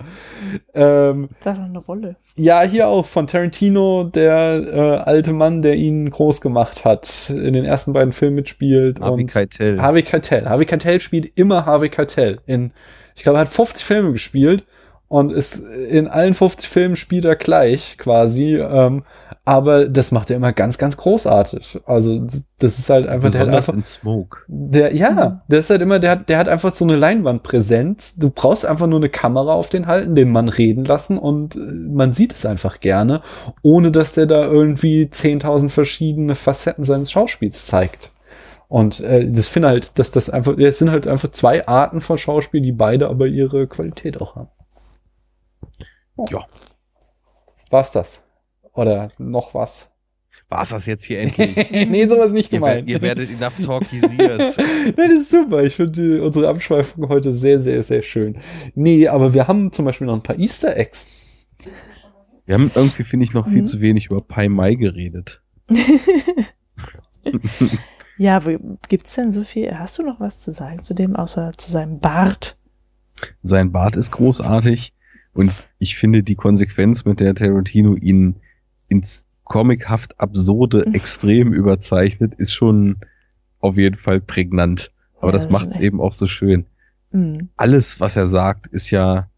Ähm, 0.75 1.31
Sag 1.41 1.57
doch 1.57 1.65
eine 1.65 1.79
Rolle. 1.79 2.17
ja, 2.37 2.63
hier 2.63 2.89
auch 2.89 3.07
von 3.07 3.27
Tarantino, 3.27 4.05
der 4.05 4.63
äh, 4.71 4.79
alte 5.09 5.33
Mann, 5.33 5.63
der 5.63 5.77
ihn 5.77 6.11
groß 6.11 6.43
gemacht 6.43 6.85
hat, 6.85 7.31
in 7.31 7.55
den 7.55 7.65
ersten 7.65 7.95
beiden 7.95 8.13
Filmen 8.13 8.37
mitspielt. 8.37 9.01
Harvey 9.01 9.23
und 9.23 9.31
Keitel. 9.31 9.81
Harvey 9.81 10.03
Keitel. 10.03 10.49
Harvey 10.49 10.67
Keitel 10.67 11.01
spielt 11.01 11.33
immer 11.37 11.65
Harvey 11.65 11.89
Keitel. 11.89 12.41
In, 12.47 12.71
ich 13.15 13.23
glaube, 13.23 13.39
er 13.39 13.43
hat 13.43 13.49
50 13.49 13.83
Filme 13.85 14.13
gespielt 14.13 14.67
und 15.09 15.33
ist 15.33 15.59
in 15.59 16.09
allen 16.09 16.35
50 16.35 16.69
Filmen 16.69 16.97
spielt 16.97 17.25
er 17.25 17.37
gleich 17.37 17.97
quasi. 17.99 18.57
Ähm, 18.59 19.05
aber 19.45 19.89
das 19.89 20.13
macht 20.13 20.31
er 20.31 20.37
immer 20.37 20.53
ganz, 20.53 20.79
ganz 20.79 20.97
großartig. 20.97 21.81
Also 21.85 22.25
das 22.61 22.79
ist 22.79 22.89
halt 22.89 23.09
einfach, 23.09 23.31
der 23.31 23.41
hat 23.41 23.47
Besonders 23.49 23.69
einfach 23.69 23.77
in 23.77 23.83
Smoke. 23.83 24.39
der, 24.47 24.95
ja, 24.95 25.43
der 25.49 25.59
ist 25.59 25.71
halt 25.71 25.83
immer, 25.83 25.99
der 25.99 26.13
hat, 26.13 26.29
der 26.29 26.39
hat 26.39 26.49
einfach 26.49 26.73
so 26.75 26.85
eine 26.85 26.95
Leinwandpräsenz. 26.95 28.15
Du 28.17 28.31
brauchst 28.31 28.65
einfach 28.65 28.87
nur 28.87 29.01
eine 29.01 29.09
Kamera 29.09 29.53
auf 29.53 29.69
den 29.69 29.89
halten, 29.89 30.15
den 30.15 30.31
Mann 30.31 30.49
reden 30.49 30.85
lassen 30.85 31.19
und 31.19 31.57
äh, 31.57 31.59
man 31.59 32.13
sieht 32.13 32.33
es 32.35 32.47
einfach 32.47 32.79
gerne, 32.79 33.21
ohne 33.63 33.91
dass 33.91 34.13
der 34.13 34.27
da 34.27 34.45
irgendwie 34.45 35.07
10.000 35.07 35.71
verschiedene 35.71 36.37
Facetten 36.37 36.85
seines 36.85 37.11
Schauspiels 37.11 37.67
zeigt. 37.67 38.13
Und 38.69 39.01
äh, 39.01 39.29
das 39.29 39.49
finde 39.49 39.69
halt, 39.69 39.99
dass 39.99 40.13
das 40.13 40.31
einfach, 40.31 40.57
es 40.57 40.79
sind 40.79 40.93
halt 40.93 41.09
einfach 41.09 41.33
zwei 41.33 41.67
Arten 41.67 42.01
von 42.01 42.17
Schauspiel, 42.17 42.61
die 42.61 42.73
beide 42.73 43.09
aber 43.09 43.27
ihre 43.27 43.67
Qualität 43.67 44.21
auch 44.21 44.37
haben. 44.37 44.51
Ja. 46.31 46.47
War's 47.71 47.91
das? 47.91 48.22
Oder 48.75 49.11
noch 49.19 49.55
was? 49.55 49.91
War's 50.49 50.69
das 50.71 50.87
jetzt 50.87 51.05
hier 51.05 51.21
endlich? 51.21 51.71
nee, 51.71 52.07
sowas 52.07 52.33
nicht 52.33 52.53
ihr, 52.53 52.59
gemeint. 52.59 52.87
werdet, 52.87 52.91
ihr 52.91 53.03
werdet 53.03 53.31
enough 53.31 53.59
talkisiert. 53.65 54.57
Das 54.97 55.11
ist 55.11 55.31
super. 55.31 55.63
Ich 55.65 55.77
finde 55.77 56.23
unsere 56.23 56.49
Abschweifung 56.49 57.09
heute 57.09 57.33
sehr, 57.33 57.61
sehr, 57.61 57.83
sehr 57.83 58.03
schön. 58.03 58.37
Nee, 58.75 59.09
aber 59.09 59.33
wir 59.33 59.47
haben 59.49 59.73
zum 59.73 59.85
Beispiel 59.85 60.07
noch 60.07 60.15
ein 60.15 60.23
paar 60.23 60.39
Easter 60.39 60.77
Eggs. 60.77 61.07
Wir 62.45 62.57
haben 62.57 62.71
irgendwie, 62.75 63.05
finde 63.05 63.25
ich, 63.25 63.33
noch 63.33 63.47
viel 63.47 63.61
Mhm. 63.61 63.65
zu 63.65 63.81
wenig 63.81 64.07
über 64.07 64.21
Pai 64.21 64.49
Mai 64.49 64.75
geredet. 64.75 65.41
Ja, 68.19 68.37
aber 68.37 68.59
gibt's 68.89 69.15
denn 69.15 69.33
so 69.33 69.43
viel? 69.43 69.79
Hast 69.79 69.99
du 69.99 70.03
noch 70.03 70.21
was 70.21 70.39
zu 70.39 70.53
sagen 70.53 70.83
zu 70.83 70.95
dem, 70.95 71.17
außer 71.17 71.53
zu 71.57 71.71
seinem 71.71 71.99
Bart? 71.99 72.59
Sein 73.43 73.73
Bart 73.73 73.97
ist 73.97 74.11
großartig 74.13 74.93
und 75.33 75.51
ich 75.79 75.97
finde 75.97 76.23
die 76.23 76.35
Konsequenz, 76.35 77.05
mit 77.05 77.21
der 77.21 77.35
Tarantino 77.35 77.95
ihn 77.97 78.37
ins 78.93 79.25
comichaft 79.45 80.21
absurde 80.21 80.85
Mhm. 80.87 80.95
extrem 80.95 81.53
überzeichnet, 81.53 82.35
ist 82.37 82.53
schon 82.53 82.97
auf 83.59 83.77
jeden 83.77 83.97
Fall 83.97 84.21
prägnant. 84.21 84.91
Aber 85.19 85.29
Ja, 85.29 85.33
das 85.33 85.45
das 85.45 85.53
macht 85.53 85.69
es 85.69 85.79
eben 85.79 86.01
auch 86.01 86.13
so 86.13 86.27
schön. 86.27 86.67
Mhm. 87.11 87.49
Alles, 87.57 87.99
was 88.01 88.17
er 88.17 88.27
sagt, 88.27 88.67
ist 88.69 88.91
ja 88.91 89.29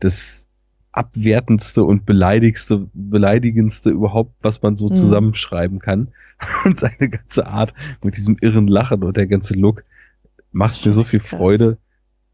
das 0.00 0.48
abwertendste 0.92 1.84
und 1.84 2.04
beleidigste, 2.04 2.86
beleidigendste 2.92 3.90
überhaupt, 3.90 4.34
was 4.42 4.60
man 4.62 4.76
so 4.76 4.86
Mhm. 4.86 4.92
zusammenschreiben 4.94 5.78
kann. 5.78 6.08
Und 6.66 6.78
seine 6.78 7.08
ganze 7.08 7.46
Art 7.46 7.72
mit 8.04 8.16
diesem 8.16 8.36
irren 8.40 8.66
Lachen 8.66 9.02
und 9.04 9.16
der 9.16 9.26
ganze 9.28 9.54
Look 9.54 9.84
macht 10.50 10.84
mir 10.84 10.92
so 10.92 11.04
viel 11.04 11.20
krass. 11.20 11.30
Freude, 11.30 11.78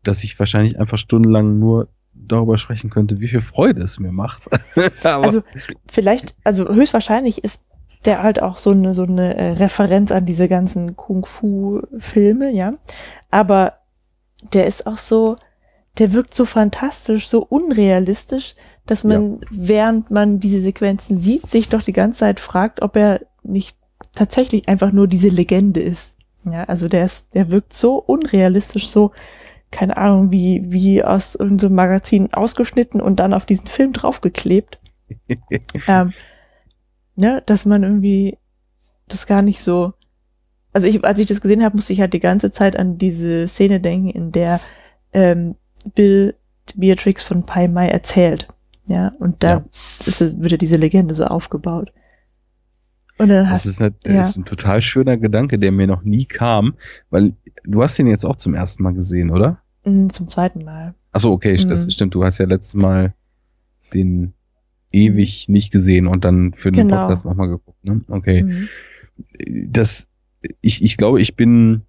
dass 0.02 0.24
ich 0.24 0.38
wahrscheinlich 0.38 0.80
einfach 0.80 0.96
stundenlang 0.98 1.58
nur 1.58 1.88
darüber 2.28 2.58
sprechen 2.58 2.90
könnte, 2.90 3.20
wie 3.20 3.28
viel 3.28 3.40
Freude 3.40 3.82
es 3.82 3.98
mir 3.98 4.12
macht. 4.12 4.48
Aber 5.04 5.24
Also 5.24 5.42
vielleicht, 5.88 6.34
also 6.44 6.68
höchstwahrscheinlich 6.68 7.44
ist 7.44 7.60
der 8.04 8.22
halt 8.22 8.40
auch 8.40 8.58
so 8.58 8.70
eine 8.70 8.94
so 8.94 9.02
eine 9.02 9.36
äh, 9.36 9.50
Referenz 9.52 10.12
an 10.12 10.24
diese 10.24 10.48
ganzen 10.48 10.96
Kung-Fu-Filme, 10.96 12.52
ja. 12.52 12.74
Aber 13.30 13.74
der 14.52 14.66
ist 14.66 14.86
auch 14.86 14.98
so, 14.98 15.36
der 15.98 16.12
wirkt 16.12 16.34
so 16.34 16.44
fantastisch, 16.44 17.28
so 17.28 17.44
unrealistisch, 17.44 18.54
dass 18.86 19.04
man, 19.04 19.40
während 19.50 20.10
man 20.10 20.40
diese 20.40 20.62
Sequenzen 20.62 21.18
sieht, 21.18 21.50
sich 21.50 21.68
doch 21.68 21.82
die 21.82 21.92
ganze 21.92 22.20
Zeit 22.20 22.40
fragt, 22.40 22.80
ob 22.80 22.96
er 22.96 23.20
nicht 23.42 23.76
tatsächlich 24.14 24.68
einfach 24.68 24.92
nur 24.92 25.08
diese 25.08 25.28
Legende 25.28 25.80
ist. 25.80 26.16
Ja, 26.44 26.64
also 26.64 26.88
der 26.88 27.04
ist, 27.04 27.34
der 27.34 27.50
wirkt 27.50 27.72
so 27.72 27.96
unrealistisch, 27.96 28.88
so, 28.88 29.12
keine 29.70 29.96
Ahnung, 29.96 30.30
wie, 30.30 30.62
wie 30.66 31.02
aus 31.04 31.34
irgendeinem 31.34 31.74
Magazin 31.74 32.32
ausgeschnitten 32.32 33.00
und 33.00 33.20
dann 33.20 33.34
auf 33.34 33.46
diesen 33.46 33.66
Film 33.66 33.92
draufgeklebt. 33.92 34.78
ähm, 35.88 36.12
ne, 37.16 37.42
dass 37.46 37.66
man 37.66 37.82
irgendwie 37.82 38.38
das 39.08 39.26
gar 39.26 39.42
nicht 39.42 39.60
so. 39.62 39.92
Also 40.72 40.86
ich, 40.86 41.04
als 41.04 41.18
ich 41.18 41.26
das 41.26 41.40
gesehen 41.40 41.64
habe, 41.64 41.76
musste 41.76 41.92
ich 41.92 42.00
halt 42.00 42.12
die 42.12 42.20
ganze 42.20 42.52
Zeit 42.52 42.78
an 42.78 42.98
diese 42.98 43.48
Szene 43.48 43.80
denken, 43.80 44.10
in 44.10 44.32
der 44.32 44.60
ähm, 45.12 45.56
Bill 45.94 46.34
Beatrix 46.74 47.22
von 47.22 47.42
Pai 47.42 47.68
Mai 47.68 47.88
erzählt. 47.88 48.48
Ja, 48.86 49.12
und 49.18 49.42
da 49.42 49.50
Ja. 49.50 49.64
ist, 50.06 50.20
wird 50.40 50.52
ja 50.52 50.58
diese 50.58 50.76
Legende 50.76 51.14
so 51.14 51.24
aufgebaut. 51.24 51.92
Und 53.18 53.28
dann 53.28 53.44
das 53.44 53.50
hast 53.50 53.66
ist, 53.66 53.80
halt, 53.80 53.94
ja. 54.06 54.20
ist 54.20 54.36
ein 54.36 54.44
total 54.44 54.80
schöner 54.80 55.16
Gedanke, 55.16 55.58
der 55.58 55.72
mir 55.72 55.86
noch 55.86 56.02
nie 56.02 56.24
kam, 56.24 56.74
weil 57.10 57.34
du 57.64 57.82
hast 57.82 57.98
den 57.98 58.06
jetzt 58.06 58.24
auch 58.24 58.36
zum 58.36 58.54
ersten 58.54 58.82
Mal 58.82 58.94
gesehen, 58.94 59.30
oder? 59.30 59.58
mh, 59.84 60.08
zum 60.10 60.28
zweiten 60.28 60.64
Mal. 60.64 60.94
Achso, 61.12 61.32
okay, 61.32 61.54
das 61.56 61.86
Mhm. 61.86 61.90
stimmt. 61.90 62.14
Du 62.14 62.24
hast 62.24 62.38
ja 62.38 62.46
letztes 62.46 62.74
Mal 62.74 63.14
den 63.94 64.34
ewig 64.92 65.48
nicht 65.48 65.70
gesehen 65.72 66.06
und 66.06 66.24
dann 66.24 66.52
für 66.54 66.70
den 66.72 66.88
Genau. 66.88 67.00
Podcast 67.00 67.24
nochmal 67.26 67.48
geguckt. 67.48 67.84
Ne? 67.84 68.02
Okay. 68.08 68.42
Mhm. 68.44 68.68
Das, 69.66 70.08
ich, 70.60 70.82
ich 70.82 70.96
glaube, 70.96 71.20
ich 71.20 71.34
bin 71.36 71.82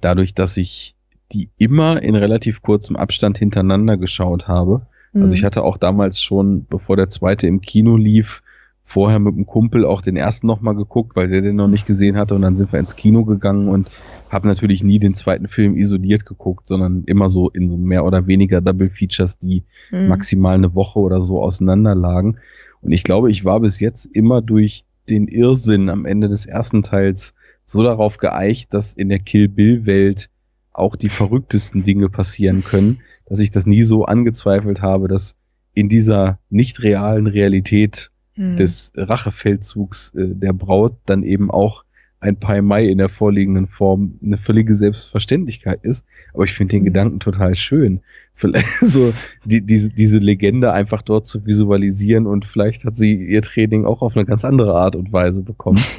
dadurch, 0.00 0.34
dass 0.34 0.56
ich 0.56 0.94
die 1.32 1.50
immer 1.56 2.02
in 2.02 2.14
relativ 2.14 2.62
kurzem 2.62 2.96
Abstand 2.96 3.38
hintereinander 3.38 3.96
geschaut 3.96 4.48
habe. 4.48 4.86
Also 5.14 5.34
ich 5.34 5.42
Mhm. 5.42 5.46
hatte 5.46 5.62
auch 5.62 5.76
damals 5.76 6.22
schon, 6.22 6.66
bevor 6.66 6.96
der 6.96 7.10
zweite 7.10 7.46
im 7.46 7.60
Kino 7.60 7.96
lief, 7.96 8.42
vorher 8.90 9.20
mit 9.20 9.34
einem 9.34 9.46
Kumpel 9.46 9.84
auch 9.84 10.02
den 10.02 10.16
ersten 10.16 10.48
nochmal 10.48 10.74
geguckt, 10.74 11.14
weil 11.14 11.28
der 11.28 11.42
den 11.42 11.54
noch 11.54 11.68
nicht 11.68 11.86
gesehen 11.86 12.16
hatte 12.16 12.34
und 12.34 12.42
dann 12.42 12.56
sind 12.56 12.72
wir 12.72 12.80
ins 12.80 12.96
Kino 12.96 13.24
gegangen 13.24 13.68
und 13.68 13.88
habe 14.30 14.48
natürlich 14.48 14.82
nie 14.82 14.98
den 14.98 15.14
zweiten 15.14 15.46
Film 15.46 15.76
isoliert 15.76 16.26
geguckt, 16.26 16.66
sondern 16.66 17.04
immer 17.06 17.28
so 17.28 17.48
in 17.50 17.68
so 17.68 17.76
mehr 17.76 18.04
oder 18.04 18.26
weniger 18.26 18.60
Double 18.60 18.90
Features, 18.90 19.38
die 19.38 19.62
Mhm. 19.92 20.08
maximal 20.08 20.56
eine 20.56 20.74
Woche 20.74 20.98
oder 20.98 21.22
so 21.22 21.40
auseinander 21.40 21.94
lagen. 21.94 22.38
Und 22.82 22.90
ich 22.90 23.04
glaube, 23.04 23.30
ich 23.30 23.44
war 23.44 23.60
bis 23.60 23.78
jetzt 23.78 24.06
immer 24.06 24.42
durch 24.42 24.82
den 25.08 25.28
Irrsinn 25.28 25.88
am 25.88 26.04
Ende 26.04 26.28
des 26.28 26.46
ersten 26.46 26.82
Teils 26.82 27.34
so 27.64 27.84
darauf 27.84 28.16
geeicht, 28.16 28.74
dass 28.74 28.92
in 28.92 29.08
der 29.08 29.20
Kill 29.20 29.46
Bill 29.46 29.86
Welt 29.86 30.30
auch 30.72 30.96
die 30.96 31.10
verrücktesten 31.10 31.84
Dinge 31.84 32.08
passieren 32.08 32.64
können, 32.64 32.98
dass 33.26 33.38
ich 33.38 33.52
das 33.52 33.66
nie 33.66 33.82
so 33.82 34.04
angezweifelt 34.04 34.82
habe, 34.82 35.06
dass 35.06 35.36
in 35.74 35.88
dieser 35.88 36.40
nicht 36.50 36.82
realen 36.82 37.28
Realität 37.28 38.10
Mhm. 38.40 38.56
des 38.56 38.92
Rachefeldzugs 38.96 40.14
äh, 40.14 40.34
der 40.34 40.54
Braut 40.54 40.96
dann 41.04 41.22
eben 41.22 41.50
auch 41.50 41.84
ein 42.20 42.36
Pai 42.36 42.62
Mai 42.62 42.86
in 42.86 42.98
der 42.98 43.08
vorliegenden 43.10 43.66
Form 43.66 44.18
eine 44.24 44.36
völlige 44.38 44.74
Selbstverständlichkeit 44.74 45.80
ist. 45.84 46.04
Aber 46.34 46.44
ich 46.44 46.52
finde 46.52 46.72
den 46.72 46.82
Mhm. 46.82 46.86
Gedanken 46.86 47.20
total 47.20 47.54
schön. 47.54 48.00
Vielleicht 48.32 48.68
so 48.80 49.12
die, 49.44 49.60
diese, 49.60 49.90
diese 49.90 50.18
Legende 50.18 50.72
einfach 50.72 51.02
dort 51.02 51.26
zu 51.26 51.44
visualisieren 51.44 52.26
und 52.26 52.46
vielleicht 52.46 52.84
hat 52.84 52.96
sie 52.96 53.14
ihr 53.14 53.42
Training 53.42 53.84
auch 53.84 54.00
auf 54.00 54.16
eine 54.16 54.24
ganz 54.24 54.44
andere 54.44 54.74
Art 54.74 54.96
und 54.96 55.12
Weise 55.12 55.42
bekommen. 55.42 55.80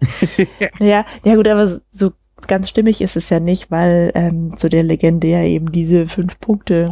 Ja, 0.80 1.06
ja 1.24 1.34
gut, 1.36 1.48
aber 1.48 1.80
so 1.90 2.12
ganz 2.48 2.68
stimmig 2.68 3.00
ist 3.00 3.16
es 3.16 3.30
ja 3.30 3.38
nicht, 3.40 3.70
weil 3.70 4.10
ähm, 4.14 4.56
zu 4.56 4.68
der 4.68 4.82
Legende 4.82 5.28
ja 5.28 5.42
eben 5.44 5.70
diese 5.70 6.06
fünf 6.08 6.40
Punkte 6.40 6.90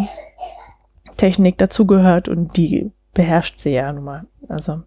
Technik 1.16 1.58
dazugehört 1.58 2.28
und 2.28 2.56
die 2.56 2.92
beherrscht 3.20 3.58
sie 3.58 3.68
ja 3.70 3.92
nun 3.92 4.04
mal. 4.04 4.26
Also 4.48 4.82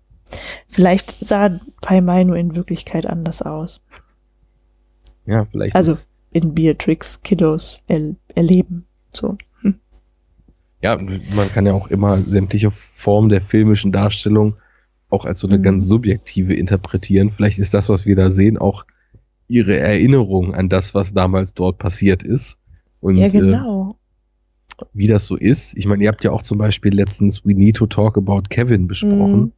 vielleicht 0.67 1.11
sah 1.11 1.51
Pai 1.81 2.01
Mai 2.01 2.23
nur 2.23 2.35
in 2.35 2.55
Wirklichkeit 2.55 3.05
anders 3.05 3.43
aus. 3.43 3.79
ja, 5.27 5.45
vielleicht 5.45 5.75
Also 5.75 6.07
in 6.31 6.55
Beatrix 6.55 7.21
Kiddos 7.21 7.79
er 7.85 8.15
erleben. 8.33 8.87
So. 9.11 9.37
ja, 10.81 10.97
man 11.35 11.51
kann 11.53 11.67
ja 11.67 11.73
auch 11.73 11.89
immer 11.91 12.17
sämtliche 12.23 12.71
Formen 12.71 13.29
der 13.29 13.41
filmischen 13.41 13.91
Darstellung 13.91 14.55
auch 15.11 15.25
als 15.25 15.39
so 15.39 15.47
eine 15.47 15.59
Mhm. 15.59 15.63
ganz 15.63 15.85
subjektive 15.85 16.55
interpretieren. 16.55 17.29
Vielleicht 17.29 17.59
ist 17.59 17.75
das, 17.75 17.89
was 17.89 18.07
wir 18.07 18.15
da 18.15 18.31
sehen, 18.31 18.57
auch 18.57 18.83
ihre 19.47 19.77
Erinnerung 19.77 20.55
an 20.55 20.69
das, 20.69 20.95
was 20.95 21.13
damals 21.13 21.53
dort 21.53 21.77
passiert 21.77 22.23
ist. 22.23 22.57
Und 22.99 23.17
ja, 23.17 23.27
äh, 23.27 23.29
genau. 23.29 23.99
Wie 24.93 25.07
das 25.07 25.27
so 25.27 25.35
ist. 25.35 25.75
Ich 25.77 25.85
meine, 25.85 26.03
ihr 26.03 26.09
habt 26.09 26.23
ja 26.23 26.31
auch 26.31 26.41
zum 26.41 26.57
Beispiel 26.57 26.93
letztens 26.93 27.45
We 27.45 27.53
Need 27.53 27.77
to 27.77 27.87
Talk 27.87 28.17
About 28.17 28.43
Kevin 28.49 28.87
besprochen. 28.87 29.39
Mhm. 29.41 29.51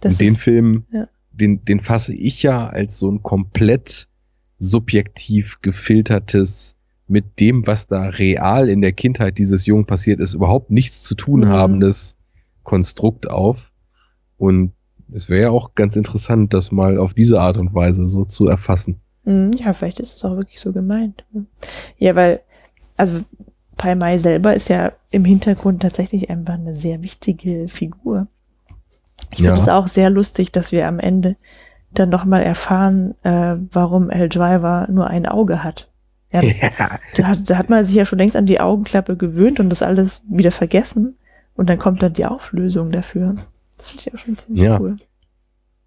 Das 0.00 0.14
Und 0.14 0.20
den 0.20 0.34
ist- 0.34 0.40
Film, 0.40 0.84
ja. 0.92 1.08
den, 1.32 1.64
den 1.64 1.80
fasse 1.80 2.14
ich 2.14 2.42
ja 2.42 2.66
als 2.68 2.98
so 2.98 3.10
ein 3.10 3.22
komplett 3.22 4.08
subjektiv 4.58 5.60
gefiltertes, 5.62 6.74
mit 7.08 7.38
dem, 7.38 7.66
was 7.68 7.86
da 7.86 8.02
real 8.08 8.68
in 8.68 8.80
der 8.82 8.90
Kindheit 8.92 9.38
dieses 9.38 9.64
Jungen 9.66 9.86
passiert 9.86 10.18
ist, 10.18 10.34
überhaupt 10.34 10.70
nichts 10.72 11.02
zu 11.04 11.14
tun 11.14 11.40
Mhm. 11.40 11.48
habendes 11.48 12.16
Konstrukt 12.64 13.30
auf. 13.30 13.70
Und 14.38 14.72
es 15.12 15.28
wäre 15.28 15.42
ja 15.42 15.50
auch 15.50 15.76
ganz 15.76 15.94
interessant, 15.94 16.52
das 16.52 16.72
mal 16.72 16.98
auf 16.98 17.14
diese 17.14 17.40
Art 17.40 17.58
und 17.58 17.72
Weise 17.74 18.08
so 18.08 18.24
zu 18.24 18.48
erfassen. 18.48 18.98
Mhm, 19.24 19.52
Ja, 19.52 19.72
vielleicht 19.72 20.00
ist 20.00 20.16
es 20.16 20.24
auch 20.24 20.36
wirklich 20.36 20.58
so 20.58 20.72
gemeint. 20.72 21.24
Ja, 21.96 22.16
weil, 22.16 22.40
also 22.96 23.20
Pai 23.76 23.94
Mai 23.94 24.18
selber 24.18 24.54
ist 24.54 24.68
ja 24.68 24.92
im 25.10 25.24
Hintergrund 25.24 25.82
tatsächlich 25.82 26.30
einfach 26.30 26.54
eine 26.54 26.74
sehr 26.74 27.02
wichtige 27.02 27.68
Figur. 27.68 28.26
Ich 29.32 29.36
finde 29.38 29.54
Ja. 29.54 29.58
es 29.58 29.68
auch 29.68 29.88
sehr 29.88 30.10
lustig, 30.10 30.52
dass 30.52 30.72
wir 30.72 30.86
am 30.88 30.98
Ende 30.98 31.36
dann 31.92 32.08
nochmal 32.10 32.42
erfahren, 32.42 33.14
äh, 33.22 33.56
warum 33.72 34.10
El 34.10 34.28
Driver 34.28 34.86
nur 34.90 35.06
ein 35.08 35.26
Auge 35.26 35.62
hat. 35.64 35.90
Ja, 36.32 36.42
da, 37.14 37.24
hat, 37.28 37.48
da 37.48 37.56
hat 37.56 37.70
man 37.70 37.84
sich 37.84 37.94
ja 37.94 38.04
schon 38.04 38.18
längst 38.18 38.36
an 38.36 38.46
die 38.46 38.60
Augenklappe 38.60 39.16
gewöhnt 39.16 39.60
und 39.60 39.70
das 39.70 39.82
alles 39.82 40.22
wieder 40.28 40.50
vergessen. 40.50 41.16
Und 41.54 41.70
dann 41.70 41.78
kommt 41.78 42.02
dann 42.02 42.12
die 42.12 42.26
Auflösung 42.26 42.90
dafür. 42.92 43.36
Das 43.78 43.86
finde 43.86 44.04
ich 44.06 44.14
auch 44.14 44.18
schon 44.18 44.36
ziemlich 44.36 44.62
Ja. 44.64 44.78
cool. 44.80 44.96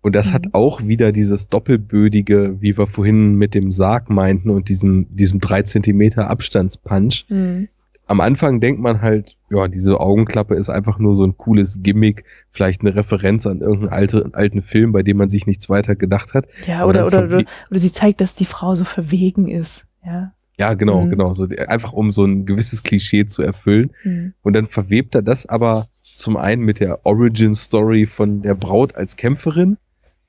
Und 0.01 0.15
das 0.15 0.29
Mhm. 0.29 0.33
hat 0.33 0.43
auch 0.53 0.81
wieder 0.87 1.11
dieses 1.11 1.49
doppelbödige, 1.49 2.61
wie 2.61 2.77
wir 2.77 2.87
vorhin 2.87 3.35
mit 3.35 3.53
dem 3.53 3.71
Sarg 3.71 4.09
meinten 4.09 4.49
und 4.49 4.69
diesem, 4.69 5.13
diesem 5.15 5.39
drei 5.39 5.63
Zentimeter 5.63 6.29
Abstandspunch. 6.29 7.25
Mhm. 7.29 7.67
Am 8.09 8.21
Anfang 8.21 8.59
denkt 8.59 8.81
man 8.81 9.01
halt, 9.01 9.37
ja, 9.51 9.67
diese 9.67 9.99
Augenklappe 9.99 10.55
ist 10.55 10.69
einfach 10.69 10.97
nur 10.97 11.13
so 11.15 11.23
ein 11.23 11.37
cooles 11.37 11.79
Gimmick, 11.83 12.23
vielleicht 12.51 12.81
eine 12.81 12.95
Referenz 12.95 13.45
an 13.45 13.61
irgendeinen 13.61 13.93
alte, 13.93 14.29
alten 14.33 14.61
Film, 14.63 14.91
bei 14.91 15.03
dem 15.03 15.17
man 15.17 15.29
sich 15.29 15.45
nichts 15.45 15.69
weiter 15.69 15.95
gedacht 15.95 16.33
hat. 16.33 16.47
Ja, 16.65 16.85
oder, 16.85 17.05
oder, 17.05 17.25
oder, 17.25 17.43
oder 17.69 17.79
sie 17.79 17.91
zeigt, 17.91 18.19
dass 18.19 18.33
die 18.33 18.45
Frau 18.45 18.73
so 18.73 18.83
verwegen 18.83 19.47
ist. 19.47 19.85
Ja. 20.03 20.33
Ja, 20.57 20.73
genau, 20.73 21.01
Mhm. 21.05 21.09
genau. 21.11 21.33
So, 21.33 21.47
einfach 21.67 21.93
um 21.93 22.11
so 22.11 22.25
ein 22.25 22.45
gewisses 22.45 22.81
Klischee 22.83 23.25
zu 23.27 23.43
erfüllen. 23.43 23.91
Mhm. 24.03 24.33
Und 24.41 24.53
dann 24.53 24.65
verwebt 24.65 25.13
er 25.15 25.21
das 25.21 25.45
aber 25.45 25.87
zum 26.15 26.35
einen 26.35 26.63
mit 26.63 26.79
der 26.79 27.05
Origin 27.05 27.53
Story 27.53 28.05
von 28.07 28.41
der 28.41 28.55
Braut 28.55 28.95
als 28.95 29.15
Kämpferin 29.17 29.77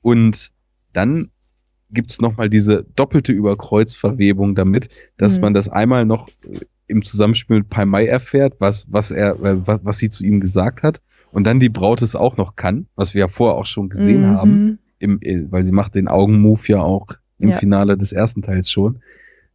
und 0.01 0.51
dann 0.93 1.31
gibt's 1.89 2.21
noch 2.21 2.37
mal 2.37 2.49
diese 2.49 2.85
doppelte 2.95 3.33
Überkreuzverwebung 3.33 4.55
damit, 4.55 4.89
dass 5.17 5.35
Mhm. 5.37 5.41
man 5.41 5.53
das 5.53 5.67
einmal 5.67 6.05
noch 6.05 6.29
äh, 6.29 6.59
im 6.91 7.03
Zusammenspiel 7.03 7.57
mit 7.57 7.69
Pai 7.69 7.85
Mai 7.85 8.05
erfährt, 8.05 8.55
was, 8.59 8.91
was 8.91 9.09
er, 9.11 9.31
äh, 9.43 9.65
was, 9.67 9.79
was 9.83 9.97
sie 9.97 10.09
zu 10.11 10.23
ihm 10.25 10.39
gesagt 10.39 10.83
hat 10.83 11.01
und 11.31 11.45
dann 11.47 11.59
die 11.59 11.69
Braut 11.69 12.01
es 12.01 12.15
auch 12.15 12.37
noch 12.37 12.55
kann, 12.55 12.85
was 12.95 13.13
wir 13.13 13.21
ja 13.21 13.27
vorher 13.27 13.57
auch 13.57 13.65
schon 13.65 13.89
gesehen 13.89 14.21
Mhm. 14.21 14.27
haben, 14.27 14.79
im, 14.99 15.19
äh, 15.21 15.43
weil 15.49 15.63
sie 15.63 15.71
macht 15.71 15.95
den 15.95 16.07
Augenmove 16.07 16.67
ja 16.67 16.81
auch 16.81 17.07
im 17.39 17.49
Ja. 17.49 17.57
Finale 17.57 17.97
des 17.97 18.11
ersten 18.11 18.41
Teils 18.43 18.69
schon. 18.69 19.01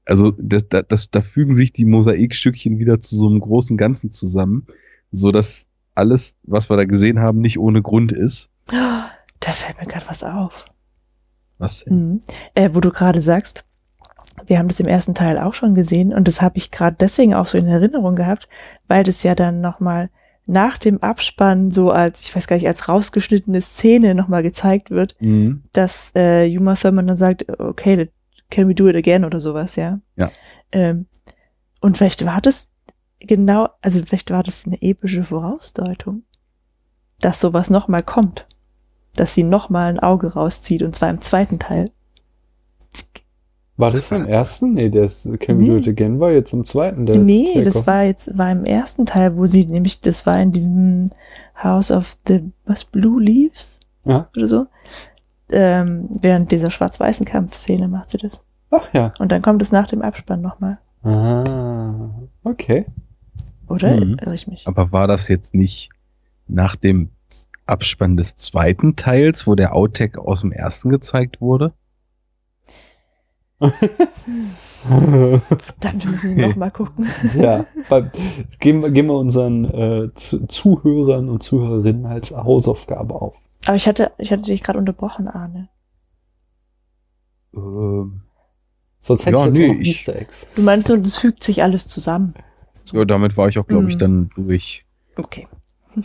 Also 0.05 0.32
das, 0.39 0.68
das, 0.68 0.84
das, 0.89 1.10
da 1.10 1.20
fügen 1.20 1.55
sich 1.55 1.73
die 1.73 1.84
Mosaikstückchen 1.84 2.78
wieder 2.78 3.00
zu 3.00 3.15
so 3.16 3.28
einem 3.28 3.40
großen 3.40 3.76
Ganzen 3.76 4.10
zusammen, 4.12 4.66
so 5.12 5.31
dass 5.32 5.66
alles, 5.94 6.36
was 6.44 6.68
wir 6.70 6.76
da 6.76 6.84
gesehen 6.84 7.20
haben, 7.20 7.40
nicht 7.40 7.58
ohne 7.58 7.82
Grund 7.82 8.12
ist. 8.12 8.50
Da 8.66 9.10
fällt 9.40 9.78
mir 9.81 9.86
gerade 9.86 10.06
was 10.08 10.24
auf. 10.24 10.65
Was 11.58 11.84
denn? 11.84 11.97
Mhm. 12.08 12.20
Äh, 12.55 12.70
wo 12.73 12.81
du 12.81 12.90
gerade 12.90 13.20
sagst, 13.20 13.65
wir 14.47 14.58
haben 14.58 14.68
das 14.68 14.81
im 14.81 14.86
ersten 14.86 15.15
Teil 15.15 15.39
auch 15.39 15.55
schon 15.55 15.74
gesehen 15.74 16.12
und 16.12 16.28
das 16.28 16.42
habe 16.42 16.58
ich 16.58 16.70
gerade 16.70 16.97
deswegen 16.98 17.34
auch 17.34 17.47
so 17.47 17.58
in 17.58 17.66
Erinnerung 17.66 18.16
gehabt, 18.16 18.48
weil 18.89 19.05
das 19.05 19.23
ja 19.23 19.34
dann 19.34 19.60
nochmal 19.60 20.10
nach 20.47 20.78
dem 20.78 21.02
Abspann 21.02 21.70
so 21.70 21.90
als, 21.90 22.20
ich 22.20 22.34
weiß 22.34 22.47
gar 22.47 22.56
nicht, 22.56 22.68
als 22.68 22.89
rausgeschnittene 22.89 23.60
Szene 23.60 24.15
nochmal 24.15 24.42
gezeigt 24.42 24.90
wird, 24.90 25.16
Mhm. 25.20 25.62
dass 25.73 26.12
äh, 26.15 26.44
Yuma 26.44 26.74
Thurman 26.74 27.06
dann 27.08 27.16
sagt, 27.16 27.47
okay, 27.58 28.10
can 28.50 28.68
we 28.68 28.74
do 28.74 28.86
it 28.89 28.94
again 28.97 29.24
oder 29.24 29.40
sowas, 29.40 29.74
ja. 29.76 29.98
Ja. 30.16 30.31
Ähm, 30.70 31.06
und 31.81 31.97
vielleicht 31.97 32.24
war 32.24 32.40
das 32.40 32.68
genau, 33.18 33.68
also 33.82 34.00
vielleicht 34.05 34.31
war 34.31 34.42
das 34.42 34.66
eine 34.66 34.81
epische 34.82 35.24
Vorausdeutung, 35.24 36.23
dass 37.20 37.40
sowas 37.40 37.70
nochmal 37.70 38.02
kommt. 38.02 38.47
Dass 39.15 39.34
sie 39.34 39.42
nochmal 39.42 39.89
ein 39.89 39.98
Auge 39.98 40.34
rauszieht 40.34 40.82
und 40.82 40.94
zwar 40.94 41.08
im 41.10 41.23
zweiten 41.23 41.58
Teil. 41.58 41.90
War 43.76 43.90
das 43.90 44.10
im 44.10 44.24
ersten? 44.24 44.72
Nee, 44.72 44.88
der 44.88 45.05
ist, 45.05 45.28
Can 45.40 45.60
We 45.60 45.64
Nee. 45.64 45.70
Do 45.70 45.76
It 45.76 45.88
Again 45.88 46.18
war 46.18 46.30
jetzt 46.30 46.52
im 46.52 46.64
zweiten. 46.64 47.05
Der 47.05 47.18
nee, 47.18 47.62
das 47.62 47.74
Chekhov. 47.74 47.86
war 47.86 48.05
jetzt, 48.05 48.38
war 48.38 48.50
im 48.50 48.64
ersten 48.64 49.05
Teil, 49.05 49.36
wo 49.36 49.46
sie 49.46 49.66
nämlich, 49.66 50.00
das 50.00 50.24
war 50.24 50.40
in 50.40 50.52
diesem 50.52 51.10
House 51.62 51.90
of 51.90 52.16
the, 52.26 52.52
was, 52.64 52.84
Blue 52.84 53.22
Leaves? 53.22 53.80
Ja. 54.05 54.28
Oder 54.34 54.46
so. 54.48 54.66
Ähm, 55.50 56.08
während 56.08 56.50
dieser 56.50 56.70
schwarz-weißen 56.70 57.26
Kampfszene 57.26 57.88
macht 57.88 58.10
sie 58.10 58.18
das. 58.18 58.44
Ach 58.70 58.88
ja. 58.94 59.12
Und 59.18 59.30
dann 59.30 59.42
kommt 59.42 59.62
es 59.62 59.72
nach 59.72 59.88
dem 59.88 60.02
Abspann 60.02 60.40
nochmal. 60.40 60.78
Ah, 61.02 62.10
okay. 62.44 62.86
Oder? 63.68 63.96
Mhm. 63.96 64.18
Irre 64.20 64.34
ich 64.34 64.48
mich? 64.48 64.66
Aber 64.66 64.90
war 64.92 65.06
das 65.06 65.28
jetzt 65.28 65.55
nicht 65.55 65.90
nach 66.48 66.76
dem 66.76 67.10
Abspann 67.66 68.16
des 68.16 68.36
zweiten 68.36 68.96
Teils, 68.96 69.46
wo 69.46 69.55
der 69.55 69.74
Outtake 69.74 70.20
aus 70.20 70.40
dem 70.40 70.52
ersten 70.52 70.88
gezeigt 70.88 71.40
wurde? 71.40 71.72
Dann 75.80 75.96
müssen 76.04 76.36
wir 76.36 76.48
nochmal 76.48 76.70
gucken. 76.70 77.08
ja, 77.36 77.64
beim, 77.88 78.10
geben, 78.60 78.82
wir- 78.82 78.90
geben 78.90 79.08
wir 79.08 79.14
unseren 79.16 79.64
äh, 79.64 80.12
Zu- 80.14 80.46
Zuhörern 80.46 81.28
und 81.28 81.42
Zuhörerinnen 81.42 82.06
als 82.06 82.32
Hausaufgabe 82.36 83.14
auf. 83.14 83.36
Aber 83.66 83.76
ich 83.76 83.86
hatte, 83.88 84.12
ich 84.18 84.30
hatte 84.30 84.42
dich 84.42 84.62
gerade 84.62 84.78
unterbrochen, 84.78 85.28
Arne. 85.28 85.68
Ähm, 87.54 88.20
Sonst 88.98 89.24
hätte 89.26 89.36
Ja, 89.38 89.42
ich 89.44 89.46
jetzt 89.50 89.58
nee, 89.58 89.66
genau 89.68 89.78
noch 89.78 89.86
Easter 89.86 90.16
Eggs. 90.16 90.46
Du 90.56 90.62
meinst 90.62 90.88
nur, 90.88 90.98
das 90.98 91.16
fügt 91.18 91.42
sich 91.44 91.62
alles 91.62 91.86
zusammen. 91.88 92.34
so, 92.84 93.04
damit 93.04 93.36
war 93.36 93.48
ich 93.48 93.58
auch, 93.58 93.66
glaube 93.66 93.88
ich, 93.88 93.94
Mhm. 93.96 93.98
dann 94.00 94.30
durch. 94.36 94.84
Okay. 95.16 95.48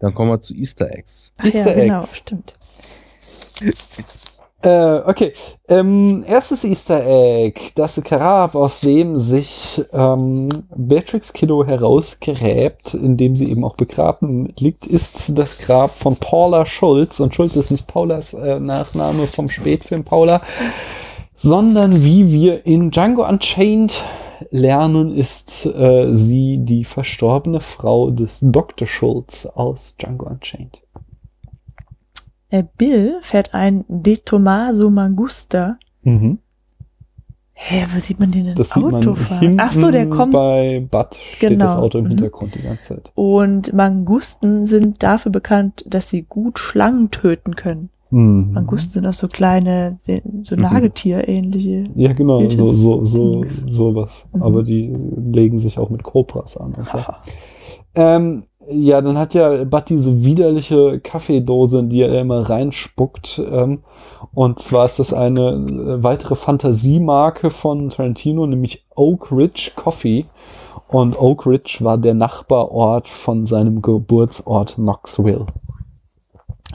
Dann 0.00 0.12
kommen 0.14 0.30
wir 0.30 0.40
zu 0.40 0.54
Easter 0.54 0.90
Eggs. 0.90 1.32
Ach 1.38 1.44
Easter 1.46 1.76
ja, 1.78 1.84
genau, 1.84 2.00
Eggs. 2.02 2.16
stimmt. 2.16 2.54
Äh, 4.64 5.02
okay. 5.04 5.32
Ähm, 5.68 6.24
erstes 6.26 6.64
Easter 6.64 7.06
Egg. 7.06 7.60
Das 7.74 8.00
Grab, 8.02 8.54
aus 8.54 8.80
dem 8.80 9.16
sich 9.16 9.82
ähm, 9.92 10.48
Beatrix 10.74 11.34
Kiddo 11.34 11.64
herausgräbt, 11.64 12.94
in 12.94 13.18
dem 13.18 13.36
sie 13.36 13.50
eben 13.50 13.62
auch 13.64 13.76
begraben 13.76 14.54
liegt, 14.58 14.86
ist 14.86 15.38
das 15.38 15.58
Grab 15.58 15.90
von 15.90 16.16
Paula 16.16 16.64
Schulz. 16.64 17.20
Und 17.20 17.34
Schulz 17.34 17.56
ist 17.56 17.70
nicht 17.70 17.86
Paulas 17.86 18.32
äh, 18.32 18.58
Nachname 18.58 19.26
vom 19.26 19.50
Spätfilm 19.50 20.02
Paula, 20.02 20.40
sondern 21.34 22.02
wie 22.02 22.32
wir 22.32 22.66
in 22.66 22.90
Django 22.90 23.28
Unchained 23.28 24.02
lernen, 24.50 25.14
ist 25.14 25.66
äh, 25.66 26.12
sie 26.12 26.58
die 26.58 26.84
verstorbene 26.84 27.60
Frau 27.60 28.10
des 28.10 28.38
Dr. 28.40 28.88
Schulz 28.88 29.44
aus 29.46 29.94
Django 29.98 30.26
Unchained. 30.26 30.80
Äh, 32.54 32.62
Bill 32.78 33.16
fährt 33.20 33.52
ein 33.52 33.84
De 33.88 34.16
Tomaso 34.16 34.88
Mangusta. 34.88 35.76
Mhm. 36.04 36.38
Hä, 37.52 37.84
wo 37.92 37.98
sieht 37.98 38.20
man 38.20 38.30
den 38.30 38.44
denn 38.44 38.54
Das 38.54 38.76
Auto 38.76 39.16
fahren? 39.16 39.56
Ach 39.58 39.72
so, 39.72 39.90
der 39.90 40.08
kommt. 40.08 40.32
bei 40.32 40.86
Bud 40.88 41.14
steht 41.14 41.60
das 41.60 41.72
Genau, 41.72 41.82
Auto 41.82 41.98
im 41.98 42.04
mhm. 42.04 42.08
Hintergrund 42.10 42.54
die 42.54 42.62
ganze 42.62 42.94
Zeit. 42.94 43.10
Und 43.16 43.72
Mangusten 43.72 44.66
sind 44.66 45.02
dafür 45.02 45.32
bekannt, 45.32 45.84
dass 45.88 46.08
sie 46.10 46.22
gut 46.22 46.60
Schlangen 46.60 47.10
töten 47.10 47.56
können. 47.56 47.90
Mhm. 48.10 48.52
Mangusten 48.52 48.92
sind 48.92 49.06
auch 49.08 49.14
so 49.14 49.26
kleine, 49.26 49.98
so 50.44 50.54
Nagetier-ähnliche. 50.54 51.84
Ja, 51.96 52.12
genau, 52.12 52.48
so, 52.50 52.72
so, 52.72 53.04
so, 53.04 53.44
sowas. 53.66 54.28
Mhm. 54.32 54.42
Aber 54.44 54.62
die 54.62 54.92
legen 55.16 55.58
sich 55.58 55.76
auch 55.80 55.90
mit 55.90 56.04
Cobras 56.04 56.56
an 56.56 56.74
und 56.74 56.88
so. 56.88 56.98
Ähm, 57.96 58.44
ja, 58.68 59.00
dann 59.00 59.18
hat 59.18 59.34
ja 59.34 59.64
Bud 59.64 59.88
diese 59.88 60.24
widerliche 60.24 61.00
Kaffeedose, 61.00 61.80
in 61.80 61.88
die 61.88 62.02
er 62.02 62.20
immer 62.20 62.48
reinspuckt. 62.48 63.42
Ähm, 63.50 63.82
und 64.34 64.58
zwar 64.58 64.86
ist 64.86 64.98
das 64.98 65.12
eine 65.12 65.50
äh, 65.52 66.02
weitere 66.02 66.34
Fantasiemarke 66.34 67.50
von 67.50 67.90
Tarantino, 67.90 68.46
nämlich 68.46 68.84
Oak 68.94 69.30
Ridge 69.32 69.72
Coffee. 69.76 70.24
Und 70.88 71.20
Oak 71.20 71.46
Ridge 71.46 71.78
war 71.80 71.98
der 71.98 72.14
Nachbarort 72.14 73.08
von 73.08 73.46
seinem 73.46 73.82
Geburtsort 73.82 74.74
Knoxville. 74.76 75.46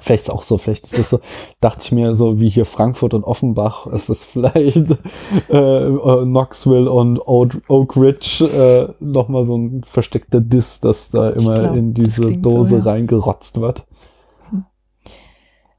Vielleicht 0.01 0.23
ist 0.23 0.29
auch 0.29 0.43
so, 0.43 0.57
vielleicht 0.57 0.85
ist 0.85 0.97
das 0.97 1.09
so, 1.09 1.19
dachte 1.59 1.83
ich 1.83 1.91
mir 1.91 2.15
so, 2.15 2.39
wie 2.39 2.49
hier 2.49 2.65
Frankfurt 2.65 3.13
und 3.13 3.23
Offenbach, 3.23 3.87
ist 3.87 4.09
es 4.09 4.25
vielleicht 4.25 4.91
äh, 5.49 5.57
äh, 5.57 6.23
Knoxville 6.23 6.91
und 6.91 7.19
Oak, 7.19 7.95
Ridge 7.95 8.45
äh, 8.45 8.93
nochmal 9.03 9.45
so 9.45 9.57
ein 9.57 9.83
versteckter 9.83 10.41
Diss, 10.41 10.79
dass 10.79 11.11
da 11.11 11.29
immer 11.31 11.55
glaub, 11.55 11.75
in 11.75 11.93
diese 11.93 12.21
klingt 12.21 12.43
so, 12.43 12.51
Dose 12.51 12.77
ja. 12.77 12.83
reingerotzt 12.83 13.61
wird. 13.61 13.85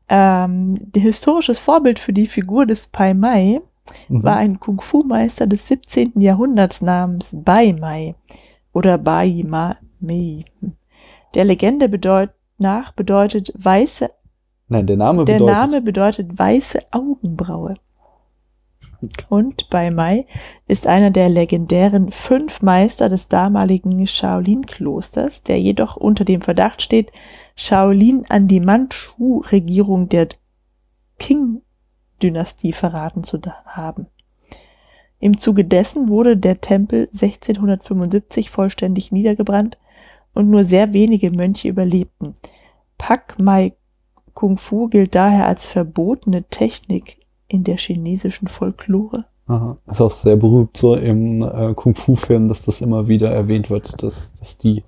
Ähm, 0.09 0.75
der 0.79 1.03
historisches 1.03 1.59
Vorbild 1.61 1.99
für 1.99 2.13
die 2.13 2.27
Figur 2.27 2.67
des 2.67 2.89
Pai 2.89 3.15
Mai 3.15 3.61
Mhm. 4.09 4.23
war 4.23 4.37
ein 4.37 4.61
Kung-Fu-Meister 4.61 5.47
des 5.47 5.67
17. 5.69 6.21
Jahrhunderts 6.21 6.83
namens 6.83 7.31
Bai 7.33 7.73
Mai 7.73 8.15
oder 8.73 8.99
Bai 8.99 9.45
Ma 9.47 9.77
Mei. 10.01 10.45
Der 11.35 11.45
Legende 11.45 11.89
bedeut 11.89 12.31
nach 12.61 12.93
bedeutet 12.93 13.53
weiße, 13.57 14.11
Nein, 14.69 14.87
der 14.87 14.97
Name 14.97 15.25
der 15.25 15.35
bedeutet. 15.35 15.57
Name 15.57 15.83
bedeutet 15.83 16.39
weiße 16.39 16.79
Augenbraue. 16.93 17.75
Und 19.29 19.69
Bai 19.71 19.91
Mai 19.91 20.27
ist 20.69 20.87
einer 20.87 21.11
der 21.11 21.29
legendären 21.29 22.11
fünf 22.13 22.63
Meister 22.63 23.09
des 23.09 23.29
damaligen 23.29 24.07
Shaolin-Klosters, 24.07 25.43
der 25.43 25.61
jedoch 25.61 25.97
unter 25.97 26.25
dem 26.25 26.43
Verdacht 26.43 26.83
steht, 26.83 27.11
Shaolin 27.57 28.25
an 28.29 28.47
die 28.47 28.61
Mandschu-Regierung 28.61 30.09
der 30.09 30.29
Qing-Dynastie 31.19 32.73
verraten 32.73 33.25
zu 33.25 33.41
haben. 33.65 34.07
Im 35.19 35.37
Zuge 35.37 35.65
dessen 35.65 36.09
wurde 36.09 36.37
der 36.37 36.61
Tempel 36.61 37.09
1675 37.13 38.51
vollständig 38.51 39.13
niedergebrannt 39.13 39.79
und 40.35 40.51
nur 40.51 40.65
sehr 40.65 40.93
wenige 40.93 41.31
Mönche 41.31 41.69
überlebten. 41.69 42.35
Pak 42.99 43.39
Mai 43.39 43.73
Kung 44.35 44.57
Fu 44.59 44.89
gilt 44.89 45.15
daher 45.15 45.47
als 45.47 45.67
verbotene 45.67 46.45
Technik 46.45 47.19
in 47.49 47.65
der 47.65 47.77
chinesischen 47.77 48.49
Folklore. 48.49 49.25
Aha. 49.47 49.77
Ist 49.91 50.01
auch 50.01 50.11
sehr 50.11 50.37
berühmt 50.37 50.77
so 50.77 50.95
im 50.95 51.43
äh, 51.43 51.75
Kung-Fu-Film, 51.75 52.47
dass 52.47 52.63
das 52.63 52.81
immer 52.81 53.09
wieder 53.09 53.31
erwähnt 53.31 53.69
wird, 53.69 54.01
dass, 54.03 54.35
dass 54.35 54.59
die 54.59 54.85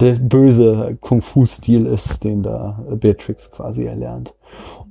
der 0.00 0.14
böse 0.14 0.98
Kung-Fu-Stil 1.00 1.86
ist, 1.86 2.24
den 2.24 2.42
da 2.42 2.84
Beatrix 2.90 3.52
quasi 3.52 3.84
erlernt. 3.84 4.34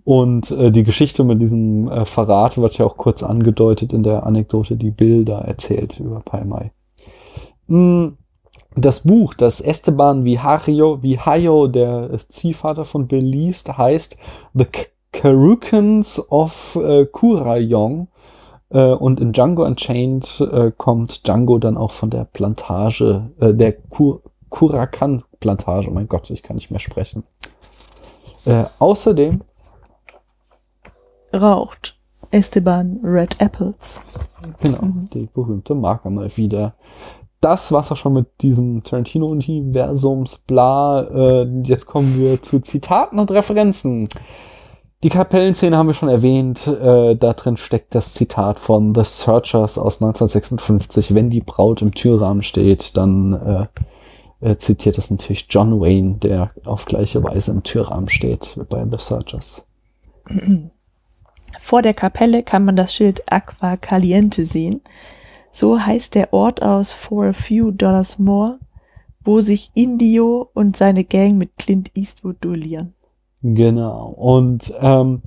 Und 0.06 0.52
äh, 0.52 0.72
die 0.72 0.84
Geschichte 0.84 1.24
mit 1.24 1.42
diesem 1.42 1.90
äh, 1.90 2.06
Verrat 2.06 2.58
wird 2.58 2.78
ja 2.78 2.86
auch 2.86 2.96
kurz 2.98 3.22
angedeutet 3.22 3.92
in 3.92 4.04
der 4.04 4.26
Anekdote, 4.26 4.78
die 4.78 4.92
Bill 4.92 5.26
da 5.26 5.40
erzählt 5.40 6.00
über 6.00 6.22
Pai 6.22 6.46
Mai. 6.46 6.72
Mm, 7.68 8.14
Das 8.76 9.02
Buch, 9.02 9.34
das 9.34 9.60
Esteban 9.60 10.24
Vihario, 10.24 11.02
Vihayo, 11.04 11.68
der 11.68 12.10
Ziehvater 12.30 12.86
von 12.86 13.08
liest, 13.10 13.78
heißt 13.78 14.18
The 14.54 14.66
Karukans 15.12 16.32
of 16.32 16.78
äh, 16.82 17.06
Kurayong. 17.06 18.08
Äh, 18.70 18.94
und 18.94 19.20
in 19.20 19.34
Django 19.34 19.66
Unchained 19.66 20.40
äh, 20.40 20.72
kommt 20.76 21.28
Django 21.28 21.58
dann 21.58 21.76
auch 21.76 21.92
von 21.92 22.10
der 22.10 22.24
Plantage, 22.24 23.30
äh, 23.40 23.54
der 23.54 23.74
Kur 23.74 24.22
Kurakan-Plantage. 24.50 25.88
Oh 25.90 25.94
mein 25.94 26.08
Gott, 26.10 26.30
ich 26.30 26.44
kann 26.44 26.58
nicht 26.58 26.72
mehr 26.72 26.80
sprechen. 26.80 27.24
Äh, 28.46 28.66
außerdem, 28.80 29.42
Raucht 31.34 31.98
Esteban 32.32 33.00
Red 33.04 33.40
Apples. 33.40 34.02
genau, 34.62 34.82
Mhm. 34.82 35.10
die 35.14 35.30
berühmte 35.34 35.74
Marke 35.76 36.10
mal 36.10 36.36
wieder. 36.36 36.74
Das 37.42 37.72
war's 37.72 37.92
auch 37.92 37.98
schon 37.98 38.14
mit 38.14 38.28
diesem 38.42 38.84
Tarantino-Universums, 38.84 40.38
bla. 40.46 41.02
Äh, 41.02 41.48
jetzt 41.64 41.88
kommen 41.88 42.18
wir 42.18 42.42
zu 42.42 42.60
Zitaten 42.60 43.18
und 43.18 43.32
Referenzen. 43.32 44.08
Die 45.04 45.10
Kapellenszene 45.10 45.76
haben 45.76 45.88
wir 45.88 45.96
schon 45.96 46.10
erwähnt. 46.10 46.68
Äh, 46.68 47.16
da 47.16 47.34
drin 47.34 47.58
steckt 47.58 47.96
das 47.96 48.14
Zitat 48.14 48.60
von 48.60 48.94
The 48.94 49.04
Searchers 49.04 49.80
aus 49.80 50.02
1956. 50.04 51.16
Wenn 51.16 51.32
die 51.32 51.42
Braut 51.42 51.82
im 51.82 51.96
Türrahmen 51.96 52.44
steht, 52.44 52.96
dann 52.96 53.34
äh, 54.42 54.52
äh, 54.52 54.58
zitiert 54.58 55.00
das 55.00 55.10
natürlich 55.10 55.48
John 55.50 55.82
Wayne, 55.82 56.18
der 56.18 56.52
auf 56.66 56.86
gleiche 56.86 57.24
Weise 57.24 57.52
im 57.52 57.64
Türrahmen 57.64 58.10
steht 58.10 58.60
bei 58.70 58.86
The 58.86 58.98
Searchers. 59.00 59.66
Vor 61.60 61.82
der 61.82 61.96
Kapelle 61.96 62.44
kann 62.44 62.66
man 62.66 62.76
das 62.76 62.94
Schild 62.94 63.24
Aqua 63.32 63.78
Caliente 63.78 64.46
sehen. 64.46 64.82
So 65.52 65.80
heißt 65.80 66.16
der 66.16 66.34
Ort 66.34 66.62
aus 66.62 66.94
For 66.94 67.26
a 67.28 67.34
Few 67.34 67.72
Dollars 67.72 68.20
More, 68.20 68.60
wo 69.24 69.42
sich 69.42 69.72
Indio 69.74 70.50
und 70.54 70.78
seine 70.78 71.04
Gang 71.04 71.38
mit 71.38 71.58
Clint 71.58 71.92
Eastwood 71.96 72.38
duellieren. 72.42 72.94
Genau. 73.44 74.08
Und 74.18 74.74
ähm, 74.80 75.22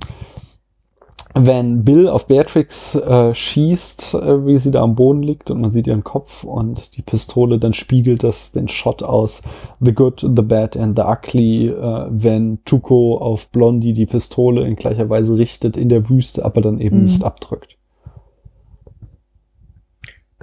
wenn 1.37 1.83
Bill 1.83 2.07
auf 2.07 2.27
Beatrix 2.27 2.95
äh, 2.95 3.33
schießt, 3.33 4.13
äh, 4.13 4.45
wie 4.45 4.57
sie 4.57 4.71
da 4.71 4.81
am 4.81 4.95
Boden 4.95 5.21
liegt 5.21 5.51
und 5.51 5.59
man 5.59 5.71
sieht 5.71 5.85
ihren 5.85 6.05
Kopf 6.05 6.45
und 6.45 6.95
die 6.95 7.01
Pistole, 7.01 7.59
dann 7.59 7.73
spiegelt 7.73 8.23
das 8.23 8.53
den 8.53 8.69
Shot 8.69 9.03
aus 9.03 9.41
The 9.81 9.93
Good, 9.93 10.21
The 10.21 10.41
Bad 10.41 10.77
and 10.77 10.97
The 10.97 11.03
Ugly, 11.03 11.67
äh, 11.67 12.05
wenn 12.09 12.59
Tuco 12.63 13.17
auf 13.17 13.49
Blondie 13.49 13.91
die 13.91 14.05
Pistole 14.05 14.65
in 14.65 14.77
gleicher 14.77 15.09
Weise 15.09 15.37
richtet 15.37 15.75
in 15.75 15.89
der 15.89 16.09
Wüste, 16.09 16.45
aber 16.45 16.61
dann 16.61 16.79
eben 16.79 16.97
Mhm. 16.99 17.03
nicht 17.03 17.23
abdrückt. 17.25 17.77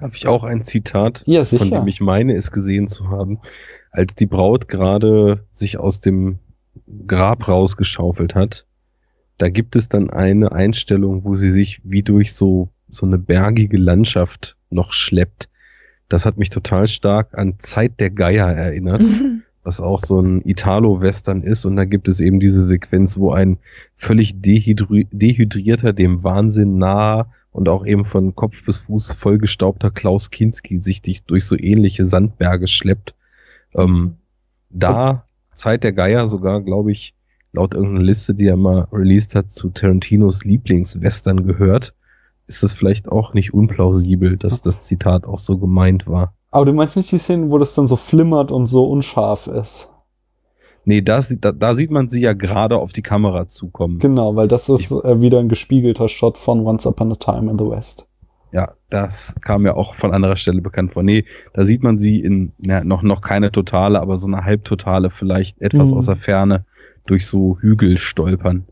Darf 0.02 0.16
ich 0.16 0.26
auch 0.26 0.42
ein 0.42 0.64
Zitat, 0.64 1.22
Ja, 1.26 1.44
von 1.44 1.70
dem 1.70 1.86
ich 1.86 2.00
meine, 2.00 2.34
es 2.34 2.50
gesehen 2.50 2.88
zu 2.88 3.08
haben, 3.08 3.38
als 3.92 4.16
die 4.16 4.26
Braut 4.26 4.66
gerade 4.66 5.46
sich 5.52 5.78
aus 5.78 6.00
dem 6.00 6.40
Grab 7.06 7.46
rausgeschaufelt 7.46 8.34
hat. 8.34 8.66
Da 9.38 9.48
gibt 9.48 9.76
es 9.76 9.88
dann 9.88 10.10
eine 10.10 10.50
Einstellung, 10.50 11.24
wo 11.24 11.36
sie 11.36 11.50
sich 11.50 11.82
wie 11.84 12.02
durch 12.02 12.34
so, 12.34 12.70
so 12.88 13.06
eine 13.06 13.16
bergige 13.16 13.76
Landschaft 13.76 14.56
noch 14.70 14.92
schleppt. 14.92 15.48
Das 16.08 16.26
hat 16.26 16.36
mich 16.36 16.50
total 16.50 16.88
stark 16.88 17.38
an 17.38 17.60
Zeit 17.60 18.00
der 18.00 18.10
Geier 18.10 18.48
erinnert, 18.48 19.04
was 19.62 19.80
auch 19.80 20.00
so 20.00 20.18
ein 20.18 20.42
Italo-Western 20.44 21.44
ist. 21.44 21.64
Und 21.64 21.76
da 21.76 21.84
gibt 21.84 22.08
es 22.08 22.20
eben 22.20 22.40
diese 22.40 22.66
Sequenz, 22.66 23.20
wo 23.20 23.30
ein 23.30 23.58
völlig 23.94 24.42
dehydri 24.42 25.06
dehydrierter, 25.12 25.92
dem 25.92 26.24
Wahnsinn 26.24 26.76
nahe 26.76 27.26
und 27.52 27.68
auch 27.68 27.86
eben 27.86 28.04
von 28.04 28.34
Kopf 28.34 28.64
bis 28.64 28.78
Fuß 28.78 29.12
vollgestaubter 29.12 29.90
Klaus 29.90 30.30
Kinski 30.30 30.78
sich 30.78 31.02
durch 31.24 31.44
so 31.44 31.56
ähnliche 31.56 32.04
Sandberge 32.04 32.66
schleppt. 32.66 33.14
Ähm, 33.74 34.16
da 34.70 35.26
Zeit 35.54 35.84
der 35.84 35.92
Geier 35.92 36.26
sogar, 36.26 36.62
glaube 36.62 36.92
ich, 36.92 37.14
laut 37.52 37.74
irgendeiner 37.74 38.04
Liste, 38.04 38.34
die 38.34 38.46
er 38.46 38.56
mal 38.56 38.88
released 38.90 39.34
hat, 39.34 39.50
zu 39.50 39.68
Tarantinos 39.68 40.44
Lieblingswestern 40.44 41.46
gehört, 41.46 41.94
ist 42.46 42.62
es 42.62 42.72
vielleicht 42.72 43.08
auch 43.08 43.34
nicht 43.34 43.52
unplausibel, 43.52 44.38
dass 44.38 44.62
das 44.62 44.84
Zitat 44.84 45.26
auch 45.26 45.38
so 45.38 45.58
gemeint 45.58 46.06
war. 46.06 46.34
Aber 46.50 46.64
du 46.64 46.72
meinst 46.72 46.96
nicht 46.96 47.12
die 47.12 47.18
Szenen, 47.18 47.50
wo 47.50 47.58
das 47.58 47.74
dann 47.74 47.86
so 47.86 47.96
flimmert 47.96 48.50
und 48.50 48.66
so 48.66 48.84
unscharf 48.84 49.46
ist? 49.46 49.91
Nee, 50.84 51.00
da, 51.02 51.22
sieht- 51.22 51.44
da, 51.44 51.52
da 51.52 51.74
sieht 51.74 51.90
man 51.90 52.08
sie 52.08 52.20
ja 52.20 52.32
gerade 52.32 52.76
auf 52.78 52.92
die 52.92 53.02
Kamera 53.02 53.46
zukommen. 53.48 53.98
Genau, 53.98 54.34
weil 54.34 54.48
das 54.48 54.68
ist 54.68 54.90
äh, 54.90 55.20
wieder 55.20 55.38
ein 55.38 55.48
gespiegelter 55.48 56.08
Shot 56.08 56.38
von 56.38 56.66
Once 56.66 56.86
Upon 56.86 57.12
a 57.12 57.14
Time 57.14 57.50
in 57.50 57.58
the 57.58 57.64
West. 57.68 58.08
Ja, 58.52 58.72
das 58.90 59.34
kam 59.40 59.64
ja 59.64 59.74
auch 59.74 59.94
von 59.94 60.12
anderer 60.12 60.36
Stelle 60.36 60.60
bekannt 60.60 60.92
vor. 60.92 61.02
Nee, 61.02 61.24
da 61.54 61.64
sieht 61.64 61.82
man 61.82 61.96
sie 61.96 62.20
in 62.20 62.52
na, 62.58 62.84
noch, 62.84 63.02
noch 63.02 63.20
keine 63.22 63.50
totale, 63.52 64.00
aber 64.00 64.18
so 64.18 64.26
eine 64.26 64.44
halbtotale, 64.44 65.08
vielleicht 65.10 65.60
etwas 65.62 65.90
Mhm. 65.92 65.96
aus 65.98 66.06
der 66.06 66.16
Ferne 66.16 66.66
durch 67.06 67.26
so 67.26 67.56
Hügel 67.60 67.96
stolpern. 67.96 68.66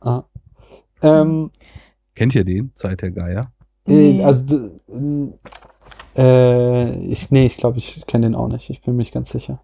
Ah. 0.00 0.24
Ähm, 1.02 1.50
Kennt 2.14 2.34
ihr 2.34 2.44
den? 2.44 2.72
Zeit 2.74 3.00
der 3.02 3.12
Geier? 3.12 3.52
Äh, 3.86 3.92
Nee. 3.92 4.22
Also, 4.24 4.70
äh, 6.16 6.96
ich, 7.06 7.30
nee, 7.30 7.46
ich 7.46 7.56
glaube, 7.56 7.78
ich 7.78 8.04
kenne 8.06 8.26
den 8.26 8.34
auch 8.34 8.48
nicht. 8.48 8.68
Ich 8.70 8.82
bin 8.82 8.94
mir 8.94 8.98
nicht 8.98 9.14
ganz 9.14 9.30
sicher. 9.30 9.60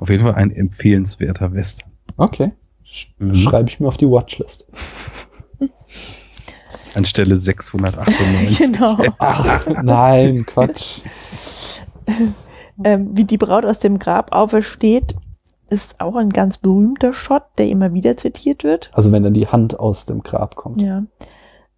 Auf 0.00 0.08
jeden 0.08 0.24
Fall 0.24 0.34
ein 0.34 0.50
empfehlenswerter 0.50 1.52
Western. 1.52 1.92
Okay. 2.16 2.52
Sch 2.82 3.08
Mhm. 3.18 3.34
Schreibe 3.34 3.68
ich 3.68 3.78
mir 3.78 3.86
auf 3.86 3.98
die 3.98 4.10
Watchlist. 4.10 4.66
Anstelle 6.94 7.36
698. 7.36 8.58
genau. 8.58 8.96
Ach, 9.18 9.66
nein, 9.82 10.44
Quatsch. 10.46 11.02
ähm, 12.84 13.10
wie 13.12 13.24
die 13.24 13.38
Braut 13.38 13.64
aus 13.64 13.78
dem 13.78 13.98
Grab 13.98 14.32
aufersteht, 14.32 15.14
ist 15.68 16.00
auch 16.00 16.16
ein 16.16 16.30
ganz 16.30 16.58
berühmter 16.58 17.12
Shot, 17.12 17.44
der 17.58 17.68
immer 17.68 17.92
wieder 17.92 18.16
zitiert 18.16 18.64
wird. 18.64 18.90
Also, 18.92 19.12
wenn 19.12 19.22
dann 19.22 19.34
die 19.34 19.46
Hand 19.46 19.78
aus 19.78 20.06
dem 20.06 20.22
Grab 20.22 20.56
kommt. 20.56 20.82
Ja. 20.82 21.04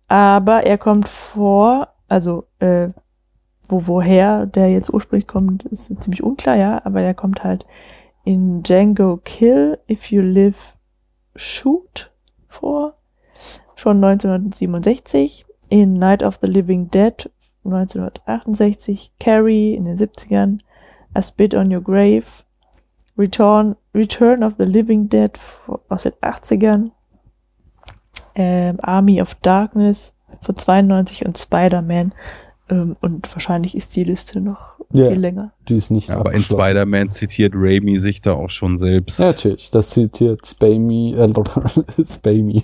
Aber 0.08 0.64
er 0.64 0.78
kommt 0.78 1.08
vor, 1.08 1.88
also 2.08 2.44
äh, 2.60 2.88
wo 3.68 3.86
woher 3.86 4.46
der 4.46 4.70
jetzt 4.70 4.92
ursprünglich 4.92 5.26
kommt, 5.26 5.64
ist 5.64 5.92
ziemlich 6.02 6.22
unklar, 6.22 6.56
ja, 6.56 6.80
aber 6.84 7.02
er 7.02 7.14
kommt 7.14 7.44
halt 7.44 7.66
in 8.24 8.62
Django 8.62 9.18
Kill, 9.24 9.78
If 9.88 10.10
You 10.10 10.22
Live, 10.22 10.76
Shoot 11.36 12.10
vor, 12.48 12.94
schon 13.74 14.02
1967, 14.02 15.44
in 15.68 15.94
Night 15.94 16.22
of 16.22 16.38
the 16.40 16.46
Living 16.46 16.88
Dead 16.90 17.30
1968, 17.64 19.12
Carrie 19.18 19.74
in 19.74 19.84
den 19.84 19.96
70ern, 19.96 20.60
A 21.14 21.22
Spit 21.22 21.54
on 21.54 21.72
Your 21.72 21.80
Grave, 21.80 22.44
Return, 23.16 23.76
Return 23.94 24.42
of 24.42 24.54
the 24.58 24.64
Living 24.64 25.08
Dead 25.08 25.38
aus 25.88 26.04
den 26.04 26.12
80ern, 26.20 26.92
ähm, 28.34 28.78
Army 28.82 29.20
of 29.20 29.34
Darkness 29.36 30.14
von 30.40 30.56
92 30.56 31.26
und 31.26 31.38
Spider-Man. 31.38 32.12
Ähm, 32.72 32.96
und 33.02 33.30
wahrscheinlich 33.34 33.76
ist 33.76 33.94
die 33.96 34.04
Liste 34.04 34.40
noch 34.40 34.78
Ja. 34.92 35.10
viel 35.10 35.18
länger. 35.20 35.52
Die 35.68 35.76
ist 35.76 35.90
nicht 35.90 36.08
Ja, 36.08 36.18
aber 36.18 36.32
in. 36.32 36.42
Spider-Man 36.42 37.10
zitiert 37.10 37.52
Raimi 37.54 37.96
sich 37.98 38.20
da 38.22 38.32
auch 38.32 38.48
schon 38.50 38.78
selbst. 38.78 39.18
Ja, 39.18 39.26
natürlich. 39.26 39.70
Das 39.70 39.90
zitiert 39.90 40.46
Spamy, 40.46 41.14
äh, 41.14 41.30
Spamy. 42.04 42.62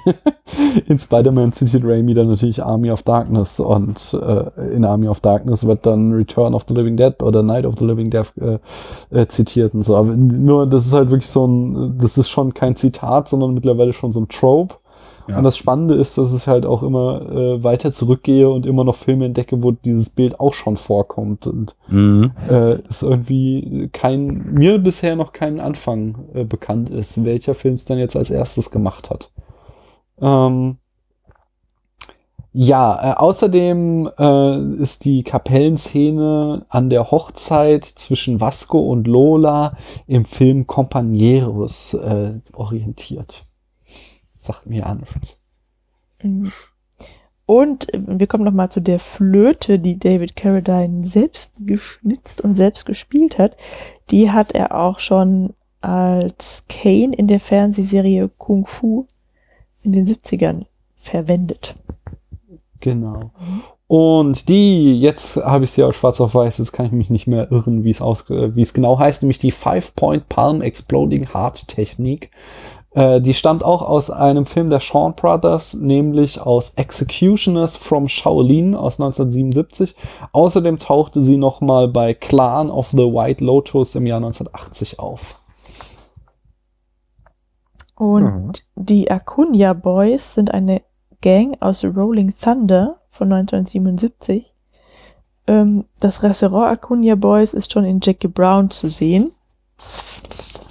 In 0.87 0.99
Spider-Man 0.99 1.53
zitiert 1.53 1.85
Raimi 1.85 2.15
dann 2.15 2.29
natürlich 2.29 2.63
Army 2.63 2.91
of 2.91 3.03
Darkness 3.03 3.61
und 3.61 4.17
äh, 4.21 4.75
in 4.75 4.85
Army 4.85 5.09
of 5.09 5.21
Darkness 5.21 5.67
wird 5.67 5.85
dann 5.85 6.13
Return 6.13 6.55
of 6.55 6.65
the 6.69 6.75
Living 6.75 6.97
Dead 6.97 7.23
oder 7.23 7.43
Night 7.43 7.67
of 7.67 7.75
the 7.79 7.85
Living 7.85 8.11
Dead 8.11 8.25
äh, 8.41 8.59
äh, 9.11 9.29
zitiert 9.29 9.75
und 9.75 9.85
so. 9.85 9.97
Aber 9.97 10.15
nur, 10.15 10.67
das 10.67 10.87
ist 10.87 10.95
halt 10.95 11.11
wirklich 11.11 11.29
so 11.29 11.47
ein, 11.47 11.99
das 11.99 12.17
ist 12.17 12.29
schon 12.31 12.55
kein 12.55 12.77
Zitat, 12.77 13.29
sondern 13.29 13.53
mittlerweile 13.55 13.93
schon 13.93 14.13
so 14.13 14.21
ein 14.21 14.29
Trope. 14.29 14.77
Ja. 15.29 15.39
Und 15.39 15.45
das 15.45 15.57
Spannende 15.59 15.95
ist, 15.95 16.17
dass 16.17 16.33
ich 16.33 16.47
halt 16.49 16.65
auch 16.65 16.83
immer 16.83 17.23
äh, 17.31 17.63
weiter 17.63 17.93
zurückgehe 17.93 18.49
und 18.49 18.65
immer 18.67 18.85
noch 18.85 18.95
Filme 18.95 19.27
entdecke, 19.27 19.63
wo 19.63 19.73
dieses 19.73 20.11
Bild 20.11 20.41
auch 20.41 20.55
schon 20.55 20.77
vorkommt. 20.77 21.47
Und 21.47 21.77
Mhm. 21.89 22.33
äh, 22.49 22.81
ist 22.89 23.03
irgendwie 23.03 23.91
kein, 23.93 24.53
mir 24.55 24.79
bisher 24.79 25.17
noch 25.17 25.33
kein 25.33 25.61
Anfang 25.61 26.17
äh, 26.35 26.45
bekannt 26.45 26.91
ist, 26.91 27.25
welcher 27.25 27.55
Film 27.55 27.75
es 27.75 27.85
dann 27.85 27.99
jetzt 27.99 28.17
als 28.17 28.31
erstes 28.31 28.71
gemacht 28.71 29.11
hat. 29.11 29.31
Ähm, 30.21 30.79
ja, 32.53 33.13
äh, 33.13 33.17
außerdem 33.17 34.11
äh, 34.19 34.59
ist 34.83 35.05
die 35.05 35.23
Kapellenszene 35.23 36.65
an 36.71 36.89
der 36.91 37.11
Hochzeit 37.11 37.85
zwischen 37.85 38.41
Vasco 38.41 38.79
und 38.79 39.07
Lola 39.07 39.77
im 40.07 40.25
Film 40.25 40.63
Compañeros 40.65 41.95
äh, 41.95 42.41
orientiert. 42.55 43.45
Sagt 44.49 44.65
mir 44.65 44.79
ja 44.81 44.95
nichts. 44.95 45.39
Mhm. 46.23 46.51
Und 47.45 47.93
äh, 47.93 48.01
wir 48.07 48.27
kommen 48.27 48.45
nochmal 48.45 48.71
zu 48.71 48.81
der 48.81 48.99
Flöte, 48.99 49.79
die 49.79 49.99
David 49.99 50.37
Carradine 50.37 51.05
selbst 51.05 51.53
geschnitzt 51.61 52.41
und 52.41 52.55
selbst 52.55 52.87
gespielt 52.87 53.37
hat. 53.37 53.59
Die 54.11 54.31
hat 54.31 54.53
er 54.53 54.75
auch 54.75 55.01
schon 55.01 55.53
als 55.83 56.65
Kane 56.71 57.15
in 57.15 57.29
der 57.29 57.41
Fernsehserie 57.41 58.31
Kung 58.39 58.67
Fu 58.67 59.07
in 59.83 59.93
den 59.93 60.07
70ern 60.07 60.65
verwendet. 60.97 61.75
Genau. 62.81 63.33
Und 63.87 64.51
die, 64.51 64.99
jetzt 65.01 65.37
habe 65.37 65.65
ich 65.65 65.71
sie 65.71 65.83
auch 65.83 65.95
schwarz 65.95 66.21
auf 66.21 66.35
weiß, 66.35 66.59
jetzt 66.59 66.73
kann 66.73 66.87
ich 66.87 66.93
mich 66.93 67.09
nicht 67.09 67.27
mehr 67.27 67.51
irren, 67.51 67.85
wie 67.85 67.91
es 67.91 68.01
äh, 68.01 68.55
wie 68.55 68.61
es 68.61 68.75
genau 68.75 68.99
heißt, 68.99 69.23
nämlich 69.23 69.39
die 69.39 69.51
Five-Point 69.51 70.29
Palm 70.29 70.61
Exploding 70.61 71.33
Heart 71.33 71.69
Technik. 71.69 72.31
Äh, 72.93 73.21
die 73.21 73.35
stammt 73.35 73.65
auch 73.65 73.83
aus 73.83 74.11
einem 74.11 74.47
Film 74.47 74.71
der 74.71 74.81
Shawn 74.81 75.15
Brothers, 75.15 75.75
nämlich 75.75 76.41
aus 76.41 76.73
Executioners 76.77 77.77
from 77.77 78.09
Shaolin 78.09 78.75
aus 78.75 79.01
1977. 79.01 79.95
Außerdem 80.33 80.79
tauchte 80.79 81.23
sie 81.23 81.37
nochmal 81.37 81.89
bei 81.89 82.15
Clan 82.15 82.71
of 82.71 82.91
the 82.91 82.99
White 82.99 83.45
Lotus 83.45 83.95
im 83.95 84.07
Jahr 84.07 84.19
1980 84.19 84.99
auf. 84.99 85.37
Und 87.95 88.63
die 88.77 89.11
Acuna 89.11 89.73
Boys 89.73 90.35
sind 90.35 90.55
eine 90.55 90.83
Gang 91.21 91.57
aus 91.61 91.85
Rolling 91.85 92.33
Thunder 92.41 93.01
von 93.11 93.33
1977. 93.33 94.55
Ähm, 95.49 95.85
das 95.99 96.23
Restaurant 96.23 96.79
Acuna 96.79 97.17
Boys 97.17 97.55
ist 97.55 97.73
schon 97.73 97.85
in 97.85 97.99
Jackie 98.01 98.29
Brown 98.29 98.71
zu 98.71 98.89
sehen. 98.89 99.33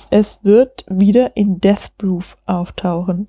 Es 0.09 0.39
wird 0.43 0.85
wieder 0.89 1.35
in 1.35 1.59
Death 1.59 1.91
Proof 1.97 2.37
auftauchen. 2.45 3.27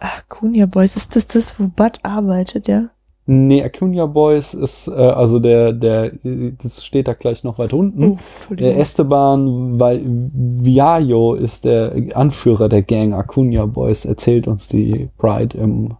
Ach, 0.00 0.28
Kunia 0.28 0.66
Boys, 0.66 0.96
ist 0.96 1.14
das 1.16 1.26
das, 1.26 1.58
wo 1.60 1.68
Bud 1.68 2.00
arbeitet, 2.02 2.68
ja? 2.68 2.90
Nee, 3.24 3.62
Acuna 3.62 4.06
Boys 4.06 4.52
ist, 4.52 4.88
äh, 4.88 4.94
also 4.94 5.38
der, 5.38 5.72
der, 5.72 6.12
das 6.60 6.84
steht 6.84 7.06
da 7.06 7.12
gleich 7.12 7.44
noch 7.44 7.56
weit 7.58 7.72
unten. 7.72 8.18
Oh, 8.50 8.54
Der. 8.54 8.76
Esteban 8.76 9.78
Viallo 9.78 11.34
ist 11.34 11.64
der 11.64 11.94
Anführer 12.14 12.68
der 12.68 12.82
Gang 12.82 13.14
Acuna 13.14 13.66
Boys, 13.66 14.04
erzählt 14.04 14.48
uns 14.48 14.66
die 14.66 15.08
Bride 15.18 15.56
im 15.56 15.94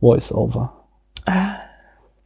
Voice-Over. 0.00 0.72
Ah, 1.26 1.56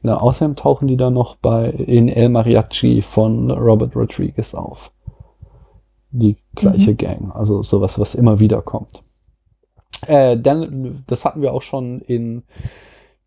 außerdem 0.05 0.55
tauchen 0.55 0.87
die 0.87 0.97
dann 0.97 1.15
noch 1.15 1.35
bei 1.37 1.69
in 1.69 2.09
El 2.09 2.29
Mariachi 2.29 3.03
von 3.03 3.51
Robert 3.51 3.97
Rodriguez 3.97 4.55
auf. 4.55 4.93
Die 6.13 6.37
gleiche 6.57 6.93
Mhm. 6.93 6.97
Gang, 6.97 7.33
also 7.33 7.63
sowas, 7.63 7.99
was 7.99 8.15
immer 8.15 8.41
wieder 8.41 8.63
kommt. 8.63 9.03
Äh, 10.07 10.37
dann, 10.37 11.05
das 11.07 11.25
hatten 11.25 11.43
wir 11.43 11.53
auch 11.53 11.63
schon 11.63 12.01
in 12.01 12.43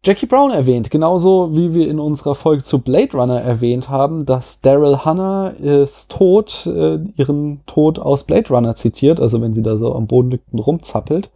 Jackie 0.01 0.27
Brown 0.27 0.51
erwähnt, 0.51 0.91
genauso 0.91 1.55
wie 1.57 1.73
wir 1.73 1.89
in 1.89 1.99
unserer 1.99 2.33
Folge 2.33 2.63
zu 2.63 2.79
Blade 2.79 3.17
Runner 3.17 3.41
erwähnt 3.41 3.89
haben, 3.89 4.25
dass 4.25 4.61
Daryl 4.61 4.99
Hannah 4.99 5.49
ist 5.49 6.09
tot, 6.09 6.65
äh, 6.67 6.99
ihren 7.17 7.65
Tod 7.65 7.99
aus 7.99 8.23
Blade 8.23 8.47
Runner 8.49 8.75
zitiert, 8.75 9.19
also 9.19 9.41
wenn 9.41 9.53
sie 9.53 9.61
da 9.61 9.75
so 9.75 9.93
am 9.93 10.07
Boden 10.07 10.31
liegt 10.31 10.53
und 10.53 10.59
rumzappelt. 10.59 11.29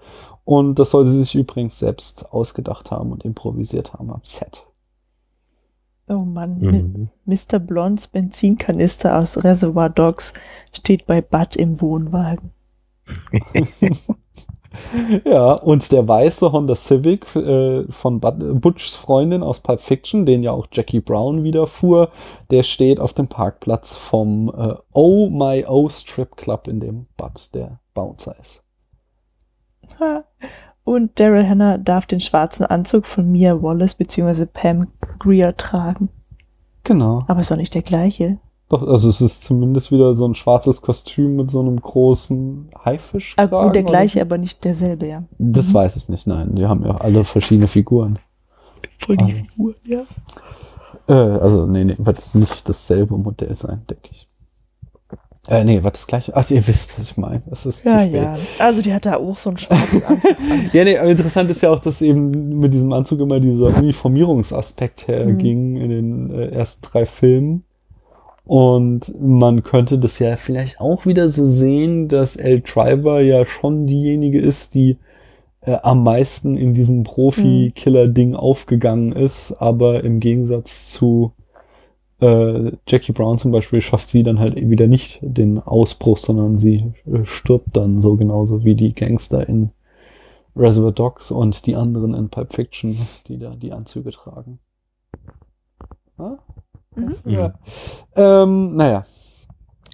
Und 0.45 0.79
das 0.79 0.91
soll 0.91 1.05
sie 1.05 1.19
sich 1.19 1.35
übrigens 1.35 1.79
selbst 1.79 2.31
ausgedacht 2.33 2.89
haben 2.89 3.11
und 3.11 3.25
improvisiert 3.25 3.93
haben 3.93 4.09
am 4.11 4.21
Set. 4.23 4.65
Oh 6.07 6.19
Mann, 6.25 6.59
Mhm. 6.59 7.09
Mr. 7.25 7.59
Blondes 7.59 8.07
Benzinkanister 8.07 9.17
aus 9.17 9.43
Reservoir 9.43 9.89
Dogs 9.89 10.33
steht 10.73 11.05
bei 11.05 11.21
Bud 11.21 11.55
im 11.55 11.81
Wohnwagen. 11.81 12.51
Ja, 15.23 15.53
und 15.53 15.91
der 15.91 16.07
weiße 16.07 16.51
Honda 16.51 16.75
Civic 16.75 17.35
äh, 17.35 17.83
von 17.91 18.19
Bud, 18.19 18.59
Butchs 18.59 18.95
Freundin 18.95 19.43
aus 19.43 19.59
Pulp 19.59 19.79
Fiction, 19.79 20.25
den 20.25 20.41
ja 20.41 20.51
auch 20.51 20.65
Jackie 20.71 20.99
Brown 20.99 21.43
wieder 21.43 21.67
fuhr, 21.67 22.09
der 22.49 22.63
steht 22.63 22.99
auf 22.99 23.13
dem 23.13 23.27
Parkplatz 23.27 23.97
vom 23.97 24.49
äh, 24.49 24.73
Oh 24.91 25.29
My 25.29 25.63
Oh 25.67 25.89
Strip 25.89 26.35
Club, 26.35 26.67
in 26.67 26.79
dem 26.79 27.05
Bud 27.17 27.53
der 27.53 27.79
Bouncer 27.93 28.35
ist. 28.39 28.63
Und 30.83 31.19
Daryl 31.19 31.47
Hannah 31.47 31.77
darf 31.77 32.05
den 32.05 32.19
schwarzen 32.19 32.65
Anzug 32.65 33.05
von 33.05 33.31
Mia 33.31 33.61
Wallace 33.61 33.95
bzw. 33.95 34.45
Pam 34.45 34.87
Greer 35.19 35.55
tragen. 35.55 36.09
Genau. 36.83 37.23
Aber 37.27 37.39
ist 37.39 37.51
doch 37.51 37.55
nicht 37.55 37.73
der 37.73 37.81
gleiche. 37.83 38.37
Doch, 38.69 38.85
also 38.85 39.07
es 39.07 39.21
ist 39.21 39.43
zumindest 39.43 39.91
wieder 39.91 40.13
so 40.15 40.27
ein 40.27 40.35
schwarzes 40.35 40.81
Kostüm 40.81 41.35
mit 41.35 41.51
so 41.51 41.61
einem 41.61 41.79
großen 41.79 42.69
Haifisch. 42.83 43.35
Ah, 43.37 43.45
gut, 43.45 43.75
der 43.75 43.83
gleiche, 43.83 44.21
aber 44.21 44.37
nicht 44.37 44.63
derselbe, 44.63 45.07
ja. 45.07 45.23
Das 45.37 45.69
Mhm. 45.69 45.73
weiß 45.75 45.95
ich 45.95 46.09
nicht, 46.09 46.27
nein. 46.27 46.55
Die 46.55 46.65
haben 46.65 46.83
ja 46.85 46.95
alle 46.95 47.23
verschiedene 47.23 47.67
Figuren. 47.67 48.19
Voll 48.99 49.17
die 49.17 49.33
Figur, 49.33 49.75
ja. 49.85 50.03
Äh, 51.07 51.13
also, 51.13 51.65
nee, 51.65 51.83
nee, 51.85 51.95
wird 51.99 52.17
es 52.19 52.33
nicht 52.33 52.67
dasselbe 52.67 53.17
Modell 53.17 53.53
sein, 53.55 53.81
denke 53.89 54.09
ich. 54.11 54.27
Äh, 55.47 55.65
nee, 55.65 55.83
wird 55.83 55.95
das 55.95 56.07
gleiche. 56.07 56.35
Ach, 56.35 56.49
ihr 56.49 56.65
wisst, 56.67 56.97
was 56.97 57.11
ich 57.11 57.17
meine. 57.17 57.41
Es 57.51 57.65
ist 57.65 57.83
Ja, 57.85 57.99
zu 57.99 58.07
spät. 58.07 58.13
ja. 58.13 58.33
Also 58.59 58.81
die 58.81 58.93
hat 58.93 59.05
da 59.05 59.17
auch 59.17 59.37
so 59.37 59.49
einen 59.49 59.57
schwarzen 59.57 60.01
Anzug 60.07 60.39
an. 60.39 60.69
Ja, 60.71 60.83
nee, 60.85 60.97
aber 60.97 61.09
interessant 61.09 61.51
ist 61.51 61.61
ja 61.61 61.69
auch, 61.69 61.79
dass 61.79 62.01
eben 62.01 62.59
mit 62.59 62.73
diesem 62.73 62.93
Anzug 62.93 63.19
immer 63.19 63.39
dieser 63.41 63.75
Uniformierungsaspekt 63.77 65.07
herging 65.07 65.75
in 65.75 65.89
den 65.89 66.31
äh, 66.31 66.47
ersten 66.47 66.81
drei 66.83 67.05
Filmen. 67.05 67.65
Und 68.45 69.13
man 69.21 69.63
könnte 69.63 69.99
das 69.99 70.19
ja 70.19 70.35
vielleicht 70.37 70.79
auch 70.81 71.05
wieder 71.05 71.29
so 71.29 71.45
sehen, 71.45 72.07
dass 72.07 72.35
El 72.35 72.61
Driver 72.61 73.21
ja 73.21 73.45
schon 73.45 73.85
diejenige 73.87 74.39
ist, 74.39 74.75
die 74.75 74.97
äh, 75.61 75.77
am 75.81 76.03
meisten 76.03 76.55
in 76.57 76.73
diesem 76.73 77.03
Profi-Killer-Ding 77.03 78.35
aufgegangen 78.35 79.11
ist, 79.13 79.53
aber 79.59 80.03
im 80.03 80.19
Gegensatz 80.19 80.91
zu 80.91 81.31
äh, 82.23 82.71
Jackie 82.87 83.11
Brown 83.11 83.37
zum 83.37 83.51
Beispiel 83.51 83.81
schafft 83.81 84.07
sie 84.07 84.23
dann 84.23 84.39
halt 84.39 84.55
wieder 84.55 84.87
nicht 84.87 85.19
den 85.21 85.59
Ausbruch, 85.59 86.17
sondern 86.17 86.57
sie 86.57 86.93
äh, 87.05 87.25
stirbt 87.25 87.75
dann 87.75 87.99
so 87.99 88.15
genauso 88.15 88.63
wie 88.63 88.75
die 88.75 88.95
Gangster 88.95 89.47
in 89.47 89.71
Reservoir 90.55 90.91
Dogs 90.91 91.31
und 91.31 91.65
die 91.65 91.75
anderen 91.75 92.13
in 92.13 92.29
Pulp 92.29 92.53
Fiction, 92.53 92.97
die 93.27 93.39
da 93.39 93.55
die 93.55 93.73
Anzüge 93.73 94.11
tragen. 94.11 94.59
Ja? 96.17 96.37
Mhm. 96.95 97.13
ja. 97.25 97.53
Ähm, 98.15 98.75
naja, 98.75 99.05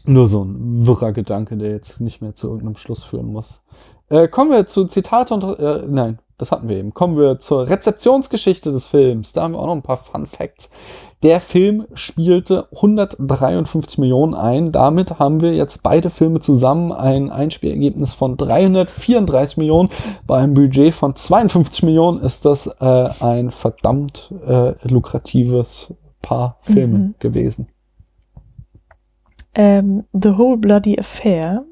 nur 0.05 0.27
so 0.27 0.43
ein 0.43 0.85
wirrer 0.85 1.13
Gedanke, 1.13 1.57
der 1.57 1.71
jetzt 1.71 1.99
nicht 2.01 2.21
mehr 2.21 2.35
zu 2.35 2.47
irgendeinem 2.47 2.75
Schluss 2.75 3.03
führen 3.03 3.27
muss. 3.27 3.63
Äh, 4.09 4.27
kommen 4.27 4.51
wir 4.51 4.67
zu 4.67 4.85
Zitate 4.85 5.33
und, 5.33 5.43
äh, 5.43 5.85
nein, 5.87 6.19
das 6.37 6.51
hatten 6.51 6.67
wir 6.67 6.77
eben. 6.77 6.93
Kommen 6.93 7.17
wir 7.17 7.37
zur 7.39 7.69
Rezeptionsgeschichte 7.69 8.71
des 8.71 8.85
Films. 8.85 9.33
Da 9.33 9.43
haben 9.43 9.53
wir 9.53 9.59
auch 9.59 9.67
noch 9.67 9.75
ein 9.75 9.83
paar 9.83 9.97
Fun 9.97 10.25
Facts. 10.25 10.69
Der 11.21 11.41
Film 11.41 11.85
spielte 11.93 12.67
153 12.73 13.97
Millionen 13.97 14.33
ein. 14.33 14.71
Damit 14.71 15.19
haben 15.19 15.41
wir 15.41 15.53
jetzt 15.53 15.83
beide 15.83 16.09
Filme 16.09 16.39
zusammen 16.39 16.93
ein 16.93 17.29
Einspielergebnis 17.29 18.13
von 18.13 18.37
334 18.37 19.57
Millionen. 19.57 19.89
Bei 20.25 20.37
einem 20.37 20.53
Budget 20.53 20.95
von 20.95 21.15
52 21.15 21.83
Millionen 21.83 22.21
ist 22.21 22.45
das 22.45 22.67
äh, 22.79 23.09
ein 23.19 23.51
verdammt 23.51 24.33
äh, 24.47 24.75
lukratives 24.87 25.93
Paar 26.21 26.57
Filme 26.61 26.97
Mhm. 26.97 27.15
gewesen. 27.19 27.67
Ähm, 29.55 30.05
The 30.13 30.37
Whole 30.37 30.57
Bloody 30.57 30.97
Affair 30.99 31.65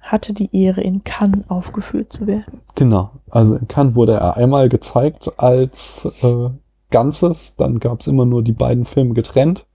hatte 0.00 0.32
die 0.34 0.54
Ehre, 0.54 0.80
in 0.80 1.04
Cannes 1.04 1.44
aufgeführt 1.48 2.12
zu 2.12 2.26
werden. 2.26 2.60
Genau. 2.74 3.10
Also 3.30 3.54
in 3.56 3.68
Cannes 3.68 3.94
wurde 3.94 4.14
er 4.14 4.36
einmal 4.36 4.68
gezeigt 4.68 5.30
als 5.38 6.04
äh, 6.22 6.50
Ganzes. 6.90 7.56
Dann 7.56 7.78
gab 7.78 8.00
es 8.00 8.06
immer 8.06 8.24
nur 8.24 8.42
die 8.42 8.52
beiden 8.52 8.84
Filme 8.84 9.14
getrennt. 9.14 9.66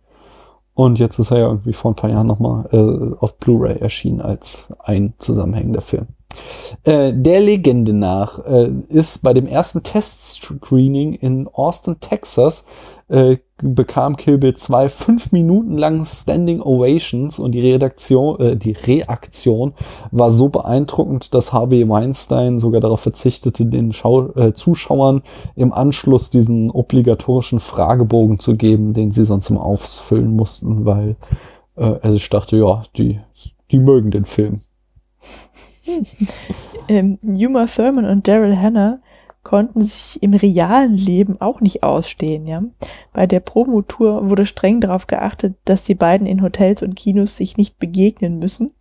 Und 0.74 1.00
jetzt 1.00 1.20
ist 1.20 1.32
er 1.32 1.40
ja 1.40 1.48
irgendwie 1.48 1.74
vor 1.74 1.92
ein 1.92 1.96
paar 1.96 2.10
Jahren 2.10 2.28
nochmal 2.28 2.68
äh, 2.72 3.16
auf 3.18 3.38
Blu-ray 3.38 3.80
erschienen 3.80 4.22
als 4.22 4.74
ein 4.80 5.14
zusammenhängender 5.18 5.82
Film. 5.82 6.08
Äh, 6.84 7.14
der 7.14 7.40
Legende 7.40 7.94
nach 7.94 8.40
äh, 8.46 8.70
ist 8.90 9.24
bei 9.24 9.34
dem 9.34 9.48
ersten 9.48 9.84
Test-Screening 9.84 11.14
in 11.14 11.48
Austin, 11.48 11.98
Texas, 12.00 12.66
äh, 13.08 13.38
bekam 13.62 14.18
Kill 14.18 14.38
Bill 14.38 14.56
2 14.56 14.90
fünf 14.90 15.32
Minuten 15.32 15.78
lang 15.78 16.04
Standing 16.04 16.62
Ovations 16.62 17.40
und 17.40 17.54
die 17.54 17.62
Redaktion, 17.62 18.40
äh, 18.40 18.58
die 18.58 18.72
Reaktion 18.72 19.74
war 20.12 20.30
so 20.30 20.50
beeindruckend, 20.50 21.34
dass 21.34 21.54
Harvey 21.54 21.88
Weinstein 21.88 22.60
sogar 22.60 22.82
darauf 22.82 23.02
verzichtete, 23.02 23.66
den 23.66 23.94
Schau 23.94 24.34
äh, 24.36 24.54
Zuschauern 24.54 25.22
im 25.56 25.72
Anschluss 25.72 26.30
diesen 26.32 26.72
obligatorischen 26.72 27.60
Fragebogen 27.60 28.40
zu 28.40 28.58
geben, 28.58 28.94
den 28.94 29.12
sie 29.12 29.26
sonst 29.26 29.50
immer 29.50 29.64
ausfüllen 29.64 30.36
mussten, 30.36 30.86
weil 30.86 31.16
äh, 31.78 32.00
er 32.02 32.12
sich 32.12 32.30
dachte, 32.30 32.58
ja, 32.58 32.84
die, 32.98 33.20
die 33.72 33.80
mögen 33.80 34.12
den 34.12 34.26
Film. 34.26 34.62
Ähm, 36.88 37.18
Uma 37.24 37.66
Thurman 37.66 38.06
und 38.06 38.28
Daryl 38.28 38.56
Hannah 38.56 39.00
konnten 39.42 39.82
sich 39.82 40.22
im 40.22 40.34
realen 40.34 40.96
Leben 40.96 41.42
auch 41.42 41.62
nicht 41.62 41.82
ausstehen, 41.82 42.46
ja. 42.46 42.64
Bei 43.12 43.26
der 43.26 43.40
Promotour 43.40 44.30
wurde 44.30 44.46
streng 44.46 44.82
darauf 44.82 45.08
geachtet, 45.08 45.56
dass 45.66 45.84
die 45.84 45.96
beiden 45.96 46.28
in 46.28 46.42
Hotels 46.42 46.84
und 46.84 46.96
Kinos 46.96 47.38
sich 47.38 47.58
nicht 47.58 47.80
begegnen 47.80 48.38
müssen. 48.38 48.72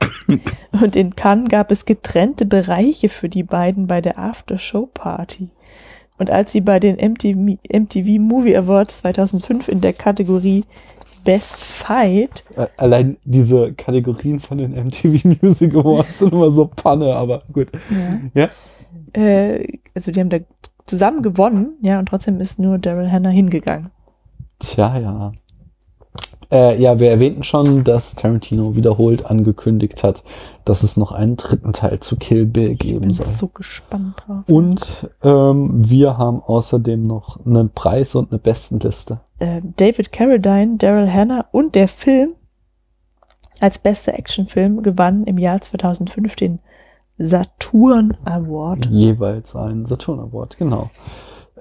Und 0.80 0.94
in 0.94 1.16
Cannes 1.16 1.48
gab 1.48 1.70
es 1.70 1.84
getrennte 1.84 2.46
Bereiche 2.46 3.08
für 3.08 3.28
die 3.28 3.42
beiden 3.42 3.86
bei 3.86 4.00
der 4.00 4.18
After-Show-Party. 4.18 5.48
Und 6.18 6.30
als 6.30 6.52
sie 6.52 6.60
bei 6.60 6.78
den 6.80 6.96
MTV, 6.96 7.58
MTV 7.72 8.20
Movie 8.20 8.56
Awards 8.56 8.98
2005 8.98 9.68
in 9.68 9.80
der 9.80 9.92
Kategorie 9.92 10.64
Best 11.28 11.56
Fight 11.62 12.42
Äh, 12.56 12.68
allein 12.78 13.18
diese 13.22 13.74
Kategorien 13.74 14.40
von 14.40 14.56
den 14.56 14.72
MTV 14.72 15.36
Music 15.42 15.74
Awards 15.74 16.20
sind 16.20 16.32
immer 16.32 16.50
so 16.50 16.64
Panne, 16.64 17.14
aber 17.14 17.42
gut. 17.52 17.70
Ja. 18.32 18.48
äh, 19.12 19.78
also 19.94 20.10
die 20.10 20.20
haben 20.20 20.30
da 20.30 20.38
zusammen 20.86 21.20
gewonnen, 21.20 21.76
ja, 21.82 21.98
und 21.98 22.06
trotzdem 22.06 22.40
ist 22.40 22.58
nur 22.58 22.78
Daryl 22.78 23.12
Hannah 23.12 23.28
hingegangen. 23.28 23.90
Tja, 24.58 24.98
ja. 24.98 25.32
Äh, 26.50 26.80
ja, 26.80 26.98
wir 26.98 27.10
erwähnten 27.10 27.42
schon, 27.42 27.84
dass 27.84 28.14
Tarantino 28.14 28.74
wiederholt 28.74 29.26
angekündigt 29.26 30.02
hat, 30.02 30.22
dass 30.64 30.82
es 30.82 30.96
noch 30.96 31.12
einen 31.12 31.36
dritten 31.36 31.72
Teil 31.74 32.00
zu 32.00 32.16
Kill 32.16 32.46
Bill 32.46 32.72
Ich 32.72 32.78
geben 32.78 33.00
bin 33.00 33.10
soll. 33.10 33.26
so 33.26 33.48
gespannt 33.48 34.22
drauf. 34.26 34.44
Und 34.48 35.10
ähm, 35.22 35.70
wir 35.74 36.16
haben 36.16 36.42
außerdem 36.42 37.02
noch 37.02 37.44
einen 37.44 37.70
Preis 37.70 38.14
und 38.14 38.30
eine 38.32 38.38
Bestenliste. 38.38 39.20
Äh, 39.38 39.60
David 39.76 40.10
Carradine, 40.10 40.76
Daryl 40.78 41.12
Hannah 41.12 41.44
und 41.52 41.74
der 41.74 41.88
Film 41.88 42.34
als 43.60 43.78
bester 43.78 44.14
Actionfilm 44.14 44.82
gewannen 44.82 45.24
im 45.24 45.36
Jahr 45.36 45.60
2005 45.60 46.36
den 46.36 46.60
Saturn 47.18 48.16
Award. 48.24 48.86
Jeweils 48.86 49.54
einen 49.56 49.84
Saturn 49.84 50.20
Award, 50.20 50.56
genau. 50.56 50.90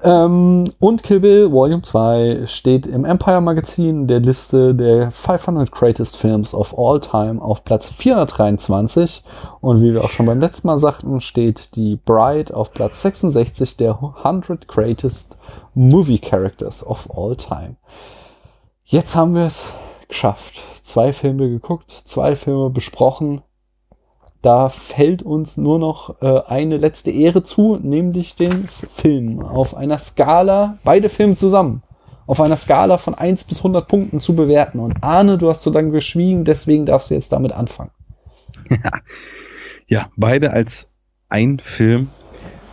Ähm, 0.03 0.65
und 0.79 1.03
Kill 1.03 1.19
Bill 1.19 1.51
Volume 1.51 1.81
2 1.81 2.45
steht 2.45 2.85
im 2.85 3.05
Empire 3.05 3.41
Magazin 3.41 4.07
der 4.07 4.19
Liste 4.19 4.75
der 4.75 5.11
500 5.11 5.71
Greatest 5.71 6.17
Films 6.17 6.53
of 6.53 6.77
All 6.77 6.99
Time 6.99 7.41
auf 7.41 7.63
Platz 7.63 7.89
423. 7.89 9.23
Und 9.61 9.81
wie 9.81 9.93
wir 9.93 10.03
auch 10.03 10.09
schon 10.09 10.25
beim 10.25 10.39
letzten 10.39 10.67
Mal 10.67 10.77
sagten, 10.77 11.21
steht 11.21 11.75
die 11.75 11.95
Bride 11.95 12.55
auf 12.55 12.73
Platz 12.73 13.01
66 13.01 13.77
der 13.77 13.99
100 14.23 14.67
Greatest 14.67 15.37
Movie 15.73 16.19
Characters 16.19 16.85
of 16.85 17.09
All 17.15 17.35
Time. 17.35 17.75
Jetzt 18.83 19.15
haben 19.15 19.35
wir 19.35 19.45
es 19.45 19.73
geschafft. 20.07 20.61
Zwei 20.83 21.11
Filme 21.11 21.49
geguckt, 21.49 21.91
zwei 21.91 22.35
Filme 22.35 22.69
besprochen. 22.69 23.41
Da 24.41 24.69
fällt 24.69 25.23
uns 25.23 25.57
nur 25.57 25.79
noch 25.79 26.21
äh, 26.21 26.41
eine 26.47 26.77
letzte 26.77 27.11
Ehre 27.11 27.43
zu, 27.43 27.77
nämlich 27.77 28.35
den 28.35 28.67
Film 28.67 29.41
auf 29.41 29.75
einer 29.75 29.97
Skala, 29.97 30.77
beide 30.83 31.09
Filme 31.09 31.35
zusammen, 31.35 31.81
auf 32.27 32.39
einer 32.39 32.57
Skala 32.57 32.97
von 32.97 33.15
1 33.15 33.45
bis 33.45 33.57
100 33.59 33.87
Punkten 33.87 34.19
zu 34.19 34.35
bewerten. 34.35 34.79
Und 34.79 35.03
Arne, 35.03 35.37
du 35.37 35.49
hast 35.49 35.63
so 35.63 35.71
lange 35.71 35.91
geschwiegen, 35.91 36.45
deswegen 36.45 36.85
darfst 36.85 37.09
du 37.09 37.15
jetzt 37.15 37.31
damit 37.31 37.51
anfangen. 37.51 37.91
Ja, 39.89 40.11
beide 40.17 40.51
als 40.51 40.89
ein 41.29 41.59
Film. 41.59 42.09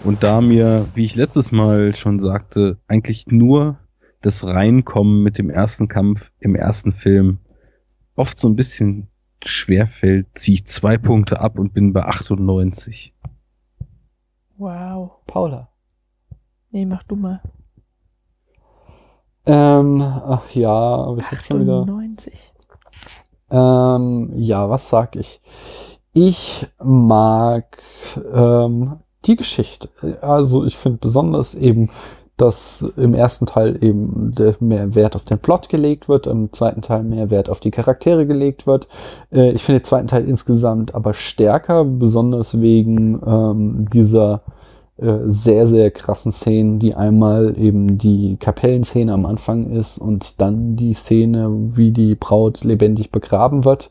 Und 0.02 0.24
da 0.24 0.40
mir, 0.40 0.86
wie 0.94 1.04
ich 1.04 1.14
letztes 1.14 1.52
Mal 1.52 1.94
schon 1.94 2.18
sagte, 2.18 2.78
eigentlich 2.88 3.28
nur 3.28 3.78
das 4.20 4.44
Reinkommen 4.44 5.22
mit 5.22 5.38
dem 5.38 5.48
ersten 5.48 5.86
Kampf 5.86 6.32
im 6.40 6.56
ersten 6.56 6.90
Film 6.90 7.38
oft 8.16 8.38
so 8.38 8.48
ein 8.48 8.56
bisschen 8.56 9.08
schwer 9.42 9.86
fällt, 9.86 10.26
ziehe 10.34 10.54
ich 10.54 10.66
zwei 10.66 10.98
Punkte 10.98 11.40
ab 11.40 11.58
und 11.58 11.72
bin 11.72 11.92
bei 11.92 12.04
98. 12.04 13.14
Wow. 14.56 15.12
Paula. 15.26 15.68
Nee, 16.70 16.86
mach 16.86 17.02
du 17.04 17.16
mal. 17.16 17.42
Ähm, 19.46 20.00
ach 20.00 20.50
ja, 20.50 20.70
aber 20.70 21.18
ich 21.18 21.26
habe 21.26 21.42
schon 21.42 21.60
wieder. 21.60 21.80
98. 21.80 22.52
Ähm, 23.50 24.32
ja, 24.36 24.68
was 24.70 24.88
sag 24.88 25.16
ich? 25.16 25.40
Ich 26.12 26.66
mag 26.82 27.82
ähm, 28.32 29.00
die 29.26 29.36
Geschichte. 29.36 29.90
Also 30.22 30.64
ich 30.64 30.76
finde 30.76 30.98
besonders 30.98 31.54
eben, 31.54 31.90
dass 32.36 32.82
im 32.96 33.14
ersten 33.14 33.46
Teil 33.46 33.82
eben 33.82 34.34
mehr 34.60 34.94
Wert 34.94 35.14
auf 35.14 35.24
den 35.24 35.38
Plot 35.38 35.68
gelegt 35.68 36.08
wird, 36.08 36.26
im 36.26 36.52
zweiten 36.52 36.82
Teil 36.82 37.04
mehr 37.04 37.30
Wert 37.30 37.48
auf 37.48 37.60
die 37.60 37.70
Charaktere 37.70 38.26
gelegt 38.26 38.66
wird. 38.66 38.88
Äh, 39.30 39.52
ich 39.52 39.62
finde 39.62 39.80
den 39.80 39.86
zweiten 39.86 40.08
Teil 40.08 40.28
insgesamt 40.28 40.94
aber 40.94 41.14
stärker, 41.14 41.84
besonders 41.84 42.60
wegen 42.60 43.20
ähm, 43.24 43.86
dieser 43.92 44.42
äh, 44.96 45.18
sehr, 45.26 45.66
sehr 45.66 45.90
krassen 45.90 46.30
Szenen, 46.30 46.78
die 46.78 46.94
einmal 46.94 47.58
eben 47.58 47.98
die 47.98 48.36
Kapellenszene 48.36 49.12
am 49.12 49.26
Anfang 49.26 49.66
ist 49.70 49.98
und 49.98 50.40
dann 50.40 50.76
die 50.76 50.92
Szene, 50.92 51.50
wie 51.50 51.90
die 51.90 52.14
Braut 52.14 52.62
lebendig 52.62 53.10
begraben 53.10 53.64
wird. 53.64 53.90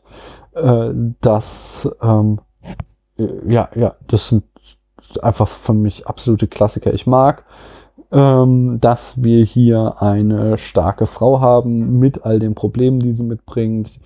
Äh, 0.54 0.90
das, 1.20 1.90
ähm, 2.02 2.40
äh, 3.18 3.26
ja, 3.46 3.68
ja, 3.74 3.94
das 4.06 4.30
sind 4.30 4.44
einfach 5.20 5.46
für 5.48 5.74
mich 5.74 6.06
absolute 6.06 6.48
Klassiker. 6.48 6.94
Ich 6.94 7.06
mag, 7.06 7.44
ähm, 8.14 8.78
dass 8.80 9.24
wir 9.24 9.44
hier 9.44 9.96
eine 10.00 10.56
starke 10.56 11.06
Frau 11.06 11.40
haben 11.40 11.98
mit 11.98 12.24
all 12.24 12.38
den 12.38 12.54
Problemen, 12.54 13.00
die 13.00 13.12
sie 13.12 13.24
mitbringt. 13.24 13.98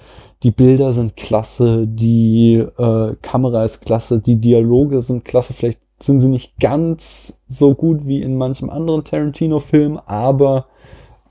Die 0.42 0.50
Bilder 0.50 0.92
sind 0.92 1.16
klasse, 1.16 1.86
die 1.86 2.54
äh, 2.56 3.16
Kamera 3.20 3.64
ist 3.64 3.84
klasse, 3.84 4.20
die 4.20 4.36
Dialoge 4.36 5.02
sind 5.02 5.26
klasse. 5.26 5.52
Vielleicht 5.52 5.80
sind 6.00 6.20
sie 6.20 6.28
nicht 6.28 6.58
ganz 6.58 7.38
so 7.48 7.74
gut 7.74 8.06
wie 8.06 8.22
in 8.22 8.38
manchem 8.38 8.70
anderen 8.70 9.04
Tarantino-Film, 9.04 10.00
aber 10.06 10.66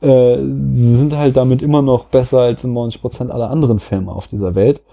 äh, 0.01 0.37
sie 0.37 0.97
sind 0.97 1.17
halt 1.17 1.35
damit 1.35 1.63
immer 1.63 1.81
noch 1.81 2.05
besser 2.05 2.41
als 2.41 2.63
in 2.63 2.77
90% 2.77 3.29
aller 3.29 3.49
anderen 3.49 3.79
Filme 3.79 4.11
auf 4.11 4.27
dieser 4.27 4.53
Welt. 4.53 4.83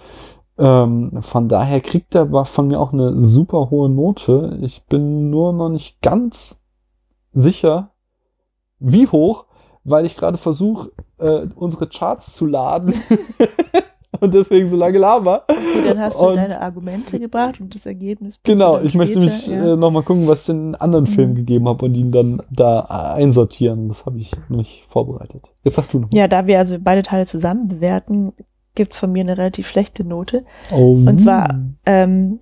Ähm, 0.57 1.11
von 1.21 1.49
daher 1.49 1.81
kriegt 1.81 2.15
er 2.15 2.47
von 2.47 2.69
mir 2.69 2.81
auch 2.81 2.95
eine 2.95 3.21
super 3.21 3.69
hohe 3.69 3.91
Note. 3.91 4.59
Ich 4.63 4.85
bin 4.85 5.29
nur 5.29 5.53
noch 5.53 5.69
nicht 5.69 6.01
ganz 6.01 6.64
sicher, 7.35 7.91
wie 8.79 9.07
hoch, 9.07 9.47
weil 9.85 10.07
ich 10.07 10.17
gerade 10.17 10.39
versuche, 10.39 10.91
äh, 11.19 11.47
unsere 11.57 11.87
Charts 11.89 12.35
zu 12.35 12.47
laden 12.47 12.95
und 14.21 14.33
deswegen 14.33 14.69
so 14.71 14.77
lange 14.77 14.99
laber. 14.99 15.45
Okay, 15.49 15.89
dann 15.89 15.99
hast 15.99 16.21
du 16.21 16.27
Und- 16.27 16.37
deine 16.37 16.61
Argumente 16.61 17.19
gebracht 17.21 17.61
und 17.61 17.75
das 17.75 17.85
Ergebnis. 17.87 18.39
Genau, 18.45 18.81
ich 18.81 18.95
möchte 18.95 19.21
später, 19.21 19.27
mich 19.33 19.47
ja. 19.49 19.73
äh, 19.75 19.77
noch 19.77 19.91
mal 19.91 20.03
gucken, 20.03 20.27
was 20.27 20.43
ich 20.43 20.49
in 20.51 20.75
anderen 20.77 21.07
Filmen 21.07 21.33
Mhm. 21.33 21.37
gegeben 21.37 21.69
habe 21.69 21.85
und 21.85 21.95
ihn 21.95 22.13
dann 22.13 22.43
da 22.51 22.81
äh, 23.17 23.23
einsortieren. 23.23 23.89
Das 23.89 24.07
habe 24.07 24.19
ich 24.19 24.33
noch 24.49 24.57
nicht 24.59 24.85
vorbereitet. 24.87 25.51
Jetzt 25.65 25.77
sag 25.77 25.89
du 25.91 25.99
noch. 26.01 26.09
Ja, 26.13 26.29
da 26.29 26.47
wir 26.47 26.59
also 26.59 26.77
beide 26.81 27.03
Teile 27.03 27.27
zusammen 27.27 27.69
bewerten, 27.69 28.33
gibt's 28.75 28.97
von 28.99 29.13
mir 29.13 29.21
eine 29.21 29.37
relativ 29.37 29.69
schlechte 29.69 30.05
Note. 30.05 30.45
Oh. 30.73 30.95
Und 30.95 31.21
zwar 31.23 31.61
ähm, 31.87 32.41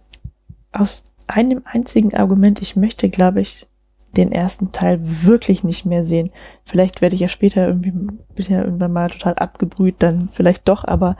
aus 0.73 1.05
einem 1.27 1.63
einzigen 1.65 2.15
Argument, 2.15 2.61
ich 2.63 2.77
möchte, 2.77 3.09
glaube 3.11 3.41
ich, 3.41 3.67
den 4.17 4.33
ersten 4.33 4.73
Teil 4.73 5.01
wirklich 5.03 5.65
nicht 5.65 5.87
mehr 5.87 6.05
sehen. 6.05 6.31
Vielleicht 6.65 7.01
werde 7.01 7.15
ich 7.15 7.21
ja 7.21 7.29
später 7.29 7.67
irgendwie, 7.67 7.91
bin 7.91 8.47
ja 8.49 8.63
irgendwann 8.63 8.93
mal 8.93 9.11
total 9.11 9.35
abgebrüht, 9.35 9.97
dann 9.99 10.29
vielleicht 10.33 10.69
doch, 10.69 10.85
aber 10.85 11.17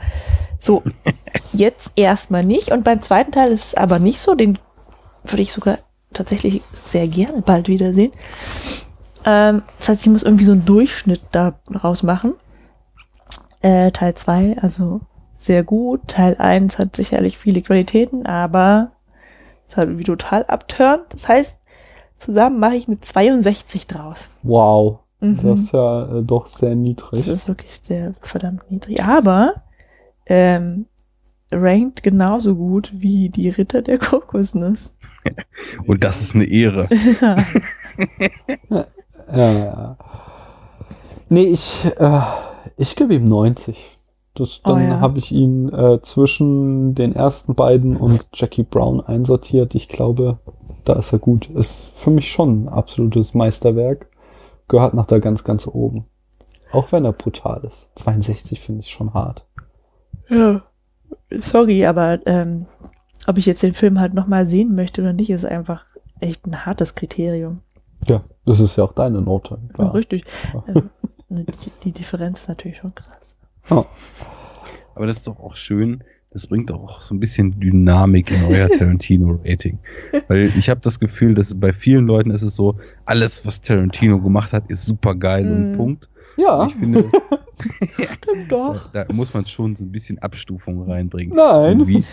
so 0.59 0.83
jetzt 1.53 1.91
erstmal 1.95 2.43
nicht. 2.43 2.71
Und 2.71 2.83
beim 2.83 3.01
zweiten 3.01 3.31
Teil 3.31 3.51
ist 3.51 3.67
es 3.67 3.75
aber 3.75 3.99
nicht 3.99 4.19
so, 4.19 4.35
den 4.35 4.59
würde 5.23 5.41
ich 5.41 5.53
sogar 5.53 5.79
tatsächlich 6.13 6.61
sehr 6.71 7.07
gerne 7.07 7.41
bald 7.41 7.67
wiedersehen. 7.67 8.11
Ähm, 9.25 9.63
das 9.79 9.89
heißt, 9.89 10.01
ich 10.05 10.11
muss 10.11 10.23
irgendwie 10.23 10.45
so 10.45 10.51
einen 10.51 10.65
Durchschnitt 10.65 11.21
da 11.31 11.59
rausmachen. 11.83 12.35
Äh, 13.61 13.91
Teil 13.91 14.13
2, 14.13 14.57
also 14.61 15.01
sehr 15.37 15.63
gut. 15.63 16.07
Teil 16.07 16.35
1 16.37 16.77
hat 16.77 16.95
sicherlich 16.95 17.37
viele 17.37 17.61
Qualitäten, 17.61 18.25
aber 18.25 18.91
ist 19.67 19.77
halt 19.77 19.89
irgendwie 19.89 20.03
total 20.03 20.45
abturnt. 20.45 21.05
Das 21.09 21.27
heißt, 21.27 21.57
zusammen 22.23 22.59
mache 22.59 22.75
ich 22.75 22.87
eine 22.87 22.99
62 22.99 23.87
draus. 23.87 24.29
Wow. 24.43 24.99
Mhm. 25.19 25.39
Das 25.41 25.59
ist 25.59 25.73
ja 25.73 26.17
äh, 26.17 26.23
doch 26.23 26.47
sehr 26.47 26.75
niedrig. 26.75 27.25
Das 27.25 27.27
ist 27.27 27.47
wirklich 27.47 27.79
sehr 27.83 28.13
verdammt 28.21 28.69
niedrig. 28.69 29.03
Aber 29.03 29.63
ähm, 30.25 30.85
rankt 31.51 32.03
genauso 32.03 32.55
gut 32.55 32.91
wie 32.95 33.29
die 33.29 33.49
Ritter 33.49 33.81
der 33.81 33.99
Kokosnuss. 33.99 34.97
Und 35.87 36.03
das 36.03 36.21
ist 36.21 36.35
eine 36.35 36.45
Ehre. 36.45 36.87
ja. 37.21 37.35
Ja, 39.35 39.51
ja. 39.51 39.97
Nee, 41.29 41.45
ich, 41.45 41.85
äh, 41.97 42.21
ich 42.77 42.95
gebe 42.95 43.15
ihm 43.15 43.23
90. 43.23 43.92
Das, 44.35 44.61
Oh 44.63 44.69
dann 44.69 44.87
ja. 44.87 44.99
habe 44.99 45.19
ich 45.19 45.31
ihn 45.31 45.69
äh, 45.71 46.01
zwischen 46.01 46.95
den 46.95 47.15
ersten 47.15 47.53
beiden 47.53 47.95
und 47.97 48.27
Jackie 48.33 48.63
Brown 48.63 48.99
einsortiert. 49.01 49.75
Ich 49.75 49.87
glaube, 49.87 50.39
da 50.85 50.93
ist 50.93 51.13
er 51.13 51.19
gut. 51.19 51.47
Ist 51.47 51.91
für 51.93 52.09
mich 52.09 52.31
schon 52.31 52.63
ein 52.63 52.69
absolutes 52.69 53.33
Meisterwerk. 53.33 54.07
Gehört 54.67 54.93
nach 54.95 55.05
da 55.05 55.19
ganz, 55.19 55.43
ganz 55.43 55.67
oben. 55.67 56.05
Auch 56.71 56.91
wenn 56.91 57.05
er 57.05 57.13
brutal 57.13 57.63
ist. 57.63 57.91
62 57.99 58.59
finde 58.59 58.81
ich 58.81 58.89
schon 58.89 59.13
hart. 59.13 59.45
ja. 60.29 60.63
Sorry, 61.39 61.85
aber 61.85 62.19
ähm, 62.25 62.65
ob 63.27 63.37
ich 63.37 63.45
jetzt 63.45 63.63
den 63.63 63.73
Film 63.73 63.99
halt 63.99 64.13
nochmal 64.13 64.45
sehen 64.45 64.75
möchte 64.75 65.01
oder 65.01 65.13
nicht, 65.13 65.29
ist 65.29 65.45
einfach 65.45 65.85
echt 66.19 66.45
ein 66.45 66.65
hartes 66.65 66.95
Kriterium. 66.95 67.59
Ja, 68.07 68.23
das 68.45 68.59
ist 68.59 68.75
ja 68.75 68.83
auch 68.83 68.93
deine 68.93 69.21
Note. 69.21 69.59
Ja. 69.77 69.85
Ja. 69.85 69.91
Richtig. 69.91 70.23
Ja. 70.53 70.63
Ähm, 70.67 70.89
die, 71.29 71.71
die 71.83 71.91
Differenz 71.91 72.41
ist 72.41 72.49
natürlich 72.49 72.77
schon 72.77 72.93
krass. 72.95 73.37
Oh. 73.69 73.85
Aber 74.95 75.07
das 75.07 75.17
ist 75.17 75.27
doch 75.27 75.39
auch 75.39 75.55
schön. 75.55 76.03
Das 76.31 76.47
bringt 76.47 76.71
doch 76.71 76.81
auch 76.81 77.01
so 77.01 77.13
ein 77.13 77.19
bisschen 77.19 77.59
Dynamik 77.59 78.31
in 78.31 78.43
euer 78.45 78.67
Tarantino-Rating. 78.79 79.77
Weil 80.27 80.51
ich 80.57 80.69
habe 80.69 80.81
das 80.81 80.99
Gefühl, 80.99 81.35
dass 81.35 81.53
bei 81.59 81.73
vielen 81.73 82.05
Leuten 82.07 82.31
ist 82.31 82.41
es 82.41 82.55
so, 82.55 82.75
alles, 83.05 83.45
was 83.45 83.61
Tarantino 83.61 84.19
gemacht 84.19 84.51
hat, 84.53 84.69
ist 84.69 84.85
super 84.85 85.13
geil 85.15 85.45
und 85.49 85.71
Mhm. 85.73 85.77
Punkt. 85.77 86.09
Ja, 86.37 86.65
Ich 86.65 86.73
finde, 86.73 87.05
da, 88.49 88.81
da 88.91 89.05
muss 89.13 89.33
man 89.35 89.45
schon 89.45 89.75
so 89.75 89.85
ein 89.85 89.91
bisschen 89.91 90.17
Abstufung 90.19 90.89
reinbringen. 90.89 91.35
nein. 91.35 91.81
Und 91.81 91.87
wie, 91.87 92.03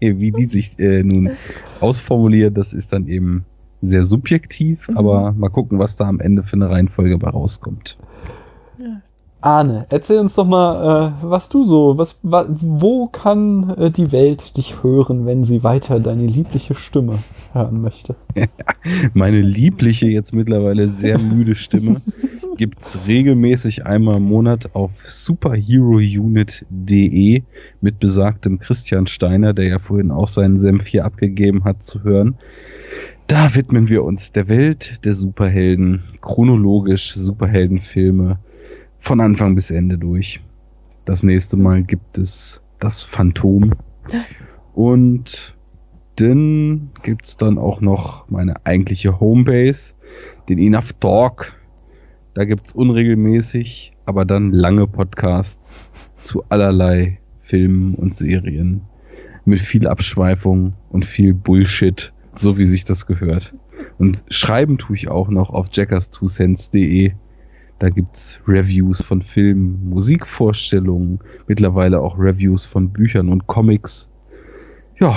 wie 0.00 0.30
die 0.32 0.44
sich 0.44 0.78
äh, 0.78 1.02
nun 1.02 1.32
ausformulieren, 1.80 2.54
das 2.54 2.72
ist 2.72 2.92
dann 2.92 3.08
eben 3.08 3.44
sehr 3.82 4.04
subjektiv, 4.04 4.88
Mhm. 4.88 4.96
aber 4.96 5.32
mal 5.32 5.48
gucken, 5.50 5.80
was 5.80 5.96
da 5.96 6.04
am 6.06 6.20
Ende 6.20 6.44
für 6.44 6.54
eine 6.54 6.70
Reihenfolge 6.70 7.18
bei 7.18 7.28
rauskommt. 7.30 7.98
Arne, 9.44 9.86
erzähl 9.90 10.18
uns 10.20 10.36
doch 10.36 10.46
mal, 10.46 11.12
äh, 11.20 11.26
was 11.28 11.50
du 11.50 11.64
so, 11.64 11.98
was, 11.98 12.18
wa, 12.22 12.46
wo 12.48 13.08
kann 13.08 13.74
äh, 13.76 13.90
die 13.90 14.10
Welt 14.10 14.56
dich 14.56 14.82
hören, 14.82 15.26
wenn 15.26 15.44
sie 15.44 15.62
weiter 15.62 16.00
deine 16.00 16.26
liebliche 16.26 16.74
Stimme 16.74 17.18
hören 17.52 17.82
möchte? 17.82 18.16
Meine 19.12 19.42
liebliche, 19.42 20.08
jetzt 20.08 20.34
mittlerweile 20.34 20.88
sehr 20.88 21.18
müde 21.18 21.56
Stimme 21.56 22.00
gibt's 22.56 23.00
regelmäßig 23.06 23.84
einmal 23.84 24.16
im 24.16 24.22
Monat 24.22 24.74
auf 24.74 25.02
superherounit.de 25.02 27.42
mit 27.82 27.98
besagtem 27.98 28.58
Christian 28.58 29.06
Steiner, 29.06 29.52
der 29.52 29.66
ja 29.66 29.78
vorhin 29.78 30.10
auch 30.10 30.28
seinen 30.28 30.58
Senf 30.58 30.86
hier 30.86 31.04
abgegeben 31.04 31.64
hat, 31.64 31.82
zu 31.82 32.02
hören. 32.02 32.36
Da 33.26 33.54
widmen 33.54 33.90
wir 33.90 34.04
uns 34.04 34.32
der 34.32 34.48
Welt 34.48 35.04
der 35.04 35.12
Superhelden, 35.12 36.02
chronologisch 36.22 37.12
Superheldenfilme 37.12 38.38
von 39.04 39.20
Anfang 39.20 39.54
bis 39.54 39.70
Ende 39.70 39.98
durch. 39.98 40.40
Das 41.04 41.22
nächste 41.22 41.58
Mal 41.58 41.82
gibt 41.82 42.16
es 42.16 42.62
das 42.78 43.02
Phantom. 43.02 43.72
Und 44.72 45.54
dann 46.16 46.90
gibt's 47.02 47.36
dann 47.36 47.58
auch 47.58 47.82
noch 47.82 48.30
meine 48.30 48.64
eigentliche 48.64 49.20
Homebase, 49.20 49.94
den 50.48 50.58
Enough 50.58 50.94
Talk. 51.00 51.54
Da 52.32 52.44
gibt's 52.46 52.72
unregelmäßig, 52.72 53.92
aber 54.06 54.24
dann 54.24 54.52
lange 54.52 54.86
Podcasts 54.86 55.86
zu 56.16 56.44
allerlei 56.48 57.20
Filmen 57.40 57.94
und 57.96 58.14
Serien. 58.14 58.80
Mit 59.44 59.60
viel 59.60 59.86
Abschweifung 59.86 60.72
und 60.88 61.04
viel 61.04 61.34
Bullshit, 61.34 62.14
so 62.36 62.56
wie 62.56 62.64
sich 62.64 62.86
das 62.86 63.06
gehört. 63.06 63.54
Und 63.98 64.24
schreiben 64.30 64.78
tue 64.78 64.96
ich 64.96 65.08
auch 65.08 65.28
noch 65.28 65.50
auf 65.50 65.68
jackers2cents.de. 65.68 67.12
Da 67.78 67.88
gibt's 67.90 68.40
Reviews 68.46 69.02
von 69.02 69.20
Filmen, 69.20 69.88
Musikvorstellungen, 69.88 71.20
mittlerweile 71.46 72.00
auch 72.00 72.18
Reviews 72.18 72.64
von 72.64 72.90
Büchern 72.90 73.28
und 73.28 73.46
Comics. 73.46 74.10
Ja, 75.00 75.14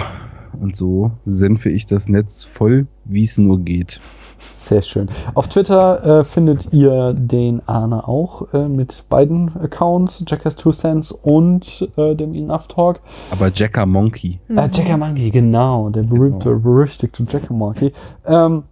und 0.60 0.76
so 0.76 1.12
senfe 1.26 1.70
ich 1.70 1.86
das 1.86 2.10
Netz 2.10 2.44
voll, 2.44 2.88
wie 3.06 3.24
es 3.24 3.38
nur 3.38 3.60
geht. 3.60 4.00
Sehr 4.40 4.82
schön. 4.82 5.08
Auf 5.34 5.48
Twitter 5.48 6.20
äh, 6.20 6.24
findet 6.24 6.74
ihr 6.74 7.14
den 7.14 7.62
Arne 7.68 8.06
auch 8.08 8.54
äh, 8.54 8.68
mit 8.68 9.06
beiden 9.08 9.56
Accounts, 9.56 10.26
Jackers 10.28 10.56
Two 10.56 10.72
Cents 10.72 11.12
und 11.12 11.90
äh, 11.96 12.16
dem 12.16 12.34
Enough 12.34 12.68
Talk. 12.68 13.00
Aber 13.32 13.50
Jacker 13.54 13.86
Monkey. 13.86 14.40
Äh, 14.50 14.68
Jacker 14.72 14.98
Monkey, 14.98 15.30
genau, 15.32 15.90
der 15.90 16.04
berühmte, 16.04 16.54
berüchtigte 16.56 17.26
Jacker 17.30 17.54
Monkey. 17.54 17.94
Ähm, 18.26 18.64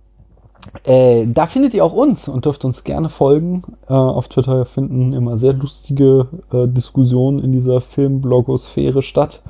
äh, 0.84 1.26
da 1.28 1.48
findet 1.48 1.74
ihr 1.74 1.84
auch 1.84 1.94
uns 1.94 2.28
und 2.28 2.46
dürft 2.46 2.66
uns 2.66 2.84
gerne 2.84 3.10
folgen. 3.10 3.64
Äh, 3.88 3.94
auf 3.94 4.28
Twitter 4.28 4.66
finden 4.66 5.14
immer 5.14 5.38
sehr 5.38 5.54
lustige 5.54 6.28
äh, 6.52 6.68
Diskussionen 6.68 7.40
in 7.40 7.52
dieser 7.52 7.82
Filmblogosphäre 7.82 9.02
statt. 9.02 9.42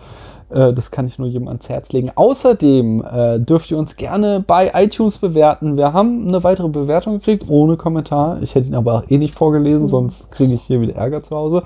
Äh, 0.50 0.74
das 0.74 0.92
kann 0.92 1.08
ich 1.08 1.18
nur 1.18 1.28
jedem 1.28 1.48
ans 1.48 1.70
Herz 1.70 1.92
legen. 1.92 2.12
Außerdem 2.16 3.04
äh, 3.04 3.40
dürft 3.40 3.72
ihr 3.72 3.78
uns 3.78 3.96
gerne 3.96 4.44
bei 4.46 4.72
iTunes 4.74 5.18
bewerten. 5.18 5.78
Wir 5.78 5.94
haben 5.94 6.28
eine 6.28 6.44
weitere 6.44 6.70
Bewertung 6.70 7.20
gekriegt, 7.20 7.46
ohne 7.50 7.78
Kommentar. 7.78 8.42
Ich 8.42 8.56
hätte 8.56 8.68
ihn 8.68 8.76
aber 8.76 8.94
auch 8.94 9.10
eh 9.10 9.18
nicht 9.18 9.36
vorgelesen, 9.36 9.88
sonst 9.88 10.32
kriege 10.32 10.54
ich 10.54 10.64
hier 10.64 10.82
wieder 10.82 10.96
Ärger 10.96 11.24
zu 11.24 11.36
Hause. 11.36 11.64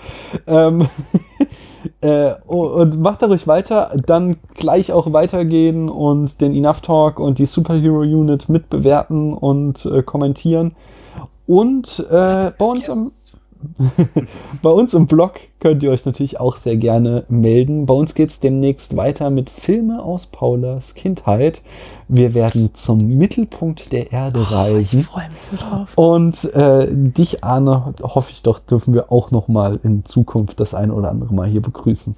Ähm 0.47 0.87
Äh, 2.01 2.33
und 2.45 2.99
macht 2.99 3.21
da 3.21 3.27
ruhig 3.27 3.47
weiter, 3.47 3.91
dann 4.05 4.37
gleich 4.53 4.91
auch 4.91 5.11
weitergehen 5.13 5.89
und 5.89 6.41
den 6.41 6.53
Enough 6.53 6.81
Talk 6.81 7.19
und 7.19 7.39
die 7.39 7.45
Superhero 7.45 7.99
Unit 7.99 8.49
mitbewerten 8.49 9.33
und 9.33 9.85
äh, 9.85 10.03
kommentieren. 10.03 10.75
Und 11.47 11.99
äh, 12.09 12.51
bei 12.57 12.65
uns 12.65 12.89
am 12.89 13.11
bei 14.61 14.69
uns 14.69 14.93
im 14.93 15.07
Blog 15.07 15.33
könnt 15.59 15.83
ihr 15.83 15.91
euch 15.91 16.05
natürlich 16.05 16.39
auch 16.39 16.55
sehr 16.55 16.77
gerne 16.77 17.25
melden. 17.27 17.85
Bei 17.85 17.93
uns 17.93 18.13
geht 18.13 18.29
es 18.29 18.39
demnächst 18.39 18.95
weiter 18.95 19.29
mit 19.29 19.49
Filme 19.49 20.01
aus 20.01 20.27
Paulas 20.27 20.95
Kindheit. 20.95 21.61
Wir 22.07 22.33
werden 22.33 22.73
zum 22.73 22.99
Mittelpunkt 22.99 23.91
der 23.91 24.11
Erde 24.11 24.41
Ich 24.41 24.51
reisen. 24.51 25.03
freue 25.03 25.27
mich 25.29 25.39
so 25.51 25.57
drauf. 25.57 25.89
Und 25.95 26.43
äh, 26.53 26.87
dich, 26.91 27.43
Arne, 27.43 27.93
hoffe 28.01 28.31
ich 28.31 28.43
doch, 28.43 28.59
dürfen 28.59 28.93
wir 28.93 29.11
auch 29.11 29.31
noch 29.31 29.47
mal 29.47 29.79
in 29.83 30.05
Zukunft 30.05 30.59
das 30.59 30.73
eine 30.73 30.93
oder 30.93 31.09
andere 31.09 31.33
Mal 31.33 31.47
hier 31.47 31.61
begrüßen. 31.61 32.15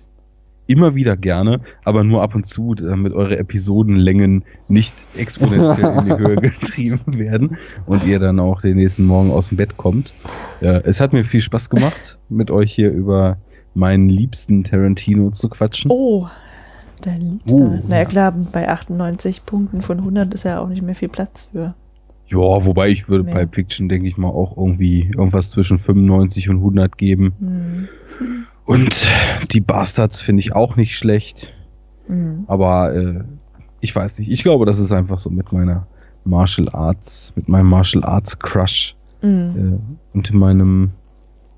Immer 0.71 0.95
wieder 0.95 1.17
gerne, 1.17 1.59
aber 1.83 2.03
nur 2.03 2.21
ab 2.23 2.33
und 2.33 2.45
zu, 2.45 2.75
damit 2.75 3.11
eure 3.13 3.37
Episodenlängen 3.37 4.45
nicht 4.69 4.93
exponentiell 5.17 5.97
in 5.99 6.05
die 6.05 6.17
Höhe 6.17 6.35
getrieben 6.41 7.01
werden 7.07 7.57
und 7.85 8.05
ihr 8.05 8.19
dann 8.19 8.39
auch 8.39 8.61
den 8.61 8.77
nächsten 8.77 9.05
Morgen 9.05 9.31
aus 9.31 9.49
dem 9.49 9.57
Bett 9.57 9.75
kommt. 9.75 10.13
Äh, 10.61 10.81
es 10.85 11.01
hat 11.01 11.11
mir 11.11 11.25
viel 11.25 11.41
Spaß 11.41 11.69
gemacht, 11.69 12.17
mit 12.29 12.51
euch 12.51 12.73
hier 12.73 12.89
über 12.91 13.37
meinen 13.73 14.07
liebsten 14.07 14.63
Tarantino 14.63 15.31
zu 15.31 15.49
quatschen. 15.49 15.91
Oh, 15.91 16.27
dein 17.01 17.21
Liebster. 17.21 17.53
Oh, 17.53 17.79
naja, 17.87 18.03
ja. 18.03 18.05
klar, 18.05 18.33
bei 18.53 18.69
98 18.69 19.45
Punkten 19.45 19.81
von 19.81 19.97
100 19.99 20.33
ist 20.33 20.45
ja 20.45 20.59
auch 20.59 20.69
nicht 20.69 20.83
mehr 20.83 20.95
viel 20.95 21.09
Platz 21.09 21.47
für. 21.51 21.75
Ja, 22.27 22.37
wobei 22.37 22.87
ich 22.87 23.09
würde 23.09 23.25
Nee. 23.25 23.33
bei 23.33 23.45
Fiction, 23.47 23.89
denke 23.89 24.07
ich 24.07 24.17
mal, 24.17 24.29
auch 24.29 24.55
irgendwie 24.55 25.11
irgendwas 25.17 25.49
zwischen 25.49 25.77
95 25.77 26.49
und 26.49 26.57
100 26.57 26.97
geben. 26.97 27.33
Hm. 27.39 27.87
Und 28.71 29.09
die 29.51 29.61
Bastards 29.61 30.21
finde 30.21 30.39
ich 30.39 30.55
auch 30.55 30.75
nicht 30.75 30.97
schlecht. 30.97 31.55
Hm. 32.07 32.45
Aber 32.47 32.93
äh, 32.93 33.23
ich 33.81 33.95
weiß 33.95 34.19
nicht. 34.19 34.31
Ich 34.31 34.43
glaube, 34.43 34.65
das 34.65 34.79
ist 34.79 34.91
einfach 34.91 35.19
so 35.19 35.29
mit 35.29 35.51
meiner 35.51 35.87
Martial 36.23 36.69
Arts, 36.69 37.33
mit 37.35 37.49
meinem 37.49 37.67
Martial 37.69 38.03
Arts 38.03 38.37
Crush 38.39 38.95
Hm. 39.21 39.79
äh, 40.13 40.17
und 40.17 40.33
meinem, 40.33 40.89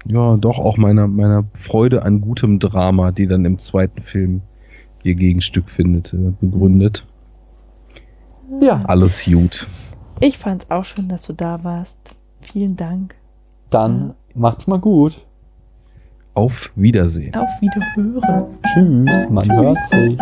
ja, 0.06 0.35
doch 0.35 0.59
auch 0.59 0.75
meiner, 0.77 1.08
meiner 1.08 1.45
Freude 1.53 2.03
an 2.03 2.19
gutem 2.19 2.59
Drama, 2.59 3.11
die 3.11 3.25
dann 3.27 3.45
im 3.45 3.58
zweiten 3.58 4.01
Film 4.01 4.42
ihr 5.03 5.16
Gegenstück 5.16 5.69
findet, 5.69 6.14
äh, 6.14 6.33
begründet. 6.42 7.08
Ja, 8.61 8.83
Alles 8.85 9.24
gut. 9.25 9.67
Ich 10.19 10.38
fand's 10.38 10.69
auch 10.69 10.85
schön, 10.85 11.09
dass 11.09 11.24
du 11.24 11.33
da 11.33 11.64
warst. 11.64 11.98
Vielen 12.42 12.75
Dank. 12.75 13.16
dann 13.69 14.14
macht's 14.35 14.67
mal 14.67 14.80
gut. 14.80 15.25
Auf 16.36 16.72
Wiedersehen. 16.76 17.36
Auf 17.36 17.50
Wiederhören. 17.62 18.58
Tschüss, 18.74 19.30
man 19.30 19.52
hört 19.52 19.78
sich. 19.88 20.18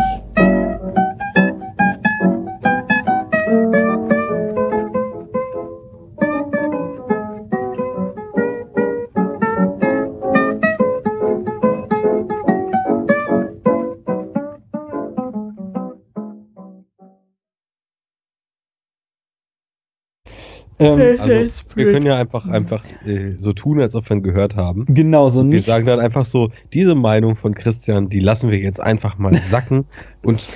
Ähm, 20.82 21.16
Also, 21.20 21.34
wir 21.74 21.92
können 21.92 22.06
ja 22.06 22.16
einfach, 22.16 22.46
einfach 22.46 22.84
äh, 23.06 23.34
so 23.38 23.52
tun, 23.52 23.80
als 23.80 23.94
ob 23.94 24.08
wir 24.08 24.16
ihn 24.16 24.22
gehört 24.22 24.56
haben. 24.56 24.84
genau 24.88 25.28
so 25.30 25.40
Wir 25.40 25.44
nichts. 25.44 25.66
sagen 25.66 25.86
dann 25.86 26.00
einfach 26.00 26.24
so, 26.24 26.50
diese 26.72 26.94
Meinung 26.94 27.36
von 27.36 27.54
Christian, 27.54 28.08
die 28.08 28.20
lassen 28.20 28.50
wir 28.50 28.58
jetzt 28.58 28.80
einfach 28.80 29.18
mal 29.18 29.34
sacken 29.48 29.84
und 30.22 30.46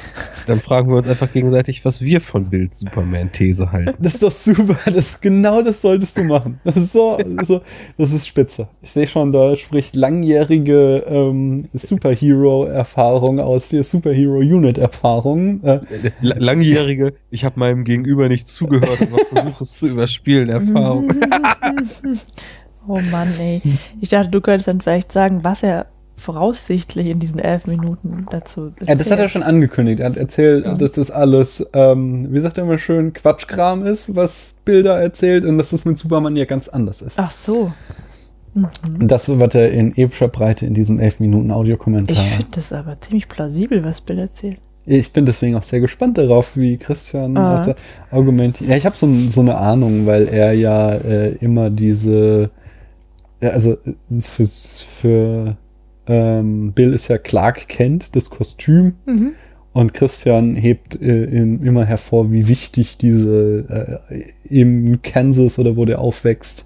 dann 0.47 0.59
fragen 0.61 0.91
wir 0.91 0.97
uns 0.97 1.09
einfach 1.09 1.33
gegenseitig, 1.33 1.85
was 1.85 2.03
wir 2.03 2.21
von 2.21 2.51
Bild 2.51 2.75
Superman 2.75 3.31
These 3.33 3.73
halten. 3.73 3.95
Das 4.03 4.15
ist 4.15 4.23
doch 4.23 4.33
super. 4.33 4.77
Das 4.93 5.21
genau 5.21 5.63
das 5.63 5.81
solltest 5.81 6.17
du 6.19 6.25
machen. 6.25 6.61
Das 6.65 6.77
ist 6.77 6.93
so, 6.93 7.19
so 7.47 7.61
das 7.99 8.13
ist 8.13 8.27
spitze. 8.27 8.69
Ich 8.83 8.93
sehe 8.93 9.07
schon, 9.07 9.33
da 9.33 9.57
spricht 9.57 9.97
langjährige 9.97 11.05
ähm, 11.09 11.69
Superhero-Erfahrung 11.73 13.41
aus 13.41 13.69
der 13.69 13.85
Superhero-Unit-Erfahrung. 13.85 15.63
Äh, 15.65 15.81
langjährige, 16.21 17.15
ich 17.37 17.45
habe 17.45 17.61
meinem 17.61 17.85
Gegenüber 17.85 18.29
nicht 18.29 18.49
zugehört, 18.49 19.01
aber 19.03 19.19
versuche 19.33 19.65
es 19.65 19.73
zu 19.79 19.89
überspielen, 19.89 20.49
Erfahrung. 20.49 21.11
Oh 22.89 23.01
Mann, 23.11 23.29
ey. 23.41 23.61
Ich 24.01 24.11
dachte, 24.11 24.31
du 24.31 24.41
könntest 24.41 24.69
dann 24.69 24.81
vielleicht 24.81 25.11
sagen, 25.11 25.43
was 25.43 25.65
er 25.65 25.87
voraussichtlich 26.17 27.09
in 27.09 27.19
diesen 27.19 27.41
elf 27.41 27.67
Minuten 27.67 28.27
dazu 28.31 28.71
ja, 28.87 28.95
das 28.95 29.11
hat 29.11 29.19
er 29.19 29.27
schon 29.29 29.43
angekündigt. 29.43 29.99
Er 30.01 30.11
hat 30.11 30.17
erzählt, 30.17 30.65
Ja. 30.65 30.75
dass 30.75 30.93
das 30.93 31.11
alles, 31.11 31.67
ähm, 31.73 32.29
wie 32.33 32.39
sagt 32.39 32.59
er 32.59 32.65
immer 32.65 32.79
schön, 32.79 33.13
Quatschkram 33.13 33.85
ist, 33.85 34.15
was 34.15 34.55
Bilder 34.65 35.01
erzählt 35.01 35.45
und 35.45 35.59
dass 35.59 35.71
das 35.71 35.85
mit 35.85 35.99
Superman 35.99 36.37
ja 36.37 36.45
ganz 36.45 36.69
anders 36.69 37.03
ist. 37.03 37.19
Ach 37.19 37.33
so. 37.33 37.73
Mhm. 38.55 38.69
Und 39.01 39.09
das 39.11 39.29
wird 39.29 39.55
er 39.57 39.71
in 39.73 39.95
epischer 39.97 40.29
Breite 40.29 40.65
in 40.65 40.73
diesem 40.73 40.99
11 41.01 41.19
Minuten 41.21 41.51
Ich 41.51 41.55
Audiokommentar. 41.57 42.17
finde 42.17 42.51
das 42.53 42.73
aber 42.73 42.99
ziemlich 43.01 43.29
plausibel, 43.29 43.85
was 43.85 44.01
Bill 44.01 44.21
erzählt. 44.21 44.59
Ich 44.87 45.13
bin 45.13 45.25
deswegen 45.25 45.57
auch 45.57 45.65
sehr 45.65 45.81
gespannt 45.81 46.17
darauf, 46.17 46.57
wie 46.57 46.77
Christian 46.77 47.37
Ah. 47.37 47.59
also 47.59 47.75
argumentiert. 48.11 48.71
Ja, 48.71 48.77
ich 48.77 48.87
habe 48.87 48.97
so, 48.97 49.13
so 49.29 49.41
eine 49.41 49.57
Ahnung, 49.57 50.07
weil 50.07 50.29
er 50.29 50.53
ja 50.53 50.93
äh, 50.95 51.33
immer 51.41 51.71
diese, 51.71 52.51
ja, 53.43 53.51
also 53.51 53.77
für, 54.21 54.47
für 54.47 55.57
ähm, 56.07 56.73
Bill 56.73 56.93
ist 56.93 57.09
ja 57.09 57.19
Clark 57.19 57.69
Kent, 57.69 58.15
das 58.15 58.31
Kostüm. 58.31 58.95
Mhm. 59.07 59.33
Und 59.73 59.93
Christian 59.93 60.55
hebt 60.55 61.03
äh, 61.03 61.25
in, 61.25 61.63
immer 61.63 61.85
hervor, 61.85 62.33
wie 62.33 62.49
wichtig 62.49 62.97
diese 62.97 64.01
äh, 64.09 64.23
im 64.49 65.03
Kansas 65.03 65.59
oder 65.59 65.77
wo 65.77 65.85
der 65.85 65.99
aufwächst, 65.99 66.65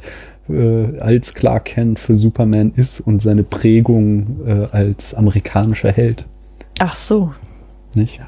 äh, 0.48 0.98
als 1.00 1.34
Clark 1.34 1.64
Kent 1.64 1.98
für 1.98 2.14
Superman 2.14 2.72
ist 2.76 3.00
und 3.00 3.20
seine 3.20 3.42
Prägung 3.42 4.46
äh, 4.46 4.66
als 4.70 5.14
amerikanischer 5.14 5.90
Held. 5.90 6.26
Ach 6.78 6.94
so. 6.94 7.32
Nicht? 7.94 8.20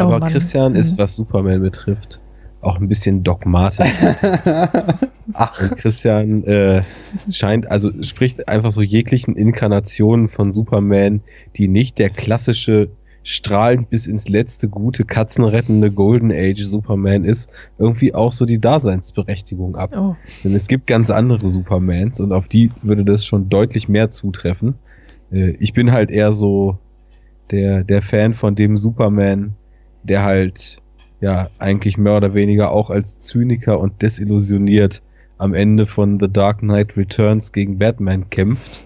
Oh 0.00 0.04
Aber 0.04 0.18
Mann. 0.18 0.32
Christian 0.32 0.74
ist, 0.74 0.92
Mhm. 0.94 0.98
was 0.98 1.14
Superman 1.16 1.60
betrifft, 1.62 2.20
auch 2.60 2.80
ein 2.80 2.88
bisschen 2.88 3.22
dogmatisch. 3.22 3.86
Ach, 5.34 5.60
Und 5.62 5.76
Christian 5.76 6.44
äh, 6.44 6.82
scheint, 7.30 7.70
also 7.70 7.90
spricht 8.02 8.48
einfach 8.48 8.72
so 8.72 8.82
jeglichen 8.82 9.36
Inkarnationen 9.36 10.28
von 10.28 10.52
Superman, 10.52 11.22
die 11.56 11.68
nicht 11.68 11.98
der 11.98 12.10
klassische 12.10 12.90
strahlend 13.26 13.88
bis 13.88 14.06
ins 14.06 14.28
letzte 14.28 14.68
gute, 14.68 15.04
katzenrettende 15.04 15.90
Golden 15.90 16.30
Age 16.30 16.62
Superman 16.62 17.24
ist, 17.24 17.50
irgendwie 17.78 18.14
auch 18.14 18.32
so 18.32 18.44
die 18.44 18.60
Daseinsberechtigung 18.60 19.76
ab. 19.76 19.94
Oh. 19.96 20.14
Denn 20.44 20.54
es 20.54 20.66
gibt 20.68 20.86
ganz 20.86 21.10
andere 21.10 21.48
Supermans 21.48 22.20
und 22.20 22.32
auf 22.32 22.48
die 22.48 22.70
würde 22.82 23.02
das 23.04 23.24
schon 23.24 23.48
deutlich 23.48 23.88
mehr 23.88 24.10
zutreffen. 24.10 24.74
Äh, 25.32 25.52
ich 25.58 25.72
bin 25.72 25.90
halt 25.92 26.10
eher 26.10 26.32
so 26.32 26.76
der, 27.54 27.84
der 27.84 28.02
Fan 28.02 28.34
von 28.34 28.54
dem 28.54 28.76
Superman, 28.76 29.54
der 30.02 30.22
halt 30.24 30.82
ja 31.20 31.48
eigentlich 31.58 31.96
mehr 31.96 32.16
oder 32.16 32.34
weniger 32.34 32.70
auch 32.70 32.90
als 32.90 33.20
Zyniker 33.20 33.78
und 33.78 34.02
desillusioniert 34.02 35.02
am 35.38 35.54
Ende 35.54 35.86
von 35.86 36.18
The 36.20 36.28
Dark 36.30 36.58
Knight 36.58 36.96
Returns 36.96 37.52
gegen 37.52 37.78
Batman 37.78 38.28
kämpft 38.30 38.83